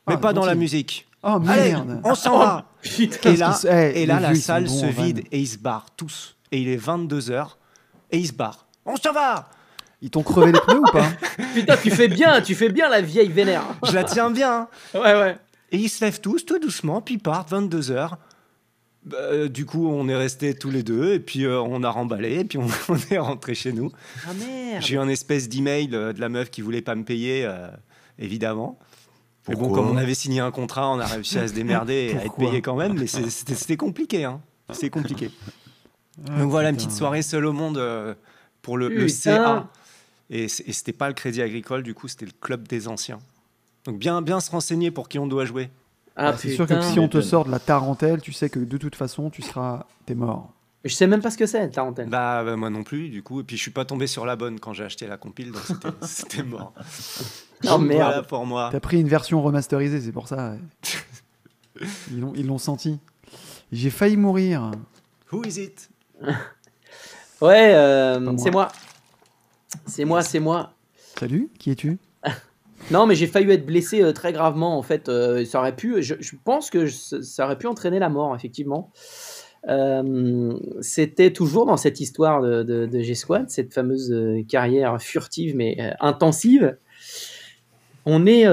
mais 0.08 0.14
Ah, 0.14 0.18
pas 0.18 0.32
dans 0.34 0.46
la 0.46 0.56
musique. 0.56 1.08
Oh 1.24 1.40
Allez, 1.48 1.72
merde. 1.72 2.02
on 2.06 2.16
s'en 2.16 2.38
va. 2.40 2.72
Et 3.00 3.36
là, 3.36 3.58
qu'ils- 3.60 3.70
eh, 3.70 4.02
et 4.02 4.06
là 4.06 4.20
la 4.22 4.28
vieux, 4.30 4.38
ils 4.38 4.42
sont 4.42 4.46
salle 4.48 4.70
se 4.70 4.86
vide 4.86 5.24
et 5.32 5.40
ils 5.40 5.48
se 5.48 5.58
barrent 5.58 5.90
tous. 5.98 6.36
Et 6.54 6.62
il 6.62 6.70
est 6.70 6.78
22h 6.78 7.58
et 8.12 8.18
ils 8.20 8.28
se 8.28 8.34
barrent. 8.34 8.66
On 8.86 8.96
s'en 8.96 9.12
va 9.12 9.50
Ils 10.02 10.10
t'ont 10.12 10.24
crevé 10.24 10.52
les 10.52 10.60
pneus 10.60 10.80
ou 10.80 10.92
pas 10.92 11.08
Putain, 11.56 11.76
tu 11.78 11.90
fais 11.90 12.08
bien, 12.08 12.42
tu 12.42 12.54
fais 12.56 12.70
bien 12.70 12.88
la 12.90 13.02
vieille 13.02 13.32
vénère. 13.32 13.64
Je 13.84 13.94
la 13.94 14.04
tiens 14.04 14.30
bien. 14.30 14.68
hein. 14.94 15.00
Ouais, 15.00 15.14
ouais. 15.20 15.38
Et 15.72 15.78
ils 15.78 15.90
se 15.90 16.06
lèvent 16.06 16.22
tous, 16.22 16.46
tout 16.46 16.60
doucement, 16.60 17.02
puis 17.02 17.16
ils 17.16 17.20
partent, 17.20 17.52
22h. 17.52 18.12
du 19.50 19.66
coup, 19.66 19.88
on 19.90 20.08
est 20.08 20.16
restés 20.16 20.54
tous 20.54 20.70
les 20.70 20.84
deux, 20.84 21.14
et 21.14 21.20
puis 21.20 21.46
euh, 21.46 21.60
on 21.62 21.84
a 21.84 21.90
remballé, 21.90 22.40
et 22.40 22.44
puis 22.46 22.58
on, 22.58 22.68
on 22.90 22.98
est 23.12 23.18
rentré 23.18 23.56
chez 23.56 23.72
nous. 23.74 23.92
Ah 24.28 24.34
merde. 24.34 24.82
J'ai 24.84 24.96
eu 24.96 25.00
un 25.00 25.08
espèce 25.08 25.50
d'email 25.50 25.90
euh, 25.94 26.14
de 26.14 26.20
la 26.22 26.30
meuf 26.30 26.50
qui 26.52 26.62
voulait 26.62 26.82
pas 26.82 26.96
me 26.96 27.04
payer, 27.04 27.46
euh, 27.46 27.68
évidemment. 28.20 28.78
Mais 29.48 29.56
bon, 29.56 29.70
comme 29.70 29.90
on 29.90 29.96
avait 29.98 30.14
signé 30.14 30.42
un 30.42 30.52
contrat, 30.52 30.90
on 30.90 31.00
a 31.00 31.06
réussi 31.06 31.40
à 31.40 31.48
se 31.48 31.54
démerder 31.54 32.12
et 32.14 32.18
à 32.18 32.26
être 32.26 32.36
payé 32.36 32.62
quand 32.62 32.76
même, 32.76 33.00
mais 33.00 33.08
c'est- 33.08 33.30
c'était 33.30 33.78
compliqué. 33.78 34.26
Hein. 34.26 34.42
C'était 34.72 34.90
compliqué. 34.90 35.32
Ah, 36.30 36.40
Donc 36.40 36.52
voilà, 36.52 36.70
une 36.70 36.76
petite 36.76 36.92
soirée 36.92 37.22
seule 37.22 37.46
au 37.46 37.54
monde 37.54 37.78
euh, 37.78 38.14
pour 38.62 38.78
le, 38.78 38.90
le. 38.90 39.08
CA. 39.08 39.68
Et, 40.30 40.48
c- 40.48 40.64
et 40.68 40.74
c'était 40.74 40.94
pas 40.94 41.08
le 41.08 41.14
Crédit 41.14 41.42
Agricole, 41.42 41.84
du 41.84 41.94
coup, 41.94 42.08
c'était 42.08 42.26
le 42.26 42.32
club 42.42 42.68
des 42.68 42.88
anciens. 42.88 43.20
Donc 43.86 43.98
bien, 43.98 44.22
bien 44.22 44.40
se 44.40 44.52
renseigner 44.52 44.92
pour 44.92 45.08
qui 45.10 45.20
on 45.20 45.28
doit 45.28 45.46
jouer. 45.46 45.70
Ah, 46.16 46.36
C'est 46.38 46.54
sûr 46.56 46.66
que 46.68 46.82
si 46.82 47.00
on 47.00 47.08
te 47.08 47.22
sort 47.22 47.46
de 47.46 47.52
la 47.52 47.60
tarentelle, 47.60 48.22
tu 48.22 48.34
sais 48.34 48.50
que 48.50 48.60
de 48.60 48.78
toute 48.78 48.96
façon, 48.96 49.30
tu 49.30 49.42
seras. 49.42 49.86
T'es 50.06 50.16
mort. 50.16 50.52
Je 50.84 50.94
sais 50.94 51.08
même 51.08 51.22
pas 51.22 51.32
ce 51.32 51.38
que 51.38 51.46
c'est, 51.46 51.70
tarentelle. 51.70 52.10
Bah, 52.10 52.44
bah, 52.44 52.56
moi 52.56 52.70
non 52.70 52.84
plus, 52.84 53.10
du 53.10 53.22
coup. 53.24 53.42
Et 53.42 53.44
puis 53.44 53.56
je 53.58 53.62
suis 53.62 53.72
pas 53.72 53.86
tombé 53.86 54.08
sur 54.08 54.26
la 54.26 54.36
bonne 54.36 54.60
quand 54.60 54.74
j'ai 54.74 54.84
acheté 54.84 55.06
la 55.08 55.18
compile, 55.18 55.52
donc 55.52 55.62
c'était- 56.02 56.44
mort. 56.44 56.74
Oh 57.64 57.70
Donc, 57.70 57.88
merde. 57.88 58.02
Voilà 58.02 58.22
pour 58.24 58.46
moi. 58.46 58.70
T'as 58.72 58.80
pris 58.80 59.00
une 59.02 59.08
version 59.08 59.42
remasterisée, 59.42 60.00
c'est 60.00 60.12
pour 60.12 60.28
ça. 60.28 60.54
Ils 62.12 62.20
l'ont- 62.20 62.34
ils 62.36 62.46
l'ont 62.46 62.58
senti. 62.60 63.00
J'ai 63.72 63.90
failli 63.90 64.16
mourir. 64.18 64.72
Who 65.32 65.44
is 65.46 65.60
it? 65.60 65.90
Ouais, 67.42 67.74
euh, 67.76 68.36
c'est 68.38 68.52
moi. 68.52 68.70
C'est 69.88 70.06
moi, 70.06 70.22
c'est 70.22 70.40
moi. 70.40 70.74
Salut, 71.20 71.50
qui 71.60 71.72
es-tu 71.72 71.98
Non, 72.92 73.06
mais 73.08 73.16
j'ai 73.16 73.28
failli 73.28 73.50
être 73.52 73.66
blessé 73.66 74.02
euh, 74.04 74.14
très 74.14 74.32
gravement 74.34 74.78
en 74.78 74.84
fait. 74.84 75.10
euh, 75.10 75.44
ça 75.46 75.60
aurait 75.60 75.76
pu, 75.76 76.02
je, 76.04 76.16
je 76.20 76.36
pense 76.44 76.70
que 76.70 76.86
je- 76.86 77.22
ça 77.22 77.46
aurait 77.46 77.58
pu 77.58 77.68
entraîner 77.68 78.00
la 78.00 78.10
mort 78.10 78.36
effectivement. 78.36 78.92
Euh, 79.68 80.54
C'était 80.82 81.34
toujours 81.34 81.66
dans 81.66 81.78
cette 81.78 82.00
histoire 82.00 82.42
de, 82.42 82.64
de, 82.64 82.86
de 82.86 83.00
G-Squad, 83.00 83.50
cette 83.50 83.74
fameuse 83.74 84.14
carrière 84.48 85.02
furtive 85.02 85.56
mais 85.56 85.78
intensive. 86.00 86.78
On 88.06 88.26
est. 88.26 88.46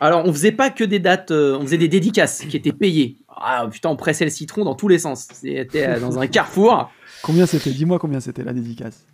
Alors, 0.00 0.24
on 0.24 0.32
faisait 0.32 0.52
pas 0.52 0.70
que 0.70 0.82
des 0.84 0.98
dates, 0.98 1.30
on 1.30 1.60
faisait 1.62 1.78
des 1.78 1.88
dédicaces 1.88 2.40
qui 2.44 2.56
étaient 2.56 2.72
payées. 2.72 3.16
Ah 3.28 3.66
putain, 3.70 3.88
on 3.88 3.96
pressait 3.96 4.24
le 4.24 4.30
citron 4.30 4.64
dans 4.64 4.74
tous 4.74 4.88
les 4.88 4.98
sens. 4.98 5.28
C'était 5.32 5.98
dans 6.00 6.18
un 6.18 6.26
carrefour. 6.26 6.90
Combien 7.22 7.46
c'était 7.46 7.70
Dis-moi 7.70 7.98
combien 7.98 8.20
c'était 8.20 8.42
la 8.44 8.52
dédicace? 8.52 9.04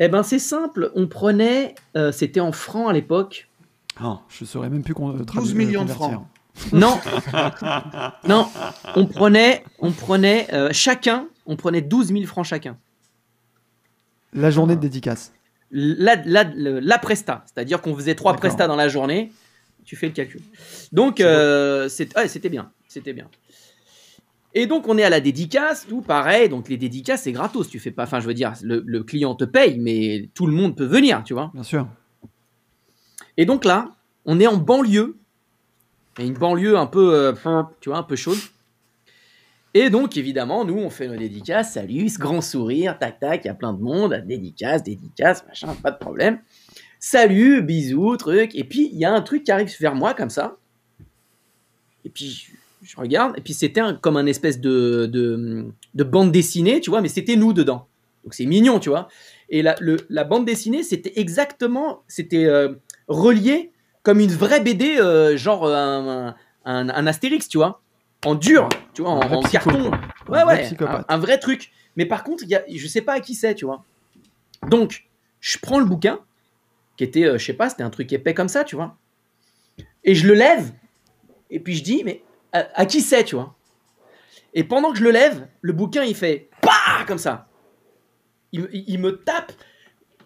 Eh 0.00 0.08
ben, 0.08 0.22
c'est 0.22 0.38
simple. 0.38 0.90
On 0.94 1.06
prenait, 1.06 1.74
euh, 1.96 2.10
c'était 2.10 2.40
en 2.40 2.52
francs 2.52 2.88
à 2.88 2.92
l'époque. 2.92 3.48
Ah, 4.00 4.20
je 4.28 4.46
saurais 4.46 4.70
même 4.70 4.82
plus 4.82 4.94
qu'on 4.94 5.10
12 5.10 5.54
millions 5.54 5.84
de 5.84 5.90
francs. 5.90 6.26
Non, 6.72 6.98
non, 8.28 8.48
on 8.96 9.06
prenait, 9.06 9.62
on 9.78 9.92
prenait 9.92 10.46
euh, 10.52 10.70
chacun, 10.72 11.28
on 11.46 11.56
prenait 11.56 11.80
12 11.80 12.08
000 12.08 12.24
francs 12.24 12.44
chacun. 12.44 12.76
La 14.32 14.50
journée 14.50 14.74
de 14.76 14.80
dédicace. 14.80 15.32
La, 15.70 16.16
la, 16.24 16.44
la 16.54 16.98
presta, 16.98 17.44
c'est-à-dire 17.46 17.80
qu'on 17.80 17.94
faisait 17.94 18.14
trois 18.14 18.34
prestats 18.34 18.66
dans 18.66 18.76
la 18.76 18.88
journée. 18.88 19.32
Tu 19.84 19.96
fais 19.96 20.06
le 20.06 20.12
calcul. 20.12 20.42
Donc 20.92 21.20
euh, 21.20 21.88
ouais, 22.16 22.28
c'était 22.28 22.48
bien, 22.48 22.70
c'était 22.88 23.12
bien. 23.12 23.28
Et 24.54 24.66
donc 24.66 24.88
on 24.88 24.98
est 24.98 25.04
à 25.04 25.10
la 25.10 25.20
dédicace, 25.20 25.86
tout 25.88 26.02
pareil. 26.02 26.48
Donc 26.48 26.68
les 26.68 26.76
dédicaces 26.76 27.22
c'est 27.22 27.32
gratos. 27.32 27.68
Tu 27.68 27.78
fais 27.78 27.90
pas, 27.90 28.04
enfin 28.04 28.20
je 28.20 28.26
veux 28.26 28.34
dire, 28.34 28.54
le, 28.62 28.82
le 28.84 29.02
client 29.04 29.34
te 29.34 29.44
paye, 29.44 29.78
mais 29.78 30.28
tout 30.34 30.46
le 30.46 30.52
monde 30.52 30.76
peut 30.76 30.86
venir, 30.86 31.22
tu 31.24 31.34
vois. 31.34 31.50
Bien 31.54 31.62
sûr. 31.62 31.88
Et 33.36 33.46
donc 33.46 33.64
là, 33.64 33.94
on 34.24 34.38
est 34.40 34.46
en 34.46 34.56
banlieue. 34.56 35.16
Et 36.18 36.26
une 36.26 36.34
banlieue 36.34 36.76
un 36.76 36.86
peu, 36.86 37.14
euh, 37.14 37.64
tu 37.80 37.88
vois, 37.88 37.98
un 37.98 38.02
peu 38.02 38.16
chaude. 38.16 38.38
Et 39.72 39.88
donc, 39.88 40.16
évidemment, 40.16 40.64
nous, 40.64 40.76
on 40.76 40.90
fait 40.90 41.06
nos 41.06 41.16
dédicaces. 41.16 41.74
Salut, 41.74 42.08
ce 42.08 42.18
grand 42.18 42.40
sourire, 42.40 42.98
tac, 42.98 43.20
tac, 43.20 43.44
il 43.44 43.46
y 43.46 43.50
a 43.50 43.54
plein 43.54 43.72
de 43.72 43.80
monde. 43.80 44.22
Dédicace, 44.26 44.82
dédicace, 44.82 45.46
machin, 45.46 45.74
pas 45.74 45.92
de 45.92 45.98
problème. 45.98 46.40
Salut, 46.98 47.62
bisous, 47.62 48.16
truc. 48.16 48.54
Et 48.54 48.64
puis, 48.64 48.90
il 48.92 48.98
y 48.98 49.04
a 49.04 49.12
un 49.12 49.22
truc 49.22 49.44
qui 49.44 49.52
arrive 49.52 49.72
vers 49.80 49.94
moi, 49.94 50.12
comme 50.12 50.28
ça. 50.28 50.56
Et 52.04 52.10
puis, 52.10 52.48
je, 52.82 52.96
regarde. 52.96 53.36
Et 53.38 53.40
puis, 53.40 53.54
c'était 53.54 53.80
un- 53.80 53.94
comme 53.94 54.16
un 54.16 54.26
espèce 54.26 54.60
de, 54.60 55.06
de, 55.06 55.66
de 55.94 56.04
bande 56.04 56.32
dessinée, 56.32 56.80
tu 56.80 56.90
vois, 56.90 57.00
mais 57.00 57.08
c'était 57.08 57.36
nous 57.36 57.52
dedans. 57.52 57.86
Donc, 58.24 58.34
c'est 58.34 58.46
mignon, 58.46 58.78
tu 58.80 58.88
vois. 58.90 59.08
Et 59.48 59.62
la, 59.62 59.76
le- 59.80 59.98
la 60.08 60.24
bande 60.24 60.44
dessinée, 60.44 60.82
c'était 60.82 61.12
exactement, 61.20 62.02
c'était 62.08 62.44
euh, 62.44 62.74
relié 63.08 63.72
comme 64.02 64.20
une 64.20 64.30
vraie 64.30 64.60
BD, 64.60 64.96
euh, 64.98 65.36
genre 65.36 65.66
un, 65.66 66.34
un, 66.64 66.88
un 66.88 67.06
Astérix, 67.06 67.48
tu 67.48 67.58
vois, 67.58 67.82
en 68.24 68.34
dur, 68.34 68.68
tu 68.94 69.02
vois, 69.02 69.10
en, 69.12 69.42
carton. 69.42 69.90
Ouais, 70.28 70.42
vrai 70.42 70.44
ouais, 70.44 70.70
un, 71.08 71.18
vrai 71.18 71.38
truc. 71.38 71.70
Mais 71.96 72.06
par 72.06 72.24
contre, 72.24 72.44
y 72.46 72.54
a, 72.54 72.62
je 72.72 72.86
sais 72.86 73.02
pas 73.02 73.14
à 73.14 73.20
qui 73.20 73.34
c'est, 73.34 73.54
tu 73.54 73.64
vois. 73.64 73.84
Donc, 74.68 75.06
je 75.40 75.58
prends 75.58 75.78
le 75.78 75.84
bouquin, 75.84 76.20
qui 76.96 77.04
était, 77.04 77.24
euh, 77.24 77.38
je 77.38 77.44
sais 77.44 77.52
pas, 77.54 77.68
c'était 77.68 77.82
un 77.82 77.90
truc 77.90 78.12
épais 78.12 78.34
comme 78.34 78.48
ça, 78.48 78.64
tu 78.64 78.76
vois. 78.76 78.96
Et 80.04 80.14
je 80.14 80.26
le 80.26 80.34
lève, 80.34 80.72
et 81.50 81.60
puis 81.60 81.74
je 81.74 81.82
dis, 81.82 82.02
mais 82.04 82.22
à, 82.52 82.66
à 82.74 82.86
qui 82.86 83.00
c'est, 83.00 83.24
tu 83.24 83.34
vois? 83.36 83.54
Et 84.54 84.64
pendant 84.64 84.90
que 84.92 84.98
je 84.98 85.04
le 85.04 85.10
lève, 85.10 85.48
le 85.60 85.72
bouquin, 85.72 86.02
il 86.04 86.14
fait 86.14 86.50
PAH 86.60 87.04
comme 87.06 87.18
ça. 87.18 87.46
Il, 88.52 88.62
me- 88.62 88.68
il 88.74 88.98
me 88.98 89.16
tape 89.22 89.52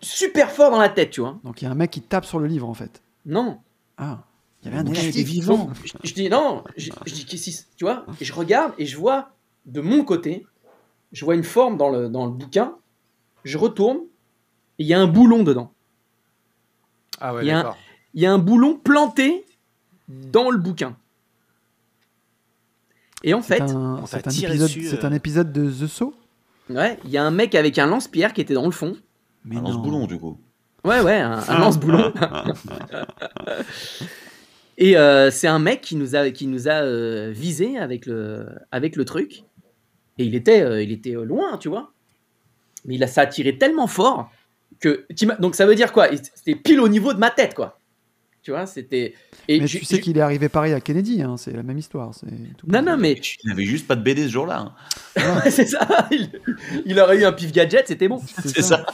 super 0.01 0.51
fort 0.51 0.71
dans 0.71 0.79
la 0.81 0.89
tête, 0.89 1.11
tu 1.11 1.21
vois. 1.21 1.39
Donc 1.45 1.61
il 1.61 1.67
y 1.67 1.69
a 1.69 1.71
un 1.71 1.75
mec 1.75 1.91
qui 1.91 2.01
tape 2.01 2.25
sur 2.25 2.39
le 2.39 2.47
livre 2.47 2.69
en 2.69 2.75
fait. 2.75 3.03
Non, 3.27 3.61
Ah, 3.99 4.25
il 4.63 4.67
y 4.67 4.69
avait 4.69 4.79
un 4.79 4.85
dis, 5.25 5.41
non, 5.41 5.71
je, 5.85 5.93
je 6.05 6.15
dis 6.15 6.29
non, 6.31 6.65
je, 6.77 6.91
je 7.07 7.13
dis 7.15 7.25
qu'est-ce 7.27 7.45
qui- 7.51 7.67
tu 7.77 7.85
vois, 7.85 8.05
et 8.21 8.25
je 8.25 8.33
regarde 8.33 8.73
et 8.79 8.87
je 8.87 8.97
vois 8.97 9.31
de 9.67 9.81
mon 9.81 10.05
côté, 10.05 10.47
je 11.13 11.25
vois 11.25 11.35
une 11.35 11.45
forme 11.45 11.77
dans 11.77 11.91
le, 11.91 12.09
dans 12.09 12.25
le 12.27 12.33
bouquin, 12.33 12.77
je 13.45 13.57
retourne, 13.59 13.99
et 14.79 14.85
il 14.85 14.87
y 14.87 14.95
a 14.95 15.01
un 15.01 15.07
boulon 15.07 15.43
dedans. 15.43 15.73
Ah 17.21 17.35
ouais, 17.35 17.43
Il 17.43 17.49
y 17.49 17.51
a 17.51 17.59
un- 17.59 17.63
d'accord. 17.63 17.79
Il 18.15 18.23
y 18.23 18.27
a 18.27 18.33
un 18.33 18.39
boulon 18.39 18.77
planté 18.79 19.45
dans 20.09 20.51
le 20.51 20.59
bouquin. 20.59 20.97
Et 23.27 23.33
en 23.33 23.41
fait, 23.41 23.63
c'est 24.07 24.27
un 24.29 24.31
épisode, 24.43 24.71
euh. 25.03 25.07
un 25.09 25.13
épisode 25.13 25.51
de 25.53 25.71
The 25.71 25.87
Saw. 25.89 26.13
ouais, 26.69 26.99
il 27.05 27.11
y 27.11 27.17
a 27.17 27.25
un 27.25 27.31
mec 27.31 27.55
avec 27.55 27.79
un 27.79 27.87
lance-pierre 27.87 28.35
qui 28.35 28.43
était 28.43 28.53
dans 28.53 28.67
le 28.67 28.71
fond. 28.71 28.97
Mais 29.47 29.57
Un 29.57 29.63
lance-boulon, 29.63 30.07
du 30.07 30.19
coup. 30.19 30.39
Ouais, 30.85 31.01
ouais, 31.01 31.17
un, 31.21 31.43
un 31.49 31.59
lance-boulon. 31.59 32.13
Et 34.77 34.97
euh, 34.97 35.31
c'est 35.31 35.47
un 35.47 35.59
mec 35.59 35.81
qui 35.81 35.97
nous 35.97 36.17
a, 36.17 36.31
qui 36.31 36.47
nous 36.47 36.69
a 36.69 36.83
euh, 36.83 37.31
visé 37.35 37.79
avec 37.79 38.07
le, 38.07 38.47
avec 38.73 38.97
le 38.97 39.05
truc. 39.05 39.45
Et 40.19 40.25
il 40.25 40.35
était, 40.35 40.61
euh, 40.63 40.83
il 40.83 40.93
était 40.93 41.17
euh, 41.17 41.25
loin, 41.25 41.57
tu 41.59 41.69
vois. 41.69 41.93
Mais 42.85 42.97
il 42.97 43.03
a, 43.05 43.07
ça 43.07 43.23
a 43.23 43.27
tiré 43.27 43.57
tellement 43.57 43.87
fort 43.87 44.31
que. 44.81 45.07
Donc 45.41 45.55
ça 45.55 45.65
veut 45.65 45.75
dire 45.77 45.93
quoi? 45.93 46.09
C'était 46.35 46.57
pile 46.57 46.81
au 46.81 46.89
niveau 46.89 47.15
de 47.15 47.19
ma 47.19 47.31
tête, 47.31 47.55
quoi. 47.55 47.79
Tu 48.45 48.51
vois, 48.51 48.67
c'était. 48.67 49.15
Et 49.49 49.59
Mais 49.59 49.67
je- 49.67 49.79
tu 49.79 49.85
sais 49.87 49.97
je- 49.97 50.03
qu'il 50.03 50.19
est 50.19 50.21
arrivé 50.21 50.49
pareil 50.51 50.75
à 50.75 50.81
Kennedy, 50.81 51.23
hein, 51.23 51.37
c'est 51.39 51.53
la 51.53 51.63
même 51.63 51.79
histoire. 51.79 52.15
c'est 52.15 52.27
tout 52.59 52.67
Non, 52.69 52.83
non, 52.83 52.97
mais. 52.99 53.19
Il 53.43 53.49
n'avait 53.49 53.65
juste 53.65 53.87
pas 53.89 53.97
de 53.97 54.03
BD 54.03 54.25
ce 54.25 54.29
jour-là. 54.33 54.75
hein. 55.17 55.41
c'est 55.51 55.65
ça. 55.67 55.89
Il, 56.13 56.31
il 56.85 57.01
aurait 57.01 57.19
eu 57.19 57.25
un 57.25 57.33
pif 57.33 57.51
gadget, 57.53 57.89
c'était 57.89 58.07
bon. 58.07 58.21
C'est 58.45 58.61
ça. 58.63 58.85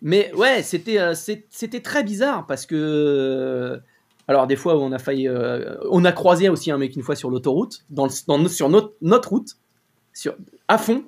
Mais 0.00 0.32
ouais, 0.34 0.62
c'était 0.62 0.98
euh, 0.98 1.14
c'était 1.14 1.80
très 1.80 2.02
bizarre 2.02 2.46
parce 2.46 2.66
que 2.66 2.74
euh, 2.74 3.78
alors 4.26 4.46
des 4.48 4.56
fois 4.56 4.76
on 4.78 4.90
a 4.90 4.98
failli 4.98 5.28
euh, 5.28 5.76
on 5.90 6.04
a 6.04 6.10
croisé 6.12 6.48
aussi 6.48 6.70
un 6.72 6.78
mec 6.78 6.96
une 6.96 7.02
fois 7.02 7.14
sur 7.14 7.30
l'autoroute 7.30 7.84
dans, 7.90 8.06
le- 8.06 8.12
dans 8.26 8.38
no- 8.38 8.48
sur 8.48 8.68
notre, 8.68 8.94
notre 9.00 9.28
route 9.30 9.50
sur 10.12 10.34
à 10.66 10.78
fond. 10.78 11.04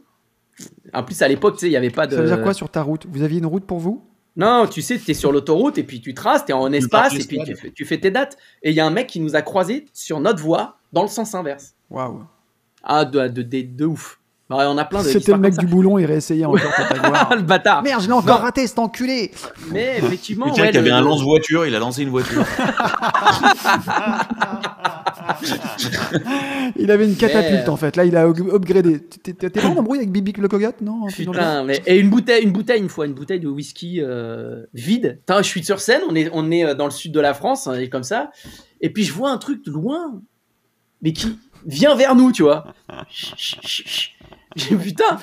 En 0.93 1.03
plus 1.03 1.21
à 1.23 1.29
l'époque 1.29 1.55
tu 1.55 1.61
sais 1.63 1.67
il 1.69 1.73
y 1.73 1.77
avait 1.77 1.91
pas 1.91 2.07
de 2.07 2.15
Ça 2.15 2.23
veut 2.23 2.29
dire 2.29 2.43
quoi 2.43 2.55
sur 2.55 2.69
ta 2.69 2.83
route? 2.83 3.07
Vous 3.11 3.23
aviez 3.23 3.39
une 3.39 3.47
route 3.47 3.65
pour 3.65 3.81
vous? 3.81 4.05
Non, 4.37 4.67
tu 4.67 4.83
sais 4.83 4.99
tu 4.99 5.11
es 5.13 5.15
sur 5.15 5.31
l'autoroute 5.31 5.79
et 5.79 5.85
puis 5.85 6.01
tu 6.01 6.13
traces, 6.13 6.45
tu 6.45 6.51
es 6.51 6.55
en 6.55 6.73
espace 6.73 7.15
et 7.15 7.25
puis 7.25 7.39
tu 7.45 7.55
fais, 7.55 7.71
tu 7.71 7.85
fais 7.85 8.01
tes 8.01 8.11
dates 8.11 8.37
et 8.63 8.71
il 8.71 8.77
y 8.77 8.81
a 8.81 8.87
un 8.87 8.91
mec 8.91 9.07
qui 9.07 9.21
nous 9.21 9.37
a 9.37 9.43
croisé 9.43 9.87
sur 9.93 10.19
notre 10.21 10.41
voie 10.41 10.79
dans 10.93 11.03
le 11.03 11.09
sens 11.09 11.35
inverse. 11.35 11.75
Waouh. 11.91 12.25
Ah 12.83 13.05
de 13.05 13.29
de, 13.29 13.43
de, 13.43 13.63
de 13.63 13.85
ouf. 13.85 14.21
Ouais, 14.51 14.65
on 14.69 14.77
a 14.77 14.85
plein 14.85 15.03
de 15.03 15.09
C'était 15.09 15.33
le 15.33 15.39
mec 15.39 15.57
du 15.57 15.67
boulon, 15.67 15.99
il 15.99 16.05
réessayait 16.05 16.45
encore 16.45 16.61
le 17.35 17.43
bâtard. 17.43 17.83
Merde, 17.83 18.03
je 18.03 18.07
l'ai 18.09 18.13
encore 18.13 18.39
Non. 18.41 18.45
raté 18.45 18.67
cet 18.67 18.79
enculé 18.79 19.31
Mais 19.73 19.97
effectivement 19.99 20.47
Quelqu'un 20.53 20.63
ouais, 20.65 20.71
qui 20.73 20.79
avait 20.79 20.91
le- 20.91 20.95
un 20.97 21.01
lance-voiture, 21.01 21.65
il 21.67 21.75
a 21.75 21.79
lancé 21.79 22.03
une 22.03 22.11
voiture. 22.11 22.45
Il 26.77 26.91
avait 26.91 27.07
une 27.07 27.17
catapulte 27.17 27.63
Mais- 27.65 27.69
en 27.69 27.77
fait, 27.77 27.97
là 27.97 28.05
il 28.05 28.17
a 28.17 28.27
up- 28.27 28.39
upgradé. 28.53 29.01
T'es 29.01 29.33
pas 29.51 29.67
en 29.69 29.77
embrouille 29.77 29.99
avec 29.99 30.11
Bibi 30.13 30.33
le 30.39 30.49
coyote 30.49 30.81
Non 30.81 31.07
Putain, 31.07 31.65
mais 31.65 31.83
et 31.87 31.99
une 31.99 32.11
bouteille, 32.11 32.43
une 32.43 32.53
bouteille 32.53 32.81
une 32.81 32.89
fois, 32.89 33.07
une 33.07 33.15
bouteille 33.15 33.41
de 33.41 33.49
whisky 33.49 34.01
euh, 34.01 34.65
vide. 34.75 35.19
Putain, 35.21 35.39
je 35.43 35.49
suis 35.49 35.65
sur 35.65 35.81
scène, 35.81 36.01
on 36.09 36.15
est, 36.15 36.29
on 36.33 36.51
est 36.51 36.65
euh, 36.65 36.75
dans 36.75 36.85
le 36.87 36.91
sud 36.91 37.13
de 37.13 37.21
la 37.21 37.35
France, 37.35 37.67
hein, 37.67 37.75
et 37.75 37.89
comme 37.89 38.03
ça. 38.03 38.31
Et 38.81 38.91
puis 38.91 39.05
je 39.05 39.13
vois 39.13 39.31
un 39.31 39.39
truc 39.39 39.65
de 39.65 39.71
loin, 39.71 40.21
mais 41.05 41.13
qui 41.13 41.39
vient 41.67 41.95
vers 41.95 42.17
nous, 42.17 42.33
tu 42.33 42.43
vois. 42.43 42.75
J'ai 44.57 44.77
putain. 44.77 45.19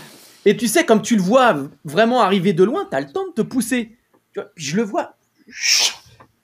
Et 0.45 0.55
tu 0.57 0.67
sais, 0.67 0.85
comme 0.85 1.01
tu 1.01 1.15
le 1.15 1.21
vois 1.21 1.55
vraiment 1.83 2.21
arriver 2.21 2.53
de 2.53 2.63
loin, 2.63 2.87
t'as 2.89 2.99
le 3.01 3.11
temps 3.11 3.27
de 3.27 3.33
te 3.33 3.41
pousser. 3.41 3.97
Tu 4.33 4.39
vois, 4.39 4.49
je 4.55 4.75
le 4.77 4.83
vois. 4.83 5.15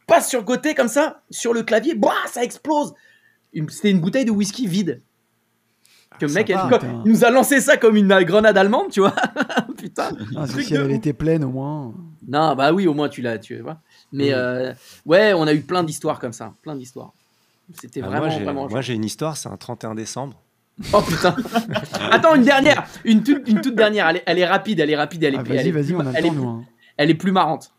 Passe 0.07 0.29
sur 0.29 0.39
le 0.39 0.45
côté 0.45 0.73
comme 0.75 0.87
ça, 0.87 1.21
sur 1.29 1.53
le 1.53 1.63
clavier, 1.63 1.95
bah, 1.95 2.13
ça 2.27 2.43
explose. 2.43 2.93
C'était 3.69 3.91
une 3.91 3.99
bouteille 3.99 4.25
de 4.25 4.31
whisky 4.31 4.67
vide. 4.67 5.01
Que 6.19 6.25
le 6.25 6.33
mec 6.33 6.47
Sympa, 6.47 6.61
a- 6.75 6.79
putain. 6.79 7.01
il 7.05 7.11
nous 7.11 7.23
a 7.25 7.29
lancé 7.29 7.59
ça 7.61 7.77
comme 7.77 7.95
une 7.95 8.07
grenade 8.23 8.57
allemande, 8.57 8.89
tu 8.91 9.01
vois. 9.01 9.13
putain. 9.77 10.09
Ah, 10.35 10.47
si 10.47 10.73
elle 10.73 10.83
ouf. 10.87 10.91
était 10.91 11.13
pleine 11.13 11.43
au 11.43 11.49
moins. 11.49 11.93
Non, 12.27 12.55
bah 12.55 12.73
oui, 12.73 12.87
au 12.87 12.93
moins 12.93 13.09
tu 13.09 13.21
l'as, 13.21 13.37
tu 13.37 13.59
vois. 13.59 13.79
Mais 14.11 14.33
euh, 14.33 14.73
ouais, 15.05 15.33
on 15.33 15.45
a 15.45 15.53
eu 15.53 15.61
plein 15.61 15.83
d'histoires 15.83 16.19
comme 16.19 16.33
ça, 16.33 16.53
plein 16.63 16.75
d'histoires. 16.75 17.13
C'était 17.73 18.01
Ah, 18.03 18.07
vraiment, 18.07 18.25
moi, 18.27 18.29
j'ai- 18.37 18.43
vraiment. 18.43 18.67
moi, 18.69 18.81
j'ai 18.81 18.93
une 18.93 19.05
histoire, 19.05 19.35
c'est 19.37 19.49
un 19.49 19.57
31 19.57 19.95
décembre. 19.95 20.41
Oh 20.93 21.01
putain. 21.01 21.35
Attends, 22.11 22.35
une 22.35 22.43
dernière, 22.43 22.87
une 23.03 23.23
toute, 23.23 23.47
une 23.47 23.61
toute 23.61 23.75
dernière. 23.75 24.07
Elle 24.09 24.17
est, 24.17 24.23
elle 24.27 24.39
est 24.39 24.45
rapide, 24.45 24.79
elle 24.79 24.89
est 24.91 24.95
rapide, 24.95 25.23
elle 25.23 25.33
est, 25.33 25.37
Ah, 25.37 25.43
elle 25.45 25.55
vas-y, 25.55 25.67
est 25.67 25.71
vas-y, 25.71 25.85
plus, 25.87 25.95
on 25.95 25.99
a 26.05 26.11
elle 26.13 26.21
le 26.23 26.27
est 26.27 26.29
plus- 26.31 26.37
nous. 26.39 26.47
hein. 26.47 26.65
elle 26.97 27.09
est 27.09 27.15
plus 27.15 27.31
marrante. 27.31 27.71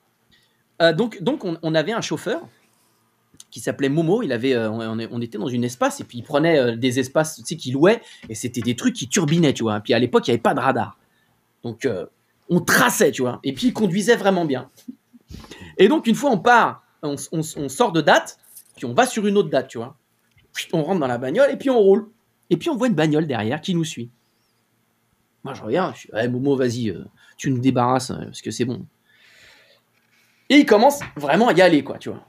Euh, 0.83 0.93
donc, 0.93 1.23
donc 1.23 1.45
on, 1.45 1.57
on 1.63 1.75
avait 1.75 1.93
un 1.93 2.01
chauffeur 2.01 2.41
qui 3.51 3.61
s'appelait 3.61 3.89
Momo. 3.89 4.23
Il 4.23 4.33
avait, 4.33 4.55
euh, 4.55 4.71
on, 4.71 5.21
était 5.21 5.39
dans 5.39 5.47
une 5.49 5.65
espace 5.65 6.01
et 6.01 6.05
puis 6.05 6.19
il 6.19 6.23
prenait 6.23 6.59
euh, 6.59 6.77
des 6.77 6.99
espaces, 6.99 7.37
tu 7.37 7.43
sais, 7.45 7.57
qu'il 7.57 7.75
louait 7.75 8.01
et 8.29 8.35
c'était 8.35 8.61
des 8.61 8.75
trucs 8.77 8.95
qui 8.95 9.09
turbinaient, 9.09 9.53
tu 9.55 9.63
vois. 9.63 9.81
Puis 9.81 9.95
à 9.95 9.99
l'époque, 9.99 10.27
il 10.27 10.31
n'y 10.31 10.35
avait 10.35 10.43
pas 10.43 10.55
de 10.55 10.61
radar, 10.61 10.99
donc 11.63 11.85
euh, 11.85 12.05
on 12.51 12.61
traçait, 12.61 13.11
tu 13.13 13.23
vois. 13.23 13.39
Et 13.45 13.53
puis 13.53 13.69
il 13.69 13.73
conduisait 13.73 14.17
vraiment 14.17 14.45
bien. 14.45 14.71
Et 15.79 15.87
donc 15.89 16.07
une 16.09 16.15
fois 16.17 16.31
on 16.31 16.39
part, 16.39 16.83
on 17.03 17.17
sort 17.17 17.93
de 17.93 18.01
date, 18.01 18.39
puis 18.79 18.87
on 18.87 18.95
va 18.95 19.07
sur 19.07 19.27
une 19.27 19.37
autre 19.37 19.51
date, 19.51 19.69
tu 19.69 19.79
vois. 19.79 19.97
On 20.73 20.83
rentre 20.83 21.01
dans 21.01 21.07
la 21.07 21.19
bagnole 21.19 21.51
et 21.51 21.57
puis 21.57 21.71
on 21.71 21.79
roule. 21.79 22.09
Et 22.51 22.57
puis 22.57 22.71
on 22.71 22.77
voit 22.77 22.89
une 22.89 22.95
bagnole 22.95 23.27
derrière 23.27 23.61
qui 23.61 23.75
nous 23.75 23.85
suit. 23.85 24.11
Moi 25.45 25.55
je 25.55 25.63
regarde, 25.63 25.95
je 25.95 26.01
suis, 26.01 26.13
ouais, 26.13 26.29
Momo, 26.29 26.57
vas-y, 26.57 26.91
euh, 26.91 27.05
tu 27.37 27.51
nous 27.51 27.59
débarrasses 27.59 28.11
euh, 28.11 28.25
parce 28.25 28.41
que 28.41 28.51
c'est 28.51 28.65
bon. 28.65 28.87
Et 30.49 30.57
il 30.57 30.67
commence 30.67 31.01
vraiment 31.17 31.49
à 31.49 31.53
y 31.53 31.61
aller, 31.61 31.85
quoi, 31.85 31.99
tu 31.99 32.09
vois. 32.09 32.25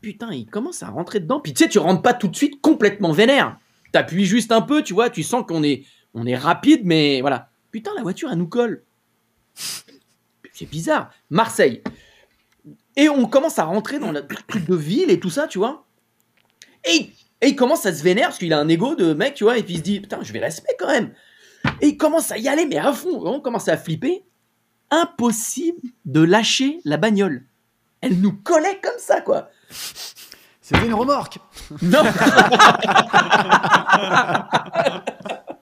Putain, 0.00 0.32
il 0.32 0.46
commence 0.46 0.82
à 0.82 0.88
rentrer 0.88 1.20
dedans. 1.20 1.40
Puis 1.40 1.52
tu 1.52 1.62
sais, 1.62 1.68
tu 1.68 1.78
rentres 1.78 2.02
pas 2.02 2.14
tout 2.14 2.28
de 2.28 2.36
suite 2.36 2.60
complètement 2.60 3.12
vénère. 3.12 3.58
T'appuies 3.92 4.24
juste 4.24 4.50
un 4.50 4.62
peu, 4.62 4.82
tu 4.82 4.94
vois, 4.94 5.10
tu 5.10 5.22
sens 5.22 5.44
qu'on 5.46 5.62
est, 5.62 5.84
on 6.14 6.26
est 6.26 6.36
rapide, 6.36 6.80
mais 6.84 7.20
voilà. 7.20 7.50
Putain, 7.70 7.92
la 7.96 8.02
voiture, 8.02 8.30
elle 8.30 8.38
nous 8.38 8.48
colle. 8.48 8.82
C'est 10.52 10.70
bizarre. 10.70 11.10
Marseille. 11.30 11.82
Et 12.96 13.08
on 13.08 13.26
commence 13.26 13.58
à 13.58 13.64
rentrer 13.64 13.98
dans 13.98 14.12
la 14.12 14.22
truc 14.22 14.66
de 14.66 14.74
ville 14.74 15.10
et 15.10 15.18
tout 15.18 15.30
ça, 15.30 15.48
tu 15.48 15.58
vois. 15.58 15.84
Et, 16.84 17.10
et 17.40 17.48
il 17.48 17.56
commence 17.56 17.86
à 17.86 17.94
se 17.94 18.02
vénérer 18.02 18.26
parce 18.26 18.38
qu'il 18.38 18.52
a 18.52 18.58
un 18.58 18.68
ego 18.68 18.94
de 18.94 19.14
mec, 19.14 19.34
tu 19.34 19.44
vois, 19.44 19.58
et 19.58 19.62
puis 19.62 19.74
il 19.74 19.78
se 19.78 19.82
dit, 19.82 20.00
putain, 20.00 20.20
je 20.22 20.32
vais 20.32 20.38
respect 20.38 20.76
quand 20.78 20.88
même. 20.88 21.12
Et 21.80 21.88
il 21.88 21.96
commence 21.96 22.30
à 22.30 22.38
y 22.38 22.48
aller, 22.48 22.66
mais 22.66 22.78
à 22.78 22.92
fond. 22.92 23.20
On 23.24 23.40
commence 23.40 23.68
à 23.68 23.76
flipper. 23.76 24.24
Impossible 24.90 25.80
de 26.04 26.20
lâcher 26.20 26.78
la 26.84 26.96
bagnole. 26.96 27.44
Elle 28.00 28.20
nous 28.20 28.32
collait 28.32 28.80
comme 28.82 28.98
ça, 28.98 29.22
quoi. 29.22 29.48
C'était 30.60 30.86
une 30.86 30.94
remorque. 30.94 31.38
Non 31.82 32.02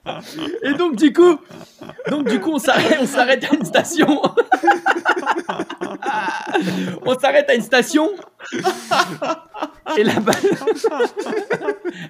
Et 0.63 0.73
donc 0.73 0.95
du 0.95 1.13
coup, 1.13 1.37
donc 2.09 2.27
du 2.27 2.39
coup 2.39 2.51
on 2.53 2.59
s'arrête, 2.59 2.97
on 3.01 3.07
s'arrête 3.07 3.43
à 3.43 3.55
une 3.55 3.65
station. 3.65 4.21
on 7.05 7.19
s'arrête 7.19 7.49
à 7.49 7.55
une 7.55 7.61
station. 7.61 8.11
Et 9.97 10.03
la 10.03 10.19
balle 10.19 10.35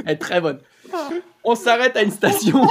Elle 0.05 0.11
est 0.13 0.17
très 0.17 0.41
bonne. 0.41 0.59
On 1.43 1.55
s'arrête 1.55 1.97
à 1.97 2.03
une 2.03 2.11
station. 2.11 2.67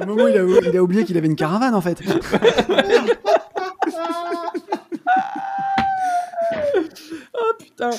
A, 0.00 0.06
il 0.64 0.76
a 0.76 0.82
oublié 0.82 1.04
qu'il 1.04 1.16
avait 1.16 1.26
une 1.26 1.36
caravane 1.36 1.74
en 1.74 1.80
fait. 1.80 2.00
Oh 7.34 7.52
putain. 7.58 7.90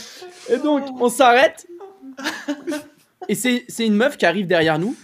Et 0.50 0.58
donc 0.58 0.84
on 1.00 1.10
s'arrête. 1.10 1.68
Et 3.28 3.36
c'est 3.36 3.66
c'est 3.68 3.86
une 3.86 3.96
meuf 3.96 4.18
qui 4.18 4.26
arrive 4.26 4.48
derrière 4.48 4.80
nous. 4.80 4.96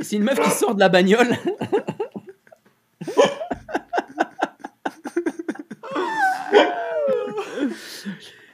C'est 0.00 0.16
une 0.16 0.24
meuf 0.24 0.40
qui 0.40 0.50
sort 0.50 0.74
de 0.74 0.80
la 0.80 0.88
bagnole. 0.88 1.36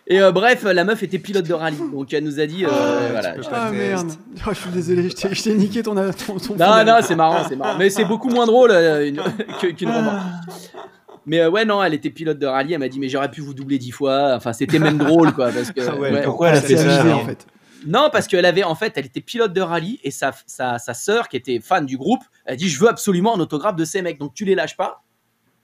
Et 0.09 0.21
euh, 0.21 0.33
bref, 0.33 0.65
la 0.65 0.85
meuf 0.85 1.03
était 1.03 1.19
pilote 1.19 1.47
de 1.47 1.55
rallye, 1.55 1.79
donc 1.93 2.13
elle 2.13 2.25
nous 2.25 2.41
a 2.41 2.47
dit, 2.47 2.65
euh, 2.67 3.09
voilà. 3.13 3.37
je- 3.41 3.49
pas 3.49 3.67
Ah 3.69 3.71
merde. 3.71 4.11
Oh, 4.47 4.51
je 4.51 4.55
suis 4.59 4.71
désolé, 4.71 5.09
je 5.09 5.15
t'ai 5.15 5.33
je 5.35 5.43
t'ai 5.43 5.55
niqué 5.55 5.83
ton, 5.83 5.95
ton, 5.95 6.39
ton 6.39 6.57
Non, 6.57 6.85
non, 6.85 6.97
c'est 7.03 7.15
marrant, 7.15 7.45
c'est 7.49 7.55
marrant. 7.57 7.79
Mais 7.79 7.89
c'est 7.89 8.05
beaucoup 8.05 8.29
moins 8.29 8.45
drôle 8.47 8.73
euh, 8.73 9.11
qu'une 9.61 9.89
remorque. 9.91 10.17
Mais 11.27 11.41
euh, 11.41 11.51
ouais, 11.51 11.65
non, 11.65 11.83
elle 11.83 11.95
était 11.95 12.11
pilote 12.11 12.39
de 12.39 12.47
rallye. 12.47 12.75
Elle 12.75 12.81
m'a 12.81 12.89
dit, 12.89 12.99
mais 12.99 13.09
j'aurais 13.09 13.31
pu 13.31 13.41
vous 13.41 13.55
doubler 13.55 13.79
dix 13.79 13.91
fois. 13.91 14.35
Enfin, 14.35 14.53
c'était 14.53 14.79
même 14.79 14.99
drôle, 14.99 15.33
quoi. 15.33 15.51
Parce 15.51 15.71
que, 15.73 15.81
Ah 15.89 15.97
ouais, 15.97 16.13
ouais. 16.13 16.23
pourquoi 16.23 16.51
elle 16.51 16.59
a 16.59 16.63
fait 16.63 16.77
ça 16.77 17.01
amusé, 17.01 17.13
en 17.13 17.25
fait. 17.25 17.47
Non, 17.87 18.11
parce 18.13 18.27
qu'elle 18.29 18.45
avait, 18.45 18.63
en 18.65 18.75
fait, 18.75 18.93
elle 18.97 19.07
était 19.07 19.21
pilote 19.21 19.53
de 19.53 19.61
rallye 19.61 19.99
et 20.05 20.11
sa, 20.11 20.33
sa, 20.47 20.79
sa 20.79 20.95
sœur, 20.95 21.29
qui 21.29 21.37
était 21.37 21.61
fan 21.61 21.85
du 21.85 21.97
groupe, 21.97 22.23
elle 22.45 22.55
a 22.55 22.57
dit, 22.57 22.69
je 22.69 22.79
veux 22.79 22.89
absolument 22.89 23.35
un 23.37 23.41
autographe 23.41 23.77
de 23.77 23.85
ces 23.85 24.03
mecs. 24.03 24.19
Donc 24.19 24.35
tu 24.35 24.45
les 24.45 24.55
lâches 24.55 24.77
pas. 24.77 25.03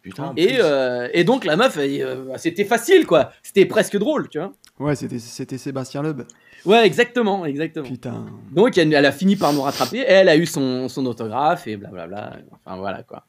Putain. 0.03 0.33
Et, 0.37 0.59
euh, 0.61 1.09
et 1.13 1.25
donc 1.25 1.45
la 1.45 1.57
meuf, 1.57 1.77
euh, 1.77 2.27
c'était 2.37 2.65
facile, 2.65 3.07
quoi. 3.07 3.31
C'était 3.43 3.67
presque 3.67 3.97
drôle, 3.99 4.29
tu 4.29 4.39
vois. 4.39 4.53
Ouais, 4.79 4.95
c'était 4.95 5.19
c'était 5.19 5.59
Sébastien 5.59 6.03
Loeb. 6.03 6.23
Ouais, 6.65 6.87
exactement, 6.87 7.45
exactement. 7.45 7.87
Putain. 7.87 8.27
Donc 8.53 8.79
elle, 8.79 8.93
elle 8.93 9.07
a 9.07 9.13
fini 9.13 9.37
par 9.37 9.53
nous 9.53 9.63
rattraper. 9.63 9.99
Et 9.99 10.11
elle 10.11 10.29
a 10.29 10.37
eu 10.37 10.47
son, 10.47 10.89
son 10.89 11.05
autographe 11.07 11.67
et 11.67 11.77
blablabla. 11.77 12.39
Enfin 12.53 12.77
voilà, 12.77 13.03
quoi. 13.03 13.25